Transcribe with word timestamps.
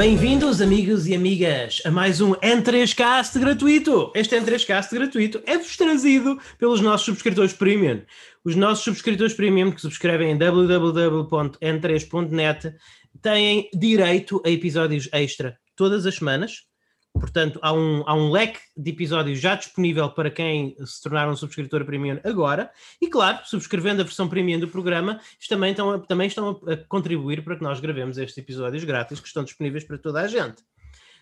Bem-vindos, 0.00 0.62
amigos 0.62 1.06
e 1.06 1.14
amigas, 1.14 1.82
a 1.84 1.90
mais 1.90 2.22
um 2.22 2.32
N3Cast 2.36 3.38
gratuito. 3.38 4.10
Este 4.14 4.34
N3Cast 4.34 4.94
gratuito 4.94 5.42
é-vos 5.44 5.76
trazido 5.76 6.40
pelos 6.56 6.80
nossos 6.80 7.04
subscritores 7.04 7.52
premium. 7.52 8.00
Os 8.42 8.56
nossos 8.56 8.82
subscritores 8.82 9.34
premium 9.34 9.70
que 9.70 9.78
subscrevem 9.78 10.30
em 10.30 10.38
www.n3.net 10.38 12.74
têm 13.20 13.68
direito 13.74 14.40
a 14.42 14.48
episódios 14.48 15.06
extra 15.12 15.58
todas 15.76 16.06
as 16.06 16.14
semanas. 16.14 16.69
Portanto, 17.12 17.58
há 17.60 17.72
um, 17.72 18.02
há 18.06 18.14
um 18.14 18.30
leque 18.30 18.60
de 18.76 18.90
episódios 18.90 19.40
já 19.40 19.54
disponível 19.54 20.08
para 20.10 20.30
quem 20.30 20.76
se 20.84 21.02
tornar 21.02 21.28
um 21.28 21.36
subscritor 21.36 21.84
premium 21.84 22.20
agora. 22.24 22.70
E, 23.00 23.08
claro, 23.08 23.40
subscrevendo 23.44 24.00
a 24.00 24.04
versão 24.04 24.28
premium 24.28 24.60
do 24.60 24.68
programa, 24.68 25.20
também 25.48 25.72
estão, 25.72 25.90
a, 25.90 25.98
também 25.98 26.28
estão 26.28 26.60
a, 26.66 26.76
contribuir 26.88 27.42
para 27.42 27.56
que 27.56 27.62
nós 27.62 27.80
gravemos 27.80 28.16
estes 28.16 28.38
episódios 28.38 28.84
grátis 28.84 29.18
que 29.20 29.26
estão 29.26 29.44
disponíveis 29.44 29.84
para 29.84 29.98
toda 29.98 30.20
a 30.20 30.28
gente. 30.28 30.62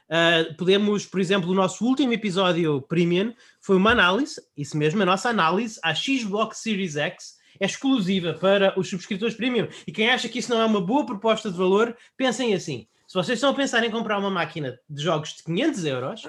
Uh, 0.09 0.55
podemos, 0.56 1.05
por 1.05 1.20
exemplo, 1.20 1.51
o 1.51 1.55
nosso 1.55 1.84
último 1.84 2.12
episódio 2.12 2.80
premium 2.83 3.34
foi 3.61 3.77
uma 3.77 3.91
análise, 3.91 4.41
isso 4.56 4.77
mesmo, 4.77 5.02
a 5.02 5.06
nossa 5.06 5.28
análise 5.28 5.78
à 5.83 5.95
Xbox 5.95 6.59
Series 6.59 6.97
X 6.97 7.39
é 7.61 7.66
exclusiva 7.66 8.34
para 8.34 8.78
os 8.78 8.89
subscritores 8.89 9.34
premium. 9.34 9.69
E 9.86 9.92
quem 9.92 10.11
acha 10.11 10.28
que 10.28 10.39
isso 10.39 10.50
não 10.50 10.61
é 10.61 10.64
uma 10.64 10.80
boa 10.80 11.05
proposta 11.05 11.50
de 11.50 11.59
valor, 11.59 11.97
pensem 12.16 12.55
assim 12.55 12.86
se 13.09 13.15
vocês 13.15 13.39
estão 13.39 13.48
a 13.48 13.55
pensar 13.55 13.83
em 13.85 13.91
comprar 13.91 14.19
uma 14.19 14.29
máquina 14.29 14.78
de 14.87 15.03
jogos 15.03 15.33
de 15.33 15.42
500 15.42 15.84
euros, 15.87 16.23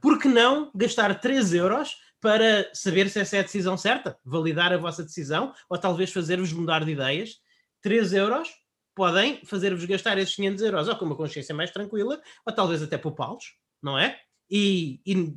por 0.00 0.18
que 0.18 0.26
não 0.26 0.70
gastar 0.74 1.14
3 1.20 1.52
euros 1.52 1.98
para 2.22 2.70
saber 2.72 3.10
se 3.10 3.20
essa 3.20 3.36
é 3.36 3.40
a 3.40 3.42
decisão 3.42 3.76
certa? 3.76 4.18
Validar 4.24 4.72
a 4.72 4.78
vossa 4.78 5.02
decisão 5.02 5.52
ou 5.68 5.76
talvez 5.76 6.10
fazer-vos 6.10 6.50
mudar 6.50 6.86
de 6.86 6.92
ideias? 6.92 7.38
3 7.82 8.14
euros 8.14 8.48
podem 8.94 9.44
fazer-vos 9.44 9.84
gastar 9.84 10.16
esses 10.16 10.34
500 10.34 10.62
euros 10.62 10.88
ou 10.88 10.96
com 10.96 11.04
uma 11.04 11.16
consciência 11.16 11.54
mais 11.54 11.70
tranquila 11.70 12.18
ou 12.46 12.54
talvez 12.54 12.82
até 12.82 12.96
poupá-los, 12.96 13.54
não 13.82 13.98
é? 13.98 14.18
E, 14.50 15.02
e, 15.04 15.34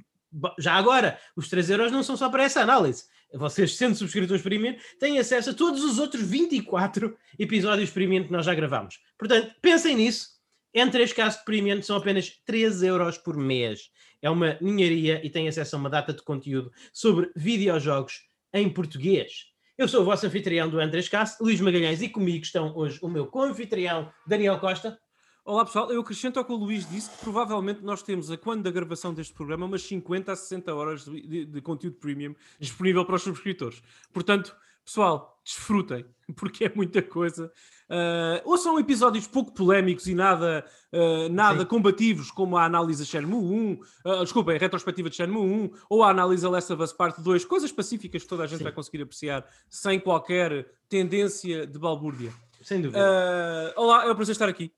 já 0.58 0.76
agora, 0.76 1.20
os 1.36 1.50
3 1.50 1.72
euros 1.72 1.92
não 1.92 2.04
são 2.04 2.16
só 2.16 2.30
para 2.30 2.44
essa 2.44 2.62
análise. 2.62 3.04
Vocês, 3.34 3.76
sendo 3.76 3.96
subscritores 3.96 4.42
premium, 4.42 4.78
têm 4.98 5.20
acesso 5.20 5.50
a 5.50 5.54
todos 5.54 5.84
os 5.84 6.00
outros 6.00 6.26
24 6.26 7.18
episódios 7.38 7.90
premium 7.90 8.24
que 8.24 8.32
nós 8.32 8.46
já 8.46 8.56
gravamos. 8.56 9.02
Portanto, 9.18 9.54
pensem 9.62 9.98
nisso 9.98 10.35
em 10.76 10.90
três 10.90 11.14
casos 11.14 11.40
de 11.40 11.46
premium 11.46 11.82
são 11.82 11.96
apenas 11.96 12.30
3 12.46 12.84
euros 12.84 13.18
por 13.18 13.38
mês. 13.38 13.90
É 14.22 14.30
uma 14.30 14.58
ninharia 14.60 15.26
e 15.26 15.30
tem 15.30 15.48
acesso 15.48 15.78
a 15.78 15.80
uma 15.80 15.90
data 15.90 16.12
de 16.12 16.22
conteúdo 16.22 16.70
sobre 16.92 17.32
videojogos 17.34 18.28
em 18.54 18.70
português. 18.70 19.54
Eu 19.78 19.88
sou 19.88 20.02
o 20.02 20.06
vosso 20.06 20.28
anfitrião 20.28 20.70
do 20.70 20.78
Andrés 20.78 21.08
Cast, 21.08 21.42
Luís 21.42 21.62
Magalhães, 21.62 22.02
e 22.02 22.10
comigo 22.10 22.44
estão 22.44 22.76
hoje 22.76 23.00
o 23.02 23.08
meu 23.08 23.26
co-anfitrião, 23.28 24.12
Daniel 24.28 24.60
Costa. 24.60 25.00
Olá 25.46 25.64
pessoal, 25.64 25.90
eu 25.94 26.02
acrescento 26.02 26.40
ao 26.40 26.44
que 26.44 26.52
o 26.52 26.58
Luís 26.58 26.90
disse 26.90 27.10
que 27.10 27.18
provavelmente 27.20 27.82
nós 27.82 28.04
temos, 28.04 28.30
a 28.30 28.36
quando 28.36 28.64
da 28.64 28.72
gravação 28.72 29.14
deste 29.14 29.34
programa, 29.34 29.66
umas 29.66 29.84
50 29.84 30.34
a 30.34 30.36
60 30.36 30.76
horas 30.76 31.06
de, 31.06 31.22
de, 31.22 31.46
de 31.46 31.62
conteúdo 31.62 31.96
premium 31.98 32.36
disponível 32.60 33.06
para 33.06 33.16
os 33.16 33.22
subscritores. 33.22 33.82
Portanto, 34.12 34.54
pessoal, 34.86 35.42
desfrutem, 35.44 36.06
porque 36.38 36.66
é 36.66 36.72
muita 36.74 37.02
coisa 37.02 37.52
Uh, 37.86 38.42
ou 38.46 38.58
são 38.58 38.80
episódios 38.80 39.28
pouco 39.28 39.54
polémicos 39.54 40.08
e 40.08 40.16
nada, 40.16 40.66
uh, 40.92 41.30
nada 41.30 41.64
combativos, 41.66 42.32
como 42.32 42.58
a 42.58 42.66
análise 42.66 43.04
de 43.04 43.10
Shenmue 43.10 43.38
1, 43.38 43.74
uh, 43.74 43.80
ah, 44.06 44.24
desculpa, 44.24 44.54
a 44.54 44.58
retrospectiva 44.58 45.08
de 45.08 45.16
Shenmue 45.16 45.40
1, 45.40 45.72
ou 45.88 46.04
a 46.04 46.10
análise 46.10 46.42
da 46.42 46.50
Last 46.50 46.74
of 46.74 46.82
Us 46.82 46.92
Part 46.92 47.22
2, 47.22 47.46
coisas 47.46 47.72
pacíficas 47.72 48.24
que 48.24 48.28
toda 48.28 48.44
a 48.44 48.48
gente 48.48 48.60
Sim. 48.60 48.64
vai 48.64 48.74
conseguir 48.74 49.04
apreciar 49.04 49.46
sem 49.70 50.00
qualquer 50.00 50.68
tendência 50.90 51.68
de 51.68 51.78
balbúrdia. 51.78 52.34
Sem 52.64 52.82
dúvida. 52.82 53.00
Uh, 53.00 53.80
olá, 53.80 54.06
é 54.06 54.12
um 54.12 54.16
prazer 54.16 54.34
estar 54.34 54.50
aqui. 54.50 54.72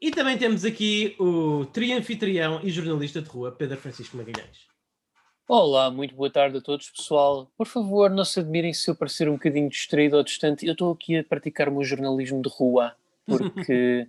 E 0.00 0.10
também 0.10 0.38
temos 0.38 0.64
aqui 0.64 1.14
o 1.18 1.66
trianfitrião 1.66 2.60
e 2.64 2.70
jornalista 2.70 3.20
de 3.20 3.28
rua, 3.28 3.52
Pedro 3.52 3.76
Francisco 3.76 4.16
Magalhães. 4.16 4.71
Olá, 5.48 5.90
muito 5.90 6.14
boa 6.14 6.30
tarde 6.30 6.58
a 6.58 6.60
todos, 6.60 6.88
pessoal. 6.88 7.50
Por 7.58 7.66
favor, 7.66 8.08
não 8.08 8.24
se 8.24 8.38
admirem 8.38 8.72
se 8.72 8.88
eu 8.88 8.94
parecer 8.94 9.28
um 9.28 9.32
bocadinho 9.32 9.68
distraído 9.68 10.16
ou 10.16 10.22
distante. 10.22 10.64
Eu 10.64 10.72
estou 10.72 10.92
aqui 10.92 11.18
a 11.18 11.24
praticar 11.24 11.68
o 11.68 11.72
meu 11.72 11.84
jornalismo 11.84 12.40
de 12.40 12.48
rua, 12.48 12.94
porque 13.26 14.08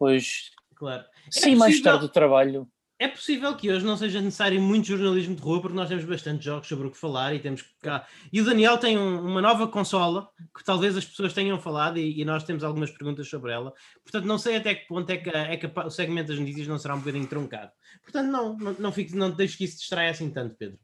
hoje, 0.00 0.50
claro. 0.74 1.04
sim, 1.30 1.52
é 1.52 1.56
mais 1.56 1.80
tarde 1.80 2.00
do 2.00 2.08
trabalho. 2.08 2.66
É 3.00 3.08
possível 3.08 3.56
que 3.56 3.72
hoje 3.72 3.82
não 3.82 3.96
seja 3.96 4.20
necessário 4.20 4.60
muito 4.60 4.88
jornalismo 4.88 5.34
de 5.34 5.40
rua, 5.40 5.62
porque 5.62 5.74
nós 5.74 5.88
temos 5.88 6.04
bastante 6.04 6.44
jogos 6.44 6.68
sobre 6.68 6.86
o 6.86 6.90
que 6.90 6.98
falar 6.98 7.34
e 7.34 7.38
temos 7.38 7.64
cá. 7.80 8.06
E 8.30 8.42
o 8.42 8.44
Daniel 8.44 8.76
tem 8.76 8.98
um, 8.98 9.26
uma 9.26 9.40
nova 9.40 9.66
consola 9.66 10.30
que 10.54 10.62
talvez 10.62 10.94
as 10.94 11.06
pessoas 11.06 11.32
tenham 11.32 11.58
falado 11.58 11.96
e, 11.96 12.20
e, 12.20 12.24
nós 12.26 12.44
temos 12.44 12.62
algumas 12.62 12.90
perguntas 12.90 13.26
sobre 13.26 13.52
ela. 13.52 13.72
Portanto, 14.02 14.26
não 14.26 14.36
sei 14.36 14.56
até 14.56 14.74
que 14.74 14.86
ponto 14.86 15.08
é 15.08 15.16
que, 15.16 15.30
é 15.30 15.56
que 15.56 15.66
o 15.66 15.88
segmento 15.88 16.28
das 16.28 16.38
notícias 16.38 16.68
não 16.68 16.78
será 16.78 16.94
um 16.94 16.98
bocadinho 16.98 17.26
truncado. 17.26 17.72
Portanto, 18.02 18.30
não, 18.30 18.58
não, 18.58 18.76
não, 18.78 18.92
não 19.14 19.30
deixe 19.30 19.56
que 19.56 19.64
isso 19.64 19.78
distraia 19.78 20.10
assim 20.10 20.28
tanto, 20.28 20.56
Pedro. 20.56 20.78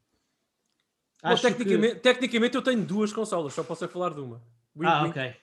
Bom, 1.23 1.35
tecnicamente, 1.35 1.95
que... 1.97 2.01
tecnicamente 2.01 2.55
eu 2.55 2.63
tenho 2.63 2.83
duas 2.83 3.13
consolas, 3.13 3.53
só 3.53 3.63
posso 3.63 3.87
falar 3.87 4.15
de 4.15 4.21
uma. 4.21 4.41
Ah, 4.83 5.03
ok. 5.03 5.35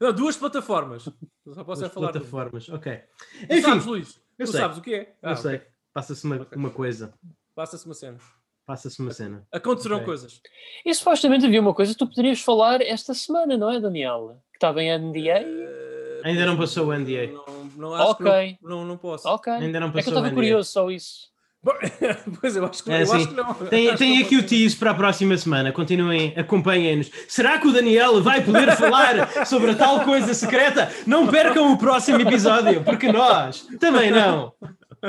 Não, 0.00 0.12
duas 0.12 0.36
plataformas. 0.36 1.04
Só 1.04 1.62
posso 1.62 1.82
duas 1.82 1.92
falar 1.92 2.10
plataformas, 2.10 2.68
ok. 2.68 3.00
Enfim, 3.44 3.60
tu 3.60 3.62
sabes, 3.62 3.86
Luís? 3.86 4.20
Eu 4.36 4.46
tu 4.46 4.50
sei. 4.50 4.60
sabes 4.60 4.78
o 4.78 4.80
que 4.82 4.92
é? 4.92 5.16
Ah, 5.22 5.30
eu 5.30 5.36
sei. 5.36 5.75
Passa-se 5.96 6.26
uma, 6.26 6.36
okay. 6.36 6.58
uma 6.58 6.68
coisa. 6.68 7.14
Passa-se 7.54 7.86
uma 7.86 7.94
cena. 7.94 8.18
Passa-se 8.66 9.00
uma 9.00 9.12
cena. 9.12 9.46
Acontecerão 9.50 9.96
okay. 9.96 10.04
coisas. 10.08 10.42
E 10.84 10.92
supostamente 10.92 11.46
havia 11.46 11.58
uma 11.58 11.72
coisa 11.72 11.92
que 11.92 11.98
tu 11.98 12.06
poderias 12.06 12.38
falar 12.38 12.82
esta 12.82 13.14
semana, 13.14 13.56
não 13.56 13.70
é, 13.70 13.80
Daniel? 13.80 14.38
Que 14.52 14.58
estava 14.58 14.82
em 14.82 14.94
NDA. 14.94 15.40
Uh, 15.40 16.20
Ainda 16.22 16.44
não 16.44 16.58
passou 16.58 16.88
o 16.88 16.94
NDA. 16.94 17.28
Não, 17.28 17.64
não, 17.76 17.94
acho 17.94 18.10
ok. 18.10 18.58
Não, 18.60 18.70
não, 18.70 18.84
não, 18.84 18.98
posso. 18.98 19.26
Ok. 19.26 19.50
Ainda 19.50 19.80
não 19.80 19.90
passou 19.90 20.00
é 20.00 20.02
que 20.02 20.08
eu 20.10 20.16
estava 20.18 20.34
curioso 20.34 20.70
só 20.70 20.90
isso. 20.90 21.34
pois 22.40 22.54
eu 22.54 22.66
acho 22.66 22.84
que, 22.84 22.92
é, 22.92 23.02
eu 23.02 23.12
acho 23.12 23.28
que 23.28 23.34
não. 23.34 23.54
Tem, 23.54 23.88
acho 23.88 23.98
tem 23.98 24.22
aqui 24.22 24.36
o 24.36 24.46
tease 24.46 24.76
para 24.76 24.90
a 24.90 24.94
próxima 24.94 25.34
semana. 25.38 25.72
Continuem, 25.72 26.34
acompanhem-nos. 26.36 27.10
Será 27.26 27.58
que 27.58 27.68
o 27.68 27.72
Daniel 27.72 28.22
vai 28.22 28.44
poder 28.44 28.76
falar 28.76 29.46
sobre 29.46 29.70
a 29.70 29.74
tal 29.74 30.04
coisa 30.04 30.34
secreta? 30.34 30.92
Não 31.06 31.26
percam 31.26 31.72
o 31.72 31.78
próximo 31.78 32.20
episódio, 32.20 32.84
porque 32.84 33.10
nós 33.10 33.66
também 33.80 34.10
não. 34.10 34.52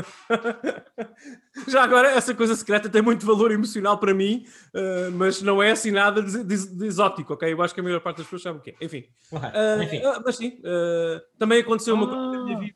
Já 1.67 1.83
agora, 1.83 2.11
essa 2.11 2.33
coisa 2.33 2.55
secreta 2.55 2.89
tem 2.89 3.01
muito 3.01 3.25
valor 3.25 3.51
emocional 3.51 3.97
para 3.97 4.13
mim, 4.13 4.45
uh, 4.73 5.11
mas 5.11 5.41
não 5.41 5.61
é 5.61 5.71
assim 5.71 5.91
nada 5.91 6.21
de, 6.21 6.43
de, 6.43 6.77
de, 6.77 6.85
exótico, 6.85 7.33
ok? 7.33 7.51
Eu 7.51 7.61
acho 7.61 7.73
que 7.73 7.79
a 7.79 7.83
maior 7.83 7.99
parte 7.99 8.17
das 8.17 8.25
pessoas 8.25 8.41
sabe 8.43 8.59
o 8.59 8.61
que 8.61 8.71
é. 8.71 8.75
Enfim. 8.81 9.05
Uh, 9.31 9.83
Enfim. 9.83 9.97
Uh, 9.97 10.21
mas 10.23 10.35
sim, 10.35 10.61
também 11.37 11.61
aconteceu 11.61 11.95
uma 11.95 12.07
coisa 12.07 12.31
na 12.31 12.43
minha 12.43 12.59
vida 12.59 12.75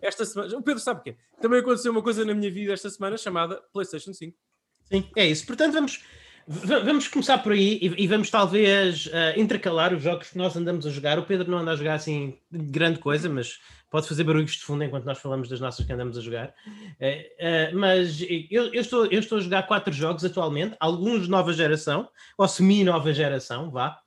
esta 0.00 0.24
semana. 0.24 0.56
O 0.56 0.62
Pedro 0.62 0.80
sabe 0.80 1.00
o 1.00 1.02
que 1.02 1.10
é. 1.10 1.16
Também 1.40 1.60
aconteceu 1.60 1.92
uma 1.92 2.02
coisa 2.02 2.24
na 2.24 2.34
minha 2.34 2.50
vida 2.50 2.72
esta 2.72 2.88
semana 2.90 3.16
chamada 3.16 3.60
PlayStation 3.72 4.12
5. 4.12 4.36
Sim, 4.84 5.08
é 5.16 5.26
isso. 5.26 5.46
Portanto, 5.46 5.72
vamos. 5.72 6.02
Vamos 6.44 7.06
começar 7.06 7.38
por 7.38 7.52
aí 7.52 7.78
e, 7.80 8.04
vamos 8.08 8.28
talvez 8.28 9.08
intercalar 9.36 9.94
os 9.94 10.02
jogos 10.02 10.30
que 10.30 10.36
nós 10.36 10.56
andamos 10.56 10.84
a 10.84 10.90
jogar. 10.90 11.16
O 11.16 11.22
Pedro 11.22 11.48
não 11.48 11.58
anda 11.58 11.70
a 11.70 11.76
jogar 11.76 11.94
assim 11.94 12.36
grande 12.50 12.98
coisa, 12.98 13.28
mas 13.28 13.60
pode 13.92 14.08
fazer 14.08 14.24
barulhos 14.24 14.52
de 14.52 14.64
fundo 14.64 14.82
enquanto 14.82 15.04
nós 15.04 15.18
falamos 15.18 15.50
das 15.50 15.60
nossas 15.60 15.84
que 15.84 15.92
andamos 15.92 16.16
a 16.16 16.20
jogar. 16.22 16.54
Uh, 16.66 17.74
uh, 17.74 17.78
mas 17.78 18.22
eu, 18.22 18.72
eu, 18.72 18.80
estou, 18.80 19.04
eu 19.04 19.20
estou 19.20 19.36
a 19.36 19.40
jogar 19.42 19.64
quatro 19.64 19.92
jogos 19.92 20.24
atualmente, 20.24 20.74
alguns 20.80 21.24
de 21.24 21.30
nova 21.30 21.52
geração, 21.52 22.08
ou 22.38 22.48
semi-nova 22.48 23.12
geração, 23.12 23.70
vá. 23.70 24.00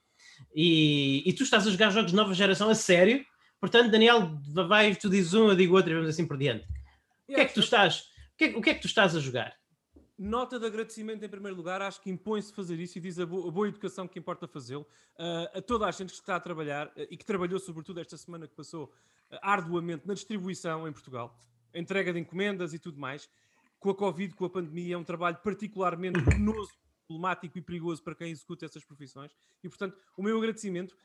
E, 0.55 1.21
e, 1.23 1.33
tu 1.33 1.43
estás 1.43 1.67
a 1.67 1.71
jogar 1.71 1.91
jogos 1.91 2.11
de 2.11 2.17
nova 2.17 2.33
geração 2.33 2.67
a 2.67 2.75
sério. 2.75 3.23
Portanto, 3.61 3.91
Daniel, 3.91 4.37
vai, 4.67 4.95
tu 4.95 5.07
dizes 5.07 5.33
um, 5.35 5.49
eu 5.49 5.55
digo 5.55 5.75
outro 5.75 5.91
e 5.91 5.93
vamos 5.93 6.09
assim 6.09 6.25
por 6.25 6.37
diante. 6.37 6.65
O 7.29 7.35
que 7.35 7.39
é 7.39 7.45
que 7.45 7.53
tu 7.53 7.59
estás, 7.59 7.99
o 7.99 8.37
que 8.37 8.45
é, 8.45 8.47
o 8.57 8.61
que, 8.61 8.69
é 8.71 8.73
que 8.73 8.81
tu 8.81 8.87
estás 8.87 9.15
a 9.15 9.19
jogar? 9.19 9.53
Nota 10.17 10.57
de 10.57 10.65
agradecimento 10.65 11.25
em 11.25 11.29
primeiro 11.29 11.57
lugar, 11.57 11.81
acho 11.81 11.99
que 12.01 12.09
impõe-se 12.09 12.53
fazer 12.53 12.79
isso 12.79 12.97
e 12.97 13.01
diz 13.01 13.19
a, 13.19 13.25
bo 13.25 13.47
a 13.47 13.51
boa 13.51 13.67
educação 13.67 14.07
que 14.07 14.17
importa 14.17 14.47
fazê-lo 14.47 14.87
uh, 15.19 15.57
a 15.57 15.61
toda 15.61 15.85
a 15.85 15.91
gente 15.91 16.13
que 16.13 16.19
está 16.19 16.37
a 16.37 16.39
trabalhar 16.39 16.87
uh, 16.87 17.07
e 17.09 17.17
que 17.17 17.25
trabalhou 17.25 17.59
sobretudo 17.59 17.99
esta 17.99 18.15
semana 18.17 18.47
que 18.47 18.55
passou 18.55 18.93
arduamente 19.41 20.07
na 20.07 20.13
distribuição 20.13 20.87
em 20.87 20.91
Portugal, 20.91 21.37
entrega 21.73 22.13
de 22.13 22.19
encomendas 22.19 22.73
e 22.73 22.79
tudo 22.79 22.99
mais. 22.99 23.29
Com 23.79 23.89
a 23.89 23.95
Covid, 23.95 24.33
com 24.35 24.45
a 24.45 24.49
pandemia, 24.49 24.95
é 24.95 24.97
um 24.97 25.03
trabalho 25.03 25.37
particularmente 25.43 26.21
penoso, 26.23 26.71
problemático 27.07 27.57
e 27.57 27.61
perigoso 27.61 28.01
para 28.01 28.15
quem 28.15 28.31
executa 28.31 28.65
essas 28.65 28.85
profissões. 28.85 29.35
E, 29.63 29.69
portanto, 29.69 29.97
o 30.15 30.23
meu 30.23 30.37
agradecimento. 30.37 30.95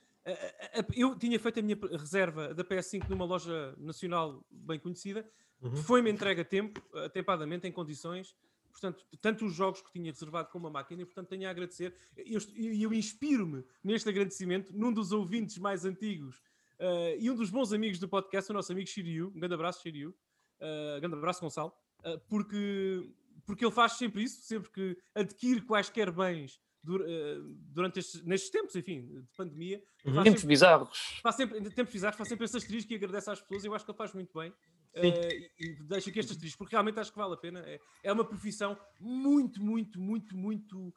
Eu 0.94 1.18
tinha 1.18 1.40
feito 1.40 1.60
a 1.60 1.62
minha 1.62 1.78
reserva 1.98 2.52
da 2.52 2.62
PS5 2.62 3.08
numa 3.08 3.24
loja 3.24 3.74
nacional 3.78 4.44
bem 4.50 4.78
conhecida, 4.78 5.26
uhum. 5.62 5.76
foi-me 5.76 6.10
entregue 6.10 6.42
a 6.42 6.44
tempo, 6.44 6.80
atempadamente, 6.94 7.66
em 7.66 7.72
condições. 7.72 8.36
Portanto, 8.70 9.04
tanto 9.20 9.44
os 9.44 9.54
jogos 9.54 9.82
que 9.82 9.92
tinha 9.92 10.10
reservado 10.10 10.48
como 10.50 10.66
a 10.66 10.70
máquina, 10.70 11.02
e 11.02 11.04
portanto 11.04 11.28
tenho 11.28 11.46
a 11.46 11.50
agradecer. 11.50 11.94
E 12.16 12.34
eu, 12.34 12.40
eu 12.56 12.92
inspiro-me 12.94 13.64
neste 13.82 14.08
agradecimento 14.08 14.72
num 14.72 14.92
dos 14.92 15.12
ouvintes 15.12 15.58
mais 15.58 15.84
antigos 15.84 16.40
Uh, 16.80 17.12
e 17.18 17.30
um 17.30 17.34
dos 17.34 17.50
bons 17.50 17.74
amigos 17.74 17.98
do 17.98 18.08
podcast, 18.08 18.50
o 18.50 18.54
nosso 18.54 18.72
amigo 18.72 18.88
Shiryu, 18.88 19.30
um 19.36 19.38
grande 19.38 19.52
abraço, 19.52 19.82
Shiryu, 19.82 20.14
uh, 20.60 20.98
grande 20.98 21.14
abraço, 21.14 21.42
Gonçalo, 21.42 21.74
uh, 22.06 22.18
porque, 22.26 23.06
porque 23.44 23.66
ele 23.66 23.70
faz 23.70 23.92
sempre 23.98 24.22
isso, 24.22 24.40
sempre 24.40 24.70
que 24.70 24.96
adquire 25.14 25.60
quaisquer 25.60 26.10
bens 26.10 26.58
durante 26.82 27.98
estes, 28.00 28.24
nestes 28.24 28.50
tempos, 28.50 28.74
enfim, 28.74 29.06
de 29.06 29.28
pandemia. 29.36 29.82
Uhum. 30.04 30.14
Tempos 30.22 30.40
sempre, 30.40 30.46
bizarros. 30.46 31.20
Faz 31.22 31.36
sempre, 31.36 31.70
tempos 31.70 31.92
bizarros, 31.92 32.16
faz 32.16 32.28
sempre 32.28 32.44
esse 32.46 32.56
asterisco 32.56 32.92
e 32.92 32.96
agradece 32.96 33.30
às 33.30 33.40
pessoas, 33.40 33.64
eu 33.64 33.74
acho 33.74 33.84
que 33.84 33.90
ele 33.90 33.98
faz 33.98 34.12
muito 34.14 34.38
bem. 34.38 34.50
Uh, 34.50 35.04
e, 35.04 35.50
e 35.60 35.82
deixo 35.84 36.10
aqui 36.10 36.18
estas 36.18 36.36
tristes, 36.36 36.56
porque 36.56 36.74
realmente 36.74 36.98
acho 36.98 37.12
que 37.12 37.18
vale 37.18 37.34
a 37.34 37.36
pena. 37.36 37.60
É, 37.60 37.78
é 38.02 38.12
uma 38.12 38.24
profissão 38.24 38.78
muito, 38.98 39.62
muito, 39.62 40.00
muito, 40.00 40.36
muito. 40.36 40.92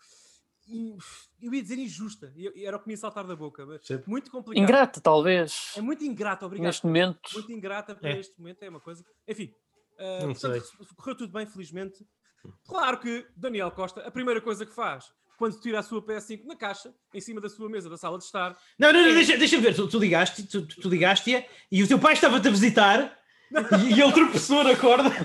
Eu 1.41 1.53
ia 1.53 1.61
dizer 1.61 1.77
injusta, 1.77 2.33
era 2.55 2.77
o 2.77 2.79
que 2.79 2.87
me 2.87 2.93
ia 2.93 2.97
saltar 2.97 3.27
da 3.27 3.35
boca, 3.35 3.65
muito 4.07 4.31
complicado. 4.31 4.63
Ingrata, 4.63 5.01
talvez. 5.01 5.73
É 5.75 5.81
muito 5.81 6.05
ingrata, 6.05 6.45
obrigado. 6.45 6.67
Neste 6.67 6.85
momento. 6.85 7.19
Muito 7.33 7.51
ingrata 7.51 7.93
para 7.93 8.09
É. 8.09 8.19
este 8.19 8.39
momento, 8.39 8.63
é 8.63 8.69
uma 8.69 8.79
coisa. 8.79 9.05
Enfim, 9.27 9.53
uh, 9.99 10.27
portanto, 10.27 10.95
correu 10.95 11.17
tudo 11.17 11.33
bem, 11.33 11.45
felizmente. 11.45 12.07
Claro 12.65 12.99
que 12.99 13.27
Daniel 13.35 13.71
Costa, 13.71 14.01
a 14.01 14.11
primeira 14.11 14.41
coisa 14.41 14.65
que 14.65 14.73
faz 14.73 15.11
quando 15.43 15.59
tira 15.59 15.79
a 15.79 15.83
sua 15.83 16.01
PS5 16.01 16.45
na 16.45 16.55
caixa, 16.55 16.93
em 17.13 17.19
cima 17.19 17.41
da 17.41 17.49
sua 17.49 17.67
mesa 17.69 17.89
da 17.89 17.97
sala 17.97 18.17
de 18.17 18.23
estar, 18.23 18.57
Não, 18.79 18.93
não, 18.93 19.01
não, 19.05 19.13
deixa- 19.13 19.35
deixa-me 19.37 19.61
ver. 19.61 19.75
Tu, 19.75 19.87
tu 19.89 19.99
ligaste, 19.99 20.43
tu, 20.43 20.65
tu 20.65 20.87
ligaste 20.87 21.45
e 21.69 21.83
o 21.83 21.87
teu 21.87 21.99
pai 21.99 22.13
estava-te 22.13 22.47
a 22.47 22.51
visitar 22.51 23.19
e, 23.51 23.93
e 23.95 24.01
ele 24.01 24.11
tropeçou 24.13 24.63
na 24.63 24.73
corda. 24.77 25.09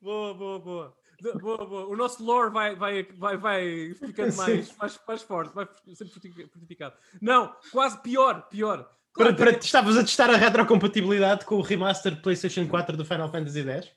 Boa, 0.00 0.34
boa, 0.34 0.58
boa. 0.58 0.94
Boa, 1.40 1.66
boa. 1.66 1.86
O 1.86 1.96
nosso 1.96 2.22
lore 2.22 2.50
vai, 2.52 2.76
vai, 2.76 3.02
vai, 3.16 3.36
vai 3.36 3.94
ficando 3.94 4.34
mais, 4.36 4.76
mais, 4.76 5.00
mais 5.08 5.22
forte, 5.22 5.54
vai 5.54 5.66
sendo 5.94 6.10
forti- 6.10 6.48
fortificado. 6.52 6.94
Não, 7.20 7.54
quase 7.72 8.00
pior, 8.02 8.42
pior. 8.48 8.88
Para, 9.14 9.32
para, 9.32 9.50
estavas 9.52 9.96
a 9.96 10.02
testar 10.02 10.28
a 10.30 10.36
retrocompatibilidade 10.36 11.44
com 11.46 11.56
o 11.56 11.62
remaster 11.62 12.20
PlayStation 12.20 12.68
4 12.68 12.96
do 12.96 13.04
Final 13.04 13.30
Fantasy 13.30 13.62
X? 13.68 13.90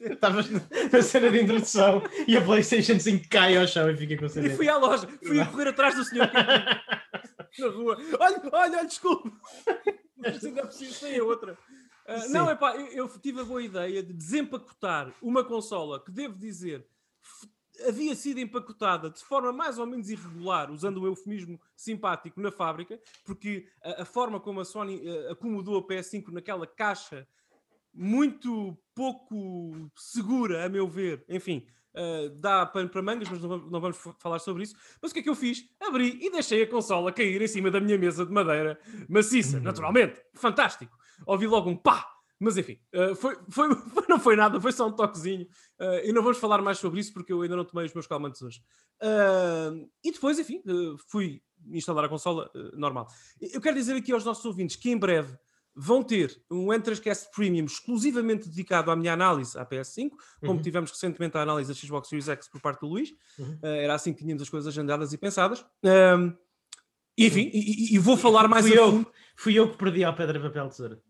Estavas 0.00 0.50
na 0.50 0.60
na 0.92 1.02
cena 1.02 1.30
de 1.30 1.42
introdução 1.42 2.02
e 2.26 2.36
a 2.36 2.44
PlayStation 2.44 2.98
5 2.98 3.28
cai 3.28 3.56
ao 3.56 3.66
chão 3.66 3.90
e 3.90 3.96
fica 3.96 4.16
com 4.16 4.24
o 4.24 4.26
E 4.26 4.30
CD. 4.30 4.50
fui 4.50 4.68
à 4.68 4.76
loja, 4.76 5.08
fui 5.22 5.40
a 5.40 5.46
correr 5.46 5.68
atrás 5.68 5.94
do 5.94 6.04
senhor 6.04 6.30
na 7.58 7.68
rua. 7.68 7.96
Olha, 8.20 8.40
olha, 8.44 8.50
olha, 8.52 8.84
desculpe. 8.86 9.32
Mas 10.16 10.44
ainda 10.44 10.66
preciso, 10.66 11.00
tem 11.00 11.18
a 11.18 11.24
outra. 11.24 11.56
Sim. 12.20 12.32
não, 12.32 12.50
é 12.50 12.54
pá, 12.54 12.76
eu, 12.76 12.86
eu 12.88 13.08
tive 13.18 13.40
a 13.40 13.44
boa 13.44 13.62
ideia 13.62 14.02
de 14.02 14.12
desempacotar 14.12 15.12
uma 15.22 15.42
consola 15.42 16.02
que, 16.04 16.10
devo 16.10 16.36
dizer, 16.38 16.86
havia 17.88 18.14
sido 18.14 18.38
empacotada 18.40 19.08
de 19.10 19.20
forma 19.24 19.52
mais 19.52 19.78
ou 19.78 19.86
menos 19.86 20.10
irregular, 20.10 20.70
usando 20.70 20.98
o 21.00 21.06
eufemismo 21.06 21.58
simpático 21.74 22.40
na 22.40 22.52
fábrica, 22.52 23.00
porque 23.24 23.66
a, 23.82 24.02
a 24.02 24.04
forma 24.04 24.38
como 24.38 24.60
a 24.60 24.64
Sony 24.64 25.02
ah, 25.08 25.32
acomodou 25.32 25.78
a 25.78 25.86
PS5 25.86 26.28
naquela 26.28 26.66
caixa 26.66 27.26
muito 27.94 28.76
pouco 28.94 29.90
segura, 29.96 30.64
a 30.64 30.68
meu 30.68 30.86
ver, 30.88 31.24
enfim, 31.28 31.66
ah, 31.94 32.30
dá 32.36 32.66
pano 32.66 32.88
para 32.88 33.02
mangas, 33.02 33.28
mas 33.28 33.40
não 33.40 33.48
vamos, 33.48 33.70
não 33.70 33.80
vamos 33.80 33.96
fa- 33.96 34.14
falar 34.18 34.38
sobre 34.40 34.64
isso. 34.64 34.74
Mas 35.00 35.10
o 35.10 35.14
que 35.14 35.20
é 35.20 35.22
que 35.22 35.30
eu 35.30 35.34
fiz? 35.36 35.64
Abri 35.80 36.18
e 36.20 36.30
deixei 36.30 36.62
a 36.62 36.66
consola 36.68 37.12
cair 37.12 37.40
em 37.40 37.46
cima 37.46 37.70
da 37.70 37.80
minha 37.80 37.96
mesa 37.96 38.26
de 38.26 38.32
madeira 38.32 38.78
maciça, 39.08 39.60
naturalmente, 39.60 40.20
fantástico. 40.34 40.96
Ouvi 41.26 41.46
logo 41.46 41.70
um 41.70 41.76
pá! 41.76 42.10
Mas 42.40 42.56
enfim, 42.56 42.78
ah, 42.92 43.14
foi, 43.16 43.36
foi, 43.48 43.68
não 44.08 44.18
foi 44.18 44.34
nada, 44.34 44.60
foi 44.60 44.72
só 44.72 44.88
um 44.88 44.92
toquezinho. 44.92 45.46
Ah, 45.78 46.00
e 46.04 46.12
não 46.12 46.22
vamos 46.22 46.38
falar 46.38 46.60
mais 46.60 46.78
sobre 46.78 46.98
isso 47.00 47.12
porque 47.12 47.32
eu 47.32 47.40
ainda 47.42 47.56
não 47.56 47.64
tomei 47.64 47.86
os 47.86 47.94
meus 47.94 48.06
calmantes 48.06 48.42
hoje. 48.42 48.60
E 50.02 50.12
depois, 50.12 50.38
enfim, 50.38 50.62
fui 51.08 51.42
instalar 51.72 52.04
a 52.04 52.08
consola 52.08 52.50
normal. 52.74 53.06
Eu 53.40 53.60
quero 53.60 53.76
dizer 53.76 53.94
aqui 53.96 54.12
aos 54.12 54.24
nossos 54.24 54.44
ouvintes 54.44 54.76
que 54.76 54.90
em 54.90 54.98
breve 54.98 55.36
vão 55.76 56.02
ter 56.02 56.40
um 56.50 56.72
Entrascast 56.72 57.30
Premium 57.34 57.64
exclusivamente 57.64 58.48
dedicado 58.48 58.90
à 58.90 58.96
minha 58.96 59.12
análise 59.12 59.58
à 59.58 59.66
PS5, 59.66 60.10
como 60.40 60.52
Uhum. 60.54 60.62
tivemos 60.62 60.90
recentemente 60.90 61.36
a 61.36 61.42
análise 61.42 61.72
da 61.72 61.74
Xbox 61.78 62.08
Series 62.08 62.28
X 62.28 62.48
por 62.48 62.60
parte 62.60 62.80
do 62.80 62.86
Luís. 62.88 63.12
Uhum. 63.38 63.58
Uh, 63.62 63.66
era 63.66 63.94
assim 63.94 64.12
que 64.12 64.20
tínhamos 64.20 64.42
as 64.42 64.48
coisas 64.48 64.68
agendadas 64.68 65.12
e 65.12 65.18
pensadas. 65.18 65.64
Um, 65.82 66.32
enfim, 67.18 67.50
e, 67.52 67.94
e- 67.94 67.98
vou 67.98 68.16
falar 68.16 68.48
mais 68.48 68.66
Fui 68.66 68.74
a 68.76 68.80
eu. 68.80 68.90
fundo. 68.90 69.06
Fui 69.36 69.54
eu 69.54 69.70
que 69.70 69.76
perdi 69.76 70.04
ao 70.04 70.14
pedra, 70.14 70.40
papel, 70.40 70.68
tesoura. 70.68 71.00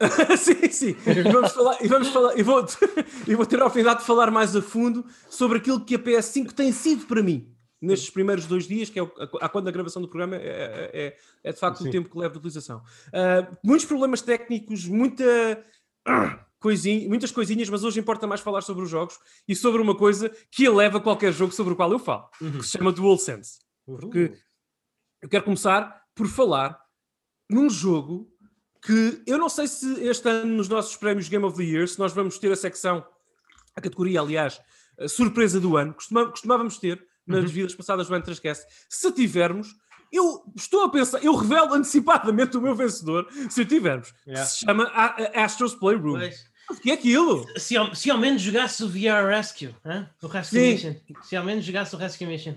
sim, 0.36 0.70
sim. 0.70 0.96
E 1.06 1.22
vamos 1.32 1.52
falar, 1.52 1.78
e 1.82 1.88
vamos 1.88 2.08
falar, 2.08 2.38
e 2.38 2.42
vou, 2.42 2.64
e 3.26 3.34
vou 3.34 3.46
ter 3.46 3.56
a 3.56 3.64
oportunidade 3.64 4.00
de 4.00 4.06
falar 4.06 4.30
mais 4.30 4.54
a 4.54 4.60
fundo 4.60 5.06
sobre 5.30 5.58
aquilo 5.58 5.84
que 5.84 5.94
a 5.94 5.98
PS5 5.98 6.52
tem 6.52 6.70
sido 6.70 7.06
para 7.06 7.22
mim 7.22 7.50
nestes 7.80 8.10
primeiros 8.10 8.46
dois 8.46 8.66
dias, 8.66 8.88
que 8.88 8.98
é 8.98 9.02
a, 9.40 9.48
quando 9.48 9.68
a 9.68 9.70
gravação 9.70 10.00
do 10.00 10.08
programa 10.08 10.36
é, 10.36 10.90
é- 10.92 11.16
é 11.44 11.52
de 11.52 11.58
facto 11.58 11.82
Sim. 11.82 11.88
o 11.88 11.92
tempo 11.92 12.08
que 12.10 12.18
leva 12.18 12.32
de 12.32 12.38
utilização. 12.38 12.82
Ah, 13.12 13.46
muitos 13.62 13.84
problemas 13.86 14.22
técnicos, 14.22 14.86
muita 14.86 15.24
coisinha, 16.58 17.08
muitas 17.08 17.30
coisinhas, 17.30 17.68
mas 17.68 17.84
hoje 17.84 18.00
importa 18.00 18.26
mais 18.26 18.40
falar 18.40 18.62
sobre 18.62 18.82
os 18.84 18.90
jogos 18.90 19.18
e 19.46 19.54
sobre 19.54 19.80
uma 19.80 19.94
coisa 19.96 20.30
que 20.50 20.64
eleva 20.64 21.00
qualquer 21.00 21.32
jogo 21.32 21.52
sobre 21.52 21.72
o 21.74 21.76
qual 21.76 21.92
eu 21.92 21.98
falo, 21.98 22.28
Uhum. 22.40 22.58
que 22.58 22.62
se 22.64 22.76
chama 22.78 22.92
DualSense. 22.92 23.58
Porque 23.84 24.32
eu 25.22 25.28
quero 25.28 25.44
começar 25.44 26.02
por 26.14 26.26
falar 26.26 26.80
num 27.48 27.68
jogo 27.70 28.28
que 28.82 29.22
eu 29.26 29.38
não 29.38 29.48
sei 29.48 29.68
se 29.68 30.00
este 30.04 30.28
ano, 30.28 30.54
nos 30.56 30.68
nossos 30.68 30.96
prémios 30.96 31.28
Game 31.28 31.44
of 31.44 31.56
the 31.56 31.62
Year, 31.64 31.86
se 31.86 31.98
nós 31.98 32.12
vamos 32.12 32.38
ter 32.38 32.50
a 32.52 32.56
secção, 32.56 33.06
a 33.74 33.80
categoria, 33.80 34.20
aliás, 34.20 34.60
a 34.98 35.08
surpresa 35.08 35.60
do 35.60 35.76
ano, 35.76 35.94
costumávamos 35.94 36.78
ter 36.78 37.04
nas 37.26 37.44
Uhum. 37.44 37.48
vidas 37.48 37.74
passadas 37.74 38.08
do 38.08 38.14
Entrascast. 38.16 38.64
Se 38.88 39.10
tivermos, 39.12 39.74
eu 40.12 40.44
estou 40.54 40.84
a 40.84 40.88
pensar, 40.90 41.22
eu 41.24 41.34
revelo 41.34 41.74
antecipadamente 41.74 42.56
o 42.56 42.60
meu 42.60 42.74
vencedor, 42.74 43.26
se 43.50 43.64
tivermos, 43.64 44.12
que 44.12 44.30
Yeah. 44.30 44.46
se 44.46 44.58
chama 44.64 44.84
A- 44.94 45.16
A- 45.40 45.44
Astro's 45.44 45.74
Playroom. 45.74 46.18
Pois. 46.18 46.44
O 46.70 46.74
que 46.74 46.90
é 46.90 46.94
aquilo? 46.94 47.46
Se 47.58 47.76
ao, 47.76 47.94
se 47.94 48.10
ao 48.10 48.18
menos 48.18 48.42
jogasse 48.42 48.82
o 48.82 48.88
VR 48.88 49.28
Rescue, 49.28 49.74
hã? 49.84 50.10
o 50.20 50.26
Rescue 50.26 50.58
Sim. 50.58 50.72
Mission. 50.72 50.94
Se 51.22 51.36
ao 51.36 51.44
menos 51.44 51.64
jogasse 51.64 51.94
o 51.94 51.98
Rescue 51.98 52.26
Mission. 52.26 52.54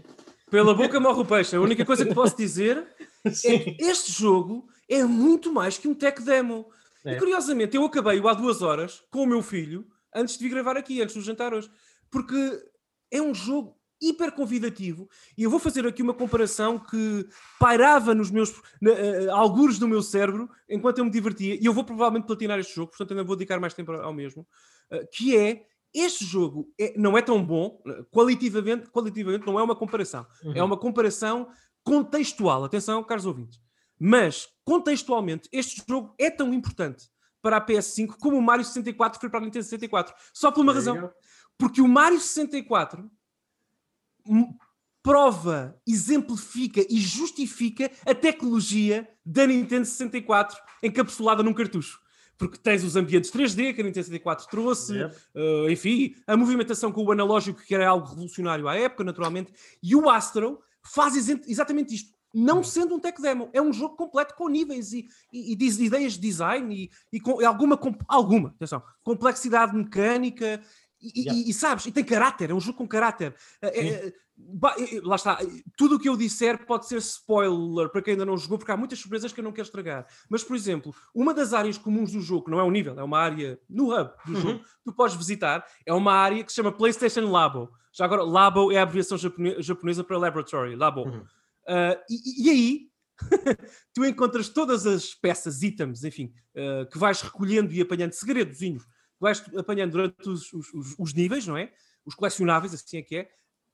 Pela 0.50 0.74
boca 0.74 1.00
morre 1.00 1.22
o 1.22 1.26
peixe. 1.26 1.56
A 1.56 1.62
única 1.62 1.86
coisa 1.86 2.04
que 2.04 2.14
posso 2.16 2.36
dizer 2.36 2.88
é 3.24 3.30
Sim. 3.30 3.60
que 3.60 3.78
este 3.84 4.12
jogo 4.12 4.68
é 4.90 5.04
muito 5.04 5.54
mais 5.54 5.78
que 5.78 5.88
um 5.88 5.94
tech 5.94 6.22
demo. 6.24 6.68
É. 7.06 7.14
E 7.14 7.20
curiosamente, 7.20 7.76
eu 7.78 7.86
acabei-o 7.86 8.28
há 8.28 8.34
duas 8.34 8.64
horas 8.64 9.04
com 9.12 9.22
o 9.24 9.28
meu 9.28 9.44
filho 9.44 9.86
antes 10.16 10.38
de 10.40 10.44
vir 10.44 10.50
gravar 10.50 10.76
aqui, 10.76 11.02
antes 11.04 11.14
do 11.16 11.22
jantar 11.22 11.54
hoje, 11.54 11.70
porque 12.10 12.64
é 13.12 13.22
um 13.22 13.34
jogo 13.34 13.78
hiper 14.02 14.32
convidativo 14.32 15.10
e 15.38 15.44
eu 15.44 15.50
vou 15.50 15.60
fazer 15.60 15.86
aqui 15.86 16.02
uma 16.02 16.14
comparação 16.14 16.80
que 16.80 17.28
pairava 17.60 18.16
nos 18.16 18.32
meus 18.32 18.54
na, 18.82 18.92
eh, 18.92 19.30
algures 19.30 19.78
do 19.78 19.88
meu 19.88 20.02
cérebro 20.02 20.50
enquanto 20.70 21.00
eu 21.00 21.06
me 21.06 21.12
divertia 21.12 21.56
e 21.56 21.66
eu 21.66 21.74
vou 21.74 21.84
provavelmente 21.84 22.26
platinar 22.26 22.58
este 22.60 22.74
jogo, 22.76 22.90
portanto 22.92 23.12
ainda 23.12 23.24
vou 23.24 23.36
dedicar 23.36 23.60
mais 23.60 23.74
tempo 23.74 23.92
ao 23.92 24.14
mesmo, 24.14 24.48
eh, 24.92 25.06
que 25.12 25.36
é 25.36 25.66
este 25.94 26.24
jogo 26.24 26.72
é- 26.80 26.94
não 26.98 27.18
é 27.18 27.22
tão 27.22 27.44
bom, 27.44 27.82
qualitativamente, 28.12 28.90
qualitativamente 28.90 29.46
não 29.46 29.60
é 29.60 29.64
uma 29.64 29.76
comparação, 29.76 30.26
é 30.44 30.60
Uhum. 30.60 30.66
uma 30.68 30.78
comparação 30.78 31.50
contextual. 31.84 32.64
Atenção, 32.64 33.04
caros 33.04 33.26
ouvintes. 33.26 33.60
Mas, 34.00 34.48
contextualmente, 34.64 35.50
este 35.52 35.84
jogo 35.88 36.14
é 36.18 36.30
tão 36.30 36.54
importante 36.54 37.10
para 37.42 37.58
a 37.58 37.62
PS5 37.62 38.16
como 38.20 38.38
o 38.38 38.42
Mario 38.42 38.64
64 38.66 39.20
foi 39.20 39.30
para 39.30 39.40
a 39.40 39.44
Nintendo 39.44 39.64
64. 39.66 40.14
Só 40.34 40.52
por 40.52 40.62
uma 40.62 40.74
razão. 40.74 41.12
Porque 41.58 41.82
o 41.82 41.88
Mario 41.88 42.20
64 42.20 43.02
m- 43.02 43.10
prova, 45.02 45.80
exemplifica 45.88 46.86
e 46.90 46.98
justifica 47.00 47.90
a 48.06 48.14
tecnologia 48.14 49.08
da 49.26 49.48
Nintendo 49.48 49.86
64 49.86 50.58
encapsulada 50.84 51.42
num 51.42 51.54
cartucho. 51.54 52.00
Porque 52.38 52.58
tens 52.58 52.84
os 52.84 52.96
ambientes 52.96 53.32
3D 53.32 53.74
que 53.74 53.82
a 53.82 53.84
Nintendo 53.84 54.06
64 54.06 54.48
trouxe, 54.50 54.94
Yep. 54.94 55.16
Uh, 55.36 55.70
enfim, 55.70 56.16
a 56.26 56.38
movimentação 56.38 56.92
com 56.92 57.04
o 57.04 57.12
analógico, 57.12 57.62
que 57.62 57.76
era 57.76 57.88
algo 57.90 58.08
revolucionário 58.08 58.68
à 58.68 58.76
época, 58.76 59.04
naturalmente, 59.04 59.52
e 59.84 59.94
o 59.96 60.10
Astro 60.10 60.60
faz 60.84 61.16
exa- 61.18 61.42
exatamente 61.48 61.96
isto. 61.96 62.18
Não 62.34 62.64
sendo 62.64 62.96
um 62.96 63.00
tech 63.00 63.20
demo, 63.22 63.50
é 63.52 63.62
um 63.62 63.74
jogo 63.74 63.96
completo 63.96 64.36
com 64.36 64.48
níveis 64.48 64.94
e, 64.94 65.08
e, 65.34 65.54
e 65.54 65.84
ideias 65.84 66.14
de 66.14 66.20
design 66.20 66.74
e, 66.74 66.92
e 67.12 67.20
com 67.20 67.44
alguma, 67.44 67.78
alguma 68.08 68.50
atenção, 68.50 68.84
complexidade 69.04 69.76
mecânica 69.76 70.62
e, 71.02 71.22
e- 71.22 71.24
Yeah. 71.26 71.50
e 71.50 71.54
sabes, 71.54 71.86
e 71.86 71.92
tem 71.92 72.04
caráter, 72.04 72.50
é 72.50 72.54
um 72.54 72.60
jogo 72.60 72.78
com 72.78 72.88
caráter. 72.88 73.36
É- 73.62 74.14
lá 75.04 75.16
está, 75.18 75.38
tudo 75.76 75.96
o 75.96 76.00
que 76.00 76.08
eu 76.08 76.16
disser 76.16 76.66
pode 76.66 76.88
ser 76.88 76.98
spoiler 77.00 77.90
para 77.90 78.02
quem 78.02 78.14
ainda 78.14 78.26
não 78.26 78.38
jogou, 78.38 78.58
porque 78.58 78.72
há 78.72 78.78
muitas 78.78 78.98
surpresas 79.00 79.34
que 79.34 79.40
eu 79.42 79.44
não 79.44 79.52
quero 79.52 79.66
estragar. 79.66 80.08
Mas, 80.30 80.44
por 80.46 80.56
exemplo, 80.56 80.96
uma 81.14 81.34
das 81.34 81.54
áreas 81.54 81.78
comuns 81.78 82.12
do 82.14 82.22
jogo, 82.22 82.50
não 82.50 82.58
é 82.60 82.64
um 82.64 82.72
nível, 82.72 82.98
é 82.98 83.04
uma 83.04 83.20
área 83.20 83.60
no 83.70 83.94
hub 83.94 84.12
do 84.26 84.34
Uhum. 84.36 84.42
jogo, 84.42 84.60
que 84.60 84.66
tu 84.86 84.94
podes 84.94 85.16
visitar, 85.18 85.66
é 85.86 85.94
uma 85.94 86.14
área 86.14 86.42
que 86.44 86.52
se 86.52 86.56
chama 86.56 86.72
PlayStation 86.72 87.30
Labo. 87.30 87.70
Já 87.92 88.06
agora, 88.06 88.24
Labo 88.24 88.72
é 88.72 88.78
a 88.78 88.84
abreviação 88.84 89.18
japone- 89.18 89.62
japonesa 89.62 90.04
para 90.06 90.18
Laboratory, 90.18 90.76
Labo. 90.76 91.02
Uhum. 91.10 91.24
Ah, 91.68 92.00
e, 92.10 92.46
e 92.46 92.50
aí, 92.50 92.90
tu 93.94 94.06
encontras 94.06 94.48
todas 94.48 94.88
as 94.88 95.14
peças, 95.14 95.62
itens, 95.64 96.04
enfim, 96.06 96.32
ah, 96.56 96.86
que 96.90 96.98
vais 96.98 97.22
recolhendo 97.22 97.74
e 97.74 97.82
apanhando, 97.82 98.14
segredozinhos, 98.14 98.86
vais 99.20 99.44
apanhando 99.58 99.92
durante 99.92 100.30
os, 100.30 100.52
os- 100.54 100.96
os- 100.98 101.14
níveis, 101.14 101.46
não 101.46 101.58
é? 101.58 101.72
Os 102.06 102.16
colecionáveis, 102.16 102.74
assim 102.74 102.98
é 102.98 103.02
que 103.02 103.16
é. 103.18 103.30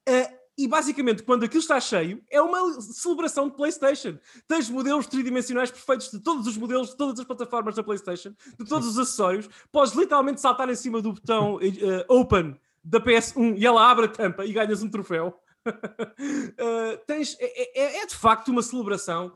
Ah, 0.08 0.34
e 0.58 0.68
basicamente, 0.70 1.22
quando 1.24 1.44
aquilo 1.44 1.60
está 1.60 1.80
cheio, 1.82 2.24
é 2.32 2.42
uma 2.42 2.82
celebração 2.82 3.50
de 3.50 3.56
PlayStation. 3.58 4.18
Tens 4.48 4.70
modelos 4.70 5.06
tridimensionais 5.06 5.70
perfeitos 5.70 6.10
de 6.10 6.20
todos 6.20 6.48
os 6.48 6.56
modelos, 6.56 6.92
de 6.92 6.98
todas 6.98 7.20
as 7.20 7.26
plataformas 7.26 7.76
da 7.76 7.84
PlayStation, 7.84 8.34
de 8.58 8.66
todos 8.66 8.88
os 8.88 8.98
acessórios. 8.98 9.50
Podes 9.72 9.94
literalmente 9.94 10.40
saltar 10.40 10.70
em 10.70 10.76
cima 10.76 11.02
do 11.02 11.12
botão 11.12 11.60
eh, 11.62 12.06
Open 12.08 12.58
da 12.84 13.02
PS1 13.02 13.58
e 13.58 13.66
ela 13.66 13.90
abre 13.90 14.06
a 14.06 14.08
tampa 14.10 14.46
e 14.46 14.54
ganhas 14.54 14.82
um 14.82 14.90
troféu. 14.90 15.38
Uh, 15.68 16.98
tens, 17.06 17.36
é, 17.40 17.80
é- 17.82 17.98
é 18.04 18.06
de 18.06 18.16
facto 18.16 18.50
uma 18.50 18.62
celebração 18.62 19.34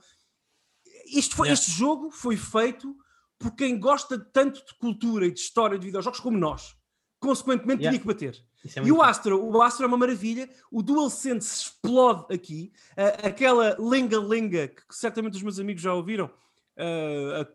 foi, 1.34 1.48
Yeah. 1.48 1.54
Este 1.54 1.72
jogo 1.72 2.12
foi 2.12 2.38
feito 2.38 2.96
por 3.40 3.56
quem 3.56 3.80
gosta 3.80 4.20
tanto 4.20 4.64
de 4.66 4.74
cultura 4.78 5.26
e 5.26 5.32
de 5.32 5.40
história 5.40 5.80
de 5.80 5.86
videojogos 5.88 6.20
como 6.20 6.38
nós. 6.38 6.76
Consequentemente, 7.20 7.82
Yeah. 7.84 7.92
tinha 7.98 8.02
que 8.02 8.08
bater. 8.08 8.46
É 8.76 8.82
E 8.86 8.92
o 8.92 9.02
Astro, 9.02 9.42
o 9.44 9.62
Astro 9.62 9.86
é 9.86 9.88
uma 9.88 9.98
maravilha, 9.98 10.50
o 10.72 10.84
DualSense 10.84 11.62
explode 11.64 12.34
aqui, 12.34 12.72
Ah, 12.98 13.28
aquela 13.28 13.76
lenga-lenga 13.80 14.68
que, 14.68 14.84
certamente 14.92 15.36
os 15.36 15.42
meus 15.42 15.60
amigos 15.60 15.82
já 15.82 15.94
ouviram, 15.94 16.30
ah, 16.78 17.42
a- 17.42 17.48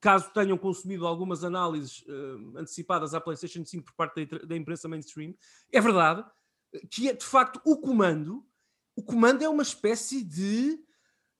caso 0.00 0.30
tenham 0.32 0.56
consumido 0.56 1.06
algumas 1.06 1.42
análises 1.44 2.04
ah, 2.08 2.60
antecipadas 2.60 3.14
à 3.14 3.20
PlayStation 3.20 3.64
5 3.64 3.84
por 3.84 3.94
parte 3.94 4.24
da, 4.26 4.38
da 4.38 4.56
imprensa 4.56 4.88
mainstream, 4.88 5.34
é 5.72 5.80
verdade 5.80 6.24
que 6.90 7.08
é 7.08 7.12
de 7.12 7.24
facto 7.24 7.60
o 7.64 7.76
comando, 7.76 8.44
o 8.96 9.02
comando 9.02 9.42
é 9.42 9.48
uma 9.48 9.62
espécie 9.62 10.22
de 10.24 10.78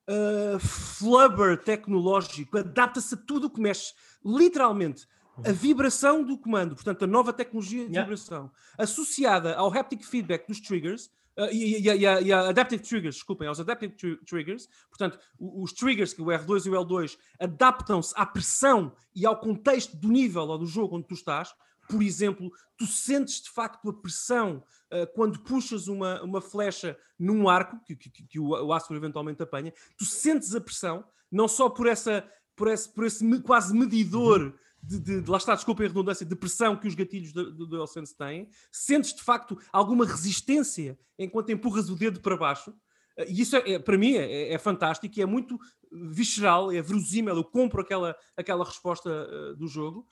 ah, 0.09 0.59
flubber 0.59 1.57
tecnológico, 1.63 2.59
adapta-se 2.59 3.15
a 3.15 3.19
tudo 3.19 3.47
o 3.47 3.51
que 3.51 3.61
mexe, 3.61 3.93
literalmente. 4.25 5.07
A 5.45 5.51
vibração 5.51 6.23
do 6.23 6.39
comando, 6.39 6.77
portanto, 6.77 7.03
a 7.05 7.09
nova 7.09 7.33
tecnologia 7.33 7.85
de 7.87 7.91
Yeah. 7.93 8.03
vibração, 8.03 8.53
associada 8.79 9.55
ao 9.57 9.69
haptic 9.77 10.05
feedback 10.05 10.47
dos 10.47 10.61
triggers, 10.61 11.07
uh, 11.37 11.47
e, 11.51 11.77
e- 11.79 11.89
e- 11.89 12.05
e- 12.07 12.23
e 12.27 12.33
a 12.33 12.49
adaptive 12.51 12.81
triggers, 12.85 13.17
desculpem, 13.17 13.49
aos 13.49 13.59
adaptive 13.59 13.95
tri- 13.97 14.17
triggers, 14.25 14.69
portanto, 14.89 15.19
o- 15.37 15.65
os 15.65 15.73
triggers, 15.73 16.13
que 16.15 16.23
o 16.23 16.27
R2 16.27 16.67
e 16.67 16.71
o 16.71 16.75
L2, 16.77 17.19
adaptam-se 17.41 18.15
à 18.17 18.25
pressão 18.25 18.93
e 19.13 19.27
ao 19.27 19.37
contexto 19.41 19.97
do 19.97 20.09
nível 20.09 20.43
ou 20.47 20.57
do 20.59 20.67
jogo 20.67 20.97
onde 20.97 21.09
tu 21.09 21.15
estás. 21.15 21.53
Por 21.89 22.03
exemplo, 22.03 22.51
tu 22.77 22.87
sentes 22.87 23.41
de 23.43 23.51
facto 23.51 23.89
a 23.89 23.93
pressão 23.93 24.63
uh, 24.93 25.07
quando 25.15 25.39
puxas 25.41 25.87
uma, 25.89 26.23
uma 26.23 26.41
flecha 26.41 26.97
num 27.19 27.49
arco, 27.49 27.79
que, 27.85 27.95
que- 27.97 28.11
que 28.27 28.39
o, 28.41 28.49
o 28.49 28.73
Astro 28.73 28.97
eventualmente 28.97 29.43
apanha, 29.43 29.73
tu 29.97 30.05
sentes 30.05 30.55
a 30.55 30.61
pressão, 30.61 31.05
não 31.31 31.47
só 31.49 31.69
por, 31.69 31.87
essa, 31.87 32.25
por, 32.57 32.69
esse, 32.69 32.89
por 32.89 33.05
esse 33.05 33.41
quase 33.43 33.75
medidor 33.77 34.55
de, 34.83 34.99
de- 35.01 35.21
de- 35.23 35.31
lá 35.31 35.39
está, 35.39 35.55
desculpem 35.55 35.87
a 35.87 35.89
redundância, 35.89 36.27
de 36.27 36.37
pressão 36.37 36.77
que 36.77 36.87
os 36.89 36.95
gatilhos 36.95 37.33
do, 37.33 37.67
DualSense 37.67 38.17
têm, 38.17 38.49
sentes 38.71 39.15
de 39.15 39.23
facto 39.23 39.59
alguma 39.73 40.05
resistência 40.05 40.99
enquanto 41.19 41.51
empurras 41.51 41.89
o 41.91 41.97
dedo 41.97 42.21
para 42.21 42.37
baixo. 42.37 42.71
Uh, 42.71 43.25
E 43.29 43.41
isso, 43.41 43.57
é, 43.57 43.73
é- 43.73 43.79
para 43.79 43.97
mim, 43.97 44.15
é, 44.15 44.53
é 44.53 44.59
fantástico 44.59 45.19
e 45.19 45.23
é 45.23 45.27
muito 45.27 45.59
visceral, 45.93 46.73
é 46.73 46.83
verosímil. 46.83 47.37
Eu 47.37 47.45
compro 47.45 47.81
aquela, 47.81 48.17
aquela 48.37 48.65
resposta 48.65 49.09
uh, 49.11 49.57
do 49.57 49.69
jogo. 49.69 50.07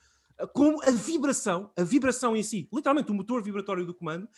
Como 0.49 0.83
a 0.83 0.91
vibração, 0.91 1.71
a 1.77 1.83
vibração 1.85 2.37
em 2.37 2.43
si, 2.43 2.69
literalmente 2.73 3.11
o 3.11 3.15
motor 3.15 3.43
vibratório 3.43 3.85
do 3.87 3.95
comando, 3.95 4.29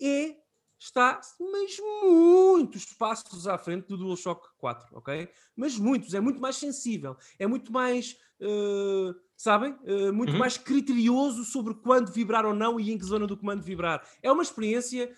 é, 0.00 0.36
está, 0.78 1.20
mas 1.40 1.76
muitos 1.80 2.84
passos 2.92 3.46
à 3.48 3.56
frente 3.56 3.86
do 3.86 3.96
DualShock 3.96 4.48
4, 4.58 4.96
ok? 4.96 5.28
Mas 5.54 5.78
muitos, 5.78 6.12
é 6.14 6.20
muito 6.20 6.40
mais 6.40 6.56
sensível, 6.56 7.16
é 7.38 7.46
muito 7.46 7.72
mais, 7.72 8.16
uh, 8.40 9.14
sabem? 9.36 9.72
Uh, 9.82 10.12
muito 10.12 10.32
Uhum. 10.32 10.38
mais 10.38 10.58
criterioso 10.58 11.44
sobre 11.44 11.74
quando 11.74 12.12
vibrar 12.12 12.44
ou 12.44 12.54
não 12.54 12.78
e 12.78 12.90
em 12.90 12.98
que 12.98 13.04
zona 13.04 13.26
do 13.26 13.36
comando 13.36 13.62
vibrar. 13.62 14.06
É 14.22 14.30
uma 14.30 14.42
experiência, 14.42 15.10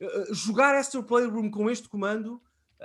uh, 0.00 0.34
jogar 0.34 0.74
Astro 0.74 1.02
Playroom 1.02 1.50
com 1.50 1.70
este 1.70 1.88
comando 1.88 2.40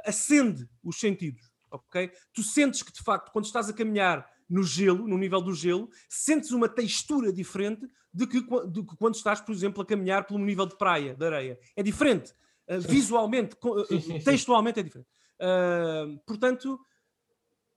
acende 0.06 0.70
os 0.82 0.98
sentidos, 0.98 1.52
ok? 1.70 2.10
Tu 2.34 2.42
sentes 2.44 2.82
que, 2.82 2.94
de 2.94 3.04
facto, 3.04 3.30
quando 3.34 3.44
estás 3.46 3.68
a 3.68 3.74
caminhar 3.74 4.26
no 4.52 4.64
gelo, 4.64 5.08
no 5.08 5.18
nível 5.18 5.42
do 5.42 5.54
gelo, 5.56 5.90
sentes 6.10 6.52
uma 6.52 6.68
textura 6.68 7.32
diferente 7.32 7.88
de 8.14 8.28
que, 8.28 8.42
que 8.42 8.96
quando 8.98 9.16
estás, 9.16 9.40
por 9.42 9.54
exemplo, 9.54 9.82
a 9.82 9.86
caminhar 9.86 10.28
pelo 10.28 10.40
nível 10.40 10.66
de 10.66 10.78
praia, 10.78 11.16
de 11.16 11.26
areia. 11.26 11.58
É 11.76 11.82
diferente. 11.82 12.34
Uh, 12.68 12.80
visualmente, 12.82 13.56
Sim, 13.56 13.86
sim, 13.88 14.02
sim. 14.02 14.20
textualmente 14.20 14.80
é 14.80 14.84
diferente. 14.84 15.08
Uh, 15.40 16.20
portanto, 16.26 16.80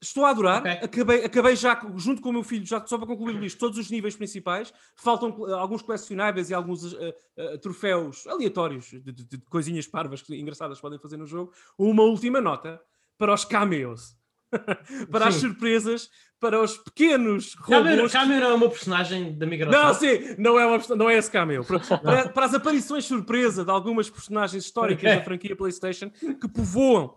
estou 0.02 0.24
a 0.24 0.30
adorar. 0.30 0.60
Ok. 0.60 0.70
Acabei, 0.72 1.24
acabei 1.24 1.56
já, 1.56 1.80
junto 1.96 2.20
com 2.20 2.28
o 2.28 2.32
meu 2.32 2.42
filho, 2.42 2.66
já 2.66 2.84
só 2.86 2.98
para 2.98 3.06
concluir 3.06 3.40
isto, 3.44 3.58
todos 3.58 3.78
os 3.78 3.90
níveis 3.90 4.16
principais. 4.16 4.72
Faltam 4.96 5.30
uh, 5.38 5.54
alguns 5.54 5.82
colecionáveis 5.82 6.50
e 6.50 6.54
alguns 6.54 6.92
uh, 6.92 6.96
uh, 7.38 7.58
troféus 7.58 8.26
aleatórios 8.26 8.86
de, 8.90 9.00
de- 9.00 9.24
de 9.24 9.38
coisinhas 9.48 9.86
parvas 9.86 10.20
que 10.22 10.34
engraçadas 10.34 10.80
podem 10.80 10.98
fazer 10.98 11.16
no 11.16 11.26
jogo. 11.26 11.52
Uma 11.78 12.02
última 12.02 12.40
nota 12.40 12.80
para 13.16 13.32
os 13.32 13.44
cameos. 13.44 14.16
para 15.10 15.26
as 15.28 15.34
Sim. 15.34 15.40
surpresas, 15.40 16.08
para 16.38 16.60
os 16.62 16.76
pequenos 16.78 17.54
robôs. 17.54 18.12
Cameo 18.12 18.40
não 18.40 18.50
é 18.50 18.54
uma 18.54 18.68
personagem 18.68 19.36
da 19.36 19.46
Microsoft. 19.46 19.82
Não, 19.82 19.94
sim, 19.94 20.34
não 20.38 20.58
é, 20.60 20.66
uma, 20.66 20.96
não 20.96 21.10
é 21.10 21.16
esse 21.16 21.30
cameo. 21.30 21.64
Para, 21.66 21.78
para- 21.98 22.28
para 22.28 22.46
as 22.46 22.54
aparições 22.54 23.04
surpresa 23.04 23.64
de 23.64 23.70
algumas 23.70 24.08
personagens 24.10 24.64
históricas 24.64 25.04
Ok. 25.04 25.16
da 25.18 25.22
franquia 25.24 25.56
PlayStation 25.56 26.10
que 26.10 26.48
povoam 26.48 27.16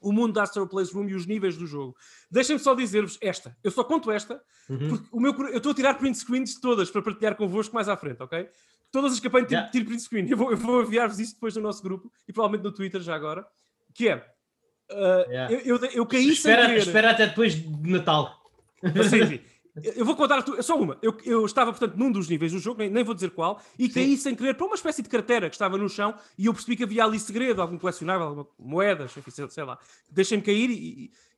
o 0.00 0.12
mundo 0.12 0.32
da 0.34 0.44
Astro 0.44 0.66
Playroom 0.68 1.08
e 1.08 1.14
os 1.14 1.26
níveis 1.26 1.56
do 1.56 1.66
jogo. 1.66 1.96
Deixem-me 2.30 2.60
só 2.60 2.74
dizer-vos 2.74 3.18
esta. 3.20 3.56
Eu 3.64 3.70
só 3.70 3.82
conto 3.82 4.10
esta, 4.10 4.40
Uhum. 4.68 4.88
porque 4.90 5.08
o 5.10 5.18
meu, 5.20 5.32
eu 5.48 5.56
estou 5.56 5.72
a 5.72 5.74
tirar 5.74 5.94
print 5.94 6.18
screens 6.18 6.50
de 6.54 6.60
todas 6.60 6.90
para 6.90 7.00
partilhar 7.02 7.34
convosco 7.34 7.74
mais 7.74 7.88
à 7.88 7.96
frente, 7.96 8.22
ok? 8.22 8.48
Todas 8.92 9.12
as 9.14 9.20
campanhas 9.20 9.50
Yeah. 9.50 9.70
tiro, 9.70 9.84
tiro 9.84 9.88
print 9.90 10.02
screen. 10.02 10.30
Eu 10.30 10.36
vou, 10.36 10.50
eu 10.50 10.56
vou 10.56 10.82
enviar-vos 10.82 11.18
isso 11.18 11.34
depois 11.34 11.56
no 11.56 11.62
nosso 11.62 11.82
grupo 11.82 12.12
e 12.28 12.32
provavelmente 12.32 12.64
no 12.64 12.72
Twitter 12.72 13.00
já 13.00 13.14
agora. 13.14 13.46
Que 13.94 14.08
é. 14.10 14.26
Uh, 14.90 15.30
Yeah. 15.30 15.54
eu, 15.54 15.76
eu, 15.76 15.84
eu 15.90 16.06
caí 16.06 16.24
sem 16.24 16.32
Espera, 16.32 16.66
querer. 16.66 16.78
espera 16.78 17.10
até 17.10 17.26
depois 17.26 17.54
de 17.54 17.90
Natal. 17.90 18.40
Sim, 19.08 19.26
sim. 19.26 19.40
Eu 19.96 20.04
vou 20.04 20.16
contar 20.16 20.44
só 20.62 20.76
uma. 20.78 20.98
Eu, 21.02 21.16
eu 21.24 21.44
estava, 21.44 21.72
portanto, 21.72 21.96
num 21.96 22.10
dos 22.10 22.28
níveis 22.28 22.52
do 22.52 22.58
jogo, 22.58 22.78
nem, 22.80 22.90
nem 22.90 23.04
vou 23.04 23.14
dizer 23.14 23.30
qual, 23.30 23.60
e 23.78 23.88
caí 23.88 24.16
sem 24.16 24.34
querer 24.34 24.54
para 24.54 24.66
uma 24.66 24.74
espécie 24.74 25.02
de 25.02 25.08
cratera 25.08 25.48
que 25.48 25.54
estava 25.54 25.78
no 25.78 25.88
chão 25.88 26.14
e 26.36 26.46
eu 26.46 26.54
percebi 26.54 26.76
que 26.76 26.84
havia 26.84 27.04
ali 27.04 27.18
segredo, 27.18 27.62
algum 27.62 27.78
colecionável, 27.78 28.26
alguma, 28.26 28.46
moedas, 28.58 29.16
enfim, 29.16 29.30
sei, 29.48 29.64
lá. 29.64 29.78
Deixei-me 30.10 30.42
cair 30.42 30.70
e, 30.70 30.74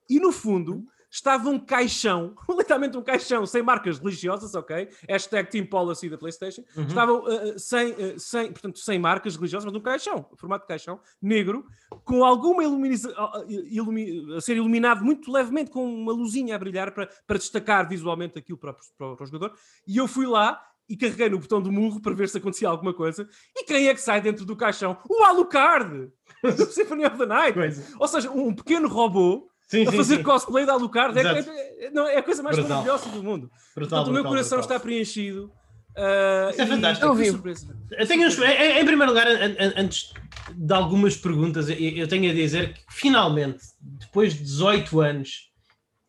e, 0.08 0.16
e, 0.16 0.20
no 0.20 0.32
fundo 0.32 0.86
estava 1.10 1.48
um 1.50 1.58
caixão, 1.58 2.34
literalmente 2.48 2.96
um 2.96 3.02
caixão, 3.02 3.44
sem 3.44 3.62
marcas 3.62 3.98
religiosas, 3.98 4.54
ok? 4.54 4.88
Hashtag 5.08 5.50
Team 5.50 5.66
Policy 5.66 6.08
da 6.08 6.16
PlayStation. 6.16 6.62
Uhum. 6.76 6.84
Estava 6.86 7.12
uh, 7.12 7.58
sem, 7.58 7.90
uh, 7.92 8.18
sem, 8.18 8.52
portanto, 8.52 8.78
sem 8.78 8.98
marcas 8.98 9.34
religiosas, 9.36 9.64
mas 9.66 9.74
um 9.74 9.82
caixão, 9.82 10.26
formato 10.36 10.64
de 10.64 10.68
caixão, 10.68 11.00
negro, 11.20 11.64
com 12.04 12.24
alguma 12.24 12.62
iluminiza, 12.62 13.10
uh, 13.10 13.50
ilumi- 13.50 14.34
a 14.36 14.40
ser 14.40 14.56
iluminado 14.56 15.04
muito 15.04 15.30
levemente, 15.32 15.70
com 15.70 15.84
uma 15.84 16.12
luzinha 16.12 16.54
a 16.54 16.58
brilhar 16.58 16.92
para, 16.92 17.08
para 17.26 17.38
destacar 17.38 17.88
visualmente 17.88 18.38
aquilo 18.38 18.58
para, 18.58 18.70
o- 18.70 18.74
para 18.96 19.16
para 19.16 19.24
o 19.24 19.26
jogador. 19.26 19.52
E 19.86 19.96
eu 19.96 20.06
fui 20.06 20.26
lá 20.26 20.62
e 20.88 20.96
carreguei 20.96 21.28
no 21.28 21.38
botão 21.38 21.60
do 21.62 21.70
murro 21.70 22.00
para 22.00 22.14
ver 22.14 22.28
se 22.28 22.38
acontecia 22.38 22.68
alguma 22.68 22.92
coisa. 22.94 23.28
E 23.56 23.64
quem 23.64 23.88
é 23.88 23.94
que 23.94 24.00
sai 24.00 24.20
dentro 24.20 24.44
do 24.44 24.56
caixão? 24.56 24.98
O 25.08 25.22
Alucard! 25.24 26.10
Do 26.42 26.66
Symphony 26.72 27.04
of 27.04 27.18
the 27.18 27.26
Night! 27.26 27.52
Coisa. 27.54 27.96
Ou 27.98 28.08
seja, 28.08 28.30
um 28.30 28.54
pequeno 28.54 28.88
robô 28.88 29.49
Sim, 29.70 29.86
a 29.86 29.90
sim, 29.90 29.96
fazer 29.96 30.16
sim. 30.16 30.22
cosplay 30.22 30.66
da 30.66 30.72
Alucard. 30.72 31.16
É, 31.18 31.22
é- 31.22 31.86
é- 31.86 31.90
não, 31.90 32.06
é 32.08 32.16
a 32.16 32.22
coisa 32.22 32.42
mais 32.42 32.56
Brutal. 32.56 32.82
maravilhosa 32.82 33.08
do 33.10 33.22
mundo. 33.22 33.50
Brutal, 33.74 33.98
Portanto, 34.00 34.08
o 34.08 34.12
meu 34.12 34.24
coração 34.24 34.58
brutal. 34.58 34.76
está 34.76 34.80
preenchido. 34.84 35.44
Uh, 35.90 36.50
Isso 36.50 36.62
é 36.62 36.66
fantástico. 36.66 37.06
Eu 37.06 37.24
surpresa. 37.32 37.76
Tenho 38.08 38.26
uns- 38.28 38.38
em, 38.38 38.78
em 38.80 38.84
primeiro 38.84 39.12
lugar, 39.12 39.26
an- 39.28 39.56
an- 39.58 39.74
antes 39.76 40.12
de 40.54 40.74
algumas 40.74 41.16
perguntas, 41.16 41.68
eu, 41.68 42.06
tenho 42.08 42.30
a 42.30 42.34
dizer 42.34 42.74
que 42.74 42.80
finalmente, 42.90 43.58
depois 43.80 44.34
de 44.34 44.40
18 44.42 45.00
anos, 45.00 45.50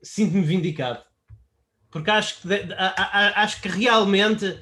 sinto-me 0.01 0.41
vindicado. 0.41 0.99
Porque 1.91 2.09
acho 2.09 2.41
que, 2.41 2.47
acho 3.35 3.61
que 3.61 3.67
realmente 3.67 4.57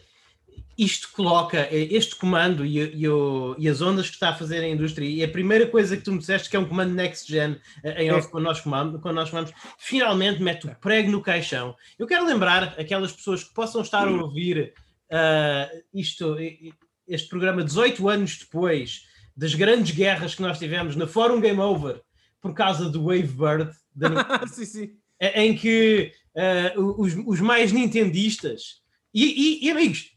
isto 0.82 1.10
coloca 1.12 1.58
eh, 1.72 1.88
este 1.92 2.16
comando 2.16 2.66
e, 2.66 2.78
e 2.80 3.08
o- 3.10 3.56
e 3.58 3.68
as 3.68 3.82
ondas 3.82 4.08
que 4.08 4.14
está 4.16 4.30
a 4.30 4.36
fazer 4.36 4.60
a 4.60 4.68
indústria, 4.68 5.06
e 5.08 5.24
a 5.24 5.28
primeira 5.28 5.68
coisa 5.68 5.98
que 5.98 6.04
tu 6.04 6.12
me 6.12 6.20
disseste 6.20 6.50
que 6.50 6.56
é 6.56 6.60
um 6.60 6.66
comando 6.66 6.94
next 6.94 7.30
gen 7.32 7.58
eh, 7.84 8.04
em 8.04 8.08
É. 8.10 8.14
off, 8.14 8.30
quando 8.30 8.46
nós 8.46 8.62
comando, 8.62 9.00
quando 9.00 9.16
nós 9.16 9.30
finalmente 9.78 10.42
mete 10.42 10.68
o 10.68 10.76
prego 10.76 11.12
no 11.12 11.22
caixão. 11.22 11.76
Eu 11.98 12.08
quero 12.08 12.26
lembrar 12.26 12.76
aquelas 12.80 13.12
pessoas 13.12 13.44
que 13.44 13.54
possam 13.54 13.82
estar 13.82 14.08
a 14.08 14.12
ouvir 14.12 14.74
ah, 15.12 15.70
isto, 15.94 16.38
este 17.08 17.28
programa 17.30 17.64
18 17.64 18.08
anos 18.10 18.38
depois 18.38 19.02
das 19.36 19.54
grandes 19.56 19.92
guerras 19.96 20.36
que 20.36 20.42
nós 20.42 20.60
tivemos 20.60 20.96
na 20.96 21.08
Fórum 21.08 21.40
Game 21.42 21.60
Over 21.60 22.02
por 22.42 22.54
causa 22.54 22.90
do 22.90 23.04
Wavebird, 23.06 23.72
da 23.96 24.10
sim, 24.48 24.66
sim. 24.66 24.92
em 25.36 25.56
que 25.56 26.12
eh, 26.36 26.74
os, 26.78 27.16
os 27.26 27.42
mais 27.42 27.72
nintendistas 27.72 28.82
e, 29.14 29.26
e- 29.26 29.66
e, 29.68 29.72
amigos 29.72 30.12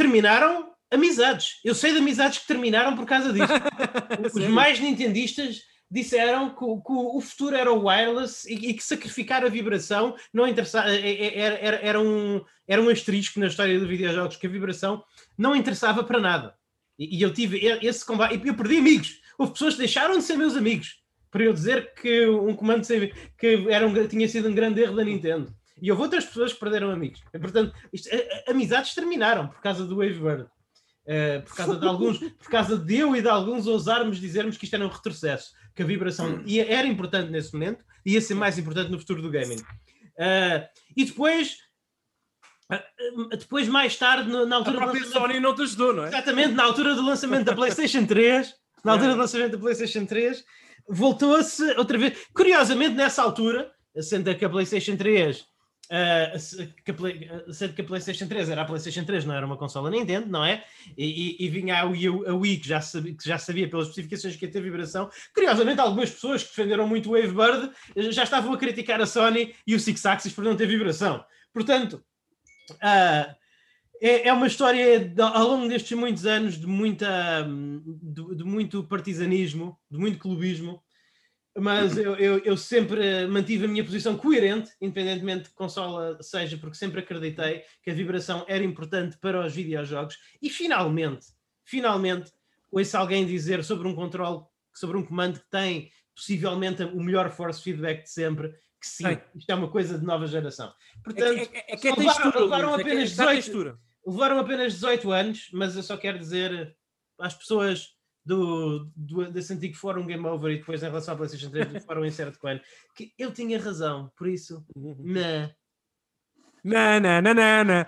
terminaram 0.00 0.70
amizades. 0.90 1.60
Eu 1.62 1.74
sei 1.74 1.92
de 1.92 1.98
amizades 1.98 2.38
que 2.38 2.46
terminaram 2.46 2.96
por 2.96 3.04
causa 3.04 3.32
disso. 3.32 3.52
os 4.34 4.48
mais 4.48 4.80
nintendistas 4.80 5.60
disseram 5.90 6.54
que, 6.54 6.64
o- 6.64 6.80
que 6.80 6.92
o 6.92 7.20
futuro 7.20 7.54
era 7.54 7.70
o 7.70 7.86
wireless 7.86 8.50
e, 8.50 8.70
e 8.70 8.74
que 8.74 8.82
sacrificar 8.82 9.44
a 9.44 9.48
vibração 9.48 10.14
não 10.32 10.46
interessava, 10.46 10.88
eh, 10.90 11.00
eh, 11.00 11.38
era, 11.38 11.54
era, 11.58 11.76
era 11.82 12.00
um, 12.00 12.42
era 12.66 12.80
um 12.80 12.88
asterisco 12.88 13.38
na 13.40 13.48
história 13.48 13.78
dos 13.78 13.88
videojogos, 13.88 14.36
que 14.36 14.46
a 14.46 14.50
vibração 14.50 15.04
não 15.36 15.54
interessava 15.54 16.02
para 16.02 16.18
nada. 16.18 16.54
E, 16.98 17.18
e 17.18 17.22
eu 17.22 17.32
tive 17.32 17.58
esse 17.82 18.04
combate, 18.04 18.40
e 18.42 18.48
eu 18.48 18.54
perdi 18.54 18.78
amigos. 18.78 19.20
Houve 19.36 19.52
pessoas 19.52 19.74
que 19.74 19.80
deixaram 19.80 20.16
de 20.16 20.24
ser 20.24 20.36
meus 20.36 20.56
amigos 20.56 21.00
para 21.30 21.44
eu 21.44 21.52
dizer 21.52 21.92
que 21.94 22.26
um 22.28 22.54
comando 22.54 22.84
sem, 22.84 23.12
que 23.38 23.66
era 23.68 23.86
um, 23.86 24.08
tinha 24.08 24.28
sido 24.28 24.48
um 24.48 24.54
grande 24.54 24.80
erro 24.80 24.96
da 24.96 25.04
Nintendo. 25.04 25.54
E 25.82 25.90
houve 25.90 26.02
outras 26.02 26.24
pessoas 26.24 26.52
que 26.52 26.60
perderam 26.60 26.90
amigos. 26.90 27.20
E, 27.32 27.38
portanto, 27.38 27.74
isto, 27.92 28.08
a- 28.14 28.16
a- 28.16 28.50
amizades 28.52 28.94
terminaram 28.94 29.48
por 29.48 29.60
causa 29.60 29.84
do 29.84 29.96
Wavebird. 29.96 30.42
Uh, 31.06 31.42
por 31.44 31.56
causa 31.56 31.76
de 31.76 31.86
alguns, 31.88 32.18
por 32.18 32.48
causa 32.50 32.76
de 32.78 32.96
eu 32.96 33.16
e 33.16 33.22
de 33.22 33.28
alguns 33.28 33.66
ousarmos 33.66 34.20
dizermos 34.20 34.56
que 34.56 34.64
isto 34.64 34.74
era 34.74 34.84
um 34.84 34.88
retrocesso, 34.90 35.52
que 35.74 35.82
a 35.82 35.86
vibração 35.86 36.42
ia- 36.46 36.70
era 36.70 36.86
importante 36.86 37.30
nesse 37.30 37.52
momento, 37.54 37.84
ia 38.04 38.20
ser 38.20 38.34
mais 38.34 38.58
importante 38.58 38.90
no 38.90 38.98
futuro 38.98 39.22
do 39.22 39.30
gaming. 39.30 39.56
Uh, 39.56 40.68
e 40.96 41.04
depois, 41.04 41.56
uh, 42.72 43.28
depois 43.36 43.66
mais 43.68 43.96
tarde, 43.96 44.30
na 44.30 44.56
altura 44.56 44.76
a 44.78 44.80
própria 44.82 45.04
Sony 45.06 45.40
não 45.40 45.54
te 45.54 45.62
ajudou, 45.62 45.92
não 45.94 46.04
é? 46.04 46.08
Exatamente, 46.08 46.52
na 46.54 46.64
altura 46.64 46.94
do 46.94 47.02
lançamento 47.04 47.44
da 47.46 47.54
PlayStation 47.54 48.04
3, 48.06 48.54
na 48.84 48.92
altura 48.92 49.12
do 49.12 49.18
lançamento 49.18 49.52
da 49.52 49.58
PlayStation 49.58 50.04
3, 50.06 50.44
voltou-se 50.88 51.62
outra 51.76 51.98
vez. 51.98 52.18
Curiosamente, 52.34 52.94
nessa 52.94 53.22
altura, 53.22 53.72
sendo 54.00 54.32
que 54.34 54.44
a 54.44 54.50
PlayStation 54.50 54.96
3 54.96 55.44
Uh, 55.90 56.38
sendo 57.52 57.74
que 57.74 57.80
a 57.80 57.84
PlayStation 57.84 58.28
3 58.28 58.48
era 58.50 58.62
a 58.62 58.64
PlayStation 58.64 59.04
3, 59.04 59.24
não 59.24 59.34
era 59.34 59.44
uma 59.44 59.56
consola 59.56 59.90
Nintendo, 59.90 60.28
não 60.28 60.44
é? 60.44 60.64
E, 60.96 61.36
e, 61.42 61.46
e 61.46 61.48
vinha 61.48 61.80
a 61.80 61.84
Wii, 61.84 62.06
a 62.28 62.32
Wii 62.32 62.58
que, 62.58 62.68
já 62.68 62.80
sabia, 62.80 63.14
que 63.16 63.28
já 63.28 63.38
sabia 63.38 63.68
pelas 63.68 63.88
especificações 63.88 64.36
que 64.36 64.44
ia 64.44 64.52
ter 64.52 64.62
vibração. 64.62 65.10
Curiosamente, 65.34 65.80
algumas 65.80 66.08
pessoas 66.08 66.44
que 66.44 66.50
defenderam 66.50 66.86
muito 66.86 67.10
o 67.10 67.14
Wavebird 67.14 67.72
já 68.12 68.22
estavam 68.22 68.52
a 68.52 68.56
criticar 68.56 69.00
a 69.00 69.06
Sony 69.06 69.52
e 69.66 69.74
o 69.74 69.80
Six 69.80 70.06
Axis 70.06 70.32
por 70.32 70.44
não 70.44 70.56
ter 70.56 70.66
vibração. 70.66 71.24
Portanto, 71.52 72.04
uh, 72.74 73.34
é, 74.00 74.28
é 74.28 74.32
uma 74.32 74.46
história 74.46 75.00
de, 75.00 75.20
ao 75.20 75.48
longo 75.48 75.68
destes 75.68 75.98
muitos 75.98 76.24
anos 76.24 76.56
de, 76.56 76.68
muita, 76.68 77.44
de, 78.00 78.36
de 78.36 78.44
muito 78.44 78.84
partisanismo, 78.84 79.76
de 79.90 79.98
muito 79.98 80.20
clubismo 80.20 80.80
mas 81.58 81.96
eu, 81.96 82.14
eu, 82.16 82.38
eu, 82.38 82.56
sempre 82.56 83.26
mantive 83.26 83.64
a 83.64 83.68
minha 83.68 83.84
posição 83.84 84.16
coerente, 84.16 84.70
independentemente 84.80 85.44
de 85.44 85.48
que 85.48 85.54
consola 85.54 86.16
seja, 86.22 86.56
porque 86.56 86.76
sempre 86.76 87.00
acreditei 87.00 87.64
que 87.82 87.90
a 87.90 87.94
vibração 87.94 88.44
era 88.46 88.62
importante 88.62 89.18
para 89.18 89.44
os 89.44 89.52
videojogos. 89.52 90.16
E 90.40 90.48
finalmente, 90.48 91.26
finalmente, 91.64 92.30
ouço 92.70 92.96
alguém 92.96 93.26
dizer 93.26 93.64
sobre 93.64 93.88
um 93.88 93.94
controle, 93.94 94.42
sobre 94.72 94.96
um 94.96 95.04
comando 95.04 95.40
que 95.40 95.50
tem 95.50 95.90
possivelmente 96.14 96.84
o 96.84 97.00
melhor 97.02 97.30
force 97.30 97.62
feedback 97.62 98.04
de 98.04 98.10
sempre, 98.10 98.50
que 98.80 98.86
sim, 98.86 99.18
isto 99.34 99.50
é 99.50 99.54
uma 99.54 99.68
coisa 99.68 99.98
de 99.98 100.04
nova 100.04 100.26
geração. 100.26 100.72
Portanto, 101.02 101.38
é, 101.52 101.58
é, 101.58 101.74
é 101.74 101.76
que 101.76 101.88
é 101.88 101.90
levaram, 101.90 102.12
textura, 102.12 102.40
levaram 102.40 102.70
é 102.70 102.80
apenas 102.80 103.10
18, 103.10 103.78
levaram 104.06 104.38
apenas 104.38 104.72
18 104.74 105.10
anos, 105.10 105.48
mas 105.52 105.76
eu 105.76 105.82
só 105.82 105.96
quero 105.96 106.18
dizer 106.18 106.76
às 107.18 107.34
pessoas 107.34 107.94
do, 108.30 108.88
do, 108.94 109.28
desse 109.32 109.52
antigo 109.52 109.76
fórum 109.76 110.06
Game 110.06 110.24
Over 110.24 110.52
e 110.52 110.58
depois 110.58 110.80
em 110.82 110.86
relação 110.86 111.14
à 111.14 111.16
PlayStation 111.16 111.50
3 111.50 111.72
do 111.72 111.80
fórum 111.82 112.04
Insert 112.04 112.38
Coin, 112.38 112.60
que 112.94 113.12
eu 113.18 113.32
tinha 113.32 113.60
razão, 113.60 114.10
por 114.16 114.28
isso, 114.28 114.64
na. 114.76 115.50
Não, 116.62 117.00
não, 117.00 117.22
não, 117.22 117.34
não, 117.34 117.64
não. 117.64 117.84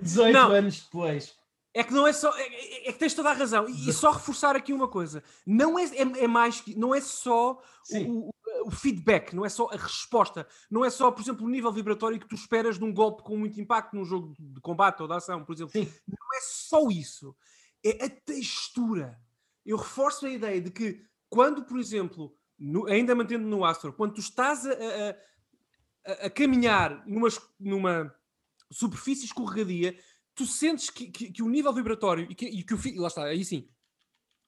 18 0.00 0.32
não. 0.32 0.52
anos 0.52 0.82
depois. 0.82 1.36
É 1.74 1.82
que 1.82 1.92
não 1.92 2.06
é 2.06 2.12
só. 2.12 2.30
É, 2.36 2.42
é, 2.42 2.88
é, 2.88 2.92
que 2.92 2.98
tens 2.98 3.14
toda 3.14 3.30
a 3.30 3.32
razão. 3.32 3.68
E, 3.68 3.88
e, 3.88 3.92
só 3.92 4.12
reforçar 4.12 4.54
aqui 4.54 4.72
uma 4.72 4.86
coisa: 4.86 5.22
não 5.44 5.78
é, 5.78 5.84
é, 5.84 6.24
é 6.24 6.28
mais 6.28 6.60
que. 6.60 6.78
Não 6.78 6.94
é 6.94 7.00
só 7.00 7.60
o, 7.90 8.28
o, 8.28 8.30
o, 8.66 8.70
feedback, 8.70 9.34
não 9.34 9.44
é 9.44 9.48
só 9.48 9.68
a 9.72 9.76
resposta, 9.76 10.46
não 10.70 10.84
é 10.84 10.90
só, 10.90 11.10
por 11.10 11.22
exemplo, 11.22 11.44
o 11.44 11.50
nível 11.50 11.72
vibratório 11.72 12.20
que 12.20 12.28
tu 12.28 12.36
esperas 12.36 12.78
de 12.78 12.84
um 12.84 12.92
golpe 12.92 13.22
com 13.24 13.36
muito 13.36 13.60
impacto 13.60 13.96
num 13.96 14.04
jogo 14.04 14.34
de 14.38 14.60
combate 14.60 15.00
ou 15.02 15.08
de 15.08 15.14
ação, 15.14 15.44
por 15.44 15.54
exemplo. 15.54 15.72
Sim. 15.72 15.90
Não 16.06 16.36
é 16.36 16.40
só 16.40 16.88
isso 16.88 17.34
é 17.90 18.04
a 18.04 18.10
textura. 18.10 19.18
Eu 19.64 19.76
reforço 19.76 20.26
a 20.26 20.30
ideia 20.30 20.60
de 20.60 20.70
que 20.70 21.04
quando, 21.28 21.64
por 21.64 21.78
exemplo, 21.78 22.34
no, 22.58 22.86
ainda 22.86 23.14
mantendo 23.14 23.46
no 23.46 23.64
Astro, 23.64 23.92
quando 23.92 24.14
tu 24.14 24.20
estás 24.20 24.66
a, 24.66 24.72
a, 24.72 26.12
a, 26.12 26.12
a 26.26 26.30
caminhar 26.30 27.06
numa, 27.06 27.28
numa 27.58 28.14
superfície 28.70 29.26
escorregadia, 29.26 29.96
tu 30.34 30.46
sentes 30.46 30.90
que, 30.90 31.10
que, 31.10 31.32
que, 31.32 31.42
o 31.42 31.48
nível 31.48 31.72
vibratório 31.72 32.26
e 32.30 32.34
que, 32.34 32.46
e 32.46 32.62
que 32.62 32.74
o 32.74 33.00
lá 33.00 33.08
está, 33.08 33.24
aí 33.24 33.44
sim, 33.44 33.68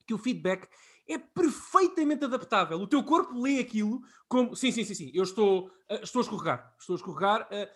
que 0.07 0.15
o 0.15 0.19
feedback 0.19 0.69
é 1.09 1.19
perfeitamente 1.19 2.25
adaptável. 2.25 2.79
O 2.79 2.87
teu 2.87 3.03
corpo 3.03 3.39
lê 3.41 3.59
aquilo 3.59 4.01
como 4.29 4.55
sim, 4.55 4.71
sim, 4.71 4.85
sim, 4.85 4.95
sim, 4.95 5.11
eu 5.13 5.25
estou, 5.25 5.71
estou 6.03 6.21
a 6.21 6.23
escorregar, 6.23 6.75
estou 6.79 6.95
a 6.95 6.97
escorregar, 6.97 7.49
uh, 7.49 7.69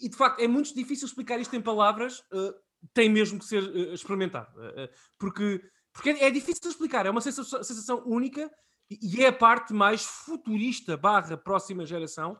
e 0.00 0.08
de 0.08 0.16
facto 0.16 0.40
é 0.40 0.46
muito 0.46 0.74
difícil 0.74 1.06
explicar 1.06 1.40
isto 1.40 1.54
em 1.56 1.60
palavras. 1.60 2.20
Uh, 2.32 2.54
tem 2.92 3.08
mesmo 3.08 3.38
que 3.38 3.44
ser 3.44 3.62
uh, 3.62 3.94
experimentado. 3.94 4.50
Uh, 4.58 4.88
porque, 5.18 5.62
porque 5.92 6.10
é, 6.10 6.24
é, 6.24 6.30
difícil 6.30 6.62
de 6.62 6.68
explicar, 6.68 7.06
é 7.06 7.10
uma 7.10 7.20
sensação, 7.20 7.62
sensação 7.62 8.02
única 8.06 8.50
e, 8.90 9.22
é 9.22 9.28
a 9.28 9.32
parte 9.32 9.72
mais 9.72 10.04
futurista 10.04 10.96
barra 10.96 11.36
próxima 11.36 11.84
geração 11.84 12.38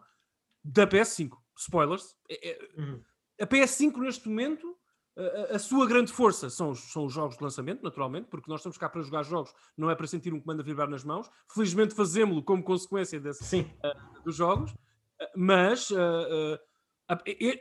da 0.65 0.87
PS5. 0.87 1.33
Spoilers. 1.59 2.15
É, 2.29 2.51
é, 2.51 2.59
uhum. 2.79 3.03
A 3.41 3.47
PS5 3.47 3.97
neste 3.99 4.29
momento, 4.29 4.77
a, 5.17 5.57
a, 5.57 5.59
sua 5.59 5.87
grande 5.87 6.13
força 6.13 6.51
são 6.51 6.71
os, 6.71 6.81
são 6.93 7.07
os 7.07 7.13
jogos 7.13 7.37
de 7.37 7.43
lançamento, 7.43 7.83
naturalmente, 7.83 8.29
porque 8.29 8.51
nós 8.51 8.61
estamos 8.61 8.79
cá 8.79 8.89
para 8.89 9.03
jogar 9.03 9.23
jogos, 9.23 9.53
não 9.77 9.91
é 9.91 9.95
para 9.95 10.07
sentir 10.07 10.33
um 10.33 10.41
comando 10.41 10.61
a 10.61 10.65
vibrar 10.65 10.89
nas 10.89 11.05
mãos. 11.05 11.31
Felizmente 11.53 11.95
fazemos-lo 11.95 12.43
como 12.43 12.63
consequência 12.63 13.19
desse, 13.19 13.61
uh, 13.61 14.23
dos 14.23 14.37
jogos, 14.37 14.75
mas 15.35 15.91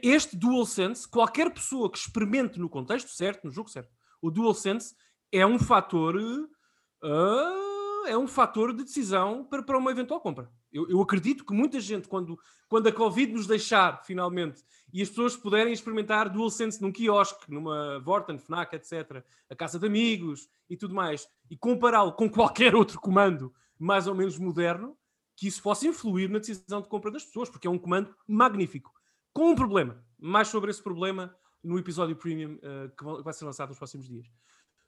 este 0.02 0.36
DualSense, 0.36 1.08
qualquer 1.08 1.54
pessoa 1.54 1.92
que 1.92 1.98
experimente 1.98 2.60
no 2.60 2.70
contexto 2.70 3.10
certo, 3.10 3.46
no 3.46 3.52
jogo 3.52 3.70
certo, 3.70 3.92
o 4.22 4.32
DualSense 4.32 4.96
é 5.32 5.46
um 5.46 5.60
fator 5.60 6.16
uh, 6.16 8.08
é 8.08 8.18
um 8.18 8.28
fator 8.28 8.74
de 8.74 8.84
decisão 8.84 9.44
para, 9.44 9.62
para 9.62 9.78
uma 9.78 9.92
eventual 9.92 10.20
compra. 10.20 10.50
Eu, 10.72 10.90
eu, 10.90 11.02
acredito 11.02 11.46
que 11.46 11.54
muita 11.54 11.80
gente, 11.80 12.08
quando, 12.08 12.40
quando 12.68 12.88
a 12.88 12.92
Covid 12.92 13.34
nos 13.34 13.48
deixar 13.48 14.04
finalmente 14.04 14.64
e 14.94 15.02
as 15.02 15.10
pessoas 15.10 15.36
puderem 15.36 15.74
experimentar 15.74 16.30
DualSense 16.30 16.82
num 16.82 16.92
quiosque, 16.92 17.52
numa 17.52 18.00
Vorten, 18.00 18.38
Fnac, 18.38 18.76
etc., 18.76 19.24
a 19.50 19.56
casa 19.56 19.80
de 19.80 19.88
amigos 19.88 20.48
e 20.70 20.78
tudo 20.78 20.94
mais, 20.94 21.28
e 21.50 21.58
compará-lo 21.58 22.14
com 22.14 22.30
qualquer 22.30 22.76
outro 22.76 23.00
comando 23.00 23.54
mais 23.78 24.08
ou 24.08 24.16
menos 24.16 24.38
moderno, 24.38 24.98
que 25.36 25.48
isso 25.48 25.62
possa 25.62 25.88
influir 25.88 26.30
na 26.30 26.40
decisão 26.40 26.82
de 26.82 26.88
compra 26.88 27.12
das 27.12 27.26
pessoas, 27.26 27.50
porque 27.50 27.68
é 27.68 27.70
um 27.70 27.78
comando 27.78 28.16
magnífico 28.28 28.94
com 29.36 29.50
um 29.50 29.56
problema. 29.56 30.02
Mais 30.18 30.48
sobre 30.48 30.72
esse 30.72 30.82
problema 30.82 31.36
no 31.62 31.78
episódio 31.78 32.16
premium 32.16 32.54
uh, 32.54 32.90
que 32.98 33.24
vai 33.24 33.34
ser 33.34 33.44
lançado 33.44 33.70
nos 33.70 33.78
próximos 33.78 34.08
dias. 34.08 34.26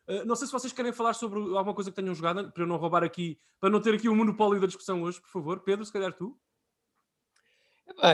Uh, 0.07 0.25
não 0.25 0.37
sei 0.37 0.47
se 0.47 0.53
vocês 0.53 0.71
querem 0.71 0.93
falar 0.93 1.13
sobre 1.13 1.37
alguma 1.37 1.73
coisa 1.73 1.91
que 1.91 1.95
tenham 1.95 2.15
jogado, 2.15 2.49
para 2.51 2.63
eu 2.63 2.67
não 2.67 2.77
roubar 2.77 3.03
aqui, 3.03 3.37
para 3.59 3.69
não 3.69 3.81
ter 3.81 3.93
aqui 3.93 4.07
o 4.07 4.13
um 4.13 4.15
monopólio 4.15 4.61
da 4.61 4.67
discussão 4.67 5.03
hoje, 5.03 5.19
por 5.19 5.29
favor. 5.29 5.59
Pedro, 5.59 5.83
se 5.83 5.91
calhar 5.91 6.13
tu. 6.13 6.39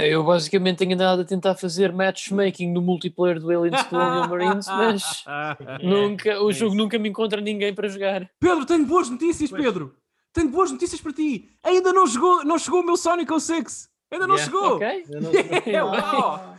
eu 0.03 0.23
basicamente 0.23 0.79
tenho 0.79 0.95
andado 0.95 1.21
a 1.21 1.25
tentar 1.25 1.53
fazer 1.53 1.93
matchmaking 1.93 2.73
no 2.73 2.81
multiplayer 2.81 3.39
do 3.39 3.51
Aliens 3.51 3.83
Colonial 3.87 4.27
Marines, 4.27 4.67
mas 4.67 5.23
nunca, 5.83 6.41
o 6.41 6.51
jogo 6.51 6.73
nunca 6.73 6.97
me 6.97 7.09
encontra 7.09 7.39
ninguém 7.39 7.75
para 7.75 7.87
jogar. 7.87 8.27
Pedro, 8.39 8.65
tenho 8.65 8.87
boas 8.87 9.07
notícias, 9.07 9.51
pois. 9.51 9.63
Pedro! 9.63 9.95
Tenho 10.33 10.49
boas 10.49 10.71
notícias 10.71 10.99
para 10.99 11.13
ti! 11.13 11.47
Ainda 11.61 11.93
não 11.93 12.07
chegou, 12.07 12.43
não 12.43 12.57
chegou 12.57 12.81
o 12.81 12.83
meu 12.83 12.97
Sonic 12.97 13.31
06! 13.39 13.92
Ainda 14.13 14.27
não 14.27 14.35
yeah. 14.35 14.45
chegou! 14.45 14.75
Ok. 14.75 15.05
Não 15.09 15.31
yeah, 15.31 16.55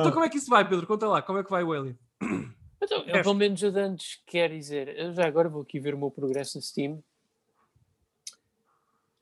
Então 0.00 0.12
como 0.12 0.24
é 0.24 0.28
que 0.28 0.36
isso 0.36 0.50
vai, 0.50 0.68
Pedro? 0.68 0.86
Conta 0.86 1.06
lá, 1.06 1.22
como 1.22 1.38
é 1.38 1.44
que 1.44 1.50
vai 1.50 1.62
o 1.62 1.72
Alien? 1.72 1.96
Então, 2.82 3.04
eu, 3.06 3.22
pelo 3.22 3.34
menos 3.34 3.62
eu 3.62 3.76
antes 3.76 4.20
quer 4.26 4.50
dizer, 4.50 4.96
eu 4.96 5.12
já 5.12 5.26
agora 5.26 5.48
vou 5.48 5.62
aqui 5.62 5.80
ver 5.80 5.94
o 5.94 5.98
meu 5.98 6.10
progresso 6.10 6.58
no 6.58 6.62
Steam. 6.62 7.02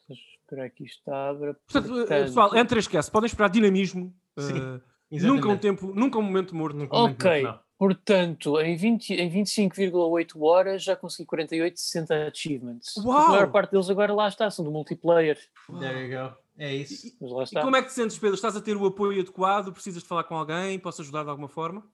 Esperar 0.09 0.71
que 0.71 0.85
isto 0.85 1.09
abra. 1.11 1.55
Portanto, 1.55 1.89
portanto... 1.89 2.09
pessoal, 2.09 2.57
entre 2.57 2.79
esquece, 2.79 3.11
podem 3.11 3.27
esperar 3.27 3.49
dinamismo. 3.49 4.15
Uh, 4.39 4.81
nunca 5.11 5.49
um 5.49 5.59
tempo, 5.59 5.93
nunca 5.95 6.19
um 6.19 6.23
momento 6.23 6.55
morto. 6.55 6.77
Nunca 6.77 6.97
um 6.97 7.05
ok, 7.05 7.43
morto, 7.43 7.61
portanto, 7.79 8.61
em, 8.61 8.77
20, 8.77 9.15
em 9.15 9.31
25,8 9.31 10.41
horas 10.41 10.85
já 10.85 10.95
consegui 10.95 11.27
48, 11.27 11.81
60 11.81 12.29
achievements. 12.29 12.97
Uau! 12.99 13.19
A 13.19 13.29
maior 13.31 13.51
parte 13.51 13.73
deles 13.73 13.91
agora 13.91 14.15
lá 14.15 14.29
está, 14.29 14.49
são 14.51 14.65
do 14.65 14.71
multiplayer. 14.71 15.39
There 15.81 16.07
you 16.07 16.17
go. 16.17 16.46
É 16.59 16.75
isso. 16.75 17.07
E, 17.07 17.11
e, 17.11 17.61
como 17.61 17.77
é 17.77 17.83
que 17.83 17.89
te 17.89 17.95
sentes, 17.95 18.19
Pedro? 18.19 18.35
Estás 18.35 18.57
a 18.57 18.61
ter 18.61 18.77
o 18.77 18.87
apoio 18.87 19.21
adequado? 19.21 19.73
Precisas 19.73 20.03
de 20.03 20.09
falar 20.09 20.25
com 20.25 20.37
alguém? 20.37 20.79
Posso 20.79 21.03
ajudar 21.03 21.23
de 21.23 21.31
alguma 21.31 21.49
forma? 21.49 21.85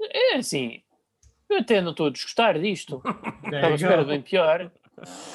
É 0.00 0.36
assim. 0.36 0.82
Eu 1.48 1.58
até 1.58 1.80
não 1.80 1.90
estou 1.90 2.06
a 2.06 2.10
desgostar 2.10 2.58
disto. 2.60 3.02
Estava 3.44 3.66
a 3.66 3.74
espera 3.74 4.04
bem 4.04 4.22
pior. 4.22 4.70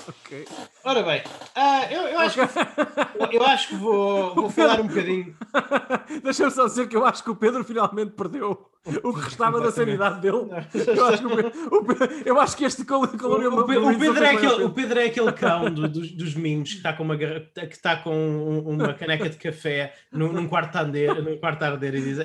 Okay. 0.08 0.46
Ora 0.84 1.04
bem, 1.04 1.22
uh, 1.22 1.92
eu, 1.92 2.02
eu, 2.04 2.20
acho 2.20 2.36
que, 2.36 3.36
eu 3.36 3.44
acho 3.44 3.68
que 3.68 3.76
vou, 3.76 4.34
vou 4.34 4.50
falar 4.50 4.80
um 4.80 4.88
bocadinho. 4.88 5.36
Deixa-me 6.24 6.52
só 6.52 6.66
dizer 6.66 6.88
que 6.88 6.96
eu 6.96 7.06
acho 7.06 7.24
que 7.24 7.30
o 7.30 7.36
Pedro 7.36 7.64
finalmente 7.64 8.12
perdeu 8.12 8.70
o 9.04 9.14
que 9.14 9.20
restava 9.20 9.60
da 9.60 9.72
sanidade 9.72 10.22
dele. 10.22 10.50
Eu 10.74 11.06
acho 11.06 11.28
que, 11.28 11.76
o 11.76 11.84
Pedro, 11.84 12.22
eu 12.26 12.40
acho 12.40 12.58
que 12.58 12.64
este 12.64 12.86
calor 12.86 13.10
o, 13.10 13.66
Pedro, 13.66 13.90
o, 13.90 14.00
Pedro 14.00 14.24
é 14.24 14.30
aquele, 14.30 14.64
o 14.64 14.70
Pedro 14.70 15.00
é 15.00 15.06
aquele 15.06 15.32
cão 15.34 15.74
do, 15.74 15.88
dos, 15.90 16.12
dos 16.12 16.36
mimos 16.36 16.72
que 16.72 16.78
está 16.78 16.94
com 16.94 17.04
uma, 17.04 17.18
que 17.18 17.50
está 17.70 17.98
com 17.98 18.60
uma 18.60 18.94
caneca 18.94 19.30
de 19.30 19.38
café 19.38 19.94
num, 20.12 20.32
num 20.32 20.48
quarto 20.48 20.76
a 20.78 20.80
arder, 20.80 21.22
num 21.22 21.38
quarto 21.38 21.64
a 21.64 21.68
arder 21.68 21.96
e 21.96 22.02
diz 22.02 22.20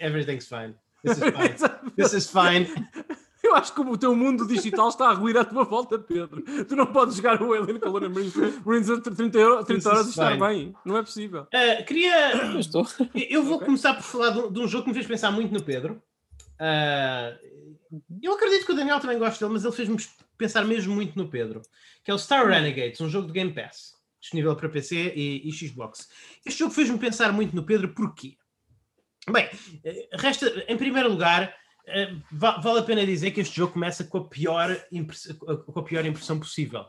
everything's 0.00 0.46
fine. 0.46 0.74
This 1.02 1.18
is 1.18 1.24
fine. 1.32 1.54
This 1.96 2.12
is 2.12 2.30
fine. 2.30 2.66
Eu 3.44 3.54
acho 3.54 3.74
que 3.74 3.80
o 3.82 3.98
teu 3.98 4.16
mundo 4.16 4.48
digital 4.48 4.88
está 4.88 5.10
a 5.10 5.12
ruir 5.12 5.36
à 5.36 5.44
tua 5.44 5.64
volta, 5.64 5.98
Pedro. 5.98 6.42
Tu 6.64 6.74
não 6.74 6.86
podes 6.86 7.16
jogar 7.16 7.42
o 7.42 7.52
Alien 7.52 7.78
Colonial 7.78 8.10
Marines 8.64 8.86
30, 8.88 9.10
30 9.14 9.38
horas 9.46 9.68
e 9.68 10.08
estar 10.08 10.38
bem. 10.38 10.74
Não 10.82 10.96
é 10.96 11.02
possível. 11.02 11.42
Uh, 11.42 11.84
queria. 11.84 12.32
Eu, 12.54 12.58
estou. 12.58 12.86
eu 13.14 13.42
vou 13.42 13.56
okay. 13.56 13.66
começar 13.66 13.92
por 13.92 14.02
falar 14.02 14.30
de, 14.30 14.50
de, 14.50 14.60
um 14.60 14.66
jogo 14.66 14.84
que 14.84 14.88
me 14.88 14.94
fez 14.94 15.06
pensar 15.06 15.30
muito 15.30 15.52
no 15.52 15.62
Pedro. 15.62 16.02
Uh, 16.54 17.38
eu 18.22 18.32
acredito 18.32 18.64
que 18.64 18.72
o 18.72 18.74
Daniel 18.74 18.98
também 18.98 19.18
gosta 19.18 19.44
dele, 19.44 19.52
mas 19.52 19.64
ele 19.64 19.74
fez-me 19.74 19.98
pensar 20.38 20.64
mesmo 20.64 20.94
muito 20.94 21.14
no 21.14 21.28
Pedro. 21.28 21.60
Que 22.02 22.10
é 22.10 22.14
o 22.14 22.18
Star 22.18 22.46
Renegades, 22.46 22.98
um 23.02 23.10
jogo 23.10 23.26
de 23.26 23.34
Game 23.34 23.52
Pass. 23.52 23.92
disponível 24.18 24.56
para 24.56 24.70
PC 24.70 25.12
e, 25.14 25.46
e 25.46 25.52
Xbox. 25.52 26.08
Este 26.46 26.60
jogo 26.60 26.72
fez-me 26.72 26.98
pensar 26.98 27.30
muito 27.30 27.54
no 27.54 27.62
Pedro, 27.62 27.90
porquê? 27.90 28.38
Bem, 29.30 29.50
eh, 29.84 30.08
resta, 30.12 30.64
em 30.66 30.76
primeiro 30.76 31.10
lugar, 31.10 31.54
vale 32.32 32.78
a 32.78 32.82
pena 32.82 33.04
dizer 33.04 33.30
que 33.30 33.40
este 33.40 33.56
jogo 33.56 33.72
começa 33.72 34.04
com 34.04 34.18
a 34.18 34.28
pior, 34.28 34.76
com 35.66 35.80
a 35.80 35.82
pior 35.82 36.04
impressão 36.04 36.38
possível, 36.38 36.84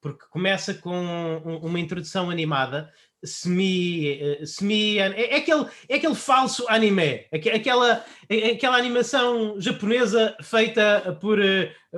porque 0.00 0.24
começa 0.30 0.74
com 0.74 1.38
uma 1.62 1.78
introdução 1.78 2.30
animada 2.30 2.90
semi, 3.24 4.08
eh, 4.08 4.46
semi 4.46 4.98
é, 4.98 5.34
é, 5.34 5.36
aquele, 5.36 5.66
é 5.88 5.96
aquele 5.96 6.14
falso 6.14 6.64
anime, 6.68 7.26
aquela, 7.32 8.04
é, 8.28 8.50
aquela 8.52 8.76
animação 8.76 9.60
japonesa 9.60 10.36
feita 10.42 11.18
por, 11.20 11.38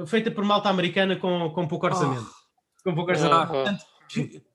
feita 0.07 0.31
por 0.31 0.45
malta 0.45 0.69
americana 0.69 1.17
com, 1.17 1.51
com 1.51 1.69
pouco 1.69 1.87
orçamento. 1.87 2.27
Oh. 2.29 2.83
Com 2.83 2.95
pouco 2.95 3.11
orçamento. 3.11 3.51
Oh. 3.51 3.53
Portanto, 3.53 3.85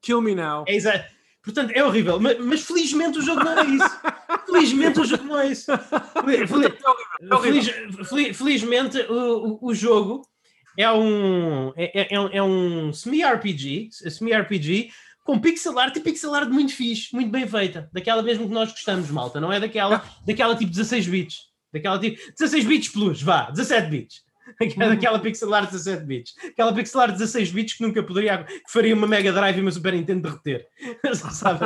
Kill 0.01 0.21
me 0.21 0.35
now. 0.35 0.65
É 0.67 0.75
exato. 0.75 1.16
Portanto, 1.47 1.71
é 1.71 1.81
horrível, 1.81 2.19
mas, 2.19 2.37
mas, 2.39 2.61
felizmente 2.61 3.19
o 3.19 3.21
jogo 3.21 3.41
não 3.41 3.57
é 3.57 3.65
isso. 3.65 3.89
felizmente 4.45 4.99
o 4.99 5.05
jogo 5.05 5.23
não 5.23 5.39
é 5.39 5.47
isso. 5.47 5.71
Feliz, 7.41 7.69
feliz, 8.09 8.37
felizmente 8.37 8.99
o, 9.09 9.57
o, 9.61 9.73
jogo 9.73 10.27
é 10.77 10.91
um, 10.91 11.71
é, 11.77 12.01
é, 12.01 12.37
é 12.37 12.43
um 12.43 12.91
semi-RPG, 12.91 13.91
semi-RPG 13.91 14.91
com 15.23 15.39
pixel 15.39 15.79
art 15.79 15.95
e 15.95 16.01
pixel 16.01 16.35
art 16.35 16.49
muito 16.49 16.75
fixe, 16.75 17.15
muito 17.15 17.31
bem 17.31 17.47
feita. 17.47 17.89
Daquela 17.93 18.21
mesmo 18.21 18.45
que 18.45 18.53
nós 18.53 18.69
gostamos, 18.69 19.09
malta. 19.09 19.39
Não 19.39 19.51
é 19.51 19.57
daquela, 19.57 20.03
daquela 20.25 20.53
tipo 20.53 20.71
16 20.71 21.07
bits. 21.07 21.37
Daquela 21.71 21.97
tipo 21.97 22.17
16 22.37 22.65
bits 22.65 22.89
plus, 22.89 23.21
vá, 23.21 23.49
17 23.51 23.89
bits. 23.89 24.26
Aquela, 24.61 24.93
aquela 24.93 25.19
pixel 25.19 25.53
art 25.53 25.71
17 25.71 26.03
bits. 26.03 26.35
Aquela 26.47 26.73
pixel 26.73 27.01
art 27.01 27.13
16 27.13 27.51
bits 27.51 27.73
que 27.73 27.83
nunca 27.83 28.01
poderia, 28.03 28.43
que 28.43 28.71
faria 28.71 28.95
uma 28.95 29.07
Mega 29.07 29.31
Drive 29.31 29.57
e 29.57 29.61
uma 29.61 29.71
Super 29.71 29.93
Nintendo 29.93 30.29
derreter. 30.29 30.67
Sabe? 31.31 31.65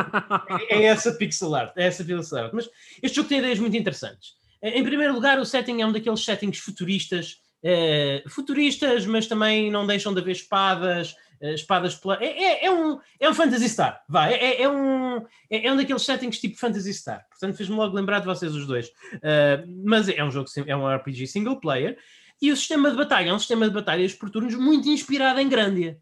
É, 0.69 0.77
é 0.77 0.83
essa 0.85 1.11
pixel 1.13 1.53
art, 1.55 1.73
é 1.77 1.87
essa 1.87 2.03
pixel 2.03 2.37
art. 2.37 2.51
Mas 2.53 2.69
este 3.01 3.15
jogo 3.15 3.29
tem 3.29 3.39
ideias 3.39 3.59
muito 3.59 3.77
interessantes. 3.77 4.33
Em 4.61 4.83
primeiro 4.83 5.13
lugar, 5.13 5.39
o 5.39 5.45
setting 5.45 5.81
é 5.81 5.85
um 5.85 5.91
daqueles 5.91 6.23
settings 6.23 6.59
futuristas, 6.59 7.41
eh, 7.63 8.23
futuristas, 8.27 9.05
mas 9.05 9.27
também 9.27 9.71
não 9.71 9.87
deixam 9.87 10.13
de 10.13 10.19
haver 10.19 10.31
espadas, 10.31 11.15
eh, 11.39 11.53
espadas 11.53 11.99
é, 12.19 12.25
é, 12.25 12.65
é, 12.65 12.71
um, 12.71 12.99
é 13.19 13.29
um 13.29 13.33
Fantasy 13.33 13.69
Star, 13.69 14.03
vai, 14.07 14.33
é, 14.33 14.37
é, 14.37 14.61
é, 14.63 14.69
um, 14.69 15.17
é, 15.49 15.67
é, 15.67 15.71
um 15.71 15.75
daqueles 15.75 16.03
settings 16.03 16.39
tipo 16.39 16.57
Fantasy 16.57 16.93
Star, 16.93 17.25
portanto 17.29 17.55
fez-me 17.55 17.75
logo 17.75 17.95
lembrar 17.95 18.19
de 18.19 18.25
vocês 18.25 18.53
os 18.55 18.65
dois. 18.65 18.87
Uh, 18.87 19.65
mas 19.83 20.09
é 20.09 20.23
um 20.23 20.31
jogo, 20.31 20.47
é 20.65 20.75
um 20.75 20.87
RPG 20.87 21.27
single 21.27 21.59
player, 21.59 21.97
e 22.41 22.51
o 22.51 22.57
sistema 22.57 22.89
de 22.89 22.97
batalha 22.97 23.29
é 23.29 23.33
um 23.33 23.39
sistema 23.39 23.67
de 23.67 23.73
batalhas 23.73 24.13
por 24.13 24.29
turnos 24.29 24.55
muito 24.55 24.89
inspirado 24.89 25.39
em 25.39 25.47
Grandia. 25.47 25.99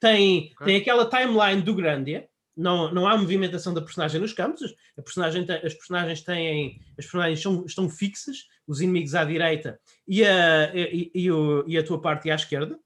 Tem, 0.00 0.52
okay. 0.52 0.66
tem 0.66 0.76
aquela 0.76 1.08
timeline 1.08 1.62
do 1.62 1.74
Grandia, 1.74 2.28
não, 2.56 2.92
não 2.92 3.06
há 3.06 3.16
movimentação 3.16 3.72
da 3.72 3.80
personagem 3.80 4.20
nos 4.20 4.32
campos, 4.32 4.74
a 4.96 5.02
personagem 5.02 5.44
tem, 5.44 5.56
as 5.56 5.74
personagens 5.74 6.22
têm, 6.22 6.80
as 6.98 7.04
personagens 7.04 7.40
são, 7.40 7.64
estão 7.64 7.88
fixas, 7.88 8.46
os 8.66 8.80
inimigos 8.80 9.14
à 9.14 9.24
direita 9.24 9.78
e 10.06 10.24
a, 10.24 10.74
e, 10.74 11.10
e, 11.14 11.30
o, 11.30 11.64
e 11.66 11.76
a 11.76 11.84
tua 11.84 12.00
parte 12.00 12.30
à 12.30 12.34
esquerda. 12.34 12.78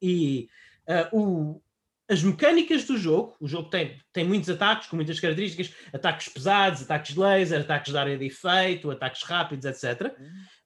E 0.00 0.48
uh, 1.12 1.16
o, 1.16 1.62
as 2.10 2.22
mecânicas 2.22 2.84
do 2.84 2.98
jogo, 2.98 3.36
o 3.40 3.46
jogo 3.46 3.70
tem, 3.70 3.96
tem 4.12 4.24
muitos 4.24 4.50
ataques 4.50 4.88
com 4.88 4.96
muitas 4.96 5.20
características, 5.20 5.72
ataques 5.92 6.28
pesados, 6.28 6.82
ataques 6.82 7.14
de 7.14 7.20
laser, 7.20 7.60
ataques 7.60 7.92
de 7.92 7.98
área 7.98 8.18
de 8.18 8.26
efeito, 8.26 8.90
ataques 8.90 9.22
rápidos, 9.22 9.64
etc. 9.64 10.12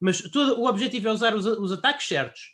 Mas 0.04 0.20
todo, 0.20 0.60
o 0.60 0.68
objetivo 0.68 1.08
é 1.08 1.12
usar 1.12 1.34
os, 1.34 1.46
os 1.46 1.72
ataques 1.72 2.06
certos, 2.06 2.52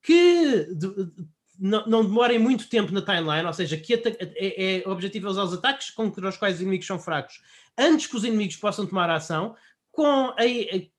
que 0.00 0.68
de, 0.72 1.04
de, 1.04 1.26
não, 1.58 2.04
demorem 2.04 2.38
muito 2.38 2.68
tempo 2.68 2.92
na 2.92 3.02
timeline, 3.02 3.44
ou 3.44 3.52
seja, 3.52 3.76
que 3.76 3.94
é, 3.94 4.02
é, 4.36 4.82
o 4.86 4.92
objetivo 4.92 5.26
é 5.26 5.30
usar 5.30 5.42
os 5.42 5.52
ataques 5.52 5.90
contra 5.90 6.28
os 6.28 6.36
quais 6.36 6.54
os 6.54 6.60
inimigos 6.60 6.86
são 6.86 7.00
fracos, 7.00 7.42
antes 7.76 8.06
que 8.06 8.14
os 8.14 8.22
inimigos 8.22 8.54
possam 8.54 8.86
tomar 8.86 9.10
ação, 9.10 9.56
com, 9.90 10.26
a, 10.28 10.36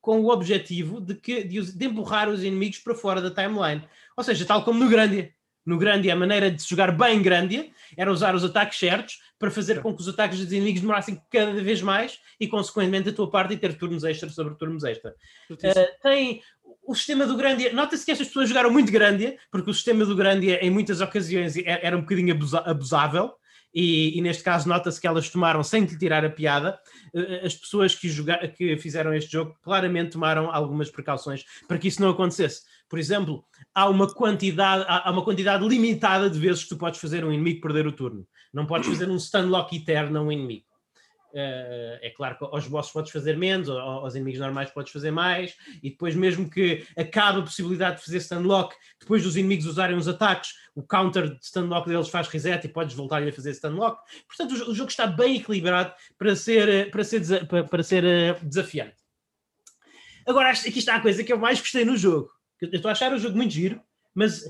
com 0.02 0.20
o 0.20 0.30
objetivo 0.30 1.00
de, 1.00 1.16
que, 1.16 1.42
de, 1.42 1.72
de 1.72 1.86
empurrar 1.86 2.28
os 2.28 2.44
inimigos 2.44 2.80
para 2.80 2.94
fora 2.94 3.22
da 3.22 3.32
timeline. 3.32 3.88
Ou 4.18 4.26
seja, 4.26 4.46
tal 4.46 4.66
como 4.66 4.84
no 4.84 4.90
Grandia 4.90 5.34
no 5.66 5.78
grande 5.78 6.12
a 6.12 6.16
maneira 6.16 6.52
de 6.52 6.62
jogar 6.62 6.92
bem 6.92 7.22
grande 7.22 7.72
era 7.98 8.12
usar 8.12 8.36
os 8.36 8.44
ataques 8.44 8.80
certos 8.80 9.20
para 9.38 9.52
fazer 9.52 9.82
com 9.82 9.94
que 9.94 10.02
os 10.02 10.08
ataques 10.08 10.40
dos 10.40 10.52
inimigos 10.52 10.82
demorassem 10.82 11.22
cada 11.30 11.62
vez 11.62 11.82
mais 11.82 12.20
e, 12.40 12.48
consequentemente, 12.48 13.10
a 13.10 13.14
tua 13.14 13.30
parte 13.30 13.54
e 13.54 13.58
ter 13.58 13.78
turnos 13.78 14.04
extra 14.04 14.30
sobre 14.30 14.56
turnos 14.56 14.84
extra. 14.84 15.16
Uh, 15.50 16.02
tem 16.02 16.42
o 16.86 16.96
sistema 16.96 17.26
do 17.26 17.36
grande 17.36 17.70
Nota-se 17.72 18.06
que 18.06 18.12
estas 18.12 18.28
pessoas 18.28 18.50
jogaram 18.50 18.72
muito 18.72 18.92
grande 18.92 19.38
porque 19.52 19.70
o 19.70 19.74
sistema 19.74 20.06
do 20.06 20.16
grande 20.16 20.52
em 20.52 20.70
muitas 20.70 21.02
ocasiões 21.02 21.56
era 21.66 21.98
um 21.98 22.02
bocadinho 22.02 22.38
abusável. 22.66 23.34
E, 23.76 24.16
e, 24.16 24.22
neste 24.22 24.44
caso 24.44 24.70
nota-se 24.70 25.02
que 25.02 25.08
elas 25.08 25.30
tomaram, 25.30 25.64
sem 25.64 25.84
lhe 25.84 25.98
tirar 25.98 26.24
a 26.24 26.30
piada, 26.30 26.80
eh, 27.12 27.42
as 27.44 27.56
pessoas 27.56 27.96
que, 27.96 28.08
joga, 28.08 28.48
que 28.48 28.78
fizeram 28.78 29.12
este 29.16 29.32
jogo 29.32 29.58
claramente 29.64 30.12
tomaram 30.12 30.52
algumas 30.52 30.92
precauções 30.92 31.44
para 31.68 31.80
que 31.80 31.88
isso 31.88 32.00
não 32.00 32.12
acontecesse. 32.12 32.62
Por 32.88 33.00
exemplo, 33.00 33.44
há 33.74 33.90
uma 33.90 34.08
quantidade, 34.08 34.86
há 34.88 35.10
uma 35.12 35.24
quantidade 35.24 35.68
limitada 35.68 36.30
de 36.30 36.40
vezes 36.40 36.64
que 36.64 36.70
tu 36.70 36.78
podes 36.78 37.00
fazer 37.00 37.26
um 37.26 37.32
inimigo 37.32 37.62
perder 37.62 37.88
o 37.88 37.92
turno. 37.92 38.28
Não 38.54 38.66
podes 38.66 38.88
fazer 38.88 39.10
um 39.10 39.18
stunlock 39.18 39.76
eterno 39.76 40.20
a 40.20 40.22
um 40.22 40.32
inimigo. 40.32 40.66
Uh, 41.34 41.98
é 42.04 42.14
claro 42.16 42.38
que 42.38 42.46
aos 42.46 42.68
bosses 42.68 42.92
podes 42.92 43.12
fazer 43.12 43.36
menos, 43.36 43.68
aos 43.68 44.14
inimigos 44.14 44.40
normais 44.40 44.70
podes 44.70 44.94
fazer 44.94 45.10
mais, 45.10 45.56
e 45.82 45.90
depois, 45.90 46.14
mesmo 46.14 46.48
que 46.48 46.86
acabe 46.96 47.40
a 47.40 47.42
possibilidade 47.42 47.98
de 47.98 48.06
fazer 48.06 48.20
stunlock, 48.20 48.76
depois 49.00 49.24
dos 49.24 49.36
inimigos 49.36 49.66
usarem 49.66 49.98
os 49.98 50.08
ataques, 50.08 50.52
o 50.76 50.84
counter 50.84 51.34
de 51.34 51.44
stunlock 51.44 51.90
deles 51.90 52.08
faz 52.08 52.28
reset 52.28 52.64
e 52.68 52.70
podes 52.70 52.96
voltar 52.96 53.28
a 53.28 53.32
fazer 53.32 53.52
stunlock. 53.56 54.00
Portanto, 54.28 54.70
o, 54.70 54.76
jogo 54.76 54.92
está 54.92 55.08
bem 55.08 55.38
equilibrado 55.38 55.92
para 56.20 56.36
ser, 56.36 56.92
para 56.92 57.04
ser, 57.04 57.48
para, 57.48 57.82
ser 57.82 58.04
uh, 58.04 58.46
desafiante. 58.46 58.98
Agora, 60.28 60.52
aqui 60.52 60.78
está 60.78 60.96
a 60.96 61.02
coisa 61.02 61.24
que 61.24 61.34
eu 61.34 61.40
mais 61.40 61.60
gostei 61.60 61.84
no 61.84 61.98
jogo. 61.98 62.30
Eu 62.72 62.78
estou 62.78 62.90
a 62.90 62.92
achar 62.92 63.14
o 63.14 63.20
jogo 63.20 63.36
muito 63.36 63.54
giro, 63.54 63.82
mas 64.14 64.48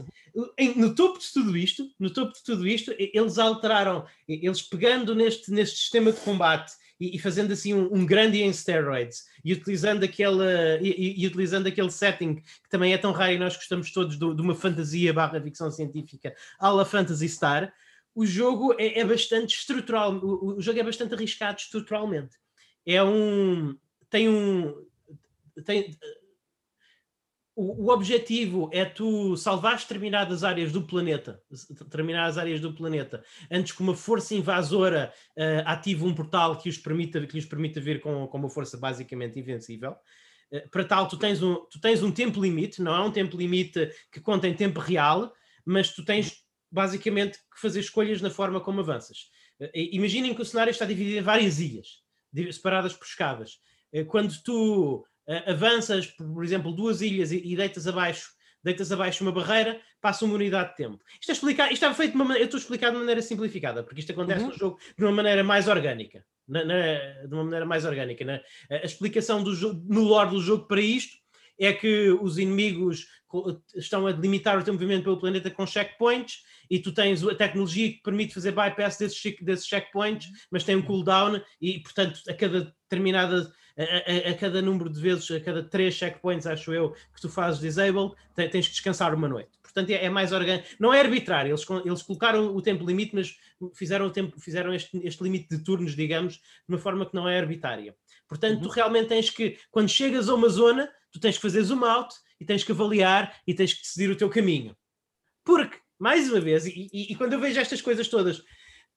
em, 0.57 0.77
no 0.77 0.93
topo 0.93 1.19
de 1.19 1.31
tudo 1.31 1.55
isto, 1.57 1.89
no 1.99 2.09
topo 2.09 2.33
de 2.33 2.43
tudo 2.43 2.67
isto, 2.67 2.93
eles 2.97 3.37
alteraram, 3.37 4.05
eles 4.27 4.61
pegando 4.61 5.15
neste, 5.15 5.51
neste 5.51 5.77
sistema 5.77 6.11
de 6.11 6.19
combate 6.19 6.73
e, 6.99 7.15
e 7.15 7.19
fazendo 7.19 7.53
assim 7.53 7.73
um, 7.73 7.93
um, 7.93 8.05
grande 8.05 8.41
em 8.41 8.51
steroids 8.51 9.25
e 9.43 9.53
utilizando 9.53 10.03
aquele, 10.03 10.79
e, 10.81 11.21
e, 11.21 11.27
utilizando 11.27 11.67
aquele 11.67 11.91
setting 11.91 12.35
que 12.35 12.69
também 12.69 12.93
é 12.93 12.97
tão 12.97 13.11
raro 13.11 13.33
e 13.33 13.39
nós 13.39 13.55
gostamos 13.55 13.91
todos 13.91 14.17
do, 14.17 14.33
de 14.33 14.41
uma 14.41 14.55
fantasia 14.55 15.13
barra 15.13 15.41
ficção 15.41 15.71
científica 15.71 16.35
à 16.59 16.69
la 16.69 16.85
Fantasy 16.85 17.29
Star, 17.29 17.73
o 18.15 18.25
jogo 18.25 18.75
é, 18.77 18.99
é 18.99 19.05
bastante 19.05 19.57
estrutural, 19.57 20.13
o, 20.15 20.57
o, 20.57 20.61
jogo 20.61 20.79
é 20.79 20.83
bastante 20.83 21.13
arriscado 21.13 21.59
estruturalmente. 21.59 22.35
É 22.85 23.03
um. 23.03 23.75
tem 24.09 24.29
um. 24.29 24.85
Tem, 25.65 25.97
o, 27.55 27.85
o, 27.85 27.89
objetivo 27.89 28.69
é 28.73 28.83
tu 28.83 29.37
salvar 29.37 29.77
determinadas 29.77 30.43
áreas 30.43 30.71
do 30.71 30.81
planeta, 30.81 31.41
determinadas 31.69 32.37
áreas 32.37 32.59
do 32.59 32.73
planeta, 32.73 33.23
antes 33.49 33.71
que 33.71 33.81
uma 33.81 33.95
força 33.95 34.33
invasora 34.33 35.13
uh, 35.37 35.63
ative 35.65 36.03
um 36.03 36.15
portal 36.15 36.57
que 36.57 36.67
os 36.67 36.77
permita, 36.77 37.25
que 37.25 37.35
lhes 37.35 37.45
permita 37.45 37.79
vir 37.79 38.01
com, 38.01 38.27
com 38.27 38.37
uma 38.37 38.49
força 38.49 38.77
basicamente 38.77 39.39
invencível. 39.39 39.95
Uh, 40.51 40.67
para 40.69 40.83
tal, 40.83 41.07
tu 41.07 41.17
tens, 41.17 41.43
um, 41.43 41.55
tu 41.69 41.79
tens 41.79 42.01
um 42.01 42.11
tempo 42.11 42.41
limite, 42.41 42.81
não 42.81 42.95
é 42.95 43.01
um 43.01 43.11
tempo 43.11 43.37
limite 43.37 43.91
que 44.11 44.19
conta 44.19 44.47
em 44.47 44.53
tempo 44.55 44.79
real, 44.79 45.31
mas 45.63 45.93
tu 45.93 46.03
tens 46.03 46.43
basicamente 46.71 47.37
que 47.37 47.61
fazer 47.61 47.81
escolhas 47.81 48.19
na 48.19 48.31
forma 48.31 48.59
como 48.59 48.79
avanças. 48.79 49.29
Uh, 49.59 49.69
imaginem 49.73 50.33
que 50.33 50.41
o 50.41 50.45
cenário 50.45 50.71
está 50.71 50.85
dividido 50.85 51.19
em 51.19 51.23
várias 51.23 51.59
ilhas, 51.59 52.01
separadas 52.51 52.93
por 52.93 53.05
escadas. 53.05 53.59
quando 54.07 54.33
tu 54.41 55.05
uh, 55.27 55.51
avanças, 55.51 56.07
por, 56.07 56.43
exemplo, 56.43 56.71
duas 56.71 57.01
ilhas 57.01 57.31
e, 57.31 57.41
e, 57.43 57.55
deitas 57.55 57.87
abaixo, 57.87 58.29
deitas 58.63 58.91
abaixo 58.91 59.23
uma 59.23 59.31
barreira, 59.31 59.79
passa 60.01 60.25
uma 60.25 60.35
unidade 60.35 60.71
de 60.71 60.77
tempo. 60.77 60.99
Isto 61.19 61.31
é 61.31 61.33
explicado, 61.33 61.73
isto 61.73 61.85
é 61.85 61.93
feito 61.93 62.11
de 62.11 62.15
uma 62.15 62.25
maneira, 62.25 62.43
eu 62.43 62.45
estou 62.45 62.57
a 62.57 62.61
explicar 62.61 62.91
de 62.91 62.97
maneira 62.97 63.21
simplificada, 63.21 63.83
porque 63.83 63.99
isto 63.99 64.11
acontece 64.11 64.43
uhum. 64.43 64.49
no 64.49 64.57
jogo 64.57 64.79
de 64.97 65.03
uma 65.03 65.11
maneira 65.11 65.43
mais 65.43 65.67
orgânica. 65.67 66.25
Na, 66.45 66.65
na, 66.65 66.75
de 67.25 67.33
uma 67.33 67.45
maneira 67.45 67.65
mais 67.65 67.85
orgânica. 67.85 68.25
Na, 68.25 68.41
a 68.69 68.85
explicação 68.85 69.41
do 69.41 69.55
jogo, 69.55 69.81
no 69.87 70.01
lore 70.01 70.31
do 70.31 70.41
jogo 70.41 70.67
para 70.67 70.81
isto 70.81 71.23
é 71.57 71.71
que 71.71 72.09
os 72.09 72.37
inimigos 72.37 73.07
estão 73.75 74.05
a 74.05 74.11
delimitar 74.11 74.59
o 74.59 74.63
teu 74.63 74.73
movimento 74.73 75.03
pelo 75.03 75.19
planeta 75.19 75.49
com 75.49 75.65
checkpoints 75.65 76.43
e 76.69 76.79
tu 76.79 76.93
tens 76.93 77.25
a 77.25 77.35
tecnologia 77.35 77.89
que 77.89 78.01
permite 78.01 78.33
fazer 78.33 78.51
bypass 78.51 78.97
desses, 78.97 79.21
desses 79.41 79.67
checkpoints, 79.67 80.27
mas 80.51 80.63
tem 80.63 80.75
um 80.75 80.81
cooldown 80.81 81.41
e, 81.59 81.79
portanto, 81.79 82.19
a 82.27 82.33
cada 82.33 82.73
determinada 82.93 83.51
a, 83.77 83.83
a, 83.83 84.31
a, 84.31 84.33
cada 84.35 84.61
número 84.61 84.89
de 84.89 85.01
vezes, 85.01 85.29
a 85.31 85.39
cada 85.39 85.63
três 85.63 85.95
checkpoints, 85.95 86.45
acho 86.45 86.71
eu, 86.73 86.91
que 87.13 87.21
tu 87.21 87.29
fazes 87.29 87.59
disable, 87.59 88.11
tens 88.35 88.67
que 88.67 88.73
descansar 88.73 89.13
uma 89.13 89.27
noite. 89.27 89.49
Portanto, 89.61 89.89
é, 89.89 90.05
é 90.05 90.09
mais 90.09 90.31
orgânico. 90.31 90.67
Não 90.79 90.93
é 90.93 90.99
arbitrário, 90.99 91.49
eles, 91.49 91.65
eles 91.83 92.03
colocaram 92.03 92.55
o 92.55 92.61
tempo 92.61 92.85
limite, 92.85 93.15
mas 93.15 93.35
fizeram, 93.73 94.05
o 94.05 94.11
tempo, 94.11 94.39
fizeram 94.39 94.73
este, 94.73 94.99
este 95.03 95.23
limite 95.23 95.49
de 95.49 95.63
turnos, 95.63 95.95
digamos, 95.95 96.35
de 96.35 96.41
uma 96.69 96.77
forma 96.77 97.05
que 97.05 97.15
não 97.15 97.27
é 97.27 97.39
arbitrária. 97.39 97.95
Portanto, 98.27 98.57
uhum. 98.57 98.61
tu 98.61 98.69
realmente 98.69 99.07
tens 99.07 99.29
que, 99.29 99.57
quando 99.71 99.89
chegas 99.89 100.29
a 100.29 100.35
uma 100.35 100.49
zona, 100.49 100.89
tu 101.11 101.19
tens 101.19 101.35
que 101.35 101.41
fazer 101.41 101.63
zoom 101.63 101.83
out 101.83 102.13
e 102.39 102.45
tens 102.45 102.63
que 102.63 102.71
avaliar 102.71 103.35
e 103.47 103.53
tens 103.53 103.73
que 103.73 103.81
decidir 103.81 104.11
o 104.11 104.15
teu 104.15 104.29
caminho. 104.29 104.75
Porque, 105.43 105.77
mais 105.97 106.29
uma 106.29 106.39
vez, 106.39 106.65
e, 106.67 106.89
e, 106.93 107.11
e 107.11 107.15
quando 107.15 107.33
eu 107.33 107.39
vejo 107.39 107.59
estas 107.59 107.81
coisas 107.81 108.07
todas, 108.07 108.43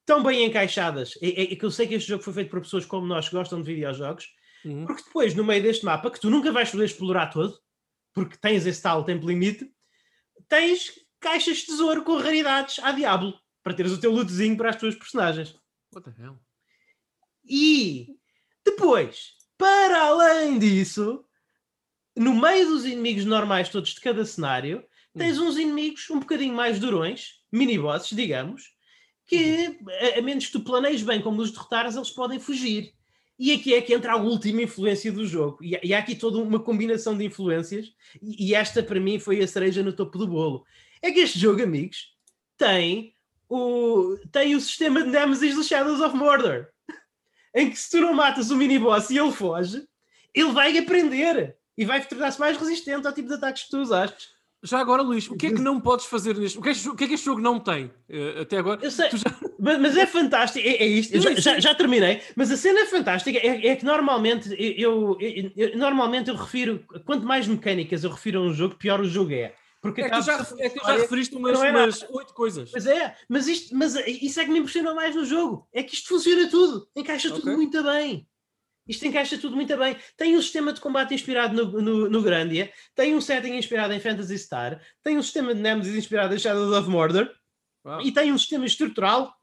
tão 0.07 0.23
bem 0.23 0.45
encaixadas. 0.45 1.19
É, 1.21 1.53
é 1.53 1.57
que 1.57 1.64
eu 1.64 1.71
sei 1.71 1.87
que 1.87 1.95
este 1.95 2.09
jogo 2.09 2.23
foi 2.23 2.33
feito 2.33 2.51
por 2.51 2.61
pessoas 2.61 2.87
como 2.87 3.07
nós 3.07 3.29
que 3.29 3.35
gostam 3.37 3.61
de 3.61 3.75
videojogos, 3.75 4.29
Uhum. 4.64 4.85
porque 4.87 5.03
depois, 5.03 5.35
no 5.35 5.45
meio 5.45 5.62
deste 5.62 5.85
mapa, 5.85 6.11
que 6.11 6.19
tu 6.21 6.31
nunca 6.31 6.51
vais 6.51 6.71
poder 6.71 6.87
explorar 6.87 7.27
todo, 7.27 7.57
porque 8.14 8.37
tens 8.38 8.66
esse 8.66 8.81
tal 8.83 9.05
tempo 9.05 9.27
limite, 9.27 9.71
tens 10.49 10.92
caixas 11.21 11.59
de 11.59 11.66
tesouro 11.66 12.03
com 12.03 12.16
raridades 12.16 12.79
à 12.81 12.90
Diablo, 12.92 13.38
para 13.62 13.75
teres 13.75 13.92
o 13.92 14.01
teu 14.01 14.11
lootzinho 14.12 14.57
para 14.57 14.71
as 14.71 14.77
tuas 14.77 14.95
personagens. 14.95 15.55
What 15.95 16.11
the 16.11 16.23
hell? 16.23 16.38
E 17.49 18.16
depois, 18.64 19.35
para 19.59 20.03
além 20.07 20.59
disso, 20.59 21.25
no 22.16 22.35
meio 22.35 22.69
dos 22.69 22.85
inimigos 22.85 23.25
normais 23.25 23.69
todos 23.69 23.90
de 23.90 24.01
cada 24.01 24.25
cenário, 24.25 24.85
tens 25.16 25.38
uns 25.38 25.57
inimigos 25.57 26.11
um 26.11 26.19
bocadinho 26.21 26.55
mais 26.55 26.79
durões, 26.81 27.40
mini-bosses, 27.53 28.16
digamos, 28.16 28.75
que 29.27 29.79
a, 30.17 30.23
menos 30.23 30.47
que 30.47 30.53
tu 30.53 30.61
planeies 30.61 31.03
bem 31.03 31.21
como 31.21 31.43
os 31.43 31.51
derrotares, 31.51 31.97
eles 31.97 32.11
podem 32.11 32.39
fugir. 32.39 32.93
E 33.39 33.53
aqui 33.53 33.75
é 33.75 33.83
que 33.83 33.93
entra 33.93 34.12
a 34.12 34.17
última 34.17 34.62
influência 34.62 35.12
do 35.12 35.27
jogo. 35.27 35.59
E, 35.62 35.79
e 35.83 35.95
há 35.95 35.99
aqui 35.99 36.15
toda 36.15 36.39
uma 36.39 36.61
combinação 36.61 37.17
de 37.17 37.25
influências, 37.25 37.93
e, 38.23 38.49
e 38.49 38.55
esta 38.55 38.83
para 38.83 39.01
mim 39.01 39.19
foi 39.19 39.43
a 39.43 39.49
cereja 39.49 39.83
no 39.83 39.93
topo 39.93 40.17
do 40.17 40.27
bolo. 40.27 40.65
É 41.03 41.11
que 41.11 41.21
este 41.21 41.39
jogo, 41.39 41.62
amigos, 41.62 42.15
tem 42.57 43.15
o, 43.49 44.17
tem 44.33 44.55
o 44.55 44.61
sistema 44.61 45.03
de 45.03 45.11
Nemesis 45.11 45.55
do 45.55 45.62
Shadows 45.62 46.01
of 46.01 46.17
Mordor 46.17 46.69
em 47.57 47.71
que 47.71 47.79
se 47.79 47.91
tu 47.91 48.01
não 48.03 48.12
matas 48.12 48.51
o 48.51 48.57
mini-boss 48.57 49.09
e 49.09 49.19
ele 49.19 49.33
foge, 49.33 49.83
ele 50.35 50.53
vai 50.53 50.77
aprender 50.77 51.57
e 51.77 51.87
vai 51.87 52.07
tornar-se 52.07 52.39
mais 52.39 52.59
resistente 52.59 53.07
ao 53.07 53.15
tipo 53.15 53.29
de 53.29 53.35
ataques 53.35 53.65
que 53.65 53.71
tu 53.71 53.79
usaste. 53.79 54.29
Já 54.62 54.81
agora, 54.81 55.03
Luís, 55.03 55.29
o 55.31 55.37
que 55.37 55.47
é 55.49 55.53
que 55.53 55.61
não 55.61 55.81
podes 55.81 56.07
fazer 56.07 56.37
neste... 56.37 56.59
O 56.59 56.62
que 56.62 56.71
é 56.71 56.73
o 56.73 56.97
que, 56.97 57.05
é 57.05 57.09
que 57.09 57.14
este 57.14 57.27
jogo 57.27 57.40
não 57.40 57.61
tem? 57.61 57.90
eh, 58.09 58.40
até 58.40 58.57
agora? 58.59 58.81
Eu 58.83 58.90
sei, 58.90 59.11
já- 59.11 59.38
mas, 59.61 59.79
mas 59.81 59.97
é 59.97 60.07
fantástico, 60.07 60.66
é, 60.66 60.73
é 60.73 60.87
isto, 60.87 61.21
já, 61.21 61.35
já, 61.35 61.55
sim. 61.55 61.61
já 61.61 61.75
terminei, 61.75 62.21
mas 62.35 62.51
a 62.51 62.57
cena 62.57 62.85
fantástica 62.87 63.38
é, 63.38 63.66
é 63.69 63.77
que 63.77 63.85
normalmente 63.85 64.49
eu, 64.59 65.16
eu- 65.21 65.53
eu- 65.57 65.79
normalmente 65.79 66.31
eu 66.31 66.37
refiro, 66.37 66.83
quanto 67.05 67.27
mais 67.27 67.47
mecânicas 67.47 68.03
eu 68.03 68.11
refiro 68.11 68.40
a 68.40 68.42
um 68.42 68.53
jogo, 68.53 68.75
pior 68.77 69.01
o 69.01 69.05
jogo 69.05 69.33
é. 69.33 69.55
Porque 69.81 70.01
É 70.01 70.11
que 70.11 70.23
já, 70.23 70.35
é 70.59 70.69
que 70.71 70.81
tu 70.81 70.87
já 70.87 70.97
referiste 70.97 71.37
umas, 71.37 71.62
é 71.62 71.71
umas 71.71 72.03
oito 72.11 72.35
coisas. 72.35 72.71
Pois 72.73 72.87
é, 72.87 73.14
mas, 73.29 73.47
isto, 73.47 73.77
mas 73.77 73.95
isso 73.95 74.40
é 74.40 74.45
que 74.45 74.51
me 74.51 74.59
impressiona 74.59 74.92
mais 74.95 75.14
no 75.14 75.25
jogo. 75.25 75.69
É 75.73 75.83
que 75.83 75.95
isto 75.95 76.09
funciona 76.09 76.49
tudo, 76.51 76.88
encaixa 76.97 77.29
tudo 77.29 77.42
Ok. 77.42 77.55
muito 77.57 77.83
bem. 77.85 78.27
Isto 78.87 79.07
encaixa 79.07 79.37
tudo 79.38 79.57
muito 79.57 79.77
bem. 79.77 79.96
Tem 80.16 80.37
um 80.37 80.42
sistema 80.42 80.72
de 80.72 80.81
combate 80.81 81.14
inspirado 81.14 81.55
no, 81.55 81.81
no, 81.83 82.09
no 82.11 82.22
Grandia, 82.22 82.72
tem 82.94 83.14
um 83.14 83.20
setting 83.20 83.55
inspirado 83.57 83.92
em 83.92 84.01
Phantasy 84.01 84.38
Star, 84.38 84.81
tem 85.03 85.18
um 85.18 85.22
sistema 85.22 85.55
de 85.55 85.61
Nemesis 85.61 85.94
inspirado 85.96 86.35
em 86.35 86.38
Shadows 86.38 86.72
of 86.77 86.88
Mordor 86.88 87.29
Uau. 87.85 88.01
e 88.03 88.12
tem 88.12 88.33
um 88.33 88.38
sistema 88.38 88.64
estrutural 88.66 89.35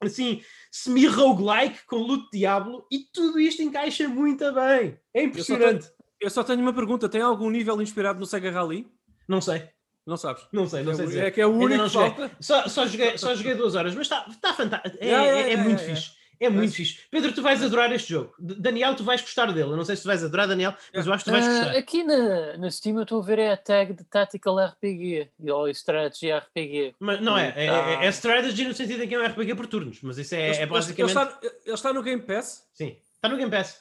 assim, 0.00 0.42
semi-roguelike 0.70 1.84
com 1.86 1.96
loot 1.96 2.28
Diablo 2.32 2.86
e 2.90 3.00
tudo 3.12 3.40
isto 3.40 3.62
encaixa 3.62 4.06
muito 4.08 4.52
bem. 4.52 4.98
É 5.12 5.22
impressionante. 5.24 5.88
Eu 6.20 6.30
só 6.30 6.42
tenho 6.44 6.60
uma 6.60 6.72
pergunta: 6.72 7.08
tem 7.08 7.20
algum 7.20 7.50
nível 7.50 7.80
inspirado 7.82 8.18
no 8.20 8.26
Sega 8.26 8.50
Rally? 8.50 8.86
Não 9.26 9.40
sei, 9.40 9.68
Não 10.06 10.16
sabes? 10.16 10.46
não 10.52 10.68
sei, 10.68 10.82
não 10.82 10.92
é, 10.92 10.94
sei 10.96 11.06
dizer. 11.06 11.24
é 11.24 11.30
que 11.30 11.40
é 11.40 11.46
o 11.46 11.50
único 11.52 11.84
que 11.84 11.90
falta. 11.90 12.30
Só, 12.40 12.68
só, 12.68 12.86
joguei, 12.86 13.16
só 13.18 13.34
joguei 13.34 13.54
duas 13.54 13.74
horas, 13.74 13.94
mas 13.94 14.06
está 14.06 14.22
tá 14.40 14.52
fantástico. 14.54 14.98
É, 15.00 15.08
é- 15.10 15.52
é 15.52 15.56
muito 15.56 15.80
fixe. 15.82 16.12
É 16.44 16.48
muito 16.50 16.64
Mas- 16.70 16.74
fixe. 16.74 16.98
Pedro, 17.10 17.32
tu 17.32 17.42
vais 17.42 17.62
adorar 17.62 17.90
este 17.92 18.10
jogo. 18.10 18.34
Daniel, 18.38 18.94
tu 18.94 19.04
vais 19.04 19.20
gostar 19.20 19.46
dele. 19.46 19.70
Eu 19.70 19.76
não 19.76 19.84
sei 19.84 19.96
se 19.96 20.02
tu 20.02 20.06
vais 20.06 20.22
adorar, 20.22 20.46
Daniel, 20.48 20.74
mas 20.94 21.06
eu 21.06 21.12
acho 21.12 21.24
que 21.24 21.30
tu 21.30 21.32
vais 21.32 21.46
Ah, 21.46 21.50
gostar. 21.64 21.76
aqui 21.76 22.04
na, 22.04 22.56
na 22.56 22.70
Steam 22.70 22.96
eu 22.96 23.02
estou 23.02 23.20
a 23.20 23.24
ver 23.24 23.38
é 23.38 23.52
a 23.52 23.56
tag 23.56 23.92
de 23.92 24.04
Tactical 24.04 24.58
RPG 24.58 25.28
e 25.40 25.50
ou 25.50 25.68
Strategy 25.68 26.30
RPG. 26.32 26.94
Mas 27.00 27.20
não 27.20 27.36
é, 27.38 27.52
é, 27.56 27.66
Tá. 27.68 27.90
é, 28.02 28.06
é 28.06 28.08
strategy 28.08 28.64
no 28.68 28.74
sentido 28.74 29.02
em 29.02 29.08
que 29.08 29.14
é 29.14 29.18
um 29.18 29.24
RPG 29.26 29.54
por 29.54 29.66
turnos, 29.66 29.98
mas 30.02 30.18
isso 30.18 30.34
é, 30.34 30.48
Ele- 30.48 30.56
é 30.58 30.62
ele- 30.62 30.66
basicamente. 30.66 31.16
Ele 31.16 31.24
está, 31.24 31.38
ele 31.66 31.74
está 31.74 31.92
no 31.92 32.02
Game 32.02 32.22
Pass? 32.22 32.68
Sim, 32.74 32.96
está 33.14 33.28
no 33.28 33.36
Game 33.36 33.50
Pass. 33.50 33.80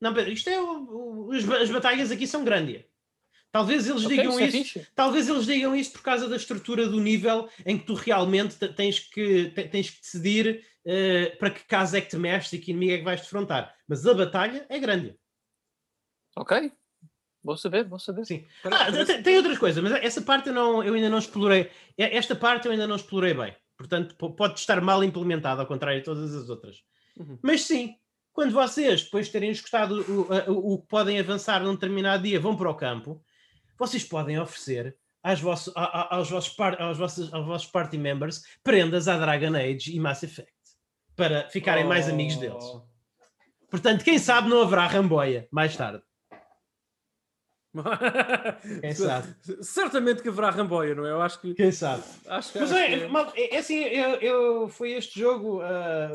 Não, 0.00 0.12
Pedro, 0.12 0.32
isto 0.32 0.50
é. 0.50 0.60
O, 0.60 1.28
o- 1.30 1.46
ba- 1.46 1.58
as 1.58 1.70
batalhas 1.70 2.10
aqui 2.10 2.26
são 2.26 2.44
grandes. 2.44 2.82
Talvez 3.50 3.88
eles 3.88 4.04
Ok, 4.04 4.16
digam 4.16 4.40
isso 4.40 4.78
é. 4.80 4.86
Talvez 4.96 5.28
eles 5.28 5.46
digam 5.46 5.76
isso 5.76 5.92
por 5.92 6.02
causa 6.02 6.28
da 6.28 6.34
estrutura 6.34 6.88
do 6.88 6.98
nível 7.00 7.48
em 7.64 7.78
que 7.78 7.86
tu 7.86 7.94
realmente 7.94 8.56
te- 8.56 8.68
tens 8.68 8.98
que, 8.98 9.50
te- 9.54 9.68
tens 9.68 9.90
que 9.90 10.00
decidir 10.00 10.64
eh, 10.86 11.36
para 11.38 11.50
que 11.50 11.64
caso 11.64 11.96
é 11.96 12.00
que 12.00 12.08
te 12.08 12.16
mexes 12.16 12.52
e 12.54 12.58
que 12.58 12.70
inimigo 12.70 12.92
é 12.94 12.98
que 12.98 13.04
vais 13.04 13.20
defrontar. 13.20 13.74
Mas 13.88 14.06
a 14.06 14.14
batalha 14.14 14.66
é 14.68 14.78
grande. 14.78 15.16
Ok. 16.36 16.72
Vou 17.42 17.56
saber, 17.56 17.84
vou 17.84 17.98
saber. 17.98 18.24
Sim. 18.24 18.46
Ah, 18.64 18.90
tem, 19.04 19.22
tem 19.22 19.36
outras 19.36 19.58
coisas, 19.58 19.82
mas 19.82 19.92
essa 20.02 20.22
parte 20.22 20.48
eu, 20.48 20.54
não, 20.54 20.82
eu 20.82 20.94
ainda 20.94 21.10
não 21.10 21.18
explorei. 21.18 21.70
Esta 21.96 22.34
parte 22.34 22.66
eu 22.66 22.72
ainda 22.72 22.86
não 22.86 22.96
explorei 22.96 23.34
bem. 23.34 23.54
Portanto, 23.76 24.14
po- 24.16 24.32
pode 24.34 24.58
estar 24.58 24.80
mal 24.80 25.04
implementada, 25.04 25.60
ao 25.60 25.66
contrário 25.66 25.98
de 26.00 26.04
todas 26.04 26.34
as 26.34 26.48
outras. 26.48 26.82
Uhum. 27.18 27.38
Mas 27.42 27.62
sim, 27.62 27.96
quando 28.32 28.52
vocês, 28.52 29.02
depois 29.04 29.26
de 29.26 29.32
terem 29.32 29.50
escutado 29.50 30.00
o, 30.48 30.78
que 30.80 30.88
podem 30.88 31.18
avançar 31.20 31.62
num 31.62 31.74
determinado 31.74 32.22
dia, 32.22 32.40
vão 32.40 32.56
para 32.56 32.70
o 32.70 32.74
campo, 32.74 33.22
vocês 33.78 34.02
podem 34.04 34.38
oferecer 34.38 34.96
às 35.22 35.40
vosso- 35.40 35.72
a- 35.76 35.84
a- 35.84 36.16
aos, 36.16 36.30
vossos 36.30 36.54
par- 36.54 36.80
aos, 36.80 36.96
vossos, 36.96 37.32
aos 37.32 37.44
vossos 37.46 37.66
party 37.70 37.98
members 37.98 38.42
prendas 38.62 39.06
à 39.06 39.18
Dragon 39.18 39.54
Age 39.54 39.94
e 39.94 40.00
Mass 40.00 40.22
Effect 40.22 40.52
para 41.16 41.48
ficarem 41.48 41.84
mais 41.84 42.08
amigos 42.08 42.36
deles. 42.36 42.64
Oh. 42.64 42.82
Portanto, 43.70 44.04
quem 44.04 44.18
sabe 44.18 44.48
não 44.48 44.62
haverá 44.62 44.86
ramboia 44.86 45.48
mais 45.50 45.76
tarde. 45.76 46.02
Quem 48.80 48.94
sabe? 48.94 49.34
Certamente 49.60 50.22
que 50.22 50.28
haverá 50.28 50.50
Ramboia, 50.50 50.94
não 50.94 51.04
é? 51.06 51.10
Eu 51.10 51.20
acho 51.20 51.40
que. 51.40 51.54
Quem 51.54 51.72
sabe? 51.72 52.02
Acho 52.28 52.52
que, 52.52 52.58
Mas 52.60 52.70
acho 52.72 52.80
é, 52.80 52.98
que- 53.00 53.06
mal- 53.08 53.32
é, 53.36 53.54
é 53.56 53.58
assim, 53.58 53.78
eu, 53.82 54.10
eu- 54.20 54.68
foi 54.68 54.92
este 54.92 55.18
jogo. 55.18 55.60
ah, 55.62 56.12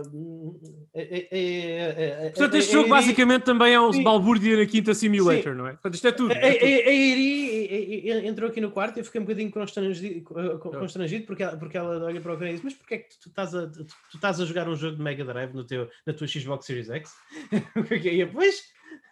é- 0.93 1.01
é- 1.01 1.27
é- 1.31 2.25
é- 2.27 2.29
Portanto, 2.29 2.55
é- 2.55 2.57
este 2.59 2.69
é- 2.69 2.73
jogo 2.73 2.87
é- 2.87 2.89
basicamente 2.89 3.43
também 3.43 3.73
é 3.73 3.79
um 3.81 3.91
Sim. 3.91 4.03
balbúrdia 4.03 4.57
na 4.57 4.65
Quinta 4.65 4.93
Simulator, 4.93 5.53
não 5.55 5.67
é? 5.67 5.71
Portanto, 5.71 5.93
isto 5.95 6.07
é 6.07 6.11
tudo. 6.11 6.31
A, 6.33 6.35
a, 6.35 6.39
é 6.39 6.53
tudo. 6.53 6.65
a 6.65 6.91
Iri 6.93 8.27
entrou 8.27 8.49
aqui 8.49 8.61
no 8.61 8.71
quarto 8.71 8.97
e 8.97 8.99
eu 9.01 9.05
fiquei 9.05 9.19
um 9.21 9.25
bocadinho 9.25 9.51
constrangido, 9.51 10.21
con- 10.23 10.59
constrangido 10.71 11.25
porque, 11.25 11.43
ela, 11.43 11.57
porque 11.57 11.77
ela 11.77 12.03
olha 12.05 12.21
para 12.21 12.33
o 12.33 12.37
cara 12.37 12.49
e 12.49 12.53
diz: 12.53 12.63
Mas 12.63 12.73
porquê 12.73 12.95
é 12.95 12.97
que 12.99 13.09
tu, 13.21 13.29
estás 13.29 13.53
a, 13.53 13.67
tu, 13.67 13.83
tu 13.83 13.95
estás 14.15 14.39
a 14.39 14.45
jogar 14.45 14.67
um 14.69 14.75
jogo 14.75 14.95
de 14.95 15.01
Mega 15.03 15.23
Drive 15.25 15.53
no 15.53 15.63
teu, 15.63 15.89
na 16.05 16.13
tua 16.13 16.27
Xbox 16.27 16.65
Series 16.65 16.89
X? 16.89 17.11
É 17.91 17.95
é? 17.95 18.13
E 18.13 18.25
Pois, 18.25 18.63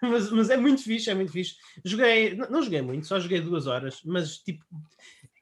mas, 0.01 0.31
mas 0.31 0.49
é 0.49 0.57
muito 0.57 0.83
fixe, 0.83 1.09
é 1.09 1.15
muito 1.15 1.31
fixe. 1.31 1.55
Joguei, 1.83 2.35
não, 2.35 2.49
não 2.49 2.63
joguei 2.63 2.81
muito, 2.81 3.07
só 3.07 3.19
joguei 3.19 3.41
duas 3.41 3.67
horas, 3.67 4.01
mas 4.03 4.37
tipo. 4.37 4.63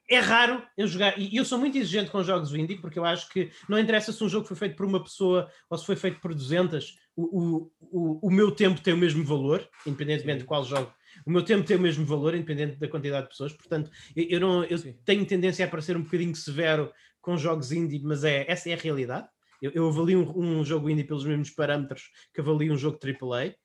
É 0.08 0.20
raro 0.20 0.62
eu 0.78 0.88
jogar, 0.88 1.18
e 1.18 1.36
eu 1.36 1.44
sou 1.44 1.58
muito 1.58 1.80
exigente 1.80 2.12
com 2.12 2.22
jogos 2.22 2.54
indie, 2.54 2.80
porque 2.80 3.00
eu 3.00 3.06
acho 3.06 3.28
que 3.28 3.50
não 3.68 3.80
interessa 3.80 4.12
se 4.12 4.24
um 4.24 4.30
jogo 4.30 4.46
foi 4.46 4.56
feito 4.56 4.76
por 4.76 4.86
uma 4.86 5.02
pessoa 5.02 5.50
ou 5.68 5.76
se 5.80 5.84
foi 5.84 5.96
feito 5.96 6.22
por 6.22 6.32
200, 6.32 6.96
o, 7.16 7.72
o, 7.82 8.28
o, 8.28 8.30
meu 8.30 8.52
tempo 8.52 8.80
tem 8.80 8.94
o 8.94 8.98
mesmo 8.98 9.26
valor, 9.26 9.68
independentemente 9.84 10.42
de 10.42 10.46
qual 10.46 10.64
jogo 10.64 10.94
o 11.26 11.32
meu 11.32 11.44
tempo 11.44 11.66
tem 11.66 11.78
o 11.78 11.80
mesmo 11.80 12.06
valor, 12.06 12.34
independente 12.34 12.78
da 12.78 12.88
quantidade 12.88 13.24
de 13.24 13.30
pessoas. 13.30 13.54
Portanto, 13.54 13.92
eu, 14.16 14.26
eu 14.30 14.40
não, 14.40 14.64
eu 14.64 14.78
Sim. 14.78 14.96
tenho 15.06 15.26
tendência 15.26 15.66
a 15.66 15.70
parecer 15.70 15.96
um 15.96 16.02
bocadinho 16.02 16.36
severo 16.36 16.92
com 17.22 17.38
jogos 17.38 17.72
indie, 17.72 18.02
mas 18.04 18.24
é, 18.24 18.46
essa 18.48 18.70
é 18.70 18.74
a 18.74 18.78
realidade. 18.78 19.28
Eu, 19.62 19.72
eu 19.72 19.88
avalio 19.88 20.20
um, 20.20 20.60
um 20.60 20.66
jogo 20.66 20.90
indie 20.90 21.04
pelos 21.04 21.26
mesmos 21.26 21.50
parâmetros 21.52 22.10
que 22.34 22.42
avalio 22.42 22.74
um 22.74 22.78
jogo 22.78 23.00
AAA. 23.02 23.56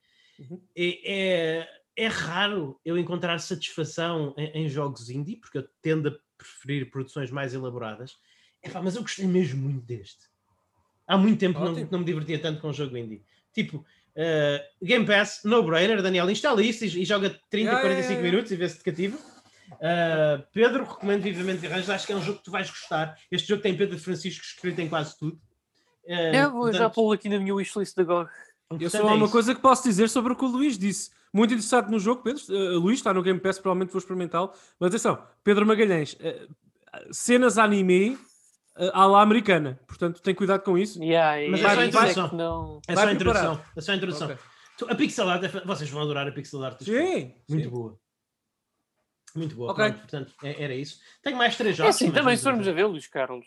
Uhum. 0.41 0.61
E 0.75 1.01
é, 1.05 1.69
é 1.97 2.07
raro 2.07 2.81
eu 2.85 2.97
encontrar 2.97 3.39
satisfação 3.39 4.35
em, 4.37 4.65
em 4.65 4.69
jogos 4.69 5.11
indie, 5.11 5.37
porque 5.37 5.59
eu 5.59 5.69
tendo 5.83 6.09
a 6.09 6.13
preferir 6.39 6.91
produções 6.91 7.31
mais 7.31 7.53
elaboradas. 7.55 8.17
Epá, 8.63 8.81
mas 8.83 8.97
eu 8.97 9.03
gostei 9.03 9.27
mesmo 9.27 9.61
muito 9.61 9.85
deste. 9.87 10.29
Há 11.07 11.19
muito 11.19 11.39
tempo 11.39 11.59
que 11.59 11.65
não, 11.65 11.89
não 11.91 11.99
me 12.01 12.05
divertia 12.05 12.39
tanto 12.39 12.61
com 12.61 12.69
um 12.69 12.73
jogo 12.73 12.97
indie. 12.97 13.23
Tipo, 13.53 13.85
eh, 14.15 14.65
Game 14.83 15.07
Pass, 15.07 15.41
no-brainer, 15.45 16.03
Daniel, 16.03 16.31
instala 16.31 16.63
isso 16.63 16.85
e, 16.85 17.03
e 17.03 17.05
joga 17.05 17.31
30, 17.51 17.71
Yeah, 17.71 17.81
45 17.81 17.87
yeah, 17.87 18.09
yeah. 18.13 18.23
minutos 18.31 18.53
e 18.53 18.57
vê 18.57 18.69
se 18.69 18.79
te 18.79 18.85
cativa. 18.85 19.17
Uh, 19.73 20.45
Pedro, 20.53 20.85
recomendo 20.85 21.23
vivamente 21.23 21.61
que 21.61 21.67
arranjes. 21.67 21.89
Acho 21.89 22.07
que 22.07 22.13
é 22.13 22.17
um 22.17 22.23
jogo 22.23 22.39
que 22.39 22.45
tu 22.45 22.51
vais 22.51 22.69
gostar. 22.69 23.17
Este 23.31 23.49
jogo 23.49 23.63
tem 23.63 23.77
Pedro 23.77 23.99
Francisco 23.99 24.45
escrito 24.45 24.81
em 24.81 24.89
quase 24.89 25.17
tudo. 25.19 25.41
Uh, 26.05 26.35
Eu 26.35 26.51
vou 26.51 26.67
já 26.73 26.81
portanto- 26.81 26.95
pô-lo 26.95 27.13
aqui 27.13 27.29
na 27.29 27.39
minha 27.39 27.55
wishlist 27.55 27.99
agora. 27.99 28.29
Eu 28.79 28.89
só 28.89 29.09
há 29.09 29.13
é 29.13 29.15
uma 29.15 29.29
coisa 29.29 29.55
que 29.55 29.61
posso 29.61 29.83
dizer 29.83 30.09
sobre 30.09 30.33
o 30.33 30.37
que 30.37 30.45
o 30.45 30.49
Luís 30.49 30.79
disse. 30.79 31.11
Muito 31.33 31.53
interessado 31.55 31.91
no 31.91 31.99
jogo, 31.99 32.23
Pedro. 32.23 32.43
Eh, 32.49 32.77
Luís 32.77 32.99
está 32.99 33.13
no 33.13 33.23
Game 33.23 33.41
Pass, 33.41 33.59
provavelmente 33.59 33.93
vou 33.93 33.99
experimentá-lo. 33.99 34.53
Mas 34.79 34.89
atenção, 34.89 35.25
Pedro 35.43 35.67
Magalhães, 35.67 36.17
eh, 36.21 36.47
cenas 37.11 37.59
anime 37.59 38.17
eh, 38.77 38.91
à 38.95 39.07
la 39.07 39.23
americana. 39.23 39.81
Portanto, 39.89 40.23
tem 40.23 40.35
cuidado 40.35 40.63
com 40.63 40.79
isso. 40.79 41.03
Yeah, 41.03 41.51
Mas 41.51 41.61
e 41.61 41.65
é 41.65 41.67
só 41.69 41.81
isso 41.83 41.89
introdução. 41.89 42.29
que 42.29 42.37
não... 42.37 42.81
É 42.87 42.95
só 42.97 43.03
a 43.07 43.13
introdução. 43.13 43.61
É 43.77 43.81
só 43.81 43.93
a 43.93 43.97
introdução. 43.97 44.27
Ok. 44.29 44.39
Tu- 44.79 44.87
A 44.91 44.95
pixel 44.95 45.29
art, 45.29 45.43
é 45.43 45.49
vocês 45.49 45.91
vão 45.91 46.03
adorar 46.03 46.27
a 46.29 46.33
pixel 46.33 46.63
art. 46.65 46.81
Sim, 46.83 47.35
Muito 47.49 47.65
sim. 47.65 47.69
boa. 47.71 47.99
Muito 49.35 49.55
boa. 49.57 49.73
Ok. 49.73 49.85
pronto, 49.85 49.99
portanto, 50.01 50.33
é- 50.43 50.63
era 50.63 50.75
isso. 50.75 51.01
Tenho 51.23 51.37
mais 51.37 51.57
três 51.57 51.75
É 51.75 51.77
jogos. 51.79 51.97
assim, 51.97 52.07
mas 52.07 52.15
também 52.15 52.37
se 52.37 52.43
formos 52.45 52.67
a 52.69 52.73
ver, 52.73 52.87
Luís 52.87 53.07
Carlos, 53.09 53.47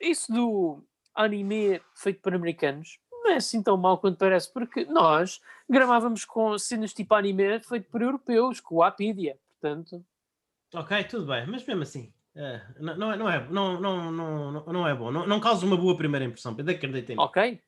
isso 0.00 0.32
do 0.32 0.84
anime 1.14 1.80
feito 1.94 2.20
por 2.20 2.34
americanos 2.34 2.98
não 3.26 3.32
é 3.32 3.36
assim 3.36 3.62
tão 3.62 3.76
mau 3.76 3.98
quanto 3.98 4.16
parece, 4.16 4.52
porque 4.52 4.84
nós 4.84 5.40
gravávamos 5.68 6.24
com 6.24 6.56
cenas 6.58 6.94
tipo 6.94 7.14
anime 7.14 7.60
feito 7.60 7.88
por 7.90 8.00
europeus, 8.00 8.60
com 8.60 8.76
o 8.76 8.82
Apidia, 8.82 9.36
portanto... 9.60 10.04
Ok, 10.74 11.04
tudo 11.04 11.26
bem, 11.26 11.46
mas 11.46 11.64
mesmo 11.66 11.82
assim. 11.82 12.12
É, 12.34 12.60
não, 12.80 12.96
não, 12.96 13.12
é, 13.12 13.16
não, 13.16 13.30
é, 13.30 13.48
não, 13.48 13.80
não, 13.80 14.12
não, 14.12 14.66
não 14.66 14.88
é 14.88 14.94
bom. 14.94 15.10
Não, 15.10 15.26
não 15.26 15.40
causa 15.40 15.64
uma 15.64 15.76
boa 15.76 15.96
primeira 15.96 16.24
impressão. 16.24 16.52
Acredita 16.52 17.12
em 17.12 17.16
mim. 17.16 17.22
Ok. 17.22 17.60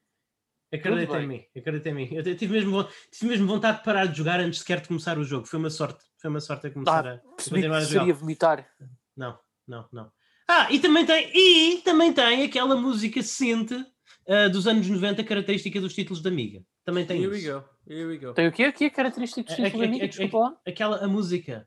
Acredita 0.73 1.23
em 1.23 1.27
mim. 1.27 1.45
Acredita 1.57 1.89
em 1.89 1.95
mim. 1.95 2.09
Eu 2.13 2.23
tive 2.37 2.49
mesmo, 2.53 2.87
tive 3.11 3.31
mesmo 3.31 3.47
vontade 3.47 3.79
de 3.79 3.85
parar 3.85 4.05
de 4.07 4.19
jogar 4.19 4.41
antes 4.41 4.59
sequer 4.59 4.81
de 4.83 4.89
começar 4.89 5.17
o 5.17 5.25
jogo. 5.25 5.47
Foi 5.47 5.59
uma 5.59 5.71
sorte. 5.71 6.05
Foi 6.19 6.29
uma 6.29 6.41
sorte 6.41 6.67
a 6.67 6.71
começar 6.71 7.07
Ah, 7.07 7.15
a 7.15 7.19
percebi 7.37 7.57
continuar 7.57 7.79
a 7.79 7.81
jogar. 7.81 8.01
seria 8.01 8.15
vomitar. 8.15 8.69
Não, 9.17 9.39
não, 9.67 9.89
não. 9.91 10.13
Ah, 10.47 10.71
e 10.71 10.79
também 10.79 11.07
tem, 11.07 11.31
e 11.35 11.79
também 11.83 12.13
tem 12.13 12.43
aquela 12.45 12.77
música 12.77 13.23
synth 13.23 13.73
ah, 14.29 14.49
dos 14.49 14.67
anos 14.67 14.89
90, 14.89 15.25
característica 15.25 15.81
dos 15.81 15.95
títulos 15.95 16.21
da 16.23 16.29
Amiga. 16.31 16.63
Também 16.85 17.07
tem 17.07 17.19
Here 17.23 17.29
we 17.33 17.39
isso. 17.39 17.53
go. 17.53 17.65
Here 17.87 18.05
we 18.07 18.19
go. 18.19 18.33
Tem 18.35 18.47
o 18.49 18.53
quê? 18.53 18.69
O 18.69 18.73
que 18.73 18.85
é 18.85 18.91
característico 18.91 19.47
do 19.47 19.51
É- 19.51 19.53
estilo 19.67 19.67
é- 19.69 19.79
da 19.79 19.85
amiga? 19.89 20.05
é- 20.05 20.09
Desculpa 20.09 20.39
lá. 20.39 20.57
Aquela 20.67 21.05
a 21.05 21.09
música. 21.09 21.67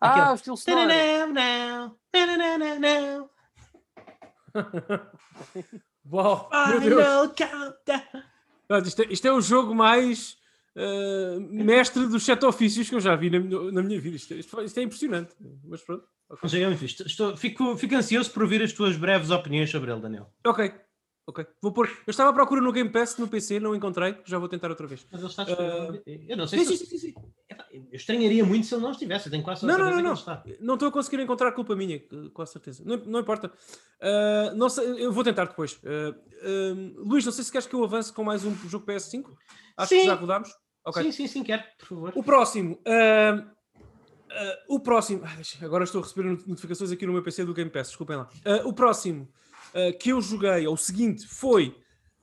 Ah, 0.00 0.10
aquele- 0.10 0.30
o 0.30 0.34
estilo 0.34 0.56
sonoro. 0.56 0.88
Tananão, 0.88 1.96
tananão, 2.12 3.30
Uau, 6.12 6.50
meu 6.70 6.80
Deus. 6.80 6.92
final 6.94 7.28
countdown. 7.28 8.22
Olha, 8.68 8.82
Isto 8.86 9.02
é, 9.02 9.06
isto 9.12 9.26
é 9.28 9.32
o 9.32 9.40
jogo 9.40 9.74
mais 9.74 10.36
eh, 10.76 11.36
mestre 11.50 12.06
dos 12.06 12.24
sete 12.24 12.44
ofícios 12.46 12.88
que 12.88 12.94
eu 12.94 13.00
já 13.00 13.14
vi 13.16 13.28
na, 13.30 13.38
minha- 13.40 13.72
na 13.72 13.82
minha 13.82 14.00
vida. 14.00 14.16
Isto, 14.16 14.34
é- 14.34 14.38
isto- 14.38 14.62
isto 14.62 14.78
é 14.78 14.82
impressionante. 14.82 15.34
Mas 15.64 15.82
pronto. 15.82 16.04
Não 16.42 16.48
sei, 16.48 16.64
é. 16.64 16.70
Estou- 16.70 17.36
fico, 17.36 17.76
fico 17.76 17.94
ansioso 17.96 18.30
por 18.32 18.42
ouvir 18.44 18.62
as 18.62 18.72
tuas 18.72 18.96
breves 18.96 19.30
opiniões 19.30 19.68
sobre 19.70 19.90
ele, 19.90 20.00
Daniel. 20.00 20.32
Ok. 20.46 20.72
Ok. 21.30 21.46
Vou 21.62 21.72
pôr. 21.72 21.88
Eu 22.06 22.10
estava 22.10 22.30
à 22.30 22.32
procura 22.32 22.60
no 22.60 22.72
Game 22.72 22.90
Pass 22.90 23.16
no 23.16 23.26
PC, 23.28 23.58
não 23.60 23.74
encontrei. 23.74 24.16
Já 24.24 24.38
vou 24.38 24.48
tentar 24.48 24.68
outra 24.68 24.86
vez. 24.86 25.06
Mas 25.10 25.20
ele 25.20 25.30
está 25.30 25.44
disponível. 25.44 26.02
Eu 26.28 26.36
não 26.36 26.46
sei 26.46 26.64
Sim, 26.64 26.76
se. 26.76 26.86
sim, 26.86 26.98
sim, 26.98 27.14
Eu 27.72 27.84
estranharia 27.92 28.44
muito 28.44 28.66
se 28.66 28.74
ele 28.74 28.82
não 28.82 28.90
estivesse. 28.90 29.26
Eu 29.28 29.30
tenho 29.30 29.44
quase 29.44 29.64
Não, 29.64 29.74
certeza 29.74 29.90
não, 29.90 29.96
não, 30.02 30.08
não. 30.08 30.14
está. 30.14 30.44
Não 30.60 30.74
estou 30.74 30.88
a 30.88 30.92
conseguir 30.92 31.20
encontrar 31.22 31.52
culpa 31.52 31.74
minha, 31.76 32.00
com 32.34 32.44
certeza. 32.46 32.82
Não, 32.84 32.96
não 32.98 33.20
importa. 33.20 33.52
Ah, 34.02 34.52
não 34.56 34.68
sei, 34.68 35.04
eu 35.04 35.12
vou 35.12 35.22
tentar 35.24 35.44
depois. 35.46 35.80
Ah, 35.84 36.14
Luís, 36.96 37.24
não 37.24 37.32
sei 37.32 37.44
se 37.44 37.52
queres 37.52 37.66
que 37.66 37.74
eu 37.74 37.84
avance 37.84 38.12
com 38.12 38.24
mais 38.24 38.44
um 38.44 38.54
jogo 38.68 38.84
PS5. 38.86 39.26
Acho 39.76 39.88
Sim. 39.88 40.00
que 40.00 40.06
já 40.06 40.14
rodámos. 40.14 40.50
Ok. 40.84 41.02
Sim, 41.04 41.12
sim, 41.12 41.26
sim, 41.26 41.42
quero, 41.44 41.62
por 41.78 41.86
favor. 41.86 42.12
O 42.16 42.22
próximo. 42.24 42.78
o 44.68 44.80
próximo. 44.80 45.22
agora 45.62 45.84
estou 45.84 46.00
a 46.00 46.04
receber 46.04 46.28
not- 46.30 46.48
notificações 46.48 46.90
aqui 46.92 47.06
no 47.06 47.12
meu 47.12 47.22
PC 47.22 47.44
do 47.44 47.52
Game 47.54 47.70
Pass, 47.70 47.88
desculpem 47.88 48.16
lá. 48.16 48.28
O 48.64 48.72
próximo 48.72 49.28
ah, 49.74 49.92
que 49.98 50.10
eu 50.10 50.20
joguei, 50.20 50.66
ou 50.66 50.74
o 50.74 50.78
seguinte, 50.78 51.26
foi 51.26 51.76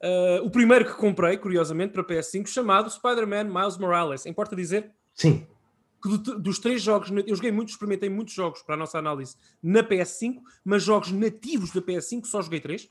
ah, 0.03 0.41
o 0.43 0.49
primeiro 0.49 0.85
que 0.85 0.93
comprei, 0.93 1.37
curiosamente, 1.37 1.93
para 1.93 2.03
PS5, 2.03 2.47
chamado 2.47 2.89
Spider-Man 2.89 3.45
Miles 3.45 3.77
Morales. 3.77 4.25
Importa 4.25 4.55
dizer 4.55 4.91
Sim. 5.13 5.45
que 6.01 6.17
do- 6.17 6.39
dos 6.39 6.59
três 6.59 6.81
jogos, 6.81 7.09
eu 7.25 7.35
joguei 7.35 7.51
muitos, 7.51 7.73
experimentei 7.73 8.09
muitos 8.09 8.33
jogos 8.33 8.61
para 8.61 8.75
a 8.75 8.77
nossa 8.77 8.97
análise 8.99 9.35
na 9.63 9.81
PS5, 9.83 10.41
mas 10.63 10.83
jogos 10.83 11.11
nativos 11.11 11.71
da 11.71 11.81
PS5 11.81 12.25
só 12.25 12.41
joguei 12.41 12.59
três. 12.59 12.87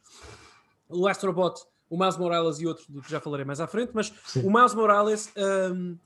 O 0.89 1.07
Astrobot, 1.07 1.61
o 1.89 1.97
Miles 1.99 2.17
Morales 2.17 2.59
e 2.61 2.67
outro 2.67 2.85
do 2.89 3.01
que 3.03 3.11
já 3.11 3.21
falarei 3.21 3.45
mais 3.45 3.61
à 3.61 3.67
frente, 3.67 3.91
mas 3.95 4.13
Sim. 4.27 4.43
o 4.45 4.53
Miles 4.53 4.75
Morales 4.75 5.33
hum, 5.73 5.97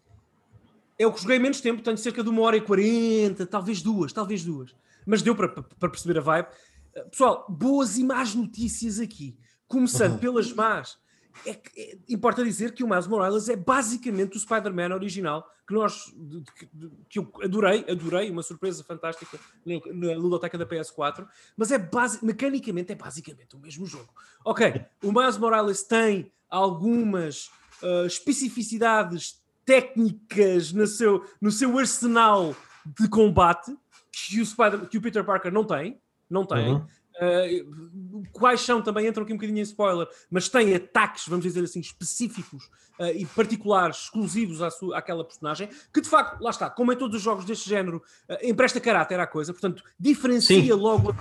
é 0.99 1.07
o 1.07 1.13
que 1.13 1.23
joguei 1.23 1.39
menos 1.39 1.61
tempo, 1.63 1.81
tenho 1.83 1.97
cerca 1.97 2.23
de 2.23 2.29
uma 2.29 2.43
hora 2.43 2.57
e 2.59 2.61
quarenta, 2.61 3.47
talvez 3.47 3.81
duas, 3.81 4.13
talvez 4.13 4.45
duas. 4.45 4.75
Mas 5.07 5.23
deu 5.23 5.35
para- 5.35 5.49
para 5.49 5.89
perceber 5.89 6.19
a 6.19 6.21
vibe. 6.23 6.49
Uh, 6.97 7.09
Pessoal, 7.11 7.47
boas 7.49 7.97
e 7.99 8.05
más 8.05 8.35
notícias 8.35 8.99
aqui. 8.99 9.37
Começando 9.69 10.13
Uhum. 10.15 10.19
pelas 10.19 10.53
más. 10.53 10.99
É 11.47 11.51
é- 11.77 11.99
importa 12.09 12.43
dizer 12.45 12.73
que 12.75 12.83
o 12.83 12.89
Miles 12.89 13.07
Morales 13.07 13.49
é 13.49 13.55
basicamente 13.57 14.37
o 14.37 14.41
Spider-Man 14.41 14.93
original 14.95 15.49
que 15.67 15.73
nós 15.73 16.13
de- 16.17 16.43
de- 16.75 16.91
que 17.09 17.19
eu 17.21 17.33
adorei, 17.45 17.85
adorei, 17.89 18.29
uma 18.29 18.43
surpresa 18.43 18.83
fantástica 18.83 19.39
na, 19.65 19.75
na 19.95 20.19
ludoteca 20.19 20.59
da 20.59 20.67
PS4, 20.67 21.25
mas 21.57 21.71
é 21.71 21.79
basi 21.79 22.25
mecanicamente 22.25 22.91
é 22.91 22.97
basicamente 22.97 23.55
o 23.55 23.61
mesmo 23.61 23.87
jogo. 23.87 24.13
Ok, 24.45 24.85
o 25.05 25.13
Miles 25.13 25.39
Morales 25.39 25.85
tem 25.85 26.33
algumas 26.49 27.49
ah, 27.83 28.05
especificidades 28.07 29.41
técnicas 29.65 30.73
no 30.73 30.87
seu, 30.87 31.25
no 31.41 31.53
seu 31.53 31.79
arsenal 31.79 32.57
de 32.85 33.09
combate 33.09 33.77
que 34.13 34.41
o, 34.41 34.45
Spider, 34.47 34.89
que 34.89 34.99
o 34.99 35.01
Peter 35.01 35.25
Parker 35.25 35.53
não 35.53 35.65
tem, 35.65 36.01
não 36.31 36.47
tem. 36.47 36.75
Uhum. 36.75 36.87
Uh, 37.21 38.23
quais 38.33 38.63
são, 38.63 38.81
também 38.81 39.07
entram 39.07 39.25
aqui 39.25 39.33
um 39.33 39.37
bocadinho 39.37 39.59
em 39.59 39.63
spoiler, 39.63 40.09
mas 40.31 40.49
tem 40.49 40.75
ataques, 40.75 41.27
vamos 41.29 41.45
dizer 41.45 41.63
assim, 41.63 41.81
específicos 41.81 42.65
uh, 42.99 43.13
e 43.15 43.27
particulares, 43.27 44.05
exclusivos 44.05 44.63
à 44.63 44.71
sua, 44.71 44.97
àquela 44.97 45.23
personagem, 45.23 45.69
que 45.93 46.01
de 46.01 46.09
facto, 46.09 46.41
lá 46.41 46.49
está, 46.49 46.71
como 46.71 46.93
em 46.93 46.97
todos 46.97 47.17
os 47.17 47.23
jogos 47.23 47.45
deste 47.45 47.69
género, 47.69 48.03
uh, 48.29 48.37
empresta 48.43 48.81
caráter 48.81 49.21
à 49.21 49.27
coisa, 49.27 49.53
portanto, 49.53 49.83
diferencia 49.99 50.63
Sim. 50.63 50.73
logo 50.73 51.15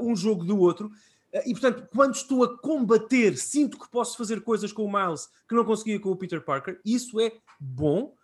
um 0.00 0.14
jogo 0.14 0.44
do 0.44 0.58
outro. 0.58 0.92
E 1.44 1.52
portanto, 1.52 1.88
quando 1.92 2.14
estou 2.14 2.44
a 2.44 2.58
combater, 2.58 3.36
sinto 3.36 3.78
que 3.78 3.90
posso 3.90 4.16
fazer 4.16 4.42
coisas 4.42 4.70
com 4.70 4.84
o 4.84 4.92
Miles 4.92 5.28
que 5.48 5.54
não 5.56 5.64
conseguia 5.64 5.98
com 5.98 6.10
o 6.10 6.16
Peter 6.16 6.40
Parker. 6.40 6.78
Isso 6.84 7.18
é 7.18 7.32
bom, 7.58 8.14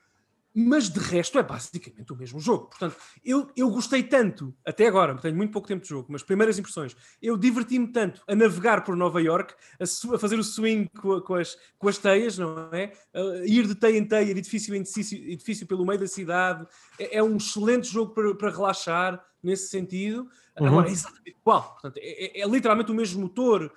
mas 0.55 0.89
de 0.89 0.99
resto 0.99 1.39
é 1.39 1.43
basicamente 1.43 2.13
o 2.13 2.17
mesmo 2.17 2.41
jogo. 2.41 2.69
Portanto, 2.69 2.97
eu, 3.25 3.51
eu 3.57 3.71
gostei 3.71 4.03
tanto, 4.03 4.55
até 4.67 4.87
agora, 4.87 5.15
tenho 5.17 5.37
muito 5.37 5.53
pouco 5.53 5.69
tempo 5.69 5.83
de 5.83 5.89
jogo, 5.89 6.09
mas 6.11 6.23
primeiras 6.23 6.59
impressões, 6.59 6.97
eu 7.23 7.37
diverti-me 7.37 7.93
tanto 7.93 8.23
a 8.27 8.35
navegar 8.35 8.85
por 8.85 8.97
Nova 8.97 9.21
York, 9.23 9.55
a, 9.81 10.15
a 10.15 10.19
fazer 10.19 10.39
o 10.39 10.45
swing 10.45 10.89
com, 11.01 11.21
com 11.21 11.35
as, 11.35 11.57
com 11.79 11.89
as 11.89 11.99
teias, 11.99 12.39
não 12.39 12.71
é? 12.73 12.93
A 13.15 13.47
ir 13.47 13.67
de 13.67 13.75
teia 13.75 13.99
em 13.99 14.05
teia, 14.05 14.35
de 14.35 14.41
edifício 14.41 14.75
em 14.75 14.81
edifício, 14.81 15.19
edifício 15.31 15.67
pelo 15.67 15.87
meio 15.87 16.01
da 16.01 16.07
cidade. 16.07 16.67
É, 16.99 17.19
é 17.19 17.23
um 17.23 17.37
excelente 17.37 17.89
jogo 17.89 18.13
para, 18.13 18.35
para 18.35 18.51
relaxar 18.51 19.25
nesse 19.43 19.69
sentido. 19.69 20.29
Uhum. 20.59 20.67
Agora, 20.67 20.89
é 20.89 20.93
exatamente 20.93 21.37
igual. 21.41 21.73
Portanto, 21.73 21.99
é, 21.99 22.41
é- 22.41 22.43
é 22.43 22.49
literalmente 22.49 22.91
o 22.91 22.95
mesmo 22.95 23.23
motor. 23.23 23.73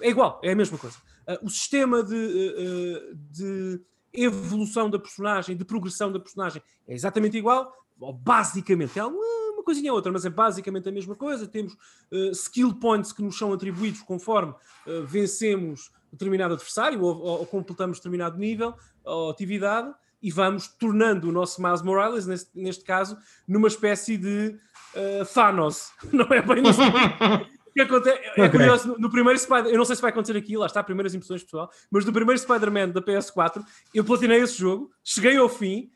É 0.00 0.10
igual, 0.10 0.40
é 0.44 0.52
a 0.52 0.56
mesma 0.56 0.78
coisa. 0.78 0.96
Uh, 1.26 1.46
o 1.46 1.50
sistema 1.50 2.02
de, 2.02 2.14
uh, 2.14 3.12
uh, 3.12 3.14
de 3.14 3.80
evolução 4.12 4.88
da 4.90 4.98
personagem, 4.98 5.56
de 5.56 5.64
progressão 5.64 6.10
da 6.12 6.18
personagem, 6.20 6.62
é 6.86 6.94
exatamente 6.94 7.36
igual, 7.36 7.72
ou 7.98 8.12
basicamente, 8.12 8.98
é 8.98 9.04
uma, 9.04 9.40
coisinha 9.62 9.92
ou 9.92 9.96
outra, 9.96 10.10
mas 10.10 10.24
é 10.24 10.30
basicamente 10.30 10.88
a 10.88 10.92
mesma 10.92 11.14
coisa. 11.14 11.46
Temos 11.46 11.74
uh, 12.10 12.30
skill 12.32 12.74
points 12.74 13.12
que 13.12 13.22
nos 13.22 13.38
são 13.38 13.52
atribuídos 13.52 14.02
conforme 14.02 14.52
uh, 14.52 15.06
vencemos 15.06 15.92
determinado 16.12 16.54
adversário 16.54 17.00
ou, 17.02 17.16
ou- 17.16 17.38
ou 17.40 17.46
completamos 17.46 17.98
determinado 17.98 18.36
nível 18.36 18.74
ou 19.04 19.30
atividade 19.30 19.92
e 20.22 20.30
vamos 20.30 20.66
tornando 20.66 21.28
o 21.28 21.32
nosso 21.32 21.62
Miles 21.62 21.82
Morales, 21.82 22.26
neste, 22.26 22.50
neste 22.54 22.84
caso, 22.84 23.16
numa 23.46 23.68
espécie 23.68 24.16
de 24.18 24.56
uh, 24.94 25.24
Thanos. 25.32 25.92
Não 26.12 26.26
é 26.26 26.42
bem 26.42 26.62
isso. 26.68 26.80
O 27.70 27.72
que 27.72 27.80
acontece, 27.82 28.18
é 28.36 28.42
Ok. 28.44 28.50
curioso, 28.50 28.88
no, 28.88 28.98
no 28.98 29.10
primeiro 29.10 29.38
Spider, 29.38 29.66
eu 29.66 29.78
não 29.78 29.84
sei 29.84 29.96
se 29.96 30.02
vai 30.02 30.10
acontecer 30.10 30.36
aqui, 30.36 30.56
lá 30.56 30.66
está, 30.66 30.82
primeiras 30.82 31.14
impressões 31.14 31.42
pessoal, 31.42 31.70
mas 31.90 32.04
no 32.04 32.12
primeiro 32.12 32.38
Spider-Man 32.40 32.88
da 32.90 33.00
PS4, 33.00 33.62
eu 33.94 34.04
platinei 34.04 34.40
esse 34.40 34.58
jogo, 34.58 34.90
cheguei 35.04 35.36
ao 35.36 35.48
fim, 35.48 35.90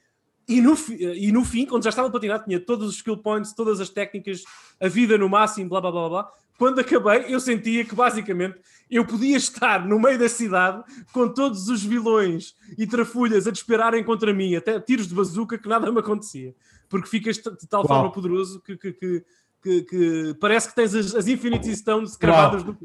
e 0.47 0.61
no, 0.61 0.75
e 0.99 1.33
no 1.33 1.45
fim, 1.45 1.65
quando 1.67 1.83
já 1.85 1.91
estava 1.91 2.11
platinado, 2.11 2.45
tinha 2.45 2.61
todos 2.61 2.89
os 2.89 2.97
skill 2.97 3.17
points, 3.17 3.53
todas 3.55 3.81
as 3.81 3.89
técnicas, 3.89 4.43
a 4.81 4.89
vida 4.89 5.17
no 5.19 5.29
máximo, 5.29 5.69
blá 5.69 5.81
blá 5.81 5.91
blá 5.91 6.09
blá. 6.09 6.33
Quando 6.57 6.79
acabei, 6.79 7.25
eu 7.35 7.41
sentia 7.41 7.85
que 7.85 7.95
basicamente 7.97 8.61
eu 8.89 9.05
podia 9.05 9.37
estar 9.37 9.85
no 9.89 9.99
meio 9.99 10.17
da 10.19 10.29
cidade 10.29 10.85
com 11.13 11.29
todos 11.29 11.69
os 11.69 11.83
vilões 11.83 12.55
e 12.79 12.87
trafulhas 12.87 13.49
a 13.49 13.51
dispararem 13.51 14.05
contra 14.05 14.33
mim, 14.33 14.55
até 14.55 14.79
tiros 14.79 15.09
de 15.09 15.15
bazuca, 15.15 15.59
que 15.59 15.69
nada 15.69 15.91
me 15.91 15.99
acontecia. 15.99 16.55
Porque 16.89 17.09
ficas 17.09 17.39
de 17.39 17.67
tal 17.69 17.81
Uau. 17.81 17.89
forma 17.89 18.13
poderoso 18.13 18.61
que, 18.61 18.77
que- 18.77 18.93
que- 18.93 19.25
que- 19.65 19.83
que 19.83 20.35
parece 20.39 20.69
que 20.69 20.75
tens 20.77 20.95
as, 20.95 21.15
as 21.15 21.27
Infinity 21.27 21.75
Stones 21.75 22.17
cravadas 22.17 22.63
no 22.63 22.75
cu. 22.75 22.85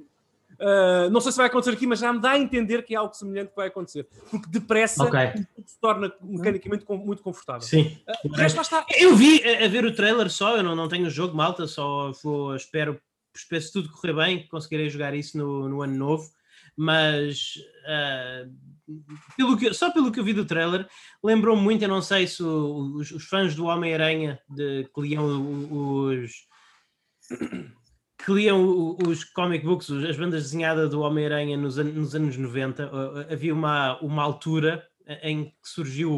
Uh, 0.62 1.10
não 1.10 1.22
sei 1.22 1.32
se 1.32 1.38
vai 1.38 1.48
acontecer 1.48 1.72
aqui, 1.72 1.88
mas 1.88 2.00
já 2.00 2.12
me 2.12 2.20
dá 2.20 2.32
a 2.32 2.38
entender 2.40 2.84
que 2.84 2.94
é 2.94 2.98
algo 2.98 3.14
semelhante 3.14 3.52
que 3.52 3.56
vai 3.56 3.68
acontecer. 3.68 4.06
Porque 4.30 4.50
depressa 4.50 5.04
Ok. 5.06 5.18
o 5.18 5.24
jogo 5.38 5.48
se 5.66 5.80
torna 5.80 6.14
mecanicamente 6.22 6.86
muito 6.90 7.22
confortável. 7.24 7.62
Sim. 7.62 7.98
O 8.26 8.30
resto 8.34 8.60
está. 8.60 8.86
Eu 8.98 9.16
vi 9.16 9.42
a, 9.48 9.64
a 9.66 9.68
ver 9.70 9.86
o 9.86 9.94
trailer 9.96 10.30
só, 10.30 10.58
eu 10.58 10.64
não, 10.64 10.76
não 10.76 10.90
tenho 10.90 11.08
o 11.08 11.10
jogo, 11.10 11.34
malta, 11.38 11.66
só 11.66 12.12
vou, 12.24 12.54
espero, 12.58 13.00
espero 13.34 13.62
se 13.62 13.72
tudo 13.72 13.90
correr 13.90 14.14
bem, 14.14 14.48
conseguirei 14.50 14.90
jogar 14.90 15.14
isso 15.14 15.38
no, 15.38 15.70
no 15.70 15.82
ano 15.82 15.96
novo, 15.96 16.30
mas 16.76 17.54
ah, 17.88 18.46
pelo 19.38 19.56
que, 19.58 19.74
só 19.74 19.92
pelo 19.92 20.12
que 20.12 20.20
eu 20.20 20.24
vi 20.26 20.34
do 20.34 20.44
trailer, 20.44 20.86
lembrou 21.24 21.56
muito, 21.56 21.84
eu 21.84 21.90
não 21.90 22.02
sei 22.02 22.28
se 22.28 22.44
o- 22.44 22.96
os, 22.98 23.12
os 23.12 23.24
fãs 23.26 23.56
do 23.56 23.66
Homem-Aranha 23.66 24.38
que 24.58 25.02
liam 25.02 25.72
os 25.72 26.49
que 28.26 28.32
liam 28.34 28.98
os 29.08 29.24
comic 29.24 29.66
books, 29.66 29.90
as 29.92 30.18
bandas 30.18 30.44
desenhadas 30.44 30.90
do 30.90 31.02
Homem-Aranha 31.02 31.56
nos, 31.58 31.78
nos 31.78 32.14
anos 32.16 32.36
90, 32.38 32.84
ah, 32.84 32.90
ah, 33.30 33.34
havia 33.34 33.54
uma, 33.54 33.98
uma 34.02 34.24
altura 34.24 34.86
em 35.24 35.46
que 35.46 35.54
surgiu 35.64 36.12
o, 36.12 36.16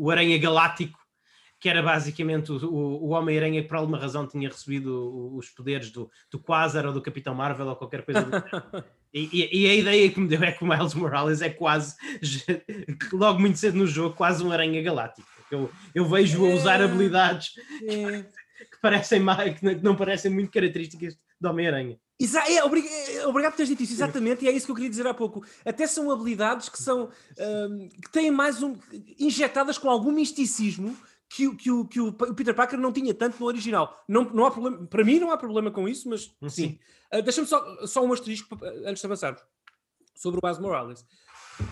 o- 0.00 0.02
o 0.04 0.10
Aranha 0.10 0.38
Galáctico, 0.38 0.98
que 1.60 1.68
era 1.68 1.82
basicamente 1.82 2.50
o, 2.50 2.56
o, 2.66 3.08
Homem-Aranha 3.10 3.62
que 3.62 3.68
por 3.68 3.76
alguma 3.76 3.98
razão 3.98 4.26
tinha 4.26 4.48
recebido 4.48 5.34
os 5.36 5.48
poderes 5.50 5.90
do, 5.90 6.10
do 6.30 6.38
Quasar 6.38 6.84
ou 6.86 6.92
do 6.92 7.00
Capitão 7.02 7.34
Marvel 7.34 7.68
ou 7.68 7.76
qualquer 7.76 8.04
coisa 8.04 8.22
do. 8.22 8.84
E, 9.12 9.28
e- 9.32 9.62
e 9.62 9.70
a 9.70 9.74
ideia 9.74 10.10
que 10.10 10.18
me 10.20 10.26
deu 10.28 10.42
é 10.42 10.50
que 10.52 10.64
o 10.64 10.66
Miles 10.66 10.92
Morales 10.94 11.40
é 11.40 11.48
quase, 11.50 11.94
logo 13.12 13.38
muito 13.40 13.58
cedo 13.58 13.78
no 13.78 13.86
jogo, 13.86 14.16
quase 14.16 14.42
um 14.42 14.50
Aranha 14.50 14.82
Galáctico. 14.82 15.28
Eu, 15.50 15.70
eu 15.94 16.04
vejo-o 16.06 16.50
a 16.50 16.54
usar 16.54 16.80
É. 16.80 16.84
habilidades 16.84 17.52
É. 17.88 18.24
parecem 18.84 19.20
mais, 19.20 19.58
que 19.58 19.74
não 19.82 19.96
parecem 19.96 20.30
muito 20.30 20.50
características 20.50 21.18
do 21.40 21.48
Homem-Aranha. 21.48 21.98
É, 22.20 22.54
é, 22.54 22.64
obrigado 23.26 23.52
por 23.52 23.56
teres 23.56 23.68
dito 23.68 23.82
isso, 23.82 23.94
exatamente, 23.94 24.44
e 24.44 24.48
é 24.48 24.52
isso 24.52 24.66
que 24.66 24.72
eu 24.72 24.76
queria 24.76 24.90
dizer 24.90 25.06
há 25.06 25.14
pouco. 25.14 25.44
Até 25.64 25.86
são 25.86 26.10
habilidades 26.10 26.68
que 26.68 26.80
são 26.80 27.10
um, 27.38 27.88
que 27.88 28.10
têm 28.12 28.30
mais 28.30 28.62
um 28.62 28.76
injetadas 29.18 29.78
com 29.78 29.90
algum 29.90 30.12
misticismo 30.12 30.96
que, 31.28 31.54
que, 31.56 31.70
o, 31.70 31.84
que 31.84 32.00
o 32.00 32.12
Peter 32.12 32.54
Parker 32.54 32.78
não 32.78 32.92
tinha 32.92 33.12
tanto 33.12 33.40
no 33.40 33.46
original. 33.46 34.04
Não, 34.06 34.24
não 34.24 34.46
há 34.46 34.50
problema, 34.50 34.86
para 34.86 35.02
mim 35.02 35.18
não 35.18 35.32
há 35.32 35.36
problema 35.36 35.70
com 35.70 35.88
isso, 35.88 36.08
mas 36.08 36.30
sim. 36.42 36.48
sim. 36.48 36.78
Uh, 37.12 37.22
Deixa-me 37.22 37.46
só, 37.48 37.86
só 37.86 38.04
um 38.04 38.12
asterisco 38.12 38.56
antes 38.84 39.00
de 39.00 39.06
avançarmos 39.06 39.42
sobre 40.14 40.38
o 40.38 40.46
Miles 40.46 40.60
Morales. 40.60 41.04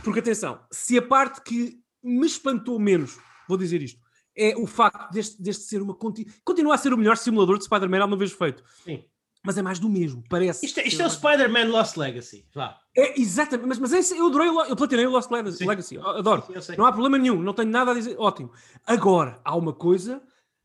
Porque 0.03 0.19
atenção, 0.19 0.61
se 0.73 0.99
a 0.99 1.03
parte 1.03 1.41
que 1.43 1.81
me 2.03 2.27
espantou 2.27 2.81
menos, 2.81 3.19
vou 3.49 3.57
dizer 3.57 3.81
isto, 3.81 4.01
é 4.37 4.57
o 4.57 4.67
facto 4.67 5.13
deste, 5.13 5.43
deste 5.43 5.65
ser 5.65 5.83
uma. 5.83 5.95
Continua 5.95 6.75
a 6.75 6.79
ser 6.79 6.93
o 6.93 6.99
melhor 6.99 7.17
simulador 7.17 7.59
de 7.59 7.65
Spider-Man 7.65 8.01
alguma 8.01 8.17
vez 8.17 8.33
feito. 8.33 8.65
Sim 8.85 9.05
mas 9.45 9.59
é 9.59 9.63
mais 9.63 9.79
do 9.79 9.89
mesmo, 9.89 10.23
parece. 10.29 10.65
Isto, 10.65 10.81
é, 10.81 10.87
isto 10.87 11.03
é 11.03 11.07
o 11.07 11.11
Spider-Man 11.11 11.65
Lost 11.65 11.97
Legacy, 11.97 12.47
vá. 12.55 12.79
É, 12.97 13.21
exatamente, 13.21 13.69
mas, 13.69 13.79
mas 13.79 13.93
esse, 13.93 14.17
eu 14.17 14.27
adorei, 14.27 14.49
eu 14.49 14.77
platinei 14.77 15.07
o 15.07 15.11
Lost 15.11 15.31
Legacy, 15.31 15.67
Legacy 15.67 15.99
adoro. 15.99 16.45
Sim, 16.61 16.77
não 16.77 16.87
há 16.87 16.93
problema 16.93 17.19
nenhum, 17.19 17.43
não 17.43 17.53
tenho 17.53 17.71
nada 17.71 17.91
a 17.91 17.95
dizer, 17.95 18.15
ótimo. 18.19 18.53
Agora, 18.87 19.41
há 19.45 19.57
uma 19.57 19.73
coisa, 19.73 20.23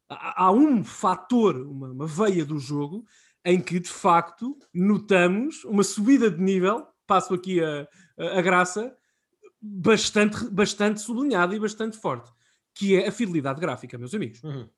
há, 0.08 0.46
há 0.46 0.52
um 0.52 0.84
fator, 0.84 1.56
uma, 1.56 1.88
uma, 1.88 2.06
veia 2.06 2.46
do 2.46 2.60
jogo, 2.60 3.04
em 3.44 3.60
que 3.60 3.80
de 3.80 3.90
facto 3.90 4.56
notamos 4.72 5.64
uma 5.64 5.84
subida 5.84 6.30
de 6.30 6.42
nível, 6.42 6.86
passo 7.08 7.34
aqui 7.34 7.60
a, 7.64 7.88
a, 8.20 8.40
a 8.40 8.42
graça, 8.44 8.96
bastante, 9.60 10.46
bastante 10.52 11.02
sublinhada 11.02 11.56
e 11.56 11.60
bastante 11.60 11.98
forte, 11.98 12.32
que 12.78 12.96
é 12.96 13.08
a 13.08 13.12
fidelidade 13.12 13.60
gráfica, 13.60 13.98
meus 13.98 14.14
amigos. 14.14 14.44
Uhum. 14.44 14.70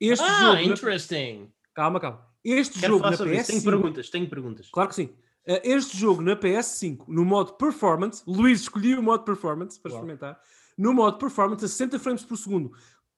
Este 0.00 0.24
ah, 0.24 0.40
jogo, 0.40 0.72
interesting. 0.72 1.52
Calma, 1.74 2.00
calma. 2.00 2.26
Este 2.42 2.80
Quero 2.80 2.94
jogo 2.94 3.10
na 3.10 3.16
PS5. 3.16 3.46
Tenho 3.46 3.62
perguntas, 3.62 4.10
tenho 4.10 4.28
perguntas. 4.28 4.70
Claro 4.70 4.88
que 4.88 4.94
sim. 4.94 5.04
Uh, 5.46 5.60
este 5.62 5.96
jogo 5.98 6.22
na 6.22 6.34
PS5, 6.34 7.04
no 7.08 7.24
modo 7.24 7.52
performance, 7.54 8.22
Luís 8.26 8.62
escolheu 8.62 9.00
o 9.00 9.02
modo 9.02 9.22
performance 9.22 9.78
para 9.78 9.92
experimentar. 9.92 10.40
No 10.78 10.94
modo 10.94 11.18
performance, 11.18 11.64
a 11.64 11.68
60 11.68 11.98
frames 11.98 12.24
por 12.24 12.38
segundo, 12.38 12.72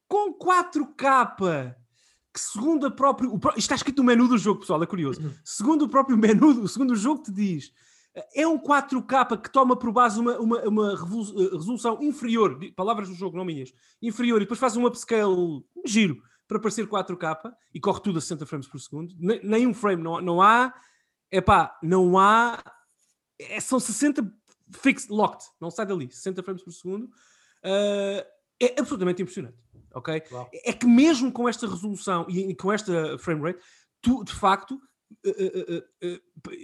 com 0.08 0.36
4K. 0.36 1.76
Que 2.32 2.40
segundo 2.40 2.86
a 2.86 2.90
próprio. 2.90 3.32
O, 3.32 3.36
isto 3.36 3.58
está 3.58 3.76
escrito 3.76 3.98
no 3.98 4.04
menu 4.04 4.26
do 4.26 4.36
jogo, 4.36 4.60
pessoal, 4.60 4.82
é 4.82 4.86
curioso. 4.86 5.20
Uhum. 5.22 5.32
Segundo 5.44 5.84
o 5.84 5.88
próprio 5.88 6.18
menu, 6.18 6.66
segundo 6.66 6.90
o 6.90 6.96
jogo 6.96 7.22
te 7.22 7.30
diz, 7.30 7.70
eh, 7.70 7.72
é 8.34 8.46
um 8.46 8.58
4K 8.58 9.42
que 9.42 9.50
toma 9.50 9.76
por 9.76 9.90
base 9.92 10.20
uma, 10.20 10.38
uma, 10.38 10.62
uma 10.62 10.92
eh, 10.92 11.56
resolução 11.56 12.00
inferior, 12.00 12.58
palavras 12.76 13.08
do 13.08 13.14
jogo, 13.14 13.36
não 13.36 13.44
minhas, 13.44 13.72
inferior, 14.00 14.40
e 14.40 14.44
depois 14.44 14.60
faz 14.60 14.76
um 14.76 14.86
upscale 14.86 15.64
giro 15.84 16.22
para 16.46 16.60
parecer 16.60 16.86
4K 16.86 17.52
e 17.72 17.80
corre 17.80 18.00
tudo 18.00 18.18
a 18.18 18.20
60 18.20 18.46
frames 18.46 18.68
por 18.68 18.78
segundo. 18.78 19.14
Nem, 19.18 19.66
um 19.66 19.74
frame, 19.74 20.02
não, 20.02 20.20
não 20.20 20.42
há. 20.42 20.72
É 21.30 21.40
pá, 21.40 21.76
não 21.82 22.18
há. 22.18 22.62
É, 23.38 23.58
são 23.58 23.80
60 23.80 24.22
fixed, 24.70 25.10
locked, 25.10 25.44
não 25.60 25.70
sai 25.70 25.86
dali, 25.86 26.08
60 26.10 26.42
frames 26.42 26.62
por 26.62 26.72
segundo. 26.72 27.06
Uh, 27.64 28.24
é 28.60 28.78
absolutamente 28.78 29.22
impressionante. 29.22 29.58
Ok? 29.92 30.22
É 30.64 30.72
que 30.72 30.86
mesmo 30.86 31.32
com 31.32 31.48
esta 31.48 31.66
resolução 31.66 32.26
e 32.28 32.54
com 32.54 32.72
esta 32.72 33.16
frame 33.18 33.42
rate, 33.42 33.60
tu 34.00 34.24
de 34.24 34.32
facto 34.32 34.80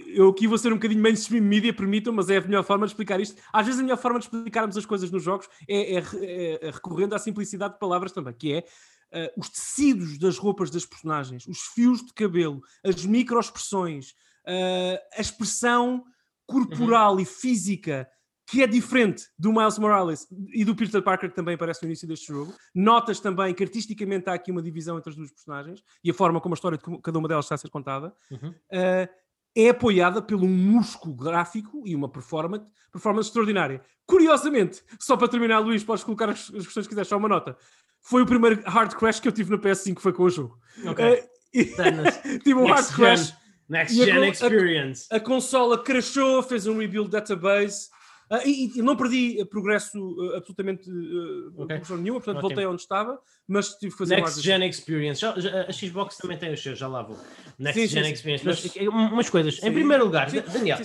eu 0.07 0.29
aqui 0.29 0.47
vou 0.47 0.59
ser 0.59 0.73
um 0.73 0.77
bocadinho 0.77 1.01
mainstream 1.01 1.43
media, 1.43 1.73
permitam, 1.73 2.13
mas 2.13 2.29
é 2.29 2.37
a 2.37 2.41
melhor 2.41 2.65
forma 2.65 2.87
de 2.87 2.93
explicar 2.93 3.21
isto. 3.21 3.41
Às 3.53 3.67
vezes 3.67 3.81
a 3.81 3.83
melhor 3.83 3.99
forma 3.99 4.19
de 4.19 4.27
explicarmos 4.27 4.77
as 4.77 4.87
coisas 4.87 5.11
nos 5.11 5.23
jogos 5.23 5.49
é, 5.69 5.97
é, 5.97 5.99
é, 5.99 6.69
é 6.69 6.71
recorrendo 6.71 7.15
à 7.15 7.19
simplicidade 7.19 7.75
de 7.75 7.81
palavras 7.81 8.13
também, 8.13 8.35
que 8.35 8.53
é 8.53 8.59
uh, 8.59 9.41
os 9.41 9.49
tecidos 9.49 10.19
das 10.19 10.39
roupas 10.39 10.71
das 10.71 10.87
personagens, 10.87 11.47
os 11.47 11.61
fios 11.61 12.05
de 12.05 12.13
cabelo, 12.13 12.61
as 12.85 13.05
microexpressões, 13.05 14.11
uh, 14.47 14.99
a 15.17 15.21
expressão 15.21 16.05
corporal 16.47 17.15
uhum. 17.15 17.21
e 17.21 17.25
física 17.25 18.09
que 18.51 18.63
é 18.63 18.67
diferente 18.67 19.27
do 19.39 19.53
Miles 19.53 19.79
Morales 19.79 20.27
e 20.53 20.65
do 20.65 20.75
Peter 20.75 21.01
Parker, 21.01 21.31
que 21.31 21.37
também 21.37 21.55
aparece 21.55 21.83
no 21.83 21.89
início 21.89 22.09
deste 22.09 22.29
jogo. 22.29 22.53
Notas 22.75 23.21
também 23.21 23.55
que 23.55 23.63
artisticamente 23.63 24.29
há 24.29 24.35
aqui 24.35 24.51
uma 24.51 24.61
divisão 24.63 24.99
entre 24.99 25.11
as 25.11 25.17
duas 25.17 25.31
personagens 25.31 25.83
e 26.03 26.11
a 26.11 26.15
forma 26.15 26.41
como 26.41 26.55
a 26.55 26.57
história 26.57 26.77
de 26.77 27.01
cada 27.01 27.19
uma 27.19 27.29
delas 27.29 27.45
está 27.45 27.55
a 27.55 27.59
ser 27.59 27.71
contada. 27.71 28.13
Uhum. 28.31 28.51
Uh, 28.51 29.09
é 29.55 29.69
apoiada 29.69 30.21
pelo 30.21 30.47
músculo 30.47 31.15
gráfico 31.15 31.83
e 31.85 31.95
uma 31.95 32.09
performance, 32.09 32.67
performance 32.91 33.29
extraordinária. 33.29 33.83
Curiosamente, 34.07 34.83
só 34.99 35.17
para 35.17 35.29
terminar, 35.29 35.59
Luís, 35.61 35.85
podes 35.85 36.03
colocar 36.03 36.31
as, 36.31 36.53
as 36.55 36.65
questões 36.65 36.87
que 36.87 36.91
quiseres, 36.91 37.09
só 37.09 37.17
uma 37.17 37.29
nota 37.29 37.57
foi 38.01 38.23
o 38.23 38.27
primeiro 38.27 38.63
hard 38.67 38.95
crash 38.95 39.21
que 39.21 39.29
eu 39.29 39.33
tive 39.33 39.51
no 39.51 39.59
PS5, 39.59 39.99
foi 39.99 40.13
com 40.13 40.25
o 40.25 40.31
jogo. 40.31 40.59
Ok. 40.87 41.05
Uh, 41.05 41.29
tive 42.43 42.55
um 42.55 42.67
hard 42.67 42.87
crash. 42.95 43.29
Gen, 43.29 43.37
next 43.69 43.97
Gen 43.97 44.23
a, 44.23 44.29
Experience. 44.29 45.07
A, 45.11 45.17
a, 45.17 45.21
consola 45.21 45.83
crashou, 45.83 46.43
fez 46.43 46.67
um 46.67 46.79
rebuild 46.79 47.11
database. 47.11 47.89
Uh, 48.31 48.47
e, 48.47 48.79
e, 48.79 48.83
não 48.83 48.97
perdi 48.97 49.45
progresso 49.47 49.99
uh, 49.99 50.37
absolutamente 50.37 50.89
uh, 50.89 51.63
okay. 51.63 51.81
nenhuma, 51.97 52.21
portanto 52.21 52.37
okay. 52.37 52.49
voltei 52.49 52.67
onde 52.67 52.81
estava, 52.81 53.19
mas 53.49 53.71
tive 53.71 53.91
que 53.91 53.99
fazer 53.99 54.17
Next 54.17 54.41
Gen 54.41 54.69
Experience. 54.69 55.21
Já, 55.21 55.41
já, 55.41 55.63
a 55.63 55.73
Xbox 55.73 56.17
também 56.17 56.39
tem 56.39 56.53
os 56.53 56.63
seus, 56.63 56.79
já 56.79 56.87
lá 56.87 57.03
vou. 57.03 57.19
Next 57.59 57.81
sim, 57.81 57.89
Gen 57.89 58.05
sim, 58.05 58.13
Experience. 58.13 58.45
Mas, 58.47 58.63
mas, 58.63 58.87
umas 58.87 59.29
coisas. 59.29 59.57
Sim. 59.57 59.67
Em 59.67 59.73
primeiro 59.73 60.05
lugar, 60.05 60.31
sim, 60.31 60.41
Daniel. 60.43 60.79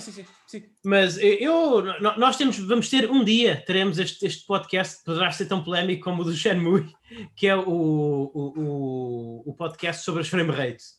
Mas 0.84 1.18
eu, 1.18 1.84
nós 2.16 2.36
temos, 2.36 2.58
vamos 2.58 2.90
ter 2.90 3.08
um 3.08 3.22
dia, 3.22 3.62
teremos 3.64 4.00
este, 4.00 4.26
este 4.26 4.44
podcast, 4.44 5.04
poderá 5.04 5.30
ser 5.30 5.46
tão 5.46 5.62
polémico 5.62 6.02
como 6.02 6.22
o 6.22 6.24
do 6.24 6.34
Shenmue, 6.34 6.92
que 7.36 7.46
é 7.46 7.54
o, 7.54 7.62
o, 7.62 8.52
o, 8.56 9.50
o 9.50 9.54
podcast 9.54 10.04
sobre 10.04 10.22
as 10.22 10.28
frame 10.28 10.50
rates. 10.50 10.96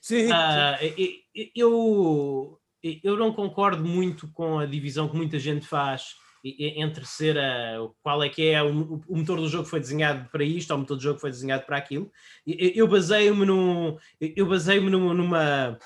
Sim. 0.00 0.26
Uh, 0.26 1.50
eu, 1.54 2.58
eu 2.82 3.16
não 3.16 3.32
concordo 3.32 3.84
muito 3.84 4.28
com 4.28 4.58
a 4.58 4.66
divisão 4.66 5.08
que 5.08 5.16
muita 5.16 5.38
gente 5.38 5.66
faz 5.66 6.16
entre 6.44 7.04
ser 7.04 7.38
a, 7.38 7.76
qual 8.02 8.22
é 8.22 8.28
que 8.28 8.48
é 8.48 8.60
o, 8.62 9.00
o, 9.06 9.16
motor 9.16 9.38
do 9.38 9.48
jogo 9.48 9.64
foi 9.64 9.78
desenhado 9.78 10.28
para 10.30 10.42
isto 10.42 10.72
ou 10.72 10.76
o 10.76 10.80
motor 10.80 10.96
do 10.96 11.02
jogo 11.02 11.20
foi 11.20 11.30
desenhado 11.30 11.64
para 11.64 11.76
aquilo. 11.76 12.10
Eu, 12.44 12.88
baseio-me 12.88 13.46
no, 13.46 13.96
eu 14.20 14.46
baseio-me 14.46 14.90
numa 14.90 15.78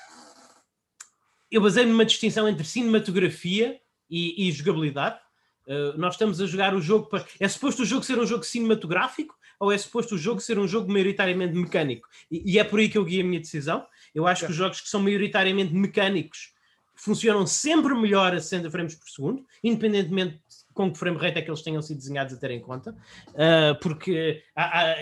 eu 1.51 1.61
baseio-me 1.61 1.91
numa 1.91 2.05
distinção 2.05 2.47
entre 2.47 2.65
cinematografia 2.65 3.79
e, 4.09 4.47
e 4.47 4.51
jogabilidade. 4.51 5.19
Uh, 5.65 5.97
nós 5.97 6.15
estamos 6.15 6.41
a 6.41 6.45
jogar 6.45 6.73
o 6.73 6.81
jogo 6.81 7.07
para. 7.07 7.25
É 7.39 7.47
suposto 7.47 7.83
o 7.83 7.85
jogo 7.85 8.03
ser 8.03 8.17
um 8.17 8.25
jogo 8.25 8.43
cinematográfico 8.43 9.35
ou 9.59 9.71
é 9.71 9.77
suposto 9.77 10.15
o 10.15 10.17
jogo 10.17 10.39
ser 10.39 10.57
um 10.57 10.67
jogo 10.67 10.91
maioritariamente 10.91 11.53
mecânico? 11.53 12.07
E, 12.31 12.53
e 12.53 12.59
é 12.59 12.63
por 12.63 12.79
aí 12.79 12.89
que 12.89 12.97
eu 12.97 13.05
guio 13.05 13.23
a 13.23 13.27
minha 13.27 13.39
decisão. 13.39 13.85
Eu 14.13 14.25
acho 14.25 14.45
que 14.45 14.51
os 14.51 14.57
jogos 14.57 14.81
que 14.81 14.89
são 14.89 15.01
maioritariamente 15.01 15.73
mecânicos 15.73 16.56
funcionam 16.97 17.45
sempre 17.45 17.93
melhor 17.93 18.33
a 18.33 18.41
60 18.41 18.69
frames 18.69 18.95
por 18.95 19.07
segundo, 19.07 19.45
independentemente 19.63 20.41
com 20.77 20.91
que 20.91 20.97
frame 20.97 21.17
rate 21.17 21.39
é 21.39 21.41
que 21.41 21.49
eles 21.49 21.63
tenham 21.63 21.81
sido 21.81 21.97
desenhados 21.97 22.33
a 22.35 22.37
ter 22.37 22.51
em 22.51 22.61
conta, 22.61 22.91
uh, 23.29 23.77
porque 23.81 24.43
há, 24.55 24.91
há, 24.91 24.95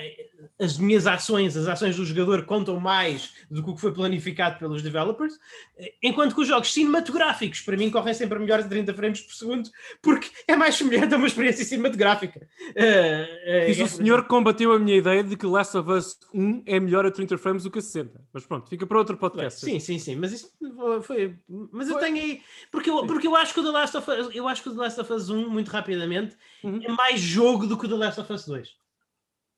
as 0.60 0.78
minhas 0.78 1.06
ações, 1.06 1.58
as 1.58 1.68
ações 1.68 1.98
do 1.98 2.06
jogador 2.06 2.46
contam 2.46 2.80
mais 2.80 3.34
do 3.52 3.62
que 3.62 3.70
o 3.70 3.76
que 3.76 3.82
foi 3.82 3.94
planificado 3.94 4.58
pelos 4.58 4.82
developers, 4.82 5.38
enquanto 6.02 6.34
que 6.34 6.42
os 6.42 6.48
jogos 6.48 6.74
cinematográficos, 6.74 7.60
para 7.60 7.76
mim, 7.76 7.92
correm 7.92 8.14
sempre 8.14 8.40
melhor 8.40 8.64
de 8.64 8.70
30 8.70 8.94
frames 8.94 9.22
por 9.22 9.34
segundo, 9.34 9.70
porque 10.02 10.30
é 10.48 10.56
mais 10.56 10.76
semelhante 10.76 11.14
a 11.14 11.18
uma 11.18 11.28
experiência 11.28 11.66
cinematográfica. 11.66 12.40
Uh, 12.40 13.64
uh, 13.64 13.66
Diz 13.68 13.80
é... 13.80 13.84
o 13.84 13.88
senhor 13.88 14.24
que 14.24 14.30
combateu 14.30 14.72
a 14.72 14.80
minha 14.80 14.96
ideia 14.98 15.24
de 15.24 15.36
que 15.36 15.46
Last 15.46 15.76
of 15.78 15.92
Us 15.92 16.18
1 16.34 16.64
é 16.66 16.80
melhor 16.80 17.06
a 17.06 17.12
30 17.12 17.38
frames 17.38 17.64
do 17.64 17.72
que 17.72 17.80
a 17.80 17.82
60, 17.82 18.22
mas 18.32 18.46
pronto, 18.46 18.70
fica 18.70 18.86
para 18.88 18.98
outro 18.98 19.18
podcast. 19.18 19.60
Sim, 19.60 19.80
sim, 19.80 20.00
sim, 20.00 20.16
mas 20.16 20.32
isso 20.32 20.50
foi... 21.04 21.36
Mas 21.72 21.90
foi. 21.90 21.98
eu 21.98 22.00
tenho 22.00 22.18
aí... 22.18 22.42
Porque 22.72 22.90
eu, 22.90 23.06
porque 23.06 23.28
eu 23.28 23.36
acho 23.36 23.54
que 23.54 23.60
o 23.60 23.64
The 23.64 23.72
Last 23.72 23.98
of 23.98 24.12
Us, 24.12 24.30
eu 24.34 24.48
acho 24.48 24.64
que 24.64 24.70
o 24.70 24.74
The 24.74 24.80
Last 24.80 25.02
of 25.02 25.12
Us 25.12 25.30
1, 25.30 25.50
muito 25.66 25.72
rapidamente, 25.72 26.38
uhum. 26.64 26.80
é 26.84 26.92
mais 26.92 27.20
jogo 27.20 27.66
do 27.66 27.78
que 27.78 27.86
o 27.86 27.90
The 27.90 27.96
Last 27.96 28.22
of 28.22 28.32
Us 28.32 28.46
2. 28.46 28.70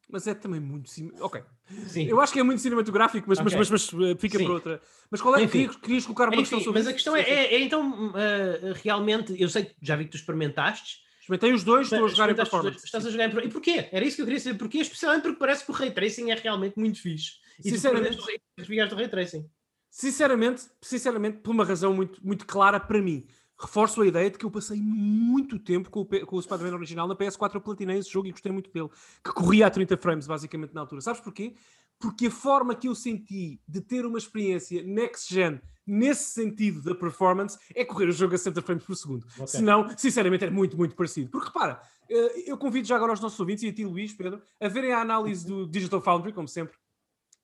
Mas 0.09 0.25
é 0.25 0.33
também 0.33 0.61
muito. 0.61 0.89
Sim. 0.89 1.11
Ok. 1.19 1.43
Sim. 1.87 2.05
Eu 2.05 2.21
acho 2.21 2.31
que 2.31 2.39
é 2.39 2.43
muito 2.43 2.61
cinematográfico, 2.61 3.27
mas, 3.27 3.39
okay. 3.39 3.57
mas, 3.57 3.69
mas, 3.69 3.91
mas, 3.91 4.11
uh, 4.11 4.17
fica 4.17 4.39
por 4.39 4.51
outra. 4.51 4.81
Mas 5.11 5.21
qual 5.21 5.35
é 5.35 5.41
que 5.41 5.51
querias, 5.51 5.75
querias 5.75 6.05
colocar 6.05 6.25
uma 6.25 6.35
Enfim, 6.35 6.43
questão 6.43 6.59
sobre 6.61 6.79
Mas 6.79 6.87
a 6.87 6.93
questão 6.93 7.15
é, 7.15 7.21
é, 7.21 7.55
é, 7.55 7.59
então, 7.59 8.09
uh, 8.11 8.13
realmente, 8.81 9.35
eu 9.37 9.49
sei 9.49 9.65
que 9.65 9.75
já 9.81 9.97
vi 9.97 10.05
que 10.05 10.11
tu 10.11 10.17
experimentaste. 10.17 10.99
Experimentei 11.19 11.51
os 11.51 11.65
dois, 11.65 11.91
estou 11.91 12.05
a 12.05 12.07
jogar 12.07 12.29
em 12.29 12.35
performance. 12.35 12.85
Estás 12.85 13.05
a 13.05 13.09
jogar 13.09 13.25
em 13.27 13.47
E 13.47 13.49
porquê? 13.49 13.89
Era 13.91 14.05
isso 14.05 14.15
que 14.15 14.21
eu 14.21 14.25
queria 14.25 14.39
saber. 14.39 14.57
Porquê? 14.57 14.77
Especialmente 14.77 15.23
porque 15.23 15.39
parece 15.39 15.65
que 15.65 15.71
o 15.71 15.73
Ray 15.73 15.91
Tracing 15.91 16.31
é 16.31 16.35
realmente 16.35 16.79
muito 16.79 17.01
fixe. 17.01 17.33
E 17.59 17.69
sinceramente, 17.69 18.15
tu 18.15 18.23
do 18.65 18.95
Ray 18.95 19.09
Tracing. 19.09 19.45
Sinceramente, 19.89 20.61
sinceramente, 20.81 21.39
por 21.39 21.51
uma 21.51 21.65
razão 21.65 21.93
muito, 21.93 22.25
muito 22.25 22.45
clara 22.45 22.79
para 22.79 23.01
mim 23.01 23.27
reforço 23.59 24.01
a 24.01 24.07
ideia 24.07 24.29
de 24.29 24.37
que 24.37 24.45
eu 24.45 24.51
passei 24.51 24.79
muito 24.79 25.57
tempo 25.57 25.89
com 25.89 26.01
o, 26.01 26.05
com 26.05 26.35
o 26.35 26.41
Spider-Man 26.41 26.75
original 26.75 27.07
na 27.07 27.15
PS4, 27.15 27.55
eu 27.55 27.61
platinei 27.61 27.97
esse 27.97 28.09
jogo 28.09 28.27
e 28.27 28.31
gostei 28.31 28.51
muito 28.51 28.71
dele, 28.71 28.89
que 29.23 29.31
corria 29.31 29.67
a 29.67 29.69
30 29.69 29.97
frames 29.97 30.27
basicamente 30.27 30.73
na 30.73 30.81
altura. 30.81 31.01
Sabes 31.01 31.21
porquê? 31.21 31.55
Porque 31.99 32.27
a 32.27 32.31
forma 32.31 32.75
que 32.75 32.87
eu 32.87 32.93
senti 32.93 33.59
de 33.67 33.81
ter 33.81 34.05
uma 34.05 34.19
experiência 34.19 34.83
next-gen 34.83 35.59
nesse 35.85 36.25
sentido 36.31 36.81
da 36.83 36.93
performance 36.93 37.57
é 37.73 37.83
correr 37.83 38.09
o 38.09 38.11
jogo 38.11 38.35
a 38.35 38.37
60 38.37 38.61
frames 38.61 38.83
por 38.83 38.95
segundo. 38.95 39.25
Okay. 39.33 39.47
Senão, 39.47 39.87
sinceramente, 39.97 40.45
é 40.45 40.49
muito, 40.49 40.77
muito 40.77 40.95
parecido. 40.95 41.31
Porque 41.31 41.47
repara, 41.47 41.81
eh, 42.09 42.51
eu 42.51 42.57
convido 42.57 42.87
já 42.87 42.95
agora 42.97 43.13
os 43.13 43.19
nossos 43.19 43.39
ouvintes 43.39 43.63
e 43.63 43.69
a 43.69 43.73
ti, 43.73 43.85
Luís, 43.85 44.13
Pedro, 44.13 44.41
a 44.59 44.67
verem 44.67 44.91
a 44.91 45.01
análise 45.01 45.47
do 45.47 45.65
Digital 45.65 46.01
Foundry, 46.01 46.33
como 46.33 46.47
sempre, 46.47 46.77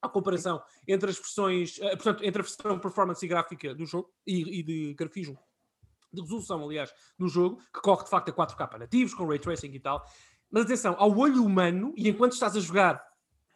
a 0.04 0.10
comparação 0.10 0.62
entre 0.86 1.10
as 1.10 1.18
versões, 1.18 1.78
uh, 1.78 1.92
portanto, 1.92 2.24
entre 2.26 2.42
a 2.42 2.44
versão 2.44 2.78
performance 2.78 3.26
e 3.26 3.28
gráfica 3.28 3.74
do 3.74 3.86
jogo 3.86 4.12
e, 4.28 4.60
e 4.60 4.64
de 4.64 4.94
grafismo, 4.94 5.40
de 6.14 6.22
resolução, 6.22 6.64
aliás, 6.64 6.94
do 7.18 7.28
jogo, 7.28 7.60
que 7.74 7.82
corre 7.82 8.04
de 8.04 8.10
facto 8.10 8.30
a 8.30 8.34
4K 8.34 8.80
nativos, 8.80 9.14
com 9.14 9.28
ray 9.28 9.40
tracing 9.40 9.72
e 9.72 9.80
tal. 9.80 10.06
Mas 10.52 10.66
atenção, 10.66 10.96
ao 11.00 11.18
olho 11.18 11.44
humano, 11.44 11.94
e 11.98 12.08
enquanto 12.08 12.34
estás 12.34 12.56
a 12.56 12.60
jogar 12.60 13.04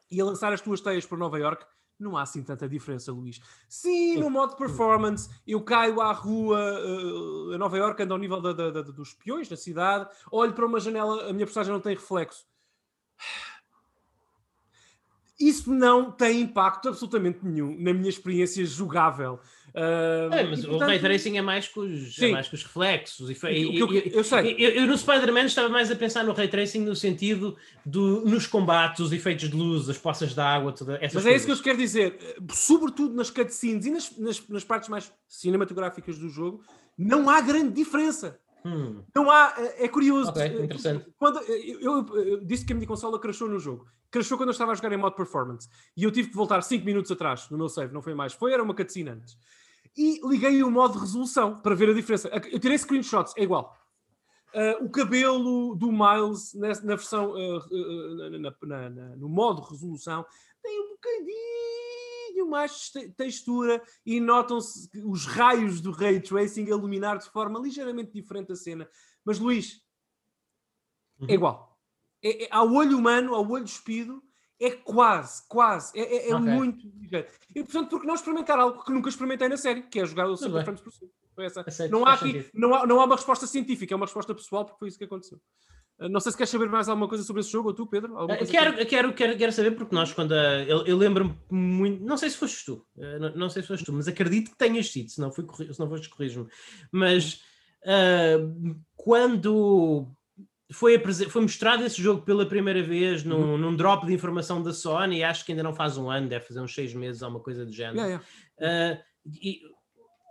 e 0.09 0.19
a 0.19 0.25
lançar 0.25 0.51
as 0.51 0.61
tuas 0.61 0.81
teias 0.81 1.05
para 1.05 1.17
Nova 1.17 1.37
York, 1.37 1.65
não 1.99 2.15
há 2.15 2.21
assim 2.21 2.43
tanta 2.43 2.69
diferença, 2.69 3.11
Luís. 3.11 3.39
Sim, 3.67 4.17
no 4.17 4.29
modo 4.29 4.55
performance, 4.55 5.29
eu 5.45 5.61
caio 5.61 5.99
à 5.99 6.11
rua 6.11 6.59
uh, 6.59 7.53
a 7.53 7.57
Nova 7.57 7.77
York, 7.77 8.01
ando 8.01 8.13
ao 8.13 8.19
nível 8.19 8.39
da, 8.41 8.53
da, 8.53 8.69
da, 8.69 8.81
dos 8.81 9.13
peões 9.13 9.49
na 9.49 9.57
cidade, 9.57 10.07
olho 10.31 10.53
para 10.53 10.65
uma 10.65 10.79
janela, 10.79 11.29
a 11.29 11.33
minha 11.33 11.45
personagem 11.45 11.73
não 11.73 11.81
tem 11.81 11.95
reflexo. 11.95 12.45
Isso 15.39 15.71
não 15.71 16.11
tem 16.11 16.41
impacto 16.41 16.89
absolutamente 16.89 17.45
nenhum 17.45 17.75
na 17.79 17.93
minha 17.93 18.09
experiência 18.09 18.65
jogável. 18.65 19.39
Uh, 19.75 20.33
é, 20.33 20.43
mas 20.43 20.63
e, 20.63 20.67
portanto, 20.67 20.81
o 20.81 20.89
ray 20.89 20.99
tracing 20.99 21.37
é 21.37 21.41
mais 21.41 21.67
com 21.67 21.81
os, 21.81 22.19
é 22.19 22.31
mais 22.31 22.47
com 22.47 22.55
os 22.55 22.63
reflexos. 22.63 23.29
E, 23.29 23.33
e, 23.33 23.79
eu, 23.79 23.93
eu, 23.93 24.23
sei. 24.23 24.55
Eu, 24.57 24.69
eu 24.71 24.87
no 24.87 24.97
Spider-Man 24.97 25.45
estava 25.45 25.69
mais 25.69 25.91
a 25.91 25.95
pensar 25.95 26.23
no 26.23 26.33
ray 26.33 26.47
tracing 26.47 26.79
no 26.79 26.95
sentido 26.95 27.55
do, 27.85 28.25
nos 28.25 28.47
combates, 28.47 29.01
os 29.01 29.11
efeitos 29.11 29.49
de 29.49 29.55
luz, 29.55 29.89
as 29.89 29.97
poças 29.97 30.33
de 30.33 30.39
água, 30.39 30.71
toda 30.71 30.95
essas 30.95 31.13
Mas 31.15 31.23
coisas. 31.23 31.31
é 31.31 31.35
isso 31.35 31.45
que 31.45 31.51
eu 31.51 31.55
te 31.57 31.63
quero 31.63 31.77
dizer. 31.77 32.17
Sobretudo 32.51 33.13
nas 33.13 33.29
cutscenes 33.29 33.85
e 33.85 33.91
nas, 33.91 34.17
nas, 34.17 34.47
nas 34.47 34.63
partes 34.63 34.89
mais 34.89 35.11
cinematográficas 35.27 36.17
do 36.17 36.29
jogo, 36.29 36.63
não 36.97 37.29
há 37.29 37.39
grande 37.41 37.73
diferença. 37.73 38.39
Hum. 38.65 39.03
Não 39.15 39.29
há, 39.29 39.53
é, 39.57 39.85
é 39.85 39.87
curioso. 39.87 40.31
Okay, 40.31 40.63
interessante. 40.63 41.05
Quando, 41.17 41.39
eu, 41.41 41.79
eu, 41.81 42.17
eu, 42.17 42.45
disse 42.45 42.65
que 42.65 42.73
a 42.73 42.75
minha 42.75 42.87
consola 42.87 43.19
crashou 43.19 43.47
no 43.47 43.59
jogo. 43.59 43.85
Crashou 44.09 44.37
quando 44.37 44.49
eu 44.49 44.53
estava 44.53 44.71
a 44.71 44.75
jogar 44.75 44.91
em 44.91 44.97
modo 44.97 45.15
performance. 45.15 45.69
E 45.95 46.03
eu 46.03 46.11
tive 46.11 46.29
que 46.29 46.35
voltar 46.35 46.61
5 46.61 46.83
minutos 46.83 47.11
atrás 47.11 47.49
no 47.51 47.57
meu 47.57 47.69
save, 47.69 47.93
não 47.93 48.01
foi 48.01 48.15
mais. 48.15 48.33
Foi, 48.33 48.51
era 48.53 48.63
uma 48.63 48.73
cutscene 48.73 49.09
antes 49.11 49.37
e 49.97 50.19
liguei 50.23 50.61
o 50.63 50.69
modo 50.69 50.99
resolução 50.99 51.59
para 51.59 51.75
ver 51.75 51.89
a 51.89 51.93
diferença. 51.93 52.29
Eu 52.51 52.59
tirei 52.59 52.77
screenshots, 52.77 53.33
é 53.35 53.43
igual. 53.43 53.75
Uh, 54.53 54.85
o 54.85 54.89
cabelo 54.89 55.75
do 55.75 55.91
Miles 55.91 56.53
na, 56.53 56.69
na 56.69 56.95
versão 56.95 57.31
uh, 57.31 57.57
uh, 57.57 58.39
na, 58.65 58.89
na, 58.89 59.15
no 59.17 59.27
modo 59.27 59.61
resolução 59.61 60.25
tem 60.63 60.79
um 60.79 60.89
bocadinho 60.89 62.47
mais 62.47 62.91
textura 63.17 63.81
e 64.05 64.19
notam-se 64.19 64.89
os 65.03 65.25
raios 65.25 65.81
do 65.81 65.91
ray 65.91 66.21
tracing 66.21 66.65
a 66.65 66.69
iluminar 66.69 67.17
de 67.17 67.29
forma 67.29 67.59
ligeiramente 67.59 68.13
diferente 68.13 68.51
a 68.51 68.55
cena. 68.55 68.87
Mas 69.25 69.37
Luís, 69.39 69.81
é 71.19 71.23
uhum. 71.23 71.29
é 71.29 71.33
igual. 71.33 71.77
É, 72.23 72.45
é, 72.45 72.47
ao 72.51 72.71
olho 72.73 72.97
humano, 72.97 73.35
ao 73.35 73.47
olho 73.49 73.65
espido, 73.65 74.23
é 74.59 74.71
quase, 74.71 75.43
quase, 75.47 75.97
é, 75.97 76.01
é, 76.01 76.29
é 76.29 76.35
okay. 76.35 76.51
muito 76.51 76.87
ligeiro. 76.99 77.27
E 77.55 77.63
portanto, 77.63 77.89
porque 77.89 78.07
não 78.07 78.15
experimentar 78.15 78.59
algo 78.59 78.83
que 78.83 78.91
nunca 78.91 79.09
experimentei 79.09 79.47
na 79.47 79.57
série, 79.57 79.83
que 79.83 79.99
é 79.99 80.05
jogar 80.05 80.27
o 80.27 80.35
50 80.35 80.63
frames 80.63 80.81
por 80.81 80.91
segundo. 80.91 81.11
Essa. 81.39 81.87
não, 81.87 82.03
há 82.03 82.13
aqui, 82.13 82.49
não, 82.51 82.73
há, 82.73 82.87
não 82.87 82.99
há 82.99 83.05
uma 83.05 83.15
resposta 83.15 83.45
científica, 83.45 83.93
é 83.93 83.95
uma 83.95 84.07
resposta 84.07 84.33
pessoal, 84.33 84.65
porque 84.65 84.79
foi 84.79 84.87
isso 84.87 84.97
que 84.97 85.03
aconteceu. 85.03 85.39
Uh, 85.99 86.09
não 86.09 86.19
sei 86.19 86.31
se 86.31 86.37
queres 86.37 86.49
saber 86.49 86.67
mais 86.67 86.89
alguma 86.89 87.07
coisa 87.07 87.23
sobre 87.23 87.41
esse 87.41 87.51
jogo, 87.51 87.69
ou 87.69 87.75
tu, 87.75 87.85
Pedro? 87.85 88.13
Uh, 88.23 88.27
quero, 88.27 88.75
que... 88.75 88.85
quero, 88.85 89.13
quero, 89.13 89.37
quero 89.37 89.51
saber, 89.51 89.71
porque 89.71 89.93
nós, 89.93 90.13
quando. 90.13 90.31
A, 90.31 90.63
eu, 90.63 90.85
eu 90.85 90.97
lembro-me 90.97 91.37
muito. 91.51 92.03
Não 92.03 92.17
sei 92.17 92.31
se 92.31 92.37
foste 92.37 92.65
tu, 92.65 92.85
uh, 92.97 93.19
não, 93.19 93.35
não, 93.35 93.49
sei 93.49 93.61
se 93.61 93.67
foste 93.67 93.85
tu, 93.85 93.93
mas 93.93 94.07
acredito 94.07 94.49
que 94.49 94.57
tenhas 94.57 94.91
sido, 94.91 95.09
se 95.09 95.21
não, 95.21 95.31
fui, 95.31 95.45
se 95.71 95.79
não 95.79 95.89
foste, 95.89 96.09
corrijo-me. 96.09 96.49
Mas 96.91 97.41
quando 98.95 100.11
foi, 100.71 101.01
foi 101.29 101.41
mostrado 101.41 101.85
esse 101.85 102.01
jogo 102.01 102.23
pela 102.23 102.45
primeira 102.45 102.83
vez 102.83 103.23
num, 103.23 103.51
uhum. 103.51 103.57
num, 103.57 103.75
drop 103.75 104.05
de 104.05 104.13
informação 104.13 104.61
da 104.61 104.73
Sony, 104.73 105.23
acho 105.23 105.45
que 105.45 105.51
ainda 105.51 105.63
não 105.63 105.73
faz 105.73 105.97
um 105.97 106.09
ano, 106.09 106.27
deve 106.27 106.45
fazer 106.45 106.59
uns 106.59 106.73
seis 106.73 106.93
meses 106.93 107.21
ou 107.21 107.29
uma 107.29 107.39
coisa 107.39 107.65
do 107.65 107.71
género. 107.71 107.99
Yeah, 107.99 108.23
yeah. 108.59 108.95
Uh, 108.95 109.03
e, 109.41 109.61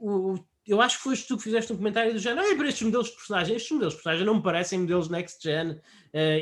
o, 0.01 0.35
eu 0.67 0.81
acho 0.83 0.99
que 0.99 1.05
foste 1.05 1.29
tu 1.29 1.37
que 1.37 1.45
fizeste 1.45 1.73
um 1.73 1.77
comentário 1.77 2.13
do 2.13 2.19
género, 2.19 2.47
ah, 2.47 2.57
para 2.57 2.69
estes 2.69 2.83
modelos 2.83 3.09
de 3.09 3.15
personagem, 3.15 3.57
estes 3.57 3.71
modelos 3.71 3.95
de 3.95 3.99
personagem 3.99 4.27
não 4.27 4.35
me 4.35 4.43
parecem 4.43 4.81
modelos 4.81 5.09
next 5.09 5.43
gen. 5.43 5.71
Uh, 5.71 5.81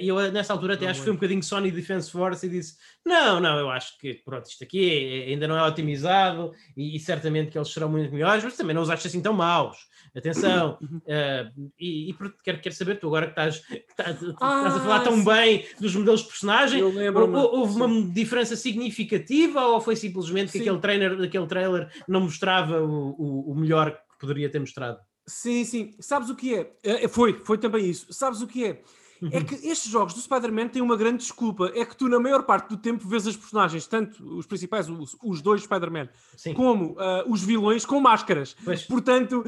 e 0.01 0.09
eu 0.09 0.31
nessa 0.31 0.53
altura 0.53 0.75
até 0.75 0.85
não 0.85 0.91
acho 0.91 1.01
que 1.01 1.05
foi 1.05 1.13
um 1.13 1.17
bocadinho 1.17 1.43
Sony 1.43 1.71
Defense 1.71 2.11
Force 2.11 2.47
e 2.47 2.49
disse, 2.49 2.77
não, 3.05 3.41
não, 3.41 3.59
eu 3.59 3.71
acho 3.71 3.99
que 3.99 4.15
pronto, 4.25 4.47
isto 4.47 4.63
aqui 4.63 5.25
é, 5.27 5.33
ainda 5.33 5.49
não 5.49 5.57
é 5.57 5.67
otimizado 5.67 6.53
e, 6.77 6.97
e, 6.97 7.01
certamente 7.01 7.51
que 7.51 7.59
eles 7.59 7.73
serão 7.73 7.89
muito 7.89 8.13
melhores, 8.13 8.45
mas 8.45 8.57
também 8.57 8.75
não 8.75 8.83
os 8.83 8.91
acho 8.91 9.07
assim 9.07 9.21
tão 9.21 9.33
maus 9.33 9.77
atenção, 10.17 10.79
uh, 10.81 11.71
e, 11.79 12.11
e 12.11 12.17
quero, 12.45 12.61
quero 12.61 12.75
saber, 12.75 13.01
tu 13.01 13.09
agora 13.09 13.27
que 13.27 13.33
estás, 13.33 13.59
que 13.59 13.85
estás, 13.89 14.23
ah, 14.41 14.59
estás 14.59 14.77
a 14.77 14.81
falar 14.81 15.01
tão 15.01 15.17
sim. 15.17 15.25
bem 15.25 15.67
dos 15.81 15.97
modelos 15.97 16.21
de 16.21 16.29
personagem, 16.29 16.83
houve 16.83 17.75
uma 17.75 18.13
diferença 18.13 18.55
significativa 18.55 19.61
ou 19.67 19.81
foi 19.81 19.97
simplesmente 19.97 20.53
que 20.53 20.59
aquele, 20.59 20.79
trainer, 20.79 21.21
aquele 21.21 21.47
trailer 21.49 21.91
não 22.07 22.21
mostrava 22.21 22.81
o, 22.81 23.11
o, 23.19 23.53
o 23.53 23.55
melhor 23.57 23.91
que 23.91 24.19
poderia 24.21 24.49
ter 24.49 24.61
mostrado? 24.61 24.99
Sim, 25.27 25.65
sim. 25.65 25.97
Sabes 26.01 26.29
o 26.29 26.37
que 26.37 26.55
é? 26.55 26.71
é? 26.83 27.09
Foi, 27.09 27.41
foi 27.45 27.59
também 27.59 27.89
isso. 27.89 28.13
Sabes 28.13 28.43
o 28.43 28.47
que 28.47 28.67
é? 28.67 28.83
É 29.31 29.43
que 29.43 29.55
estes 29.67 29.91
jogos 29.91 30.15
do 30.15 30.21
Spider-Man 30.21 30.69
têm 30.69 30.83
uma 30.83 30.97
grande 30.97 31.19
desculpa. 31.19 31.71
É 31.75 31.85
que 31.85 31.97
tu, 31.97 32.09
na 32.09 32.19
maior 32.19 32.43
parte 32.43 32.69
do 32.69 32.77
tempo, 32.77 33.07
vês 33.09 33.27
as 33.27 33.37
personagens, 33.37 33.87
tanto 33.87 34.23
os 34.37 34.47
principais, 34.47 34.89
os, 34.89 35.17
os 35.23 35.41
dois 35.41 35.63
Spider-Man, 35.63 36.09
como 36.55 36.93
uh, 36.93 37.25
os 37.29 37.43
vilões 37.43 37.87
com 37.87 38.01
máscaras. 38.01 38.57
Pois. 38.65 38.83
Portanto, 38.85 39.45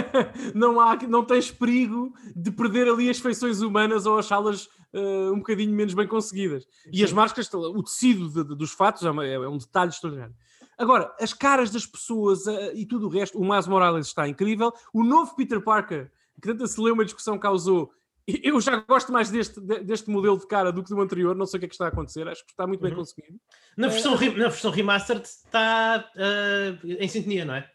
não, 0.54 0.80
há, 0.80 0.96
não 1.08 1.24
tens 1.24 1.50
perigo 1.50 2.12
de 2.34 2.50
perder 2.50 2.88
ali 2.88 3.08
as 3.08 3.18
feições 3.18 3.60
humanas 3.60 4.06
ou 4.06 4.18
achá-las 4.18 4.66
uh, 4.92 5.32
um 5.32 5.38
bocadinho 5.38 5.72
menos 5.72 5.94
bem 5.94 6.06
conseguidas. 6.06 6.66
E 6.92 6.98
Sim. 6.98 7.04
as 7.04 7.12
máscaras, 7.12 7.52
o 7.52 7.82
tecido 7.82 8.28
de, 8.28 8.44
de, 8.48 8.56
dos 8.56 8.72
fatos 8.72 9.02
é, 9.04 9.10
uma, 9.10 9.26
é, 9.26 9.38
um 9.48 9.58
detalhe 9.58 9.90
extraordinário. 9.90 10.34
Agora, 10.76 11.14
as 11.20 11.32
caras 11.32 11.70
das 11.70 11.86
pessoas 11.86 12.46
uh, 12.46 12.72
e 12.74 12.84
tudo 12.84 13.06
o 13.06 13.10
resto, 13.10 13.38
o 13.38 13.44
Miles 13.44 13.66
Morales 13.66 14.06
está 14.08 14.28
incrível. 14.28 14.72
O 14.92 15.04
novo 15.04 15.34
Peter 15.36 15.60
Parker, 15.60 16.10
que 16.40 16.48
tanta 16.48 16.66
se 16.66 16.80
lê 16.80 16.90
uma 16.90 17.04
discussão 17.04 17.38
causou 17.38 17.92
eu 18.26 18.60
já 18.60 18.76
gosto 18.76 19.12
mais 19.12 19.30
deste, 19.30 19.60
deste 19.60 20.08
modelo 20.08 20.38
de 20.38 20.46
cara 20.46 20.72
do 20.72 20.82
que 20.82 20.88
do 20.88 21.00
anterior, 21.00 21.34
não 21.34 21.46
sei 21.46 21.58
o 21.58 21.60
que 21.60 21.66
é 21.66 21.68
que 21.68 21.74
está 21.74 21.86
a 21.86 21.88
acontecer, 21.88 22.26
acho 22.26 22.44
que 22.44 22.52
está 22.52 22.66
muito 22.66 22.80
bem 22.80 22.90
uhum. 22.92 22.98
conseguido. 22.98 23.38
Na 23.76 23.88
versão, 23.88 24.14
uh, 24.14 24.20
na 24.20 24.48
versão 24.48 24.70
remastered 24.70 25.24
está 25.24 26.10
uh, 26.16 26.86
em 26.86 27.08
sintonia, 27.08 27.44
não 27.44 27.54
é? 27.54 27.70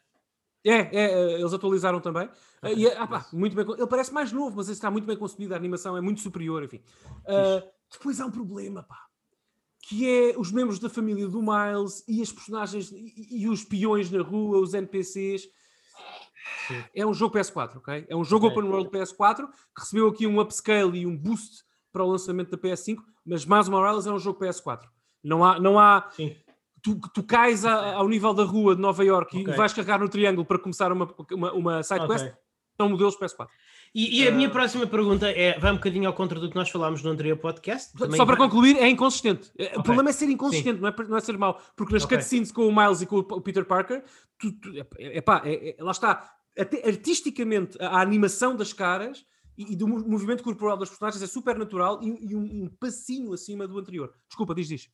É, 0.65 0.73
é, 0.73 0.89
eh, 0.91 1.39
eles 1.39 1.53
atualizaram 1.53 2.01
também. 2.01 2.29
Okay. 2.61 2.73
Uh, 2.73 2.79
e, 2.79 2.87
ah, 2.87 3.07
pá, 3.07 3.27
muito 3.31 3.55
bem, 3.55 3.65
ele 3.77 3.87
parece 3.87 4.13
mais 4.13 4.31
novo, 4.31 4.57
mas 4.57 4.69
está 4.69 4.89
muito 4.89 5.05
bem 5.05 5.15
concebido, 5.15 5.53
a 5.53 5.57
animação 5.57 5.95
é 5.95 6.01
muito 6.01 6.19
superior, 6.19 6.63
enfim. 6.63 6.81
depois 7.91 8.19
há 8.19 8.25
um 8.25 8.31
problema, 8.31 8.83
pá, 8.83 9.05
que 9.83 10.09
é 10.09 10.37
os 10.37 10.51
membros 10.51 10.79
da 10.79 10.89
família 10.89 11.27
do 11.27 11.41
Miles 11.41 12.03
e 12.07 12.21
as 12.21 12.31
personagens 12.31 12.91
e, 12.91 13.43
e 13.43 13.47
os 13.47 13.63
peões 13.63 14.09
na 14.11 14.21
rua, 14.21 14.59
os 14.59 14.73
NPCs 14.73 15.47
Sim. 16.67 16.83
É 16.93 17.05
um 17.05 17.13
jogo 17.13 17.37
PS4, 17.37 17.77
ok? 17.77 18.05
É 18.07 18.15
um 18.15 18.23
jogo 18.23 18.47
okay. 18.47 18.59
open 18.59 18.71
world 18.71 18.89
PS4 18.89 19.47
que 19.47 19.81
recebeu 19.81 20.07
aqui 20.07 20.27
um 20.27 20.39
upscale 20.39 20.99
e 20.99 21.05
um 21.05 21.17
boost 21.17 21.63
para 21.91 22.03
o 22.03 22.07
lançamento 22.07 22.51
da 22.51 22.57
PS5, 22.57 22.97
mas 23.25 23.45
Miles 23.45 23.69
Morales 23.69 24.05
é 24.05 24.11
um 24.11 24.19
jogo 24.19 24.39
PS4. 24.39 24.81
Não 25.23 25.43
há, 25.43 25.59
não 25.59 25.79
há. 25.79 26.09
Tu, 26.81 26.97
tu 27.13 27.23
cais 27.23 27.65
a, 27.65 27.95
ao 27.95 28.07
nível 28.07 28.33
da 28.33 28.43
rua 28.43 28.75
de 28.75 28.81
Nova 28.81 29.03
York 29.03 29.37
okay. 29.37 29.53
e 29.53 29.57
vais 29.57 29.73
carregar 29.73 29.99
no 29.99 30.07
triângulo 30.07 30.45
para 30.45 30.57
começar 30.57 30.91
uma, 30.91 31.13
uma, 31.31 31.53
uma 31.53 31.83
side 31.83 32.07
quest. 32.07 32.25
Okay. 32.25 32.37
São 32.79 32.89
modelos 32.89 33.17
PS4. 33.17 33.47
E, 33.93 34.21
e 34.21 34.27
a 34.27 34.31
uh... 34.31 34.35
minha 34.35 34.47
ah. 34.47 34.51
próxima 34.51 34.87
pergunta 34.87 35.29
é: 35.29 35.59
vai 35.59 35.71
um 35.71 35.75
bocadinho 35.75 36.07
ao 36.07 36.13
contra 36.13 36.39
do 36.39 36.49
que 36.49 36.55
nós 36.55 36.69
falámos 36.69 37.01
no 37.03 37.09
anterior 37.09 37.37
podcast. 37.37 37.91
Também 37.97 38.15
Só 38.15 38.25
para 38.25 38.35
vai... 38.35 38.47
concluir, 38.47 38.77
é 38.77 38.87
inconsistente. 38.87 39.51
Okay. 39.53 39.71
O 39.75 39.83
problema 39.83 40.09
é 40.09 40.13
ser 40.13 40.29
inconsistente, 40.29 40.79
não 40.79 40.87
é, 40.87 40.95
não 41.07 41.17
é 41.17 41.19
ser 41.19 41.37
mau. 41.37 41.59
Porque 41.75 41.93
nas 41.93 42.05
okay. 42.05 42.17
cutscenes 42.17 42.51
com 42.51 42.67
o 42.67 42.75
Miles 42.75 43.01
e 43.01 43.05
com 43.05 43.17
o 43.17 43.41
Peter 43.41 43.65
Parker, 43.65 44.03
tu, 44.37 44.51
tu, 44.53 44.69
é, 44.77 45.17
é, 45.17 45.21
pá, 45.21 45.41
é, 45.43 45.75
é, 45.77 45.83
lá 45.83 45.91
está 45.91 46.38
até 46.57 46.87
artisticamente, 46.87 47.77
a, 47.81 48.01
animação 48.01 48.55
das 48.55 48.73
caras 48.73 49.25
e, 49.57 49.73
e, 49.73 49.75
do 49.75 49.87
movimento 49.87 50.43
corporal 50.43 50.77
das 50.77 50.89
personagens 50.89 51.21
é 51.21 51.27
super 51.27 51.57
natural 51.57 52.01
e, 52.01 52.31
e 52.31 52.35
um, 52.35 52.65
um, 52.65 52.69
passinho 52.79 53.33
acima 53.33 53.67
do 53.67 53.77
anterior. 53.77 54.13
Desculpa, 54.27 54.55
diz, 54.55 54.67
diz. 54.67 54.89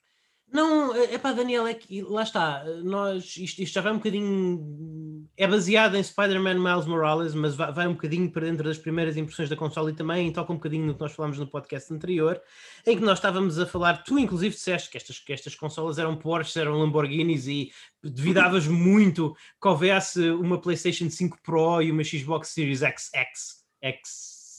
Não, 0.52 0.96
é 0.96 1.18
pá, 1.18 1.34
Daniel, 1.34 1.68
é 1.68 1.74
que 1.74 2.02
lá 2.02 2.24
está, 2.24 2.64
nós, 2.84 3.36
isto, 3.36 3.62
isto 3.62 3.74
já 3.74 3.82
vai 3.82 3.92
um 3.92 3.98
bocadinho, 3.98 5.28
é 5.36 5.46
baseado 5.48 5.96
em 5.96 6.04
Spider-Man 6.04 6.60
Miles 6.60 6.86
Morales, 6.86 7.34
mas 7.34 7.56
vai, 7.56 7.74
vai, 7.74 7.88
um 7.88 7.94
bocadinho 7.94 8.32
para 8.32 8.46
dentro 8.46 8.64
das 8.64 8.78
primeiras 8.78 9.18
impressões 9.18 9.50
da 9.50 9.56
console 9.56 9.92
e 9.92 9.96
também 9.96 10.32
toca 10.32 10.54
um 10.54 10.56
bocadinho 10.56 10.86
no 10.86 10.94
que 10.94 11.02
nós 11.02 11.12
falámos 11.12 11.40
no 11.40 11.48
podcast 11.48 11.92
anterior, 11.92 12.42
em 12.86 12.96
que 12.96 13.04
nós 13.04 13.18
estávamos 13.18 13.60
a 13.60 13.66
falar, 13.66 14.04
tu 14.04 14.18
inclusive 14.18 14.56
disseste 14.56 14.90
que 14.90 14.98
estas, 14.98 15.20
que 15.20 15.34
estas 15.34 15.56
consolas 15.56 15.98
eram 15.98 16.16
Porsche, 16.16 16.60
eram 16.60 16.80
Lamborghinis 16.80 17.48
e 17.48 17.72
duvidavas 18.02 18.66
muito 18.68 19.36
que 19.62 19.68
houvesse 19.68 20.30
uma 20.30 20.62
PlayStation 20.62 21.10
5 21.10 21.40
Pro 21.44 21.82
e 21.82 21.92
uma 21.92 22.04
Xbox 22.04 22.50
Series 22.50 22.82
X, 22.82 23.10
X, 23.14 23.66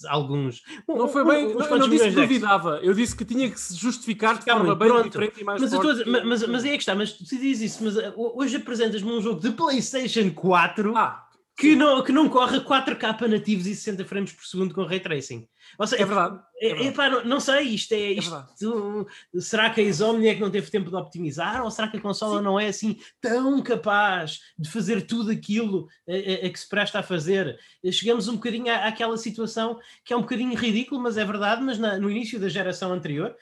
Alguns. 0.04 0.62
Não 0.86 1.08
foi 1.08 1.24
bem, 1.24 1.54
não, 1.54 1.66
eu 1.66 1.78
não 1.78 1.88
disse 1.88 2.08
que 2.08 2.14
duvidava, 2.14 2.80
eu 2.82 2.92
disse 2.92 3.16
que 3.16 3.24
tinha 3.24 3.50
que 3.50 3.58
se 3.58 3.74
justificar 3.76 4.38
de 4.38 4.44
forma 4.44 4.74
bem 4.74 4.88
pronto. 4.88 5.04
diferente 5.04 5.40
e 5.40 5.44
mais 5.44 5.60
mas, 5.60 5.72
forte. 5.72 6.08
Mas, 6.08 6.46
mas, 6.46 6.64
aí 6.64 6.70
é 6.70 6.76
que 6.76 6.82
está, 6.82 6.94
mas 6.94 7.12
tu 7.12 7.24
dizes 7.24 7.72
isso, 7.72 7.84
mas 7.84 7.96
uh, 7.96 8.12
hoje 8.16 8.56
apresentas-me 8.56 9.10
um 9.10 9.20
jogo 9.20 9.40
de 9.40 9.50
PlayStation 9.52 10.30
4 10.30 10.96
ah, 10.96 11.26
que, 11.56 11.74
não, 11.74 12.02
que 12.02 12.12
não 12.12 12.28
corre 12.28 12.60
4K 12.60 13.26
nativos 13.28 13.66
e 13.66 13.74
60 13.74 14.04
frames 14.04 14.32
por 14.32 14.44
segundo 14.44 14.74
com 14.74 14.84
ray 14.84 15.00
tracing. 15.00 15.48
Seja, 15.86 16.02
é 16.02 16.04
verdade. 16.04 16.40
É, 16.60 16.68
verdade. 16.68 16.88
Epá, 16.88 17.10
não, 17.10 17.24
não, 17.24 17.40
sei, 17.40 17.62
isto 17.62 17.92
é, 17.92 18.00
é 18.00 18.12
isto, 18.12 19.06
será 19.38 19.68
que 19.70 19.80
a 19.80 19.84
Insomnia 19.84 20.30
é 20.30 20.34
que 20.34 20.40
não 20.40 20.50
teve 20.50 20.70
tempo 20.70 20.88
de 20.88 20.96
optimizar 20.96 21.62
ou 21.62 21.70
será 21.70 21.88
que 21.88 21.98
a 21.98 22.00
consola 22.00 22.38
Sim. 22.38 22.44
não 22.44 22.58
é 22.58 22.68
assim 22.68 22.98
tão 23.20 23.62
capaz 23.62 24.40
de 24.58 24.70
fazer 24.70 25.02
tudo 25.02 25.30
aquilo 25.30 25.86
a, 26.08 26.12
a, 26.12 26.46
a 26.46 26.50
que 26.50 26.58
se 26.58 26.68
presta 26.68 27.00
a 27.00 27.02
fazer? 27.02 27.58
Chegamos 27.92 28.26
um 28.28 28.34
bocadinho 28.34 28.72
à, 28.72 28.86
àquela 28.86 29.16
situação 29.16 29.78
que 30.04 30.12
é 30.12 30.16
um 30.16 30.22
bocadinho 30.22 30.56
ridículo, 30.56 31.00
mas 31.00 31.18
é 31.18 31.24
verdade, 31.24 31.62
mas 31.62 31.78
na, 31.78 31.98
no 31.98 32.10
início 32.10 32.40
da 32.40 32.48
geração 32.48 32.92
anterior, 32.92 33.36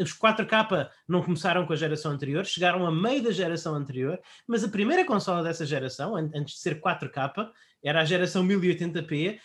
os 0.00 0.12
4K 0.16 0.88
não 1.06 1.22
começaram 1.22 1.66
com 1.66 1.72
a 1.72 1.76
geração 1.76 2.12
anterior, 2.12 2.46
chegaram 2.46 2.86
a 2.86 2.92
meio 2.92 3.22
da 3.22 3.30
geração 3.30 3.74
anterior, 3.74 4.18
mas 4.46 4.64
a 4.64 4.68
primeira 4.68 5.04
consola 5.04 5.42
dessa 5.42 5.66
geração, 5.66 6.16
antes 6.16 6.54
de 6.54 6.60
ser 6.60 6.80
4K, 6.80 7.50
era 7.82 8.00
a 8.00 8.04
geração 8.04 8.46
1080p 8.46 9.38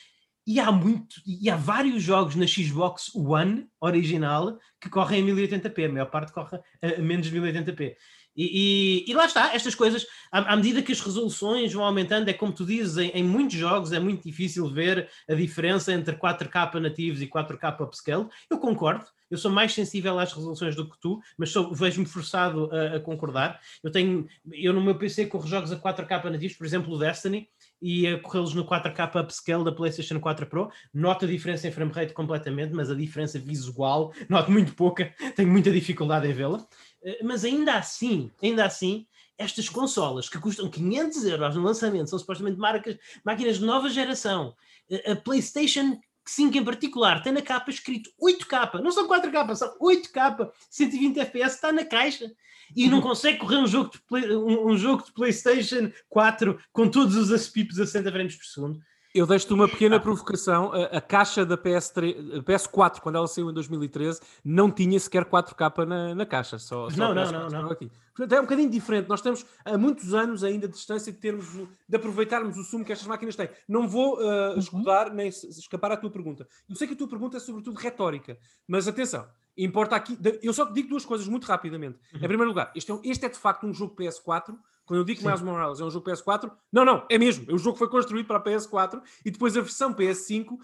e 0.46 0.60
há 0.60 0.72
muito, 0.72 1.22
e 1.26 1.50
há 1.50 1.56
vários 1.56 2.02
jogos 2.02 2.36
na 2.36 2.48
Xbox 2.48 3.14
One 3.14 3.68
original 3.80 4.58
que 4.80 4.89
correm 4.89 5.22
em 5.22 5.36
1080p, 5.36 5.86
a 5.86 5.92
maior 5.92 6.10
parte 6.10 6.34
corre 6.34 6.60
a 6.82 7.02
menos 7.02 7.30
de 7.30 7.39
1080p. 7.39 7.96
E, 8.36 9.04
e, 9.06 9.12
e, 9.12 9.14
lá 9.14 9.26
está, 9.26 9.54
estas 9.54 9.76
coisas, 9.76 10.06
à, 10.32 10.54
à, 10.54 10.56
medida 10.56 10.82
que 10.82 10.92
as 10.92 11.02
resoluções 11.02 11.74
vão 11.74 11.84
aumentando, 11.84 12.30
é 12.30 12.34
como 12.34 12.54
tu 12.54 12.66
dizes, 12.66 12.98
em, 12.98 13.10
em, 13.10 13.24
muitos 13.24 13.58
jogos 13.58 13.92
é 13.92 14.00
muito 14.00 14.24
difícil 14.24 14.70
ver 14.70 15.10
a 15.30 15.34
diferença 15.34 15.92
entre 15.92 16.16
4K 16.16 16.80
nativos 16.80 17.22
e 17.22 17.28
4K 17.28 17.82
upscale. 17.82 18.28
Eu 18.50 18.58
concordo, 18.58 19.06
eu 19.30 19.38
sou 19.38 19.52
mais 19.52 19.74
sensível 19.74 20.18
às 20.18 20.32
resoluções 20.32 20.76
do 20.76 20.89
que 20.89 20.98
tu, 21.00 21.20
mas 21.38 21.54
vejo-me 21.74 22.06
forçado 22.06 22.70
a, 22.72 22.96
a, 22.96 23.00
concordar. 23.02 23.60
Eu 23.84 23.92
tenho, 23.92 24.26
eu 24.52 24.72
no 24.72 24.82
meu 24.82 24.96
PC 24.96 25.26
corro 25.26 25.48
jogos 25.48 25.72
a 25.72 25.78
4K 25.78 26.30
nativos, 26.30 26.56
por 26.56 26.66
exemplo, 26.66 26.94
o 26.94 26.98
Destiny, 26.98 27.50
e 27.82 28.08
a 28.08 28.20
corrê-los 28.20 28.54
no 28.54 28.66
4K 28.66 29.24
upscale 29.24 29.64
da 29.64 29.72
PlayStation 29.72 30.20
4 30.20 30.46
Pro. 30.46 30.72
Noto 30.94 31.26
a 31.26 31.28
diferença 31.28 31.68
em 31.68 31.72
frame 31.72 31.92
rate 31.92 32.14
completamente, 32.14 32.74
mas 32.74 32.90
a 32.92 32.96
diferença 32.96 33.40
visual 33.40 34.14
noto 34.30 34.52
muito 34.52 34.74
pouca, 34.76 35.14
tenho 35.36 35.50
muita 35.50 35.72
dificuldade 35.72 36.28
em 36.28 36.34
vê-la. 36.34 36.66
Eh, 37.04 37.24
mas 37.24 37.44
ainda 37.44 37.76
assim, 37.76 38.30
ainda 38.42 38.66
assim, 38.66 39.08
estas 39.38 39.68
consolas 39.68 40.30
que 40.30 40.40
custam 40.40 40.70
500 40.70 41.26
euros 41.26 41.56
no 41.56 41.64
lançamento 41.64 42.10
são 42.10 42.20
supostamente 42.20 42.60
marcas, 42.60 42.98
máquinas 43.26 43.58
de 43.58 43.66
nova 43.66 43.90
geração. 43.90 44.56
Eh, 44.90 45.12
a 45.12 45.16
PlayStation 45.16 46.00
5 46.26 46.58
em 46.58 46.64
particular 46.64 47.22
tem 47.22 47.34
na 47.34 47.42
capa 47.42 47.70
escrito 47.70 48.12
8K, 48.22 48.82
não 48.82 48.92
são 48.92 49.08
4K, 49.08 49.56
são 49.56 49.78
8K, 49.80 50.52
120 50.70 51.20
FPS, 51.20 51.56
está 51.56 51.72
na 51.72 51.86
caixa. 51.86 52.32
E 52.74 52.88
não 52.88 53.02
consegue 53.02 53.40
correr 53.40 53.58
um 53.58 53.68
jogo 53.68 53.92
de, 53.92 54.00
play, 54.00 54.34
um, 54.34 54.68
um, 54.68 54.78
jogo 54.78 55.04
de 55.04 55.12
PlayStation 55.12 55.92
4 56.08 56.58
com 56.72 56.90
todos 56.90 57.18
os 57.18 57.30
aspipos 57.30 57.78
a 57.80 57.86
60 57.86 58.12
frames 58.12 58.36
por 58.36 58.46
segundo. 58.46 58.82
Eu 59.14 59.28
deixo-te 59.28 59.53
uma 59.53 59.68
pequena 59.68 59.99
provocação. 59.99 60.72
A, 60.74 60.97
a, 60.97 61.01
caixa 61.01 61.45
da 61.45 61.57
PS3, 61.57 62.43
PS4, 62.43 62.99
quando 63.01 63.18
ela 63.18 63.28
saiu 63.28 63.49
em 63.49 63.53
2013, 63.53 64.22
não 64.43 64.72
tinha 64.72 64.97
sequer 64.99 65.26
4K 65.26 65.86
na, 65.86 66.16
na 66.16 66.26
caixa. 66.26 66.57
Só, 66.57 66.89
só 66.89 66.97
não, 66.97 67.14
não, 67.14 67.32
não, 67.32 67.49
não. 67.49 67.72
Aqui. 67.72 67.91
Portanto, 68.16 68.38
é 68.38 68.39
um 68.39 68.43
bocadinho 68.43 68.70
diferente. 68.70 69.09
Nós 69.09 69.22
temos 69.22 69.45
há 69.66 69.78
muitos 69.78 70.14
anos 70.14 70.43
ainda 70.43 70.68
de 70.68 70.74
distância 70.74 71.12
de 71.12 71.18
termos 71.18 71.45
de 71.88 71.95
aproveitarmos 71.95 72.57
o 72.57 72.64
sumo 72.64 72.86
que 72.86 72.91
estas 72.91 73.07
máquinas 73.07 73.36
têm. 73.36 73.49
Não 73.68 73.88
vou 73.88 74.18
uh, 74.18 74.57
escudar 74.57 75.12
nem 75.12 75.28
escapar 75.28 75.91
à 75.91 75.97
tua 75.97 76.09
pergunta. 76.09 76.47
Eu 76.70 76.76
sei 76.76 76.88
que 76.88 76.93
a 76.93 76.97
tua 76.97 77.07
pergunta 77.07 77.38
é 77.38 77.39
sobretudo 77.39 77.78
retórica, 77.78 78.38
mas 78.68 78.88
atenção, 78.88 79.28
importa 79.57 79.95
aqui. 79.95 80.18
Eu 80.41 80.53
só 80.53 80.66
te 80.66 80.74
digo 80.74 80.89
duas 80.89 81.05
coisas 81.05 81.28
muito 81.28 81.45
rapidamente. 81.45 81.97
Uhum. 82.14 82.20
Em 82.20 82.28
primeiro 82.28 82.47
lugar, 82.47 82.72
este 82.76 82.91
é, 82.91 82.99
este 83.03 83.26
é 83.26 83.30
de 83.30 83.38
facto 83.38 83.66
um 83.66 83.74
jogo 83.74 83.95
PS4 83.95 84.55
quando 84.92 85.00
eu 85.00 85.06
digo 85.06 85.22
que 85.22 85.26
Miles 85.26 85.42
Morales 85.42 85.80
é 85.80 85.86
um 85.86 85.89
jogo 85.89 86.12
PS4, 86.12 86.52
não, 86.70 86.84
não, 86.84 87.06
é 87.10 87.18
mesmo. 87.18 87.46
O 87.56 87.58
jogo 87.58 87.78
foi 87.78 87.88
construído 87.88 88.26
para 88.26 88.39
a 88.39 88.44
PS4 88.44 89.02
e 89.24 89.32
depois 89.32 89.56
a 89.56 89.62
versão 89.62 89.94
PS5. 89.94 90.58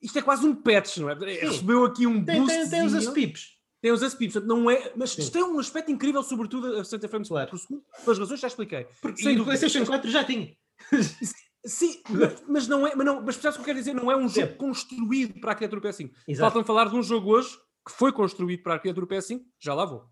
Isto 0.00 0.20
é 0.20 0.22
quase 0.22 0.46
um 0.46 0.54
patch, 0.54 0.98
não 0.98 1.10
é? 1.10 1.18
Sim. 1.18 1.46
Recebeu 1.48 1.84
aqui 1.84 2.06
um 2.06 2.24
tem, 2.24 2.38
boost. 2.38 2.56
Tem, 2.56 2.70
tem 2.70 2.86
os 2.86 2.94
aspips. 2.94 3.58
Tem 3.80 3.90
os 3.90 4.00
aspips, 4.04 4.36
não 4.44 4.70
é. 4.70 4.92
Mas 4.94 5.10
Sim. 5.10 5.22
isto 5.22 5.32
tem 5.32 5.42
um 5.42 5.58
aspecto 5.58 5.90
incrível, 5.90 6.22
sobretudo 6.22 6.76
a 6.76 6.84
60 6.84 7.08
frames 7.08 7.26
claro. 7.26 7.50
por 7.50 7.58
segundo, 7.58 7.84
pelas 8.04 8.18
razões 8.20 8.38
que 8.38 8.42
já 8.42 8.46
expliquei. 8.46 8.86
Porque 9.00 9.20
Sem 9.20 9.40
o 9.40 9.44
PlayStation 9.44 9.84
4 9.84 10.10
já 10.12 10.22
tinha. 10.22 10.56
Sim, 11.66 12.00
mas 12.46 12.68
não 12.68 12.86
é, 12.86 12.94
mas 12.94 13.04
não, 13.04 13.16
mas 13.16 13.34
percebes 13.34 13.56
o 13.56 13.58
que 13.58 13.62
eu 13.62 13.64
quero 13.64 13.78
dizer? 13.80 13.94
Não 13.94 14.12
é 14.12 14.16
um 14.16 14.28
jogo 14.28 14.46
Sim. 14.46 14.56
construído 14.58 15.40
para 15.40 15.50
a 15.50 15.54
criatura 15.56 15.80
PS5. 15.80 16.12
Faltam 16.38 16.62
falar 16.62 16.88
de 16.88 16.94
um 16.94 17.02
jogo 17.02 17.32
hoje 17.32 17.58
que 17.84 17.90
foi 17.90 18.12
construído 18.12 18.62
para 18.62 18.76
a 18.76 18.78
criatura 18.78 19.08
PS5, 19.08 19.42
já 19.58 19.74
lá 19.74 19.84
vou. 19.84 20.04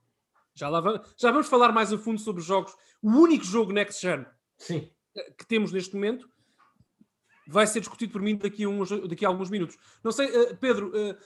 Já, 0.55 0.69
lá 0.69 0.81
vamos, 0.81 1.01
já 1.17 1.31
vamos 1.31 1.49
falar 1.49 1.73
mais 1.73 1.93
a 1.93 1.99
fundo 1.99 2.21
sobre 2.21 2.41
os 2.41 2.47
jogos. 2.47 2.73
O 3.03 3.11
único 3.11 3.45
jogo 3.45 3.73
Next 3.73 4.01
Gen 4.03 4.27
Sim. 4.59 4.91
que 5.39 5.47
temos 5.47 5.73
neste 5.73 5.95
momento 5.95 6.29
vai 7.51 7.67
ser 7.67 7.81
discutido 7.81 8.13
por 8.13 8.23
mim 8.23 8.37
daqui 8.37 8.65
a, 8.65 8.69
uns, 8.69 8.91
daqui 9.09 9.25
a 9.25 9.29
alguns 9.29 9.51
minutos. 9.51 9.77
Não 10.05 10.13
sei, 10.13 10.27
uh, 10.29 10.57
Pedro, 10.57 10.89
uh, 10.89 11.17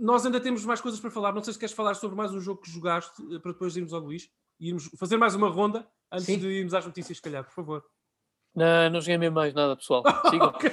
nós 0.00 0.26
ainda 0.26 0.40
temos 0.40 0.64
mais 0.64 0.80
coisas 0.80 1.00
para 1.00 1.10
falar. 1.10 1.32
Não 1.32 1.42
sei 1.42 1.52
se 1.52 1.58
queres 1.58 1.74
falar 1.74 1.94
sobre 1.94 2.16
mais 2.16 2.32
um 2.32 2.40
jogo 2.40 2.60
que 2.60 2.70
jogaste 2.70 3.22
uh, 3.22 3.40
para 3.40 3.52
depois 3.52 3.76
irmos 3.76 3.92
ao 3.92 4.00
Luís 4.00 4.28
e 4.58 4.68
irmos 4.68 4.90
fazer 4.98 5.16
mais 5.16 5.34
uma 5.34 5.48
ronda 5.48 5.86
antes 6.10 6.26
Sim. 6.26 6.38
de 6.38 6.48
irmos 6.48 6.74
às 6.74 6.84
notícias, 6.84 7.18
se 7.18 7.22
calhar, 7.22 7.44
por 7.44 7.52
favor. 7.52 7.84
Não, 8.54 8.90
não 8.90 9.00
joguei 9.00 9.16
mesmo 9.16 9.36
mais 9.36 9.54
nada, 9.54 9.76
pessoal. 9.76 10.02
Sigam. 10.28 10.48
okay. 10.48 10.70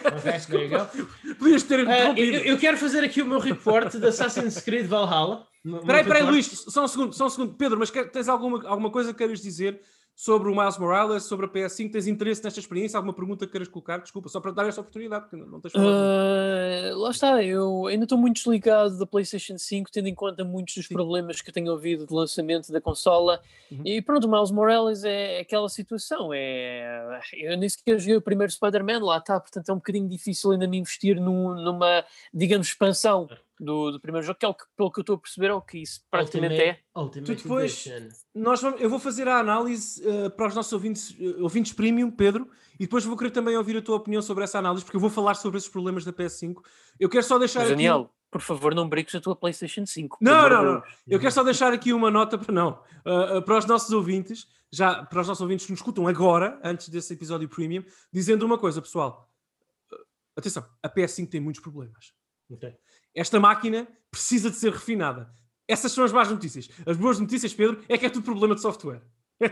Podias 1.37 1.63
ter 1.63 1.85
uh, 1.85 2.17
eu, 2.17 2.33
eu, 2.43 2.57
quero 2.57 2.77
fazer 2.77 3.03
aqui 3.03 3.21
o 3.21 3.25
meu 3.25 3.39
report 3.39 3.93
de 3.95 4.07
Assassin's 4.07 4.59
Creed 4.61 4.87
Valhalla. 4.87 5.45
Peraí, 5.85 6.03
peraí, 6.03 6.23
Luís, 6.23 6.47
só 6.67 6.83
um 6.83 6.87
segundo, 6.87 7.13
só 7.13 7.25
um 7.25 7.29
segundo. 7.29 7.53
Pedro, 7.55 7.79
mas 7.79 7.89
quer, 7.89 8.09
tens 8.11 8.27
alguma, 8.29 8.67
alguma 8.67 8.91
coisa 8.91 9.11
que 9.11 9.17
queres 9.17 9.41
dizer 9.41 9.81
sobre 10.17 10.49
o 10.49 10.55
Miles 10.55 10.79
Morales, 10.79 11.23
sobre 11.25 11.45
a 11.45 11.49
PS5? 11.49 11.91
Tens 11.91 12.07
interesse 12.07 12.43
nesta 12.43 12.59
experiência? 12.59 12.97
Alguma 12.97 13.13
pergunta 13.13 13.45
que 13.45 13.51
queiras 13.51 13.67
colocar? 13.67 13.99
Desculpa, 13.99 14.27
só 14.29 14.39
para 14.41 14.51
dar 14.51 14.67
esta 14.67 14.81
oportunidade, 14.81 15.29
porque 15.29 15.45
não 15.45 15.61
tens 15.61 15.71
falado. 15.71 15.91
Uh, 15.91 16.97
lá 16.97 17.11
está, 17.11 17.43
eu 17.43 17.85
ainda 17.85 18.05
estou 18.05 18.17
muito 18.17 18.37
desligado 18.37 18.97
da 18.97 19.05
PlayStation 19.05 19.59
5, 19.59 19.91
tendo 19.91 20.07
em 20.07 20.15
conta 20.15 20.43
muitos 20.43 20.73
dos 20.73 20.87
Sim. 20.87 20.95
problemas 20.95 21.39
que 21.39 21.51
tenho 21.51 21.71
ouvido 21.71 22.07
de 22.07 22.13
lançamento 22.13 22.71
da 22.71 22.81
consola. 22.81 23.39
Uhum. 23.71 23.83
E 23.85 24.01
pronto, 24.01 24.27
o 24.27 24.31
Miles 24.31 24.49
Morales 24.49 25.03
é 25.03 25.41
aquela 25.41 25.69
situação. 25.69 26.31
É... 26.33 27.21
Eu 27.33 27.55
nem 27.55 27.69
sequer 27.69 27.99
joguei 27.99 28.15
o 28.15 28.21
primeiro 28.21 28.51
Spider-Man, 28.51 29.05
lá 29.05 29.19
está, 29.19 29.39
portanto 29.39 29.69
é 29.69 29.73
um 29.73 29.77
bocadinho 29.77 30.09
difícil 30.09 30.51
ainda 30.51 30.67
me 30.67 30.79
investir 30.79 31.21
num, 31.21 31.53
numa, 31.61 32.03
digamos, 32.33 32.69
expansão 32.69 33.29
do, 33.59 33.91
do 33.91 33.99
primeiro 33.99 34.25
jogo, 34.25 34.39
que 34.39 34.45
é 34.45 34.49
o 34.49 34.53
que, 34.53 34.63
pelo 34.75 34.91
que 34.91 34.99
eu 34.99 35.01
estou 35.01 35.15
a 35.15 35.19
perceber, 35.19 35.47
é 35.47 35.53
o 35.53 35.61
que 35.61 35.79
isso 35.79 36.01
praticamente 36.09 36.53
Ultimate, 36.53 36.79
é. 36.79 36.99
Ultimate 36.99 37.35
tu 37.35 37.43
depois, 37.43 37.89
nós 38.33 38.61
vamos, 38.61 38.81
eu 38.81 38.89
vou 38.89 38.99
fazer 38.99 39.27
a 39.27 39.39
análise 39.39 40.01
uh, 40.07 40.29
para 40.31 40.47
os 40.47 40.55
nossos 40.55 40.71
ouvintes, 40.73 41.11
uh, 41.11 41.41
ouvintes 41.41 41.73
premium, 41.73 42.11
Pedro, 42.11 42.49
e 42.79 42.83
depois 42.83 43.03
vou 43.03 43.17
querer 43.17 43.31
também 43.31 43.57
ouvir 43.57 43.77
a 43.77 43.81
tua 43.81 43.95
opinião 43.95 44.21
sobre 44.21 44.43
essa 44.43 44.59
análise, 44.59 44.83
porque 44.83 44.97
eu 44.97 45.01
vou 45.01 45.09
falar 45.09 45.35
sobre 45.35 45.57
esses 45.57 45.69
problemas 45.69 46.05
da 46.05 46.13
PS5. 46.13 46.55
Eu 46.99 47.09
quero 47.09 47.23
só 47.23 47.39
deixar 47.39 47.61
Mas, 47.61 47.69
aqui... 47.69 47.77
Daniel, 47.77 48.13
por 48.29 48.41
favor, 48.41 48.75
não 48.75 48.87
brinques 48.87 49.15
a 49.15 49.21
tua 49.21 49.35
PlayStation 49.35 49.85
5. 49.85 50.19
Não, 50.21 50.49
não, 50.49 50.63
não. 50.63 50.83
Eu 51.07 51.19
quero 51.19 51.31
só 51.31 51.43
deixar 51.43 51.73
aqui 51.73 51.93
uma 51.93 52.11
nota 52.11 52.37
para 52.37 52.53
não. 52.53 52.81
Uh, 52.99 53.41
para 53.41 53.57
os 53.57 53.65
nossos 53.65 53.91
ouvintes, 53.91 54.47
já 54.71 55.03
para 55.03 55.21
os 55.21 55.27
nossos 55.27 55.41
ouvintes 55.41 55.65
que 55.65 55.71
nos 55.71 55.79
escutam 55.79 56.07
agora, 56.07 56.59
antes 56.63 56.89
desse 56.89 57.13
episódio 57.13 57.49
premium, 57.49 57.83
dizendo 58.11 58.45
uma 58.45 58.57
coisa, 58.57 58.81
pessoal. 58.81 59.31
atenção, 60.35 60.63
a 60.83 60.89
PS5 60.89 61.29
tem 61.29 61.39
muitos 61.41 61.61
problemas. 61.61 62.13
Okay. 62.49 62.77
Esta 63.17 63.39
máquina 63.39 63.87
precisa 64.11 64.51
de 64.51 64.55
ser 64.57 64.71
refinada. 64.71 65.27
Essas 65.67 65.91
são 65.91 66.05
as 66.05 66.11
más 66.11 66.29
notícias. 66.29 66.69
As 66.85 66.95
boas 66.95 67.19
notícias, 67.19 67.51
Pedro, 67.51 67.81
é 67.89 67.97
que 67.97 68.05
é 68.05 68.09
tudo 68.09 68.23
problema 68.23 68.53
de 68.53 68.61
software. 68.61 69.01
É 69.39 69.51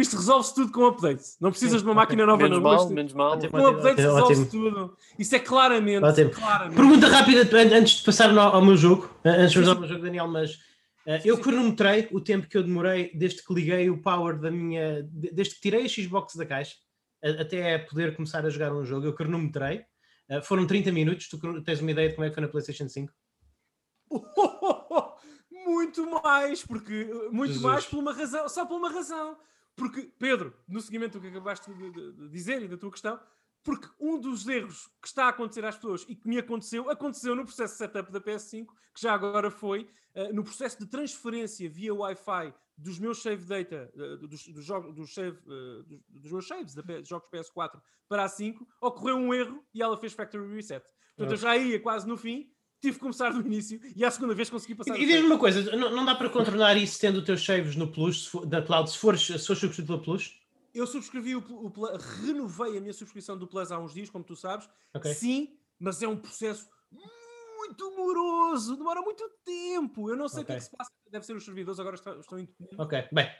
Isto 0.00 0.16
resolve-se 0.16 0.54
tudo 0.54 0.72
com 0.72 0.86
updates. 0.86 1.36
Não 1.38 1.50
precisas 1.50 1.80
Sim, 1.80 1.84
de 1.84 1.90
uma 1.90 1.94
máquina 1.94 2.24
nova, 2.24 2.42
menos 2.44 2.62
não. 2.62 2.62
Mal, 2.62 2.88
menos 2.88 3.12
mal. 3.12 3.38
Com 3.38 3.66
updates 3.66 4.02
resolve-se 4.02 4.50
tudo. 4.50 4.96
Isso 5.18 5.36
é 5.36 5.38
claramente, 5.38 6.00
claramente. 6.30 6.76
Pergunta 6.76 7.08
rápida 7.08 7.76
antes 7.76 7.98
de 7.98 8.04
passar 8.04 8.30
ao 8.38 8.64
meu 8.64 8.74
jogo. 8.74 9.10
Antes 9.22 9.52
de 9.52 9.60
passar 9.60 9.72
ao 9.72 9.80
meu 9.80 9.88
jogo, 9.88 10.02
Daniel, 10.02 10.28
mas 10.28 10.54
uh, 10.54 11.20
eu 11.26 11.36
cronometrei 11.36 12.08
o 12.10 12.22
tempo 12.22 12.48
que 12.48 12.56
eu 12.56 12.62
demorei 12.62 13.10
desde 13.14 13.44
que 13.44 13.52
liguei 13.52 13.90
o 13.90 14.00
power 14.00 14.38
da 14.38 14.50
minha. 14.50 15.06
desde 15.12 15.56
que 15.56 15.60
tirei 15.60 15.84
a 15.84 15.88
Xbox 15.90 16.34
da 16.34 16.46
caixa 16.46 16.76
até 17.38 17.76
poder 17.76 18.16
começar 18.16 18.46
a 18.46 18.48
jogar 18.48 18.72
um 18.72 18.82
jogo. 18.82 19.04
Eu 19.04 19.12
cronometrei. 19.12 19.82
Uh, 20.30 20.42
foram 20.42 20.66
30 20.66 20.92
minutos. 20.92 21.28
Tu 21.28 21.62
tens 21.62 21.80
uma 21.80 21.90
ideia 21.90 22.08
de 22.08 22.14
como 22.14 22.24
é 22.24 22.28
que 22.28 22.34
foi 22.34 22.42
na 22.42 22.48
PlayStation 22.48 22.88
5? 22.88 23.12
muito 25.50 26.10
mais, 26.22 26.64
porque 26.64 27.04
muito 27.30 27.52
Jesus. 27.52 27.62
mais 27.62 27.86
por 27.86 27.98
uma 27.98 28.12
razão, 28.12 28.48
só 28.48 28.64
por 28.66 28.76
uma 28.76 28.90
razão. 28.90 29.38
Porque, 29.76 30.10
Pedro, 30.18 30.54
no 30.66 30.80
seguimento 30.80 31.18
do 31.18 31.22
que 31.22 31.28
acabaste 31.28 31.72
de, 31.72 31.90
de, 31.90 32.12
de 32.12 32.28
dizer 32.28 32.62
e 32.62 32.68
da 32.68 32.76
tua 32.76 32.90
questão, 32.90 33.20
porque 33.62 33.88
um 34.00 34.18
dos 34.18 34.48
erros 34.48 34.86
que 35.00 35.08
está 35.08 35.26
a 35.26 35.28
acontecer 35.28 35.64
às 35.64 35.76
pessoas 35.76 36.04
e 36.08 36.16
que 36.16 36.26
me 36.26 36.38
aconteceu, 36.38 36.90
aconteceu 36.90 37.36
no 37.36 37.44
processo 37.44 37.74
de 37.74 37.78
setup 37.78 38.10
da 38.10 38.20
PS5, 38.20 38.66
que 38.94 39.02
já 39.02 39.12
agora 39.12 39.50
foi, 39.50 39.88
uh, 40.14 40.32
no 40.32 40.42
processo 40.42 40.78
de 40.78 40.86
transferência 40.86 41.68
via 41.68 41.94
Wi-Fi 41.94 42.54
dos 42.78 42.98
meus 42.98 43.20
save 43.20 43.44
data, 43.44 43.90
uh, 43.94 44.26
dos, 44.28 44.46
dos, 44.46 44.64
jogos, 44.64 44.94
dos, 44.94 45.12
save, 45.12 45.36
uh, 45.46 45.82
dos, 45.82 46.00
dos, 46.08 46.32
meus 46.32 46.46
saves 46.46 46.74
de 46.74 47.04
jogos 47.04 47.28
PS4 47.28 47.80
para 48.08 48.24
a 48.24 48.28
5, 48.28 48.66
ocorreu 48.80 49.16
um 49.16 49.34
erro 49.34 49.62
e 49.74 49.82
ela 49.82 49.98
fez 49.98 50.12
factory 50.12 50.54
reset. 50.54 50.84
Portanto, 51.16 51.32
eu 51.32 51.36
já 51.36 51.56
ia 51.56 51.80
quase 51.80 52.06
no 52.06 52.16
fim 52.16 52.48
tive 52.80 52.94
que 52.94 53.00
começar 53.00 53.30
do 53.30 53.40
início 53.40 53.80
e 53.94 54.04
à 54.04 54.10
segunda 54.10 54.34
vez 54.34 54.48
consegui 54.48 54.74
passar. 54.74 54.96
E, 54.96 55.02
e 55.02 55.06
diz-me 55.06 55.26
uma 55.26 55.38
coisa: 55.38 55.76
não, 55.76 55.90
não, 55.90 56.04
dá 56.04 56.14
para 56.14 56.30
contornar 56.30 56.76
isso 56.76 57.00
tendo 57.00 57.18
os 57.18 57.24
teus 57.24 57.44
saves 57.44 57.76
no 57.76 57.90
Plus, 57.90 58.26
for, 58.26 58.46
da 58.46 58.62
Cloud, 58.62 58.90
se 58.90 58.98
fores, 58.98 59.20
se 59.22 59.46
fores 59.46 59.60
subscrito 59.60 59.86
pela 59.86 60.00
Plus? 60.00 60.40
Eu 60.74 60.86
subscrevi 60.86 61.34
o, 61.34 61.40
o, 61.40 61.66
o, 61.66 61.96
renovei 62.24 62.78
a 62.78 62.80
minha 62.80 62.92
subscrição 62.92 63.36
do 63.36 63.48
Plus 63.48 63.72
há 63.72 63.78
uns 63.78 63.94
dias, 63.94 64.10
como 64.10 64.24
tu 64.24 64.36
sabes. 64.36 64.68
Okay. 64.94 65.12
Sim, 65.12 65.58
mas 65.78 66.02
é 66.02 66.08
um 66.08 66.16
processo 66.16 66.68
muito 67.68 67.96
moroso, 67.96 68.76
demora 68.76 69.00
muito 69.00 69.30
tempo. 69.44 70.10
Eu 70.10 70.16
não 70.16 70.28
sei 70.28 70.40
o 70.40 70.42
okay. 70.42 70.46
que 70.46 70.52
é 70.52 70.56
que 70.56 70.64
se 70.64 70.76
passa. 70.76 70.90
Deve 71.10 71.24
ser 71.24 71.36
os 71.36 71.44
servidores, 71.44 71.80
agora 71.80 71.96
estão, 71.96 72.18
estão 72.20 72.38
em. 72.38 72.48
Ok, 72.76 73.08
bem. 73.12 73.30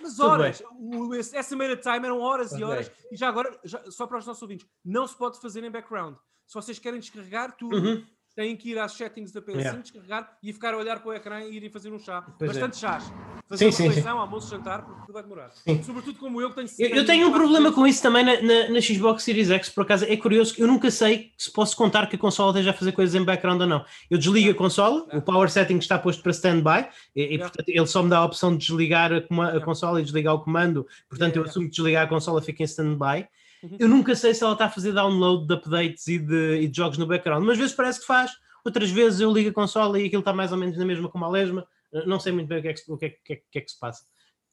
Mas 0.00 0.18
horas, 0.18 0.62
o, 0.78 1.14
essa 1.14 1.56
meia 1.56 1.76
time 1.76 2.06
eram 2.06 2.20
horas 2.20 2.52
okay. 2.52 2.60
e 2.60 2.64
horas, 2.64 2.92
e 3.10 3.16
já 3.16 3.28
agora, 3.28 3.58
já, 3.64 3.82
só 3.90 4.06
para 4.06 4.18
os 4.18 4.26
nossos 4.26 4.42
ouvintes, 4.42 4.66
não 4.84 5.06
se 5.06 5.16
pode 5.16 5.40
fazer 5.40 5.64
em 5.64 5.70
background. 5.70 6.16
Se 6.46 6.54
vocês 6.54 6.78
querem 6.78 7.00
descarregar 7.00 7.56
tudo, 7.56 7.76
uhum 7.76 8.06
têm 8.38 8.54
que 8.54 8.70
ir 8.70 8.78
às 8.78 8.92
settings 8.92 9.32
da 9.32 9.42
PS5, 9.42 9.56
yeah. 9.56 9.80
descarregar 9.80 10.38
e 10.40 10.52
ficar 10.52 10.72
a 10.72 10.76
olhar 10.76 11.00
para 11.00 11.08
o 11.08 11.12
ecrã 11.12 11.40
e 11.40 11.56
irem 11.56 11.68
fazer 11.68 11.92
um 11.92 11.98
chá. 11.98 12.24
Pois 12.38 12.52
Bastante 12.52 12.76
é. 12.76 12.78
chás. 12.78 13.12
Fazer 13.48 13.72
sim, 13.72 13.82
uma 13.82 13.88
refeição, 13.88 14.18
almoço, 14.20 14.48
jantar, 14.48 14.82
porque 14.84 15.00
tudo 15.00 15.12
vai 15.12 15.22
demorar. 15.24 15.50
Sim. 15.50 15.82
Sobretudo 15.82 16.16
como 16.20 16.40
eu 16.40 16.50
que 16.50 16.54
tenho... 16.54 16.68
Eu, 16.78 16.98
eu 16.98 17.04
tenho 17.04 17.26
um 17.26 17.32
problema 17.32 17.72
com 17.72 17.84
isso 17.84 18.00
também 18.00 18.24
na, 18.24 18.40
na, 18.40 18.68
na, 18.68 18.80
Xbox 18.80 19.24
Series 19.24 19.50
X, 19.50 19.70
por 19.70 19.82
acaso. 19.82 20.04
É 20.04 20.16
curioso 20.16 20.54
que 20.54 20.62
eu 20.62 20.68
nunca 20.68 20.88
sei 20.88 21.32
se 21.36 21.50
posso 21.50 21.76
contar 21.76 22.06
que 22.06 22.14
a 22.14 22.18
consola 22.18 22.52
esteja 22.52 22.70
a 22.70 22.74
fazer 22.74 22.92
coisas 22.92 23.20
em 23.20 23.24
background 23.24 23.60
ou 23.60 23.66
não. 23.66 23.84
Eu 24.08 24.18
desligo 24.18 24.52
a 24.52 24.54
consola, 24.54 25.04
o 25.12 25.20
power 25.20 25.50
setting 25.50 25.78
está 25.78 25.98
posto 25.98 26.22
para 26.22 26.30
standby, 26.30 26.88
e, 27.16 27.34
e 27.34 27.38
portanto 27.38 27.68
ele 27.68 27.86
só 27.88 28.04
me 28.04 28.10
dá 28.10 28.18
a 28.18 28.24
opção 28.24 28.52
de 28.52 28.64
desligar 28.64 29.10
a, 29.12 29.56
a 29.56 29.60
consola 29.60 30.00
e 30.00 30.04
desligar 30.04 30.34
o 30.36 30.44
comando, 30.44 30.86
portanto 31.08 31.34
eu 31.34 31.42
assumo 31.42 31.64
que 31.64 31.72
desligar 31.72 32.04
a 32.04 32.08
consola 32.08 32.40
fica 32.40 32.62
em 32.62 32.66
standby. 32.66 33.26
Eu 33.78 33.88
nunca 33.88 34.14
sei 34.14 34.34
se 34.34 34.42
ela 34.42 34.52
está 34.52 34.66
a 34.66 34.70
fazer 34.70 34.92
download 34.92 35.46
de 35.46 35.54
updates 35.54 36.06
e 36.06 36.18
de, 36.18 36.60
e 36.60 36.68
de 36.68 36.76
jogos 36.76 36.98
no 36.98 37.06
background, 37.06 37.44
mas 37.44 37.52
às 37.52 37.58
vezes 37.58 37.74
parece 37.74 38.00
que 38.00 38.06
faz 38.06 38.32
Outras 38.64 38.90
vezes 38.90 39.20
eu 39.20 39.32
ligo 39.32 39.48
a 39.48 39.52
consola 39.52 39.98
e 39.98 40.06
aquilo 40.06 40.20
está 40.20 40.32
mais 40.32 40.52
ou 40.52 40.58
menos 40.58 40.76
na 40.76 40.84
mesma 40.84 41.08
como 41.08 41.24
a 41.24 41.28
lesma. 41.30 41.66
Não 42.06 42.20
sei 42.20 42.32
muito 42.32 42.48
bem 42.48 42.58
o 42.58 42.62
que 42.62 42.68
é 42.68 42.74
que, 42.74 42.92
o 42.92 42.98
que, 42.98 43.06
é, 43.06 43.10
que, 43.10 43.32
é, 43.32 43.36
que, 43.50 43.58
é 43.58 43.60
que 43.62 43.70
se 43.70 43.78
passa. 43.78 44.04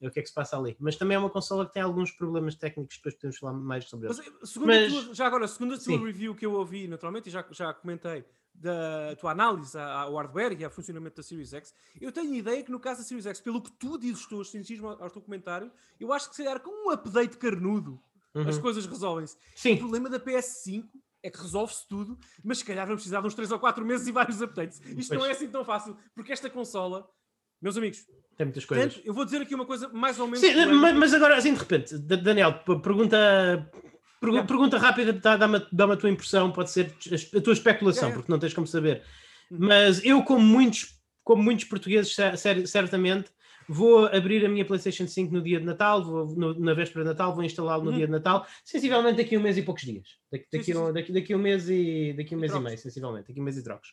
O 0.01 0.09
que 0.09 0.19
é 0.19 0.21
que 0.21 0.29
se 0.29 0.33
passa 0.33 0.57
ali? 0.57 0.75
Mas 0.79 0.95
também 0.95 1.15
é 1.15 1.19
uma 1.19 1.29
consola 1.29 1.65
que 1.65 1.73
tem 1.73 1.83
alguns 1.83 2.11
problemas 2.11 2.55
técnicos, 2.55 2.95
depois 2.97 3.15
podemos 3.15 3.37
falar 3.37 3.53
mais 3.53 3.85
sobre 3.85 4.09
isso. 4.09 4.23
Segundo 4.43 4.67
Mas, 4.67 4.93
tua, 4.93 5.13
já 5.13 5.25
agora, 5.25 5.47
segundo 5.47 5.73
a 5.73 5.77
tua 5.77 5.99
review 5.99 6.35
que 6.35 6.45
eu 6.45 6.53
ouvi 6.53 6.87
naturalmente, 6.87 7.27
e 7.27 7.31
já, 7.31 7.45
já 7.51 7.73
comentei, 7.73 8.23
da 8.53 9.15
tua 9.19 9.31
análise 9.31 9.77
ao 9.77 10.15
hardware 10.15 10.57
e 10.57 10.63
ao 10.63 10.71
funcionamento 10.71 11.17
da 11.17 11.23
Series 11.23 11.53
X, 11.53 11.73
eu 11.99 12.11
tenho 12.11 12.33
a 12.33 12.37
ideia 12.37 12.63
que 12.63 12.71
no 12.71 12.79
caso 12.79 13.01
da 13.01 13.05
Series 13.05 13.25
X, 13.25 13.41
pelo 13.41 13.61
que 13.61 13.71
tu 13.71 13.97
dizes, 13.97 14.25
tu 14.25 14.41
ao 14.99 15.09
teu 15.09 15.21
comentário, 15.21 15.69
eu 15.99 16.13
acho 16.13 16.29
que 16.29 16.35
se 16.35 16.43
calhar 16.43 16.61
com 16.61 16.87
um 16.87 16.91
update 16.91 17.37
carnudo 17.37 18.01
uhum. 18.35 18.47
as 18.47 18.57
coisas 18.57 18.85
resolvem-se. 18.85 19.37
O 19.73 19.77
problema 19.77 20.09
da 20.09 20.19
PS5 20.19 20.85
é 21.23 21.29
que 21.29 21.41
resolve-se 21.41 21.87
tudo, 21.87 22.17
mas 22.43 22.59
se 22.59 22.65
calhar 22.65 22.85
vamos 22.85 23.01
precisar 23.01 23.21
de 23.21 23.27
uns 23.27 23.33
3 23.33 23.51
ou 23.51 23.59
4 23.59 23.83
meses 23.83 24.05
e 24.07 24.11
vários 24.11 24.41
updates. 24.41 24.79
Isto 24.79 25.09
pois. 25.09 25.09
não 25.09 25.25
é 25.25 25.31
assim 25.31 25.47
tão 25.47 25.65
fácil, 25.65 25.97
porque 26.13 26.31
esta 26.31 26.49
consola, 26.49 27.07
meus 27.59 27.75
amigos, 27.75 28.05
tem 28.37 28.45
muitas 28.45 28.65
coisas. 28.65 28.93
Tanto, 28.93 29.07
eu 29.07 29.13
vou 29.13 29.25
dizer 29.25 29.41
aqui 29.41 29.55
uma 29.55 29.65
coisa 29.65 29.87
mais 29.89 30.19
ou 30.19 30.27
menos. 30.27 30.41
Sim, 30.41 30.53
mas, 30.65 30.95
mas, 30.95 31.13
agora, 31.13 31.37
assim, 31.37 31.53
de 31.53 31.59
repente, 31.59 31.97
Daniel, 31.97 32.53
pergunta. 32.81 33.71
Pergunta, 34.19 34.45
pergunta 34.45 34.77
rápida, 34.77 35.13
dá-me 35.13 35.65
dá 35.71 35.85
a 35.85 35.97
tua 35.97 36.09
impressão, 36.09 36.51
pode 36.51 36.71
ser 36.71 36.95
a 37.35 37.41
tua 37.41 37.53
especulação, 37.53 38.09
é. 38.09 38.11
porque 38.13 38.31
não 38.31 38.39
tens 38.39 38.53
como 38.53 38.65
saber. 38.65 39.03
Hum. 39.51 39.57
Mas 39.59 40.03
eu, 40.03 40.23
como 40.23 40.41
muitos, 40.41 40.99
como 41.23 41.43
muitos 41.43 41.65
portugueses, 41.65 42.15
certamente, 42.65 43.29
vou 43.67 44.05
abrir 44.07 44.45
a 44.45 44.49
minha 44.49 44.65
PlayStation 44.65 45.07
5 45.07 45.33
no 45.33 45.41
dia 45.41 45.59
de 45.59 45.65
Natal, 45.65 46.03
vou, 46.03 46.27
no, 46.35 46.59
na 46.59 46.73
véspera 46.73 47.03
de 47.03 47.09
Natal, 47.09 47.33
vou 47.33 47.43
instalá-lo 47.43 47.83
no 47.83 47.91
uhum. 47.91 47.97
dia 47.97 48.05
de 48.05 48.11
Natal, 48.11 48.45
sensivelmente 48.63 49.17
daqui 49.17 49.35
a 49.35 49.39
um 49.39 49.41
mês 49.41 49.57
e 49.57 49.61
poucos 49.61 49.83
dias. 49.83 50.07
Daqui, 50.31 50.45
daqui, 50.51 50.65
sim, 50.65 50.73
sim, 50.73 50.85
sim. 50.85 50.93
Daqui, 50.93 51.11
daqui, 51.11 51.33
a 51.33 51.37
um 51.37 51.39
mês 51.39 51.69
e 51.69 52.13
daqui 52.17 52.35
um 52.35 52.39
mês 52.39 52.53
e, 52.53 52.57
e 52.57 52.59
meio, 52.59 52.77
sensivelmente, 52.77 53.27
daqui 53.27 53.39
a 53.39 53.41
um 53.41 53.45
mês 53.45 53.57
e 53.57 53.63
trocos. 53.63 53.89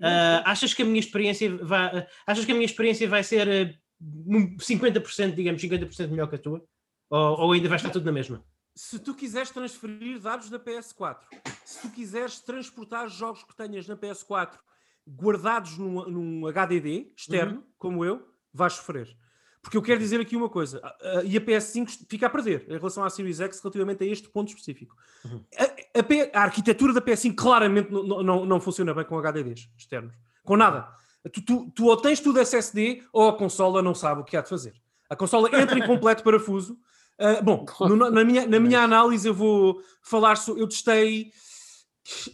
Uh, 0.00 0.42
achas 0.44 0.72
que 0.72 0.82
a 0.82 0.84
minha 0.84 1.00
experiência 1.00 1.56
vai, 1.56 1.98
uh, 1.98 2.06
achas 2.26 2.44
que 2.44 2.52
a 2.52 2.54
minha 2.54 2.66
experiência 2.66 3.08
vai 3.08 3.24
ser 3.24 3.76
uh, 4.00 4.58
50%, 4.58 5.34
digamos, 5.34 5.60
50% 5.60 6.08
melhor 6.08 6.28
que 6.28 6.36
a 6.36 6.38
tua? 6.38 6.64
Ou, 7.10 7.40
ou 7.40 7.52
ainda 7.52 7.68
vai 7.68 7.76
estar 7.76 7.90
tudo 7.90 8.04
na 8.04 8.12
mesma? 8.12 8.44
Se 8.76 8.98
tu 9.00 9.12
quiseres 9.12 9.50
transferir 9.50 10.20
dados 10.20 10.48
da 10.50 10.58
PS4, 10.58 11.18
se 11.64 11.82
tu 11.82 11.90
quiseres 11.90 12.38
transportar 12.38 13.08
jogos 13.08 13.42
que 13.42 13.56
tenhas 13.56 13.88
na 13.88 13.96
PS4 13.96 14.56
guardados 15.04 15.76
num, 15.78 16.08
num 16.08 16.46
HDD 16.46 17.12
externo, 17.16 17.56
uhum. 17.56 17.66
como 17.76 18.04
eu, 18.04 18.24
vais 18.58 18.74
sofrer. 18.74 19.16
Porque 19.62 19.76
eu 19.76 19.82
quero 19.82 19.98
dizer 19.98 20.20
aqui 20.20 20.36
uma 20.36 20.48
coisa, 20.48 20.80
e 21.24 21.36
a 21.36 21.40
PS5 21.40 22.06
fica 22.08 22.26
a 22.26 22.30
perder 22.30 22.64
em 22.68 22.78
relação 22.78 23.04
à 23.04 23.10
Series 23.10 23.40
X 23.40 23.60
relativamente 23.60 24.04
a 24.04 24.06
este 24.06 24.28
ponto 24.28 24.48
específico. 24.48 24.96
Uhum. 25.24 25.44
A, 25.58 25.64
a, 25.64 26.40
a, 26.40 26.42
arquitetura 26.44 26.92
da 26.92 27.02
PS5 27.02 27.34
claramente 27.34 27.90
não, 27.90 28.22
não, 28.22 28.46
não 28.46 28.60
funciona 28.60 28.94
bem 28.94 29.04
com 29.04 29.18
HDDs 29.18 29.68
externos, 29.76 30.14
com 30.44 30.56
nada. 30.56 30.88
Tu, 31.32 31.42
tu, 31.42 31.70
tu 31.74 31.86
ou 31.86 31.96
tens 31.96 32.20
tudo 32.20 32.40
SSD 32.40 33.02
ou 33.12 33.28
a 33.28 33.36
consola 33.36 33.82
não 33.82 33.94
sabe 33.94 34.20
o 34.20 34.24
que 34.24 34.36
há 34.36 34.40
de 34.40 34.48
fazer. 34.48 34.74
A 35.10 35.16
consola 35.16 35.48
entra 35.60 35.78
em 35.78 35.86
completo 35.86 36.22
parafuso. 36.22 36.78
Uh, 37.18 37.42
bom, 37.44 37.66
no, 37.80 38.10
na, 38.10 38.24
minha, 38.24 38.46
na 38.46 38.60
minha 38.60 38.80
análise 38.80 39.26
eu 39.26 39.34
vou 39.34 39.82
falar 40.00 40.36
sobre. 40.36 40.62
Eu 40.62 40.68
testei 40.68 41.32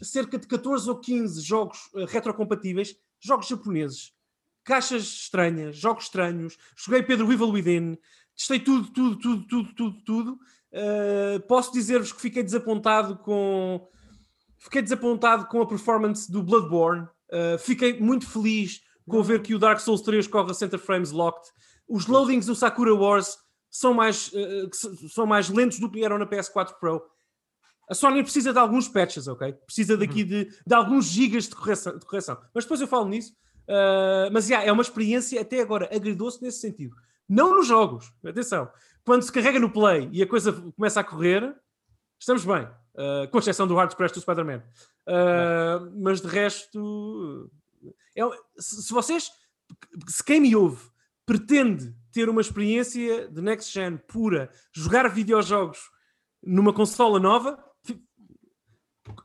cerca 0.03 0.39
de 0.39 0.47
14 0.47 0.89
ou 0.89 1.01
15 1.01 1.41
jogos 1.41 1.91
uh, 1.95 2.05
retrocompatíveis, 2.05 2.97
jogos 3.19 3.49
japoneses 3.49 4.13
caixas 4.65 5.03
estranhas, 5.03 5.77
jogos 5.77 6.05
estranhos, 6.05 6.57
joguei 6.77 7.03
Pedro 7.03 7.31
Evil 7.33 7.51
Within, 7.51 7.99
testei 8.37 8.59
tudo, 8.59 8.89
tudo, 8.91 9.17
tudo, 9.17 9.47
tudo, 9.47 9.75
tudo, 9.75 10.01
tudo. 10.05 10.39
Uh, 10.73 11.41
posso 11.47 11.73
dizer-vos 11.73 12.13
que 12.13 12.21
fiquei 12.21 12.43
desapontado 12.43 13.17
com 13.19 13.87
fiquei 14.59 14.83
desapontado 14.83 15.47
com 15.47 15.61
a 15.61 15.67
performance 15.67 16.31
do 16.31 16.43
Bloodborne. 16.43 17.07
Uh, 17.31 17.59
fiquei 17.59 18.01
muito 18.01 18.27
feliz 18.29 18.81
com 19.09 19.23
ver 19.23 19.43
que 19.43 19.55
o 19.55 19.59
Dark 19.59 19.79
Souls 19.79 20.01
3 20.01 20.27
corre 20.27 20.51
a 20.51 20.55
center 20.55 20.79
frames 20.79 21.13
locked. 21.13 21.53
Os 21.87 22.07
loadings 22.07 22.47
do 22.47 22.57
Sakura 22.57 22.95
Wars 22.95 23.37
são 23.71 23.93
mais, 23.93 24.29
uh, 24.29 25.09
são 25.11 25.27
mais 25.27 25.49
lentos 25.49 25.79
do 25.79 25.91
que 25.91 26.05
eram 26.05 26.19
na 26.19 26.27
PS4 26.27 26.73
Pro. 26.81 27.03
A 27.89 27.95
Sony 27.95 28.23
precisa 28.23 28.53
de 28.53 28.59
alguns 28.59 28.89
patches, 28.89 29.29
ok? 29.29 29.53
Precisa 29.67 29.97
daqui 29.97 30.23
uhum. 30.23 30.29
de, 30.29 30.45
de 30.67 30.75
alguns 30.75 31.05
gigas 31.05 31.49
de 31.49 31.55
correção, 31.55 31.99
de 31.99 32.07
correção. 32.07 32.41
Mas 32.55 32.65
depois 32.65 32.81
eu 32.81 32.89
falo 32.89 33.07
nisso. 33.07 33.35
Uh, 33.69 34.31
mas 34.33 34.49
yeah, 34.49 34.67
é 34.67 34.73
uma 34.73 34.83
experiência 34.83 35.41
até 35.41 35.61
agora 35.61 35.89
agridoce 35.95 36.43
nesse 36.43 36.61
sentido. 36.61 36.95
Não 37.29 37.57
nos 37.57 37.67
jogos, 37.67 38.13
atenção. 38.25 38.71
Quando 39.05 39.23
se 39.23 39.33
carrega 39.33 39.59
no 39.59 39.71
play 39.71 40.09
e 40.13 40.23
a 40.23 40.27
coisa 40.27 40.53
começa 40.53 41.01
a 41.01 41.05
correr, 41.05 41.55
estamos 42.19 42.45
bem. 42.45 42.67
Uh, 42.95 43.29
com 43.31 43.39
exceção 43.39 43.67
do 43.67 43.75
Hard 43.75 43.95
Crash 43.95 44.13
do 44.13 44.21
Spider-Man. 44.21 44.63
Uh, 45.09 45.91
mas 46.01 46.21
de 46.21 46.29
resto, 46.29 47.51
é, 48.17 48.23
se, 48.57 48.93
vocês, 48.93 49.31
se 50.07 50.23
quem 50.23 50.41
me 50.41 50.55
ouve 50.55 50.91
pretende 51.27 51.95
ter 52.13 52.29
uma 52.29 52.41
experiência 52.41 53.29
de 53.29 53.41
next 53.41 53.73
gen 53.73 53.97
pura, 53.97 54.51
jogar 54.73 55.09
videojogos 55.09 55.91
numa 56.43 56.73
consola 56.73 57.19
nova, 57.19 57.59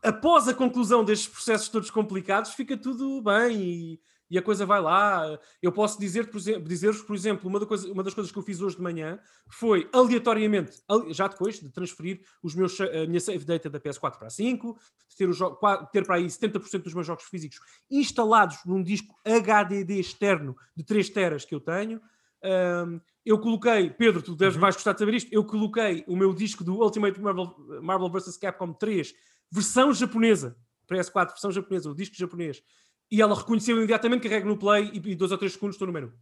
após 0.03 0.47
a 0.47 0.53
conclusão 0.53 1.03
destes 1.03 1.27
processos 1.27 1.69
todos 1.69 1.91
complicados, 1.91 2.51
fica 2.51 2.77
tudo 2.77 3.21
bem 3.21 3.61
e 3.61 4.01
e 4.29 4.37
a 4.37 4.41
coisa 4.41 4.65
vai 4.65 4.79
lá. 4.79 5.39
Eu 5.61 5.71
posso 5.71 5.99
dizer, 5.99 6.29
dizer-vos, 6.61 7.01
por 7.01 7.15
exemplo, 7.15 7.49
uma, 7.49 7.65
coisa, 7.65 7.91
uma, 7.91 8.03
das 8.03 8.13
coisas 8.13 8.31
que 8.31 8.37
eu 8.37 8.43
fiz 8.43 8.61
hoje 8.61 8.75
de 8.75 8.81
manhã 8.81 9.19
foi 9.47 9.89
aleatoriamente, 9.91 10.81
já 11.09 11.27
depois 11.27 11.59
de 11.59 11.69
transferir 11.69 12.21
os 12.43 12.53
meus, 12.53 12.79
a 12.79 13.07
minha 13.07 13.19
save 13.19 13.43
data 13.43 13.69
da 13.69 13.79
PS4 13.79 14.17
para 14.17 14.27
a 14.27 14.29
5, 14.29 14.77
ter, 15.17 15.29
o 15.29 15.85
ter 15.87 16.05
para 16.05 16.15
aí 16.15 16.25
70% 16.25 16.83
dos 16.83 16.93
meus 16.93 17.07
jogos 17.07 17.23
físicos 17.23 17.59
instalados 17.89 18.57
num 18.65 18.83
disco 18.83 19.15
HDD 19.25 19.99
externo 19.99 20.55
de 20.75 20.83
3 20.83 21.09
teras 21.09 21.45
que 21.45 21.55
eu 21.55 21.59
tenho. 21.59 21.99
Um, 22.43 23.01
eu 23.25 23.37
coloquei, 23.39 23.89
Pedro, 23.89 24.21
tu 24.21 24.35
deves 24.35 24.55
uhum. 24.55 24.61
mais 24.61 24.75
gostar 24.75 24.93
de 24.93 24.99
saber 24.99 25.13
isto. 25.15 25.29
Eu 25.31 25.43
coloquei 25.43 26.03
o 26.07 26.15
meu 26.15 26.33
disco 26.33 26.63
do 26.63 26.75
Ultimate 26.81 27.19
Marvel, 27.19 27.53
Marvel 27.81 28.09
vs. 28.09 28.37
Capcom 28.37 28.71
3, 28.73 29.13
versão 29.51 29.93
japonesa, 29.93 30.55
PS4, 30.89 31.29
versão 31.29 31.51
japonesa, 31.51 31.91
o 31.91 31.95
disco 31.95 32.15
japonês 32.15 32.63
e 33.11 33.21
ela 33.21 33.35
reconheceu 33.35 33.77
imediatamente, 33.77 34.23
carrega 34.23 34.45
no 34.45 34.57
play 34.57 34.91
e, 34.93 35.11
e 35.11 35.15
dois 35.15 35.31
ou 35.31 35.37
três 35.37 35.53
segundos 35.53 35.75
estou 35.75 35.87
no 35.87 35.93
menu. 35.93 36.13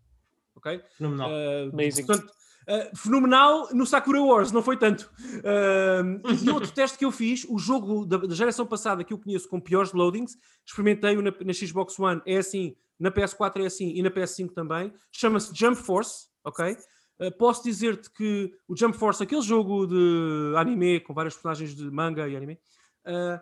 Ok? 0.55 0.81
Fenomenal. 0.97 1.29
Uh, 1.29 1.73
Amazing. 1.73 2.05
Portanto, 2.05 2.31
uh, 2.67 2.97
fenomenal 2.97 3.73
no 3.73 3.85
Sakura 3.85 4.21
Wars, 4.21 4.51
não 4.51 4.63
foi 4.63 4.77
tanto. 4.77 5.11
Uh, 5.19 6.43
e 6.43 6.49
outro 6.49 6.71
teste 6.71 6.97
que 6.97 7.05
eu 7.05 7.11
fiz, 7.11 7.45
o 7.49 7.57
jogo 7.57 8.05
da, 8.05 8.17
da, 8.17 8.33
geração 8.33 8.65
passada 8.65 9.03
que 9.03 9.13
eu 9.13 9.19
conheço 9.19 9.47
com 9.49 9.59
piores 9.59 9.93
loadings, 9.93 10.37
experimentei-o 10.65 11.21
na, 11.21 11.31
na, 11.31 11.53
Xbox 11.53 11.99
One, 11.99 12.21
é 12.25 12.37
assim, 12.37 12.75
na 12.99 13.11
PS4 13.11 13.61
é 13.61 13.65
assim 13.65 13.93
e 13.95 14.01
na 14.01 14.09
PS5 14.09 14.53
também. 14.53 14.93
Chama-se 15.11 15.53
Jump 15.53 15.77
Force, 15.77 16.27
ok? 16.43 16.77
Uh, 17.19 17.31
posso 17.37 17.63
dizer-te 17.63 18.09
que 18.11 18.53
o 18.67 18.75
Jump 18.75 18.97
Force, 18.97 19.21
aquele 19.21 19.41
jogo 19.41 19.85
de 19.85 20.53
anime 20.55 20.99
com 21.01 21.13
vários 21.13 21.33
personagens 21.35 21.75
de 21.75 21.89
manga 21.91 22.27
e 22.27 22.35
anime, 22.35 22.59
uh, 23.05 23.39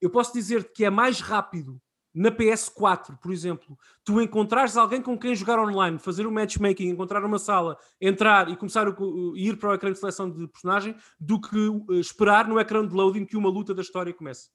eu 0.00 0.10
posso 0.10 0.32
dizer-te 0.32 0.70
que 0.72 0.84
é 0.84 0.90
mais 0.90 1.20
rápido 1.20 1.80
na 2.14 2.30
PS4, 2.30 3.18
por 3.18 3.32
exemplo, 3.32 3.76
tu 4.04 4.20
encontrares 4.20 4.76
alguém 4.76 5.02
com 5.02 5.18
quem 5.18 5.34
jogar 5.34 5.58
online, 5.58 5.98
fazer 5.98 6.24
o 6.24 6.28
um 6.28 6.32
matchmaking, 6.32 6.88
encontrar 6.88 7.24
uma 7.24 7.40
sala, 7.40 7.76
entrar 8.00 8.48
e 8.48 8.56
começar 8.56 8.86
a 8.86 8.94
ir 9.34 9.58
para 9.58 9.70
o 9.70 9.74
ecrã 9.74 9.92
de 9.92 9.98
seleção 9.98 10.30
de 10.30 10.46
personagem, 10.46 10.94
do 11.18 11.40
que 11.40 11.56
uh, 11.56 11.94
esperar 11.94 12.46
no 12.46 12.60
ecrã 12.60 12.86
de 12.86 12.94
loading 12.94 13.24
que 13.24 13.36
uma 13.36 13.48
luta 13.48 13.74
da 13.74 13.82
história 13.82 14.14
comece. 14.14 14.48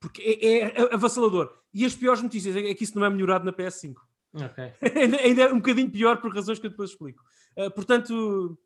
Porque 0.00 0.22
é, 0.42 0.58
é 0.58 0.94
avassalador. 0.94 1.54
E 1.72 1.84
as 1.84 1.94
piores 1.94 2.20
notícias 2.20 2.56
é 2.56 2.74
que 2.74 2.82
isso 2.82 2.98
não 2.98 3.06
é 3.06 3.10
melhorado 3.10 3.44
na 3.44 3.52
PS5. 3.52 3.94
Okay. 4.34 4.72
Ainda 5.24 5.42
é 5.42 5.52
um 5.52 5.58
bocadinho 5.58 5.90
pior 5.90 6.20
por 6.20 6.34
razões 6.34 6.58
que 6.58 6.66
eu 6.66 6.70
depois 6.70 6.90
explico. 6.90 7.22
Uh, 7.56 7.70
portanto, 7.70 8.58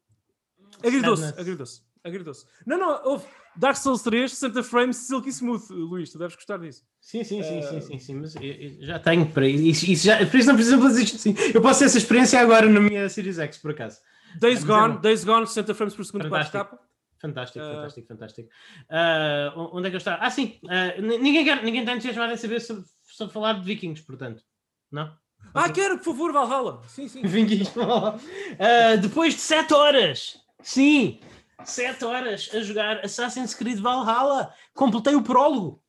agridou-se, 0.83 1.39
agridou-se. 1.39 1.83
Agradou-se. 2.03 2.47
Não, 2.67 2.79
não, 2.79 3.03
houve 3.05 3.27
Dark 3.57 3.77
Souls 3.77 4.03
3, 4.03 4.33
60 4.33 4.63
frames, 4.63 4.97
silky 4.97 5.31
smooth, 5.31 5.63
Luís, 5.71 6.11
tu 6.11 6.19
deves 6.19 6.35
gostar 6.35 6.59
disso. 6.59 6.83
Sim, 7.01 7.23
sim, 7.23 7.43
sim, 7.43 7.59
uh... 7.59 7.63
sim, 7.69 7.81
sim, 7.81 7.99
sim, 7.99 8.15
mas 8.15 8.35
eu, 8.37 8.43
eu 8.43 8.87
já 8.87 8.99
tenho 8.99 9.27
para 9.27 9.47
isso, 9.47 9.91
isso 9.91 10.07
já, 10.07 10.19
por 10.27 10.37
isso 10.37 10.49
não 10.49 10.55
precisa 10.55 10.79
fazer 10.79 11.03
isto 11.03 11.17
assim. 11.17 11.35
Eu 11.55 11.63
posso 11.63 11.81
ter 11.81 11.87
essa 11.87 11.99
experiência 11.99 12.41
agora 12.41 12.69
na 12.69 12.81
minha 12.81 13.09
Series 13.09 13.39
X, 13.39 13.59
por 13.59 13.71
acaso. 13.71 14.01
Days 14.41 14.65
Gone, 14.65 14.99
Days 14.99 15.25
Gone, 15.25 15.47
60 15.47 15.75
frames 15.75 15.95
por 15.95 16.05
segundo, 16.05 16.29
fantástico. 16.29 16.59
4K. 16.59 16.79
Fantástico, 17.21 17.65
uh... 17.65 17.75
fantástico, 17.75 18.09
fantástico. 18.09 18.49
Uh, 18.91 19.77
onde 19.77 19.87
é 19.87 19.91
que 19.91 19.97
eu 19.97 19.99
estava? 19.99 20.19
Ah, 20.21 20.31
sim, 20.31 20.59
ninguém, 21.01 21.45
quer, 21.45 21.63
ninguém 21.63 21.81
está 21.81 21.93
entusiasmado 21.93 22.33
em 22.33 22.37
saber 22.37 22.61
sobre, 22.61 22.85
sobre 23.03 23.33
falar 23.33 23.55
de 23.55 23.65
vikings, 23.65 24.03
portanto, 24.03 24.43
não? 24.91 25.11
Ah, 25.53 25.71
quero, 25.71 25.99
por 25.99 26.05
favor, 26.05 26.33
Valhalla. 26.33 26.83
Sim, 26.89 27.09
sim. 27.09 27.23
Vikings, 27.27 27.73
uh, 27.79 28.99
depois 29.01 29.35
de 29.35 29.41
7 29.41 29.73
horas, 29.75 30.39
sim, 30.63 31.21
7 31.65 32.05
horas 32.05 32.51
a 32.53 32.61
jogar 32.61 33.05
Assassin's 33.05 33.55
Creed 33.55 33.79
Valhalla. 33.79 34.55
Completei 34.73 35.15
o 35.15 35.23
prólogo. 35.23 35.83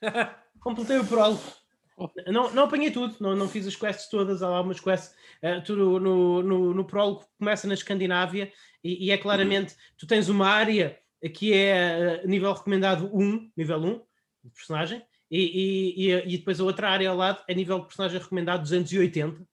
Completei 0.60 0.98
o 0.98 1.06
prólogo. 1.06 1.42
Não, 2.26 2.52
não 2.52 2.64
apanhei 2.64 2.90
tudo, 2.90 3.16
não, 3.20 3.36
não 3.36 3.48
fiz 3.48 3.66
as 3.66 3.76
quests 3.76 4.08
todas, 4.08 4.42
há 4.42 4.48
algumas 4.48 4.80
quests. 4.80 5.14
Uh, 5.42 5.62
tudo 5.64 6.00
no, 6.00 6.42
no, 6.42 6.74
no 6.74 6.84
prólogo 6.84 7.24
começa 7.38 7.68
na 7.68 7.74
Escandinávia 7.74 8.52
e, 8.82 9.06
e, 9.06 9.10
é 9.10 9.18
claramente, 9.18 9.76
tu 9.96 10.06
tens 10.06 10.28
uma 10.28 10.48
área 10.48 10.98
que 11.34 11.54
é 11.54 12.22
uh, 12.24 12.28
nível 12.28 12.52
recomendado 12.52 13.08
1, 13.14 13.52
nível 13.56 13.78
1, 13.78 14.02
de 14.44 14.50
personagem, 14.50 15.02
e, 15.30 16.10
e, 16.10 16.34
e, 16.34 16.38
depois 16.38 16.60
a 16.60 16.64
outra 16.64 16.90
área 16.90 17.08
ao 17.10 17.16
lado 17.16 17.42
é 17.48 17.54
nível 17.54 17.80
de 17.80 17.86
personagem 17.86 18.20
recomendado 18.20 18.62
280. 18.62 19.46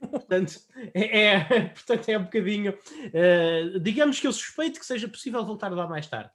Portanto, 0.00 0.60
é, 0.94 1.24
é, 1.24 1.44
portanto, 1.74 2.08
é 2.08 2.18
um 2.18 2.24
bocadinho. 2.24 2.72
Uh, 2.72 3.80
digamos 3.80 4.20
que 4.20 4.26
eu 4.26 4.32
suspeito 4.32 4.78
que 4.78 4.86
seja 4.86 5.08
possível 5.08 5.44
voltar 5.44 5.70
lá 5.72 5.86
mais 5.86 6.06
tarde. 6.06 6.30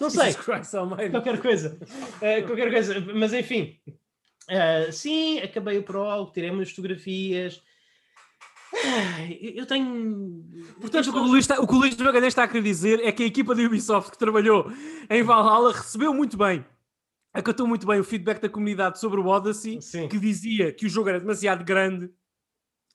Não 0.00 0.08
sei. 0.08 0.32
Qualquer 1.10 1.40
coisa. 1.42 1.78
Uh, 2.16 2.46
qualquer 2.46 2.70
coisa. 2.70 3.00
Mas 3.14 3.32
enfim. 3.32 3.78
Uh, 4.48 4.92
sim, 4.92 5.38
acabei 5.40 5.78
o 5.78 5.82
prólogo, 5.82 6.32
tirei 6.32 6.50
umas 6.50 6.70
fotografias. 6.70 7.62
Eu 9.40 9.66
tenho. 9.66 10.44
Portanto, 10.80 11.08
o 11.08 11.12
que 11.12 11.18
o 11.18 11.22
Luís, 11.22 11.44
está, 11.44 11.60
o 11.60 11.66
que 11.66 11.74
o 11.74 11.78
Luís 11.78 11.96
Magalhães 11.96 12.28
está 12.28 12.44
a 12.44 12.48
querer 12.48 12.62
dizer 12.62 13.00
é 13.04 13.10
que 13.12 13.24
a 13.24 13.26
equipa 13.26 13.54
da 13.54 13.62
Ubisoft 13.62 14.12
que 14.12 14.18
trabalhou 14.18 14.72
em 15.08 15.22
Valhalla 15.22 15.72
recebeu 15.72 16.14
muito 16.14 16.36
bem 16.36 16.64
acatou 17.32 17.66
muito 17.66 17.86
bem 17.86 18.00
o 18.00 18.04
feedback 18.04 18.40
da 18.40 18.48
comunidade 18.48 18.98
sobre 18.98 19.20
o 19.20 19.26
Odyssey, 19.26 19.80
Sim. 19.80 20.08
que 20.08 20.18
dizia 20.18 20.72
que 20.72 20.86
o 20.86 20.88
jogo 20.88 21.08
era 21.08 21.20
demasiado 21.20 21.64
grande, 21.64 22.10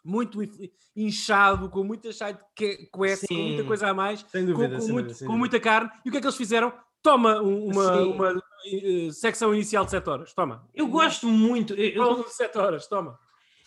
muito 0.04 0.40
inchado, 0.96 1.70
com 1.70 1.84
muita 1.84 2.12
side 2.12 2.38
quest, 2.56 3.28
com 3.28 3.34
muita 3.34 3.64
coisa 3.64 3.90
a 3.90 3.94
mais, 3.94 4.24
dúvida, 4.24 4.78
com, 4.78 4.86
com, 4.86 4.94
muito, 4.94 5.26
com 5.26 5.38
muita 5.38 5.60
carne. 5.60 5.90
E 6.06 6.10
o 6.10 6.12
que 6.12 6.18
é 6.18 6.22
que 6.22 6.28
eles 6.28 6.38
fizeram? 6.38 6.72
Toma 7.02 7.42
uma, 7.42 8.02
uma 8.02 8.34
uh, 8.34 9.12
secção 9.12 9.54
inicial 9.54 9.86
de 9.86 9.92
7 9.92 10.10
horas, 10.10 10.34
toma. 10.34 10.68
Eu 10.74 10.88
gosto 10.88 11.28
muito. 11.28 11.74
Eu, 11.74 12.04
eu... 12.04 12.24
de 12.24 12.34
7 12.34 12.58
horas, 12.58 12.88
toma. 12.88 13.20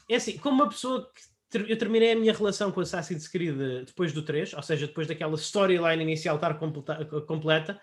É 0.08 0.16
assim, 0.16 0.38
como 0.38 0.62
uma 0.62 0.68
pessoa 0.68 1.08
que 1.14 1.22
eu 1.56 1.78
terminei 1.78 2.12
a 2.12 2.16
minha 2.16 2.32
relação 2.32 2.70
com 2.70 2.80
Assassin's 2.80 3.26
Creed 3.26 3.56
depois 3.86 4.12
do 4.12 4.22
3, 4.22 4.54
ou 4.54 4.62
seja, 4.62 4.86
depois 4.86 5.06
daquela 5.06 5.34
storyline 5.34 6.02
inicial 6.02 6.36
estar 6.36 6.54
completa, 6.54 7.04
completa. 7.22 7.80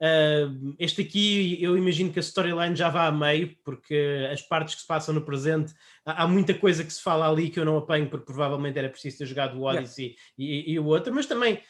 Agora, 0.00 0.54
este 0.78 1.02
aqui, 1.02 1.58
eu 1.60 1.76
imagino 1.76 2.12
que 2.12 2.18
a 2.18 2.22
storyline 2.22 2.76
já 2.76 2.88
vá 2.88 3.06
a 3.06 3.12
meio, 3.12 3.56
porque 3.64 4.28
as 4.32 4.40
partes 4.40 4.76
que 4.76 4.80
se 4.82 4.86
passam 4.86 5.14
no 5.14 5.22
presente, 5.22 5.74
há 6.04 6.26
muita 6.26 6.54
coisa 6.54 6.84
que 6.84 6.92
se 6.92 7.02
fala 7.02 7.28
ali 7.28 7.50
que 7.50 7.58
eu 7.58 7.64
não 7.64 7.76
apanho, 7.76 8.08
porque 8.08 8.26
provavelmente 8.26 8.78
era 8.78 8.88
preciso 8.88 9.18
ter 9.18 9.26
jogado 9.26 9.58
o 9.58 9.62
Odyssey 9.62 10.14
yeah. 10.38 10.68
e, 10.68 10.72
e, 10.72 10.78
o 10.78 10.86
outro, 10.86 11.12
mas 11.12 11.26
também, 11.26 11.60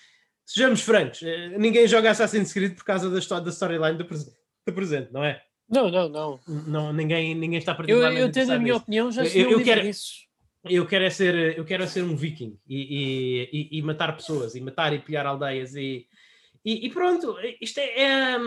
sejamos 0.44 0.82
francos, 0.82 1.22
eh, 1.22 1.56
ninguém 1.58 1.88
joga 1.88 2.10
Assassin's 2.10 2.52
Creed 2.52 2.74
por 2.74 2.84
causa 2.84 3.08
da, 3.08 3.40
da 3.40 3.50
storyline 3.50 3.96
do, 3.96 4.04
do 4.04 4.72
presente, 4.74 5.12
não 5.12 5.24
é? 5.24 5.42
Não, 5.68 5.90
não, 5.90 6.08
não. 6.08 6.40
não 6.66 6.92
ninguém, 6.92 7.34
ninguém 7.34 7.58
está 7.58 7.74
particularmente 7.74 8.20
Eu, 8.20 8.26
eu 8.26 8.32
tenho 8.32 8.52
a 8.52 8.58
minha 8.58 8.76
opinião, 8.76 9.10
já 9.10 9.24
eu, 9.24 9.50
eu 9.50 9.64
quero, 9.64 9.86
isso 9.86 10.28
eu 10.64 10.86
quero 10.86 11.04
é 11.04 11.10
ser, 11.10 11.56
eu 11.56 11.64
quero 11.64 11.84
é 11.84 11.86
ser 11.86 12.02
um 12.02 12.16
viking 12.16 12.58
e, 12.68 13.48
e, 13.52 13.78
e, 13.78 13.82
matar 13.82 14.14
pessoas, 14.16 14.54
e 14.54 14.60
matar 14.60 14.92
e 14.92 14.98
pilhar 14.98 15.24
aldeias, 15.24 15.74
e, 15.74 16.06
e 16.86 16.90
pronto, 16.90 17.36
isto 17.60 17.78
é. 17.78 18.00
é 18.00 18.38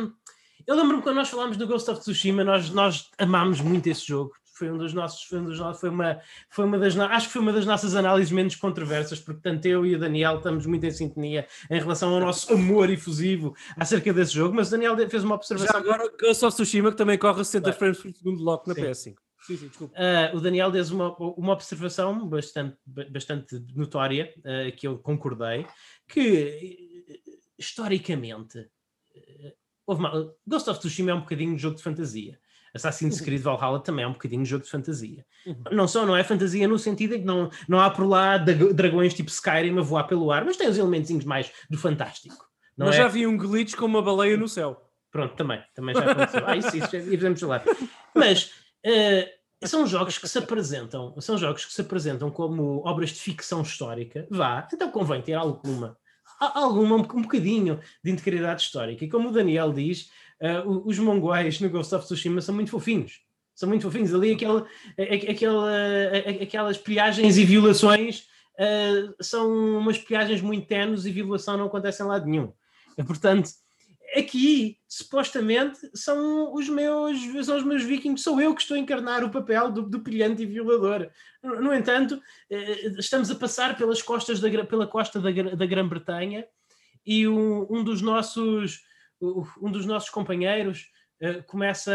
eu 0.67 0.75
lembro-me 0.75 1.01
quando 1.01 1.15
nós 1.15 1.29
falámos 1.29 1.57
do 1.57 1.65
Ghost 1.65 1.89
of 1.89 2.01
Tsushima, 2.01 2.43
nós, 2.43 2.69
nós 2.69 3.09
amámos 3.17 3.61
muito 3.61 3.87
esse 3.87 4.05
jogo. 4.05 4.31
Foi 4.53 4.69
um 4.69 4.77
dos 4.77 4.93
nossos, 4.93 5.23
foi, 5.23 5.39
um 5.39 5.45
dos 5.45 5.57
foi 5.79 5.89
uma, 5.89 6.19
foi 6.51 6.65
uma 6.65 6.77
das, 6.77 6.95
acho 6.95 7.27
que 7.27 7.33
foi 7.33 7.41
uma 7.41 7.51
das 7.51 7.65
nossas 7.65 7.95
análises 7.95 8.31
menos 8.31 8.55
controversas, 8.55 9.19
porque 9.19 9.41
tanto 9.41 9.65
eu 9.65 9.83
e 9.83 9.95
o 9.95 9.99
Daniel 9.99 10.37
estamos 10.37 10.67
muito 10.67 10.85
em 10.85 10.91
sintonia 10.91 11.47
em 11.67 11.79
relação 11.79 12.13
ao 12.13 12.19
nosso 12.19 12.53
amor 12.53 12.91
efusivo 12.91 13.55
acerca 13.75 14.13
desse 14.13 14.33
jogo, 14.35 14.53
mas 14.55 14.67
o 14.67 14.71
Daniel 14.71 14.95
fez 15.09 15.23
uma 15.23 15.33
observação. 15.33 15.73
Já 15.73 15.79
agora, 15.79 16.07
Ghost 16.15 16.45
of 16.45 16.55
Tsushima, 16.55 16.91
que 16.91 16.97
também 16.97 17.17
corre 17.17 17.43
60 17.43 17.73
frames 17.73 17.97
por 17.97 18.13
segundo 18.13 18.43
lock 18.43 18.67
na 18.67 18.75
Sim. 18.75 18.81
PS5. 18.81 19.15
Sim, 19.41 19.57
sim, 19.57 19.67
desculpa. 19.69 19.95
Uh, 19.95 20.37
o 20.37 20.39
Daniel 20.39 20.71
fez 20.71 20.91
uma, 20.91 21.15
uma 21.17 21.53
observação 21.53 22.27
bastante, 22.27 22.77
bastante 22.85 23.59
notória, 23.75 24.31
uh, 24.39 24.75
que 24.75 24.87
eu 24.87 24.99
concordei, 24.99 25.65
que 26.07 26.90
historicamente 27.61 28.67
uma, 29.87 30.33
Ghost 30.47 30.69
of 30.69 30.79
Tsushima 30.79 31.11
é 31.11 31.13
um 31.13 31.21
bocadinho 31.21 31.55
de 31.55 31.61
jogo 31.61 31.75
de 31.75 31.83
fantasia. 31.83 32.39
Assassin's 32.73 33.19
uhum. 33.19 33.25
Creed 33.25 33.41
Valhalla 33.41 33.79
também 33.81 34.05
é 34.05 34.07
um 34.07 34.13
bocadinho 34.13 34.43
de 34.43 34.49
jogo 34.49 34.63
de 34.63 34.69
fantasia. 34.69 35.25
Uhum. 35.45 35.63
Não 35.71 35.87
só 35.87 36.05
não 36.05 36.15
é 36.15 36.23
fantasia 36.23 36.67
no 36.67 36.79
sentido 36.79 37.15
em 37.15 37.19
que 37.19 37.25
não, 37.25 37.49
não 37.67 37.79
há 37.79 37.89
por 37.89 38.05
lá 38.05 38.37
dragões 38.37 39.13
tipo 39.13 39.29
Skyrim 39.29 39.77
a 39.77 39.81
voar 39.81 40.05
pelo 40.07 40.31
ar, 40.31 40.45
mas 40.45 40.55
tem 40.55 40.69
os 40.69 40.77
elementos 40.77 41.25
mais 41.25 41.51
do 41.69 41.77
fantástico. 41.77 42.49
Não 42.77 42.87
mas 42.87 42.95
é? 42.95 42.99
já 42.99 43.07
vi 43.09 43.27
um 43.27 43.37
glitch 43.37 43.75
com 43.75 43.85
uma 43.85 44.01
baleia 44.01 44.37
no 44.37 44.47
céu. 44.47 44.89
Pronto, 45.11 45.35
também, 45.35 45.61
também 45.75 45.93
já 45.93 46.09
aconteceu. 46.09 46.43
ah, 46.47 46.55
isso, 46.55 46.77
isso 46.77 47.45
falar. 47.45 47.63
Mas 48.15 48.51
Uh, 48.85 49.67
são 49.67 49.85
jogos 49.85 50.17
que 50.17 50.27
se 50.27 50.39
apresentam, 50.39 51.13
são 51.21 51.37
jogos 51.37 51.65
que 51.65 51.71
se 51.71 51.81
apresentam 51.81 52.31
como 52.31 52.81
obras 52.83 53.11
de 53.11 53.19
ficção 53.19 53.61
histórica, 53.61 54.27
vá, 54.29 54.67
então 54.73 54.89
convém 54.89 55.21
ter 55.21 55.33
alguma, 55.33 55.95
alguma 56.41 56.95
um, 56.95 57.21
bocadinho 57.21 57.79
de 58.03 58.11
integridade 58.11 58.63
histórica. 58.63 59.05
E 59.05 59.09
como 59.09 59.29
o 59.29 59.31
Daniel 59.31 59.71
diz, 59.71 60.09
uh, 60.41 60.69
os 60.85 60.97
mongóis 60.97 61.59
no 61.59 61.69
Ghost 61.69 61.93
of 61.93 62.05
Tsushima 62.05 62.41
são 62.41 62.55
muito 62.55 62.71
fofinhos. 62.71 63.21
São 63.53 63.69
muito 63.69 63.83
fofinhos. 63.83 64.13
Ali 64.13 64.31
aquela, 64.31 64.65
aquela, 65.29 65.71
aquelas 66.41 66.77
pilhagens 66.77 67.37
e 67.37 67.45
violações 67.45 68.27
uh, 68.59 69.23
são 69.23 69.77
umas 69.77 69.97
pilhagens 69.97 70.41
muito 70.41 70.67
tenues 70.67 71.05
e 71.05 71.11
violação 71.11 71.57
não 71.57 71.67
acontece 71.67 72.01
em 72.01 72.05
lado 72.05 72.25
nenhum. 72.25 72.51
Portanto, 73.05 73.49
aqui 74.15 74.77
supostamente 74.87 75.79
são 75.93 76.53
os 76.53 76.67
meus 76.67 77.45
são 77.45 77.57
os 77.57 77.63
meus 77.63 77.83
vikings, 77.83 78.23
sou 78.23 78.41
eu 78.41 78.53
que 78.53 78.61
estou 78.61 78.75
a 78.75 78.79
encarnar 78.79 79.23
o 79.23 79.29
papel 79.29 79.71
do, 79.71 79.83
do 79.83 80.01
pilhante 80.01 80.43
e 80.43 80.45
violador. 80.45 81.09
No, 81.41 81.61
no 81.61 81.73
entanto, 81.73 82.21
eh, 82.49 82.87
estamos 82.97 83.31
a 83.31 83.35
passar 83.35 83.77
pelas 83.77 84.01
costas 84.01 84.39
da, 84.39 84.49
pela 84.65 84.87
costa 84.87 85.19
da, 85.19 85.31
da 85.31 85.65
Grã-Bretanha 85.65 86.45
e 87.05 87.27
um, 87.27 87.65
um, 87.69 87.83
dos 87.83 88.01
nossos 88.01 88.81
um 89.21 89.71
dos 89.71 89.85
nossos 89.85 90.09
companheiros 90.09 90.89
uh, 91.21 91.43
começa 91.43 91.93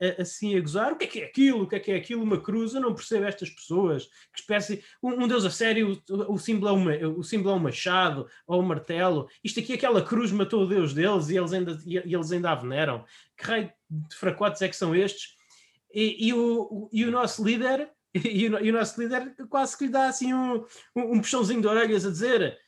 a, 0.00 0.22
assim 0.22 0.56
a 0.56 0.60
gozar. 0.60 0.92
O 0.92 0.96
que 0.96 1.04
é 1.04 1.08
que 1.08 1.20
é 1.20 1.24
aquilo? 1.24 1.62
O 1.62 1.68
que 1.68 1.76
é 1.76 1.80
que 1.80 1.90
é 1.92 1.96
aquilo? 1.96 2.22
Uma 2.22 2.40
cruz? 2.40 2.74
Eu 2.74 2.80
não 2.80 2.94
percebo 2.94 3.24
estas 3.24 3.50
pessoas. 3.50 4.06
Que 4.32 4.40
espécie. 4.40 4.84
Um, 5.02 5.24
um 5.24 5.28
Deus 5.28 5.44
a 5.44 5.50
sério, 5.50 6.00
o, 6.08 6.34
o, 6.34 6.38
símbolo 6.38 6.68
é 6.68 6.72
uma, 6.72 7.08
o 7.08 7.22
símbolo 7.22 7.50
é 7.50 7.54
um 7.54 7.60
machado 7.60 8.28
ou 8.46 8.60
um 8.60 8.64
martelo. 8.64 9.28
Isto 9.42 9.60
aqui, 9.60 9.72
aquela 9.72 10.02
cruz 10.02 10.30
matou 10.32 10.64
o 10.64 10.68
Deus 10.68 10.92
deles 10.92 11.28
e 11.28 11.36
eles 11.36 11.52
ainda, 11.52 11.78
e, 11.84 11.94
e 11.94 12.14
eles 12.14 12.32
ainda 12.32 12.50
a 12.50 12.54
veneram. 12.54 13.04
Que 13.36 13.44
raio 13.44 13.72
de 13.90 14.16
fracotes 14.16 14.62
é 14.62 14.68
que 14.68 14.76
são 14.76 14.94
estes? 14.94 15.36
E, 15.92 16.28
e, 16.28 16.34
o, 16.34 16.88
e 16.92 17.04
o 17.04 17.10
nosso 17.10 17.44
líder. 17.44 17.90
E 18.14 18.48
o, 18.48 18.58
e 18.58 18.70
o, 18.70 18.72
nosso 18.72 19.00
líder 19.00 19.34
quase 19.50 19.76
que 19.76 19.84
lhe 19.84 19.92
dá 19.92 20.08
assim 20.08 20.32
um, 20.32 20.64
um, 20.96 21.12
um 21.12 21.20
puxãozinho 21.20 21.60
de 21.60 21.68
orelhas 21.68 22.06
a 22.06 22.10
dizer 22.10 22.58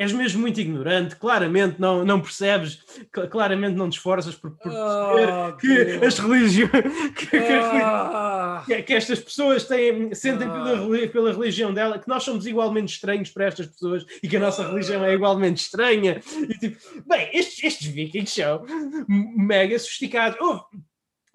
és 0.00 0.14
mesmo 0.14 0.40
muito 0.40 0.58
ignorante, 0.58 1.14
claramente 1.14 1.78
não, 1.78 2.02
não 2.06 2.22
percebes, 2.22 2.82
claramente 3.30 3.76
não 3.76 3.90
te 3.90 3.98
esforças 3.98 4.34
por, 4.34 4.52
por 4.52 4.62
perceber 4.62 5.30
oh, 5.30 5.56
que 5.58 5.84
Deus. 5.84 6.02
as 6.02 6.18
religiões 6.18 6.70
que, 7.14 7.36
oh. 7.36 8.64
que, 8.64 8.82
que, 8.82 8.94
estas 8.94 9.20
pessoas 9.20 9.64
têm, 9.64 10.14
sentem 10.14 10.48
oh. 10.48 10.52
pela, 10.52 11.08
pela 11.08 11.32
religião 11.34 11.74
dela, 11.74 11.98
que 11.98 12.08
nós 12.08 12.22
somos 12.22 12.46
igualmente 12.46 12.94
estranhos 12.94 13.28
para 13.28 13.44
estas 13.44 13.66
pessoas 13.66 14.06
e 14.22 14.26
que 14.26 14.38
a 14.38 14.40
nossa 14.40 14.66
religião 14.66 15.04
é 15.04 15.12
igualmente 15.12 15.60
estranha. 15.60 16.22
E 16.48 16.58
tipo, 16.58 16.78
bem, 17.06 17.28
estes, 17.34 17.62
estes 17.62 17.86
vikings 17.88 18.40
são 18.40 18.64
mega 19.06 19.78
sofisticados. 19.78 20.38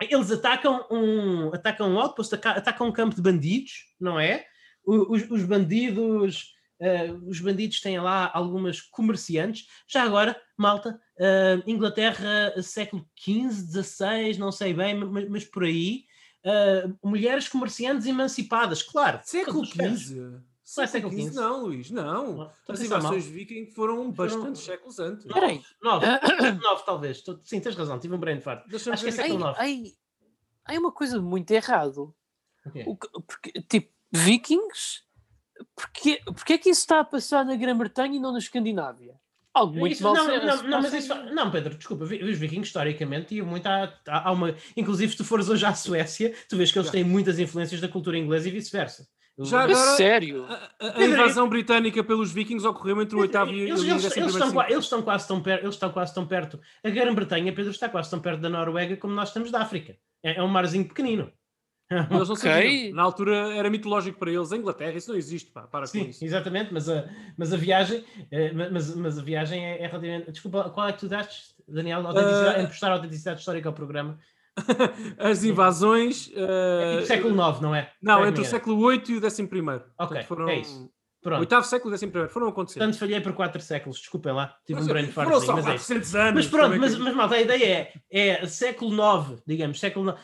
Eles 0.10 0.32
atacam 0.32 0.88
um, 0.90 1.54
atacam 1.54 1.88
um 1.88 2.00
outpost, 2.00 2.34
atacam 2.34 2.88
um 2.88 2.92
campo 2.92 3.16
de 3.16 3.22
bandidos, 3.22 3.86
não 4.02 4.20
é? 4.20 4.44
Os, 4.84 5.30
os 5.30 5.44
bandidos 5.44 6.55
Uh, 6.80 7.30
os 7.30 7.40
bandidos 7.40 7.80
têm 7.80 8.00
lá 8.00 8.30
algumas 8.34 8.82
comerciantes. 8.82 9.68
Já 9.88 10.04
agora, 10.04 10.40
malta, 10.58 11.00
uh, 11.18 11.64
Inglaterra, 11.70 12.54
século 12.62 13.08
XV, 13.18 13.82
XVI, 13.82 14.38
não 14.38 14.52
sei 14.52 14.74
bem, 14.74 14.94
mas, 14.94 15.30
mas 15.30 15.46
por 15.46 15.64
aí, 15.64 16.04
uh, 16.44 16.94
mulheres 17.08 17.48
comerciantes 17.48 18.06
emancipadas, 18.08 18.84
claro. 18.84 19.22
Século 19.24 19.66
XV? 19.66 20.16
Não 20.78 20.84
é 20.84 20.88
Século 20.88 21.12
século 21.14 21.30
XV 21.32 21.36
não, 21.40 21.62
Luís, 21.64 21.92
não. 21.92 22.52
As 22.68 22.82
invasões 22.82 23.26
viking 23.26 23.68
foram 23.68 24.12
bastantes 24.12 24.64
séculos 24.64 25.00
antes. 25.00 25.26
Espera 25.26 25.46
aí. 25.46 25.62
Nove, 25.82 26.06
nove 26.62 26.84
talvez. 26.86 27.24
Sim, 27.44 27.60
tens 27.62 27.76
razão, 27.76 28.00
tive 28.00 28.16
um 28.16 28.20
brain 28.20 28.42
fart. 28.42 28.66
Acho 28.74 29.04
que 29.04 29.10
é 29.10 29.12
século 29.12 29.40
nove. 29.40 29.60
ai, 29.60 29.94
ai, 30.66 30.78
uma 30.78 30.92
coisa 30.92 31.22
muito 31.22 31.52
errado. 31.52 32.14
Ok. 32.66 32.84
O 32.88 32.98
que- 32.98 33.10
porque, 33.28 33.52
tipo, 33.62 33.94
vikings? 34.12 35.05
Porquê, 35.76 36.22
porquê 36.26 36.54
é 36.54 36.58
que 36.58 36.70
isso 36.70 36.82
está 36.82 37.00
a 37.02 37.04
passar 37.04 37.44
na 37.46 37.56
Grã-Bretanha 37.56 38.16
e 38.16 38.20
não 38.20 38.32
na 38.32 38.40
Escandinávia? 38.40 39.16
Algo 39.54 39.78
muito 39.78 39.94
Isso- 39.94 40.04
mal 40.04 40.14
não, 40.14 40.28
não, 40.28 40.64
não, 40.64 40.82
mas 40.82 40.94
isso, 40.94 41.16
não, 41.34 41.50
Pedro, 41.50 41.76
desculpa, 41.76 42.06
vi- 42.06 42.22
os 42.24 42.38
vikings 42.38 42.68
historicamente 42.68 43.36
iam 43.36 43.46
muito 43.48 43.66
à, 43.66 43.86
à- 44.08 44.28
há 44.28 44.32
uma. 44.32 44.54
Inclusive, 44.76 45.12
se 45.14 45.18
tu 45.18 45.24
fores 45.24 45.48
hoje 45.50 45.66
à 45.66 45.74
Suécia, 45.74 46.34
tu 46.50 46.58
vês 46.58 46.72
que 46.72 46.78
eles 46.80 46.90
têm 46.92 47.04
muitas 47.06 47.40
influências 47.40 47.80
da 47.80 47.88
cultura 47.88 48.18
inglesa 48.18 48.48
e 48.50 48.52
vice-versa. 48.52 49.08
Já 49.40 49.62
agora- 49.64 49.96
sério? 49.98 50.46
A, 50.46 50.54
a- 50.88 50.98
a 51.00 51.06
invasão 51.06 51.48
britânica 51.50 52.02
pelos 52.04 52.32
vikings 52.32 52.66
ocorreu 52.68 53.02
entre 53.02 53.16
o 53.18 53.20
oitavo 53.20 53.52
e 53.52 53.66
o 53.66 53.68
eles- 53.68 53.84
décimo 53.84 54.24
eles 54.24 54.34
estão, 54.34 54.52
qua- 54.52 54.70
eles 54.70 54.84
estão 54.86 55.02
quase 55.02 55.28
tão 55.28 55.42
perto, 55.42 55.64
eles 55.64 55.76
estão 55.76 55.90
quase 55.92 56.14
tão 56.14 56.26
perto. 56.26 56.60
A 56.84 56.90
Grã-Bretanha, 56.90 57.54
Pedro, 57.54 57.72
está 57.72 57.88
quase 57.90 58.10
tão 58.10 58.20
perto 58.20 58.40
da 58.42 58.50
Noruega 58.50 58.96
como 58.98 59.14
nós 59.14 59.30
estamos 59.30 59.52
da 59.52 59.62
África. 59.62 59.98
É, 60.24 60.38
é 60.38 60.44
um 60.44 60.48
marzinho 60.48 60.86
pequenino. 60.86 61.32
Eles 61.90 62.10
não 62.28 62.36
Ok. 62.36 62.36
sabiam. 62.36 62.96
Na 62.96 63.04
altura 63.04 63.56
era 63.56 63.70
mitológico 63.70 64.18
para 64.18 64.32
eles. 64.32 64.52
A 64.52 64.58
Inglaterra, 64.58 64.94
isso 64.94 65.12
não 65.12 65.18
existe, 65.18 65.52
pá, 65.52 65.64
para 65.64 65.86
Sim, 65.86 66.10
isso. 66.10 66.26
exatamente, 66.26 66.74
mas 66.74 66.90
a, 66.90 67.08
mas 67.38 67.54
a 67.54 67.58
viagem, 67.58 68.04
eh, 68.32 68.52
mas, 68.54 68.96
mas 68.96 69.20
a 69.20 69.22
viagem 69.22 69.64
é, 69.64 69.84
é 69.84 69.88
relativamente. 69.88 70.32
Desculpa, 70.32 70.70
qual 70.72 70.88
é 70.88 70.94
que 70.94 71.00
tu 71.00 71.08
daste, 71.08 71.54
Daniel? 71.68 72.06
Autenticidade, 72.08 72.60
Ah. 72.60 72.64
Emprestar 72.64 72.92
autenticidade 72.92 73.40
histórica 73.40 73.70
ao 73.70 73.74
programa. 73.74 74.18
As 75.20 75.44
invasões. 75.44 76.32
É 76.34 76.40
eh, 76.40 76.96
tipo 76.96 77.08
século 77.08 77.50
IX, 77.50 77.62
não 77.62 77.76
é? 77.76 77.92
Não, 78.02 78.26
é 78.26 78.30
entre 78.30 78.42
o 78.42 78.46
século 78.46 78.90
VIII 78.90 79.04
e 79.10 79.44
o 79.44 79.48
primeiro. 79.48 79.84
Ok, 80.00 80.24
foram... 80.24 80.50
é 80.50 80.60
isso. 80.60 80.90
Pronto. 81.26 81.40
Oitavo 81.40 81.66
século 81.66 81.92
e 81.92 81.94
décimo 81.94 82.12
primeiro. 82.12 82.32
Foram 82.32 82.50
acontecer. 82.50 82.78
Portanto, 82.78 83.00
falhei 83.00 83.20
por 83.20 83.34
4 83.34 83.60
séculos, 83.60 83.98
desculpem 83.98 84.32
lá, 84.32 84.56
tive 84.64 84.80
um 84.80 84.84
Mas, 84.84 84.88
brain 84.88 85.08
foram 85.08 85.32
fartzinho, 85.32 85.46
só 85.48 85.54
mas 85.56 85.66
é 85.66 85.76
isso. 85.76 85.88
400 85.88 86.16
anos. 86.16 86.34
Mas 86.36 86.48
pronto, 86.48 86.64
também 86.66 86.80
mas, 86.80 86.98
mas 87.00 87.16
malta, 87.16 87.34
a 87.34 87.42
ideia 87.42 87.92
é, 88.12 88.42
é 88.44 88.46
século 88.46 88.94
IX, 88.94 89.42
digamos, 89.48 89.80
século 89.80 90.12
IX, 90.12 90.20
eh, 90.20 90.24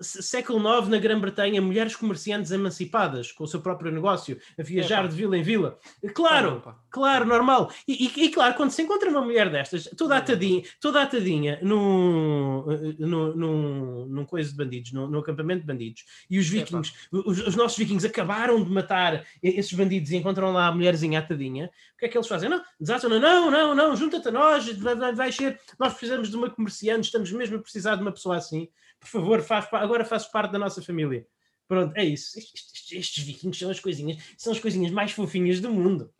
século 0.00 0.58
IX 0.78 0.88
na 0.88 0.98
Grã-Bretanha, 0.98 1.60
mulheres 1.60 1.94
comerciantes 1.94 2.50
emancipadas, 2.50 3.32
com 3.32 3.44
o 3.44 3.46
seu 3.46 3.60
próprio 3.60 3.92
negócio, 3.92 4.38
a 4.58 4.62
viajar 4.62 5.06
de 5.06 5.14
vila 5.14 5.36
em 5.36 5.42
vila. 5.42 5.78
Claro, 6.14 6.60
pá. 6.60 6.78
Claro, 6.90 7.24
normal. 7.24 7.70
E, 7.86 8.06
e- 8.06 8.24
e 8.24 8.28
claro, 8.30 8.54
quando 8.54 8.70
se 8.70 8.82
encontra 8.82 9.10
uma 9.10 9.20
mulher 9.20 9.50
destas, 9.50 9.88
toda 9.96 10.16
atadinha, 10.16 10.62
toda 10.80 11.02
atadinha 11.02 11.58
num, 11.62 12.64
eh, 12.70 12.94
num, 12.98 13.34
num, 13.36 14.06
num 14.06 14.24
coisa 14.24 14.50
de 14.50 14.56
bandidos, 14.56 14.92
num, 14.92 15.06
num 15.06 15.18
acampamento 15.20 15.60
de 15.60 15.66
bandidos, 15.66 16.04
e 16.28 16.38
os 16.38 16.48
vikings, 16.48 16.92
os, 17.12 17.46
os 17.46 17.56
nossos 17.56 17.78
vikings 17.78 18.06
acabaram 18.06 18.62
de 18.62 18.70
matar 18.70 19.24
esses 19.42 19.72
bandidos 19.72 20.10
e 20.10 20.16
encontram 20.16 20.52
lá 20.52 20.68
a 20.68 20.72
mulherzinha 20.72 21.18
atadinha, 21.18 21.70
o 21.94 21.98
que 21.98 22.06
é 22.06 22.08
que 22.08 22.16
eles 22.16 22.26
fazem? 22.28 22.48
Não, 22.48 22.62
desatam, 22.78 23.10
não, 23.10 23.50
não, 23.50 23.74
não, 23.74 23.96
junta-te 23.96 24.28
a 24.28 24.32
nós, 24.32 24.66
vai, 24.78 24.94
vai, 24.94 25.14
vai 25.14 25.32
ser, 25.32 25.60
nós 25.78 25.92
precisamos 25.92 26.30
de 26.30 26.36
uma 26.36 26.50
comerciante, 26.50 27.06
estamos 27.06 27.30
mesmo 27.32 27.56
a 27.56 27.60
precisar 27.60 27.96
de 27.96 28.02
uma 28.02 28.12
pessoa 28.12 28.36
assim, 28.36 28.68
por 29.00 29.08
favor, 29.08 29.40
faz, 29.42 29.66
agora 29.72 30.04
fazes 30.04 30.28
parte 30.28 30.52
da 30.52 30.58
nossa 30.58 30.82
família. 30.82 31.26
Pronto, 31.66 31.96
é 31.96 32.04
isso. 32.04 32.38
Estes, 32.38 32.64
estes- 32.74 32.92
estes 32.98 33.24
vikings 33.24 33.58
são 33.58 33.70
as 33.70 33.80
coisinhas, 33.80 34.22
são 34.36 34.52
as 34.52 34.58
coisinhas 34.60 34.90
mais 34.92 35.12
fofinhas 35.12 35.60
do 35.60 35.70
mundo. 35.70 36.12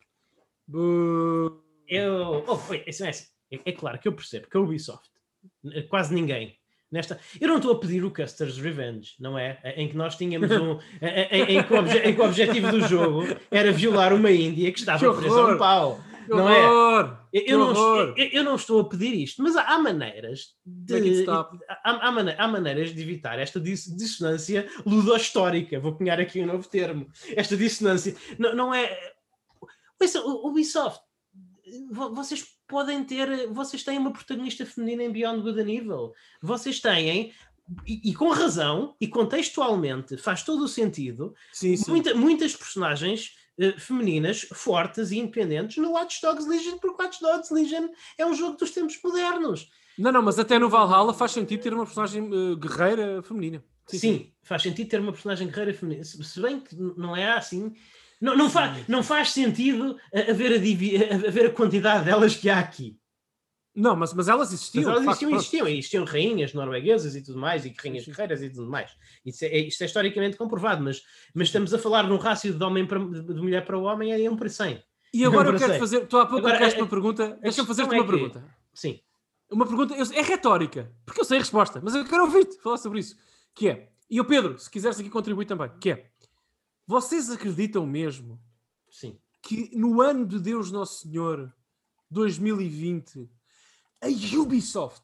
Eu. 1.87 2.43
Oh, 2.47 2.55
foi, 2.57 2.83
isso 2.87 3.03
é, 3.03 3.09
assim, 3.09 3.25
é, 3.51 3.59
é 3.65 3.71
claro 3.71 3.99
que 3.99 4.07
eu 4.07 4.13
percebo 4.13 4.47
que 4.49 4.57
a 4.57 4.59
Ubisoft, 4.61 5.09
quase 5.89 6.13
ninguém. 6.13 6.55
Nesta, 6.91 7.19
eu 7.39 7.47
não 7.47 7.55
estou 7.57 7.71
a 7.73 7.79
pedir 7.79 8.03
o 8.03 8.11
Custer's 8.11 8.57
Revenge, 8.57 9.13
não 9.19 9.37
é? 9.39 9.59
Em 9.77 9.87
que 9.87 9.95
nós 9.95 10.15
tínhamos 10.17 10.51
um. 10.51 10.77
em, 11.01 11.07
em- 11.31 11.57
em 11.57 11.63
que 11.63 11.73
o 11.73 11.77
obje- 11.79 11.99
em 11.99 12.13
que 12.13 12.21
o 12.21 12.25
objetivo 12.25 12.69
do 12.71 12.81
jogo 12.87 13.23
era 13.49 13.71
violar 13.71 14.13
uma 14.13 14.29
Índia 14.31 14.71
que 14.73 14.79
estava 14.79 14.99
presa 15.13 15.41
a 15.41 15.45
um 15.55 15.57
pau. 15.57 16.01
Não 16.27 16.49
é? 16.49 17.17
Eu, 17.33 17.59
não, 17.59 18.17
eu, 18.17 18.43
não 18.43 18.55
estou 18.55 18.81
a 18.81 18.89
pedir 18.89 19.13
isto, 19.13 19.41
mas 19.41 19.55
há, 19.55 19.77
maneiras 19.79 20.55
de. 20.65 20.93
It 20.95 21.09
stop. 21.21 21.57
Há, 21.67 22.07
há 22.07 22.11
mane- 22.11 22.35
há 22.37 22.47
maneiras 22.47 22.93
de 22.93 23.01
evitar 23.01 23.39
esta 23.39 23.59
dis- 23.59 23.85
dissonância 23.95 24.67
ludohistórica. 24.85 25.79
Vou 25.79 25.95
cunhar 25.95 26.19
aqui 26.19 26.41
um 26.41 26.45
novo 26.45 26.67
termo. 26.67 27.07
Esta 27.35 27.55
dissonância. 27.55 28.15
Não, 28.37 28.55
não 28.55 28.73
é. 28.73 28.97
Ubisoft, 30.43 31.01
vo- 31.91 32.13
vocês 32.13 32.45
podem 32.67 33.03
ter. 33.03 33.47
Vocês 33.51 33.83
têm 33.83 33.97
uma 33.97 34.11
protagonista 34.13 34.65
feminina 34.65 35.03
em 35.03 35.11
Beyond 35.11 35.41
Good 35.41 35.59
and 35.61 35.69
Evil. 35.71 36.13
Vocês 36.41 36.79
têm. 36.79 37.33
E, 37.87 38.09
e 38.09 38.13
com 38.13 38.29
razão, 38.31 38.97
e 38.99 39.07
contextualmente, 39.07 40.17
faz 40.17 40.43
todo 40.43 40.65
o 40.65 40.67
sentido, 40.67 41.33
Sim, 41.53 41.77
sim. 41.77 41.89
muita- 41.89 42.13
muitas 42.13 42.53
personagens 42.53 43.31
eh, 43.59 43.73
femininas 43.77 44.41
fortes 44.53 45.11
e 45.11 45.19
independentes 45.19 45.77
no 45.77 45.91
Watch 45.91 46.21
Dogs 46.21 46.47
Legion, 46.47 46.77
porque 46.79 47.01
Watch 47.01 47.19
Dogs 47.21 47.53
Legion 47.53 47.89
é 48.17 48.25
um 48.25 48.33
jogo 48.33 48.57
dos 48.57 48.71
tempos 48.71 48.97
modernos. 49.03 49.69
Não, 49.97 50.11
não, 50.11 50.21
mas 50.21 50.39
até 50.39 50.57
no 50.57 50.69
Valhalla 50.69 51.13
faz 51.13 51.31
sentido 51.31 51.61
ter 51.61 51.73
uma 51.73 51.85
personagem 51.85 52.23
eh, 52.25 52.55
guerreira 52.55 53.21
feminina. 53.23 53.63
Sim, 53.87 54.31
faz 54.43 54.61
sentido 54.61 54.89
ter 54.89 54.99
uma 55.01 55.11
personagem 55.11 55.47
guerreira 55.49 55.73
feminina. 55.73 56.03
Se 56.03 56.39
bem 56.41 56.59
que 56.61 56.75
não 56.75 57.15
é 57.15 57.31
assim. 57.33 57.73
Não, 58.21 58.37
não, 58.37 58.49
fa 58.49 58.75
não 58.87 59.01
faz 59.03 59.31
sentido 59.31 59.97
eh, 60.13 60.29
haver 60.31 60.53
a, 60.53 60.57
divi- 60.57 60.95
a- 61.03 61.15
haver 61.27 61.47
a 61.47 61.53
quantidade 61.53 62.05
delas 62.05 62.35
que 62.35 62.49
há 62.49 62.59
aqui. 62.59 62.97
Não, 63.73 63.95
mas, 63.95 64.13
mas 64.13 64.27
elas 64.27 64.51
existiam. 64.51 64.83
Mas 64.83 64.89
elas 64.91 64.99
de 65.01 65.05
facto, 65.05 65.21
existiam, 65.23 65.37
existiam, 65.37 65.67
e 65.67 65.77
existiam 65.77 66.03
rainhas 66.05 66.53
norueguesas 66.53 67.15
e 67.15 67.21
tudo 67.21 67.39
mais, 67.39 67.65
e 67.65 67.73
rainhas 67.81 68.05
guerreiras 68.05 68.41
e 68.43 68.49
tudo 68.49 68.69
mais. 68.69 68.91
Isso 69.25 69.45
é, 69.45 69.57
isto 69.59 69.81
é 69.81 69.85
historicamente 69.85 70.35
comprovado, 70.35 70.83
mas, 70.83 71.01
mas 71.33 71.47
estamos 71.47 71.73
a 71.73 71.79
falar 71.79 72.03
num 72.07 72.17
rácio 72.17 72.53
de, 72.53 72.63
homem 72.63 72.85
para, 72.85 72.99
de 72.99 73.33
mulher 73.35 73.63
para 73.65 73.77
o 73.77 73.83
homem, 73.83 74.11
é 74.11 74.29
um 74.29 74.35
para 74.35 74.49
100. 74.49 74.83
E 75.13 75.23
agora 75.23 75.49
eu 75.51 75.57
quero 75.57 75.71
sei. 75.71 75.79
fazer. 75.79 76.05
Tu 76.07 76.17
há 76.17 76.25
pouco 76.25 76.45
Agora, 76.45 76.65
a- 76.67 76.77
uma 76.77 76.87
pergunta. 76.87 77.39
Deixa-me 77.41 77.67
fazer-te 77.67 77.93
é 77.93 77.97
uma 77.97 78.03
que- 78.03 78.11
pergunta. 78.11 78.45
Sim. 78.73 78.99
Uma 79.49 79.65
pergunta 79.65 79.93
eu- 79.95 80.05
é 80.13 80.21
retórica, 80.21 80.91
porque 81.05 81.21
eu 81.21 81.25
sei 81.25 81.37
a 81.37 81.39
resposta, 81.41 81.79
mas 81.83 81.95
eu 81.95 82.03
quero 82.05 82.23
ouvir-te 82.23 82.57
falar 82.61 82.77
sobre 82.77 82.99
isso. 82.99 83.15
Que 83.55 83.69
é, 83.69 83.89
e 84.09 84.19
o 84.19 84.25
Pedro, 84.25 84.59
se 84.59 84.69
quiseres 84.69 84.99
aqui 84.99 85.09
contribuir 85.09 85.45
também, 85.45 85.69
que 85.79 85.91
é, 85.91 86.09
vocês 86.85 87.29
acreditam 87.29 87.85
mesmo 87.85 88.37
Sim. 88.89 89.17
que 89.41 89.71
no 89.77 90.01
ano 90.01 90.25
de 90.25 90.39
Deus 90.39 90.71
Nosso 90.71 91.01
Senhor 91.03 91.53
2020 92.09 93.29
a 94.01 94.07
Ubisoft, 94.39 95.03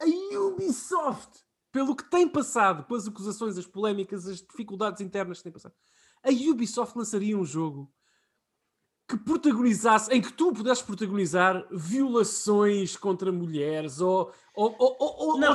a 0.00 0.38
Ubisoft, 0.38 1.40
pelo 1.72 1.94
que 1.96 2.04
tem 2.10 2.28
passado, 2.28 2.84
com 2.84 2.94
as 2.94 3.06
acusações, 3.08 3.56
as 3.58 3.66
polémicas, 3.66 4.26
as 4.26 4.40
dificuldades 4.40 5.00
internas 5.00 5.38
que 5.38 5.44
tem 5.44 5.52
passado, 5.52 5.74
a 6.22 6.30
Ubisoft 6.50 6.96
lançaria 6.96 7.36
um 7.38 7.44
jogo 7.44 7.92
que 9.08 9.16
protagonizasse, 9.16 10.12
em 10.12 10.20
que 10.20 10.30
tu 10.32 10.52
pudesses 10.52 10.82
protagonizar 10.82 11.66
violações 11.70 12.94
contra 12.94 13.32
mulheres 13.32 14.00
ou, 14.00 14.30
ou, 14.54 14.76
ou, 14.78 14.96
ou, 15.00 15.28
ou- 15.30 15.38
Não. 15.40 15.54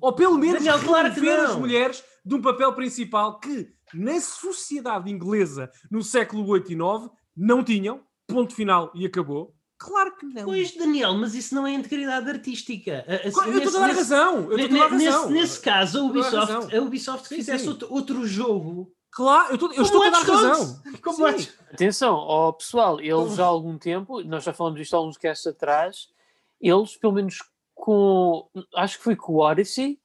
ou- 0.00 0.12
pelo 0.12 0.36
menos 0.36 0.64
Daniel, 0.64 0.84
claro 0.84 1.14
que 1.14 1.20
as 1.44 1.56
mulheres 1.60 2.02
de 2.24 2.34
um 2.34 2.42
papel 2.42 2.72
principal 2.74 3.38
que 3.38 3.72
na 3.94 4.20
sociedade 4.20 5.08
inglesa 5.10 5.70
no 5.90 6.02
século 6.02 6.44
8 6.48 6.72
e 6.72 6.76
9 6.76 7.08
não 7.36 7.62
tinham, 7.62 8.00
ponto 8.26 8.52
final 8.54 8.90
e 8.94 9.06
acabou. 9.06 9.54
Claro 9.82 10.16
que 10.16 10.26
não. 10.26 10.44
Pois, 10.44 10.74
Daniel, 10.76 11.14
mas 11.14 11.34
isso 11.34 11.54
não 11.54 11.66
é 11.66 11.72
integridade 11.72 12.28
artística. 12.30 13.04
A- 13.08 13.28
a- 13.28 13.32
Claro, 13.32 13.52
eu 13.52 13.58
estou 13.62 13.82
a 13.82 13.86
dar 13.88 13.94
razão. 13.94 14.50
Eu 14.50 14.56
ne- 14.56 14.64
estou 14.64 14.82
a 14.82 14.88
dar 14.88 14.94
nesse, 14.96 15.10
razão. 15.10 15.30
nesse 15.30 15.60
caso, 15.60 15.98
a 15.98 16.02
Ubisoft, 16.02 16.76
a 16.76 16.80
Ubisoft 16.82 17.28
Sim, 17.28 17.34
fizesse 17.36 17.64
sim. 17.64 17.70
outro, 17.70 17.88
outro 17.92 18.26
jogo. 18.26 18.92
Claro, 19.10 19.48
eu 19.50 19.54
estou, 19.56 19.72
eu 19.72 19.82
estou 19.82 20.02
a 20.04 20.10
dar 20.10 20.22
razão. 20.22 20.80
Atenção, 21.72 22.14
ó 22.14 22.52
pessoal, 22.52 23.00
eles 23.00 23.38
há 23.38 23.44
algum 23.44 23.76
tempo, 23.78 24.22
nós 24.22 24.44
já 24.44 24.52
falamos 24.52 24.78
disto 24.80 24.94
há 24.94 25.02
uns 25.06 25.16
casts 25.16 25.46
atrás, 25.46 26.08
eles, 26.60 26.96
pelo 26.96 27.12
menos 27.12 27.38
com, 27.74 28.48
acho 28.76 28.98
que 28.98 29.04
foi 29.04 29.16
com 29.16 29.32
o 29.34 29.38
Odyssey, 29.40 29.98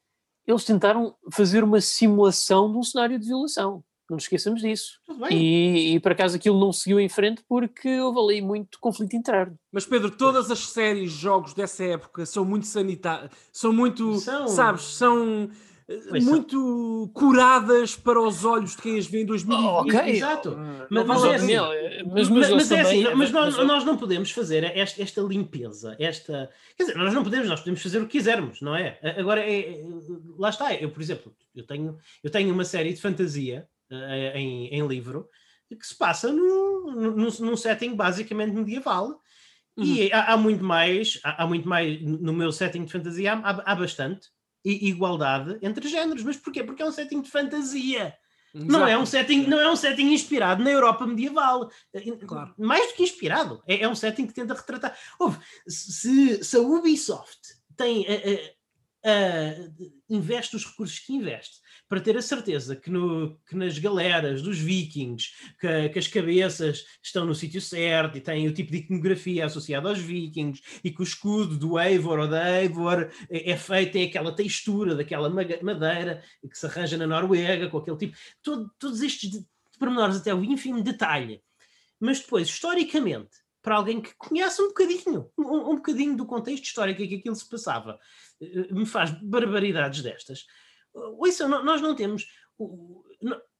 eles 0.46 0.64
tentaram 0.64 1.16
fazer 1.32 1.64
uma 1.64 1.82
simulação 1.82 2.72
de 2.72 2.78
um 2.78 2.84
cenário 2.84 3.20
de 3.20 3.28
violação. 3.28 3.84
Não 4.10 4.16
nos 4.16 4.24
esqueçamos 4.24 4.62
disso. 4.62 4.99
Tudo 5.05 5.20
bem. 5.28 5.38
E, 5.38 5.95
e 5.95 5.99
por 5.99 6.14
acaso 6.14 6.36
aquilo 6.38 6.58
não 6.60 6.72
seguiu 6.72 6.99
em 6.99 7.10
frente 7.10 7.43
porque 7.47 7.99
houve 7.99 8.20
ali 8.20 8.41
muito 8.41 8.80
conflito 8.80 9.16
interno. 9.16 9.58
Mas 9.72 9.86
Pedro, 9.86 10.10
todas 10.12 10.49
as 10.49 10.60
séries, 10.70 11.12
jogos 11.12 11.53
dessa 11.53 11.84
época 11.84 12.26
são 12.26 12.45
muito 12.45 12.66
sanitárias, 12.68 13.32
são 13.51 13.74
muito, 13.74 14.16
São. 14.20 14.47
sabes, 14.47 14.84
são 14.95 15.49
eh, 15.89 15.99
Pois 16.10 16.24
são. 16.24 16.34
muito 16.34 17.12
curadas 17.14 17.95
para 17.97 18.22
os 18.22 18.43
olhos 18.45 18.76
de 18.78 18.82
quem 18.82 18.97
as 18.97 19.05
vê 19.08 19.22
em 19.22 19.26
2020. 19.26 19.66
Oh, 19.66 19.82
ok. 19.82 19.99
Exato. 20.16 20.58
Mas, 20.89 21.05
Mas- 21.05 21.08
mas, 21.08 21.22
mas 21.22 21.24
é 21.26 21.36
assim, 21.36 21.55
mas, 22.05 22.30
Mas, 22.30 22.49
mas, 22.51 22.72
é 22.72 22.80
assim, 22.82 23.03
mas 23.16 23.32
nós, 23.32 23.58
nós 23.58 23.84
não 23.86 23.97
podemos 23.97 24.32
fazer 24.32 24.64
esta, 24.64 25.01
esta 25.01 25.22
limpeza, 25.22 25.95
esta. 25.99 26.49
Quer 26.78 26.84
dizer, 26.84 26.97
nós 26.97 27.14
não 27.14 27.24
podemos, 27.24 27.47
nós 27.49 27.60
podemos 27.60 27.82
fazer 27.82 27.99
o 27.99 28.05
que 28.05 28.18
quisermos, 28.18 28.62
não 28.62 28.74
é? 28.76 28.99
A- 29.03 29.20
Agora, 29.20 29.41
é, 29.41 29.60
é- 29.82 29.86
lá 30.38 30.49
está, 30.49 30.74
eu, 30.74 30.89
por 30.91 31.01
exemplo, 31.01 31.34
eu 31.55 31.66
tenho, 31.66 31.97
eu 32.24 32.30
tenho 32.30 32.53
uma 32.53 32.64
série 32.66 32.93
de 32.93 33.01
fantasia 33.01 33.68
em, 33.90 34.68
em 34.68 34.88
livro 34.88 35.30
que 35.76 35.86
se 35.86 35.96
passa 35.96 36.32
num, 36.32 36.92
num, 36.92 37.30
num 37.40 37.58
setting 37.58 37.96
basicamente 37.96 38.54
medieval. 38.54 39.22
E 39.76 40.12
há, 40.12 40.34
há 40.34 40.38
muito 40.38 40.64
mais, 40.64 41.20
há, 41.24 41.44
há 41.44 41.48
muito 41.48 41.68
mais, 41.70 42.02
no 42.02 42.34
meu 42.34 42.52
setting 42.52 42.86
de 42.86 42.92
fantasia 42.92 43.34
há, 43.34 43.72
há 43.72 43.76
bastante 43.76 44.28
igualdade 44.64 45.58
entre 45.62 45.88
géneros. 45.88 46.24
Mas 46.24 46.38
porquê? 46.38 46.64
Porque 46.64 46.82
é 46.82 46.86
um 46.86 46.92
setting 46.92 47.22
de 47.22 47.30
fantasia. 47.30 48.16
Não 48.54 48.88
é, 48.88 48.98
um 48.98 49.06
setting, 49.06 49.46
não 49.46 49.60
é 49.60 49.70
um 49.70 49.76
setting 49.76 50.14
inspirado 50.14 50.64
na 50.64 50.72
Europa 50.72 51.06
medieval. 51.06 51.70
Claro. 52.26 52.56
Mais 52.58 52.88
do 52.88 52.96
que 52.96 53.04
inspirado. 53.04 53.62
É, 53.68 53.82
é 53.82 53.90
um 53.90 53.94
setting 53.94 54.26
que 54.26 54.34
tenta 54.34 54.56
retratar. 54.56 54.98
Ouve, 55.20 55.38
se, 55.68 56.44
se 56.44 56.58
a 56.58 56.60
Ubisoft 56.60 57.40
tem, 57.76 58.04
investe 60.10 60.56
os 60.56 60.66
recursos 60.66 60.98
que 61.00 61.14
investe 61.14 61.60
para 61.90 62.02
ter 62.02 62.18
a 62.18 62.22
certeza 62.22 62.76
que, 62.76 62.90
no, 62.90 63.38
que 63.48 63.56
nas 63.56 63.78
galeras 63.80 64.42
dos 64.42 64.60
vikings, 64.60 65.32
que, 65.60 65.90
que, 65.90 66.00
as 66.00 66.08
cabeças 66.08 66.86
estão 67.02 67.26
no 67.26 67.34
sítio 67.34 67.62
certo 67.62 68.18
e 68.18 68.22
têm 68.22 68.48
o 68.48 68.54
tipo 68.54 68.72
de 68.72 68.80
iconografia 68.80 69.46
associada 69.46 69.90
aos 69.90 70.00
vikings 70.00 70.62
e 70.84 70.92
que 70.92 71.02
o 71.02 71.04
escudo 71.04 71.58
do 71.58 71.80
Eivor 71.80 72.20
ou 72.20 72.28
da 72.28 72.62
Eivor 72.62 73.10
é, 73.30 73.52
é 73.52 73.58
feito, 73.58 73.94
tem 73.94 74.08
aquela 74.08 74.36
textura 74.36 74.96
daquela 74.96 75.30
madeira 75.30 76.24
que 76.50 76.58
se 76.58 76.66
arranja 76.66 76.98
na 76.98 77.08
Noruega, 77.08 77.70
com 77.70 77.78
aquele 77.78 77.98
tipo. 77.98 78.18
Todo, 78.42 78.70
todos 78.78 79.02
estes 79.02 79.44
pormenores, 79.80 80.18
até 80.18 80.34
o 80.34 80.44
ínfimo 80.44 80.84
detalhe. 80.84 81.42
Mas 82.00 82.20
depois, 82.20 82.48
historicamente, 82.48 83.38
para 83.62 83.76
alguém 83.76 84.02
que 84.02 84.14
conhece 84.16 84.62
um 84.62 84.68
bocadinho, 84.68 85.30
um, 85.38 85.72
um 85.72 85.76
bocadinho 85.76 86.16
do 86.16 86.26
contexto 86.26 86.66
histórico 86.66 87.02
em 87.02 87.08
que 87.08 87.16
aquilo 87.16 87.36
se 87.36 87.48
passava, 87.50 88.00
eh, 88.42 88.72
me 88.72 88.86
faz 88.86 89.12
barbaridades 89.22 90.02
destas. 90.02 90.46
Ouça, 91.18 91.48
nós 91.48 91.82
não 91.82 91.95
temos. 91.95 92.28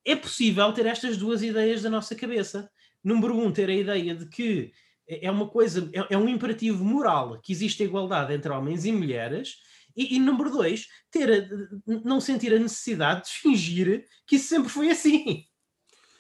É 0.06 0.16
possível 0.16 0.72
ter 0.74 0.86
estas 0.86 1.18
duas 1.18 1.44
ideias 1.44 1.82
da 1.82 1.90
nossa 1.90 2.16
cabeça. 2.16 2.70
Número 3.04 3.38
um, 3.38 3.52
ter 3.52 3.70
a 3.70 3.76
ideia 3.76 4.16
de 4.16 4.28
que 4.28 4.72
é 5.08 5.32
uma 5.32 5.48
coisa, 5.48 5.90
é, 5.94 6.16
é 6.16 6.18
um 6.18 6.28
imperativo 6.28 6.84
moral 6.84 7.40
que 7.42 7.52
existe 7.52 7.84
igualdade 7.84 8.34
entre 8.34 8.52
homens 8.52 8.86
e 8.86 8.92
mulheres. 8.92 9.56
E, 9.96 10.16
e 10.16 10.20
número 10.20 10.52
dois, 10.52 10.88
ter 11.10 11.32
a, 11.32 12.02
não 12.04 12.20
sentir 12.20 12.54
a 12.54 12.60
necessidade 12.60 13.26
de 13.26 13.32
fingir 13.32 14.06
que 14.28 14.36
isso 14.36 14.48
sempre 14.48 14.70
foi 14.70 14.90
assim. 14.90 15.46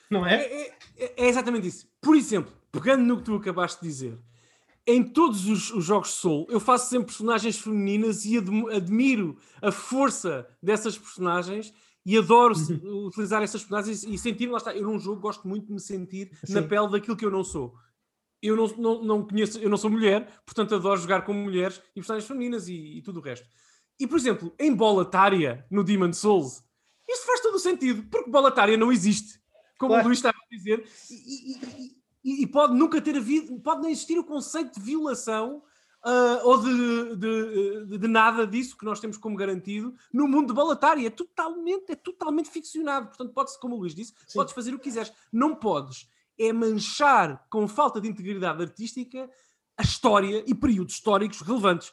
Não 0.10 0.26
é? 0.26 0.44
É, 0.44 0.78
é, 0.98 1.14
é 1.26 1.28
exatamente 1.28 1.68
isso. 1.68 1.88
Por 2.02 2.16
exemplo, 2.16 2.52
pegando 2.72 3.04
no 3.04 3.18
que 3.18 3.24
tu 3.24 3.36
acabaste 3.36 3.82
de 3.82 3.88
dizer, 3.88 4.18
em 4.88 5.04
todos 5.04 5.46
os, 5.48 5.70
os, 5.72 5.84
jogos 5.84 6.10
de 6.10 6.16
Soul, 6.16 6.48
eu 6.50 6.62
faço 6.62 6.90
sempre 6.90 7.08
personagens 7.08 7.60
femininas 7.60 8.24
e 8.24 8.38
admiro 8.38 9.38
a 9.62 9.70
força 9.70 10.48
dessas 10.64 10.98
personagens 10.98 11.74
e 12.06 12.18
adoro 12.18 12.56
uhum. 12.58 13.08
utilizar 13.08 13.44
essas 13.44 13.62
personagens 13.62 14.06
e 14.06 14.18
sentir, 14.18 14.50
lá 14.50 14.58
está, 14.58 14.74
eu 14.74 14.84
num 14.84 14.98
jogo 14.98 15.20
gosto 15.20 15.46
muito 15.46 15.68
de 15.68 15.74
me 15.74 15.80
sentir 15.82 16.32
Sim. 16.46 16.54
na 16.54 16.62
pele 16.62 16.90
daquilo 16.90 17.18
que 17.18 17.26
eu 17.26 17.32
não 17.32 17.44
sou. 17.44 17.76
Eu 18.42 18.56
não, 18.56 18.68
não, 18.78 19.04
não, 19.04 19.28
conheço, 19.28 19.60
eu 19.60 19.70
não 19.70 19.76
sou 19.76 19.90
mulher, 19.90 20.42
portanto 20.46 20.74
adoro 20.74 21.02
jogar 21.02 21.24
com 21.24 21.34
mulheres 21.34 21.82
e 21.92 21.96
personagens 21.96 22.26
femininas 22.26 22.70
e, 22.70 22.98
e 22.98 23.02
tudo 23.02 23.20
o 23.20 23.24
resto. 23.24 23.46
E, 24.00 24.08
por 24.08 24.18
exemplo, 24.18 24.54
em 24.58 24.74
Bolatária, 24.74 25.66
no 25.70 25.84
Demon 25.84 26.14
Souls, 26.14 26.64
isto 27.10 27.26
faz 27.26 27.42
todo 27.42 27.56
o 27.56 27.60
sentido, 27.60 28.04
porque 28.10 28.30
Bolatária 28.30 28.78
não 28.78 28.90
existe, 28.90 29.38
como 29.78 29.92
claro. 29.92 30.06
o 30.06 30.08
Luís 30.08 30.20
estava 30.20 30.38
a 30.38 30.56
dizer, 30.56 30.88
e, 31.12 31.97
e, 32.24 32.44
e, 32.44 32.48
pode 32.48 32.74
nunca 32.76 33.02
ter 33.02 33.16
havido, 33.16 33.60
pode 33.60 33.82
não 33.82 33.90
existir 33.90 34.18
o 34.18 34.24
conceito 34.24 34.80
de 34.80 34.86
violação 34.86 35.64
uh, 36.06 36.48
ou 36.48 36.62
de, 36.62 37.16
de, 37.16 37.86
de, 37.86 37.98
de, 37.98 38.08
nada 38.08 38.46
disso 38.46 38.78
que 38.78 38.86
nós 38.86 39.00
temos 39.00 39.18
como 39.18 39.36
garantido 39.36 39.96
no 40.14 40.28
mundo 40.28 40.48
de 40.48 40.54
Balatária. 40.54 41.08
É 41.08 41.10
totalmente, 41.10 41.92
é 41.92 41.96
totalmente 41.96 42.50
ficcionado. 42.50 43.08
Portanto, 43.08 43.34
pode-se, 43.34 43.60
como 43.60 43.76
o 43.76 43.80
Luís 43.80 43.96
disse, 43.96 44.14
Sim. 44.28 44.40
podes 44.40 44.54
fazer 44.54 44.74
o 44.74 44.78
que 44.78 44.86
quiseres. 44.86 45.12
Não 45.32 45.56
podes 45.56 46.10
é 46.38 46.54
manchar 46.54 47.46
com 47.50 47.68
falta 47.68 48.00
de 48.00 48.08
integridade 48.08 48.62
artística 48.62 49.30
a 49.76 49.82
história 49.82 50.44
e 50.48 50.54
períodos 50.54 50.94
históricos 50.94 51.42
relevantes. 51.42 51.92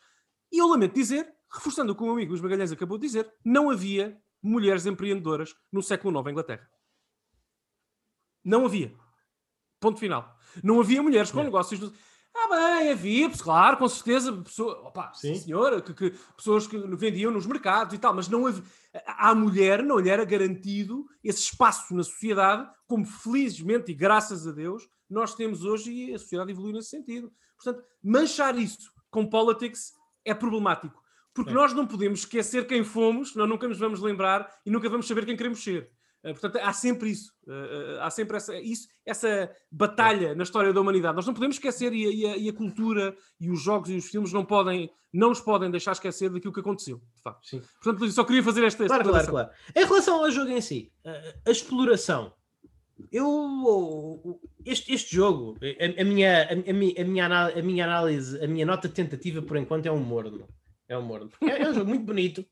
E 0.52 0.58
eu 0.58 0.68
lamento 0.68 0.94
dizer, 0.94 1.34
reforçando 1.50 1.92
o 1.92 1.96
que 1.96 2.02
o 2.02 2.04
meu 2.04 2.14
amigo 2.14 2.30
Luís 2.30 2.42
Magalhães 2.42 2.72
acabou 2.72 2.98
de 2.98 3.06
dizer, 3.06 3.32
não 3.44 3.70
havia 3.70 4.20
mulheres 4.42 4.86
empreendedoras 4.86 5.54
no 5.72 5.82
século 5.82 6.18
IX 6.18 6.26
em 6.26 6.30
Inglaterra. 6.30 6.70
Não 8.44 8.66
havia. 8.66 8.94
Ponto 9.84 10.00
final. 10.00 10.34
Não 10.62 10.80
havia 10.80 11.02
mulheres 11.02 11.30
com 11.30 11.40
é. 11.40 11.44
negócios. 11.44 11.78
Do... 11.78 11.92
Ah, 12.34 12.48
bem, 12.48 12.90
havia, 12.90 13.28
claro, 13.28 13.76
com 13.76 13.86
certeza, 13.86 14.32
pessoa, 14.32 14.80
opa, 14.80 15.12
sim. 15.12 15.34
senhora, 15.34 15.82
que, 15.82 15.92
que, 15.92 16.14
pessoas 16.34 16.66
que 16.66 16.78
vendiam 16.96 17.30
nos 17.30 17.44
mercados 17.44 17.94
e 17.94 17.98
tal, 17.98 18.14
mas 18.14 18.26
não 18.26 18.46
havia. 18.46 18.62
À 19.06 19.34
mulher 19.34 19.82
não 19.82 19.98
lhe 19.98 20.08
era 20.08 20.24
garantido 20.24 21.04
esse 21.22 21.40
espaço 21.40 21.94
na 21.94 22.02
sociedade, 22.02 22.66
como 22.86 23.04
felizmente 23.04 23.92
e 23.92 23.94
graças 23.94 24.46
a 24.46 24.52
Deus 24.52 24.88
nós 25.10 25.34
temos 25.34 25.64
hoje 25.64 25.92
e 25.92 26.14
a 26.14 26.18
sociedade 26.18 26.52
evoluiu 26.52 26.72
nesse 26.72 26.88
sentido. 26.88 27.30
Portanto, 27.62 27.84
manchar 28.02 28.58
isso 28.58 28.90
com 29.10 29.26
politics 29.26 29.92
é 30.24 30.32
problemático, 30.32 30.98
porque 31.34 31.50
é. 31.50 31.54
nós 31.54 31.74
não 31.74 31.86
podemos 31.86 32.20
esquecer 32.20 32.66
quem 32.66 32.82
fomos, 32.82 33.34
nós 33.34 33.46
nunca 33.46 33.68
nos 33.68 33.78
vamos 33.78 34.00
lembrar 34.00 34.50
e 34.64 34.70
nunca 34.70 34.88
vamos 34.88 35.06
saber 35.06 35.26
quem 35.26 35.36
queremos 35.36 35.62
ser. 35.62 35.90
Eh, 36.24 36.32
portanto, 36.32 36.56
há 36.56 36.72
sempre 36.72 37.10
isso. 37.10 37.30
Uh, 37.46 38.00
há 38.00 38.08
sempre 38.08 38.38
essa, 38.38 38.58
isso, 38.58 38.88
essa 39.04 39.50
batalha 39.70 40.34
na 40.34 40.42
história 40.42 40.72
da 40.72 40.80
humanidade. 40.80 41.14
Nós 41.14 41.26
não 41.26 41.34
podemos 41.34 41.56
esquecer, 41.56 41.92
e 41.92 42.26
a, 42.26 42.36
e, 42.38 42.48
a, 42.48 42.52
cultura, 42.52 43.14
e 43.38 43.50
os 43.50 43.62
jogos 43.62 43.90
e 43.90 43.96
os 43.96 44.06
filmes 44.06 44.32
não 44.32 44.42
podem, 44.42 44.90
não 45.12 45.28
nos 45.28 45.40
podem 45.40 45.70
deixar 45.70 45.92
esquecer 45.92 46.30
daquilo 46.30 46.52
que 46.52 46.60
aconteceu, 46.60 47.02
de 47.14 47.22
facto. 47.22 47.46
Sim. 47.46 47.62
Portanto, 47.82 48.10
só 48.10 48.24
queria 48.24 48.42
fazer 48.42 48.64
esta. 48.64 48.86
Claro, 48.86 49.04
claro, 49.04 49.28
claro. 49.28 49.50
Em 49.76 49.84
relação 49.84 50.24
ao 50.24 50.30
jogo 50.30 50.50
em 50.50 50.62
si, 50.62 50.90
a, 51.46 51.50
exploração. 51.50 52.32
Eu. 53.12 54.40
Este, 54.64 54.94
este 54.94 55.14
jogo, 55.14 55.58
a, 55.60 56.00
a 56.00 56.04
minha, 56.04 56.48
a, 56.50 56.54
minha, 56.72 56.94
a, 56.96 57.04
minha, 57.04 57.26
a 57.58 57.62
minha 57.62 57.84
análise, 57.84 58.42
a 58.42 58.48
minha 58.48 58.64
nota 58.64 58.88
tentativa 58.88 59.42
por 59.42 59.58
enquanto 59.58 59.84
é 59.84 59.92
um 59.92 60.00
morno. 60.00 60.48
É 60.88 60.96
um 60.96 61.02
morno. 61.02 61.30
É, 61.42 61.62
é 61.62 61.70
um 61.70 61.74
jogo 61.74 61.90
muito 61.90 62.04
bonito. 62.04 62.46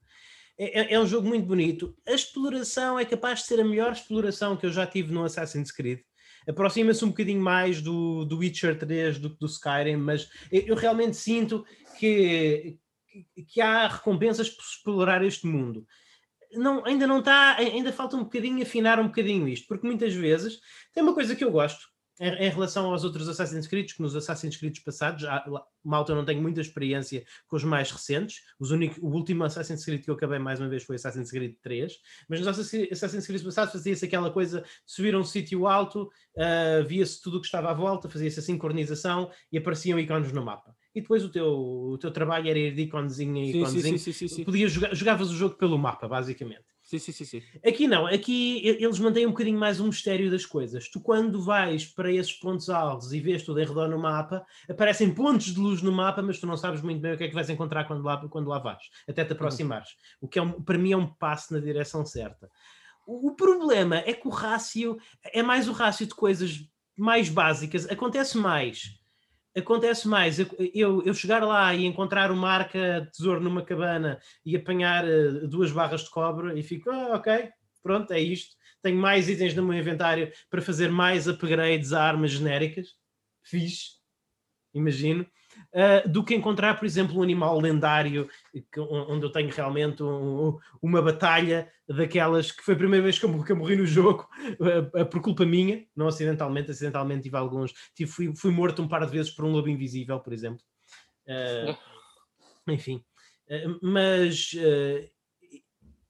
É, 0.58 0.80
é, 0.80 0.94
é, 0.94 1.00
um 1.00 1.06
jogo 1.06 1.28
muito 1.28 1.46
bonito. 1.46 1.96
A 2.06 2.12
exploração 2.12 2.98
é 2.98 3.04
capaz 3.04 3.40
de 3.40 3.46
ser 3.46 3.60
a 3.60 3.64
melhor 3.64 3.92
exploração 3.92 4.56
que 4.56 4.66
eu 4.66 4.72
já 4.72 4.86
tive 4.86 5.12
no 5.12 5.24
Assassin's 5.24 5.72
Creed. 5.72 6.00
Aproxima-se 6.46 7.04
um 7.04 7.08
bocadinho 7.08 7.40
mais 7.40 7.80
do, 7.80 8.24
do 8.24 8.38
Witcher 8.38 8.78
3 8.78 9.18
do 9.18 9.30
que 9.30 9.38
do 9.38 9.46
Skyrim, 9.46 9.96
mas 9.96 10.28
eu, 10.50 10.62
eu 10.62 10.74
realmente 10.74 11.16
sinto 11.16 11.64
que, 11.98 12.76
que 13.48 13.60
há 13.60 13.86
recompensas 13.86 14.50
por 14.50 14.62
explorar 14.62 15.24
este 15.24 15.46
mundo. 15.46 15.86
Não, 16.52 16.84
ainda 16.84 17.06
não 17.06 17.20
está, 17.20 17.56
ainda 17.56 17.92
falta 17.92 18.16
um 18.16 18.24
bocadinho 18.24 18.62
afinar 18.62 19.00
um 19.00 19.06
bocadinho 19.06 19.48
isto, 19.48 19.66
porque 19.66 19.86
muitas 19.86 20.12
vezes 20.14 20.60
tem 20.92 21.02
uma 21.02 21.14
coisa 21.14 21.34
que 21.34 21.42
eu 21.42 21.50
gosto, 21.50 21.88
em, 22.22 22.48
relação 22.48 22.90
aos 22.90 23.02
outros 23.02 23.28
Assassin's 23.28 23.66
Creed, 23.66 23.92
que 23.92 24.00
nos 24.00 24.14
Assassin's 24.14 24.56
Creed 24.56 24.78
passados, 24.84 25.22
já, 25.22 25.44
malta, 25.84 26.12
eu 26.12 26.16
não 26.16 26.24
tenho 26.24 26.40
muita 26.40 26.60
experiência 26.60 27.24
com 27.48 27.56
os 27.56 27.64
mais 27.64 27.90
recentes. 27.90 28.42
Os 28.60 28.70
único, 28.70 29.04
o 29.04 29.10
último 29.12 29.42
Assassin's 29.44 29.84
Creed 29.84 30.04
que 30.04 30.10
eu 30.10 30.14
acabei 30.14 30.38
mais 30.38 30.60
uma 30.60 30.68
vez 30.68 30.84
foi 30.84 30.96
Assassin's 30.96 31.30
Creed 31.30 31.56
3, 31.62 31.92
mas 32.28 32.40
nos 32.40 32.48
Assassin's 32.48 33.26
Creed 33.26 33.42
passados 33.42 33.72
fazia-se 33.72 34.04
aquela 34.04 34.30
coisa 34.30 34.60
de 34.60 34.66
subir 34.86 35.14
a 35.14 35.18
um 35.18 35.24
sítio 35.24 35.66
alto, 35.66 36.10
uh, 36.36 36.86
via-se 36.86 37.20
tudo 37.20 37.38
o 37.38 37.40
que 37.40 37.46
estava 37.46 37.70
à 37.70 37.74
volta, 37.74 38.08
fazia-se 38.08 38.38
a 38.38 38.42
sincronização 38.42 39.30
e 39.50 39.58
apareciam 39.58 39.98
ícones 39.98 40.32
no 40.32 40.44
mapa 40.44 40.74
e 40.94 41.00
depois 41.00 41.24
o 41.24 41.30
teu, 41.30 41.46
o 41.46 41.98
teu 41.98 42.10
trabalho 42.10 42.48
era 42.48 42.58
ir 42.58 42.74
de 42.74 42.82
iconezinho 42.82 43.36
em 43.36 43.50
iconezinho. 43.50 43.98
Sim, 43.98 44.12
sim, 44.12 44.12
sim, 44.12 44.28
sim, 44.28 44.44
Podias 44.44 44.70
jogar, 44.70 44.94
jogavas 44.94 45.30
o 45.30 45.34
jogo 45.34 45.54
pelo 45.56 45.78
mapa, 45.78 46.06
basicamente. 46.06 46.64
Sim, 46.92 46.98
sim, 46.98 47.12
sim, 47.12 47.24
sim. 47.24 47.42
Aqui 47.66 47.88
não, 47.88 48.06
aqui 48.06 48.60
eles 48.66 48.98
mantêm 48.98 49.26
um 49.26 49.30
bocadinho 49.30 49.58
mais 49.58 49.80
o 49.80 49.86
mistério 49.86 50.30
das 50.30 50.44
coisas. 50.44 50.90
Tu, 50.90 51.00
quando 51.00 51.42
vais 51.42 51.86
para 51.86 52.12
esses 52.12 52.34
pontos 52.34 52.68
altos 52.68 53.14
e 53.14 53.20
vês 53.20 53.42
tudo 53.42 53.60
em 53.60 53.64
redor 53.64 53.88
no 53.88 53.98
mapa, 53.98 54.44
aparecem 54.68 55.14
pontos 55.14 55.46
de 55.46 55.58
luz 55.58 55.80
no 55.80 55.90
mapa, 55.90 56.20
mas 56.20 56.38
tu 56.38 56.46
não 56.46 56.54
sabes 56.54 56.82
muito 56.82 57.00
bem 57.00 57.14
o 57.14 57.16
que 57.16 57.24
é 57.24 57.28
que 57.28 57.34
vais 57.34 57.48
encontrar 57.48 57.84
quando 57.84 58.04
lá, 58.04 58.18
quando 58.28 58.46
lá 58.46 58.58
vais, 58.58 58.82
até 59.08 59.24
te 59.24 59.30
uhum. 59.30 59.36
aproximares. 59.36 59.88
O 60.20 60.28
que 60.28 60.38
é 60.38 60.42
um, 60.42 60.62
para 60.62 60.76
mim 60.76 60.92
é 60.92 60.96
um 60.98 61.06
passo 61.06 61.54
na 61.54 61.60
direção 61.60 62.04
certa. 62.04 62.50
O, 63.06 63.28
o 63.28 63.36
problema 63.36 63.96
é 63.96 64.12
que 64.12 64.28
o 64.28 64.30
rácio 64.30 64.98
é 65.24 65.42
mais 65.42 65.68
o 65.68 65.72
rácio 65.72 66.06
de 66.06 66.14
coisas 66.14 66.60
mais 66.94 67.30
básicas, 67.30 67.90
acontece 67.90 68.36
mais 68.36 69.00
acontece 69.56 70.08
mais 70.08 70.38
eu, 70.38 71.02
eu 71.04 71.14
chegar 71.14 71.42
lá 71.44 71.74
e 71.74 71.84
encontrar 71.84 72.30
uma 72.30 72.50
arca 72.50 73.02
de 73.02 73.10
tesouro 73.12 73.40
numa 73.40 73.64
cabana 73.64 74.20
e 74.44 74.56
apanhar 74.56 75.04
uh, 75.04 75.46
duas 75.46 75.70
barras 75.70 76.02
de 76.02 76.10
cobre 76.10 76.58
e 76.58 76.62
fico, 76.62 76.90
ah, 76.90 77.14
ok, 77.14 77.50
pronto, 77.82 78.12
é 78.12 78.20
isto. 78.20 78.56
Tenho 78.82 78.98
mais 78.98 79.28
itens 79.28 79.54
no 79.54 79.62
meu 79.62 79.78
inventário 79.78 80.32
para 80.50 80.62
fazer 80.62 80.90
mais 80.90 81.28
upgrades 81.28 81.92
a 81.92 82.02
armas 82.02 82.32
genéricas. 82.32 82.88
Fiz, 83.42 84.00
imagino 84.74 85.26
uh, 85.72 86.08
do 86.08 86.24
que 86.24 86.34
encontrar, 86.34 86.78
por 86.78 86.84
exemplo, 86.84 87.18
um 87.18 87.22
animal 87.22 87.58
lendário 87.60 88.28
que, 88.70 88.80
onde 88.80 89.24
eu 89.24 89.30
tenho 89.32 89.50
realmente 89.50 90.02
um, 90.02 90.58
uma 90.80 91.02
batalha 91.02 91.70
daquelas 91.88 92.52
que 92.52 92.62
foi 92.62 92.74
a 92.74 92.76
primeira 92.78 93.04
vez 93.04 93.18
que 93.18 93.24
eu, 93.24 93.44
que 93.44 93.52
eu 93.52 93.56
morri 93.56 93.76
no 93.76 93.86
jogo 93.86 94.28
uh, 94.60 95.06
por 95.06 95.20
culpa 95.20 95.44
minha, 95.44 95.84
não 95.94 96.08
acidentalmente, 96.08 96.70
acidentalmente 96.70 97.24
tive 97.24 97.36
alguns, 97.36 97.72
tive, 97.94 98.10
fui, 98.10 98.36
fui 98.36 98.50
morto 98.50 98.82
um 98.82 98.88
par 98.88 99.04
de 99.04 99.12
vezes 99.12 99.30
por 99.30 99.44
um 99.44 99.52
lobo 99.52 99.68
invisível, 99.68 100.20
por 100.20 100.32
exemplo. 100.32 100.62
Enfim, 102.68 103.02
mas 103.80 104.52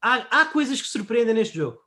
há, 0.01 0.41
há 0.41 0.45
coisas 0.45 0.81
que 0.81 0.87
surpreendem 0.87 1.33
neste 1.33 1.57
jogo. 1.57 1.79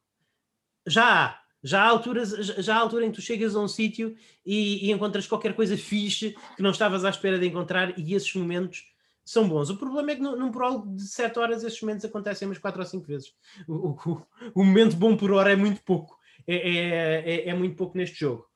Já 0.87 1.25
há, 1.25 1.46
já 1.67 1.83
há, 1.83 1.89
alturas, 1.89 2.31
já 2.31 2.77
há 2.77 2.79
altura 2.79 3.05
em 3.05 3.11
que 3.11 3.17
tu 3.17 3.23
chegas 3.23 3.57
a 3.57 3.61
um 3.61 3.67
sítio 3.67 4.15
e, 4.45 4.87
e, 4.87 4.93
encontras 4.93 5.27
qualquer 5.27 5.55
coisa 5.55 5.77
fixe 5.77 6.37
que 6.57 6.63
não 6.63 6.71
estavas 6.71 7.05
à 7.05 7.11
espera 7.11 7.39
de 7.39 7.47
encontrar 7.47 7.99
e 7.99 8.15
esses 8.15 8.33
momentos 8.35 8.87
são 9.25 9.49
bons. 9.49 9.69
O 9.69 9.77
problema 9.77 10.13
é 10.13 10.15
que 10.15 10.23
num, 10.23 10.37
num 10.37 10.53
prólogo 10.53 10.95
de 10.95 11.03
7 11.03 11.39
horas 11.39 11.65
esses 11.65 11.81
momentos 11.81 12.05
acontecem 12.05 12.47
umas 12.47 12.59
4 12.59 12.81
ou 12.81 12.87
5 12.87 13.07
vezes. 13.07 13.35
O, 13.67 13.91
o, 13.91 14.23
o, 14.55 14.65
momento 14.65 14.97
bom 14.97 15.17
por 15.17 15.33
hora 15.33 15.53
é 15.53 15.57
muito 15.57 15.83
pouco. 15.83 16.17
é, 16.47 16.55
é, 16.55 17.31
é, 17.35 17.49
é 17.49 17.55
muito 17.55 17.75
pouco 17.75 17.99
neste 17.99 18.21
jogo. 18.21 18.47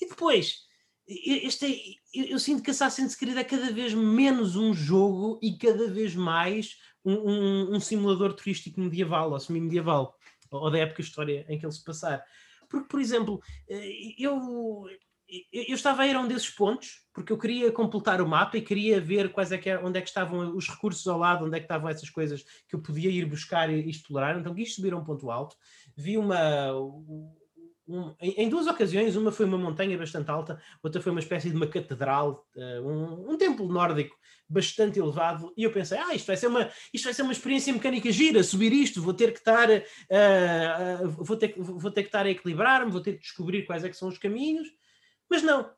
E 0.00 0.08
depois, 0.08 0.66
este 1.08 1.98
é, 2.14 2.32
eu, 2.32 2.38
sinto 2.38 2.62
que 2.62 2.70
Assassin's 2.70 3.14
Creed 3.14 3.36
é 3.36 3.44
cada 3.44 3.70
vez 3.70 3.94
menos 3.94 4.56
um 4.56 4.74
jogo 4.74 5.38
e 5.40 5.56
cada 5.56 5.86
vez 5.88 6.14
mais 6.16 6.78
um, 7.04 7.14
um, 7.14 7.76
um 7.76 7.80
simulador 7.80 8.34
turístico 8.34 8.80
medieval 8.80 9.30
ou 9.30 9.38
semi-medieval, 9.38 10.18
ou 10.50 10.70
da 10.70 10.78
época 10.78 11.00
história 11.00 11.46
em 11.48 11.58
que 11.58 11.64
ele 11.64 11.72
se 11.72 11.84
passar. 11.84 12.24
Porque, 12.68 12.88
por 12.88 13.00
exemplo, 13.00 13.40
eh, 13.68 14.14
eu, 14.18 14.86
eu 15.52 15.74
estava 15.74 16.02
a 16.02 16.06
ir 16.06 16.14
a 16.14 16.20
um 16.20 16.28
desses 16.28 16.50
pontos 16.50 17.04
porque 17.12 17.32
eu 17.32 17.38
queria 17.38 17.72
completar 17.72 18.20
o 18.20 18.28
mapa 18.28 18.58
e 18.58 18.62
queria 18.62 19.00
ver 19.00 19.32
quais 19.32 19.50
é 19.50 19.58
que, 19.58 19.74
onde 19.78 19.98
é 19.98 20.02
que 20.02 20.08
estavam 20.08 20.54
os 20.54 20.68
recursos 20.68 21.06
ao 21.06 21.18
lado, 21.18 21.46
onde 21.46 21.56
é 21.56 21.58
que 21.58 21.64
estavam 21.64 21.88
essas 21.88 22.10
coisas 22.10 22.44
que 22.68 22.76
eu 22.76 22.82
podia 22.82 23.10
ir 23.10 23.24
buscar 23.24 23.70
e 23.70 23.88
explorar. 23.88 24.38
Então 24.38 24.54
quis 24.54 24.74
subir 24.74 24.92
a 24.92 24.96
um 24.98 25.04
ponto 25.04 25.30
alto, 25.30 25.56
vi 25.96 26.18
uma 26.18 26.72
um, 27.88 28.14
em, 28.20 28.48
duas 28.48 28.66
ocasiões, 28.66 29.14
uma 29.14 29.30
foi 29.30 29.46
uma 29.46 29.58
montanha 29.58 29.96
bastante 29.96 30.30
alta, 30.30 30.60
outra 30.82 31.00
foi 31.00 31.12
uma 31.12 31.20
espécie 31.20 31.50
de 31.50 31.56
uma 31.56 31.66
catedral, 31.66 32.44
uh, 32.56 32.88
um, 32.88 33.32
um, 33.32 33.36
templo 33.36 33.66
nórdico 33.68 34.16
bastante 34.48 34.98
elevado, 34.98 35.52
e 35.56 35.64
eu 35.64 35.72
pensei, 35.72 35.98
ah, 35.98 36.14
isto 36.14 36.26
vai 36.26 36.36
ser 36.36 36.48
uma, 36.48 36.70
isto 36.92 37.04
vai 37.04 37.14
ser 37.14 37.22
uma 37.22 37.32
experiência 37.32 37.72
mecânica 37.72 38.10
gira, 38.10 38.42
subir 38.42 38.72
isto, 38.72 39.00
vou 39.00 39.14
ter 39.14 39.32
que 39.32 39.38
estar, 39.38 39.68
uh, 39.70 41.04
uh, 41.04 41.08
vou, 41.08 41.36
ter, 41.36 41.54
vou 41.56 41.90
ter 41.90 42.02
que 42.02 42.08
estar 42.08 42.26
a 42.26 42.30
equilibrar-me, 42.30 42.90
vou 42.90 43.00
ter 43.00 43.14
que 43.14 43.22
descobrir 43.22 43.64
quais 43.64 43.84
é 43.84 43.88
que 43.88 43.96
são 43.96 44.08
os 44.08 44.18
caminhos, 44.18 44.68
mas 45.28 45.42
não, 45.42 45.68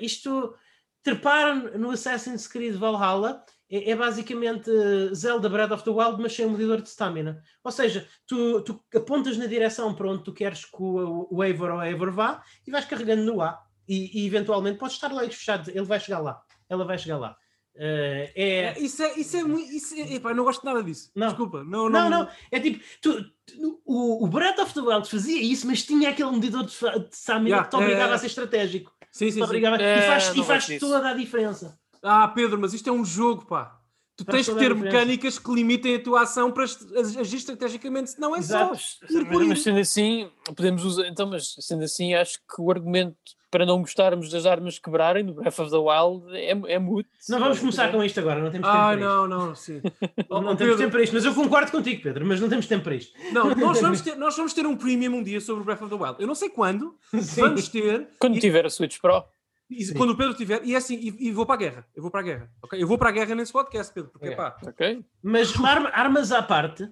isto 0.00 0.54
trepar 1.02 1.78
no 1.78 1.90
Assassin's 1.90 2.48
Creed 2.48 2.74
Valhalla 2.76 3.44
é, 3.70 3.90
é, 3.90 3.96
basicamente 3.96 4.70
Zelda 5.14 5.48
Breath 5.48 5.72
of 5.72 5.84
the 5.84 5.90
Wild, 5.90 6.20
mas 6.20 6.34
sem 6.34 6.46
um 6.46 6.50
medidor 6.50 6.80
de 6.80 6.88
stamina. 6.88 7.42
Ou 7.64 7.72
seja, 7.72 8.06
tu, 8.26 8.60
tu, 8.62 8.80
apontas 8.94 9.36
na 9.36 9.46
direção 9.46 9.94
para 9.94 10.08
onde 10.08 10.22
tu 10.22 10.32
queres 10.32 10.64
que 10.64 10.76
o, 10.80 11.26
o 11.30 11.42
Eivor 11.42 11.70
ou 11.70 11.80
a 11.80 11.88
Eivor 11.88 12.12
vá 12.12 12.42
e 12.66 12.70
vais 12.70 12.84
carregando 12.84 13.24
no 13.24 13.42
A. 13.42 13.62
E, 13.88 14.22
e 14.22 14.26
eventualmente 14.26 14.78
podes 14.78 14.96
estar 14.96 15.12
lá 15.12 15.22
fechado, 15.22 15.70
ele 15.70 15.84
vai 15.84 16.00
chegar 16.00 16.20
lá. 16.20 16.42
Ela 16.68 16.84
vai 16.84 16.98
chegar 16.98 17.18
lá. 17.18 17.36
Uh, 17.76 18.32
é... 18.34 18.74
Isso 18.78 19.02
é, 19.02 19.18
isso 19.18 19.36
é 19.36 19.44
muito. 19.44 19.70
Isso 19.70 19.94
é, 19.94 20.14
epá, 20.14 20.32
não 20.32 20.44
gosto 20.44 20.64
nada 20.64 20.82
disso. 20.82 21.10
Não. 21.14 21.28
Desculpa. 21.28 21.62
Não, 21.62 21.90
não, 21.90 22.08
não. 22.08 22.24
não. 22.24 22.28
É 22.50 22.58
tipo, 22.58 22.82
tu, 23.02 23.22
tu, 23.44 23.82
o, 23.84 24.24
o 24.24 24.28
Breath 24.28 24.58
of 24.58 24.72
the 24.72 24.80
Wild 24.80 25.08
fazia 25.08 25.40
isso, 25.42 25.66
mas 25.66 25.84
tinha 25.84 26.08
aquele 26.08 26.30
medidor 26.30 26.64
de, 26.64 26.72
de 26.72 27.14
stamina 27.14 27.48
yeah, 27.48 27.64
que 27.64 27.70
te 27.70 27.76
obrigava 27.76 28.12
é... 28.12 28.14
a 28.14 28.18
ser 28.18 28.26
estratégico. 28.26 28.96
Sim, 29.12 29.30
sim, 29.30 29.46
sim. 29.46 29.56
E 29.56 29.62
faz, 29.62 30.28
é, 30.28 30.40
e 30.40 30.44
faz 30.44 30.66
toda 30.78 31.10
a 31.10 31.14
diferença. 31.14 31.78
Ah, 32.06 32.28
Pedro, 32.28 32.58
mas 32.60 32.72
isto 32.72 32.88
é 32.88 32.92
um 32.92 33.04
jogo, 33.04 33.44
pá. 33.46 33.80
Tu 34.16 34.24
tens 34.24 34.48
que 34.48 34.54
ter 34.54 34.74
mecânicas 34.74 35.38
que 35.38 35.52
limitem 35.52 35.96
a 35.96 36.02
tua 36.02 36.22
ação 36.22 36.50
para 36.50 36.64
agir 36.64 37.36
estrategicamente, 37.36 38.12
senão 38.12 38.34
é 38.34 38.38
Exato. 38.38 38.74
só 38.76 39.18
ir 39.18 39.28
por 39.28 39.44
Mas 39.44 39.62
sendo 39.62 39.78
assim, 39.78 40.30
podemos 40.56 40.84
usar. 40.84 41.06
Então, 41.06 41.28
mas 41.28 41.54
sendo 41.60 41.84
assim, 41.84 42.14
acho 42.14 42.38
que 42.38 42.60
o 42.60 42.70
argumento 42.70 43.16
para 43.50 43.64
não 43.64 43.80
gostarmos 43.80 44.30
das 44.30 44.44
armas 44.44 44.78
quebrarem 44.78 45.22
no 45.22 45.34
Breath 45.34 45.58
of 45.58 45.70
the 45.70 45.76
Wild 45.76 46.34
é, 46.34 46.74
é 46.74 46.78
muito. 46.78 47.08
Não 47.28 47.38
vamos 47.38 47.58
começar 47.58 47.90
com 47.92 48.02
isto 48.02 48.18
agora, 48.20 48.40
não 48.40 48.50
temos 48.50 48.66
tempo 48.66 48.78
ah, 48.78 48.88
para 48.88 48.96
não, 48.96 49.24
isto. 49.24 49.28
não, 49.28 49.54
sim. 49.54 49.82
não, 50.30 50.42
não 50.42 50.56
temos 50.56 50.76
tempo 50.76 50.90
para 50.90 51.02
isto, 51.02 51.12
mas 51.12 51.24
eu 51.24 51.34
concordo 51.34 51.70
contigo, 51.70 52.02
Pedro, 52.02 52.26
mas 52.26 52.40
não 52.40 52.48
temos 52.48 52.66
tempo 52.66 52.84
para 52.84 52.94
isto. 52.94 53.12
Não, 53.32 53.54
nós 53.54 53.80
vamos 53.80 54.00
ter, 54.02 54.16
nós 54.16 54.36
vamos 54.36 54.52
ter 54.54 54.66
um 54.66 54.76
premium 54.76 55.16
um 55.16 55.22
dia 55.22 55.40
sobre 55.40 55.62
o 55.62 55.64
Breath 55.64 55.82
of 55.82 55.90
the 55.90 56.02
Wild. 56.02 56.16
Eu 56.20 56.26
não 56.26 56.34
sei 56.34 56.48
quando, 56.48 56.96
sim. 57.20 57.40
vamos 57.40 57.68
ter. 57.68 58.08
Quando 58.18 58.36
e... 58.36 58.40
tiver 58.40 58.64
a 58.64 58.70
Switch 58.70 58.98
Pro. 58.98 59.24
E, 59.68 59.92
quando 59.94 60.10
o 60.10 60.16
Pedro 60.16 60.34
tiver, 60.34 60.64
e 60.64 60.74
é 60.74 60.76
assim, 60.76 60.94
e, 60.94 61.28
e, 61.28 61.32
vou 61.32 61.44
para 61.44 61.54
a 61.54 61.58
guerra. 61.58 61.86
Eu 61.94 62.02
vou 62.02 62.10
para 62.10 62.20
a 62.20 62.22
guerra. 62.22 62.50
Okay? 62.62 62.82
Eu 62.82 62.86
vou 62.86 62.96
para 62.96 63.08
a 63.08 63.12
guerra 63.12 63.34
nesse 63.34 63.52
podcast, 63.52 63.92
Pedro, 63.92 64.10
porque 64.10 64.28
é. 64.28 64.36
pá. 64.36 64.56
Okay. 64.62 65.04
Mas 65.22 65.52
arma, 65.58 65.88
armas 65.88 66.30
à 66.30 66.40
parte, 66.40 66.88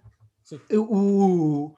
o, 0.73 1.75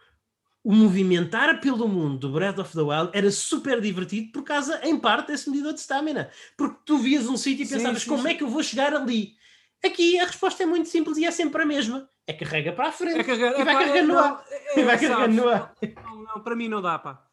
o 0.65 0.73
movimentar 0.73 1.61
pelo 1.61 1.87
mundo 1.87 2.19
do 2.19 2.33
Breath 2.33 2.59
of 2.59 2.73
the 2.73 2.81
Wild 2.81 3.11
era 3.13 3.31
super 3.31 3.81
divertido 3.81 4.33
por 4.33 4.43
causa, 4.43 4.81
em 4.83 4.99
parte, 4.99 5.29
desse 5.29 5.49
medidor 5.51 5.75
de 5.75 5.81
stamina. 5.81 6.31
Porque 6.57 6.79
tu 6.85 6.99
vias 6.99 7.29
um 7.29 7.37
sítio 7.37 7.65
e 7.65 7.69
pensavas 7.69 7.99
sim, 7.99 8.05
sim, 8.05 8.11
como 8.11 8.23
sim. 8.23 8.31
é 8.31 8.35
que 8.35 8.43
eu 8.43 8.49
vou 8.49 8.63
chegar 8.63 8.95
ali? 8.95 9.35
Aqui 9.85 10.19
a 10.19 10.25
resposta 10.25 10.63
é 10.63 10.67
muito 10.67 10.89
simples 10.89 11.19
e 11.19 11.25
é 11.25 11.31
sempre 11.31 11.63
a 11.63 11.67
mesma. 11.67 12.09
É 12.27 12.33
carrega 12.33 12.73
para 12.73 12.89
a 12.89 12.93
frente 12.93 13.21
é 13.21 13.23
carregar, 13.23 13.61
e 13.61 13.65
vai 13.65 13.75
é, 13.75 13.79
carregando 13.79 14.13
no 14.13 14.19
ar. 14.19 14.45
É, 14.51 14.81
e 14.81 14.85
vai 14.85 14.99
carregando 14.99 15.35
no 15.37 15.49
ar. 15.49 15.75
Não, 16.03 16.23
não, 16.25 16.41
para 16.43 16.57
mim 16.57 16.69
não 16.69 16.83
dá, 16.83 16.99
pá. 16.99 17.26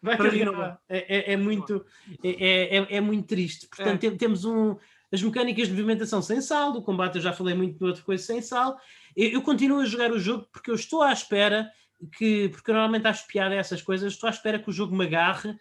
Vai 0.00 0.16
carregar. 0.16 0.80
É, 0.88 1.32
é, 1.32 1.32
é, 1.32 1.36
muito, 1.36 1.84
é, 2.22 2.76
é, 2.76 2.96
é, 2.96 3.00
muito 3.00 3.26
triste. 3.26 3.66
Portanto, 3.66 4.04
é. 4.04 4.10
temos 4.10 4.44
um, 4.44 4.76
as 5.12 5.22
mecânicas 5.22 5.66
de 5.66 5.74
movimentação 5.74 6.22
sem 6.22 6.40
sal, 6.40 6.72
do 6.72 6.82
combate 6.82 7.16
eu 7.16 7.22
já 7.22 7.32
falei 7.32 7.54
muito 7.54 7.78
de 7.78 7.84
outra 7.84 8.02
coisa 8.02 8.22
sem 8.22 8.40
sal. 8.40 8.78
Eu, 9.16 9.30
eu, 9.30 9.42
continuo 9.42 9.80
a 9.80 9.86
jogar 9.86 10.12
o 10.12 10.18
jogo 10.18 10.48
porque 10.52 10.70
eu 10.70 10.74
estou 10.74 11.02
à 11.02 11.12
espera 11.12 11.70
que, 12.16 12.48
porque 12.50 12.70
eu 12.70 12.74
normalmente 12.74 13.08
acho 13.08 13.26
piada 13.26 13.54
essas 13.54 13.82
coisas, 13.82 14.12
estou 14.12 14.28
à 14.28 14.30
espera 14.30 14.58
que 14.58 14.70
o 14.70 14.72
jogo 14.72 14.94
me 14.94 15.04
agarre 15.04 15.58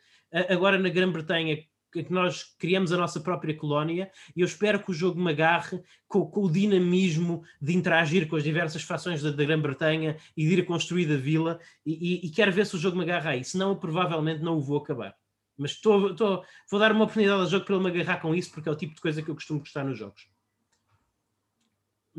agora 0.49 0.77
na 0.77 0.89
Grã-Bretanha 0.89 1.63
que 1.91 2.11
nós 2.11 2.43
criamos 2.57 2.91
a 2.91 2.97
nossa 2.97 3.19
própria 3.19 3.55
colónia 3.55 4.11
e 4.35 4.41
eu 4.41 4.45
espero 4.45 4.79
que 4.83 4.91
o 4.91 4.93
jogo 4.93 5.19
me 5.19 5.31
agarre 5.31 5.81
com, 6.07 6.25
com 6.25 6.43
o 6.43 6.51
dinamismo 6.51 7.43
de 7.61 7.75
interagir 7.75 8.27
com 8.27 8.35
as 8.35 8.43
diversas 8.43 8.83
fações 8.83 9.21
da, 9.21 9.31
da 9.31 9.45
Grã-Bretanha 9.45 10.17
e 10.35 10.45
de 10.45 10.53
ir 10.53 10.61
a 10.61 10.65
construir 10.65 11.11
a 11.11 11.17
vila 11.17 11.59
e, 11.85 11.93
e, 11.93 12.27
e, 12.27 12.29
quero 12.29 12.51
ver 12.51 12.65
se 12.65 12.75
o 12.75 12.79
jogo 12.79 12.97
me 12.97 13.03
agarra 13.03 13.31
aí, 13.31 13.43
senão 13.43 13.69
eu 13.69 13.75
provavelmente 13.77 14.41
não 14.41 14.57
o 14.57 14.61
vou 14.61 14.77
acabar. 14.77 15.15
Mas 15.57 15.79
tô, 15.79 16.13
tô, 16.13 16.43
vou 16.69 16.79
dar 16.79 16.91
uma 16.91 17.05
oportunidade 17.05 17.41
ao 17.41 17.47
jogo 17.47 17.65
para 17.65 17.75
ele 17.75 17.83
me 17.83 17.89
agarrar 17.89 18.21
com 18.21 18.35
isso 18.35 18.51
porque 18.51 18.69
é 18.69 18.71
o 18.71 18.75
tipo 18.75 18.93
de 18.93 19.01
coisa 19.01 19.21
que 19.21 19.29
eu 19.29 19.35
costumo 19.35 19.59
gostar 19.59 19.83
nos 19.83 19.97
jogos. 19.97 20.29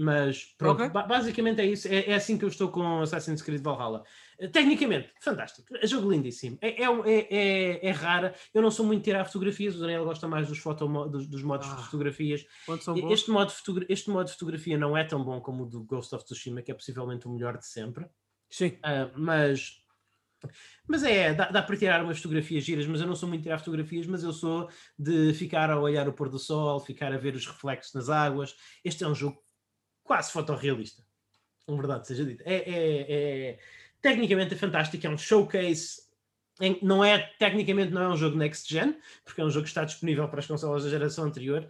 Mas 0.00 0.44
pronto, 0.56 0.84
okay. 0.84 1.02
basicamente 1.08 1.60
é 1.60 1.66
isso. 1.66 1.88
É, 1.88 2.10
é, 2.10 2.14
assim 2.14 2.38
que 2.38 2.44
eu 2.44 2.48
estou 2.48 2.68
com 2.68 3.00
Assassin's 3.00 3.42
Creed 3.42 3.60
Valhalla. 3.60 4.04
Tecnicamente, 4.52 5.12
fantástico. 5.20 5.76
É 5.76 5.86
jogo 5.86 6.10
lindíssimo. 6.10 6.58
É, 6.60 6.82
é, 6.82 6.86
é, 6.86 7.26
é, 7.30 7.86
é 7.88 7.90
rara. 7.90 8.34
Eu 8.54 8.62
não 8.62 8.70
sou 8.70 8.86
muito 8.86 9.00
de 9.00 9.06
tirar 9.06 9.24
fotografias. 9.24 9.74
O 9.74 9.80
Daniel 9.80 10.04
gosta 10.04 10.28
mais 10.28 10.46
dos, 10.46 10.58
foto, 10.58 10.86
dos, 11.08 11.26
dos 11.26 11.42
modos 11.42 11.66
ah, 11.68 11.74
de 11.74 11.84
fotografias. 11.84 12.46
Este 13.10 13.30
modo, 13.30 13.52
este 13.88 14.10
modo 14.10 14.26
de 14.26 14.32
fotografia 14.32 14.78
não 14.78 14.96
é 14.96 15.02
tão 15.02 15.24
bom 15.24 15.40
como 15.40 15.64
o 15.64 15.66
do 15.66 15.82
Ghost 15.82 16.14
of 16.14 16.24
Tsushima, 16.24 16.62
que 16.62 16.70
é 16.70 16.74
possivelmente 16.74 17.26
o 17.26 17.30
melhor 17.30 17.58
de 17.58 17.66
sempre. 17.66 18.06
Sim. 18.48 18.78
Uh, 18.78 19.10
mas 19.16 19.82
mas 20.86 21.02
é, 21.02 21.34
dá, 21.34 21.50
dá, 21.50 21.62
para 21.62 21.76
tirar 21.76 22.02
umas 22.04 22.18
fotografias 22.18 22.62
giras, 22.62 22.86
mas 22.86 23.00
eu 23.00 23.06
não 23.06 23.16
sou 23.16 23.28
muito 23.28 23.40
de 23.40 23.46
tirar 23.46 23.58
fotografias, 23.58 24.06
mas 24.06 24.22
eu 24.22 24.32
sou 24.32 24.70
de 24.96 25.34
ficar 25.34 25.68
a 25.68 25.80
olhar 25.80 26.08
o 26.08 26.12
pôr 26.12 26.28
do 26.28 26.38
sol, 26.38 26.78
ficar 26.80 27.12
a 27.12 27.18
ver 27.18 27.34
os 27.34 27.44
reflexos 27.44 27.92
nas 27.92 28.08
águas. 28.08 28.54
Este 28.84 29.02
é 29.02 29.08
um 29.08 29.14
jogo 29.14 29.42
quase 30.04 30.30
fotorrealista. 30.30 31.02
Na 31.66 31.76
verdade, 31.76 32.06
seja 32.06 32.24
dito. 32.24 32.42
É, 32.46 32.54
é, 32.54 33.06
é, 33.08 33.58
tecnicamente 34.00 34.54
é 34.54 34.56
fantástico, 34.56 35.06
é 35.06 35.10
um 35.10 35.18
showcase. 35.18 36.08
Em, 36.60 36.78
não 36.82 37.04
é, 37.04 37.18
tecnicamente 37.38 37.92
não 37.92 38.02
é 38.02 38.08
um 38.08 38.16
jogo 38.16 38.36
next 38.36 38.72
gen, 38.72 38.96
porque 39.24 39.40
é 39.40 39.44
um 39.44 39.50
jogo 39.50 39.64
que 39.64 39.70
está 39.70 39.84
disponível 39.84 40.28
para 40.28 40.40
as 40.40 40.46
consolas 40.46 40.84
da 40.84 40.90
geração 40.90 41.24
anterior. 41.24 41.68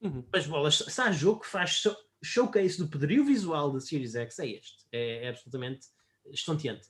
Uhum. 0.00 0.24
Mas 0.32 0.46
bolas, 0.46 0.78
se 0.78 1.00
há 1.00 1.12
jogo 1.12 1.40
que 1.40 1.46
faz 1.46 1.82
showcase 2.22 2.78
do 2.78 2.88
poderio 2.88 3.24
visual 3.24 3.70
da 3.70 3.80
Series 3.80 4.14
X, 4.14 4.38
é 4.38 4.48
este. 4.48 4.86
É, 4.92 5.26
é 5.26 5.28
absolutamente 5.28 5.86
estonteante. 6.30 6.88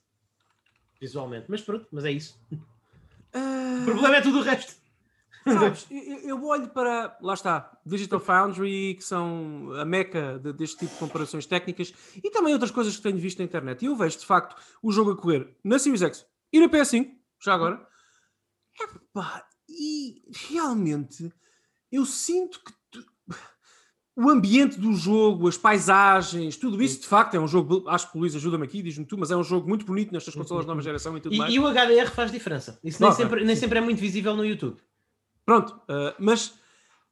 Visualmente. 1.00 1.46
Mas 1.48 1.62
pronto, 1.62 1.88
mas 1.90 2.04
é 2.04 2.12
isso. 2.12 2.40
Uh... 2.52 3.82
O 3.82 3.84
problema 3.84 4.16
é 4.16 4.20
tudo 4.20 4.38
o 4.38 4.42
resto. 4.42 4.79
Sabes, 5.58 5.86
eu, 6.24 6.44
olho 6.44 6.68
para, 6.68 7.16
lá 7.20 7.34
está, 7.34 7.70
Digital 7.84 8.20
Foundry, 8.20 8.94
que 8.94 9.04
são 9.04 9.72
a 9.78 9.84
meca 9.84 10.38
de, 10.38 10.52
deste 10.52 10.78
tipo 10.78 10.92
de 10.92 10.98
comparações 10.98 11.46
técnicas, 11.46 11.92
e 12.16 12.30
também 12.30 12.52
outras 12.52 12.70
coisas 12.70 12.96
que 12.96 13.02
tenho 13.02 13.18
visto 13.18 13.38
na 13.38 13.44
internet. 13.44 13.82
E 13.82 13.86
eu 13.86 13.96
vejo, 13.96 14.18
de 14.18 14.26
facto, 14.26 14.56
o 14.82 14.92
jogo 14.92 15.12
a 15.12 15.16
correr 15.16 15.56
na 15.64 15.78
Series 15.78 16.02
X 16.02 16.26
e 16.52 16.60
na 16.60 16.68
PS5, 16.68 17.10
já 17.42 17.54
agora. 17.54 17.86
Epá, 18.80 19.44
e 19.68 20.22
realmente 20.50 21.32
eu 21.90 22.04
sinto 22.04 22.60
que 22.64 22.72
tu... 22.90 23.04
o 24.16 24.28
ambiente 24.28 24.78
do 24.78 24.92
jogo, 24.94 25.48
as 25.48 25.56
paisagens, 25.56 26.56
tudo 26.56 26.82
isso, 26.82 27.00
de 27.00 27.06
facto, 27.06 27.34
é 27.34 27.40
um 27.40 27.48
jogo. 27.48 27.88
Acho 27.88 28.10
que 28.10 28.16
o 28.16 28.20
Luís 28.20 28.34
ajuda-me 28.34 28.64
aqui, 28.64 28.82
diz-me 28.82 29.04
tu, 29.04 29.18
mas 29.18 29.30
é 29.30 29.36
um 29.36 29.44
jogo 29.44 29.68
muito 29.68 29.84
bonito 29.84 30.12
nestas 30.12 30.34
consolas 30.34 30.64
de 30.64 30.68
nova 30.68 30.82
geração 30.82 31.16
e 31.16 31.20
tudo 31.20 31.34
e, 31.34 31.38
mais. 31.38 31.52
E 31.52 31.58
o 31.58 31.66
HDR 31.66 32.10
faz 32.10 32.30
diferença. 32.30 32.78
Isso 32.82 33.02
nem, 33.02 33.12
sempre, 33.12 33.44
nem 33.44 33.56
sempre 33.56 33.78
é 33.78 33.82
muito 33.82 33.98
visível 33.98 34.36
no 34.36 34.44
YouTube. 34.44 34.80
Pronto, 35.50 35.70
uh, 35.88 36.14
mas 36.16 36.54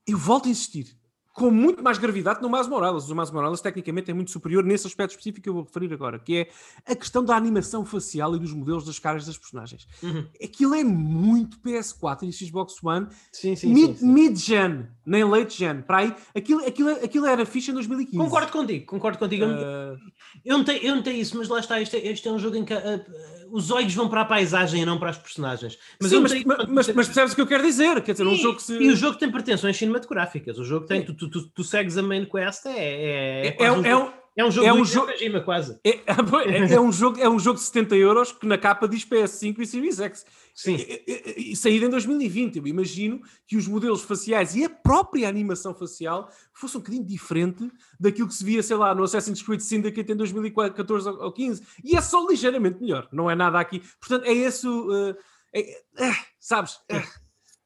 eu 0.06 0.16
volto 0.16 0.47
a 0.47 0.48
insistir 0.48 0.97
com 1.32 1.51
muito 1.51 1.82
mais 1.82 1.98
gravidade 1.98 2.40
no 2.40 2.48
Miles 2.48 2.69
Morales. 2.69 3.10
O 3.10 3.15
Miles 3.16 3.32
Morales, 3.32 3.60
tecnicamente, 3.60 4.12
é 4.12 4.15
muito 4.15 4.31
superior 4.31 4.62
nesse 4.62 4.86
aspecto 4.86 5.10
específico 5.10 5.43
que 5.43 5.48
eu 5.48 5.55
vou 5.55 5.65
referir 5.65 5.93
agora, 5.93 6.20
que 6.20 6.36
é 6.36 6.48
a 6.93 6.94
questão 6.94 7.24
da 7.24 7.35
animação 7.35 7.85
facial 7.85 8.36
e 8.36 8.39
dos 8.39 8.52
modelos 8.52 8.85
das 8.85 9.01
caras 9.01 9.27
das 9.27 9.36
personagens. 9.36 9.89
Uhum. 10.01 10.24
Aquilo 10.40 10.77
é 10.77 10.85
muito 10.85 11.59
PS4 11.59 12.28
e 12.28 12.32
Xbox 12.32 12.74
One, 12.81 13.09
sim, 13.32 13.56
sim, 13.56 13.74
mid, 13.74 14.01
mid-gen, 14.01 14.86
nem 15.05 15.24
late-gen. 15.24 15.82
Para 15.82 15.98
aí, 15.98 16.15
aquilo, 16.32 16.65
aquilo, 16.65 16.90
aquilo 16.90 17.27
era 17.27 17.44
ficha 17.44 17.73
em 17.73 17.74
2015. 17.74 18.19
Concordo 18.19 18.52
contigo, 18.52 18.86
concordo 18.86 19.19
contigo. 19.19 19.47
Uh... 19.47 19.98
Eu, 20.44 20.59
não 20.59 20.65
tenho, 20.65 20.85
eu 20.85 20.94
não 20.94 21.02
tenho 21.02 21.20
isso, 21.20 21.36
mas 21.36 21.48
lá 21.48 21.59
está, 21.59 21.81
este, 21.81 21.97
é, 21.97 22.06
este 22.06 22.28
é 22.28 22.31
um 22.31 22.39
jogo 22.39 22.55
em 22.55 22.65
que 22.65 22.73
uh, 22.73 23.05
os 23.51 23.70
olhos 23.70 23.95
vão 23.95 24.09
para 24.09 24.23
a 24.23 24.25
paisagem 24.25 24.83
e 24.83 24.87
não 24.87 24.99
para 24.99 25.11
as 25.11 25.19
personagens. 25.19 25.79
Mas, 26.01 26.11
Sim, 26.11 26.20
mas, 26.20 26.33
tenho... 26.33 26.45
mas, 26.47 26.66
mas, 26.69 26.89
mas, 26.89 27.07
percebes 27.07 27.33
o 27.33 27.35
que 27.37 27.43
eu 27.43 27.47
quero 27.47 27.62
dizer? 27.62 28.01
Quer 28.03 28.12
dizer, 28.12 28.27
um 28.27 28.35
jogo 28.35 28.61
se... 28.61 28.75
E 28.75 28.89
o 28.89 28.97
jogo 28.97 29.19
tem 29.19 29.31
pretensões 29.31 29.77
cinematográficas. 29.77 30.59
O 30.59 30.65
jogo 30.65 30.87
tem, 30.87 31.05
tu, 31.05 31.15
tu, 31.15 31.31
tu, 31.31 31.49
tu 31.49 31.65
segues 31.65 31.97
a 31.97 32.03
main 32.03 32.25
quest, 32.25 32.66
é. 32.66 32.70
É, 32.70 33.47
é, 33.47 33.57
é, 33.59 33.73
um, 33.73 33.85
é, 33.85 33.97
um, 33.97 34.11
É 34.39 34.44
um 34.44 34.51
jogo 34.52 34.66
É 34.66 34.70
é 34.70 34.73
um 34.73 34.85
jogo- 34.85 35.06
Kojima, 35.10 35.40
quase. 35.40 35.81
É, 35.82 35.90
é- 36.70 36.74
é 36.74 36.81
um 36.81 36.93
jogo, 36.93 37.19
é 37.20 37.28
um 37.28 37.40
jogo 37.40 37.59
de 37.59 37.65
70 37.65 37.97
euros 37.97 38.31
que 38.31 38.47
na 38.47 38.56
capa 38.56 38.86
diz 38.86 39.05
PS5 39.05 39.59
e 39.60 39.66
Series 39.66 39.98
X. 39.98 40.24
Sim. 40.55 40.77
E- 40.77 41.02
e- 41.09 41.52
e- 41.52 41.56
Saído 41.56 41.86
em 41.86 41.90
2020. 41.90 42.56
Eu 42.59 42.66
imagino 42.69 43.20
que 43.48 43.56
os 43.56 43.66
modelos 43.66 44.02
faciais 44.02 44.55
e 44.55 44.65
a 44.65 44.70
própria 44.70 45.28
animação 45.28 45.74
facial 45.74 46.31
fosse 46.55 46.77
um 46.77 46.81
bocadinho 46.81 47.05
diferente 47.05 47.69
daquilo 47.98 48.28
que 48.28 48.35
se 48.35 48.44
via, 48.44 48.62
sei 48.62 48.77
lá, 48.77 48.94
no 48.94 49.02
Assassin's 49.02 49.43
Creed 49.43 49.60
Syndicate 49.60 50.12
em 50.12 50.16
2014 50.16 51.09
ou 51.09 51.32
15. 51.32 51.60
E 51.85 51.97
é 51.97 52.01
só 52.01 52.24
ligeiramente 52.28 52.81
melhor. 52.81 53.09
Não 53.12 53.28
é 53.28 53.35
nada 53.35 53.59
aqui. 53.59 53.82
Portanto, 53.98 54.24
é 54.24 54.32
esse 54.32 54.69
o. 54.69 54.93
eh, 55.09 55.16
é- 55.52 55.81
é, 56.05 56.12
sabes? 56.39 56.78
É, 56.89 57.02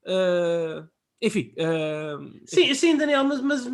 eh, 0.06 0.84
enfim. 1.20 1.52
eh, 1.56 2.16
Sim, 2.46 2.74
sim, 2.74 2.96
Daniel, 2.96 3.24
mas, 3.24 3.40
mas, 3.42 3.66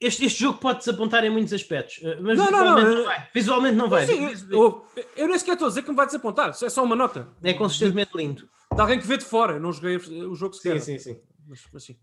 este, 0.00 0.24
este 0.24 0.40
jogo 0.42 0.58
pode 0.58 0.78
desapontar 0.80 1.24
em 1.24 1.30
muitos 1.30 1.52
aspectos. 1.52 2.00
eh, 2.02 2.18
Mas 2.20 2.38
Não, 2.38 2.46
visualmente 2.46 2.86
não, 2.88 2.94
não, 2.96 3.04
vai. 3.04 3.28
Visualmente 3.34 3.76
não 3.76 3.88
vai. 3.88 4.06
Sim, 4.06 4.28
eu, 4.50 4.86
eu 5.16 5.28
nem 5.28 5.38
sequer 5.38 5.52
estou 5.52 5.66
a 5.66 5.68
dizer 5.68 5.82
que 5.82 5.90
me 5.90 5.96
vai 5.96 6.06
desapontar, 6.06 6.50
é 6.50 6.68
só 6.68 6.82
uma 6.84 6.96
nota. 6.96 7.28
É 7.42 7.52
consistentemente 7.54 8.16
lindo. 8.16 8.48
De 8.74 8.80
alguém 8.80 8.98
que 8.98 9.06
vê 9.06 9.16
de 9.18 9.24
fora, 9.24 9.54
eu 9.54 9.60
não 9.60 9.72
joguei 9.72 9.96
o 9.96 10.34
jogo 10.34 10.54
sequer. 10.54 10.80
sim, 10.80 10.98
sim. 10.98 11.20
Mas, 11.46 11.60
mas 11.72 11.84
sim. 11.84 11.96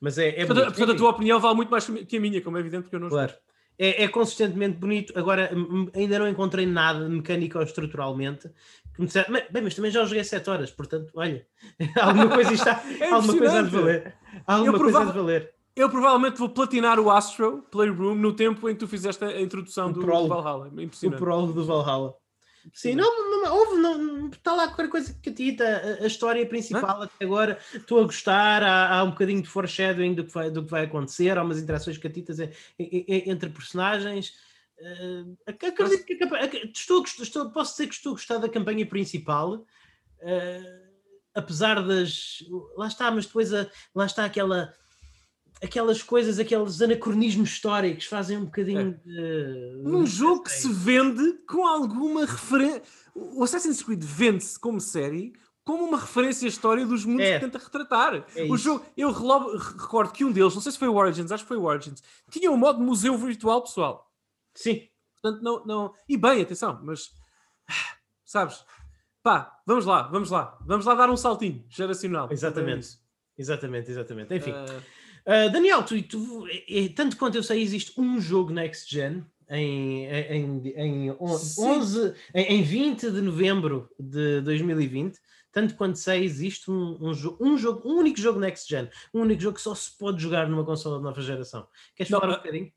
Mas 0.00 0.16
é, 0.18 0.28
é 0.28 0.32
portanto, 0.46 0.56
bonito. 0.56 0.76
portanto, 0.76 0.92
a 0.94 0.98
tua 0.98 1.10
opinião 1.10 1.40
vale 1.40 1.56
muito 1.56 1.70
mais 1.70 1.84
que 1.86 2.16
a 2.16 2.20
minha, 2.20 2.40
como 2.40 2.56
é 2.56 2.60
evidente, 2.60 2.82
porque 2.84 2.96
eu 2.96 3.00
não 3.00 3.10
joguei. 3.10 3.26
Claro. 3.26 3.38
É, 3.80 4.04
é 4.04 4.08
consistentemente 4.08 4.76
bonito. 4.78 5.12
Agora, 5.16 5.50
ainda 5.94 6.18
não 6.18 6.28
encontrei 6.28 6.66
nada 6.66 7.08
mecânico 7.08 7.58
ou 7.58 7.64
estruturalmente 7.64 8.48
que 8.94 9.02
me 9.02 9.08
"Mas- 9.28 9.48
bem, 9.50 9.62
mas 9.62 9.74
também 9.74 9.90
já 9.90 10.04
joguei 10.04 10.24
7 10.24 10.50
horas, 10.50 10.70
portanto, 10.72 11.12
olha, 11.14 11.46
alguma 12.00 12.28
coisa 12.28 12.52
está, 12.54 12.82
É 13.00 13.10
alguma 13.10 13.36
coisa 13.38 13.58
a 13.58 13.62
valer. 13.62 14.14
Alguma 14.46 14.72
Eu 14.76 14.80
coisa 14.80 15.00
a 15.00 15.04
de 15.04 15.12
valer. 15.12 15.54
Eu 15.78 15.88
provavelmente 15.88 16.36
vou 16.38 16.48
platinar 16.48 16.98
o 16.98 17.08
Astro 17.08 17.62
Playroom 17.70 18.16
no 18.16 18.32
tempo 18.34 18.68
em 18.68 18.72
que 18.74 18.80
tu 18.80 18.88
fizeste 18.88 19.24
a 19.24 19.40
introdução 19.40 19.90
O 19.90 19.92
do 19.92 20.00
prólogo. 20.00 20.34
Valhalla. 20.42 20.72
É 20.76 21.06
O 21.06 21.12
prólogo 21.16 21.52
do 21.52 21.64
Valhalla. 21.64 22.14
Sim, 22.74 22.96
não, 22.96 23.42
não, 23.44 23.54
houve, 23.56 23.80
não, 23.80 24.28
está 24.28 24.52
lá 24.54 24.66
qualquer 24.66 24.88
coisa 24.90 25.14
que 25.14 25.30
catita. 25.30 25.64
A, 26.00 26.04
a 26.04 26.06
história 26.08 26.44
principal 26.44 27.02
até 27.02 27.24
agora 27.24 27.58
estou 27.72 28.00
a 28.00 28.04
gostar. 28.04 28.62
Há, 28.64 28.96
há 28.98 29.04
um 29.04 29.10
bocadinho 29.10 29.40
de 29.40 29.48
foreshadowing 29.48 30.14
do 30.14 30.24
que 30.24 30.32
vai, 30.32 30.50
do 30.50 30.64
que 30.64 30.70
vai 30.70 30.84
acontecer. 30.84 31.38
Há 31.38 31.42
umas 31.44 31.58
interações 31.58 31.96
catitas 31.96 32.38
entre 32.78 33.48
personagens. 33.50 34.32
Ac- 35.46 35.64
acredito 35.66 36.04
que 36.04 36.24
a 36.24 36.44
estou, 36.72 37.04
estou- 37.04 37.50
posso 37.50 37.72
dizer 37.72 37.86
que 37.86 37.94
estou 37.94 38.10
a 38.10 38.14
gostar 38.16 38.38
da 38.38 38.48
campanha 38.48 38.84
principal. 38.84 39.64
eh, 40.20 40.82
apesar 41.34 41.80
das. 41.86 42.42
Lá 42.76 42.88
está, 42.88 43.10
mas 43.12 43.24
depois 43.26 43.54
a- 43.54 43.70
lá 43.94 44.04
está 44.06 44.24
aquela. 44.24 44.74
Aquelas 45.62 46.02
coisas, 46.02 46.38
aqueles 46.38 46.80
anacronismos 46.80 47.50
históricos 47.50 48.04
fazem 48.06 48.36
um 48.38 48.44
bocadinho 48.44 48.98
de. 49.04 49.82
Num 49.82 50.06
jogo 50.06 50.44
que 50.44 50.52
se 50.52 50.72
vende 50.72 51.32
com 51.48 51.66
alguma 51.66 52.24
referência. 52.24 52.82
O 53.14 53.42
Assassin's 53.42 53.82
Creed 53.82 54.02
vende-se 54.02 54.58
como 54.58 54.80
série 54.80 55.32
como 55.64 55.84
uma 55.84 55.98
referência 55.98 56.46
à 56.46 56.48
história 56.48 56.86
dos 56.86 57.04
mundos 57.04 57.26
É. 57.26 57.34
que 57.38 57.44
tenta 57.44 57.58
retratar. 57.58 58.24
É 58.34 58.42
o 58.44 58.54
isso. 58.54 58.56
jogo, 58.64 58.86
eu 58.96 59.10
recordo 59.10 60.12
que 60.12 60.24
um 60.24 60.32
deles, 60.32 60.54
não 60.54 60.62
sei 60.62 60.72
se 60.72 60.78
foi 60.78 60.88
o 60.88 60.94
Origins, 60.94 61.30
acho 61.30 61.44
que 61.44 61.48
foi 61.48 61.58
o 61.58 61.64
Origins, 61.64 62.02
tinha 62.30 62.50
um 62.50 62.56
modo 62.56 62.80
museu 62.80 63.18
virtual 63.18 63.60
pessoal. 63.60 64.10
Sim, 64.54 64.88
Portanto, 65.20 65.42
não, 65.42 65.66
não. 65.66 65.92
E 66.08 66.16
bem, 66.16 66.40
atenção, 66.40 66.80
mas. 66.82 67.10
Sabes? 68.24 68.64
Pá, 69.22 69.60
vamos 69.66 69.84
lá, 69.84 70.02
vamos 70.04 70.30
lá. 70.30 70.56
Vamos 70.64 70.86
lá 70.86 70.94
dar 70.94 71.10
um 71.10 71.16
saltinho 71.16 71.64
geracional. 71.68 72.28
Exatamente. 72.30 72.98
Exatamente, 73.36 73.90
exatamente. 73.90 74.34
Enfim. 74.34 74.52
Ah, 74.52 74.80
Uh, 75.26 75.50
Daniel, 75.52 75.82
tu, 75.82 76.00
tu- 76.02 76.46
é- 76.48 76.84
é- 76.84 76.88
tanto 76.88 77.16
quanto 77.16 77.34
eu 77.36 77.42
sei, 77.42 77.62
existe 77.62 77.98
um 78.00 78.20
jogo 78.20 78.52
Next 78.52 78.92
Gen 78.94 79.24
em, 79.50 80.06
em, 80.06 80.68
em, 80.76 81.10
on- 81.18 81.36
Sim. 81.38 81.62
11, 81.62 82.14
em, 82.34 82.58
em 82.58 82.62
20 82.62 83.10
de 83.10 83.20
novembro 83.20 83.88
de 83.98 84.40
2020. 84.42 85.18
Tanto 85.50 85.74
quanto 85.74 85.98
sei, 85.98 86.22
existe 86.24 86.70
um, 86.70 86.98
um, 87.00 87.12
jo- 87.12 87.36
um 87.40 87.56
jogo, 87.56 87.88
um 87.88 87.96
único 87.98 88.20
jogo 88.20 88.38
Next 88.38 88.68
Gen, 88.68 88.88
um 89.14 89.22
único 89.22 89.40
jogo 89.40 89.56
que 89.56 89.62
só 89.62 89.74
se 89.74 89.96
pode 89.96 90.22
jogar 90.22 90.48
numa 90.48 90.64
consola 90.64 90.98
de 90.98 91.04
nova 91.04 91.20
geração. 91.22 91.66
Queres 91.96 92.10
Não, 92.10 92.20
falar 92.20 92.32
um 92.32 92.34
ah, 92.34 92.38
bocadinho? 92.38 92.70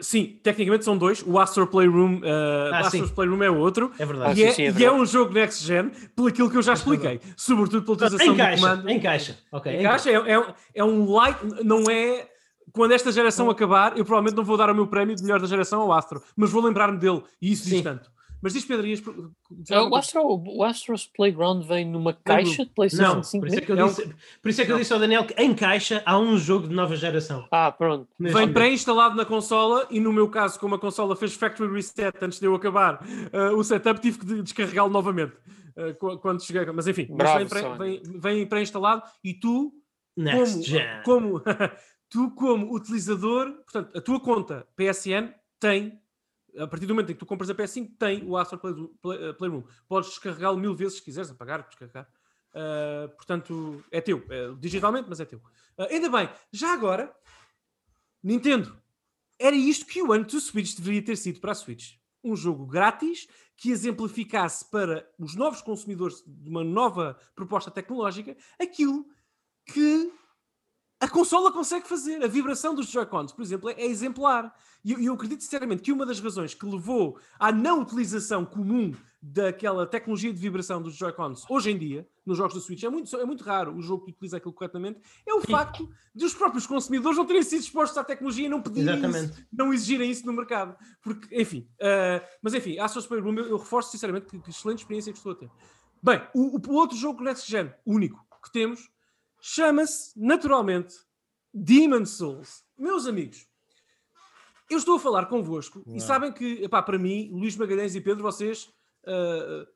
Sim, 0.00 0.38
tecnicamente 0.42 0.84
são 0.84 0.96
dois. 0.96 1.22
O 1.26 1.38
Astro 1.38 1.66
Playroom, 1.66 2.20
ah, 2.24 2.70
Ah, 2.72 2.82
o 2.82 2.86
Astro's 2.86 3.08
sim. 3.08 3.14
Playroom 3.14 3.42
é 3.42 3.50
outro. 3.50 3.92
É 3.98 4.02
Ah, 4.02 4.06
verdade. 4.06 4.32
e, 4.32 4.36
sim, 4.44 4.48
é, 4.48 4.52
sim, 4.52 4.62
é 4.62 4.64
e 4.64 4.68
é 4.68 4.72
verdade. 4.72 5.00
um 5.00 5.06
jogo 5.06 5.32
next 5.32 5.64
gen, 5.64 5.90
pelo 6.14 6.28
aquilo 6.28 6.50
que 6.50 6.56
eu 6.56 6.62
já 6.62 6.72
expliquei, 6.72 7.20
sobretudo 7.36 7.82
pela 7.82 7.94
utilização 7.94 8.26
do 8.26 8.32
Encaixa, 8.34 8.56
comando. 8.62 8.90
encaixa. 8.90 9.38
Ok, 9.52 9.78
Encaixa, 9.80 10.10
é, 10.10 10.14
é, 10.32 10.54
é 10.76 10.84
um 10.84 11.10
light, 11.12 11.38
não 11.64 11.84
é. 11.90 12.26
Quando 12.72 12.92
esta 12.92 13.10
geração 13.10 13.50
acabar, 13.50 13.98
eu 13.98 14.04
provavelmente 14.04 14.36
não 14.36 14.44
vou 14.44 14.56
dar 14.56 14.70
o 14.70 14.74
meu 14.74 14.86
prémio 14.86 15.16
de 15.16 15.22
melhor 15.22 15.40
da 15.40 15.46
geração 15.48 15.80
ao 15.80 15.92
Astro, 15.92 16.22
mas 16.36 16.50
vou 16.50 16.62
lembrar-me 16.64 16.98
dele, 16.98 17.20
e 17.42 17.50
isso 17.50 17.64
diz 17.64 17.78
Sim. 17.78 17.82
tanto. 17.82 18.08
Mas 18.42 18.54
diz 18.54 18.64
Pedro, 18.64 18.86
ias 18.86 19.00
o? 19.06 19.94
Astro, 19.96 20.22
o 20.24 20.64
Astro's 20.64 21.06
Playground 21.06 21.62
vem 21.64 21.84
numa 21.86 22.12
caixa 22.14 22.64
de 22.64 22.70
PlayStation 22.70 23.16
Não, 23.16 23.22
5 23.22 23.40
por 23.40 23.48
isso 23.48 23.58
é 23.58 23.60
que 23.60 23.72
eu 23.72 23.78
É 23.78 23.84
disse, 23.88 24.14
por 24.42 24.48
isso 24.48 24.60
é 24.62 24.64
que 24.64 24.72
eu 24.72 24.78
disse 24.78 24.92
ao 24.92 24.98
Daniel 24.98 25.26
que 25.26 25.34
em 25.42 25.54
caixa 25.54 26.02
há 26.06 26.18
um 26.18 26.38
jogo 26.38 26.66
de 26.68 26.74
nova 26.74 26.96
geração. 26.96 27.46
Ah, 27.50 27.70
pronto. 27.70 28.08
Neste 28.18 28.38
Vem 28.38 28.52
pré-instalado 28.52 29.14
na 29.14 29.24
consola 29.26 29.86
e 29.90 30.00
no 30.00 30.12
meu 30.12 30.28
caso, 30.30 30.58
como 30.58 30.74
a 30.74 30.78
consola 30.78 31.14
fez 31.14 31.34
factory 31.34 31.70
reset 31.72 32.16
antes 32.22 32.40
de 32.40 32.46
eu 32.46 32.54
acabar 32.54 33.04
uh, 33.04 33.56
o 33.56 33.62
setup, 33.62 34.00
tive 34.00 34.18
que 34.18 34.24
de- 34.26 34.42
descarregá-lo 34.42 34.90
novamente 34.90 35.34
uh, 35.76 35.94
qu- 35.98 36.18
quando 36.18 36.42
cheguei. 36.42 36.64
Mas 36.72 36.86
enfim, 36.86 37.08
mas 37.10 37.48
Bravo, 37.48 37.76
Sony. 37.76 38.00
vem- 38.20 38.46
pré-instalado 38.46 39.02
e 39.22 39.34
tu, 39.34 39.72
Next 40.16 40.52
como, 40.54 40.64
Gen. 40.64 41.02
como, 41.04 41.42
tu 42.08 42.30
como 42.32 42.74
utilizador, 42.74 43.52
portanto, 43.64 43.96
a 43.96 44.00
tua 44.00 44.18
conta 44.20 44.66
PSN 44.76 45.32
tem, 45.60 46.00
a 46.58 46.66
partir 46.66 46.86
do 46.86 46.94
momento 46.94 47.10
em 47.10 47.14
que 47.14 47.20
tu 47.20 47.26
compras 47.26 47.48
a 47.50 47.54
PS5, 47.54 47.96
tem 47.98 48.24
o 48.28 48.36
Astro 48.36 48.58
Play- 48.58 48.88
Play- 49.02 49.32
Playroom. 49.34 49.64
Podes 49.88 50.10
descarregá-lo 50.10 50.58
mil 50.58 50.74
vezes 50.74 50.98
se 50.98 51.02
quiseres, 51.02 51.30
apagar, 51.30 51.66
descarregar. 51.66 52.08
Uh, 52.52 53.08
portanto, 53.16 53.84
é 53.92 54.00
teu, 54.00 54.24
é 54.28 54.52
digitalmente, 54.58 55.08
mas 55.08 55.20
é 55.20 55.24
teu. 55.24 55.38
Uh, 55.38 55.84
ainda 55.90 56.08
bem, 56.08 56.28
já 56.52 56.72
agora, 56.72 57.14
Nintendo, 58.22 58.76
era 59.38 59.56
isto 59.56 59.86
que 59.86 60.02
o 60.02 60.12
ano 60.12 60.24
do 60.24 60.40
Switch 60.40 60.74
deveria 60.76 61.04
ter 61.04 61.16
sido 61.16 61.40
para 61.40 61.52
a 61.52 61.54
Switch. 61.54 61.94
Um 62.22 62.36
jogo 62.36 62.66
grátis 62.66 63.26
que 63.56 63.70
exemplificasse 63.70 64.68
para 64.70 65.08
os 65.18 65.34
novos 65.34 65.62
consumidores 65.62 66.22
de 66.26 66.48
uma 66.48 66.64
nova 66.64 67.18
proposta 67.34 67.70
tecnológica 67.70 68.36
aquilo 68.58 69.06
que 69.66 70.12
a 71.00 71.08
consola 71.08 71.50
consegue 71.50 71.88
fazer. 71.88 72.22
A 72.22 72.28
vibração 72.28 72.74
dos 72.74 72.88
Joy-Cons, 72.90 73.32
por 73.32 73.42
exemplo, 73.42 73.70
é, 73.70 73.72
é 73.72 73.86
exemplar. 73.86 74.54
E 74.84 74.92
eu, 74.92 75.00
eu 75.00 75.14
acredito 75.14 75.42
sinceramente 75.42 75.82
que 75.82 75.92
uma 75.92 76.04
das 76.04 76.20
razões 76.20 76.52
que 76.52 76.66
levou 76.66 77.18
à 77.38 77.50
não 77.50 77.80
utilização 77.80 78.44
comum 78.44 78.94
daquela 79.22 79.86
tecnologia 79.86 80.32
de 80.32 80.38
vibração 80.38 80.80
dos 80.80 80.94
Joy-Cons 80.94 81.44
hoje 81.48 81.70
em 81.70 81.78
dia, 81.78 82.08
nos 82.24 82.38
jogos 82.38 82.54
da 82.54 82.60
Switch, 82.60 82.82
é 82.82 82.88
muito, 82.88 83.14
é 83.14 83.24
muito 83.24 83.44
raro 83.44 83.74
o 83.76 83.82
jogo 83.82 84.04
que 84.04 84.12
utiliza 84.12 84.38
aquilo 84.38 84.52
corretamente, 84.52 84.98
é 85.26 85.34
o 85.34 85.42
facto 85.42 85.90
de 86.14 86.24
os 86.24 86.32
próprios 86.32 86.66
consumidores 86.66 87.18
não 87.18 87.26
terem 87.26 87.42
sido 87.42 87.60
expostos 87.60 87.98
à 87.98 88.04
tecnologia 88.04 88.46
e 88.46 88.48
não 88.48 88.62
pedirem 88.62 88.94
isso, 88.94 89.04
Exatamente. 89.04 89.46
não 89.52 89.74
exigirem 89.74 90.10
isso 90.10 90.24
no 90.24 90.32
mercado. 90.32 90.74
Porque, 91.02 91.38
enfim, 91.38 91.68
uh, 91.76 92.26
mas 92.40 92.54
enfim, 92.54 92.78
a 92.78 92.86
Astros 92.86 93.06
Playroom, 93.06 93.34
eu, 93.34 93.48
eu 93.48 93.58
reforço 93.58 93.90
sinceramente 93.90 94.26
que, 94.26 94.38
que 94.38 94.50
excelente 94.50 94.78
experiência 94.78 95.12
que 95.12 95.18
estou 95.18 95.32
a 95.32 95.34
ter. 95.34 95.50
Bem, 96.02 96.22
o, 96.34 96.58
o 96.70 96.74
outro 96.76 96.96
jogo 96.96 97.22
Next 97.22 97.50
Gen, 97.50 97.70
único 97.84 98.24
que 98.42 98.50
temos, 98.50 98.90
chama-se 99.40 100.12
naturalmente 100.16 100.94
Demon 101.52 102.06
Souls. 102.06 102.62
Meus 102.78 103.06
amigos, 103.06 103.46
eu 104.70 104.78
estou 104.78 104.96
a 104.96 105.00
falar 105.00 105.26
convosco 105.26 105.82
e 105.86 106.00
sabem 106.00 106.32
que, 106.32 106.62
epá, 106.62 106.80
para 106.82 106.98
mim, 106.98 107.28
Luís 107.32 107.56
Magalhães 107.56 107.94
e 107.94 108.00
Pedro, 108.00 108.22
vocês, 108.22 108.70
uh, 109.04 109.66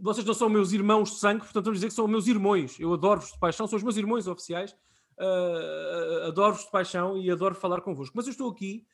vocês 0.00 0.24
não 0.24 0.34
são 0.34 0.48
meus 0.48 0.72
irmãos 0.72 1.10
de 1.10 1.18
sangue, 1.18 1.40
portanto 1.40 1.64
vamos 1.64 1.78
dizer 1.78 1.88
que 1.88 1.94
são 1.94 2.06
meus 2.06 2.28
irmãos. 2.28 2.78
Eu 2.78 2.92
adoro-vos 2.92 3.32
de 3.32 3.38
paixão, 3.38 3.66
são 3.66 3.76
os 3.76 3.82
meus 3.82 3.96
irmãos 3.96 4.28
oficiais. 4.28 4.72
Uh, 5.18 6.28
adoro-vos 6.28 6.64
de 6.64 6.70
paixão 6.70 7.16
e 7.16 7.30
adoro 7.30 7.54
falar 7.54 7.80
convosco. 7.80 8.16
Mas 8.16 8.26
eu 8.26 8.30
estou 8.30 8.50
aqui 8.50 8.86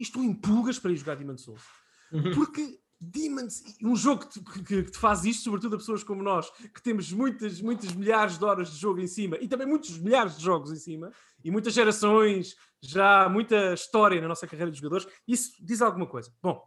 e 0.00 0.02
estou 0.02 0.22
em 0.22 0.34
pulgas 0.34 0.78
para 0.78 0.92
ir 0.92 0.96
jogar 0.96 1.16
Demon 1.16 1.36
Souls. 1.36 1.62
Porque 2.34 2.80
Demons, 3.04 3.64
um 3.82 3.96
jogo 3.96 4.24
que 4.26 4.40
te, 4.40 4.62
que- 4.62 4.82
te 4.84 4.96
faz 4.96 5.24
isto, 5.24 5.42
sobretudo 5.42 5.74
a 5.74 5.78
pessoas 5.78 6.04
como 6.04 6.22
nós, 6.22 6.48
que 6.72 6.80
temos 6.80 7.12
muitas, 7.12 7.60
muitas 7.60 7.92
milhares 7.92 8.38
de 8.38 8.44
horas 8.44 8.70
de 8.72 8.78
jogo 8.78 9.00
em 9.00 9.08
cima 9.08 9.36
e 9.40 9.48
também 9.48 9.66
muitos 9.66 9.98
milhares 9.98 10.36
de 10.36 10.44
jogos 10.44 10.70
em 10.70 10.76
cima 10.76 11.10
e 11.42 11.50
muitas 11.50 11.74
gerações, 11.74 12.54
já 12.80 13.28
muita 13.28 13.74
história 13.74 14.20
na 14.20 14.28
nossa 14.28 14.46
carreira 14.46 14.70
de 14.70 14.78
jogadores, 14.78 15.06
isso 15.26 15.52
diz 15.60 15.82
alguma 15.82 16.06
coisa. 16.06 16.32
Bom, 16.40 16.62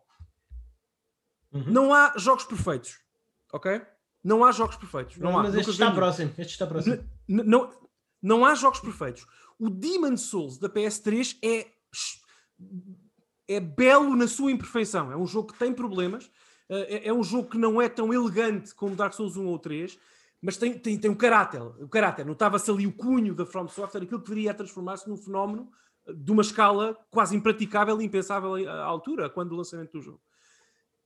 Uhum. 1.54 1.72
não 1.72 1.94
há 1.94 2.14
jogos 2.18 2.44
perfeitos, 2.44 3.00
ok? 3.54 3.82
Não 4.22 4.44
há 4.44 4.52
jogos 4.52 4.76
perfeitos. 4.76 5.16
Não, 5.18 5.32
Não, 5.32 5.40
há. 5.40 5.44
mas 5.44 5.56
este 5.56 5.72
está 5.72 5.90
próximo. 5.92 6.34
Este 6.38 6.52
está 6.52 6.68
próximo. 6.68 6.96
N- 7.30 7.44
não, 7.44 7.72
não 8.22 8.44
há 8.44 8.54
jogos 8.56 8.82
perfeitos. 8.82 9.26
O 9.58 9.70
Demon 9.70 10.18
Souls 10.18 10.58
da 10.58 10.68
PS3 10.68 11.38
é, 11.42 11.72
é 13.48 13.60
belo 13.60 14.16
na 14.16 14.28
sua 14.28 14.52
imperfeição. 14.52 15.12
É 15.12 15.18
um 15.18 15.26
jogo 15.28 15.52
que 15.54 15.60
tem 15.60 15.74
problemas. 15.74 16.30
eh, 16.70 17.06
É, 17.06 17.10
é 17.10 17.14
um 17.14 17.24
jogo 17.24 17.50
que 17.50 17.58
não 17.58 17.82
é 17.82 17.88
tão 17.90 18.14
elegante 18.14 18.74
como 18.74 18.96
Dark 18.96 19.14
Souls 19.14 19.38
1 19.38 19.46
ou 19.46 19.60
3, 19.60 19.98
mas 20.42 20.58
tem, 20.58 20.78
tem, 20.78 20.98
tem 20.98 21.12
um 21.12 21.16
caráter. 21.16 21.62
O 21.62 21.88
caráter. 21.88 22.26
Notava-se 22.26 22.70
ali 22.72 22.88
o 22.88 22.94
cunho 22.94 23.34
da 23.36 23.46
From 23.46 23.68
Software, 23.68 24.04
aquilo 24.04 24.22
que 24.22 24.30
viria 24.30 24.52
a 24.52 24.54
transformar-se 24.54 25.08
num 25.10 25.18
fenómeno 25.18 25.70
de 26.08 26.32
uma 26.32 26.42
escala 26.42 26.96
quase 27.10 27.36
impraticável 27.36 28.00
e 28.02 28.06
impensável 28.06 28.56
à 28.70 28.84
altura, 28.84 29.30
quando 29.30 29.54
o 29.54 29.56
lançamento 29.56 29.94
do 29.94 30.02
jogo. 30.02 30.22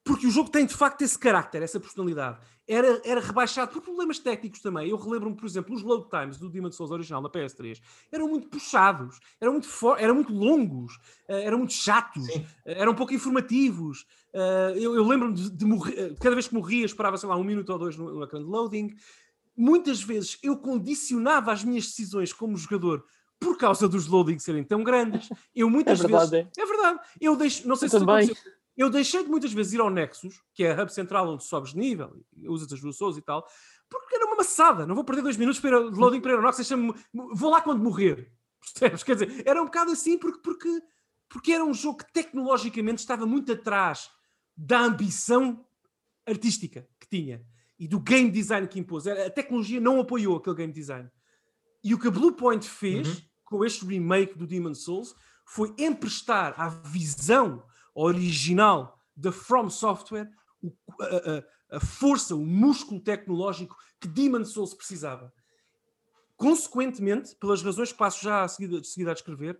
Porque 0.10 0.26
o 0.26 0.32
jogo 0.32 0.50
tem 0.50 0.66
de 0.66 0.74
facto 0.74 1.04
esse 1.04 1.20
carácter, 1.20 1.62
essa 1.62 1.80
personalidade. 1.80 2.40
Era, 2.68 3.00
era 3.06 3.22
rebaixado 3.22 3.72
por 3.72 3.80
problemas 3.80 4.18
técnicos 4.18 4.60
também. 4.60 4.90
Eu 4.90 4.98
relembro-me, 4.98 5.36
por 5.36 5.46
exemplo, 5.46 5.76
os 5.76 5.84
load 5.84 6.10
times 6.10 6.40
do 6.40 6.50
Demon 6.50 6.72
Souls 6.72 6.90
original 6.90 7.22
na 7.22 7.30
PS3 7.30 7.80
eram 8.12 8.28
muito 8.28 8.48
puxados, 8.48 9.20
eram 9.40 9.54
muito, 9.54 9.68
eram 10.00 10.16
muito 10.16 10.34
longos, 10.34 10.96
uh, 10.96 11.34
eram 11.34 11.60
muito 11.60 11.74
chatos, 11.74 12.28
uh, 12.28 12.44
eram 12.66 12.96
pouco 12.96 13.14
informativos. 13.14 14.08
Uh, 14.34 14.76
eu, 14.78 14.96
eu 14.96 15.04
lembro-me 15.04 15.36
de, 15.36 15.48
de 15.48 15.66
morrer, 15.66 16.16
cada 16.20 16.36
vez 16.36 16.48
que 16.48 16.56
morria, 16.56 16.88
esperava, 16.88 17.16
sei 17.16 17.30
lá, 17.30 17.38
um 17.38 17.44
minuto 17.44 17.70
ou 17.70 17.78
dois 17.78 17.96
no, 17.96 18.12
no 18.12 18.24
ecrã 18.24 18.40
de 18.40 18.50
loading. 18.50 18.96
Muitas 19.56 20.02
vezes 20.02 20.40
eu 20.42 20.58
condicionava 20.58 21.52
as 21.52 21.64
minhas 21.64 21.86
decisões 21.86 22.34
como 22.34 22.58
jogador 22.58 23.06
por 23.40 23.60
causa 23.60 23.88
dos 23.88 24.08
loadings 24.08 24.44
serem 24.44 24.64
tão 24.64 24.84
grandes. 24.84 25.30
Eu 25.56 25.70
muitas 25.70 26.00
é 26.00 26.02
verdade, 26.02 26.32
vezes. 26.32 26.48
É. 26.58 26.62
é 26.62 26.66
verdade. 26.66 27.00
Eu 27.22 27.36
deixo. 27.36 27.68
Não 27.68 27.76
sei 27.76 27.86
eu 27.86 27.92
se 27.92 28.00
também. 28.00 28.36
Eu 28.80 28.90
deixei 28.90 29.22
de 29.22 29.30
muitas 29.30 29.52
vezes 29.52 29.74
ir 29.74 29.82
ao 29.82 29.90
Nexus, 29.90 30.42
que 30.54 30.64
é 30.64 30.72
a 30.72 30.82
hub 30.82 30.94
central 30.94 31.28
onde 31.28 31.44
sobes 31.44 31.74
de 31.74 31.78
nível, 31.78 32.26
usas 32.48 32.72
as 32.72 32.80
duas 32.80 32.96
souls 32.96 33.18
e 33.18 33.22
tal, 33.22 33.46
porque 33.90 34.16
era 34.16 34.26
uma 34.26 34.38
maçada. 34.38 34.88
Não 34.88 34.96
vou 34.96 35.04
perder 35.04 35.22
dois 35.22 35.36
minutos 35.36 35.60
para 35.60 35.92
de 35.92 36.00
loading 36.00 36.22
para 36.22 36.42
Nexus, 36.42 36.70
vou 37.34 37.52
lá 37.52 37.60
quando 37.60 37.84
morrer. 37.84 38.32
Percebes? 38.64 39.04
Quer 39.04 39.16
dizer, 39.16 39.44
era 39.46 39.62
um 39.62 39.66
bocado 39.66 39.92
assim 39.92 40.18
porque, 40.18 40.40
porque, 40.40 40.82
porque 41.28 41.52
era 41.52 41.66
um 41.66 41.74
jogo 41.74 41.98
que 41.98 42.14
tecnologicamente 42.14 43.02
estava 43.02 43.26
muito 43.26 43.52
atrás 43.52 44.10
da 44.56 44.80
ambição 44.80 45.66
artística 46.26 46.88
que 47.02 47.10
tinha 47.10 47.46
e 47.78 47.86
do 47.86 48.00
game 48.00 48.32
design 48.32 48.66
que 48.66 48.80
impôs. 48.80 49.06
A 49.08 49.30
tecnologia 49.30 49.82
não 49.82 50.00
apoiou 50.00 50.38
aquele 50.38 50.56
game 50.56 50.72
design. 50.72 51.10
E 51.84 51.94
o 51.94 52.00
que 52.00 52.08
a 52.08 52.12
Bluepoint 52.12 52.66
fez 52.66 53.10
uhum. 53.10 53.24
com 53.44 53.66
este 53.66 53.86
remake 53.86 54.38
do 54.38 54.48
Demon 54.48 54.74
Souls 54.74 55.14
foi 55.46 55.76
emprestar 55.78 56.54
à 56.58 56.70
visão 56.70 57.68
original 57.94 59.00
da 59.16 59.32
From 59.32 59.70
Software 59.70 60.30
o, 60.62 60.72
a, 61.02 61.78
a, 61.78 61.80
força, 61.80 62.36
o 62.36 62.46
músculo 62.46 63.00
tecnológico 63.00 63.76
que 64.00 64.08
Demon 64.08 64.46
Souls 64.46 64.74
precisava. 64.74 65.34
Consequentemente, 66.36 67.36
pelas 67.36 67.62
razões 67.62 67.92
que 67.92 67.98
passo 67.98 68.24
já 68.24 68.44
a 68.44 68.48
seguir, 68.48 68.80
a, 68.80 68.84
seguir 68.84 69.10
a 69.10 69.14
descrever, 69.14 69.60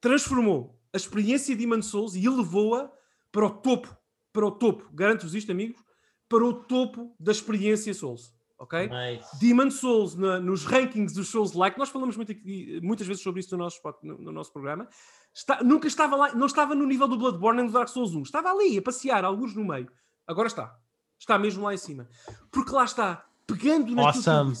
transformou 0.00 0.78
a 0.92 0.96
experiência 0.96 1.54
de 1.54 1.60
Demon 1.64 1.82
Souls 1.82 2.14
e 2.14 2.24
elevou-a 2.24 2.90
para 3.30 3.46
o 3.46 3.50
topo, 3.50 3.96
para 4.32 4.46
o 4.46 4.50
topo, 4.50 4.88
garanto-vos 4.92 5.34
isto, 5.34 5.50
amigos, 5.50 5.82
para 6.28 6.44
o 6.44 6.52
topo 6.52 7.14
da 7.18 7.32
experiência 7.32 7.92
Souls. 7.94 8.34
Ok? 8.58 8.88
Nice. 8.88 9.40
Demon 9.40 9.70
Souls 9.70 10.14
na, 10.14 10.38
nos 10.38 10.64
rankings 10.64 11.12
dos 11.14 11.28
Souls 11.28 11.52
like, 11.52 11.76
nós 11.76 11.88
falamos 11.88 12.16
muito 12.16 12.30
aqui, 12.30 12.80
muitas 12.80 13.06
vezes 13.06 13.22
sobre 13.22 13.40
isso 13.40 13.56
no 13.56 13.64
nosso, 13.64 13.80
no, 14.02 14.18
no 14.18 14.32
nosso 14.32 14.52
programa. 14.52 14.88
Está, 15.34 15.62
nunca 15.62 15.88
estava 15.88 16.14
lá, 16.14 16.34
não 16.34 16.46
estava 16.46 16.74
no 16.74 16.86
nível 16.86 17.08
do 17.08 17.16
Bloodborne 17.16 17.62
nem 17.62 17.66
do 17.66 17.72
Dark 17.72 17.88
Souls 17.88 18.14
1. 18.14 18.22
Estava 18.22 18.50
ali 18.50 18.76
a 18.76 18.82
passear, 18.82 19.24
alguns 19.24 19.54
no 19.54 19.64
meio. 19.64 19.90
Agora 20.26 20.46
está. 20.46 20.78
Está 21.18 21.38
mesmo 21.38 21.64
lá 21.64 21.72
em 21.72 21.78
cima. 21.78 22.08
Porque 22.50 22.72
lá 22.72 22.84
está, 22.84 23.24
pegando 23.46 23.94
na 23.94 24.02
awesome. 24.02 24.56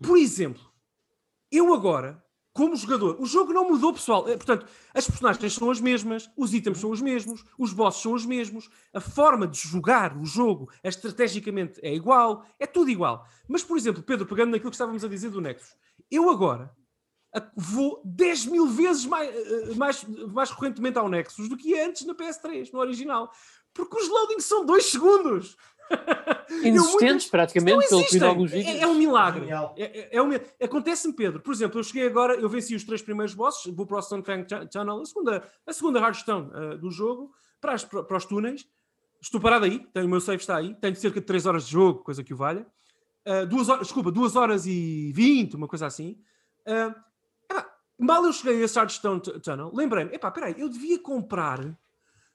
Por 0.00 0.16
exemplo, 0.16 0.62
eu 1.50 1.72
agora, 1.72 2.22
como 2.52 2.74
jogador, 2.76 3.20
o 3.20 3.26
jogo 3.26 3.52
não 3.52 3.68
mudou, 3.68 3.92
pessoal. 3.92 4.28
Eh, 4.28 4.36
portanto, 4.36 4.66
as 4.94 5.06
personagens 5.06 5.52
são 5.52 5.70
as 5.70 5.80
mesmas, 5.80 6.30
os 6.36 6.52
itens 6.54 6.78
são 6.78 6.90
os 6.90 7.00
mesmos, 7.00 7.44
os 7.58 7.72
bosses 7.72 8.02
são 8.02 8.12
os 8.12 8.26
mesmos, 8.26 8.68
a 8.92 9.00
forma 9.00 9.46
de 9.46 9.58
jogar 9.58 10.16
o 10.16 10.24
jogo 10.24 10.70
estrategicamente 10.82 11.78
é 11.82 11.94
igual, 11.94 12.44
é 12.58 12.66
tudo 12.66 12.90
igual. 12.90 13.26
Mas, 13.46 13.62
por 13.62 13.76
exemplo, 13.76 14.02
Pedro, 14.02 14.26
pegando 14.26 14.50
naquilo 14.50 14.70
que 14.70 14.76
estávamos 14.76 15.04
a 15.04 15.08
dizer 15.08 15.30
do 15.30 15.40
Nexus, 15.40 15.76
eu 16.10 16.30
agora 16.30 16.74
vou 17.56 18.00
10 18.04 18.46
mil 18.46 18.66
vezes 18.66 19.04
mais, 19.06 19.34
eh, 19.34 19.74
mais, 19.74 20.04
mais 20.04 20.50
recorrentemente 20.50 20.98
ao 20.98 21.08
Nexus 21.08 21.48
do 21.48 21.56
que 21.56 21.78
antes 21.78 22.06
na 22.06 22.14
PS3, 22.14 22.72
no 22.72 22.80
original. 22.80 23.30
Porque 23.72 23.96
os 23.96 24.08
loadings 24.08 24.44
são 24.44 24.64
2 24.64 24.84
segundos. 24.84 25.56
Inexistentes, 26.62 27.26
praticamente, 27.26 27.88
pelo 27.88 28.04
que 28.04 28.22
alguns 28.22 28.50
vídeos. 28.50 28.76
É, 28.76 28.80
é 28.80 28.86
um 28.86 28.94
milagre. 28.94 29.48
É, 29.76 29.82
é, 29.82 30.08
é 30.16 30.22
um, 30.22 30.30
Acontece-me, 30.62 31.14
Pedro. 31.14 31.40
Por 31.40 31.52
exemplo, 31.52 31.78
eu 31.78 31.84
cheguei 31.84 32.06
agora, 32.06 32.34
eu 32.34 32.48
venci 32.48 32.74
os 32.74 32.84
três 32.84 33.02
primeiros 33.02 33.34
bosses, 33.34 33.72
vou 33.72 33.86
para 33.86 33.98
o 33.98 34.02
Stone 34.02 34.24
Channel, 34.72 35.00
a 35.00 35.04
segunda, 35.06 35.42
a 35.66 35.72
segunda 35.72 36.00
Hearthstone 36.00 36.50
uh, 36.50 36.78
do 36.78 36.90
jogo, 36.90 37.32
para, 37.60 37.74
as, 37.74 37.84
para, 37.84 38.02
para, 38.02 38.16
os 38.16 38.24
túneis. 38.24 38.66
Estou 39.20 39.40
parado 39.40 39.64
aí, 39.64 39.86
tenho, 39.92 40.06
o 40.06 40.08
meu 40.08 40.20
save 40.20 40.38
está 40.38 40.56
aí, 40.56 40.74
tenho 40.74 40.94
cerca 40.94 41.20
de 41.20 41.26
3 41.26 41.46
horas 41.46 41.66
de 41.66 41.72
jogo, 41.72 42.04
coisa 42.04 42.22
que 42.22 42.34
o 42.34 42.36
valha. 42.36 42.66
Uh, 43.26 43.46
duas 43.46 43.68
horas, 43.68 43.82
desculpa, 43.82 44.10
2 44.10 44.36
horas 44.36 44.66
e 44.66 45.12
20, 45.14 45.54
uma 45.54 45.68
coisa 45.68 45.86
assim. 45.86 46.18
Uh, 46.66 46.94
Mal 47.98 48.24
eu 48.24 48.32
cheguei 48.32 48.62
a 48.62 48.68
Sardstone 48.68 49.20
Tunnel, 49.20 49.72
lembrei-me, 49.74 50.14
epá, 50.14 50.30
peraí, 50.30 50.54
eu 50.56 50.68
devia 50.68 51.00
comprar, 51.00 51.58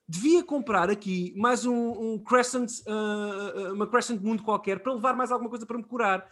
devia 0.05 0.43
comprar 0.43 0.89
aqui 0.89 1.33
mais 1.37 1.65
um, 1.65 1.91
um 2.13 2.19
Crescent, 2.19 2.69
uh, 2.85 3.73
uma 3.73 3.87
Crescent 3.87 4.21
Mundo 4.21 4.43
qualquer 4.43 4.79
para 4.79 4.93
levar 4.93 5.15
mais 5.15 5.31
alguma 5.31 5.49
coisa 5.49 5.65
para 5.65 5.77
me 5.77 5.85
curar. 5.85 6.27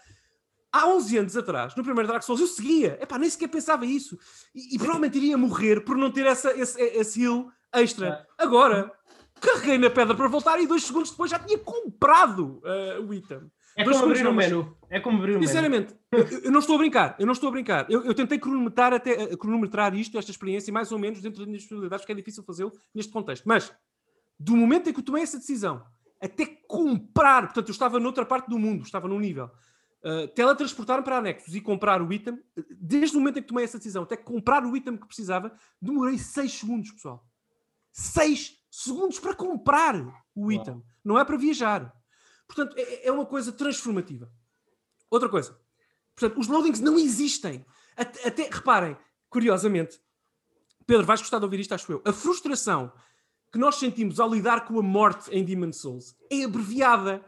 Há 0.70 0.86
11 0.88 1.18
anos 1.18 1.38
atrás, 1.38 1.76
no 1.76 1.84
primeiro 1.84 2.10
Dark 2.10 2.24
Souls, 2.24 2.42
eu 2.42 2.48
seguia, 2.48 2.98
epá, 3.02 3.18
nem 3.18 3.30
sequer 3.30 3.48
pensava 3.48 3.86
isso. 3.86 4.20
E, 4.54 4.76
e 4.76 4.78
provavelmente 4.78 5.18
iria 5.18 5.38
morrer 5.38 5.82
por 5.82 5.96
não 5.96 6.12
ter 6.12 6.26
essa, 6.26 6.52
esse, 6.52 6.82
esse 6.82 7.24
heal 7.24 7.50
extra. 7.74 8.28
Agora, 8.38 8.92
carreguei 9.40 9.78
na 9.78 9.90
pedra 9.90 10.16
para 10.16 10.28
voltar 10.28 10.60
e 10.60 10.68
dois 10.68 10.84
segundos 10.84 11.12
depois 11.12 11.32
já 11.32 11.40
tinha 11.40 11.58
comprado 11.58 12.62
uh, 12.64 13.02
o 13.06 13.14
item. 13.14 13.50
É 13.76 13.84
como 13.84 14.04
abrir 14.04 14.28
um 14.28 14.34
menu. 14.34 14.78
É 14.90 15.00
como 15.00 15.18
abrir 15.18 15.38
um 15.38 15.42
Sinceramente, 15.42 15.96
eu, 16.12 16.28
eu, 16.44 16.52
não 16.52 16.60
estou 16.60 16.76
a 16.76 16.78
brincar. 16.80 17.16
Eu 17.18 17.26
não 17.26 17.34
estou 17.34 17.50
a 17.50 17.52
brincar. 17.52 17.90
Eu, 17.90 18.04
eu 18.04 18.14
tentei 18.14 18.38
cronometrar, 18.38 18.94
até, 18.94 19.12
eh, 19.12 19.38
cronometrar 19.38 19.96
isto, 19.96 20.18
esta 20.18 20.32
experiência, 20.32 20.72
mais 20.74 20.92
ou 20.92 21.00
menos 21.00 21.22
dentro 21.22 21.40
das 21.40 21.48
minhas 21.48 21.64
possibilidades, 21.64 22.04
porque 22.04 22.12
é 22.12 22.16
difícil 22.16 22.44
fazê-lo 22.44 22.72
neste 22.94 23.12
contexto. 23.12 23.46
Mas, 23.46 23.74
do 24.38 24.56
momento 24.56 24.90
em 24.90 24.94
que 24.94 25.00
eu 25.00 25.04
tomei 25.04 25.24
essa 25.24 25.38
decisão, 25.38 25.84
até 26.20 26.46
comprar, 26.68 27.44
portanto, 27.44 27.70
eu 27.70 27.72
estava 27.72 28.00
noutra 28.00 28.26
parte 28.26 28.50
do 28.50 28.60
mundo, 28.60 28.84
estava 28.84 29.08
num 29.08 29.20
nível, 29.20 29.50
uh, 30.04 30.28
teletransportar-me 30.30 31.04
para 31.04 31.18
anexos 31.18 31.56
e 31.56 31.62
comprar 31.62 32.02
o 32.02 32.12
item, 32.12 32.40
desde 32.70 33.16
o 33.16 33.20
momento 33.20 33.40
em 33.40 33.42
que 33.42 33.48
tomei 33.48 33.64
essa 33.64 33.78
decisão, 33.78 34.04
até 34.04 34.18
comprar 34.18 34.66
o 34.66 34.76
item 34.76 34.98
que 34.98 35.08
precisava, 35.08 35.52
demorei 35.82 36.18
6 36.18 36.52
segundos, 36.52 36.92
pessoal. 36.92 37.26
6 37.94 38.58
segundos 38.70 39.20
para 39.20 39.34
comprar 39.34 39.96
o 40.36 40.52
item. 40.52 40.82
Não 41.04 41.20
é 41.20 41.26
para 41.26 41.38
viajar. 41.38 41.94
Portanto, 42.54 42.76
é, 42.78 43.08
é 43.08 43.12
uma 43.12 43.26
coisa 43.26 43.52
transformativa. 43.52 44.30
Outra 45.10 45.30
coisa. 45.30 45.58
Portanto, 46.14 46.40
os 46.40 46.48
loadings 46.48 46.82
não 46.82 46.98
existem. 46.98 47.66
Até, 47.96 48.28
até, 48.28 48.44
reparem, 48.52 48.98
curiosamente, 49.30 50.00
Pedro, 50.86 51.06
vais 51.06 51.22
gostar 51.22 51.40
de 51.40 51.46
ouvir 51.46 51.62
isto, 51.62 51.74
acho 51.74 51.92
eu. 51.92 52.02
A 52.06 52.12
frustração 52.12 52.92
que 53.52 53.58
nós 53.58 53.76
sentimos 53.76 54.20
ao 54.20 54.30
lidar 54.30 54.66
com 54.66 54.78
a 54.80 54.84
morte 54.84 55.30
em 55.32 55.44
Demon 55.46 55.72
Souls 55.72 56.16
é 56.30 56.44
abreviada. 56.44 57.26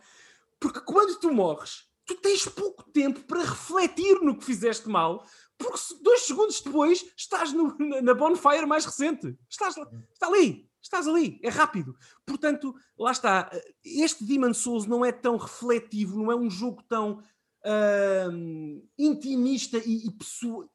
Porque 0.59 0.81
quando 0.81 1.17
tu 1.19 1.31
morres, 1.33 1.85
tu 2.05 2.15
tens 2.15 2.45
pouco 2.45 2.83
tempo 2.91 3.21
para 3.21 3.41
refletir 3.41 4.19
no 4.21 4.37
que 4.37 4.45
fizeste 4.45 4.89
mal, 4.89 5.25
porque 5.57 5.79
dois 6.01 6.21
segundos 6.23 6.59
depois 6.61 7.05
estás 7.15 7.53
no, 7.53 7.77
na 7.77 8.13
bonfire 8.13 8.65
mais 8.65 8.85
recente. 8.85 9.37
Estás, 9.49 9.75
está 10.13 10.27
ali 10.27 10.69
estás 10.83 11.07
ali, 11.07 11.39
é 11.41 11.49
rápido. 11.49 11.95
Portanto, 12.25 12.75
lá 12.97 13.11
está. 13.11 13.49
Este 13.83 14.23
Demon 14.23 14.53
Souls 14.53 14.85
não 14.85 15.03
é 15.03 15.11
tão 15.11 15.37
refletivo, 15.37 16.21
não 16.21 16.31
é 16.31 16.35
um 16.35 16.49
jogo 16.49 16.83
tão 16.83 17.23
uh, 17.63 18.89
intimista 18.97 19.77
e, 19.77 20.07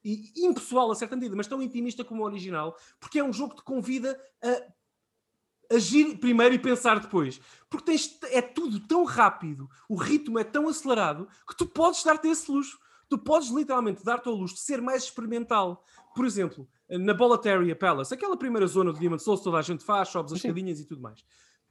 e, 0.04 0.32
e, 0.36 0.46
impessoal 0.46 0.90
a 0.90 0.94
certa 0.94 1.14
medida, 1.14 1.36
mas 1.36 1.46
tão 1.46 1.62
intimista 1.62 2.04
como 2.04 2.22
o 2.22 2.26
original, 2.26 2.76
porque 2.98 3.18
é 3.18 3.24
um 3.24 3.32
jogo 3.32 3.50
que 3.50 3.60
te 3.60 3.64
convida 3.64 4.18
a 4.42 5.74
agir 5.74 6.16
primeiro 6.18 6.54
e 6.54 6.58
pensar 6.58 6.98
depois. 6.98 7.40
Porque 7.68 7.84
tens, 7.84 8.18
é 8.30 8.40
tudo 8.40 8.80
tão 8.80 9.04
rápido, 9.04 9.68
o 9.88 9.94
ritmo 9.94 10.38
é 10.38 10.44
tão 10.44 10.68
acelerado 10.68 11.28
que 11.46 11.56
tu 11.56 11.66
podes 11.66 12.02
dar-te 12.02 12.28
esse 12.28 12.50
luxo. 12.50 12.78
Tu 13.08 13.18
podes 13.18 13.48
literalmente 13.48 14.04
dar-te 14.04 14.28
ao 14.28 14.34
luxo 14.34 14.54
de 14.54 14.60
ser 14.60 14.82
mais 14.82 15.04
experimental. 15.04 15.84
Por 16.14 16.26
exemplo, 16.26 16.68
na 16.90 17.12
Boletaria 17.12 17.76
Palace, 17.76 18.14
aquela 18.14 18.36
primeira 18.36 18.66
zona 18.66 18.92
do 18.92 18.98
Demon 18.98 19.18
Souls, 19.18 19.42
toda 19.42 19.58
a 19.58 19.62
gente 19.62 19.84
faz, 19.84 20.08
sobes 20.08 20.32
as 20.32 20.38
escadinhas 20.38 20.80
e 20.80 20.86
tudo 20.86 21.02
mais. 21.02 21.24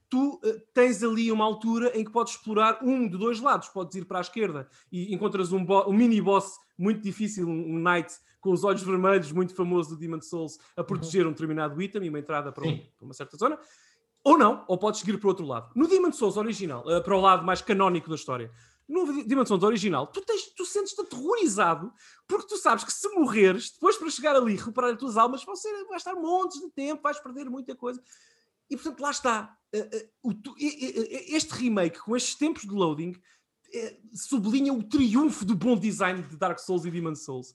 Tu 0.10 0.36
uh, 0.36 0.62
tens 0.74 1.04
ali 1.04 1.32
uma 1.32 1.44
altura 1.44 1.92
em 1.98 2.04
que 2.04 2.12
podes 2.12 2.34
explorar 2.34 2.80
um 2.82 3.10
de 3.10 3.18
dois 3.18 3.42
lados. 3.42 3.68
Podes 3.70 3.96
ir 3.96 4.06
para 4.06 4.20
a 4.20 4.22
esquerda 4.22 4.68
e 4.92 5.14
encontras 5.14 5.52
um, 5.52 5.66
um 5.88 5.94
mini 5.94 6.22
boss 6.22 6.58
muito 6.78 7.02
difícil, 7.02 7.48
um, 7.48 7.76
um 7.76 7.80
knight 7.80 8.14
com 8.40 8.52
os 8.52 8.64
olhos 8.64 8.84
vermelhos, 8.84 9.32
muito 9.32 9.54
famoso 9.54 9.90
do 9.90 9.98
Demon 9.98 10.22
Souls, 10.22 10.58
a 10.78 10.84
proteger 10.84 11.24
uhum. 11.24 11.30
um 11.30 11.34
determinado 11.34 11.82
item 11.82 12.06
e 12.06 12.10
uma 12.10 12.20
entrada 12.20 12.52
para, 12.52 12.66
um, 12.66 12.78
para, 12.78 13.06
uma 13.06 13.14
certa 13.14 13.36
zona. 13.36 13.60
Ou 14.24 14.38
não, 14.38 14.64
ou 14.68 14.78
podes 14.78 15.00
seguir 15.02 15.18
para 15.18 15.28
o 15.28 15.30
outro 15.30 15.46
lado. 15.46 15.72
No 15.76 15.88
Demon 15.88 16.12
Souls 16.12 16.38
original, 16.38 16.86
uh, 16.86 17.04
para 17.04 17.16
o 17.16 17.20
lado 17.20 17.46
mais 17.46 17.62
canónico 17.62 18.10
da 18.10 18.16
história, 18.16 18.52
no 18.88 19.24
Dimensões 19.26 19.64
original, 19.64 20.08
tu, 20.08 20.22
tens, 20.22 20.44
tu 20.56 20.66
sentes-te 20.66 21.02
aterrorizado 21.02 21.92
porque 22.28 22.48
tu 22.48 22.58
sabes 22.58 22.84
que 22.84 22.94
se 22.94 23.08
morreres, 23.10 23.72
depois 23.72 23.98
para 23.98 24.10
chegar 24.10 24.36
ali 24.36 24.56
recuperar 24.56 24.92
as 24.92 25.00
tuas 25.00 25.18
almas, 25.18 25.44
ser, 25.56 25.86
vai 25.86 25.98
estar 25.98 26.16
montes 26.16 26.62
de 26.62 26.70
tempo, 26.72 27.04
vais 27.04 27.20
perder 27.20 27.50
muita 27.50 27.76
coisa. 27.76 28.02
E 28.70 28.76
portanto, 28.76 29.00
lá 29.02 29.12
está. 29.12 29.58
Eh, 29.74 29.90
eh, 29.94 31.36
este 31.36 31.54
remake, 31.54 32.00
com 32.00 32.16
estes 32.16 32.36
tempos 32.36 32.64
de 32.64 32.72
loading, 32.72 33.16
eh, 33.74 33.98
sublinha 34.14 34.74
o 34.74 34.84
triunfo 34.84 35.44
do 35.44 35.56
bom 35.56 35.78
design 35.78 36.22
de 36.24 36.38
Dark 36.38 36.60
Souls 36.60 36.86
e 36.86 36.92
Demon 36.92 37.16
Souls. 37.16 37.54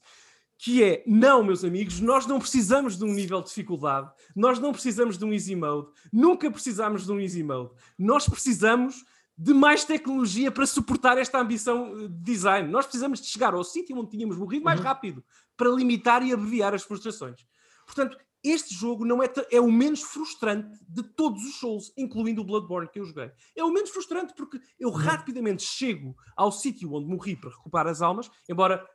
que 0.55 0.81
é, 0.81 1.03
não, 1.05 1.43
meus 1.43 1.65
amigos, 1.65 1.99
nós 1.99 2.25
não 2.25 2.39
precisamos 2.39 2.97
de 2.97 3.03
um 3.03 3.11
nível 3.11 3.41
de 3.41 3.49
dificuldade, 3.49 4.09
nós 4.33 4.59
não 4.59 4.71
precisamos 4.71 5.17
de 5.17 5.25
um 5.25 5.33
easy 5.33 5.55
mode, 5.57 5.89
nunca 6.11 6.49
precisamos 6.49 7.05
de 7.05 7.11
um 7.11 7.19
easy 7.19 7.43
mode. 7.43 7.71
Nós 7.99 8.29
precisamos 8.29 9.03
de 9.37 9.53
mais 9.53 9.83
tecnologia 9.83 10.51
para 10.51 10.65
suportar 10.65 11.17
esta 11.17 11.39
ambição 11.39 11.95
de 11.95 12.07
design. 12.09 12.69
Nós 12.69 12.85
precisamos 12.85 13.19
de 13.19 13.27
chegar 13.27 13.53
ao 13.53 13.63
sítio 13.63 13.97
onde 13.97 14.11
tínhamos 14.11 14.37
morrido 14.37 14.65
mais 14.65 14.79
uhum. 14.79 14.85
rápido, 14.85 15.23
para 15.57 15.69
limitar 15.69 16.23
e 16.23 16.31
abreviar 16.31 16.73
as 16.73 16.83
frustrações. 16.83 17.45
Portanto, 17.85 18.17
este 18.43 18.75
jogo 18.75 19.05
não 19.05 19.23
é, 19.23 19.31
é 19.51 19.61
o 19.61 19.71
menos 19.71 20.01
frustrante 20.01 20.77
de 20.87 21.01
todos 21.01 21.41
os 21.45 21.55
Souls, 21.59 21.93
incluindo 21.97 22.41
o 22.41 22.43
Bloodborne 22.43 22.89
que 22.89 22.99
eu 22.99 23.05
joguei. 23.05 23.31
É 23.55 23.63
o 23.63 23.71
menos 23.71 23.89
frustrante 23.89 24.33
porque 24.35 24.59
eu 24.77 24.89
uhum. 24.89 24.95
rapidamente 24.95 25.63
chego 25.63 26.15
ao 26.35 26.51
sítio 26.51 26.93
onde 26.93 27.07
morri 27.07 27.37
para 27.37 27.51
recuperar 27.51 27.87
as 27.87 28.01
almas, 28.01 28.29
embora 28.49 28.85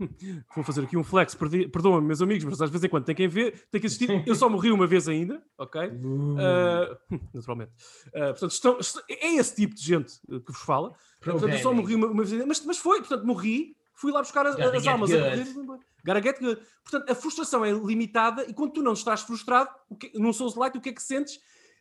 vou 0.54 0.64
fazer 0.64 0.82
aqui 0.82 0.96
um 0.96 1.04
flex, 1.04 1.34
perdoa-me, 1.34 2.06
meus 2.06 2.22
amigos, 2.22 2.44
mas 2.44 2.60
às 2.60 2.70
vezes 2.70 2.84
em 2.84 2.88
quando 2.88 3.04
tem 3.04 3.14
quem 3.14 3.28
ver, 3.28 3.66
tem 3.70 3.80
que 3.80 3.86
assistir. 3.86 4.22
Eu 4.26 4.34
só 4.34 4.48
morri 4.48 4.70
uma 4.70 4.86
vez 4.86 5.08
ainda, 5.08 5.42
ok? 5.58 5.80
Uh, 5.88 7.18
naturalmente. 7.34 7.72
Uh, 8.08 8.30
portanto, 8.30 8.50
estão, 8.50 8.78
é 9.08 9.34
esse 9.34 9.54
tipo 9.54 9.74
de 9.74 9.82
gente 9.82 10.20
que 10.26 10.52
vos 10.52 10.62
fala. 10.62 10.92
Portanto, 11.20 11.48
eu 11.48 11.58
só 11.58 11.72
morri 11.72 11.94
uma, 11.94 12.06
uma 12.06 12.22
vez 12.22 12.32
ainda, 12.32 12.46
mas, 12.46 12.64
mas 12.64 12.78
foi, 12.78 12.98
portanto, 12.98 13.26
morri, 13.26 13.76
fui 13.94 14.12
lá 14.12 14.20
buscar 14.20 14.46
as, 14.46 14.58
as 14.58 14.86
almas. 14.86 15.10
Gotta 16.04 16.22
get 16.22 16.40
good. 16.40 16.60
Portanto, 16.82 17.10
a 17.10 17.14
frustração 17.14 17.64
é 17.64 17.72
limitada 17.72 18.44
e 18.48 18.54
quando 18.54 18.72
tu 18.72 18.82
não 18.82 18.94
estás 18.94 19.20
frustrado, 19.20 19.70
o 19.88 19.96
que, 19.96 20.10
num 20.18 20.32
Souls 20.32 20.54
Light, 20.54 20.76
o 20.76 20.80
que 20.80 20.88
é 20.88 20.92
que 20.92 21.02
sentes? 21.02 21.38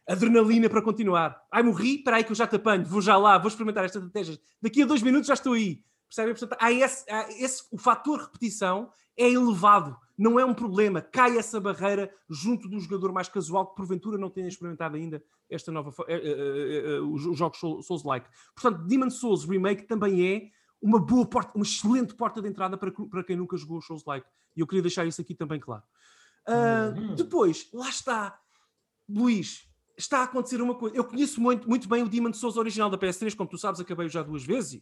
Adrenalina 0.07 0.69
para 0.69 0.81
continuar. 0.81 1.41
Ai, 1.51 1.63
morri, 1.63 1.97
espera 1.97 2.17
aí 2.17 2.23
que 2.23 2.31
eu 2.31 2.35
já 2.35 2.47
te 2.47 2.55
apanho, 2.55 2.83
vou 2.83 3.01
já 3.01 3.15
lá, 3.15 3.37
vou 3.37 3.47
experimentar 3.47 3.85
estas 3.85 4.03
estratégias. 4.03 4.39
Daqui 4.61 4.81
a 4.81 4.85
dois 4.85 5.01
minutos 5.01 5.27
já 5.27 5.35
estou 5.35 5.53
aí. 5.53 5.83
Percebem? 6.09 6.33
Portanto, 6.33 6.57
há 6.59 6.71
esse, 6.71 7.09
há 7.09 7.29
esse, 7.29 7.63
o 7.71 7.77
fator 7.77 8.19
repetição 8.19 8.91
é 9.15 9.29
elevado, 9.29 9.95
não 10.17 10.39
é 10.39 10.45
um 10.45 10.53
problema. 10.53 11.01
Cai 11.01 11.37
essa 11.37 11.59
barreira 11.59 12.11
junto 12.27 12.67
do 12.67 12.79
jogador 12.79 13.11
mais 13.11 13.29
casual 13.29 13.67
que 13.67 13.75
porventura 13.75 14.17
não 14.17 14.29
tenha 14.29 14.47
experimentado 14.47 14.95
ainda 14.95 15.23
esta 15.49 15.71
nova 15.71 15.89
uh, 15.89 15.93
uh, 16.01 17.03
uh, 17.03 17.13
os 17.13 17.37
jogos 17.37 17.59
Souls-like. 17.59 18.27
Portanto, 18.55 18.85
Demon 18.85 19.09
Souls 19.09 19.45
Remake 19.45 19.83
também 19.83 20.25
é 20.25 20.49
uma 20.81 20.99
boa 20.99 21.25
porta, 21.25 21.51
uma 21.55 21.63
excelente 21.65 22.15
porta 22.15 22.41
de 22.41 22.47
entrada 22.47 22.77
para, 22.77 22.91
para 22.91 23.23
quem 23.23 23.35
nunca 23.35 23.55
jogou 23.55 23.81
Souls-like. 23.81 24.25
E 24.55 24.61
eu 24.61 24.67
queria 24.67 24.81
deixar 24.81 25.05
isso 25.05 25.21
aqui 25.21 25.35
também 25.35 25.59
claro. 25.59 25.83
Uhum. 26.47 27.15
Depois, 27.15 27.69
lá 27.73 27.89
está, 27.89 28.39
Luís, 29.07 29.67
está 29.97 30.19
a 30.19 30.23
acontecer 30.23 30.61
uma 30.61 30.73
coisa. 30.73 30.95
Eu 30.95 31.03
conheço 31.03 31.39
muito, 31.39 31.67
muito 31.69 31.87
bem 31.87 32.01
o 32.01 32.09
Demon 32.09 32.33
Souls 32.33 32.57
original 32.57 32.89
da 32.89 32.97
PS3, 32.97 33.35
como 33.35 33.49
tu 33.49 33.57
sabes, 33.57 33.81
acabei 33.81 34.07
já 34.07 34.23
duas 34.23 34.43
vezes 34.43 34.81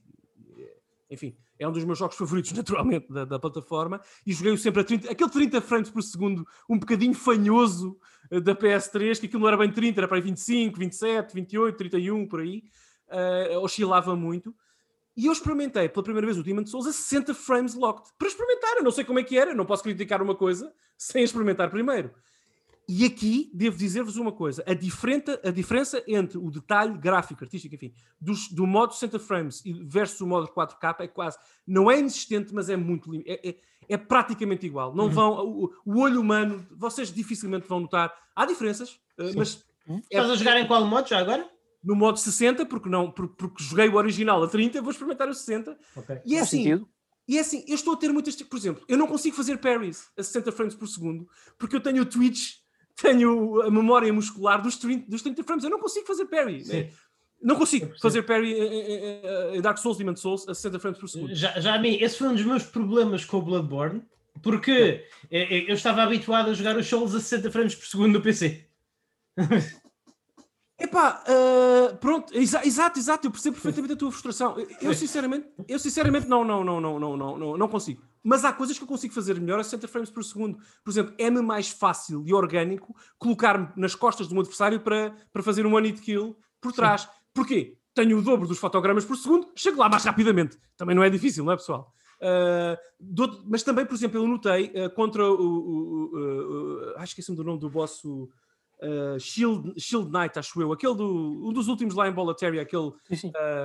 enfim, 1.09 1.35
é 1.57 1.67
um 1.67 1.71
dos 1.71 1.83
meus 1.83 1.97
jogos 1.97 2.15
favoritos, 2.15 2.51
naturalmente, 2.53 3.11
da, 3.11 3.25
da 3.25 3.39
plataforma, 3.39 4.01
e 4.25 4.33
joguei-o 4.33 4.57
sempre 4.57 4.81
a 4.81 4.83
30, 4.83 5.11
aquele 5.11 5.29
30 5.29 5.61
frames 5.61 5.89
por 5.89 6.01
segundo, 6.01 6.45
um 6.69 6.77
bocadinho 6.77 7.13
fanhoso 7.13 7.97
uh, 8.31 8.41
da 8.41 8.55
PS3, 8.55 9.19
que 9.19 9.25
aquilo 9.27 9.41
não 9.41 9.47
era 9.47 9.57
bem 9.57 9.71
30, 9.71 9.99
era 9.99 10.07
para 10.07 10.19
25, 10.19 10.77
27, 10.77 11.33
28, 11.33 11.77
31, 11.77 12.27
por 12.27 12.41
aí, 12.41 12.63
uh, 13.09 13.59
oscilava 13.59 14.15
muito. 14.15 14.53
E 15.15 15.25
eu 15.25 15.33
experimentei 15.33 15.89
pela 15.89 16.03
primeira 16.03 16.27
vez 16.27 16.37
o 16.37 16.43
Demon 16.43 16.63
Souls 16.65 16.85
a 16.85 16.93
60 16.93 17.33
frames 17.33 17.73
locked. 17.73 18.11
Para 18.19 18.27
experimentar, 18.27 18.77
eu 18.77 18.83
não 18.83 18.91
sei 18.91 19.03
como 19.03 19.17
é 19.17 19.23
que 19.23 19.35
era, 19.35 19.55
não 19.55 19.65
posso 19.65 19.81
criticar 19.81 20.21
uma 20.21 20.35
coisa 20.35 20.71
sem 20.95 21.23
experimentar 21.23 21.71
primeiro. 21.71 22.11
E 22.89 23.05
aqui 23.05 23.51
devo 23.53 23.77
dizer-vos 23.77 24.15
uma 24.15 24.31
coisa: 24.31 24.63
a, 24.65 24.73
diferente, 24.73 25.37
a 25.43 25.51
diferença 25.51 26.01
entre 26.07 26.37
o 26.37 26.49
detalhe 26.49 26.97
gráfico, 26.97 27.43
artístico, 27.43 27.75
enfim, 27.75 27.93
do, 28.19 28.33
do 28.51 28.65
modo 28.65 28.93
60 28.93 29.19
frames 29.19 29.61
versus 29.83 30.21
o 30.21 30.27
modo 30.27 30.47
4K 30.47 31.01
é 31.01 31.07
quase, 31.07 31.37
não 31.67 31.91
é 31.91 31.99
inexistente, 31.99 32.53
mas 32.53 32.69
é 32.69 32.77
muito 32.77 33.13
é, 33.25 33.49
é, 33.49 33.55
é 33.89 33.97
praticamente 33.97 34.65
igual. 34.65 34.95
Não 34.95 35.05
uhum. 35.05 35.09
vão, 35.09 35.45
o, 35.45 35.73
o, 35.85 35.99
olho 35.99 36.21
humano, 36.21 36.65
vocês 36.71 37.11
dificilmente 37.11 37.67
vão 37.67 37.81
notar. 37.81 38.13
Há 38.33 38.45
diferenças, 38.45 38.97
eh, 39.17 39.31
Sim. 39.31 39.37
mas. 39.37 39.65
Uhum. 39.85 40.01
É, 40.09 40.17
Estás 40.17 40.31
a 40.31 40.35
jogar 40.35 40.57
em 40.57 40.67
qual 40.67 40.85
modo 40.85 41.09
já 41.09 41.19
agora? 41.19 41.49
No 41.83 41.93
modo 41.93 42.17
60, 42.17 42.65
porque 42.65 42.87
não, 42.87 43.11
porque, 43.11 43.35
porque 43.37 43.63
joguei 43.63 43.89
o 43.89 43.95
original 43.95 44.41
a 44.41 44.47
30, 44.47 44.81
vou 44.81 44.91
experimentar 44.91 45.27
o 45.27 45.33
60. 45.33 45.77
Okay. 45.95 46.21
E 46.25 46.37
é 46.37 46.39
assim. 46.39 46.63
Sentido. 46.63 46.89
E 47.27 47.37
é 47.37 47.41
assim, 47.41 47.65
eu 47.67 47.75
estou 47.75 47.93
a 47.93 47.97
ter 47.97 48.09
muitas. 48.13 48.41
Por 48.41 48.57
exemplo, 48.57 48.85
eu 48.87 48.97
não 48.97 49.07
consigo 49.07 49.35
fazer 49.35 49.57
parries 49.57 50.09
a 50.17 50.23
60 50.23 50.49
frames 50.53 50.75
por 50.75 50.87
segundo 50.87 51.27
porque 51.57 51.75
eu 51.75 51.81
tenho 51.81 52.03
o 52.03 52.05
Twitch 52.05 52.59
tenho 53.01 53.61
a 53.61 53.71
memória 53.71 54.11
muscular 54.11 54.61
dos 54.61 54.77
30, 54.77 55.09
dos 55.09 55.21
30 55.21 55.43
frames. 55.43 55.63
Eu 55.63 55.69
não 55.69 55.79
consigo 55.79 56.05
fazer 56.05 56.25
parry. 56.25 56.63
Né? 56.65 56.89
Não 57.41 57.55
consigo 57.55 57.93
fazer 58.01 58.23
parry 58.23 58.55
em 59.53 59.61
Dark 59.61 59.77
Souls, 59.77 59.97
Demon 59.97 60.15
Souls 60.15 60.47
a 60.49 60.55
60 60.55 60.79
frames 60.79 60.99
por 60.99 61.07
segundo. 61.07 61.35
Já, 61.35 61.59
já 61.59 61.75
a 61.75 61.79
mim, 61.79 61.97
esse 62.01 62.17
foi 62.17 62.27
um 62.27 62.33
dos 62.33 62.43
meus 62.43 62.63
problemas 62.63 63.23
com 63.23 63.37
o 63.37 63.41
Bloodborne, 63.41 64.01
porque 64.41 65.05
eu 65.29 65.75
estava 65.75 66.01
habituado 66.01 66.49
a 66.49 66.53
jogar 66.53 66.75
os 66.75 66.87
Souls 66.87 67.13
a 67.13 67.19
60 67.19 67.51
frames 67.51 67.75
por 67.75 67.85
segundo 67.85 68.13
no 68.13 68.21
PC. 68.21 68.67
Epá, 70.79 71.23
uh, 71.27 71.97
pronto, 71.97 72.37
exa 72.37 72.63
exato, 72.63 72.99
exato, 72.99 73.25
eu 73.25 73.31
percebo 73.31 73.55
perfeitamente 73.55 73.93
a 73.93 73.97
tua 73.97 74.11
frustração. 74.11 74.55
Eu 74.79 74.93
sinceramente, 74.93 75.47
eu 75.67 75.79
sinceramente 75.79 76.27
não, 76.27 76.43
não, 76.43 76.63
não, 76.63 76.79
não, 76.79 76.99
não, 76.99 77.17
não, 77.17 77.57
não 77.57 77.67
consigo. 77.67 78.03
Mas 78.27 78.43
há 78.43 78.51
coisas 78.51 78.77
que 78.77 78.83
eu 78.83 78.87
consigo 78.87 79.13
fazer 79.13 79.39
melhor 79.39 79.57
a 79.57 79.63
60 79.63 79.87
frames 79.87 80.09
por 80.09 80.21
segundo. 80.21 80.59
Por 80.83 80.91
exemplo, 80.91 81.15
é-me 81.17 81.41
mais 81.41 81.69
fácil 81.69 82.25
e 82.27 82.33
orgânico 82.33 82.93
colocar-me 83.17 83.69
nas 83.77 83.95
costas 83.95 84.27
de 84.27 84.35
um 84.35 84.41
adversário 84.41 84.81
para, 84.81 85.15
para 85.31 85.41
fazer 85.41 85.65
um 85.65 85.73
one 85.73 85.87
hit 85.87 86.01
kill 86.01 86.37
por 86.59 86.73
trás. 86.73 87.03
Sim. 87.03 87.07
Porquê? 87.33 87.77
Tenho 87.93 88.17
o 88.17 88.21
dobro 88.21 88.45
dos 88.45 88.59
fotogramas 88.59 89.05
por 89.05 89.15
segundo, 89.15 89.47
chego 89.55 89.79
lá 89.79 89.87
mais 89.87 90.03
rapidamente. 90.03 90.57
Também 90.75 90.93
não 90.93 91.03
é 91.03 91.09
difícil, 91.09 91.45
não 91.45 91.53
é, 91.53 91.55
pessoal? 91.55 91.93
Uh, 92.19 92.75
do, 92.99 93.45
mas 93.47 93.63
também, 93.63 93.85
por 93.85 93.95
exemplo, 93.95 94.19
eu 94.19 94.27
notei 94.27 94.73
uh, 94.75 94.89
contra 94.93 95.23
o. 95.23 95.33
o, 95.33 96.17
o, 96.17 96.99
o 96.99 97.03
esqueci-me 97.03 97.37
do 97.37 97.45
nome 97.45 97.61
do 97.61 97.69
boss. 97.69 98.03
O, 98.03 98.29
uh, 98.81 99.17
Shield, 99.17 99.73
Shield 99.79 100.11
Knight, 100.11 100.37
acho 100.37 100.61
eu, 100.61 100.73
aquele 100.73 100.95
do, 100.95 101.47
um 101.47 101.53
dos 101.53 101.69
últimos 101.69 101.95
lá 101.95 102.09
em 102.09 102.11
Boletaria, 102.11 102.61
aquele 102.61 102.91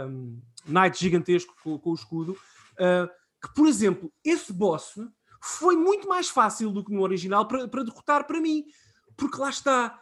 um, 0.06 0.40
Knight 0.66 1.00
gigantesco 1.00 1.52
com, 1.62 1.78
com 1.78 1.90
o 1.90 1.94
escudo, 1.94 2.32
uh, 2.32 3.10
que, 3.42 3.52
por 3.54 3.66
exemplo, 3.66 4.12
esse 4.24 4.52
boss 4.52 4.94
foi 5.42 5.76
muito 5.76 6.08
mais 6.08 6.28
fácil 6.28 6.70
do 6.70 6.84
que 6.84 6.92
no 6.92 7.02
original 7.02 7.46
para, 7.46 7.66
para 7.66 7.82
derrotar 7.82 8.26
para 8.26 8.40
mim, 8.40 8.64
porque 9.16 9.38
lá 9.38 9.50
está. 9.50 9.98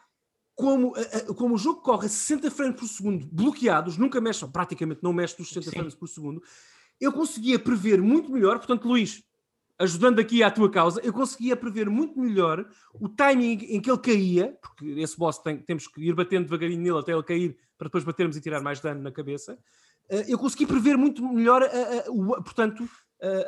Como, 0.54 0.92
como 1.38 1.54
o 1.54 1.58
jogo 1.58 1.80
corre 1.80 2.04
a 2.04 2.08
60 2.10 2.50
frames 2.50 2.78
por 2.78 2.86
segundo 2.86 3.26
bloqueados, 3.32 3.96
nunca 3.96 4.20
mexe, 4.20 4.46
praticamente 4.46 5.02
não 5.02 5.10
mexe 5.10 5.34
dos 5.38 5.48
60 5.48 5.64
Sim. 5.64 5.70
frames 5.70 5.94
por 5.94 6.06
segundo, 6.06 6.42
eu 7.00 7.10
conseguia 7.10 7.58
prever 7.58 8.02
muito 8.02 8.30
melhor. 8.30 8.58
Portanto, 8.58 8.86
Luís, 8.86 9.24
ajudando 9.78 10.18
aqui 10.18 10.42
à 10.42 10.50
tua 10.50 10.70
causa, 10.70 11.00
eu 11.00 11.14
conseguia 11.14 11.56
prever 11.56 11.88
muito 11.88 12.20
melhor 12.20 12.68
o 12.92 13.08
timing 13.08 13.54
em 13.70 13.80
que 13.80 13.90
ele 13.90 13.98
caía, 13.98 14.58
porque 14.60 14.84
esse 15.00 15.16
boss 15.16 15.38
tem, 15.38 15.56
temos 15.56 15.86
que 15.88 16.02
ir 16.02 16.14
batendo 16.14 16.44
devagarinho 16.44 16.82
nele 16.82 16.98
até 16.98 17.12
ele 17.12 17.22
cair 17.22 17.56
para 17.78 17.86
depois 17.86 18.04
batermos 18.04 18.36
e 18.36 18.40
tirar 18.42 18.60
mais 18.60 18.80
dano 18.80 19.00
na 19.00 19.10
cabeça. 19.10 19.58
Eh, 20.10 20.26
eu 20.28 20.38
consegui 20.38 20.66
prever 20.66 20.98
muito 20.98 21.26
melhor, 21.26 21.62
a, 21.62 21.66
a, 21.66 22.42
portanto, 22.42 22.86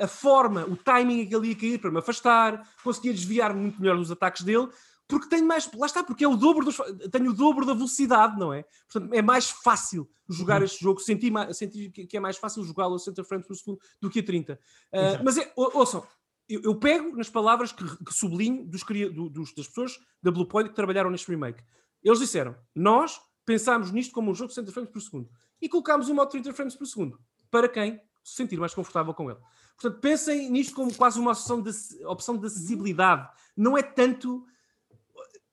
a, 0.00 0.06
forma, 0.06 0.64
o 0.64 0.76
timing 0.76 1.26
que 1.26 1.34
ele 1.34 1.48
ia 1.48 1.56
cair 1.56 1.78
para 1.78 1.90
me 1.90 1.98
afastar, 1.98 2.62
conseguia 2.82 3.12
desviar 3.12 3.54
muito 3.54 3.80
melhor 3.80 3.96
dos 3.96 4.10
ataques 4.10 4.42
dele, 4.42 4.68
porque 5.08 5.28
tenho 5.28 5.46
mais, 5.46 5.70
lá 5.74 5.86
está, 5.86 6.02
porque 6.02 6.24
é 6.24 6.28
o 6.28 6.36
dobro 6.36 6.64
dos, 6.64 6.76
tenho 7.10 7.30
o 7.30 7.34
dobro 7.34 7.66
da 7.66 7.74
velocidade, 7.74 8.38
não 8.38 8.52
é? 8.52 8.64
Portanto, 8.90 9.12
é 9.12 9.20
mais 9.20 9.50
fácil 9.50 10.08
jogar 10.28 10.58
uhum. 10.58 10.64
este 10.64 10.82
jogo, 10.82 11.00
senti, 11.00 11.30
senti 11.52 11.90
que 11.90 12.16
é 12.16 12.20
mais 12.20 12.36
fácil 12.38 12.64
jogá-lo 12.64 12.94
a 12.94 12.98
60 12.98 13.24
frames 13.24 13.46
por 13.46 13.54
segundo 13.54 13.78
do 14.00 14.08
que 14.08 14.20
a 14.20 14.24
30. 14.24 14.54
Uh, 14.54 14.58
eh, 14.92 15.22
mas 15.22 15.36
é, 15.36 15.52
ouçam, 15.56 16.06
eu, 16.48 16.62
eu, 16.62 16.74
pego 16.78 17.14
nas 17.16 17.28
palavras 17.28 17.72
que, 17.72 17.84
que 18.04 18.14
sublinho 18.14 18.64
dos, 18.64 18.82
do, 18.82 19.28
dos, 19.28 19.54
das 19.54 19.68
pessoas 19.68 19.98
da 20.22 20.30
Bluepoint 20.30 20.70
que 20.70 20.74
trabalharam 20.74 21.10
neste 21.10 21.30
remake. 21.30 21.62
Eles 22.02 22.18
disseram: 22.18 22.56
Nós 22.74 23.20
pensámos 23.44 23.90
nisto 23.90 24.12
como 24.12 24.30
um 24.30 24.34
jogo 24.34 24.48
de 24.48 24.54
60 24.54 24.72
frames 24.72 24.90
por 24.90 25.00
segundo 25.00 25.28
e 25.60 25.68
colocámos 25.68 26.08
um 26.08 26.14
modo 26.14 26.28
de 26.28 26.42
30 26.42 26.54
frames 26.54 26.74
por 26.74 26.86
segundo 26.86 27.20
para 27.50 27.68
quem 27.68 28.00
se 28.24 28.36
sentir 28.36 28.58
mais 28.58 28.74
confortável 28.74 29.12
com 29.12 29.30
ele. 29.30 29.40
Portanto, 29.76 30.00
pensem 30.00 30.50
nisto 30.50 30.74
como 30.74 30.94
quase 30.94 31.18
uma 31.18 31.32
opção 31.32 31.60
de, 31.60 31.70
opção 32.06 32.36
de 32.36 32.46
acessibilidade. 32.46 33.28
Não 33.56 33.76
é 33.76 33.82
tanto. 33.82 34.46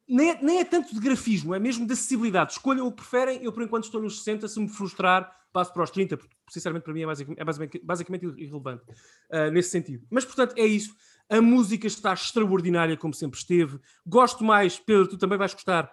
Nem 0.07 0.31
é, 0.31 0.41
nem 0.41 0.59
é 0.59 0.65
tanto 0.65 0.93
de 0.93 0.99
grafismo, 0.99 1.53
é 1.53 1.59
mesmo 1.59 1.85
de 1.85 1.93
acessibilidade. 1.93 2.53
Escolham 2.53 2.87
o 2.87 2.91
que 2.91 2.97
preferem. 2.97 3.43
Eu, 3.43 3.51
por 3.51 3.61
enquanto, 3.61 3.83
estou 3.83 4.01
nos 4.01 4.17
60. 4.19 4.47
Se 4.47 4.59
me 4.59 4.67
frustrar, 4.67 5.31
passo 5.51 5.73
para 5.73 5.83
os 5.83 5.91
30, 5.91 6.17
porque 6.17 6.35
sinceramente 6.49 6.83
para 6.83 6.93
mim 6.93 7.01
é 7.01 7.05
basicamente, 7.05 7.39
é 7.39 7.43
basicamente, 7.43 7.81
basicamente 7.83 8.25
irrelevante 8.25 8.83
uh, 9.31 9.51
nesse 9.51 9.69
sentido. 9.69 10.05
Mas 10.09 10.25
portanto 10.25 10.57
é 10.57 10.65
isso. 10.65 10.95
A 11.29 11.41
música 11.41 11.85
está 11.85 12.11
extraordinária, 12.13 12.97
como 12.97 13.13
sempre 13.13 13.37
esteve. 13.39 13.79
Gosto 14.05 14.43
mais, 14.43 14.79
Pedro, 14.79 15.07
tu 15.07 15.17
também 15.17 15.37
vais 15.37 15.53
gostar 15.53 15.91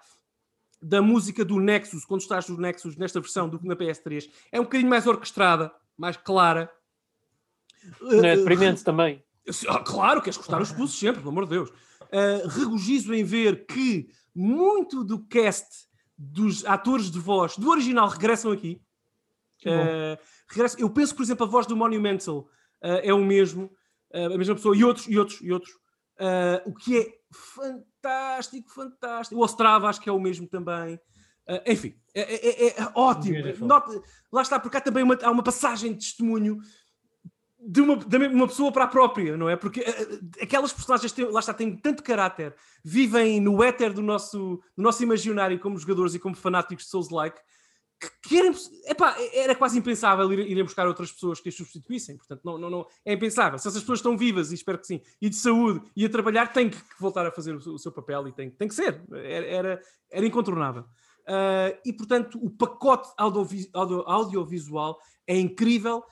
da 0.80 1.02
música 1.02 1.44
do 1.44 1.58
Nexus, 1.58 2.04
quando 2.04 2.20
estás 2.20 2.48
no 2.48 2.56
Nexus 2.56 2.96
nesta 2.96 3.20
versão 3.20 3.48
do 3.48 3.58
que 3.58 3.66
na 3.66 3.76
PS3. 3.76 4.30
É 4.50 4.60
um 4.60 4.64
bocadinho 4.64 4.88
mais 4.88 5.06
orquestrada, 5.06 5.72
mais 5.96 6.16
clara. 6.16 6.70
Não 8.00 8.24
é 8.24 8.36
deprimente 8.36 8.82
uh, 8.82 8.84
também. 8.84 9.22
Ah, 9.68 9.80
claro, 9.80 10.22
queres 10.22 10.36
cortar 10.36 10.60
os 10.60 10.72
pulsos 10.72 10.98
sempre, 10.98 11.20
pelo 11.20 11.30
amor 11.30 11.44
de 11.44 11.50
Deus. 11.50 11.70
Uh, 11.70 12.48
regozijo 12.48 13.14
em 13.14 13.24
ver 13.24 13.66
que 13.66 14.08
muito 14.34 15.04
do 15.04 15.24
cast 15.26 15.86
dos 16.16 16.64
atores 16.64 17.10
de 17.10 17.18
voz 17.18 17.56
do 17.56 17.70
original 17.70 18.08
regressam 18.08 18.52
aqui. 18.52 18.80
Uh, 19.64 20.18
eu 20.78 20.90
penso, 20.90 21.14
por 21.14 21.22
exemplo, 21.22 21.46
a 21.46 21.48
voz 21.48 21.66
do 21.66 21.76
Monumental 21.76 22.38
uh, 22.82 23.00
é 23.02 23.12
o 23.12 23.24
mesmo, 23.24 23.70
uh, 24.14 24.34
a 24.34 24.38
mesma 24.38 24.54
pessoa, 24.54 24.76
e 24.76 24.84
outros, 24.84 25.06
e 25.08 25.18
outros, 25.18 25.40
e 25.40 25.52
outros. 25.52 25.72
o 26.64 26.74
que 26.74 26.98
é 26.98 27.12
fantástico, 27.32 28.70
fantástico. 28.70 29.40
O 29.40 29.44
Ostrava 29.44 29.88
acho 29.88 30.00
que 30.00 30.08
é 30.08 30.12
o 30.12 30.20
mesmo 30.20 30.46
também. 30.46 30.98
Uh, 31.48 31.62
enfim, 31.64 31.94
é, 32.12 32.22
é, 32.22 32.66
é, 32.66 32.80
é 32.80 32.92
ótimo. 32.94 33.38
Lá 34.32 34.42
está, 34.42 34.58
porque 34.58 34.76
há 34.76 34.80
também 34.80 35.04
uma, 35.04 35.16
há 35.22 35.30
uma 35.30 35.44
passagem 35.44 35.92
de 35.92 35.98
testemunho 35.98 36.58
de 37.68 37.80
uma, 37.80 37.96
de 37.96 38.16
uma 38.16 38.46
pessoa 38.46 38.70
para 38.70 38.84
a 38.84 38.88
própria, 38.88 39.36
não 39.36 39.48
é? 39.48 39.56
Porque 39.56 39.80
uh, 39.80 40.30
aquelas 40.40 40.72
personagens, 40.72 41.10
têm, 41.10 41.24
lá 41.30 41.40
está, 41.40 41.52
têm 41.52 41.76
tanto 41.76 42.02
caráter, 42.02 42.54
vivem 42.84 43.40
no 43.40 43.62
éter 43.62 43.92
do 43.92 44.02
nosso, 44.02 44.60
do 44.76 44.82
nosso 44.82 45.02
imaginário 45.02 45.58
como 45.58 45.78
jogadores 45.78 46.14
e 46.14 46.18
como 46.18 46.36
fanáticos 46.36 46.84
de 46.84 46.90
Souls-like, 46.90 47.40
que 48.22 48.38
era, 48.38 48.54
epá, 48.84 49.16
era 49.32 49.54
quase 49.54 49.78
impensável 49.78 50.30
ir, 50.32 50.50
ir 50.50 50.62
buscar 50.62 50.86
outras 50.86 51.10
pessoas 51.10 51.40
que 51.40 51.48
as 51.48 51.54
substituíssem. 51.54 52.16
Portanto, 52.16 52.42
não, 52.44 52.58
não, 52.58 52.70
não, 52.70 52.86
é 53.04 53.14
impensável. 53.14 53.58
Se 53.58 53.66
essas 53.66 53.80
pessoas 53.80 53.98
estão 53.98 54.16
vivas, 54.16 54.52
e 54.52 54.54
espero 54.54 54.78
que 54.78 54.86
sim, 54.86 55.00
e 55.20 55.28
de 55.28 55.36
saúde, 55.36 55.82
e 55.96 56.04
a 56.04 56.08
trabalhar, 56.08 56.52
tem 56.52 56.70
que 56.70 56.78
voltar 57.00 57.26
a 57.26 57.32
fazer 57.32 57.54
o, 57.54 57.58
o 57.58 57.78
seu 57.78 57.90
papel 57.90 58.28
e 58.28 58.32
tem, 58.32 58.50
tem 58.50 58.68
que 58.68 58.74
ser. 58.74 59.02
Era, 59.12 59.80
era, 60.10 60.26
incontornável. 60.26 60.82
Uh, 60.82 61.74
e, 61.84 61.92
portanto, 61.92 62.38
o 62.40 62.50
pacote 62.50 63.08
audiovi 63.16 63.68
audio, 63.72 64.02
audiovisual 64.06 64.98
é 65.26 65.36
incrível, 65.36 66.04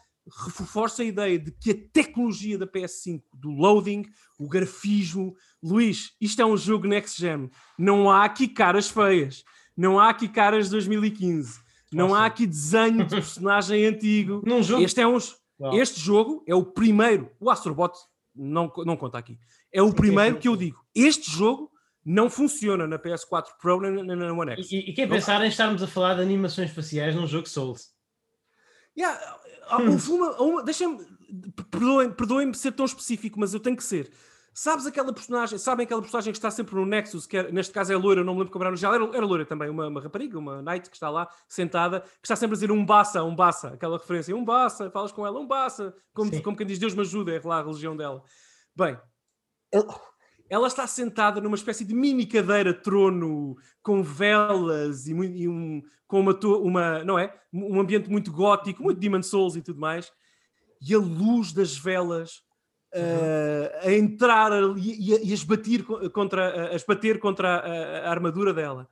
reforça 0.47 1.03
a 1.03 1.05
ideia 1.05 1.39
de 1.39 1.51
que 1.51 1.71
a 1.71 1.77
tecnologia 1.93 2.57
da 2.59 2.67
PS5, 2.67 3.23
do 3.35 3.51
loading, 3.51 4.05
o 4.39 4.49
grafismo, 4.49 5.35
Luís, 5.63 6.13
isto 6.21 6.41
é 6.41 6.47
um 6.47 6.57
jogo 6.57 6.87
next 6.87 7.21
gen. 7.21 7.51
Não 7.79 8.11
há 8.11 8.25
aqui 8.25 8.49
caras 8.49 8.89
feias. 8.89 9.45
Não 9.77 9.99
há 9.99 10.09
aqui 10.09 10.29
caras 10.29 10.67
de 10.67 10.73
2015 10.73 11.65
não 11.95 12.09
Nossa. 12.09 12.23
há 12.23 12.27
aqui 12.27 12.47
desenho 12.47 13.07
de 13.07 13.15
personagem 13.15 13.87
antigo. 13.87 14.43
Num 14.45 14.63
jogo? 14.63 14.83
Este, 14.83 15.01
é 15.01 15.07
uns, 15.07 15.37
este 15.75 16.01
jogo 16.01 16.43
é 16.47 16.55
o 16.55 16.65
primeiro. 16.65 17.31
O 17.39 17.49
Astrobot 17.49 17.97
não, 18.35 18.71
não 18.85 18.97
conta 18.97 19.17
aqui. 19.17 19.39
É 19.73 19.81
o 19.81 19.93
primeiro 19.93 20.39
que 20.39 20.49
eu 20.49 20.57
digo. 20.57 20.85
Este 20.95 21.31
jogo 21.31 21.71
não 22.05 22.29
funciona 22.29 22.87
na 22.87 22.99
PS4 22.99 23.47
Pro 23.61 23.81
nem 23.81 24.05
na, 24.05 24.17
na 24.17 24.33
One 24.33 24.53
X. 24.53 24.73
E, 24.73 24.79
e 24.79 24.93
quem 24.93 25.09
pensar 25.09 25.43
em 25.43 25.49
estarmos 25.49 25.83
a 25.83 25.87
falar 25.87 26.15
de 26.15 26.23
animações 26.23 26.71
faciais 26.71 27.15
num 27.15 27.27
jogo 27.27 27.49
Souls? 27.49 27.95
Yeah, 28.97 29.19
houve 29.71 30.11
uma, 30.13 30.43
uma 30.43 30.63
deixem-me, 30.63 31.05
perdoem-me 31.71 32.15
perdoem 32.15 32.53
ser 32.55 32.73
tão 32.73 32.85
específico, 32.85 33.39
mas 33.39 33.55
eu 33.55 33.61
tenho 33.61 33.77
que 33.77 33.85
ser. 33.85 34.11
Sabes 34.57 34.87
aquela 34.87 35.13
personagem, 35.13 35.59
sabem 35.59 35.85
aquela 35.85 36.01
personagem 36.01 36.33
que 36.33 36.39
está 36.39 36.49
sempre 36.49 36.77
no 36.77 36.87
Nexus, 36.87 37.27
que 37.27 37.37
é, 37.37 37.51
neste 37.51 37.73
caso 37.73 37.93
é 37.93 37.97
loira, 37.97 38.23
não 38.23 38.35
me 38.35 38.39
lembro 38.39 38.53
como 38.53 38.63
era 38.63 38.71
no 38.71 38.77
geral, 38.77 38.95
era, 38.95 39.17
era 39.17 39.27
loira 39.27 39.45
também, 39.45 39.69
uma, 39.69 39.89
uma, 39.89 40.01
rapariga, 40.01 40.39
uma 40.39 40.63
Knight 40.63 40.89
que 40.89 40.95
está 40.95 41.11
lá 41.11 41.29
sentada, 41.49 42.03
que 42.03 42.09
está 42.23 42.37
sempre 42.37 42.55
a 42.55 42.57
dizer 42.57 42.71
um 42.71 42.87
bassa, 42.87 43.25
um 43.25 43.35
bassa, 43.35 43.71
aquela 43.71 43.99
referência, 43.99 44.35
um 44.37 44.45
bassa, 44.45 44.89
falas 44.93 45.11
com 45.11 45.27
ela, 45.27 45.41
um 45.41 45.47
bassa, 45.47 45.93
como, 46.15 46.41
como 46.41 46.57
quem 46.57 46.65
diz 46.65 46.79
Deus 46.79 46.95
me 46.95 47.01
ajuda, 47.01 47.35
é 47.35 47.41
lá 47.45 47.59
a 47.59 47.63
religião 47.65 47.97
dela. 47.97 48.23
Bem, 48.77 48.97
ela 50.49 50.67
está 50.67 50.87
sentada 50.87 51.41
numa 51.41 51.57
espécie 51.57 51.85
de 51.85 51.95
mini 51.95 52.27
cadeira 52.27 52.73
trono 52.73 53.57
com 53.83 54.03
velas 54.03 55.07
e, 55.07 55.13
e 55.13 55.49
um, 55.49 55.83
com 56.07 56.21
uma, 56.21 56.39
uma, 56.59 57.05
não 57.05 57.19
é? 57.19 57.35
Um 57.53 57.81
ambiente 57.81 58.11
muito 58.11 58.31
gótico, 58.31 58.83
muito 58.83 59.01
Demon 59.01 59.23
Souls 59.23 59.57
e 59.57 59.63
tudo 59.63 59.81
mais, 59.81 60.13
e 60.81 60.95
a 60.95 60.99
luz 60.99 61.53
das 61.53 61.77
velas 61.77 62.43
uh, 62.95 63.89
a 63.89 63.93
entrar 63.93 64.53
e, 64.77 65.11
e, 65.11 65.15
a 65.15 65.35
esbater 65.35 65.85
contra, 66.13 66.71
a 66.71 66.75
esbater 66.75 67.19
contra 67.19 67.57
a, 67.57 68.09
a 68.09 68.11
armadura 68.11 68.53
dela, 68.53 68.89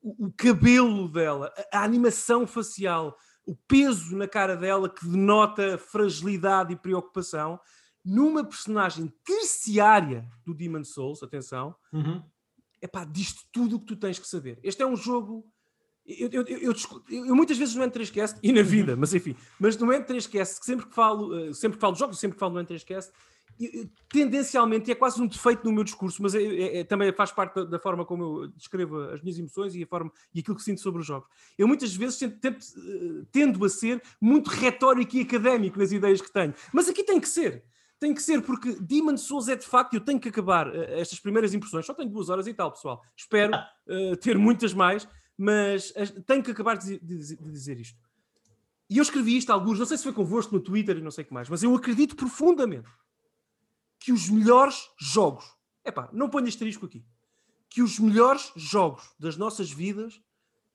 o, 0.00 0.32
cabelo 0.32 1.08
dela, 1.08 1.52
a 1.72 1.82
animação 1.82 2.46
facial, 2.46 3.16
o 3.44 3.54
peso 3.54 4.16
na 4.16 4.28
cara 4.28 4.56
dela 4.56 4.88
que 4.88 5.06
denota 5.06 5.76
fragilidade 5.76 6.72
e 6.72 6.76
preocupação 6.76 7.58
numa 8.04 8.44
personagem 8.44 9.12
terciária 9.24 10.28
do 10.44 10.54
Demon 10.54 10.84
Souls, 10.84 11.22
atenção, 11.22 11.74
uhum. 11.92 12.22
epá, 12.80 13.04
diz 13.04 13.34
tudo 13.52 13.76
o 13.76 13.80
que 13.80 13.86
tu 13.86 13.96
tens 13.96 14.18
que 14.18 14.26
saber. 14.26 14.58
Este 14.62 14.82
é 14.82 14.86
um 14.86 14.96
jogo. 14.96 15.46
Eu, 16.06 16.30
eu, 16.32 16.42
eu, 16.46 16.74
eu, 17.10 17.36
muitas 17.36 17.58
vezes 17.58 17.74
no 17.74 17.84
N3Cast, 17.84 18.38
e 18.42 18.50
na 18.50 18.62
vida, 18.62 18.96
mas 18.96 19.12
enfim, 19.12 19.36
mas 19.60 19.76
no 19.76 19.88
N3Cast, 19.88 20.64
sempre 20.64 20.86
que 20.86 20.94
falo, 20.94 21.38
eh, 21.38 21.52
sempre 21.52 21.76
que 21.76 21.80
falo 21.82 21.92
de 21.92 21.98
jogos, 21.98 22.18
sempre 22.18 22.36
que 22.36 22.40
falo 22.40 22.54
no 22.54 22.64
N3Cast, 22.64 23.10
tendencialmente, 24.08 24.90
é 24.90 24.94
quase 24.94 25.20
um 25.20 25.26
defeito 25.26 25.64
no 25.64 25.72
meu 25.72 25.82
discurso, 25.82 26.22
mas 26.22 26.34
é, 26.34 26.42
é, 26.42 26.78
é, 26.78 26.84
também 26.84 27.12
faz 27.12 27.32
parte 27.32 27.56
da, 27.56 27.64
da, 27.64 27.78
forma 27.78 28.04
como 28.04 28.44
eu 28.44 28.48
descrevo 28.48 29.00
as 29.10 29.20
minhas 29.20 29.38
emoções 29.38 29.74
e 29.74 29.82
a 29.82 29.86
forma 29.86 30.12
e 30.32 30.40
aquilo 30.40 30.56
que 30.56 30.62
sinto 30.62 30.80
sobre 30.80 31.00
os 31.00 31.06
jogos. 31.06 31.28
Eu 31.56 31.66
muitas 31.66 31.94
vezes 31.94 32.18
tento, 32.18 32.38
tento, 32.38 32.64
eh, 32.64 33.26
tendo 33.32 33.64
a 33.64 33.68
ser 33.68 34.00
muito 34.20 34.48
retórico 34.48 35.16
e 35.16 35.22
académico 35.22 35.78
nas 35.78 35.90
ideias 35.90 36.20
que 36.20 36.32
tenho, 36.32 36.54
mas 36.72 36.88
aqui 36.88 37.02
tem 37.02 37.20
que 37.20 37.28
ser. 37.28 37.64
Tem 38.00 38.14
que 38.14 38.22
ser, 38.22 38.42
porque 38.42 38.76
Demon 38.80 39.16
Souls 39.16 39.48
é 39.48 39.56
de 39.56 39.66
facto, 39.66 39.94
eu 39.94 40.00
tenho 40.00 40.20
que 40.20 40.28
acabar 40.28 40.68
uh, 40.68 40.82
estas 40.92 41.18
primeiras 41.18 41.52
impressões, 41.52 41.84
só 41.84 41.94
tenho 41.94 42.10
duas 42.10 42.28
horas 42.28 42.46
e 42.46 42.54
tal, 42.54 42.72
pessoal. 42.72 43.02
Espero 43.16 43.52
uh, 43.54 44.16
ter 44.16 44.38
muitas 44.38 44.72
mais, 44.72 45.08
mas 45.36 45.92
tenho 46.26 46.42
que 46.42 46.50
acabar 46.50 46.76
de, 46.76 46.98
de, 47.00 47.36
de 47.36 47.50
dizer 47.50 47.78
isto. 47.78 47.98
E 48.90 48.98
eu 48.98 49.02
escrevi 49.02 49.36
isto 49.36 49.50
a 49.50 49.54
alguns, 49.54 49.78
não 49.78 49.86
sei 49.86 49.98
se 49.98 50.04
foi 50.04 50.12
convosco 50.12 50.54
no 50.54 50.60
Twitter 50.60 50.96
e 50.96 51.02
não 51.02 51.10
sei 51.10 51.22
o 51.22 51.26
que 51.26 51.34
mais, 51.34 51.48
mas 51.48 51.62
eu 51.62 51.74
acredito 51.74 52.16
profundamente 52.16 52.88
que 53.98 54.12
os 54.12 54.30
melhores 54.30 54.88
jogos, 54.98 55.44
epá, 55.84 56.08
não 56.12 56.30
ponho 56.30 56.48
asterisco 56.48 56.86
aqui, 56.86 57.04
que 57.68 57.82
os 57.82 57.98
melhores 57.98 58.50
jogos 58.56 59.14
das 59.18 59.36
nossas 59.36 59.70
vidas 59.70 60.20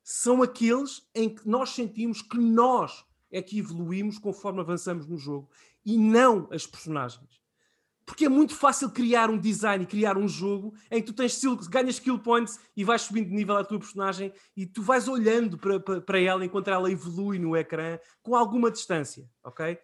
são 0.03 0.43
aqueles 0.43 1.07
em 1.15 1.33
que 1.33 1.47
nós 1.47 1.71
sentimos 1.71 2.21
que 2.21 2.37
nós 2.37 3.03
é 3.31 3.41
que 3.41 3.57
evoluímos 3.57 4.19
conforme 4.19 4.59
avançamos 4.59 5.07
no 5.07 5.17
jogo 5.17 5.49
e 5.85 5.97
não 5.97 6.47
as 6.51 6.65
personagens. 6.65 7.41
Porque 8.05 8.25
é 8.25 8.29
muito 8.29 8.53
fácil 8.53 8.89
criar 8.91 9.29
um 9.29 9.37
design 9.37 9.83
e 9.83 9.87
criar 9.87 10.17
um 10.17 10.27
jogo 10.27 10.73
em 10.91 11.01
que 11.01 11.07
tu 11.07 11.13
tens 11.13 11.39
ganhas 11.69 11.95
skill 11.95 12.19
points 12.19 12.59
e 12.75 12.83
vais 12.83 13.01
subindo 13.01 13.29
de 13.29 13.33
nível 13.33 13.55
a 13.55 13.63
tua 13.63 13.79
personagem 13.79 14.33
e 14.57 14.65
tu 14.65 14.81
vais 14.81 15.07
olhando 15.07 15.57
para, 15.57 15.79
para, 15.79 16.01
para 16.01 16.19
ela 16.19 16.43
enquanto 16.43 16.67
ela 16.67 16.91
evolui 16.91 17.39
no 17.39 17.55
ecrã 17.55 17.97
com 18.21 18.35
alguma 18.35 18.69
distância, 18.69 19.29
ok? 19.41 19.79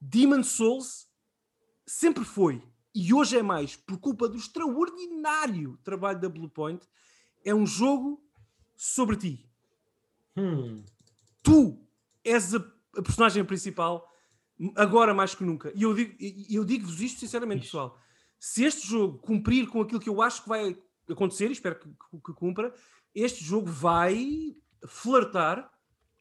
Demon 0.00 0.42
Souls 0.42 1.06
sempre 1.86 2.24
foi, 2.24 2.62
e 2.94 3.12
hoje 3.14 3.38
é 3.38 3.42
mais, 3.42 3.76
por 3.76 3.98
culpa 3.98 4.28
do 4.28 4.36
extraordinário 4.36 5.78
trabalho 5.84 6.20
da 6.20 6.28
Bluepoint, 6.28 6.84
é 7.44 7.54
um 7.54 7.66
jogo 7.66 8.22
sobre 8.76 9.16
ti. 9.16 9.50
Hum. 10.36 10.84
Tu 11.42 11.78
és 12.24 12.54
a, 12.54 12.58
a, 12.96 13.02
personagem 13.02 13.44
principal, 13.44 14.08
agora 14.76 15.14
mais 15.14 15.34
que 15.34 15.44
nunca. 15.44 15.72
E 15.74 15.82
eu 15.82 15.94
digo-vos 15.94 16.50
eu 16.50 16.64
digo 16.64 16.88
isto 16.88 17.20
sinceramente, 17.20 17.64
Isso. 17.64 17.72
pessoal. 17.72 17.98
Se 18.38 18.64
este 18.64 18.86
jogo 18.86 19.18
cumprir 19.18 19.68
com 19.68 19.80
aquilo 19.80 20.00
que 20.00 20.08
eu 20.08 20.20
acho 20.20 20.42
que 20.42 20.48
vai 20.48 20.76
acontecer, 21.08 21.48
e 21.48 21.52
espero 21.52 21.78
que, 21.78 21.88
que, 21.88 22.20
que 22.24 22.32
cumpra, 22.32 22.74
este 23.14 23.44
jogo 23.44 23.66
vai 23.66 24.56
flertar, 24.86 25.70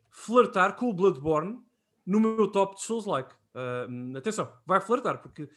flertar 0.09 0.75
com 0.75 0.89
o 0.89 0.93
Bloodborne 0.93 1.59
no 2.05 2.19
meu 2.19 2.47
top 2.47 2.75
de 2.75 2.83
Souls-like. 2.83 3.33
Uh, 3.53 4.17
atenção, 4.17 4.51
vai 4.65 4.79
flertar, 4.79 5.21
porque 5.21 5.49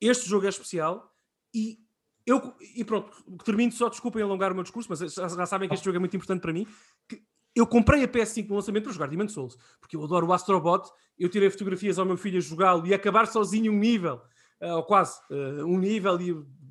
este 0.00 0.28
jogo 0.28 0.46
é 0.46 0.48
especial 0.48 1.14
e 1.54 1.78
eu, 2.26 2.54
e 2.76 2.84
pronto, 2.84 3.10
termino 3.44 3.72
só, 3.72 3.88
desculpem 3.88 4.22
alongar 4.22 4.52
o 4.52 4.54
meu 4.54 4.62
discurso, 4.62 4.88
mas 4.90 5.00
já, 5.00 5.26
já 5.26 5.46
sabem 5.46 5.68
que 5.68 5.74
este 5.74 5.84
jogo 5.84 5.96
é 5.96 5.98
muito 5.98 6.16
importante 6.16 6.40
para 6.40 6.52
mim. 6.52 6.66
Que 7.08 7.22
eu 7.54 7.66
comprei 7.66 8.02
a 8.04 8.08
PS5 8.08 8.48
no 8.48 8.56
lançamento 8.56 8.84
para 8.84 8.92
jogar 8.92 9.06
Demon 9.08 9.28
Souls, 9.28 9.56
porque 9.80 9.96
eu 9.96 10.04
adoro 10.04 10.26
o 10.26 10.32
Astrobot. 10.32 10.88
Eu 11.18 11.28
tirei 11.28 11.50
fotografias 11.50 11.98
ao 11.98 12.06
meu 12.06 12.16
filho 12.16 12.38
a 12.38 12.40
jogá-lo 12.40 12.86
e 12.86 12.94
acabar 12.94 13.26
sozinho 13.26 13.72
um 13.72 13.78
nível, 13.78 14.20
uh, 14.62 14.76
ou 14.76 14.84
quase 14.84 15.18
uh, 15.30 15.66
um 15.66 15.78
nível, 15.78 16.18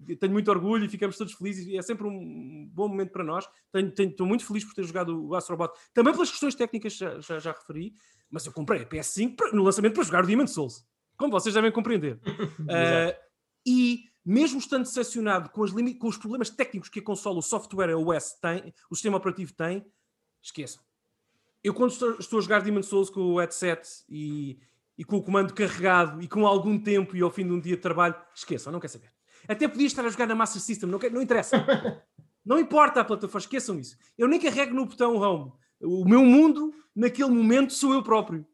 e 0.07 0.15
tenho 0.15 0.34
muito 0.34 0.49
orgulho 0.49 0.85
e 0.85 0.89
ficamos 0.89 1.18
todos 1.18 1.34
felizes. 1.34 1.68
E 1.68 1.77
é 1.77 1.81
sempre 1.81 2.07
um 2.07 2.68
bom 2.73 2.88
momento 2.88 3.11
para 3.11 3.23
nós. 3.23 3.47
Tenho, 3.72 3.91
tenho, 3.91 4.10
estou 4.10 4.26
muito 4.26 4.45
feliz 4.45 4.64
por 4.64 4.73
ter 4.73 4.84
jogado 4.84 5.27
o 5.27 5.35
Astrobot, 5.35 5.72
também 5.93 6.14
pelas 6.14 6.31
questões 6.31 6.56
técnicas 6.56 6.95
já, 6.95 7.19
já, 7.19 7.39
já 7.39 7.51
referi, 7.51 7.93
mas 8.30 8.45
eu 8.45 8.51
comprei 8.51 8.81
a 8.81 8.85
PS5 8.85 9.35
para, 9.35 9.51
no 9.51 9.64
lançamento 9.64 9.93
para 9.93 10.03
jogar 10.03 10.23
o 10.23 10.27
Demon 10.27 10.47
Souls 10.47 10.88
como 11.19 11.31
vocês 11.31 11.53
devem 11.53 11.72
compreender. 11.72 12.15
uh, 12.64 13.14
e 13.68 14.06
mesmo 14.26 14.57
estando 14.57 14.84
decepcionado 14.84 15.49
com, 15.49 15.65
com, 15.99 16.07
os 16.07 16.18
problemas 16.18 16.49
técnicos 16.49 16.89
que 16.89 16.99
a 16.99 17.03
consola, 17.03 17.39
o 17.39 17.41
software 17.41 17.95
OS 17.95 18.39
tem, 18.41 18.73
o 18.89 18.95
sistema 18.95 19.18
operativo 19.18 19.53
tem, 19.53 19.85
esqueçam. 20.41 20.82
Eu 21.64 21.74
quando 21.74 21.91
estou, 21.91 22.11
estou 22.20 22.40
a 22.40 22.41
jogar 22.41 22.61
Demon 22.61 22.84
Souls 22.84 23.10
com 23.10 23.22
o 23.22 23.40
headset 23.40 23.82
e, 24.10 24.60
e, 24.98 25.03
com 25.03 25.18
o 25.18 25.24
comando 25.24 25.53
carregado 25.53 26.22
e 26.22 26.28
com 26.28 26.48
algum 26.48 26.80
tempo 26.80 27.16
e 27.16 27.22
ao 27.22 27.30
fim 27.30 27.45
de 27.45 27.52
um 27.52 27.60
dia 27.60 27.76
de 27.76 27.82
trabalho, 27.82 28.16
esqueçam, 28.34 28.72
não 28.72 28.80
quer 28.80 28.88
saber. 28.88 29.11
Até 29.48 29.68
podia 29.68 29.88
estar 29.88 30.06
a 30.06 30.10
jogar 30.10 30.28
na 30.28 30.36
Master 30.36 30.61
System, 30.61 30.90
não, 30.90 30.99
quer, 30.99 31.11
não 31.11 31.22
interessa. 31.22 31.57
não 32.45 32.60
importa 32.60 33.02
a 33.02 33.06
plataforma, 33.06 33.40
esqueçam 33.40 33.80
isso. 33.80 33.98
Eu 34.18 34.28
nem 34.28 34.40
carrego 34.40 34.74
no 34.74 34.86
botão 34.86 35.18
Home. 35.18 35.52
O 35.82 36.06
meu 36.06 36.24
mundo, 36.24 36.74
naquele 36.95 37.30
momento, 37.30 37.74
sou 37.74 37.94
eu 37.94 38.03
próprio 38.03 38.45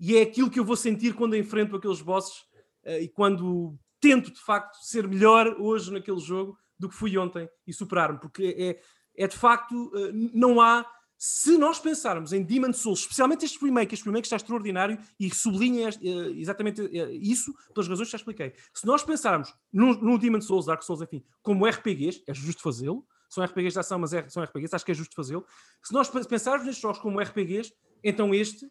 e 0.00 0.16
é 0.16 0.22
aquilo 0.22 0.50
que 0.50 0.58
eu 0.58 0.64
vou 0.64 0.76
sentir 0.76 1.14
quando 1.14 1.36
enfrento 1.36 1.76
aqueles 1.76 2.00
bosses 2.00 2.40
uh, 2.84 3.00
e 3.00 3.08
quando 3.08 3.78
tento 4.00 4.32
de 4.32 4.40
facto 4.40 4.76
ser 4.76 5.06
melhor 5.06 5.60
hoje 5.60 5.92
naquele 5.92 6.18
jogo 6.18 6.56
do 6.78 6.88
que 6.88 6.94
fui 6.94 7.18
ontem 7.18 7.48
e 7.66 7.72
superar-me, 7.72 8.18
porque 8.18 8.80
é, 9.16 9.24
é 9.24 9.28
de 9.28 9.36
facto, 9.36 9.74
uh, 9.74 10.10
não 10.32 10.60
há 10.60 10.86
se 11.22 11.58
nós 11.58 11.78
pensarmos 11.78 12.32
em 12.32 12.42
Demon 12.42 12.72
Souls, 12.72 13.00
especialmente 13.00 13.44
este 13.44 13.62
remake, 13.62 13.92
este 13.92 14.06
remake 14.06 14.24
está 14.24 14.36
extraordinário 14.36 14.98
e 15.18 15.28
sublinha 15.28 15.90
uh, 15.90 16.30
exatamente 16.30 16.80
uh, 16.80 17.10
isso 17.12 17.54
pelas 17.74 17.86
razões 17.86 18.08
que 18.08 18.12
já 18.12 18.16
expliquei. 18.16 18.54
Se 18.72 18.86
nós 18.86 19.02
pensarmos 19.02 19.54
no, 19.70 19.92
no 20.00 20.18
Demon 20.18 20.40
Souls, 20.40 20.64
Dark 20.64 20.82
Souls, 20.82 21.02
enfim, 21.02 21.22
como 21.42 21.66
RPGs, 21.66 22.24
é 22.26 22.32
justo 22.32 22.62
fazê-lo. 22.62 23.06
São 23.28 23.44
RPGs 23.44 23.74
de 23.74 23.80
ação, 23.80 23.98
mas 23.98 24.14
é, 24.14 24.26
são 24.30 24.42
RPGs, 24.42 24.74
acho 24.74 24.84
que 24.84 24.92
é 24.92 24.94
justo 24.94 25.14
fazê-lo. 25.14 25.44
Se 25.82 25.92
nós 25.92 26.08
pensarmos 26.08 26.64
nestes 26.64 26.80
jogos 26.80 26.98
como 26.98 27.20
RPGs, 27.20 27.70
então 28.02 28.34
este 28.34 28.66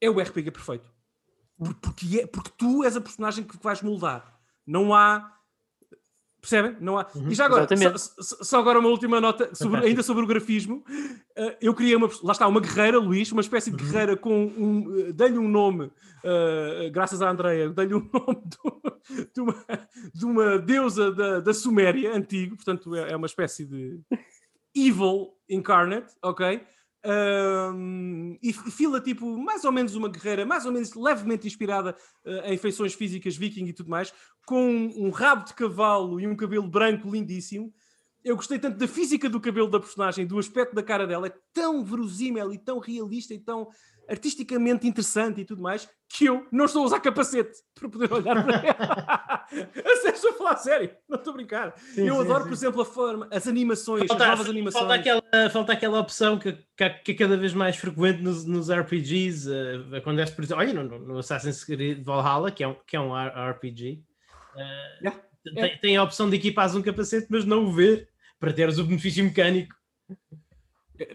é 0.00 0.08
o 0.08 0.20
RPG 0.20 0.52
perfeito. 0.52 0.88
Porque, 1.82 2.20
é, 2.20 2.26
porque 2.28 2.52
tu 2.56 2.84
és 2.84 2.96
a 2.96 3.00
personagem 3.00 3.42
que 3.42 3.60
vais 3.60 3.82
moldar. 3.82 4.38
Não 4.64 4.94
há 4.94 5.36
Percebem? 6.40 6.76
Não 6.80 6.98
há... 6.98 7.06
Uhum, 7.14 7.28
e 7.28 7.34
já 7.34 7.44
agora, 7.44 7.66
só, 7.98 8.42
só, 8.42 8.58
agora 8.58 8.78
uma 8.78 8.88
última 8.88 9.20
nota, 9.20 9.54
sobre, 9.54 9.84
ainda 9.84 10.02
sobre 10.02 10.24
o 10.24 10.26
grafismo. 10.26 10.82
Uh, 11.36 11.54
eu 11.60 11.74
queria 11.74 11.98
uma. 11.98 12.08
Lá 12.22 12.32
está, 12.32 12.48
uma 12.48 12.60
guerreira, 12.60 12.98
Luís, 12.98 13.30
uma 13.30 13.42
espécie 13.42 13.70
de 13.70 13.82
uhum. 13.82 13.90
guerreira 13.90 14.16
com 14.16 14.46
um. 14.46 14.88
Uh, 14.88 15.12
dei-lhe 15.12 15.38
um 15.38 15.48
nome, 15.48 15.86
uh, 15.86 16.90
graças 16.90 17.20
à 17.20 17.30
Andreia, 17.30 17.68
dei-lhe 17.68 17.94
um 17.94 18.08
nome 18.12 18.42
de, 18.46 19.26
de, 19.34 19.40
uma, 19.40 19.64
de 20.14 20.24
uma 20.24 20.58
deusa 20.58 21.12
da, 21.12 21.40
da 21.40 21.52
Suméria, 21.52 22.16
antigo, 22.16 22.56
portanto 22.56 22.94
é, 22.94 23.12
é 23.12 23.16
uma 23.16 23.26
espécie 23.26 23.66
de 23.66 24.00
evil 24.74 25.34
incarnate, 25.48 26.14
ok? 26.22 26.62
Um, 27.02 28.36
e 28.42 28.52
fila 28.52 29.00
tipo 29.00 29.38
mais 29.38 29.64
ou 29.64 29.72
menos 29.72 29.94
uma 29.94 30.08
guerreira, 30.08 30.44
mais 30.44 30.66
ou 30.66 30.72
menos 30.72 30.94
levemente 30.94 31.46
inspirada 31.46 31.96
uh, 32.26 32.52
em 32.52 32.58
feições 32.58 32.92
físicas 32.92 33.36
viking 33.36 33.64
e 33.64 33.72
tudo 33.72 33.88
mais, 33.88 34.12
com 34.46 34.90
um, 34.96 35.08
rabo 35.08 35.46
de 35.46 35.54
cavalo 35.54 36.20
e 36.20 36.26
um 36.26 36.36
cabelo 36.36 36.68
branco 36.68 37.10
lindíssimo. 37.10 37.72
Eu 38.24 38.36
gostei 38.36 38.58
tanto 38.58 38.78
da 38.78 38.86
física 38.86 39.28
do 39.28 39.40
cabelo 39.40 39.68
da 39.68 39.80
personagem, 39.80 40.26
do 40.26 40.38
aspecto 40.38 40.74
da 40.74 40.82
cara 40.82 41.06
dela, 41.06 41.28
é 41.28 41.32
tão 41.52 41.84
verosímil 41.84 42.52
e 42.52 42.58
tão 42.58 42.78
realista 42.78 43.32
e 43.32 43.38
tão 43.38 43.68
artisticamente 44.10 44.88
interessante 44.88 45.40
e 45.40 45.44
tudo 45.44 45.62
mais, 45.62 45.88
que 46.08 46.24
eu 46.24 46.44
não 46.50 46.64
estou 46.64 46.82
a 46.82 46.86
usar 46.86 47.00
capacete 47.00 47.52
para 47.78 47.88
poder 47.88 48.12
olhar 48.12 48.44
para 48.44 48.56
ela. 48.56 49.46
a 49.50 49.96
sério, 49.96 50.14
estou 50.14 50.30
a 50.30 50.34
falar 50.34 50.50
a 50.52 50.56
sério, 50.56 50.90
não 51.08 51.16
estou 51.16 51.32
a 51.32 51.36
brincar. 51.36 51.74
Sim, 51.76 52.08
eu 52.08 52.16
sim, 52.16 52.20
adoro, 52.20 52.42
sim. 52.42 52.48
por 52.48 52.54
exemplo, 52.54 52.82
a 52.82 52.84
forma, 52.84 53.28
as 53.30 53.46
animaões, 53.46 53.84
falta, 53.84 54.14
as 54.14 54.30
novas 54.30 54.48
animações. 54.48 54.80
Falta 54.80 54.94
aquela, 54.94 55.50
falta 55.50 55.72
aquela 55.72 56.00
opção 56.00 56.38
que, 56.38 56.52
que 57.04 57.12
é 57.12 57.14
cada 57.14 57.36
vez 57.36 57.54
mais 57.54 57.76
frequente 57.76 58.20
nos, 58.20 58.44
nos 58.44 58.70
RPGs. 58.70 59.48
Uh, 59.48 59.96
acontece, 59.96 60.32
por 60.32 60.42
exemplo, 60.42 60.62
olha, 60.62 60.74
no, 60.74 60.98
no 60.98 61.18
Assassin's 61.18 61.62
Creed 61.62 62.02
Valhalla, 62.02 62.50
que 62.50 62.64
é 62.64 62.68
um, 62.68 62.76
que 62.84 62.96
é 62.96 63.00
um 63.00 63.12
RPG, 63.14 64.02
uh, 64.54 64.58
yeah, 64.58 65.20
yeah. 65.46 65.68
Tem, 65.68 65.78
tem, 65.78 65.96
a 65.96 66.02
opção 66.02 66.28
de 66.28 66.36
equipares 66.36 66.74
um 66.74 66.82
capacete, 66.82 67.26
mas 67.30 67.44
não 67.44 67.64
o 67.64 67.72
ver 67.72 68.09
para 68.40 68.52
teres 68.52 68.78
o 68.78 68.84
benefício 68.84 69.22
mecânico. 69.22 69.74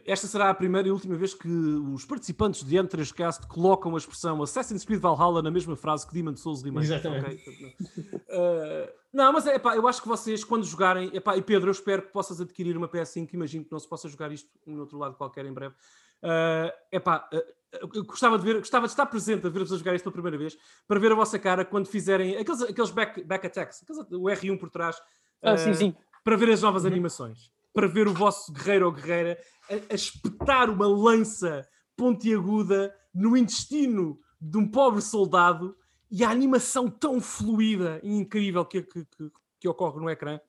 Esta 0.06 0.26
será 0.26 0.50
a 0.50 0.54
primeira 0.54 0.88
e 0.88 0.92
última 0.92 1.16
vez 1.16 1.34
que 1.34 1.48
os 1.48 2.06
participantes 2.06 2.64
de 2.64 2.76
N3Cast 2.76 3.46
colocam 3.48 3.94
a 3.94 3.98
expressão 3.98 4.42
Assassin's 4.42 4.84
Creed 4.84 5.00
Valhalla 5.00 5.44
na 5.44 5.52
mesma 5.52 5.76
frase 5.76 6.08
que 6.08 6.14
Demon 6.14 6.36
Souls 6.36 6.64
Remake. 6.64 6.88
Exatamente. 6.88 7.50
Okay? 7.50 7.76
Uh, 8.14 8.92
não, 9.14 9.34
mas 9.34 9.46
é 9.46 9.62
eu 9.76 9.88
acho 9.88 10.02
que 10.02 10.08
vocês, 10.08 10.44
quando 10.44 10.66
jogarem, 10.66 11.12
epá, 11.14 11.38
e 11.38 11.42
Pedro, 11.42 11.68
eu 11.68 11.72
espero 11.72 12.02
que 12.02 12.12
possas 12.12 12.42
adquirir 12.42 12.76
uma 12.76 12.88
PS5, 12.88 13.34
imagino 13.34 13.64
que 13.64 13.72
não 13.72 13.80
se 13.80 13.88
possa 13.88 14.10
jogar 14.10 14.32
isto 14.32 14.50
em 14.66 14.80
outro 14.80 14.98
lado 14.98 15.16
qualquer 15.16 15.46
em 15.46 15.54
breve. 15.54 15.76
Uh, 16.24 16.72
epá, 16.92 17.30
uh, 17.32 17.88
eu 17.94 18.06
gostava 18.06 18.40
de 18.40 18.44
ver, 18.44 18.58
gostava 18.58 18.88
de 18.88 18.94
estar 18.94 19.06
presente 19.06 19.46
a 19.46 19.50
ver-vos 19.50 19.72
a 19.72 19.78
jogar 19.78 19.94
isto 19.94 20.04
pela 20.04 20.14
primeira 20.14 20.38
vez, 20.38 20.58
para 20.88 21.00
ver 21.00 21.12
a 21.12 21.16
vossa 21.16 21.38
cara 21.38 21.64
quando 21.64 21.88
fizerem 21.88 22.38
aqueles, 22.38 22.62
aqueles 22.62 22.90
back, 22.90 23.24
back 23.24 23.46
attacks, 23.46 23.84
aqueles, 23.84 24.02
o 24.12 24.24
R1 24.24 24.58
por 24.58 24.70
trás, 24.72 25.00
ah, 25.44 25.58
sim, 25.58 25.74
sim. 25.74 25.96
Para 26.26 26.36
ver 26.36 26.50
as 26.50 26.62
novas 26.64 26.84
uhum. 26.84 26.90
animações 26.90 27.56
para 27.76 27.88
ver 27.88 28.08
o 28.08 28.14
vosso 28.14 28.54
guerreiro 28.54 28.86
ou 28.86 28.92
guerreira 28.92 29.38
a, 29.70 29.94
a 29.94 29.96
espetar 29.96 30.70
uma 30.70 30.88
lança 30.88 31.68
pontiaguda 31.96 32.96
no 33.14 33.36
intestino 33.36 34.20
de 34.40 34.58
um 34.58 34.66
pobre 34.66 35.02
soldado 35.02 35.78
e 36.10 36.24
a 36.24 36.30
animação 36.30 36.90
tão 36.90 37.20
fluida 37.20 38.00
e 38.02 38.14
incrível 38.14 38.66
que, 38.66 38.82
que, 38.82 39.04
que, 39.06 39.32
que 39.60 39.68
ocorre 39.68 40.00
no 40.00 40.10
ecrã, 40.10 40.40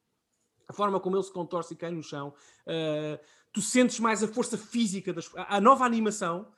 a 0.69 0.73
forma 0.73 1.01
como 1.01 1.17
ele 1.17 1.25
se 1.25 1.33
contorce 1.33 1.75
e 1.75 1.77
cai 1.77 1.91
no 1.91 2.03
chão, 2.03 2.33
uh, 2.67 3.25
tu 3.53 3.61
sentes 3.61 3.99
mais 3.99 4.23
a 4.23 4.29
força 4.29 4.57
física 4.57 5.13
das, 5.13 5.29
a, 5.35 5.57
a 5.57 5.61
nova 5.61 5.85
animação 5.85 6.49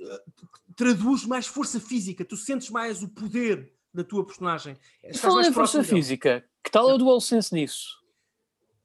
uh, 0.00 0.42
traduz 0.76 1.24
mais 1.24 1.46
força 1.46 1.80
física, 1.80 2.24
tu 2.24 2.36
sentes 2.36 2.68
mais 2.68 3.02
o 3.02 3.08
poder 3.08 3.72
da 3.98 4.04
tua 4.04 4.24
personagem. 4.24 4.78
Falando 5.16 5.46
em 5.46 5.52
força 5.52 5.82
física, 5.82 6.44
que 6.62 6.70
tal 6.70 6.88
é 6.88 6.94
o 6.94 6.98
DualSense 6.98 7.52
nisso? 7.52 7.98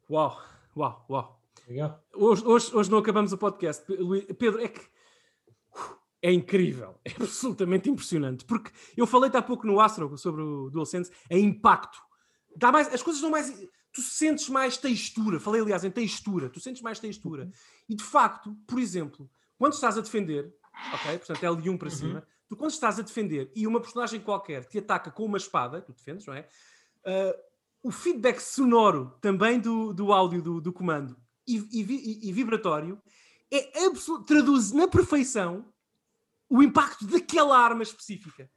Uau! 0.09 0.41
Uau, 0.75 1.05
uau. 1.09 1.39
Hoje, 2.15 2.43
hoje, 2.45 2.75
hoje 2.75 2.91
não 2.91 2.97
acabamos 2.97 3.31
o 3.31 3.37
podcast. 3.37 3.85
Pedro, 4.37 4.59
é 4.59 4.67
que 4.67 4.81
é 6.21 6.31
incrível, 6.31 6.99
é 7.05 7.11
absolutamente 7.11 7.89
impressionante. 7.89 8.43
Porque 8.43 8.71
eu 8.97 9.05
falei-te 9.05 9.37
há 9.37 9.41
pouco 9.41 9.67
no 9.67 9.79
Astro 9.79 10.17
sobre 10.17 10.41
o 10.41 10.69
DualSense, 10.71 11.11
é 11.29 11.37
impacto. 11.37 11.99
Dá 12.55 12.71
mais, 12.71 12.91
as 12.91 13.03
coisas 13.03 13.21
dão 13.21 13.29
mais. 13.29 13.51
Tu 13.93 14.01
sentes 14.01 14.49
mais 14.49 14.77
textura. 14.77 15.39
Falei, 15.39 15.61
aliás, 15.61 15.83
em 15.83 15.91
textura. 15.91 16.49
Tu 16.49 16.59
sentes 16.59 16.81
mais 16.81 16.99
textura. 16.99 17.43
Uhum. 17.43 17.51
E 17.89 17.95
de 17.95 18.03
facto, 18.03 18.57
por 18.67 18.79
exemplo, 18.79 19.29
quando 19.57 19.73
estás 19.73 19.97
a 19.97 20.01
defender, 20.01 20.51
ok? 20.93 21.17
Portanto, 21.19 21.43
é 21.43 21.47
L1 21.47 21.77
para 21.77 21.89
uhum. 21.89 22.21
Tu, 22.53 22.57
quando 22.57 22.71
estás 22.71 22.99
a 22.99 23.01
defender 23.01 23.51
e 23.55 23.65
uma 23.65 23.81
personagem 23.81 24.19
qualquer 24.19 24.63
te 24.65 24.77
ataca 24.77 25.09
com 25.09 25.25
uma 25.25 25.39
espada, 25.39 25.81
tu 25.81 25.91
defendes, 25.91 26.27
não 26.27 26.35
é? 26.35 26.47
Uh, 27.03 27.33
o 27.81 27.91
feedback 27.91 28.39
sonoro 28.39 29.17
também 29.19 29.59
do, 29.59 29.91
do 29.91 30.13
áudio 30.13 30.39
do, 30.39 30.61
do 30.61 30.71
comando 30.71 31.17
e, 31.47 31.57
e, 31.57 32.29
e, 32.29 32.31
vibratório 32.31 33.01
é 33.51 33.85
absoluto, 33.85 34.25
traduz 34.25 34.71
na 34.71 34.87
perfeição 34.87 35.73
o 36.47 36.61
impacto 36.61 37.07
daquela 37.07 37.57
arma 37.57 37.81
específica. 37.81 38.49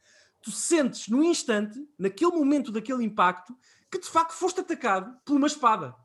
Tu 0.42 0.50
sentes 0.50 1.08
no 1.08 1.24
instante, 1.24 1.78
naquele 1.98 2.32
momento 2.32 2.70
daquele 2.70 3.02
impacto, 3.02 3.56
que 3.90 3.98
de 3.98 4.08
facto 4.08 4.32
foste 4.32 4.60
atacado 4.60 5.18
por 5.24 5.36
uma 5.36 5.46
espada. 5.46 5.96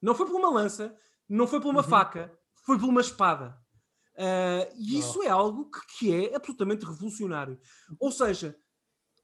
Não 0.00 0.14
foi 0.14 0.26
por 0.26 0.36
uma 0.36 0.50
lança, 0.50 0.94
não 1.26 1.46
foi 1.46 1.58
por 1.58 1.70
uma 1.70 1.82
uhum. 1.82 1.88
faca, 1.88 2.38
foi 2.66 2.78
por 2.78 2.88
uma 2.88 3.00
espada. 3.00 3.58
Uh, 4.20 4.68
e 4.76 4.98
isso 4.98 5.22
é 5.22 5.28
algo 5.28 5.70
que, 5.70 5.98
que 5.98 6.14
é 6.14 6.36
absolutamente 6.36 6.84
revolucionário. 6.84 7.58
Ou 7.98 8.12
seja, 8.12 8.54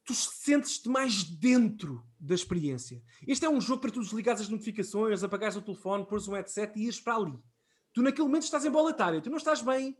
tu 0.06 0.14
sentes-te 0.14 0.88
mais 0.88 1.22
dentro 1.22 2.02
da 2.18 2.34
experiência. 2.34 3.02
Este 3.26 3.44
é 3.44 3.50
um 3.50 3.60
jogo 3.60 3.82
para 3.82 3.90
tu 3.90 4.00
desligares 4.00 4.40
as 4.40 4.48
notificações, 4.48 5.22
apagares 5.22 5.56
o 5.56 5.60
telefone, 5.60 6.06
pôres 6.06 6.26
um 6.28 6.32
headset 6.32 6.72
e 6.78 6.84
ires 6.84 6.98
para 6.98 7.16
ali. 7.16 7.38
Tu 7.92 8.00
naquele 8.00 8.26
momento 8.26 8.44
estás 8.44 8.64
em 8.64 8.70
bolatária, 8.70 9.20
tu 9.20 9.28
não 9.28 9.36
estás 9.36 9.60
bem. 9.60 9.94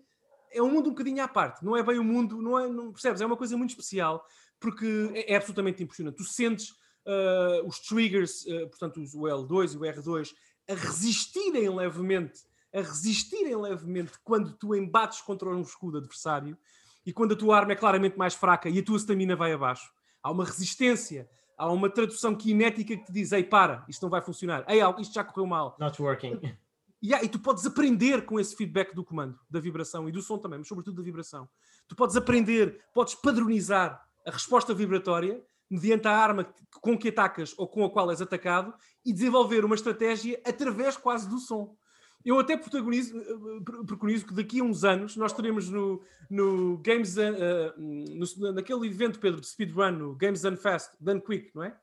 É 0.50 0.62
um 0.62 0.70
mundo 0.70 0.86
um 0.86 0.92
bocadinho 0.92 1.22
à 1.22 1.28
parte, 1.28 1.62
não 1.62 1.76
é 1.76 1.82
bem 1.82 1.98
o 1.98 2.04
mundo, 2.04 2.40
não 2.40 2.58
é, 2.58 2.68
não, 2.68 2.92
percebes? 2.92 3.20
É 3.20 3.26
uma 3.26 3.36
coisa 3.36 3.56
muito 3.56 3.70
especial 3.70 4.24
porque 4.58 5.10
é, 5.12 5.32
é 5.32 5.36
absolutamente 5.36 5.82
impressionante. 5.82 6.16
Tu 6.16 6.24
sentes 6.24 6.70
uh, 6.70 7.66
os 7.66 7.80
triggers, 7.80 8.46
uh, 8.46 8.68
portanto, 8.68 9.00
o 9.00 9.22
L2 9.22 9.74
e 9.74 9.76
o 9.76 9.80
R2, 9.80 10.32
a 10.68 10.74
resistirem 10.74 11.68
levemente, 11.68 12.40
a 12.76 12.80
resistirem 12.80 13.56
levemente 13.56 14.12
quando 14.22 14.52
tu 14.52 14.74
embates 14.74 15.20
contra 15.20 15.48
um 15.48 15.62
escudo 15.62 15.98
adversário 15.98 16.56
e 17.04 17.12
quando 17.12 17.32
a 17.32 17.36
tua 17.36 17.56
arma 17.56 17.72
é 17.72 17.76
claramente 17.76 18.18
mais 18.18 18.34
fraca 18.34 18.68
e 18.68 18.78
a 18.78 18.84
tua 18.84 18.98
stamina 18.98 19.34
vai 19.34 19.52
abaixo 19.52 19.90
há 20.26 20.30
uma 20.30 20.44
resistência, 20.44 21.28
há 21.56 21.70
uma 21.70 21.88
tradução 21.88 22.34
kinética 22.34 22.96
que 22.96 23.04
te 23.04 23.12
diz: 23.12 23.30
Ei, 23.30 23.44
para, 23.44 23.84
isto 23.88 24.02
não 24.02 24.10
vai 24.10 24.20
funcionar, 24.20 24.64
ei, 24.68 24.80
isto 24.98 25.14
já 25.14 25.22
correu 25.22 25.46
mal. 25.46 25.76
Not 25.78 26.02
working. 26.02 26.40
Yeah, 27.04 27.24
e 27.24 27.28
tu 27.28 27.38
podes 27.38 27.64
aprender 27.64 28.24
com 28.24 28.40
esse 28.40 28.56
feedback 28.56 28.94
do 28.94 29.04
comando, 29.04 29.38
da 29.48 29.60
vibração 29.60 30.08
e 30.08 30.12
do 30.12 30.22
som 30.22 30.38
também, 30.38 30.58
mas 30.58 30.66
sobretudo 30.66 30.96
da 30.96 31.02
vibração. 31.02 31.48
Tu 31.86 31.94
podes 31.94 32.16
aprender, 32.16 32.82
podes 32.92 33.14
padronizar 33.14 34.02
a 34.26 34.30
resposta 34.30 34.74
vibratória 34.74 35.40
mediante 35.70 36.08
a 36.08 36.16
arma 36.16 36.48
com 36.80 36.98
que 36.98 37.08
atacas 37.08 37.54
ou 37.58 37.68
com 37.68 37.84
a 37.84 37.90
qual 37.90 38.10
és 38.10 38.20
atacado 38.20 38.74
e 39.04 39.12
desenvolver 39.12 39.64
uma 39.64 39.74
estratégia 39.74 40.40
através 40.44 40.96
quase 40.96 41.28
do 41.28 41.38
som. 41.38 41.76
Eu 42.26 42.40
até 42.40 42.56
protagonizo, 42.56 43.16
eh, 43.16 43.84
preconizo 43.86 44.26
que 44.26 44.34
daqui 44.34 44.58
a 44.58 44.64
uns 44.64 44.82
anos 44.82 45.14
nós 45.16 45.32
teremos 45.32 45.70
no, 45.70 46.02
no 46.28 46.76
Games, 46.78 47.16
uh, 47.16 47.72
no, 47.78 48.52
naquele 48.52 48.88
evento, 48.88 49.20
Pedro, 49.20 49.40
de 49.40 49.46
speedrun, 49.46 49.92
no 49.92 50.16
Games 50.16 50.44
and 50.44 50.56
Fast, 50.56 50.90
Done 51.00 51.20
Quick, 51.20 51.52
não 51.54 51.62
é? 51.62 51.78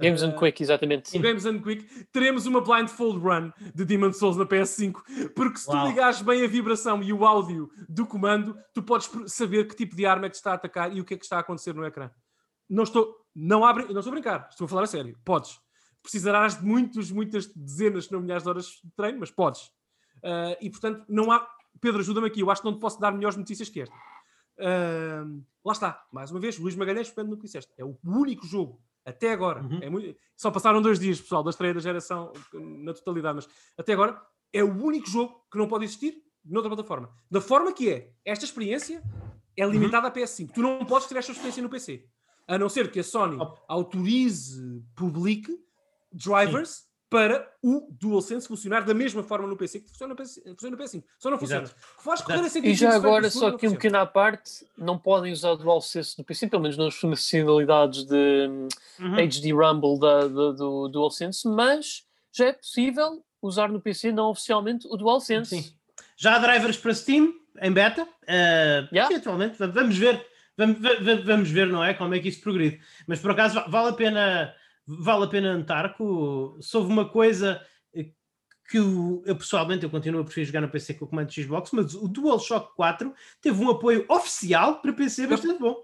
Games 0.00 0.22
and 0.22 0.38
Quick, 0.38 0.62
exatamente. 0.62 1.18
Games 1.18 1.44
and 1.46 1.58
Quick, 1.58 2.06
teremos 2.12 2.46
uma 2.46 2.60
blindfold 2.60 3.18
run 3.18 3.52
de 3.74 3.84
Demon 3.84 4.12
Souls 4.12 4.36
na 4.36 4.46
PS5, 4.46 5.32
porque 5.34 5.58
se 5.58 5.68
Uau. 5.68 5.84
tu 5.84 5.88
ligares 5.88 6.22
bem 6.22 6.44
a 6.44 6.46
vibração 6.46 7.02
e 7.02 7.12
o 7.12 7.24
áudio 7.24 7.68
do 7.88 8.06
comando, 8.06 8.56
tu 8.72 8.84
podes 8.84 9.10
saber 9.26 9.66
que 9.66 9.74
tipo 9.74 9.96
de 9.96 10.06
arma 10.06 10.26
é 10.26 10.30
que 10.30 10.36
está 10.36 10.52
a 10.52 10.54
atacar 10.54 10.96
e 10.96 11.00
o 11.00 11.04
que 11.04 11.14
é 11.14 11.16
que 11.16 11.24
está 11.24 11.38
a 11.38 11.40
acontecer 11.40 11.74
no 11.74 11.84
ecrã. 11.84 12.08
Não 12.70 12.84
estou, 12.84 13.16
não 13.34 13.64
abre, 13.64 13.92
não 13.92 13.98
estou 13.98 14.12
a 14.12 14.14
brincar, 14.14 14.48
estou 14.48 14.64
a 14.64 14.68
falar 14.68 14.84
a 14.84 14.86
sério. 14.86 15.18
Podes 15.24 15.58
precisarás 16.02 16.58
de 16.58 16.64
muitos, 16.64 17.10
muitas 17.10 17.46
dezenas, 17.54 18.06
se 18.06 18.12
não 18.12 18.20
milhares 18.20 18.42
de 18.42 18.48
horas 18.48 18.66
de 18.66 18.90
treino, 18.96 19.20
mas 19.20 19.30
podes. 19.30 19.66
Uh, 20.18 20.56
e 20.60 20.70
portanto, 20.70 21.04
não 21.08 21.30
há. 21.30 21.46
Pedro, 21.80 22.00
ajuda-me 22.00 22.26
aqui, 22.26 22.40
eu 22.40 22.50
acho 22.50 22.60
que 22.60 22.68
não 22.68 22.76
te 22.76 22.80
posso 22.80 23.00
dar 23.00 23.12
melhores 23.12 23.36
notícias 23.36 23.68
que 23.68 23.80
esta. 23.80 23.94
Uh, 24.58 25.44
lá 25.64 25.72
está, 25.72 26.04
mais 26.12 26.30
uma 26.30 26.40
vez, 26.40 26.58
Luís 26.58 26.76
Magalhães 26.76 27.08
depende 27.08 27.30
no 27.30 27.36
que 27.36 27.44
disseste. 27.44 27.72
É 27.78 27.84
o 27.84 27.98
único 28.04 28.46
jogo 28.46 28.80
até 29.04 29.32
agora. 29.32 29.62
Uhum. 29.62 29.78
É 29.82 29.90
muito... 29.90 30.16
Só 30.36 30.50
passaram 30.50 30.80
dois 30.80 30.98
dias, 30.98 31.20
pessoal, 31.20 31.42
da 31.42 31.50
estreia 31.50 31.74
da 31.74 31.80
geração 31.80 32.32
na 32.52 32.92
totalidade, 32.92 33.36
mas 33.36 33.48
até 33.76 33.94
agora 33.94 34.20
é 34.52 34.62
o 34.62 34.70
único 34.70 35.08
jogo 35.08 35.44
que 35.50 35.58
não 35.58 35.66
pode 35.66 35.84
existir 35.84 36.22
noutra 36.44 36.70
plataforma. 36.70 37.10
Da 37.30 37.40
forma 37.40 37.72
que 37.72 37.90
é, 37.90 38.12
esta 38.24 38.44
experiência 38.44 39.02
é 39.56 39.66
limitada 39.66 40.06
uhum. 40.06 40.12
à 40.12 40.14
PS5. 40.14 40.50
Tu 40.52 40.62
não 40.62 40.84
podes 40.84 41.08
ter 41.08 41.16
esta 41.16 41.32
experiência 41.32 41.62
no 41.62 41.68
PC. 41.68 42.06
A 42.46 42.58
não 42.58 42.68
ser 42.68 42.90
que 42.90 43.00
a 43.00 43.04
Sony 43.04 43.38
autorize, 43.68 44.84
publique 44.94 45.56
drivers 46.12 46.70
Sim. 46.70 46.82
para 47.10 47.48
o 47.62 47.88
DualSense 47.90 48.48
funcionar 48.48 48.84
da 48.84 48.94
mesma 48.94 49.22
forma 49.22 49.46
no 49.46 49.56
PC 49.56 49.80
que 49.80 49.88
funciona 49.88 50.10
no, 50.10 50.16
PC, 50.16 50.42
funciona 50.50 50.76
no 50.76 50.82
PS5. 50.82 51.04
Só 51.18 51.30
não 51.30 51.38
funciona. 51.38 51.70
Faz 51.98 52.22
correr 52.22 52.46
esse 52.46 52.58
e 52.60 52.74
já 52.74 52.94
agora, 52.94 53.30
só 53.30 53.52
que 53.52 53.68
um 53.68 53.72
pequeno 53.72 53.98
à 53.98 54.06
parte, 54.06 54.66
não 54.76 54.98
podem 54.98 55.32
usar 55.32 55.52
o 55.52 55.56
DualSense 55.56 56.18
no 56.18 56.24
PC, 56.24 56.48
pelo 56.48 56.62
menos 56.62 56.76
nas 56.76 56.94
funcionalidades 56.94 58.04
de 58.04 58.48
uhum. 58.98 59.14
HD 59.14 59.52
Rumble 59.52 59.98
da, 59.98 60.28
da, 60.28 60.52
do 60.52 60.88
DualSense, 60.88 61.46
mas 61.48 62.04
já 62.32 62.46
é 62.46 62.52
possível 62.52 63.24
usar 63.42 63.68
no 63.68 63.80
PC 63.80 64.12
não 64.12 64.30
oficialmente 64.30 64.86
o 64.88 64.96
DualSense. 64.96 65.62
Sim. 65.62 65.74
Já 66.16 66.36
há 66.36 66.38
drivers 66.38 66.76
para 66.76 66.94
Steam 66.94 67.34
em 67.60 67.72
beta. 67.72 68.04
Uh, 68.04 68.88
yeah. 68.92 69.14
atualmente, 69.14 69.58
vamos 69.58 69.98
ver. 69.98 70.24
Vamos, 70.56 70.78
vamos 71.24 71.50
ver, 71.50 71.66
não 71.66 71.82
é? 71.82 71.94
Como 71.94 72.14
é 72.14 72.20
que 72.20 72.28
isso 72.28 72.40
progride. 72.40 72.80
Mas 73.06 73.18
por 73.18 73.30
acaso 73.30 73.62
vale 73.68 73.88
a 73.88 73.92
pena, 73.92 74.54
vale 74.86 75.24
a 75.24 75.28
pena 75.28 75.64
que 75.96 76.62
se 76.62 76.76
houve 76.76 76.92
uma 76.92 77.08
coisa 77.08 77.60
que 78.72 78.78
eu, 78.78 79.22
eu, 79.26 79.36
pessoalmente 79.36 79.84
eu 79.84 79.90
continuo 79.90 80.20
a 80.20 80.24
preferir 80.24 80.46
jogar 80.46 80.62
no 80.62 80.68
PC 80.68 80.94
com 80.94 81.04
o 81.04 81.08
comando 81.08 81.30
Xbox, 81.30 81.70
mas 81.72 81.94
o 81.94 82.08
DualShock 82.08 82.74
4 82.74 83.12
teve 83.40 83.62
um 83.62 83.70
apoio 83.70 84.06
oficial 84.08 84.80
para 84.80 84.92
PC 84.92 85.26
bastante 85.26 85.58
bom. 85.58 85.76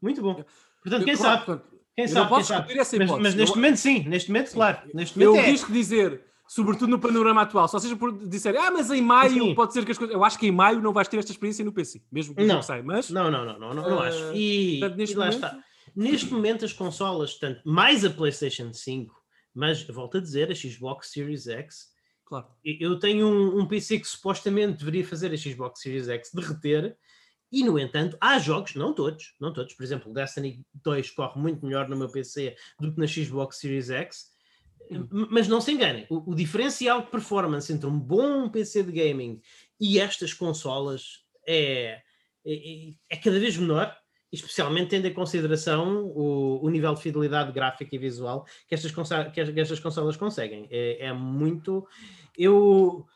Muito 0.00 0.22
bom. 0.22 0.42
Portanto, 0.82 1.04
quem 1.04 1.14
sabe? 1.14 1.60
Quem 1.94 2.08
sabe? 2.08 2.34
Quem 2.34 2.44
sabe? 2.44 2.74
Mas, 2.98 3.10
mas, 3.20 3.34
neste 3.34 3.56
momento, 3.56 3.76
sim, 3.76 4.08
neste 4.08 4.30
momento, 4.30 4.52
claro. 4.52 4.78
Neste 4.94 5.18
momento 5.18 5.36
eu 5.36 5.42
é. 5.42 5.50
risco 5.50 5.70
dizer 5.70 6.24
sobretudo 6.52 6.90
no 6.90 6.98
panorama 6.98 7.42
atual. 7.42 7.66
Só 7.66 7.78
seja 7.78 7.96
por 7.96 8.12
dizer, 8.26 8.56
ah, 8.56 8.70
mas 8.70 8.90
em 8.90 9.00
maio 9.00 9.44
Sim. 9.44 9.54
pode 9.54 9.72
ser 9.72 9.84
que 9.84 9.92
as 9.92 9.98
coisas. 9.98 10.14
Eu 10.14 10.22
acho 10.22 10.38
que 10.38 10.46
em 10.46 10.52
maio 10.52 10.80
não 10.80 10.92
vais 10.92 11.08
ter 11.08 11.18
esta 11.18 11.32
experiência 11.32 11.64
no 11.64 11.72
PC, 11.72 12.02
mesmo 12.10 12.34
que 12.34 12.44
não, 12.44 12.56
não 12.56 12.62
sei, 12.62 12.82
mas. 12.82 13.10
Não, 13.10 13.30
não, 13.30 13.44
não, 13.44 13.58
não, 13.58 13.74
não, 13.74 13.88
não 13.88 13.96
uh, 13.96 14.02
acho. 14.02 14.32
E, 14.34 14.78
portanto, 14.80 14.98
neste 14.98 15.14
e 15.14 15.18
lá 15.18 15.26
momento... 15.26 15.44
está. 15.44 15.64
Neste 15.94 16.32
momento, 16.32 16.64
as 16.64 16.72
consolas, 16.72 17.38
tanto 17.38 17.60
mais 17.64 18.04
a 18.04 18.10
PlayStation 18.10 18.72
5, 18.72 19.14
mas 19.54 19.82
volto 19.82 20.18
a 20.18 20.20
dizer, 20.20 20.50
a 20.50 20.54
Xbox 20.54 21.10
Series 21.10 21.46
X. 21.46 21.92
Claro. 22.24 22.46
Eu 22.64 22.98
tenho 22.98 23.26
um, 23.26 23.60
um 23.60 23.68
PC 23.68 23.98
que 23.98 24.08
supostamente 24.08 24.78
deveria 24.78 25.06
fazer 25.06 25.32
a 25.32 25.36
Xbox 25.36 25.80
Series 25.80 26.08
X 26.08 26.30
derreter. 26.32 26.96
E, 27.50 27.62
no 27.62 27.78
entanto, 27.78 28.16
há 28.18 28.38
jogos, 28.38 28.74
não 28.74 28.94
todos, 28.94 29.34
não 29.38 29.52
todos, 29.52 29.74
por 29.74 29.82
exemplo, 29.82 30.12
Destiny 30.12 30.64
2 30.82 31.10
corre 31.10 31.38
muito 31.38 31.66
melhor 31.66 31.86
no 31.86 31.96
meu 31.96 32.10
PC 32.10 32.56
do 32.80 32.92
que 32.92 32.98
na 32.98 33.06
Xbox 33.06 33.58
Series 33.58 33.90
X, 33.90 34.32
mas 35.30 35.48
não 35.48 35.60
se 35.60 35.72
enganem, 35.72 36.06
o, 36.10 36.32
o, 36.32 36.34
diferencial 36.34 37.02
de 37.02 37.10
performance 37.10 37.72
entre 37.72 37.86
um 37.86 37.98
bom 37.98 38.48
PC 38.48 38.82
de 38.82 38.92
gaming 38.92 39.40
e 39.80 39.98
estas 39.98 40.32
consolas 40.34 41.24
é, 41.46 42.00
é, 42.44 42.94
é 43.10 43.16
cada 43.16 43.38
vez 43.38 43.56
menor, 43.56 43.94
especialmente 44.32 44.88
tendo 44.88 45.06
em 45.06 45.12
consideração 45.12 46.06
o, 46.06 46.64
o, 46.64 46.70
nível 46.70 46.94
de 46.94 47.02
fidelidade 47.02 47.52
gráfica 47.52 47.94
e 47.94 47.98
visual 47.98 48.46
que 48.66 48.74
estas, 48.74 48.90
que 49.32 49.60
estas 49.60 49.78
consolas 49.78 50.16
conseguem. 50.16 50.66
É, 50.70 51.06
é 51.06 51.12
muito. 51.12 51.86
Eu, 52.36 53.06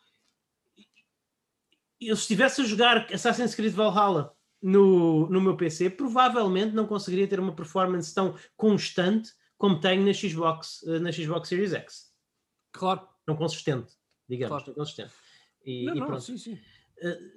eu, 1.99 2.15
se 2.15 2.21
estivesse 2.21 2.61
a 2.61 2.65
jogar 2.65 3.11
Assassin's 3.11 3.55
Creed 3.55 3.73
Valhalla 3.73 4.31
no, 4.61 5.27
no 5.29 5.41
meu 5.41 5.57
PC, 5.57 5.89
provavelmente 5.89 6.75
não 6.75 6.85
conseguiria 6.85 7.27
ter 7.27 7.39
uma 7.39 7.55
performance 7.55 8.13
tão 8.13 8.35
constante 8.55 9.31
como 9.57 9.79
tenho 9.79 10.05
na 10.05 10.13
Xbox, 10.13 10.83
eh, 10.87 10.99
na 10.99 11.11
Xbox 11.11 11.49
Series 11.49 11.73
X. 11.73 12.13
Claro. 12.71 13.07
Não 13.25 13.35
consistente, 13.35 13.91
digamos, 14.29 14.63
claro. 14.63 14.73
consistente. 14.75 15.13
E, 15.65 15.85
não, 15.85 15.95
e 15.95 15.99
não, 15.99 16.19
sim, 16.19 16.37
sim. 16.37 16.59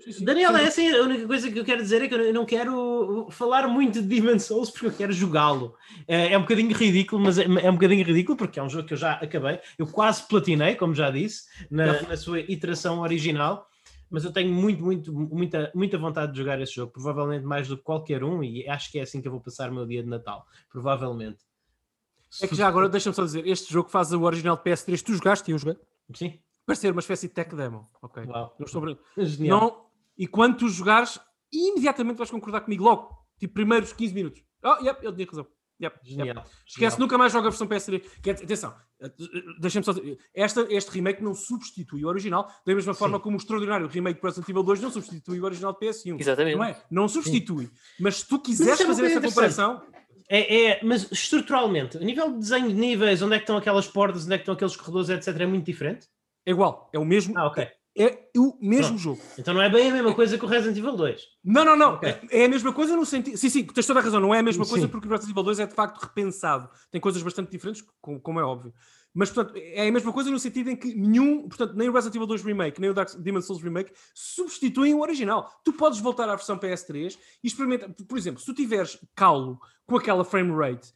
Sim, 0.05 0.13
sim. 0.13 0.25
Daniel, 0.25 0.57
sim. 0.57 0.65
essa 0.65 0.83
é 0.83 0.99
a 0.99 1.03
única 1.03 1.27
coisa 1.27 1.51
que 1.51 1.59
eu 1.59 1.65
quero 1.65 1.83
dizer 1.83 2.03
é 2.03 2.09
que 2.09 2.15
eu 2.15 2.33
não 2.33 2.47
quero 2.47 3.29
falar 3.31 3.69
muito 3.69 4.01
de 4.01 4.09
Demon's 4.09 4.45
Souls 4.45 4.71
porque 4.71 4.87
eu 4.87 4.93
quero 4.93 5.13
jogá-lo. 5.13 5.75
É, 6.09 6.33
é, 6.33 6.39
um 6.39 6.43
bocadinho 6.43 6.75
ridículo, 6.75 7.23
mas 7.23 7.39
é, 7.39 7.45
é, 7.45 7.71
um 7.71 7.75
bocadinho 7.75 8.05
ridículo 8.05 8.39
porque 8.39 8.59
é 8.59 8.63
um 8.63 8.71
jogo 8.71 8.89
que 8.89 8.95
eu 8.95 8.99
já 8.99 9.13
acabei. 9.13 9.61
Eu 9.79 9.87
quase 9.87 10.27
platinei, 10.27 10.77
como 10.77 10.95
já 10.95 11.11
disse, 11.11 11.45
na, 11.71 12.03
na 12.03 12.17
sua 12.17 12.41
iteração 12.41 13.01
original. 13.01 13.69
Mas 14.11 14.25
eu 14.25 14.33
tenho 14.33 14.53
muito, 14.53 14.83
muito, 14.83 15.13
muita, 15.13 15.71
muita 15.73 15.97
vontade 15.97 16.33
de 16.33 16.39
jogar 16.39 16.61
esse 16.61 16.75
jogo, 16.75 16.91
provavelmente 16.91 17.45
mais 17.45 17.69
do 17.69 17.77
que 17.77 17.85
qualquer 17.85 18.25
um, 18.25 18.43
e 18.43 18.69
acho 18.69 18.91
que 18.91 18.99
é 18.99 19.03
assim 19.03 19.23
que 19.23 19.29
eu 19.29 19.33
vou 19.33 19.41
passar 19.41 19.71
o 19.71 19.75
meu 19.75 19.87
dia 19.87 20.03
de 20.03 20.09
Natal, 20.09 20.45
provavelmente. 20.69 21.39
É 22.43 22.49
que 22.49 22.57
já 22.57 22.67
agora, 22.67 22.89
deixa-me 22.89 23.15
só 23.15 23.25
dizer, 23.25 23.47
este 23.47 23.73
jogo 23.73 23.89
faz 23.89 24.13
o 24.13 24.23
original 24.23 24.57
de 24.57 24.63
PS3, 24.65 25.01
tu 25.01 25.15
jogaste 25.15 25.49
e 25.49 25.55
eu 25.55 25.59
joguei? 25.59 25.77
Sim. 26.13 26.41
Parecer 26.71 26.93
uma 26.93 27.01
espécie 27.01 27.27
de 27.27 27.35
tech 27.35 27.55
demo, 27.55 27.89
ok? 28.01 28.25
Uau. 28.27 28.55
Não 28.59 28.65
estou... 28.67 28.99
Genial. 29.19 29.61
Não... 29.61 29.87
E 30.17 30.27
quando 30.27 30.59
tu 30.59 30.69
jogares, 30.69 31.19
imediatamente 31.53 32.19
vais 32.19 32.31
concordar 32.31 32.61
comigo 32.61 32.85
logo, 32.85 33.11
tipo, 33.39 33.55
primeiros 33.55 33.93
15 33.93 34.15
minutos. 34.15 34.43
Oh, 34.63 34.77
yep, 34.85 35.05
ele 35.05 35.15
tinha 35.15 35.27
razão. 35.27 35.47
Yep, 35.83 35.99
Genial. 36.05 36.27
Yep. 36.27 36.41
Esquece, 36.67 36.81
Genial. 36.81 36.99
nunca 37.01 37.19
mais 37.19 37.33
joga 37.33 37.49
a 37.49 37.51
versão 37.51 37.67
PS3. 37.67 38.05
Atenção, 38.45 38.75
deixa-me 39.59 39.85
só 39.85 39.93
dizer, 39.93 40.19
esta, 40.33 40.67
este 40.71 40.91
remake 40.91 41.25
não 41.25 41.35
substitui 41.35 42.05
o 42.05 42.09
original, 42.09 42.47
da 42.65 42.75
mesma 42.75 42.95
forma 42.95 43.17
Sim. 43.17 43.23
como 43.25 43.37
o 43.37 43.41
extraordinário 43.41 43.89
remake 43.89 44.21
de 44.21 44.27
Resident 44.27 44.49
Evil 44.49 44.63
2 44.63 44.81
não 44.81 44.91
substitui 44.91 45.41
o 45.41 45.45
original 45.45 45.73
de 45.73 45.87
PS1. 45.87 46.21
Exatamente. 46.21 46.57
Não 46.57 46.65
é? 46.65 46.83
Não 46.91 47.09
substitui. 47.09 47.67
Sim. 47.67 47.73
Mas 47.99 48.17
se 48.19 48.29
tu 48.29 48.39
quiseres 48.39 48.81
fazer 48.81 49.07
essa 49.07 49.21
comparação, 49.21 49.83
é, 50.29 50.67
é, 50.67 50.81
mas 50.85 51.11
estruturalmente, 51.11 51.97
a 51.97 52.01
nível 52.01 52.31
de 52.31 52.39
desenho 52.39 52.69
de 52.69 52.75
níveis, 52.75 53.21
onde 53.21 53.35
é 53.35 53.39
que 53.39 53.43
estão 53.43 53.57
aquelas 53.57 53.89
portas, 53.89 54.27
onde 54.27 54.35
é 54.35 54.39
que 54.39 54.43
estão 54.43 54.55
aqueles 54.55 54.77
corredores, 54.77 55.09
etc., 55.09 55.41
é 55.41 55.47
muito 55.47 55.67
diferente? 55.67 56.07
É 56.51 56.53
igual, 56.53 56.91
é 56.93 56.99
o 56.99 57.05
mesmo. 57.05 57.39
Ah, 57.39 57.47
ok. 57.47 57.65
É 57.97 58.19
o 58.37 58.57
mesmo 58.61 58.87
Pronto. 58.89 58.99
jogo. 58.99 59.21
Então 59.39 59.55
não 59.55 59.63
é 59.63 59.69
bem 59.69 59.89
a 59.89 59.93
mesma 59.93 60.15
coisa 60.15 60.37
que 60.37 60.45
o 60.45 60.49
Resident 60.49 60.77
Evil 60.77 60.97
2. 60.97 61.23
Não, 61.45 61.65
não, 61.65 61.77
não. 61.77 61.95
Okay. 61.95 62.17
É, 62.31 62.43
é, 62.43 62.45
a 62.47 62.49
mesma 62.49 62.73
coisa 62.73 62.97
no 62.97 63.07
sentido. 63.07 63.37
Sim, 63.37 63.49
sim, 63.49 63.65
tens 63.65 63.87
toda 63.87 64.01
a 64.01 64.03
razão. 64.03 64.21
Não 64.21 64.35
é 64.35 64.41
a 64.41 64.43
mesma 64.43 64.67
coisa 64.67 64.87
sim. 64.87 64.91
porque 64.91 65.07
o 65.07 65.11
Resident 65.11 65.33
Evil 65.33 65.45
2 65.45 65.61
é 65.61 65.67
de 65.67 65.75
facto 65.75 65.99
repensado. 65.99 66.69
Tem 66.91 67.01
coisas 67.01 67.23
bastante 67.23 67.51
diferentes, 67.53 67.85
como, 68.01 68.41
é 68.41 68.43
óbvio. 68.43 68.73
Mas, 69.15 69.31
portanto, 69.31 69.57
é 69.57 69.87
a 69.87 69.93
mesma 69.93 70.13
coisa 70.13 70.31
no 70.31 70.39
sentido 70.39 70.71
em 70.71 70.77
que 70.77 70.93
nenhum, 70.95 71.49
portanto, 71.49 71.75
nem 71.77 71.89
o 71.89 71.93
Resident 71.93 72.17
Evil 72.17 72.27
2 72.27 72.43
Remake, 72.43 72.81
nem 72.81 72.91
o 72.91 72.95
Dark 72.95 73.11
Demon's 73.17 73.45
Souls 73.45 73.63
Remake 73.63 73.93
substituem 74.15 74.95
o 74.95 75.01
original. 75.01 75.49
Tu 75.65 75.73
podes 75.73 76.01
voltar 76.01 76.29
à 76.29 76.35
versão 76.35 76.59
PS3 76.59 77.17
e 77.45 77.47
experimentar. 77.47 77.91
Por 78.09 78.19
exemplo, 78.19 78.41
se 78.41 78.47
tu 78.47 78.55
tiveres 78.55 78.99
caulo 79.15 79.61
com 79.87 79.97
aquela 79.97 80.25
frame 80.25 80.53
rate 80.53 80.93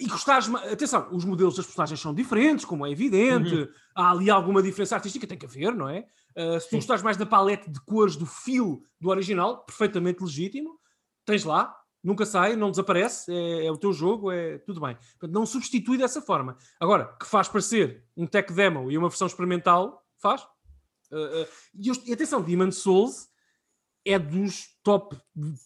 e 0.00 0.06
gostares, 0.06 0.52
atenção, 0.54 1.08
os 1.12 1.24
modelos 1.24 1.56
das 1.56 1.66
personagens 1.66 2.00
são 2.00 2.14
diferentes, 2.14 2.64
como 2.64 2.86
é 2.86 2.90
evidente, 2.90 3.54
uhum. 3.54 3.68
há 3.94 4.10
ali 4.10 4.30
alguma 4.30 4.62
diferença 4.62 4.96
artística, 4.96 5.26
tem 5.26 5.38
que 5.38 5.46
haver, 5.46 5.74
não 5.74 5.88
é? 5.88 6.06
Uh, 6.36 6.60
se 6.60 6.70
tu 6.70 6.76
gostares 6.76 7.02
mais 7.02 7.16
da 7.16 7.26
paleta 7.26 7.70
de 7.70 7.80
cores 7.80 8.16
do 8.16 8.26
fio 8.26 8.82
do 9.00 9.08
original, 9.08 9.64
perfeitamente 9.64 10.22
legítimo, 10.22 10.78
tens 11.24 11.44
lá, 11.44 11.74
nunca 12.02 12.24
sai, 12.24 12.56
não 12.56 12.70
desaparece, 12.70 13.32
é, 13.32 13.66
é 13.66 13.72
o 13.72 13.76
teu 13.76 13.92
jogo, 13.92 14.30
é 14.30 14.58
tudo 14.58 14.80
bem. 14.80 14.96
Portanto, 15.18 15.32
não 15.32 15.46
substitui 15.46 15.98
dessa 15.98 16.20
forma. 16.20 16.56
Agora, 16.80 17.16
que 17.18 17.26
faz 17.26 17.48
parecer 17.48 18.04
um 18.16 18.26
tech 18.26 18.52
demo 18.52 18.90
e 18.90 18.98
uma 18.98 19.08
versão 19.08 19.26
experimental, 19.26 20.04
faz. 20.20 20.42
Uh, 21.10 21.46
e, 21.74 22.10
e 22.10 22.12
atenção, 22.12 22.42
Demon's 22.42 22.76
Souls 22.76 23.28
é 24.04 24.18
dos 24.18 24.68
top 24.82 25.16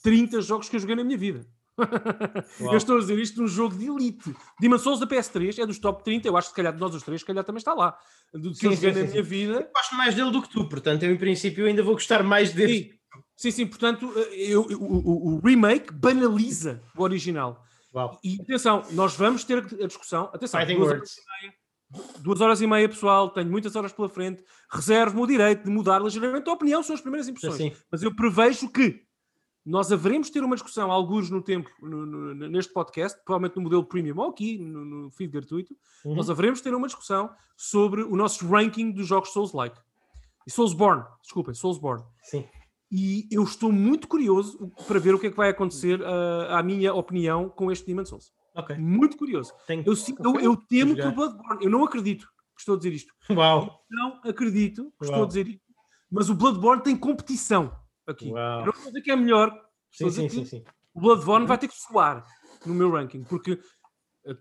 30 0.02 0.40
jogos 0.40 0.68
que 0.68 0.76
eu 0.76 0.80
joguei 0.80 0.96
na 0.96 1.04
minha 1.04 1.18
vida. 1.18 1.46
eu 2.60 2.76
estou 2.76 2.96
a 2.96 3.00
dizer 3.00 3.18
isto 3.18 3.40
num 3.40 3.48
jogo 3.48 3.76
de 3.76 3.86
elite. 3.86 4.34
Demon's 4.60 4.82
Souls 4.82 5.00
da 5.00 5.06
PS3 5.06 5.58
é 5.58 5.66
dos 5.66 5.78
top 5.78 6.04
30. 6.04 6.28
Eu 6.28 6.36
acho 6.36 6.48
que 6.48 6.52
se 6.52 6.56
calhar 6.56 6.72
de 6.72 6.80
nós 6.80 6.94
os 6.94 7.02
três, 7.02 7.20
se 7.20 7.26
calhar 7.26 7.44
também 7.44 7.58
está 7.58 7.74
lá. 7.74 7.96
Do 8.32 8.50
que 8.50 8.56
sim, 8.56 8.66
eu 8.66 8.72
joguei 8.72 8.92
sim, 8.92 9.00
na 9.00 9.06
sim, 9.06 9.12
minha 9.12 9.22
vida. 9.22 9.54
Eu 9.54 9.72
gosto 9.74 9.94
mais 9.96 10.14
dele 10.14 10.30
do 10.30 10.42
que 10.42 10.50
tu, 10.50 10.68
portanto, 10.68 11.02
eu 11.02 11.12
em 11.12 11.16
princípio 11.16 11.66
ainda 11.66 11.82
vou 11.82 11.94
gostar 11.94 12.22
mais 12.22 12.52
dele. 12.52 12.92
Sim, 13.36 13.50
sim, 13.50 13.66
portanto, 13.66 14.12
eu, 14.32 14.70
eu, 14.70 14.78
o, 14.78 15.36
o, 15.36 15.40
remake 15.40 15.92
banaliza 15.92 16.82
o 16.94 17.02
original. 17.02 17.64
Uau. 17.94 18.20
E 18.22 18.38
atenção, 18.40 18.82
nós 18.92 19.16
vamos 19.16 19.44
ter 19.44 19.58
a 19.58 19.86
discussão. 19.86 20.30
Atenção, 20.32 20.64
duas 20.64 20.88
horas, 20.88 21.14
meia, 21.40 21.54
duas 22.20 22.40
horas, 22.40 22.60
e 22.60 22.66
meia, 22.66 22.88
pessoal. 22.88 23.30
Tenho 23.30 23.50
muitas 23.50 23.74
horas 23.74 23.92
pela 23.92 24.08
frente. 24.08 24.44
Reservo-me 24.70 25.22
o 25.22 25.26
direito 25.26 25.64
de 25.64 25.70
mudar 25.70 26.00
ligeiramente 26.00 26.48
a 26.48 26.52
opinião, 26.52 26.82
são 26.82 26.94
as 26.94 27.00
primeiras 27.00 27.28
impressões. 27.28 27.76
Mas 27.90 28.02
eu 28.02 28.14
prevejo 28.14 28.68
que 28.68 29.02
nós 29.64 29.92
haveremos 29.92 30.30
ter 30.30 30.42
uma 30.42 30.56
discussão, 30.56 30.90
alguns 30.90 31.30
no 31.30 31.42
tempo, 31.42 31.70
no, 31.82 32.06
no, 32.06 32.48
neste 32.48 32.72
podcast, 32.72 33.18
provavelmente 33.24 33.56
no 33.56 33.62
modelo 33.62 33.84
premium 33.84 34.18
ou 34.18 34.30
aqui, 34.30 34.58
no, 34.58 34.84
no 34.84 35.10
feed 35.10 35.30
gratuito, 35.32 35.76
uhum. 36.04 36.14
nós 36.14 36.30
haveremos 36.30 36.60
ter 36.60 36.74
uma 36.74 36.86
discussão 36.86 37.30
sobre 37.56 38.02
o 38.02 38.16
nosso 38.16 38.46
ranking 38.48 38.90
dos 38.90 39.06
jogos 39.06 39.32
Souls-like. 39.32 39.78
E 40.46 40.50
Soulsborne, 40.50 41.04
desculpem, 41.22 41.54
Soulsborne. 41.54 42.04
Sim. 42.22 42.44
E 42.90 43.28
eu 43.30 43.42
estou 43.44 43.70
muito 43.70 44.08
curioso 44.08 44.72
para 44.88 44.98
ver 44.98 45.14
o 45.14 45.18
que 45.18 45.28
é 45.28 45.30
que 45.30 45.36
vai 45.36 45.50
acontecer, 45.50 46.00
uh, 46.00 46.50
à 46.50 46.62
minha 46.62 46.92
opinião, 46.92 47.48
com 47.48 47.70
este 47.70 47.86
Demon 47.86 48.04
Souls. 48.04 48.32
Muito 48.78 49.16
curioso. 49.16 49.52
Tenho... 49.66 49.84
Eu, 49.86 49.94
eu, 50.24 50.40
eu, 50.40 50.56
temo 50.56 50.96
que 50.96 51.06
o 51.06 51.12
Bloodborne, 51.12 51.64
eu 51.64 51.70
não 51.70 51.84
acredito 51.84 52.26
que 52.54 52.60
estou 52.60 52.74
a 52.74 52.78
dizer 52.78 52.92
isto. 52.92 53.14
Uau. 53.30 53.84
Eu 53.90 53.96
não 53.96 54.20
acredito 54.24 54.92
que 54.98 55.06
Uau. 55.06 55.10
estou 55.10 55.22
a 55.22 55.26
dizer 55.26 55.46
isto. 55.46 55.62
Mas 56.10 56.28
o 56.28 56.34
Bloodborne 56.34 56.82
tem 56.82 56.96
competição 56.96 57.72
aqui. 58.10 58.30
Uau. 58.30 58.66
não 58.66 58.72
dizer 58.72 59.00
que 59.02 59.10
é 59.10 59.16
melhor. 59.16 59.52
Sim, 59.90 60.10
sim, 60.10 60.28
sim, 60.28 60.44
sim, 60.44 60.64
O 60.94 61.00
Bloodborne 61.00 61.46
vai 61.46 61.58
ter 61.58 61.68
que 61.68 61.74
soar 61.76 62.24
no 62.66 62.74
meu 62.74 62.90
ranking, 62.90 63.24
porque. 63.24 63.58
Eh, 64.26 64.36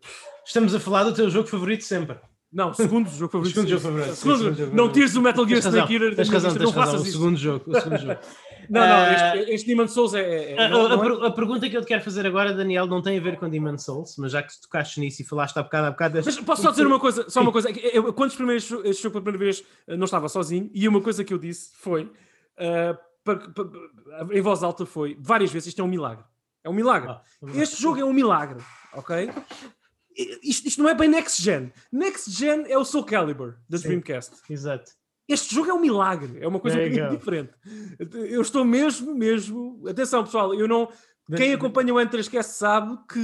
Estamos 0.45 0.73
a 0.75 0.79
falar 0.79 1.03
do 1.03 1.13
teu 1.13 1.29
jogo 1.29 1.47
favorito 1.47 1.83
sempre. 1.83 2.17
Não, 2.51 2.73
segundo 2.73 3.07
jogo 3.09 3.31
favorito. 3.31 3.53
segundo 3.53 3.69
jogo 3.69 3.81
favorito. 3.81 4.15
Segundo, 4.15 4.37
Segundo 4.39 4.57
jogo 4.57 4.75
não 4.75 4.91
tires 4.91 5.15
o 5.15 5.21
Metal 5.21 5.47
Gear 5.47 5.59
Snake 5.59 5.93
Eater 5.93 6.15
tens 6.15 6.29
razão, 6.29 6.51
tens 6.51 6.59
razão. 6.63 6.73
faças 6.73 7.01
O 7.01 7.03
isso. 7.03 7.11
segundo 7.17 7.37
jogo. 7.37 7.63
O 7.67 7.79
segundo 7.79 7.97
jogo. 7.99 8.19
Não, 8.69 8.81
não, 8.81 8.87
Ah, 8.97 9.35
este, 9.35 9.51
este 9.51 9.67
Demon 9.67 9.87
Souls 9.87 10.13
é. 10.13 10.51
é- 10.53 10.65
A, 10.65 10.69
não- 10.69 10.85
a- 10.85 10.89
não 10.89 10.95
é- 11.03 11.07
a 11.07 11.17
per- 11.17 11.25
a 11.25 11.31
pergunta 11.31 11.67
que 11.67 11.75
eu 11.75 11.81
te 11.81 11.87
quero 11.87 12.03
fazer 12.03 12.27
agora, 12.27 12.53
Daniel, 12.53 12.85
não 12.85 13.01
tem 13.01 13.17
a 13.17 13.21
ver 13.21 13.39
com 13.39 13.49
Demon 13.49 13.79
Souls, 13.79 14.13
mas 14.19 14.31
já 14.31 14.43
que 14.43 14.51
tocaste 14.61 14.99
nisso 14.99 15.23
e 15.23 15.25
falaste 15.25 15.57
há 15.57 15.63
bocado, 15.63 15.87
há 15.87 15.91
bocado. 15.91 16.21
Mas 16.23 16.39
posso 16.41 16.61
só 16.61 16.69
dizer 16.69 16.85
uma 16.85 16.99
coisa, 16.99 17.27
só 17.31 17.41
uma 17.41 17.51
coisa. 17.51 17.71
é 17.71 17.97
Eu, 17.97 18.13
quando 18.13 18.29
experimentei 18.29 18.57
este 18.57 18.69
jogo- 18.69 18.87
este 18.87 19.01
jogo 19.01 19.13
pela 19.13 19.23
primeira 19.23 19.45
vez, 19.45 19.63
eh, 19.87 19.97
não 19.97 20.05
estava 20.05 20.29
sozinho, 20.29 20.69
e 20.71 20.87
uma 20.87 21.01
coisa 21.01 21.23
que 21.23 21.33
eu 21.33 21.39
disse 21.39 21.71
foi, 21.79 22.11
eh, 22.57 22.93
pa- 22.93 22.99
em 24.31 24.41
voz 24.41 24.63
alta 24.63 24.85
foi, 24.85 25.17
várias 25.19 25.51
vezes, 25.51 25.67
isto 25.69 25.81
é 25.81 25.83
um 25.83 25.87
milagre. 25.87 26.23
É 26.63 26.69
um 26.69 26.73
milagre. 26.73 27.09
Ah, 27.09 27.21
Este 27.55 27.81
jogo 27.81 27.99
é 27.99 28.03
um 28.05 28.13
milagre, 28.13 28.61
ok? 28.93 29.29
Isto, 30.43 30.67
isto 30.67 30.83
não 30.83 30.89
é 30.89 30.93
bem 30.93 31.07
Next 31.07 31.41
Gen. 31.41 31.71
Next 31.91 32.29
Gen 32.31 32.65
é 32.67 32.77
o 32.77 32.83
Soul 32.83 33.05
Calibur 33.05 33.55
da. 33.69 33.77
Dreamcast. 33.77 34.35
Exato. 34.49 34.91
Este 35.27 35.53
jogo 35.55 35.69
é 35.69 35.73
um 35.73 35.79
milagre, 35.79 36.39
é 36.41 36.47
uma 36.47 36.59
coisa 36.59 36.75
um 36.77 36.79
There 36.79 36.91
bocadinho 36.91 37.17
diferente. 37.19 37.53
Eu 38.31 38.41
estou 38.41 38.65
mesmo, 38.65 39.13
mesmo. 39.15 39.87
Atenção, 39.87 40.23
pessoal, 40.23 40.53
eu 40.53 40.67
não. 40.67 40.89
Quem 41.37 41.53
acompanha 41.53 41.93
o 41.93 41.97
N3Cast 41.97 42.43
sabe 42.53 42.97
que. 43.07 43.19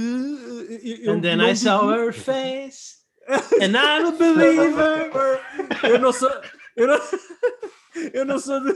eh, 0.70 1.08
eu 1.08 1.12
And 1.14 1.20
then 1.20 1.40
I 1.42 1.56
saw 1.56 1.90
her 1.90 2.12
face, 2.14 2.98
and 3.60 3.72
I'm 3.76 4.06
a 4.06 4.12
believer. 4.12 5.10
eu 5.82 5.98
não 5.98 6.12
sou. 6.12 6.30
Eu 6.76 6.86
não, 6.86 7.00
eu 8.12 8.24
não 8.24 8.38
sou 8.38 8.60
de, 8.60 8.74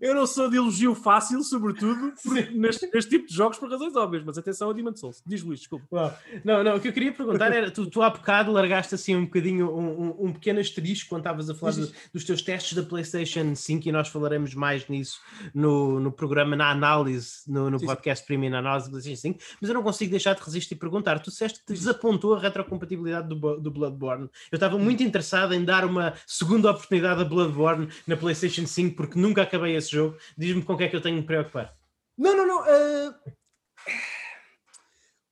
eu 0.00 0.14
não 0.14 0.26
sou 0.26 0.48
de 0.50 0.56
elogio 0.56 0.94
fácil, 0.94 1.42
sobretudo 1.42 2.12
neste, 2.54 2.88
neste 2.92 3.10
tipo 3.10 3.26
de 3.26 3.34
jogos 3.34 3.58
por 3.58 3.70
razões 3.70 3.94
óbvias, 3.96 4.24
mas 4.24 4.38
atenção 4.38 4.70
a 4.70 4.72
Demon 4.72 4.94
Souls. 4.94 5.22
Diz 5.26 5.42
Luís, 5.42 5.60
desculpa. 5.60 6.18
Não, 6.44 6.62
não, 6.62 6.76
o 6.76 6.80
que 6.80 6.88
eu 6.88 6.92
queria 6.92 7.12
perguntar 7.12 7.52
era: 7.52 7.70
tu, 7.70 7.86
tu 7.86 8.02
há 8.02 8.10
bocado 8.10 8.52
largaste 8.52 8.94
assim 8.94 9.16
um 9.16 9.24
bocadinho, 9.24 9.70
um, 9.74 10.26
um- 10.26 10.32
pequeno 10.32 10.60
asterisco 10.60 11.08
quando 11.08 11.22
estavas 11.22 11.48
a 11.50 11.54
falar 11.54 11.72
do- 11.72 11.92
dos 12.12 12.24
teus 12.24 12.42
testes 12.42 12.74
da 12.74 12.82
PlayStation 12.82 13.54
5 13.54 13.88
e 13.88 13.92
nós 13.92 14.08
falaremos 14.08 14.54
mais 14.54 14.86
nisso 14.88 15.20
no, 15.54 15.98
no 16.00 16.12
programa, 16.12 16.54
na 16.56 16.70
análise, 16.70 17.40
no, 17.46 17.70
no 17.70 17.78
podcast 17.80 18.26
Premium 18.26 18.50
na 18.50 18.58
análise 18.58 18.86
da 18.86 18.90
PlayStation 18.92 19.20
5. 19.22 19.38
Mas 19.60 19.70
eu 19.70 19.74
não 19.74 19.82
consigo 19.82 20.10
deixar 20.10 20.34
de 20.34 20.42
resistir 20.42 20.74
e 20.74 20.78
perguntar: 20.78 21.18
tu 21.20 21.30
disseste 21.30 21.60
que 21.60 21.66
te 21.66 21.72
desapontou 21.72 22.34
a 22.34 22.38
retrocompatibilidade 22.40 23.28
do, 23.28 23.56
do 23.56 23.70
Bloodborne. 23.70 24.28
Eu 24.52 24.56
estava 24.56 24.78
muito 24.78 25.02
interessado 25.02 25.54
em 25.54 25.64
dar 25.64 25.84
uma 25.84 26.14
segunda 26.26 26.70
oportunidade 26.70 27.22
a 27.22 27.24
Bloodborne 27.24 27.88
na 28.06 28.16
PlayStation 28.16 28.25
5 28.34 28.96
porque 28.96 29.18
nunca 29.18 29.42
acabei 29.42 29.76
esse 29.76 29.90
jogo. 29.90 30.16
Diz-me 30.36 30.62
com 30.62 30.74
o 30.74 30.76
que 30.76 30.84
é 30.84 30.88
que 30.88 30.96
eu 30.96 31.00
tenho 31.00 31.16
de 31.16 31.20
me 31.22 31.26
preocupar. 31.26 31.74
Não, 32.16 32.36
não, 32.36 32.46
não. 32.46 32.66
eh, 32.66 33.14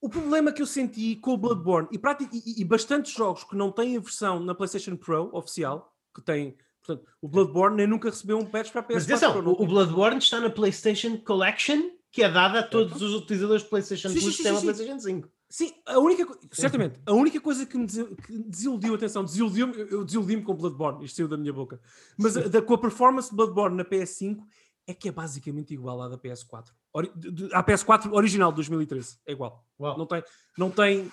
O 0.01 0.09
problema 0.09 0.53
que 0.53 0.61
eu 0.61 0.67
senti 0.67 1.17
com 1.17 1.33
o 1.33 1.39
Bloodborne 1.39 1.89
e, 1.91 1.97
e, 1.97 2.61
e 2.61 2.65
bastantes 2.65 3.13
jogos 3.15 3.43
que 3.45 3.57
não 3.57 3.73
têm 3.73 3.97
a 3.97 4.01
versão 4.01 4.39
na 4.39 4.55
PlayStation 4.55 4.97
Pro 4.97 5.31
oficial, 5.33 5.95
que 6.15 6.21
tem. 6.21 6.57
Portanto, 6.85 7.09
o 7.23 7.27
Bloodborne 7.29 7.77
nem 7.79 7.87
nunca 7.87 8.11
recebeu 8.11 8.39
um 8.39 8.45
patch 8.45 8.71
para 8.71 8.83
a 8.83 8.85
PS4 8.85 8.95
Mas 8.95 9.05
atenção, 9.05 9.33
Pro. 9.33 9.53
o. 9.63 9.67
Bloodborne 9.67 10.19
está 10.19 10.39
na 10.41 10.51
PlayStation 10.51 11.17
Collection, 11.17 11.91
que 12.13 12.23
é 12.23 12.29
dada 12.29 12.61
a 12.61 12.63
todos 12.63 13.01
os 13.01 13.15
utilizadores 13.15 13.63
de 13.63 13.71
PlayStation 13.71 14.11
Sim, 14.11 14.15
sim, 14.17 14.21
Plus 14.21 14.37
sim, 14.37 14.37
que 14.37 14.43
têm 14.43 14.53
uma 14.53 14.61
sim, 14.61 14.67
sim. 14.67 14.75
PlayStation 14.75 15.01
5. 15.01 15.29
Sim, 15.57 15.73
a 15.87 16.01
única 16.01 16.27
certamente, 16.51 16.99
a 17.07 17.13
única 17.13 17.41
coisa 17.41 17.65
que 17.65 17.79
me 17.79 17.87
desiludiu, 17.87 18.93
atenção, 18.97 19.23
desiludiu-me, 19.25 19.87
eu 19.89 20.05
desiludi-me 20.05 20.43
com 20.43 20.53
Bloodborne, 20.53 21.05
isto 21.05 21.15
saiu 21.15 21.29
da 21.29 21.37
minha 21.37 21.53
boca, 21.53 21.81
mas 22.19 22.37
a, 22.37 22.49
da, 22.49 22.61
com 22.61 22.75
a 22.75 22.79
performance 22.79 23.31
de 23.31 23.37
Bloodborne 23.37 23.77
na 23.77 23.85
PS5 23.85 24.39
é 24.85 24.93
que 24.93 25.09
é 25.09 25.13
basicamente 25.13 25.73
igual 25.73 26.03
à 26.03 26.09
da 26.09 26.19
PS4. 26.19 26.71
Ori, 26.93 27.09
de- 27.15 27.31
de- 27.31 27.55
à 27.55 27.63
PS4 27.63 28.11
original 28.13 28.51
de 28.51 28.57
2013, 28.57 29.17
é 29.25 29.31
igual. 29.31 29.65
Uau. 29.79 29.97
Não 29.97 30.07
tem, 30.07 30.25
não 30.59 30.71
tem 30.73 31.09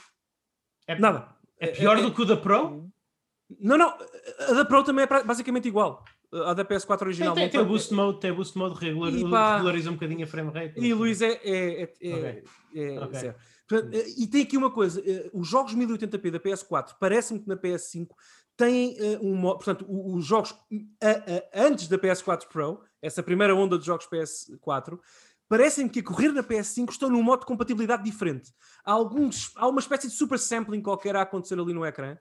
É, 0.88 0.98
nada. 0.98 1.36
é 1.60 1.68
pior 1.68 2.02
do 2.02 2.12
que 2.12 2.24
o 2.24 2.26
da 2.26 2.36
Pro? 2.36 2.90
Não, 3.60 3.78
não, 3.78 3.90
a 4.50 4.54
da 4.54 4.66
Pro 4.66 4.84
também 4.84 5.06
é 5.06 5.24
basicamente 5.24 5.68
igual. 5.68 6.04
A 6.34 6.56
da 6.56 6.66
PS4 6.66 6.98
Tem, 6.98 7.08
original. 7.10 7.36
tem, 7.36 7.44
não 7.44 7.52
tem 7.52 7.60
o 7.60 7.64
tem- 7.64 7.72
boost 7.72 7.94
mode, 7.94 8.20
tem 8.20 8.32
o 8.32 8.36
boost 8.38 8.58
mode 8.58 8.80
regular, 8.84 9.14
E 9.14 9.30
pá- 9.30 9.54
regulariza 9.58 9.90
um 9.92 9.94
bocadinho 9.94 10.24
a 10.24 10.28
frame 10.28 10.50
rate. 10.52 10.80
E 10.80 10.94
Luís 10.96 11.22
é, 11.22 11.34
é, 11.44 11.84
é, 11.84 11.94
é- 12.02 12.16
Ok. 12.16 12.46
é 12.74 13.00
Ok. 13.02 13.34
Eh, 13.76 14.06
e 14.18 14.28
tem 14.28 14.44
aqui 14.44 14.58
uma 14.58 14.72
coisa: 14.72 15.02
eh, 15.06 15.30
os 15.34 15.48
jogos 15.48 15.76
1080p 15.76 16.32
da 16.32 16.40
PS4 16.40 16.96
parece-me 17.00 17.40
que 17.40 17.48
na 17.48 17.56
PS5 17.56 18.10
têm 18.58 18.98
eh, 19.00 19.20
um 19.22 19.36
modo. 19.36 19.58
Portanto, 19.58 19.86
os 19.90 20.26
jogos 20.26 20.56
antes 21.54 21.88
da 21.88 21.98
PS4 21.98 22.48
Pro, 22.48 22.82
essa 23.02 23.24
primeira 23.24 23.56
onda 23.56 23.78
de 23.78 23.86
jogos 23.86 24.08
PS4, 24.08 25.00
parecem 25.50 25.88
que 25.90 26.00
a 26.00 26.04
correr 26.04 26.32
na 26.32 26.44
PS5 26.44 26.92
estão 26.92 27.10
num 27.10 27.22
modo 27.22 27.42
de 27.42 27.46
compatibilidade 27.46 28.04
diferente. 28.04 28.54
Há, 28.86 28.92
alguns, 28.94 29.52
há 29.56 29.68
uma 29.68 29.80
espécie 29.82 30.08
de 30.08 30.14
super 30.14 30.40
sampling 30.40 30.82
qualquer 30.82 31.16
a 31.16 31.22
acontecer 31.24 31.60
ali 31.60 31.74
no 31.74 31.86
ecrã, 31.86 32.18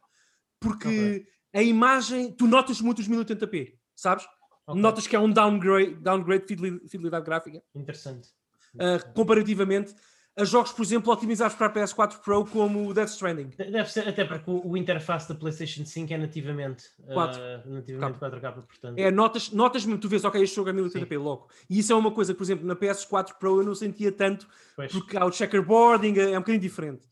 porque 0.58 0.88
Ok. 0.88 1.26
a 1.54 1.62
imagem, 1.62 2.32
tu 2.32 2.46
notas 2.46 2.80
muito 2.80 2.98
os 3.00 3.08
1080p, 3.08 3.74
sabes? 3.94 4.26
Ok, 4.66 4.80
Notas 4.80 5.06
que 5.06 5.14
é 5.16 5.18
um 5.18 5.30
downgrade, 5.30 5.94
downgrade 5.96 6.42
de 6.42 6.48
fideli- 6.48 6.88
fidelidade 6.88 7.24
gráfica 7.24 7.62
Interessante. 7.74 8.28
uh, 8.74 9.12
comparativamente 9.14 9.94
a 10.36 10.44
jogos, 10.44 10.72
por 10.72 10.82
exemplo, 10.82 11.12
otimizados 11.12 11.54
para 11.56 11.66
a 11.66 11.72
PS4 11.72 12.18
Pro 12.20 12.44
como 12.46 12.88
o 12.88 12.94
Death 12.94 13.10
Stranding. 13.10 13.50
Deve 13.56 13.90
ser, 13.90 14.08
até 14.08 14.24
porque 14.24 14.50
o, 14.50 14.70
o 14.70 14.76
interface 14.76 15.28
da 15.28 15.34
PlayStation 15.34 15.84
5 15.84 16.12
é 16.12 16.16
nativamente, 16.16 16.84
Quatro. 17.12 17.40
ah, 17.42 17.62
nativamente 17.66 18.18
4K, 18.18 18.52
portanto. 18.62 18.98
É, 18.98 19.10
notas, 19.10 19.50
notas 19.50 19.84
mesmo, 19.84 20.00
tu 20.00 20.08
vês, 20.08 20.24
ok, 20.24 20.40
este 20.42 20.56
jogo 20.56 20.70
é 20.70 20.72
1080p, 20.72 21.18
logo. 21.20 21.48
E 21.68 21.78
isso 21.80 21.92
é 21.92 21.96
uma 21.96 22.10
coisa 22.12 22.32
que, 22.32 22.38
por 22.38 22.44
exemplo, 22.44 22.66
na 22.66 22.76
PS4 22.76 23.34
Pro 23.38 23.60
eu 23.60 23.64
não 23.66 23.74
sentia 23.74 24.10
tanto, 24.12 24.46
Pois. 24.76 24.92
porque 24.92 25.16
há 25.16 25.24
o 25.26 25.32
checkerboarding, 25.32 26.18
é 26.18 26.30
um 26.38 26.40
bocadinho 26.40 26.60
diferente. 26.60 27.04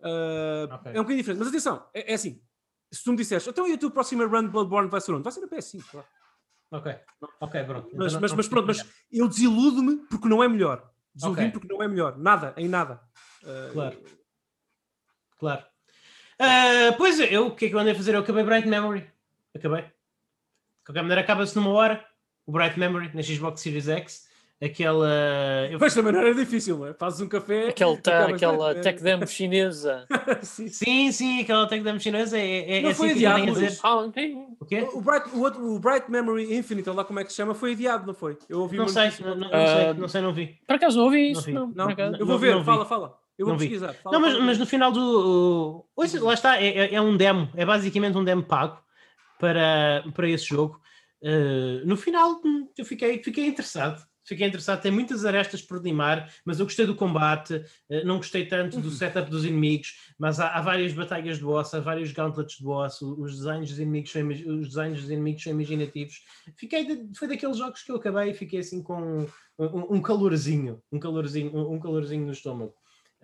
Uh, 0.00 0.68
Ok. 0.74 0.92
É 0.92 1.00
um 1.00 1.04
bocadinho 1.04 1.18
diferente. 1.18 1.38
Mas 1.38 1.48
atenção, 1.48 1.86
é, 1.94 2.10
é 2.12 2.14
assim, 2.14 2.42
se 2.92 3.02
tu 3.02 3.10
me 3.12 3.16
disseste, 3.16 3.48
então 3.48 3.66
e 3.66 3.72
a 3.72 3.78
tua 3.78 3.90
próxima 3.90 4.26
run 4.26 4.48
Bloodborne 4.48 4.90
vai 4.90 5.00
ser 5.00 5.12
onde? 5.12 5.22
Vai 5.22 5.32
ser 5.32 5.40
na 5.40 5.48
PS5, 5.48 5.82
claro. 5.90 6.06
Ok, 6.70 6.92
ok, 7.40 7.64
pronto. 7.64 7.88
Mas, 7.94 8.12
Então 8.12 8.20
mas, 8.20 8.30
não- 8.32 8.36
mas 8.36 8.46
não- 8.46 8.50
pronto, 8.50 8.66
mas 8.66 8.84
eu 9.12 9.28
desiludo-me 9.28 9.96
porque 10.08 10.28
não 10.28 10.42
é 10.42 10.48
melhor. 10.48 10.90
Desiludo-me 11.14 11.46
Ok. 11.48 11.52
porque 11.60 11.72
não 11.72 11.82
é 11.82 11.88
melhor. 11.88 12.16
Nada, 12.18 12.54
em 12.56 12.68
nada. 12.68 13.00
Uh, 13.42 13.72
Claro. 13.72 14.04
Claro. 15.38 15.64
Ah, 16.38 16.94
pois 16.96 17.20
é, 17.20 17.34
eu 17.34 17.48
o 17.48 17.54
que 17.54 17.66
é 17.66 17.68
que 17.68 17.74
eu 17.74 17.78
andei 17.78 17.92
a 17.92 17.96
fazer? 17.96 18.14
Eu 18.14 18.20
acabei 18.20 18.42
Bright 18.42 18.66
Memory. 18.66 19.08
Acabei. 19.54 19.82
De 19.82 20.84
qualquer 20.86 21.02
maneira, 21.02 21.20
acaba-se 21.20 21.54
numa 21.56 21.70
hora. 21.70 22.04
O 22.46 22.52
Bright 22.52 22.78
Memory 22.78 23.10
na 23.14 23.22
Xbox 23.22 23.60
Series 23.60 23.88
X. 23.88 24.23
Aquela. 24.62 25.08
Eu... 25.70 25.78
Mas 25.78 25.92
também 25.94 26.12
não 26.12 26.20
era 26.20 26.34
difícil, 26.34 26.78
não 26.78 26.86
é? 26.86 26.94
Fazes 26.94 27.20
um 27.20 27.28
café. 27.28 27.68
Aquele 27.68 27.92
acabas- 27.94 28.34
aquela 28.34 28.70
é- 28.70 28.74
tech 28.80 29.02
demo 29.02 29.26
chinesa. 29.26 30.06
Sim, 30.42 31.12
sim. 31.12 31.40
Aquela 31.42 31.66
tech 31.66 31.82
demo 31.82 32.00
chinesa 32.00 32.38
é, 32.38 32.78
é, 32.78 32.80
Não 32.82 32.90
é 32.90 32.94
foi 32.94 33.08
assim 33.10 33.26
adiado, 33.26 33.52
dizer. 33.52 33.78
Ah. 33.82 33.96
O 33.96 34.12
quê? 34.64 34.88
O 34.94 35.00
Bright, 35.00 35.28
o, 35.34 35.40
outro- 35.40 35.64
o 35.74 35.78
Bright 35.78 36.10
Memory 36.10 36.56
Infinite, 36.56 36.88
ou 36.88 36.94
lá 36.96 37.04
como 37.04 37.20
é 37.20 37.24
que 37.24 37.30
se 37.30 37.36
chama, 37.36 37.54
foi 37.54 37.72
adiado, 37.72 38.06
não 38.06 38.14
foi? 38.14 38.38
Eu 38.48 38.60
ouvi 38.60 38.76
Não 38.78 38.88
sei, 38.88 39.10
não, 39.20 39.34
não, 39.34 39.48
Ah, 39.52 39.58
não 39.58 39.66
sei, 39.66 39.92
não 39.94 40.08
sei, 40.08 40.20
não 40.22 40.32
vi. 40.32 40.58
Por 40.66 40.76
acaso 40.76 40.96
não 40.98 41.04
ouvi 41.06 41.22
Não 41.24 41.32
isso, 41.32 41.42
vi. 41.46 41.52
não. 41.52 41.66
Não, 41.74 41.88
acaso. 41.88 42.14
eu 42.14 42.18
vou 42.26 42.28
Não- 42.34 42.38
ver, 42.38 42.52
não 42.52 42.60
vi. 42.60 42.64
fala, 42.66 42.86
fala. 42.86 43.18
Eu 43.36 43.46
vou 43.46 43.54
Não 43.54 43.58
vi. 43.58 43.68
pesquisar. 43.68 43.92
Fala, 43.94 44.14
Não, 44.14 44.20
mas, 44.20 44.32
fala. 44.34 44.44
mas 44.46 44.58
no 44.58 44.66
final 44.66 44.92
do. 44.92 45.84
Ouça, 45.96 46.22
lá 46.24 46.32
está, 46.34 46.62
é, 46.62 46.68
é- 46.68 46.94
é 46.94 47.00
um 47.00 47.16
demo, 47.16 47.50
é 47.56 47.66
basicamente 47.66 48.16
um 48.16 48.24
demo 48.24 48.44
pago 48.44 48.78
para, 49.38 50.04
para 50.14 50.28
esse 50.28 50.46
jogo. 50.46 50.80
Uh, 51.22 51.84
no 51.86 51.96
final, 51.96 52.40
hum, 52.44 52.68
eu 52.78 52.84
fiquei, 52.84 53.22
fiquei 53.22 53.46
interessado. 53.46 54.00
Fiquei 54.26 54.46
interessado, 54.46 54.80
tem 54.80 54.90
muitas 54.90 55.24
arestas 55.24 55.60
por 55.60 55.82
limar, 55.82 56.32
mas 56.44 56.58
eu 56.58 56.66
gostei 56.66 56.86
do 56.86 56.94
combate, 56.94 57.54
uh, 57.56 58.04
não 58.06 58.16
gostei 58.16 58.46
tanto 58.46 58.76
Uhum. 58.76 58.82
do 58.82 58.90
setup 58.90 59.30
dos 59.30 59.44
inimigos, 59.44 60.12
mas 60.18 60.40
há, 60.40 60.48
há 60.48 60.62
várias 60.62 60.92
batalhas 60.92 61.38
de 61.38 61.44
boss, 61.44 61.74
há 61.74 61.80
vários 61.80 62.10
gauntlets 62.12 62.56
de 62.56 62.64
boss, 62.64 63.02
os 63.02 63.36
desenhos 63.38 63.68
dos 63.70 63.78
inimigos 63.78 64.10
são, 64.12 64.26
os 64.28 64.68
desenhos 64.68 65.00
dos 65.02 65.10
inimigos 65.10 65.42
são 65.42 65.52
imaginativos. 65.52 66.22
Fiquei 66.56 66.84
de- 66.86 67.18
foi 67.18 67.28
daqueles 67.28 67.58
jogos 67.58 67.82
que 67.82 67.92
eu 67.92 67.96
acabei 67.96 68.30
e 68.30 68.34
fiquei 68.34 68.60
assim 68.60 68.82
com 68.82 69.26
um, 69.58 69.94
um, 69.96 70.00
calorzinho, 70.02 70.82
um 70.90 70.98
calorzinho, 70.98 71.54
um 71.70 71.78
calorzinho 71.78 72.24
no 72.26 72.32
estômago. 72.32 72.74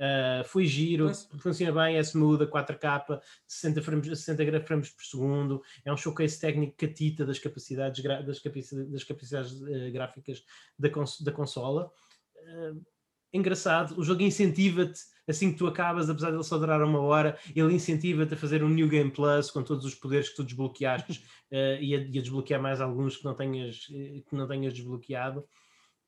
Uh, 0.01 0.43
foi 0.44 0.64
giro, 0.64 1.05
Pois. 1.05 1.28
funciona 1.40 1.85
bem, 1.85 1.97
é 1.98 2.01
smooth, 2.01 2.44
a 2.44 2.47
4K, 2.47 3.20
60 3.47 3.82
frames, 3.82 4.06
60 4.06 4.44
gra- 4.47 4.60
frames 4.62 4.89
por 4.89 5.05
segundo, 5.05 5.62
é 5.85 5.93
um 5.93 5.97
showcase 5.97 6.40
técnico 6.40 6.74
catita 6.74 7.27
das 7.27 7.39
capacidades, 7.39 8.02
das 8.02 8.39
capacidades, 8.39 8.90
das 8.90 9.05
capacidades 9.05 9.62
eh, 9.68 9.90
gráficas 9.90 10.43
da, 10.78 10.89
cons- 10.89 11.20
da 11.20 11.31
consola. 11.31 11.93
Uh, 12.35 12.82
engraçado, 13.31 13.94
o 13.98 14.02
jogo 14.02 14.22
incentiva-te, 14.22 15.01
assim 15.28 15.52
que 15.52 15.59
tu 15.59 15.66
acabas, 15.66 16.09
apesar 16.09 16.31
de 16.31 16.36
ele 16.36 16.44
só 16.44 16.56
durar 16.56 16.82
uma 16.82 17.01
hora, 17.01 17.39
ele 17.55 17.74
incentiva-te 17.74 18.32
a 18.32 18.39
fazer 18.39 18.64
um 18.64 18.70
New 18.70 18.89
Game 18.89 19.10
Plus 19.10 19.51
com 19.51 19.62
todos 19.62 19.85
os 19.85 19.94
poderes 19.94 20.31
que 20.31 20.36
tu 20.36 20.44
desbloqueaste 20.44 21.22
eh, 21.51 21.77
e, 21.85 21.94
a, 21.94 21.98
e 21.98 22.18
a 22.18 22.22
desbloquear 22.22 22.62
mais 22.62 22.81
alguns 22.81 23.18
que 23.18 23.24
não 23.27 23.35
tenhas, 23.35 23.85
que 23.85 24.24
não 24.32 24.48
tenhas 24.48 24.72
desbloqueado. 24.72 25.44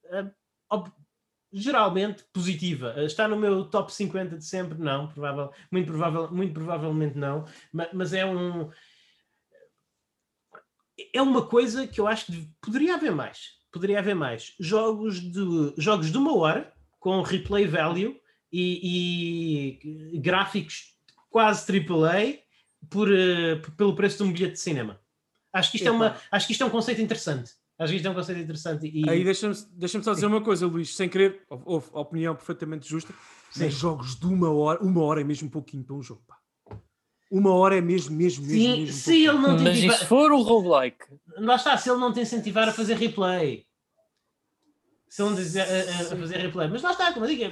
Uh, 0.05 0.33
geralmente 1.53 2.25
positiva. 2.33 2.95
Uh, 2.97 3.07
Está 3.07 3.29
no 3.29 3.37
meu 3.37 3.65
top 3.65 3.93
50 3.93 4.39
de 4.39 4.45
sempre? 4.45 4.79
Não, 4.79 5.09
provável, 5.09 5.51
muito, 5.71 5.87
provável, 5.87 6.31
muito 6.33 6.55
provavelmente 6.55 7.19
não, 7.19 7.45
ma- 7.73 7.89
mas, 7.93 8.13
é 8.13 8.25
um. 8.25 8.71
É 11.13 11.21
uma 11.21 11.47
coisa 11.47 11.87
que 11.87 12.01
eu 12.01 12.07
acho 12.07 12.27
que 12.27 12.49
poderia 12.61 12.95
haver 12.95 13.13
mais. 13.13 13.61
Poderia 13.71 13.99
haver 13.99 14.15
mais. 14.15 14.55
Jogos 14.61 15.21
de, 15.21 15.75
jogos 15.77 16.11
de 16.11 16.19
uma 16.19 16.37
hora 16.37 16.73
com 17.01 17.21
replay 17.23 17.67
value 17.67 18.21
e, 18.53 19.79
e 20.15 20.19
gráficos 20.19 20.95
quase 21.31 21.65
AAA 21.73 22.39
por, 22.91 23.09
uh, 23.09 23.73
pelo 23.77 23.95
preço 23.97 24.19
de 24.19 24.23
um 24.25 24.33
bilhete 24.33 24.53
de 24.53 24.61
cinema. 24.61 25.01
Acho 25.53 25.71
que 25.71 25.77
isto, 25.79 25.89
é, 25.89 25.91
uma, 25.91 26.17
acho 26.31 26.47
que 26.47 26.53
isto 26.53 26.63
é 26.63 26.67
um 26.67 26.71
conceito 26.71 27.01
interessante. 27.01 27.53
Acho 27.83 27.93
que 27.93 27.97
isto 27.97 28.07
é 28.07 28.11
um 28.11 28.15
conceito 28.15 28.41
interessante. 28.41 28.91
E... 28.93 29.09
Aí 29.09 29.25
deixa-me 29.25 29.55
deixa 29.73 30.03
só 30.03 30.15
dizer 30.15 30.27
uma 30.27 30.41
coisa, 30.41 30.67
Luís, 30.67 30.95
sem 30.95 31.09
querer, 31.09 31.43
houve 31.49 31.89
opinião 31.93 32.35
perfeitamente 32.35 32.89
justa, 32.89 33.13
Sim. 33.51 33.65
mas 33.65 33.75
jogos 33.75 34.19
de 34.19 34.27
uma 34.27 34.51
hora, 34.51 34.83
uma 34.83 35.03
hora 35.03 35.21
é 35.21 35.25
mesmo 35.25 35.49
um 35.49 35.51
pouquinho 35.51 35.83
para 35.83 35.97
um 35.97 36.03
jogo, 36.03 36.23
pá. 36.27 36.39
Uma 37.31 37.55
hora 37.55 37.79
é 37.79 37.81
mesmo, 37.81 38.15
mesmo, 38.15 38.47
mesmo. 38.47 38.63
Sim, 38.63 38.81
mesmo 38.81 38.93
se 38.95 39.27
ele 39.27 39.39
não 39.39 39.59
Mas 39.59 39.79
se 39.79 40.05
for 40.05 40.31
o 40.33 40.43
roguelike. 40.43 41.07
Lá 41.39 41.57
está, 41.57 41.79
se 41.79 41.89
ele 41.91 41.99
não 41.99 42.13
te 42.13 42.21
incentivar 42.21 42.69
a 42.69 42.73
fazer 42.73 42.95
replay. 42.95 43.65
Se 45.09 45.23
ele 45.23 45.31
não 45.31 45.37
dizer 45.37 45.63
a, 45.63 46.13
a, 46.13 46.17
fazer 46.17 46.37
replay. 46.37 46.69
Mas 46.69 46.83
lá 46.83 46.93
está, 46.93 47.11
como 47.13 47.25
eu 47.25 47.31
digo, 47.31 47.43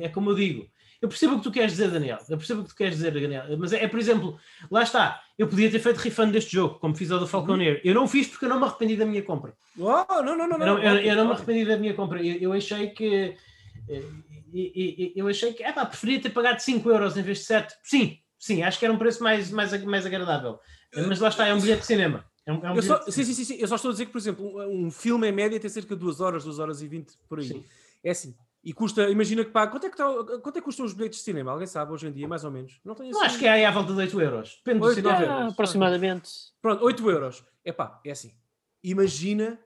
é, 0.00 0.04
é 0.04 0.08
como 0.10 0.30
eu 0.30 0.34
digo. 0.34 0.68
Eu 1.04 1.08
percebo 1.08 1.34
o 1.34 1.36
que 1.36 1.42
tu 1.42 1.52
queres 1.52 1.72
dizer, 1.72 1.90
Daniel. 1.90 2.16
Eu 2.30 2.38
percebo 2.38 2.62
o 2.62 2.64
que 2.64 2.70
tu 2.70 2.76
queres 2.76 2.94
dizer, 2.94 3.12
Daniel. 3.12 3.44
Mas 3.58 3.74
é, 3.74 3.84
é 3.84 3.88
por 3.88 4.00
exemplo, 4.00 4.38
lá 4.70 4.82
está. 4.82 5.20
Eu 5.36 5.46
podia 5.46 5.70
ter 5.70 5.78
feito 5.78 5.98
refund 5.98 6.32
deste 6.32 6.52
jogo, 6.52 6.78
como 6.78 6.94
fiz 6.94 7.10
ao 7.10 7.18
do 7.18 7.26
Falconeer. 7.26 7.74
Uhum. 7.74 7.80
Eu 7.84 7.94
não 7.94 8.08
fiz 8.08 8.26
porque 8.26 8.46
eu 8.46 8.48
não 8.48 8.58
me 8.58 8.64
arrependi 8.64 8.96
da 8.96 9.04
minha 9.04 9.22
compra. 9.22 9.54
Oh, 9.78 10.22
não, 10.22 10.34
não, 10.34 10.48
não. 10.48 10.58
Eu 10.58 10.66
não, 10.66 10.78
eu, 10.78 10.96
eu 11.00 11.16
não 11.16 11.26
me 11.26 11.32
arrependi 11.32 11.66
da 11.66 11.76
minha 11.76 11.92
compra. 11.92 12.24
Eu, 12.24 12.36
eu 12.36 12.52
achei 12.54 12.88
que. 12.88 13.36
Eh, 13.86 15.12
eu 15.14 15.28
achei 15.28 15.52
que. 15.52 15.62
É 15.62 15.72
pá, 15.72 15.84
preferia 15.84 16.22
ter 16.22 16.30
pagado 16.30 16.62
5 16.62 16.90
euros 16.90 17.18
em 17.18 17.22
vez 17.22 17.40
de 17.40 17.44
7. 17.44 17.74
Sim, 17.82 18.18
Sim, 18.44 18.62
acho 18.62 18.78
que 18.78 18.84
era 18.84 18.92
um 18.92 18.98
preço 18.98 19.22
mais, 19.22 19.50
mais, 19.50 19.84
mais 19.84 20.04
agradável. 20.04 20.58
Mas 20.94 21.18
lá 21.18 21.28
está, 21.28 21.46
é 21.46 21.54
um 21.54 21.60
bilhete 21.60 21.80
de 21.80 21.86
cinema. 21.86 22.26
É 22.44 22.52
um, 22.52 22.66
é 22.66 22.72
um 22.72 22.82
só, 22.82 23.02
sim, 23.10 23.24
sim, 23.24 23.32
sim, 23.32 23.44
sim, 23.44 23.56
Eu 23.58 23.66
só 23.66 23.76
estou 23.76 23.88
a 23.88 23.92
dizer 23.92 24.04
que, 24.04 24.12
por 24.12 24.18
exemplo, 24.18 24.46
um, 24.46 24.86
um 24.86 24.90
filme 24.90 25.26
em 25.26 25.32
média 25.32 25.58
tem 25.58 25.70
cerca 25.70 25.94
de 25.94 26.00
2 26.00 26.20
horas, 26.20 26.44
2 26.44 26.58
horas 26.58 26.82
e 26.82 26.86
20 26.86 27.14
por 27.26 27.38
aí. 27.38 27.48
Sim. 27.48 27.64
É 28.02 28.10
assim. 28.10 28.34
E 28.64 28.72
custa, 28.72 29.10
imagina 29.10 29.44
que 29.44 29.50
pá, 29.50 29.66
quanto 29.66 29.86
é 29.86 29.90
que, 29.90 29.96
tá, 29.96 30.04
quanto 30.42 30.56
é 30.56 30.60
que 30.60 30.62
custam 30.62 30.86
os 30.86 30.94
bilhetes 30.94 31.18
de 31.18 31.24
cinema? 31.24 31.50
Alguém 31.50 31.66
sabe 31.66 31.92
hoje 31.92 32.08
em 32.08 32.12
dia, 32.12 32.26
mais 32.26 32.44
ou 32.44 32.50
menos? 32.50 32.80
Não 32.82 32.94
tenho 32.94 33.10
assim... 33.10 33.26
acho 33.26 33.38
que 33.38 33.46
é 33.46 33.50
aí 33.50 33.64
à 33.64 33.70
volta 33.70 33.92
de 33.92 33.98
8 33.98 34.20
euros. 34.22 34.62
Depende 34.64 34.84
8, 34.84 35.02
do 35.02 35.10
cinema. 35.10 35.34
Ah, 35.34 35.48
aproximadamente. 35.48 36.30
Pronto, 36.62 36.82
8 36.82 37.10
euros. 37.10 37.44
É 37.62 37.72
pá, 37.72 38.00
é 38.02 38.10
assim. 38.10 38.34
Imagina 38.82 39.60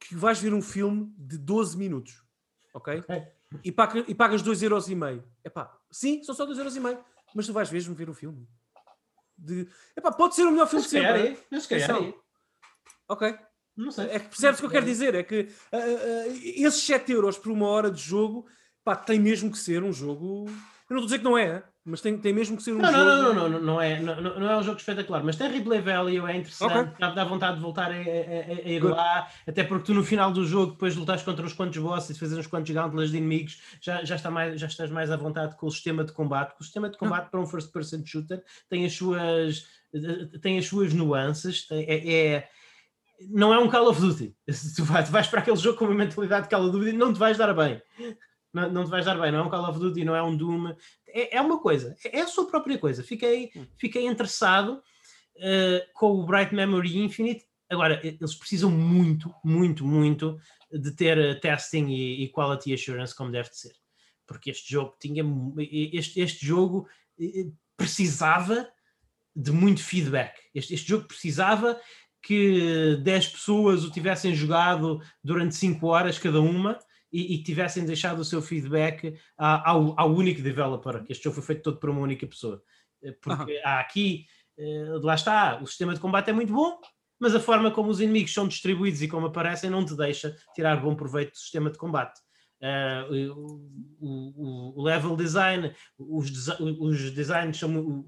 que 0.00 0.14
vais 0.14 0.40
ver 0.40 0.54
um 0.54 0.62
filme 0.62 1.12
de 1.18 1.36
12 1.36 1.76
minutos, 1.76 2.22
ok? 2.72 3.04
E, 3.62 3.70
paga, 3.70 4.04
e 4.08 4.14
pagas 4.14 4.40
2 4.40 4.62
euros 4.62 4.88
e 4.88 4.94
meio. 4.94 5.22
É 5.44 5.50
pá, 5.50 5.76
sim, 5.90 6.22
são 6.22 6.34
só 6.34 6.46
2 6.46 6.56
euros 6.56 6.74
e 6.74 6.80
meio. 6.80 6.98
Mas 7.34 7.46
tu 7.46 7.52
vais 7.52 7.70
mesmo 7.70 7.94
ver 7.94 8.08
o 8.08 8.14
filme 8.14 8.48
de. 9.36 9.68
Epá, 9.94 10.10
pode 10.10 10.34
ser 10.34 10.44
o 10.44 10.50
melhor 10.50 10.66
filme 10.66 10.84
de 10.84 10.90
sempre. 10.90 11.28
É, 11.28 11.36
mas 11.50 11.64
se 11.64 11.68
calhar 11.68 12.02
é. 12.02 12.14
Ok. 13.08 13.38
Não 13.78 13.92
sei. 13.92 14.06
É 14.06 14.18
que 14.18 14.28
percebes 14.28 14.58
o 14.58 14.62
que 14.62 14.66
eu 14.66 14.70
quero 14.70 14.84
dizer? 14.84 15.14
É 15.14 15.22
que 15.22 15.48
uh, 15.72 15.76
uh, 15.76 16.40
esses 16.42 16.82
7 16.82 17.12
euros 17.12 17.38
por 17.38 17.52
uma 17.52 17.68
hora 17.68 17.90
de 17.90 18.02
jogo 18.02 18.44
pá, 18.84 18.96
tem 18.96 19.20
mesmo 19.20 19.52
que 19.52 19.58
ser 19.58 19.84
um 19.84 19.92
jogo. 19.92 20.46
Eu 20.90 20.94
não 20.94 21.02
estou 21.02 21.02
a 21.02 21.04
dizer 21.04 21.18
que 21.18 21.24
não 21.24 21.38
é, 21.38 21.62
mas 21.84 22.00
tem, 22.00 22.18
tem 22.18 22.32
mesmo 22.32 22.56
que 22.56 22.62
ser 22.62 22.72
um 22.72 22.78
não, 22.78 22.90
jogo. 22.90 23.04
Não, 23.04 23.16
não, 23.16 23.34
não, 23.34 23.48
não, 23.48 23.60
não, 23.60 23.80
é, 23.80 24.00
não, 24.00 24.20
não 24.20 24.50
é 24.50 24.56
um 24.56 24.62
jogo 24.62 24.78
espetacular, 24.78 25.22
mas 25.22 25.36
tem 25.36 25.50
replay 25.50 25.80
value, 25.80 26.26
é 26.26 26.36
interessante, 26.36 26.90
okay. 26.94 27.14
dá, 27.14 27.24
vontade 27.24 27.56
de 27.56 27.62
voltar 27.62 27.90
a, 27.90 27.94
a, 27.94 27.98
a 27.98 28.68
ir 28.68 28.80
Good. 28.80 28.94
lá, 28.94 29.28
até 29.46 29.62
porque 29.62 29.84
tu 29.84 29.94
no 29.94 30.02
final 30.02 30.32
do 30.32 30.44
jogo, 30.44 30.72
depois 30.72 30.94
de 30.94 31.00
lutares 31.00 31.22
contra 31.22 31.44
uns 31.44 31.52
quantos 31.52 31.78
bosses 31.78 32.16
e 32.16 32.18
fazer 32.18 32.38
uns 32.38 32.46
quantos 32.46 32.74
gauntlets 32.74 33.10
de 33.10 33.18
inimigos, 33.18 33.60
já, 33.80 34.02
já, 34.04 34.16
está 34.16 34.30
mais, 34.30 34.58
já 34.58 34.66
estás 34.66 34.90
mais 34.90 35.10
à 35.10 35.16
vontade 35.16 35.54
com 35.56 35.66
o 35.66 35.70
sistema 35.70 36.02
de 36.02 36.12
combate. 36.12 36.54
O 36.58 36.64
sistema 36.64 36.88
de 36.88 36.96
combate 36.96 37.24
não. 37.24 37.30
para 37.30 37.40
um 37.40 37.46
first 37.46 37.70
person 37.70 38.02
shooter 38.04 38.42
tem 38.70 38.86
as 38.86 38.94
suas, 38.94 39.66
tem 40.40 40.58
as 40.58 40.66
suas 40.66 40.92
nuances, 40.94 41.66
é, 41.70 42.08
é 42.08 42.48
não 43.30 43.52
é 43.52 43.58
um 43.58 43.68
Call 43.68 43.88
of 43.88 44.00
Duty. 44.00 44.36
Tu 44.76 44.84
vais, 44.84 45.06
tu 45.06 45.12
vais 45.12 45.26
para 45.26 45.40
aquele 45.40 45.56
jogo 45.56 45.78
com 45.78 45.84
uma 45.86 45.94
mentalidade 45.94 46.44
de 46.44 46.54
Call 46.54 46.66
of 46.68 46.72
Duty, 46.72 46.92
não 46.92 47.12
te 47.12 47.18
vais 47.18 47.36
dar 47.36 47.52
bem 47.54 47.82
não, 48.52 48.70
não 48.70 48.84
te 48.84 48.90
vais 48.90 49.04
dar 49.04 49.18
bem, 49.20 49.30
não 49.30 49.40
é 49.40 49.42
um 49.42 49.50
Call 49.50 49.68
of 49.68 49.78
Duty, 49.78 50.04
não 50.04 50.16
é 50.16 50.22
um 50.22 50.36
Doom, 50.36 50.74
é, 51.06 51.36
é 51.36 51.40
uma 51.40 51.60
coisa, 51.60 51.96
é 52.04 52.20
a 52.20 52.26
sua 52.26 52.46
própria 52.46 52.78
coisa. 52.78 53.02
Fiquei, 53.02 53.50
hum. 53.54 53.66
fiquei 53.76 54.06
interessado 54.06 54.82
uh, 55.36 55.92
com 55.94 56.12
o 56.12 56.26
Bright 56.26 56.54
Memory 56.54 56.98
Infinite. 56.98 57.46
Agora, 57.70 58.00
eles 58.02 58.34
precisam 58.34 58.70
muito, 58.70 59.32
muito, 59.44 59.84
muito 59.84 60.38
de 60.72 60.90
ter 60.92 61.18
uh, 61.18 61.40
testing 61.40 61.88
e, 61.88 62.24
e, 62.24 62.28
quality 62.30 62.72
assurance 62.72 63.14
como 63.14 63.30
deve 63.30 63.50
de 63.50 63.58
ser. 63.58 63.72
Porque 64.26 64.50
este 64.50 64.72
jogo 64.72 64.96
tinha. 65.00 65.24
Este, 65.92 66.20
este 66.20 66.46
jogo 66.46 66.86
precisava 67.76 68.68
de 69.34 69.50
muito 69.52 69.82
feedback. 69.82 70.34
Este, 70.54 70.74
este 70.74 70.88
jogo 70.88 71.06
precisava 71.06 71.80
que 72.28 72.94
10 72.96 73.28
pessoas 73.28 73.84
o 73.84 73.90
tivessem 73.90 74.34
jogado 74.34 75.00
durante 75.24 75.56
5 75.56 75.86
horas 75.86 76.18
cada 76.18 76.42
uma 76.42 76.78
e, 77.10 77.34
e 77.34 77.42
tivessem 77.42 77.86
deixado 77.86 78.18
o 78.18 78.24
seu 78.24 78.42
feedback 78.42 79.14
ao, 79.38 79.98
ao 79.98 80.12
único 80.12 80.42
developer, 80.42 81.02
que 81.04 81.12
este 81.12 81.24
jogo 81.24 81.36
foi 81.36 81.44
feito 81.44 81.62
todo 81.62 81.78
por 81.78 81.88
uma 81.88 82.02
única 82.02 82.26
pessoa. 82.26 82.62
Eh, 83.02 83.12
porque 83.22 83.54
uhum. 83.54 83.60
há 83.64 83.80
aqui, 83.80 84.26
uh, 84.58 84.98
lá 85.02 85.14
está, 85.14 85.58
o 85.62 85.66
sistema 85.66 85.94
de 85.94 86.00
combate 86.00 86.28
é 86.28 86.34
muito 86.34 86.52
bom, 86.52 86.78
mas 87.18 87.34
a 87.34 87.40
forma 87.40 87.70
como 87.70 87.88
os 87.88 87.98
inimigos 87.98 88.34
são 88.34 88.46
distribuídos 88.46 89.00
e 89.00 89.08
como 89.08 89.28
aparecem 89.28 89.70
não 89.70 89.82
te 89.82 89.96
deixa 89.96 90.36
tirar 90.54 90.82
bom 90.82 90.94
proveito 90.94 91.30
do 91.30 91.38
sistema 91.38 91.70
de 91.70 91.78
combate. 91.78 92.20
Uh, 92.60 93.32
o, 93.32 94.04
o, 94.06 94.80
o, 94.80 94.82
level 94.82 95.16
design, 95.16 95.72
os, 95.98 96.30
os 96.60 97.10
designs 97.10 97.56
são 97.56 98.04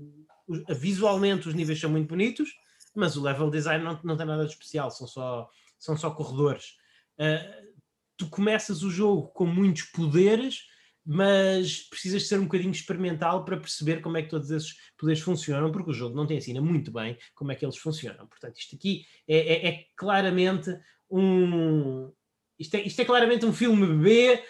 visualmente 0.69 1.49
os 1.49 1.55
níveis 1.55 1.81
são 1.81 1.89
muito 1.89 2.09
bonitos, 2.09 2.51
mas 2.95 3.17
o 3.17 3.23
level 3.23 3.51
design 3.51 3.85
não, 3.85 3.99
não 4.03 4.17
tem 4.17 4.27
nada 4.27 4.45
de 4.45 4.53
especial, 4.53 4.91
são 4.91 5.07
só, 5.07 5.49
são 5.79 5.97
só 5.97 6.11
corredores. 6.11 6.77
Uh, 7.19 7.71
tu 8.17 8.29
começas 8.29 8.83
o 8.83 8.91
jogo 8.91 9.29
com 9.29 9.47
muitos 9.47 9.85
poderes, 9.85 10.67
mas 11.05 11.79
precisas 11.89 12.29
ser 12.29 12.39
um 12.39 12.45
bocadinho 12.45 12.71
experimental 12.71 13.45
para 13.45 13.57
perceber 13.57 14.01
como 14.01 14.17
é 14.17 14.23
que 14.23 14.29
todos 14.29 14.51
esses 14.51 14.77
poderes 14.99 15.23
funcionam, 15.23 15.73
porque 15.73 15.91
o 15.91 15.95
jogo 15.95 16.15
não 16.15 16.27
te 16.27 16.35
ensina 16.35 16.61
muito 16.61 16.93
bem 16.93 17.17
como 17.35 17.51
é 17.51 17.55
que 17.55 17.65
eles 17.65 17.79
funcionam. 17.79 18.27
Portanto, 18.27 18.59
isto 18.59 18.77
aqui 18.77 19.07
é, 19.27 19.39
é, 19.39 19.69
é 19.69 19.87
claramente 19.97 20.71
um. 21.11 22.13
Isto 22.59 22.77
é, 22.77 22.83
isto 22.83 23.01
é 23.01 23.05
claramente 23.05 23.47
um 23.47 23.53
filme 23.53 23.87
B 23.87 24.45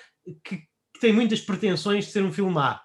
que, 0.44 0.56
que 0.58 1.00
tem 1.00 1.12
muitas 1.12 1.40
pretensões 1.40 2.06
de 2.06 2.10
ser 2.10 2.24
um 2.24 2.32
filme 2.32 2.58
A. 2.58 2.82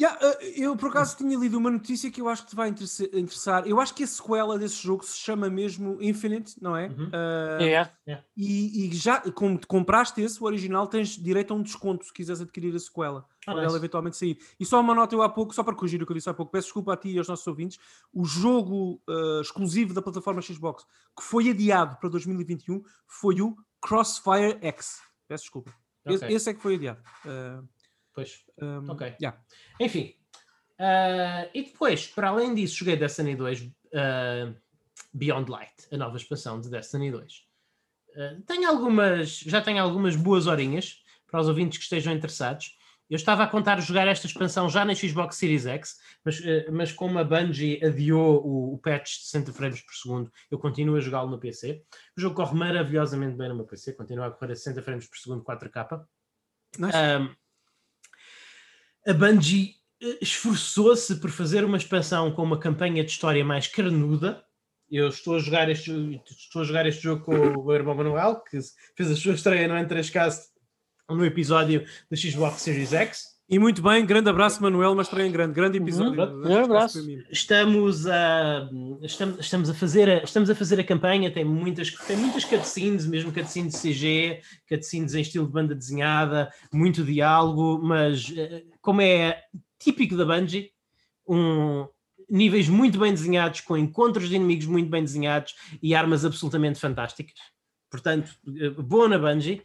Yeah, 0.00 0.18
uh, 0.18 0.44
eu 0.56 0.74
por 0.76 0.88
acaso 0.88 1.14
tinha 1.18 1.36
lido 1.36 1.58
uma 1.58 1.70
notícia 1.70 2.10
que 2.10 2.22
eu 2.22 2.28
acho 2.28 2.44
que 2.44 2.50
te 2.50 2.56
vai 2.56 2.70
interessar. 2.70 3.66
Eu 3.66 3.78
acho 3.78 3.94
que 3.94 4.02
a 4.02 4.06
sequela 4.06 4.58
desse 4.58 4.82
jogo 4.82 5.04
se 5.04 5.18
chama 5.18 5.50
mesmo 5.50 5.98
Infinite, 6.00 6.54
não 6.58 6.74
é? 6.74 6.86
Uhum. 6.86 7.08
Uh, 7.08 7.62
yeah. 7.62 7.92
E, 8.34 8.86
e, 8.86 8.94
já, 8.94 9.20
como 9.32 9.60
compraste 9.66 10.22
esse, 10.22 10.42
o 10.42 10.46
original, 10.46 10.86
tens 10.86 11.10
direito 11.10 11.52
a 11.52 11.56
um 11.56 11.62
desconto 11.62 12.06
se 12.06 12.14
quiseres 12.14 12.40
adquirir 12.40 12.74
a 12.74 12.78
sequela, 12.78 13.26
ah, 13.46 13.52
para 13.52 13.62
ela 13.62 13.76
eventualmente 13.76 14.16
sair. 14.16 14.38
E 14.58 14.64
só 14.64 14.80
uma 14.80 14.94
nota 14.94 15.14
eu 15.14 15.20
há 15.20 15.28
pouco, 15.28 15.54
só 15.54 15.62
para 15.62 15.74
corrigir 15.74 16.02
o 16.02 16.06
que 16.06 16.12
eu 16.12 16.16
disse 16.16 16.30
há 16.30 16.34
pouco, 16.34 16.50
peço 16.50 16.68
desculpa 16.68 16.94
a 16.94 16.96
ti 16.96 17.10
e 17.10 17.18
aos 17.18 17.28
nossos 17.28 17.46
ouvintes, 17.46 17.78
o 18.10 18.24
jogo 18.24 19.02
uh, 19.06 19.42
exclusivo 19.42 19.92
da 19.92 20.00
plataforma 20.00 20.40
Xbox 20.40 20.86
que 21.14 21.22
foi 21.22 21.50
adiado 21.50 21.98
para 21.98 22.08
2021 22.08 22.82
foi 23.06 23.42
o 23.42 23.54
Crossfire 23.82 24.58
X. 24.62 25.02
Peço 25.28 25.44
desculpa. 25.44 25.74
Okay. 26.04 26.14
Esse, 26.14 26.24
esse, 26.32 26.50
é 26.50 26.54
que 26.54 26.62
foi 26.62 26.76
adiado. 26.76 27.02
Uh, 27.26 27.68
Pois. 28.20 28.44
Um, 28.60 28.90
ok. 28.90 29.14
Yeah. 29.20 29.40
Enfim. 29.80 30.14
Uh, 30.78 31.48
e 31.54 31.62
depois, 31.62 32.06
para 32.06 32.28
além 32.28 32.54
disso, 32.54 32.76
joguei 32.76 32.96
Destiny 32.96 33.34
2 33.34 33.60
uh, 33.60 33.70
ah, 33.94 34.54
Beyond 35.12 35.50
Light, 35.50 35.74
a 35.90 35.96
nova 35.96 36.16
expansão 36.16 36.60
de 36.60 36.68
Destiny 36.68 37.10
2. 37.10 37.32
Uh, 37.32 37.42
ah, 38.16 38.36
tenho 38.46 38.68
algumas, 38.68 39.38
já 39.38 39.62
tenho 39.62 39.82
algumas 39.82 40.16
boas 40.16 40.46
horinhas 40.46 41.02
para 41.30 41.40
os 41.40 41.48
ouvintes 41.48 41.78
que 41.78 41.84
estejam 41.84 42.12
interessados. 42.12 42.78
Eu 43.08 43.16
estava 43.16 43.42
a 43.42 43.46
contar 43.46 43.80
jogar 43.80 44.06
esta 44.06 44.26
expansão 44.26 44.68
já 44.68 44.84
na 44.84 44.94
Xbox 44.94 45.36
Series 45.36 45.66
X, 45.66 45.98
mas, 46.24 46.40
mas 46.70 46.92
como 46.92 47.18
a 47.18 47.24
Bungie 47.24 47.84
adiou 47.84 48.40
o, 48.46 48.74
o 48.74 48.78
patch 48.78 49.18
de 49.18 49.24
60 49.24 49.52
frames 49.52 49.80
por 49.80 49.94
segundo, 49.94 50.32
eu 50.48 50.58
continuo 50.58 50.96
a 50.96 51.00
jogá-lo 51.00 51.28
no 51.28 51.40
PC. 51.40 51.82
O 52.16 52.20
jogo 52.20 52.36
corre 52.36 52.56
maravilhosamente 52.56 53.36
bem 53.36 53.48
no 53.48 53.56
meu 53.56 53.64
PC, 53.64 53.94
continua 53.94 54.26
a 54.26 54.30
correr 54.30 54.52
a 54.52 54.56
60 54.56 54.82
frames 54.82 55.08
por 55.08 55.18
segundo 55.18 55.42
4K. 55.42 56.06
Nice. 56.78 56.96
Um, 56.96 57.34
a 59.06 59.12
Bungie 59.12 59.74
eh, 60.02 60.18
esforçou-se 60.20 61.16
por 61.16 61.30
fazer 61.30 61.64
uma 61.64 61.76
expansão 61.76 62.30
com 62.32 62.42
uma 62.42 62.58
campanha 62.58 63.04
de 63.04 63.10
história 63.10 63.44
mais 63.44 63.66
carnuda. 63.66 64.44
Eu 64.90 65.08
estou 65.08 65.36
a 65.36 65.38
jogar 65.38 65.70
este, 65.70 66.20
estou 66.28 66.62
a 66.62 66.64
jogar 66.64 66.86
este 66.86 67.02
jogo 67.02 67.24
com 67.24 67.32
o 67.32 67.72
irmão 67.72 67.94
Manuel, 67.94 68.40
que 68.40 68.58
fez 68.96 69.10
a 69.10 69.16
sua 69.16 69.34
estreia 69.34 69.68
no 69.68 69.74
N3Cast 69.74 70.40
no 71.08 71.24
episódio 71.24 71.84
da 72.10 72.16
Xbox 72.16 72.62
Series 72.62 72.92
X. 72.92 73.39
E 73.50 73.58
muito 73.58 73.82
bem, 73.82 74.06
grande 74.06 74.30
abraço, 74.30 74.62
Manuel, 74.62 74.94
mas 74.94 75.08
também 75.08 75.28
grande, 75.32 75.52
grande 75.52 75.76
uhum. 75.76 75.84
episódio. 75.84 76.22
Uhum. 76.22 76.52
Um 76.52 76.64
abraço. 76.64 77.04
Estamos 77.32 78.06
a, 78.06 78.70
estamos, 79.02 79.40
estamos, 79.40 79.68
a 79.68 79.74
fazer 79.74 80.08
a, 80.08 80.22
estamos 80.22 80.48
a 80.50 80.54
fazer 80.54 80.78
a 80.78 80.84
campanha, 80.84 81.32
tem 81.32 81.44
muitas, 81.44 81.90
tem 81.90 82.16
muitas 82.16 82.44
cutscenes, 82.44 83.06
mesmo 83.06 83.32
cutscenes 83.32 83.74
CG, 83.82 84.40
cutscenes 84.68 85.14
em 85.14 85.22
estilo 85.22 85.46
de 85.46 85.52
banda 85.52 85.74
desenhada, 85.74 86.48
muito 86.72 87.02
diálogo, 87.02 87.80
mas 87.82 88.32
eh, 88.36 88.62
como 88.80 89.00
é 89.00 89.42
típico 89.80 90.16
da 90.16 90.24
Bungie, 90.24 90.70
um, 91.26 91.88
níveis 92.30 92.68
muito 92.68 93.00
bem 93.00 93.12
desenhados, 93.12 93.62
com 93.62 93.76
encontros 93.76 94.28
de 94.28 94.36
inimigos 94.36 94.66
muito 94.66 94.88
bem 94.88 95.02
desenhados 95.02 95.56
e 95.82 95.92
armas 95.92 96.24
absolutamente 96.24 96.78
fantásticas. 96.78 97.40
Portanto, 97.90 98.30
eh, 98.46 98.70
boa 98.70 99.08
na 99.08 99.18
Bungie 99.18 99.60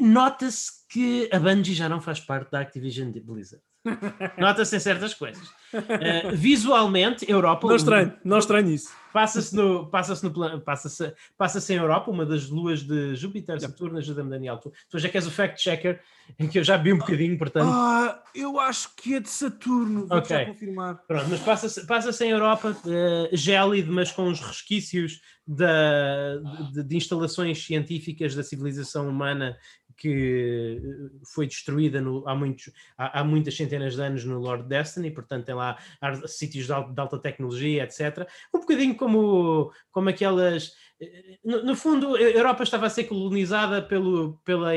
nota-se 0.00 0.70
que 0.88 1.28
a 1.32 1.38
Bungie 1.38 1.74
já 1.74 1.88
não 1.88 2.00
faz 2.00 2.20
parte 2.20 2.50
da 2.50 2.60
Activision 2.60 3.10
de 3.10 3.20
Blizzard. 3.20 3.62
Nota-se 4.38 4.76
em 4.76 4.80
certas 4.80 5.14
coisas. 5.14 5.48
Uh, 5.72 6.34
visualmente, 6.34 7.30
Europa. 7.30 7.66
Não 7.66 7.76
estranho, 7.76 8.14
não 8.24 8.38
estranho 8.38 8.70
isso. 8.70 8.90
Passa-se 9.12 9.54
no, 9.54 9.86
passa 9.86 10.28
no 10.28 10.60
passa-se, 10.60 11.12
passa-se 11.36 11.72
em 11.72 11.76
Europa, 11.76 12.10
uma 12.10 12.24
das 12.24 12.48
luas 12.48 12.82
de 12.82 13.14
Júpiter, 13.16 13.60
Saturno, 13.60 13.98
ajuda-me 13.98 14.30
Daniel. 14.30 14.58
Tu, 14.58 14.72
tu 14.88 14.98
já 14.98 15.08
que 15.08 15.16
és 15.16 15.26
o 15.26 15.30
fact-checker, 15.30 16.00
em 16.38 16.46
que 16.46 16.58
eu 16.58 16.64
já 16.64 16.76
vi 16.76 16.92
um 16.92 16.98
bocadinho, 16.98 17.36
portanto. 17.36 17.68
Ah, 17.68 18.22
eu 18.34 18.60
acho 18.60 18.94
que 18.94 19.14
é 19.14 19.20
de 19.20 19.28
Saturno, 19.28 20.06
vou 20.06 20.18
okay. 20.18 20.46
confirmar. 20.46 21.02
Pronto, 21.08 21.26
mas 21.28 21.40
passa-se, 21.40 21.86
passa-se 21.86 22.24
em 22.24 22.30
Europa, 22.30 22.70
uh, 22.70 23.36
gélido, 23.36 23.92
mas 23.92 24.12
com 24.12 24.28
os 24.28 24.40
resquícios 24.40 25.20
da, 25.44 26.36
de, 26.72 26.84
de, 26.84 26.96
instalações 26.96 27.64
científicas 27.64 28.36
da 28.36 28.44
civilização 28.44 29.08
humana 29.08 29.56
que 30.00 30.80
eh, 30.80 31.20
foi 31.34 31.46
destruída 31.46 32.00
no, 32.00 32.26
há, 32.26 32.34
muitos, 32.34 32.72
há, 32.96 33.20
há, 33.20 33.24
muitas 33.24 33.54
centenas 33.54 33.94
de 33.94 34.00
anos 34.00 34.24
no 34.24 34.38
Lord 34.38 34.66
Destiny, 34.66 35.10
portanto 35.10 35.44
tem 35.44 35.54
lá 35.60 35.78
sítios 36.26 36.66
de, 36.66 36.72
alta, 36.72 36.92
de 36.92 37.00
alta 37.00 37.18
tecnologia, 37.18 37.84
etc. 37.84 38.28
Um 38.54 38.60
bocadinho 38.60 38.94
como, 38.96 39.72
como 39.90 40.08
aquelas. 40.08 40.72
Eh, 41.00 41.38
no, 41.44 41.64
no, 41.64 41.76
fundo, 41.76 42.16
a 42.16 42.20
Europa 42.20 42.62
estava 42.62 42.86
a 42.86 42.90
ser 42.90 43.04
colonizada 43.04 43.82
pelo, 43.82 44.40
pela, 44.44 44.70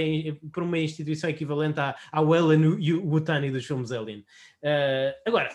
por 0.51 0.64
uma 0.64 0.80
instituição 0.80 1.30
equivalente 1.30 1.80
à, 1.80 1.95
ao 2.11 2.35
Ellen 2.35 2.77
Wutani 3.03 3.51
dos 3.51 3.65
filmes 3.65 3.91
Alien. 3.91 4.19
Uh, 4.61 5.14
agora, 5.26 5.49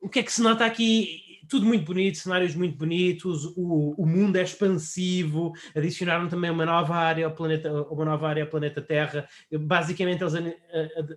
o 0.00 0.08
que 0.08 0.18
é 0.18 0.22
que 0.22 0.32
se 0.32 0.42
nota 0.42 0.66
aqui? 0.66 1.21
Tudo 1.52 1.66
muito 1.66 1.84
bonito, 1.84 2.16
cenários 2.16 2.54
muito 2.54 2.78
bonitos, 2.78 3.44
o, 3.54 3.94
o 3.98 4.06
mundo 4.06 4.36
é 4.36 4.42
expansivo, 4.42 5.52
adicionaram 5.76 6.26
também 6.26 6.50
uma 6.50 6.64
nova 6.64 6.94
área 6.96 7.26
ao 7.26 7.34
planeta, 7.34 7.70
uma 7.70 8.06
nova 8.06 8.26
área 8.26 8.42
ao 8.42 8.48
planeta 8.48 8.80
Terra. 8.80 9.28
Basicamente, 9.60 10.24
eles 10.24 10.32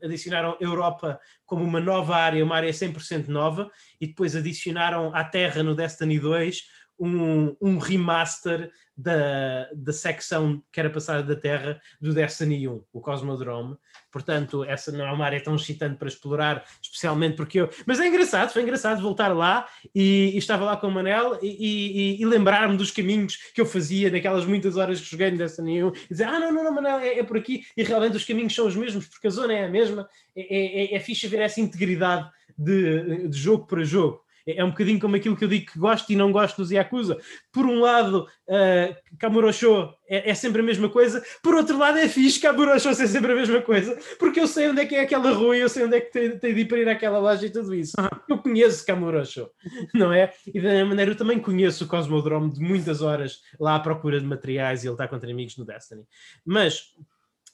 adicionaram 0.03 0.57
Europa 0.59 1.17
como 1.45 1.63
uma 1.63 1.79
nova 1.79 2.17
área, 2.17 2.43
uma 2.43 2.57
área 2.57 2.69
100% 2.69 3.29
nova, 3.29 3.71
e 4.01 4.07
depois 4.07 4.35
adicionaram 4.35 5.15
à 5.15 5.23
Terra 5.23 5.63
no 5.63 5.73
Destiny 5.73 6.19
2 6.19 6.63
um, 6.99 7.55
um 7.61 7.77
remaster 7.77 8.71
da, 8.97 9.69
da 9.73 9.91
secção 9.91 10.63
que 10.71 10.79
era 10.79 10.89
passada 10.89 11.21
da 11.21 11.39
Terra 11.39 11.81
do 11.99 12.13
Destiny 12.13 12.67
1, 12.67 12.83
o 12.93 13.01
Cosmodrome. 13.01 13.75
Portanto, 14.11 14.63
essa 14.63 14.91
não 14.91 15.05
é 15.05 15.11
uma 15.11 15.25
área 15.25 15.43
tão 15.43 15.55
excitante 15.55 15.97
para 15.97 16.07
explorar, 16.07 16.63
especialmente 16.81 17.35
porque 17.35 17.59
eu. 17.59 17.69
Mas 17.85 17.99
é 17.99 18.07
engraçado, 18.07 18.53
foi 18.53 18.61
engraçado 18.61 19.01
voltar 19.01 19.35
lá 19.35 19.67
e, 19.93 20.31
e 20.33 20.37
estava 20.37 20.63
lá 20.63 20.77
com 20.77 20.87
o 20.87 20.91
Manel 20.91 21.37
e, 21.41 22.15
e, 22.17 22.21
e 22.21 22.25
lembrar-me 22.25 22.77
dos 22.77 22.91
caminhos 22.91 23.35
que 23.53 23.59
eu 23.59 23.65
fazia 23.65 24.09
naquelas 24.09 24.45
muitas 24.45 24.77
horas 24.77 25.01
que 25.01 25.09
joguei 25.09 25.31
no 25.31 25.37
Destiny 25.37 25.83
1 25.83 25.87
e 25.87 26.07
dizer: 26.09 26.23
Ah, 26.23 26.39
não, 26.39 26.53
não, 26.53 26.63
não, 26.63 26.73
Manel, 26.73 26.99
é, 26.99 27.19
é 27.19 27.23
por 27.23 27.37
aqui. 27.37 27.65
E 27.75 27.83
realmente 27.83 28.15
os 28.15 28.23
caminhos 28.23 28.55
são 28.55 28.65
os 28.65 28.75
mesmos, 28.75 29.07
porque 29.07 29.27
a 29.27 29.31
zona 29.31 29.53
é 29.53 29.65
a 29.65 29.69
mesma. 29.69 30.07
É, 30.33 30.93
é, 30.93 30.95
é 30.95 30.99
fixe 30.99 31.27
ver 31.27 31.41
essa 31.41 31.59
integridade 31.59 32.29
de, 32.57 33.27
de 33.27 33.37
jogo 33.37 33.67
para 33.67 33.83
jogo. 33.83 34.24
É, 34.47 34.63
um 34.63 34.69
bocadinho 34.69 34.99
como 34.99 35.15
aquilo 35.15 35.35
que 35.35 35.43
eu 35.43 35.47
digo 35.47 35.71
que 35.71 35.79
gosto 35.79 36.09
e 36.11 36.15
não 36.15 36.31
gosto 36.31 36.57
dos 36.57 36.71
Yakuza. 36.71 37.17
Por 37.51 37.65
um 37.65 37.79
lado, 37.79 38.27
uh, 38.47 39.17
Kamurocho 39.17 39.91
é, 40.07 40.29
é, 40.29 40.33
sempre 40.35 40.61
a 40.61 40.63
mesma 40.63 40.87
coisa, 40.87 41.23
por 41.41 41.55
outro 41.55 41.77
lado, 41.77 41.97
é 41.97 42.07
fixe 42.07 42.39
Kamurocho 42.39 42.93
ser 42.93 43.07
sempre 43.07 43.31
a 43.31 43.35
mesma 43.35 43.61
coisa, 43.61 43.97
porque 44.19 44.39
eu 44.39 44.47
sei 44.47 44.69
onde 44.69 44.81
é 44.81 44.85
que 44.85 44.95
é 44.95 45.01
aquela 45.01 45.31
rua, 45.31 45.57
eu 45.57 45.67
sei 45.67 45.85
onde 45.85 45.97
é 45.97 46.01
que 46.01 46.11
tem, 46.11 46.37
tem 46.37 46.53
de 46.53 46.61
ir 46.61 46.65
para 46.65 46.77
ir 46.77 46.89
àquela 46.89 47.17
loja 47.17 47.45
e 47.45 47.49
tudo 47.49 47.73
isso. 47.73 47.93
Eu 48.29 48.37
conheço 48.37 48.85
Kamurocho, 48.85 49.49
não 49.93 50.13
é? 50.13 50.31
E 50.45 50.61
da 50.61 50.69
mesma 50.69 50.89
maneira, 50.89 51.11
eu 51.11 51.15
também 51.15 51.39
conheço 51.39 51.85
o 51.85 51.87
Cosmodrome 51.87 52.53
de 52.53 52.59
muitas 52.59 53.01
horas 53.01 53.39
lá 53.59 53.75
à 53.75 53.79
procura 53.79 54.19
de 54.19 54.25
materiais 54.25 54.83
e 54.83 54.87
ele 54.87 54.93
está 54.93 55.07
contra 55.07 55.29
amigos 55.29 55.57
no 55.57 55.65
Destiny. 55.65 56.03
Mas 56.45 56.93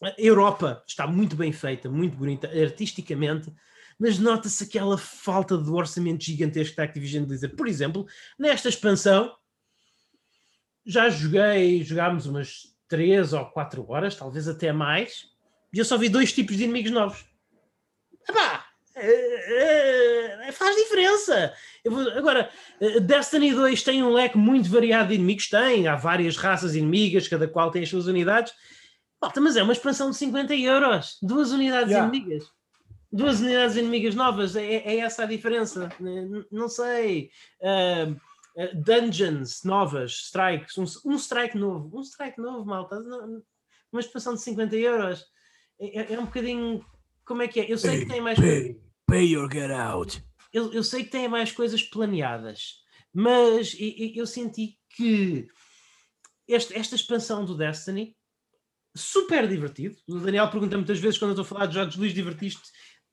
a 0.02 0.14
Europa 0.18 0.84
está 0.88 1.06
muito 1.06 1.36
bem 1.36 1.52
feita, 1.52 1.90
muito 1.90 2.18
bonita, 2.18 2.48
artisticamente 2.48 3.52
mas 4.02 4.18
nota-se 4.18 4.64
aquela 4.64 4.98
falta 4.98 5.56
de 5.56 5.70
orçamento 5.70 6.24
gigantesco 6.24 6.76
da 6.76 6.82
Activision 6.82 7.24
Blizzard. 7.24 7.56
Por 7.56 7.68
exemplo, 7.68 8.08
nesta 8.38 8.68
expansão, 8.68 9.32
já 10.84 11.08
joguei, 11.08 11.84
jogámos 11.84 12.26
umas 12.26 12.76
3 12.88 13.34
ou 13.34 13.46
4 13.46 13.86
horas, 13.88 14.16
talvez 14.16 14.48
até 14.48 14.74
mais, 14.74 15.28
e 15.72 15.78
eu 15.78 15.86
só 15.86 16.00
vi 16.00 16.10
dois 16.10 16.34
tipos 16.34 16.58
de 16.58 16.64
inimigos 16.64 16.90
novos. 16.90 17.24
Epá, 18.28 18.66
é, 18.96 20.48
é, 20.48 20.52
faz 20.52 20.76
diferença. 20.78 21.54
Vou, 21.86 22.10
agora, 22.10 22.50
Destiny 23.04 23.54
2 23.54 23.84
tem 23.84 24.02
um 24.02 24.10
leque 24.10 24.36
muito 24.36 24.68
variado 24.68 25.10
de 25.10 25.14
inimigos, 25.14 25.48
tem, 25.48 25.88
há 25.88 25.96
várias 25.96 26.38
raças 26.38 26.74
inimigas, 26.74 27.28
cada 27.28 27.48
qual 27.48 27.70
tem 27.70 27.84
as 27.84 27.90
suas 27.90 28.08
unidades. 28.08 28.52
mas 29.40 29.56
é 29.56 29.62
uma 29.62 29.74
expansão 29.74 30.10
de 30.10 30.18
50 30.18 30.56
euros, 30.56 31.20
duas 31.22 31.52
unidades 31.52 31.92
yeah. 31.92 32.08
inimigas 32.08 32.50
duas 33.12 33.42
unidades 33.42 33.76
inimigas 33.76 34.16
novas, 34.16 34.56
é, 34.56 34.64
é 34.64 34.98
essa 34.98 35.24
a 35.24 35.28
diferença. 35.28 35.90
Não 36.52 36.70
sei. 36.70 37.30
Uh, 37.60 38.20
dungeons 38.76 39.64
novas, 39.64 40.12
strikes, 40.12 40.78
um, 40.78 40.86
um, 41.06 41.16
strike 41.16 41.58
novo, 41.58 41.98
um 41.98 42.02
strike 42.02 42.40
novo, 42.40 42.66
malta, 42.66 42.98
uma 43.92 44.02
expansão 44.02 44.34
de 44.34 44.42
50 44.42 44.76
euros. 44.76 45.26
É, 45.80 46.00
é, 46.00 46.14
é 46.14 46.20
um 46.20 46.26
bocadinho. 46.26 46.86
Como 47.26 47.42
é 47.42 47.48
que 47.48 47.60
é? 47.60 47.72
Eu 47.72 47.78
sei 47.78 47.92
pay, 47.92 48.00
que 48.00 48.06
tem 48.12 48.22
mais. 48.22 48.40
Pay, 48.40 48.82
pay 49.08 49.38
or 49.38 49.52
get 49.52 49.72
out. 49.72 50.24
Eu, 50.54 50.72
eu 50.74 50.84
sei 50.84 51.04
que 51.04 51.12
tem 51.12 51.28
mais 51.28 51.52
coisas 51.52 51.82
planeadas, 51.82 52.82
mas 53.14 53.76
eu, 53.80 54.12
eu 54.16 54.28
senti 54.28 54.78
que 54.90 55.48
este, 56.48 56.76
esta 56.76 56.96
expansão 56.96 57.46
do 57.46 57.56
Destiny 57.56 58.16
super 58.96 59.48
divertido. 59.48 59.96
O 60.08 60.20
Daniel 60.20 60.50
pergunta 60.50 60.76
muitas 60.76 61.00
vezes 61.00 61.18
quando 61.18 61.30
eu 61.32 61.42
estou 61.42 61.46
a 61.46 61.48
falar 61.48 61.66
de 61.68 61.76
jogos, 61.76 61.96
Luís, 61.96 62.14
divertiste? 62.14 62.62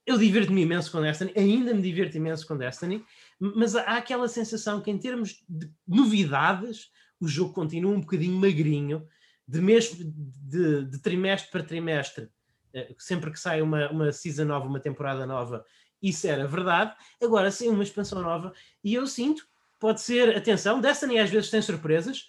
Eu 0.08 0.16
divirto-me 0.16 0.62
imenso 0.62 0.90
com 0.90 1.02
Destiny, 1.02 1.32
ainda 1.36 1.74
me 1.74 1.82
divirto 1.82 2.16
imenso 2.16 2.46
com 2.46 2.56
Destiny, 2.56 3.04
mas 3.38 3.76
há 3.76 3.98
aquela 3.98 4.26
sensação 4.26 4.80
que, 4.80 4.90
em 4.90 4.96
termos 4.96 5.44
de 5.46 5.70
novidades, 5.86 6.90
o 7.20 7.28
jogo 7.28 7.52
continua 7.52 7.92
um 7.92 8.00
bocadinho 8.00 8.34
magrinho, 8.38 9.06
de, 9.46 9.60
mês, 9.60 9.94
de, 9.94 10.86
de 10.86 10.98
trimestre 11.02 11.50
para 11.50 11.62
trimestre, 11.62 12.30
eh, 12.72 12.94
sempre 12.96 13.30
que 13.30 13.38
sai 13.38 13.60
uma, 13.60 13.90
uma 13.90 14.10
season 14.10 14.46
nova, 14.46 14.66
uma 14.66 14.80
temporada 14.80 15.26
nova, 15.26 15.62
isso 16.02 16.26
era 16.26 16.46
verdade. 16.46 16.96
Agora 17.22 17.50
sim, 17.50 17.68
uma 17.68 17.82
expansão 17.82 18.22
nova, 18.22 18.54
e 18.82 18.94
eu 18.94 19.06
sinto, 19.06 19.46
pode 19.78 20.00
ser, 20.00 20.34
atenção, 20.34 20.80
Destiny 20.80 21.18
às 21.18 21.28
vezes 21.28 21.50
tem 21.50 21.60
surpresas. 21.60 22.26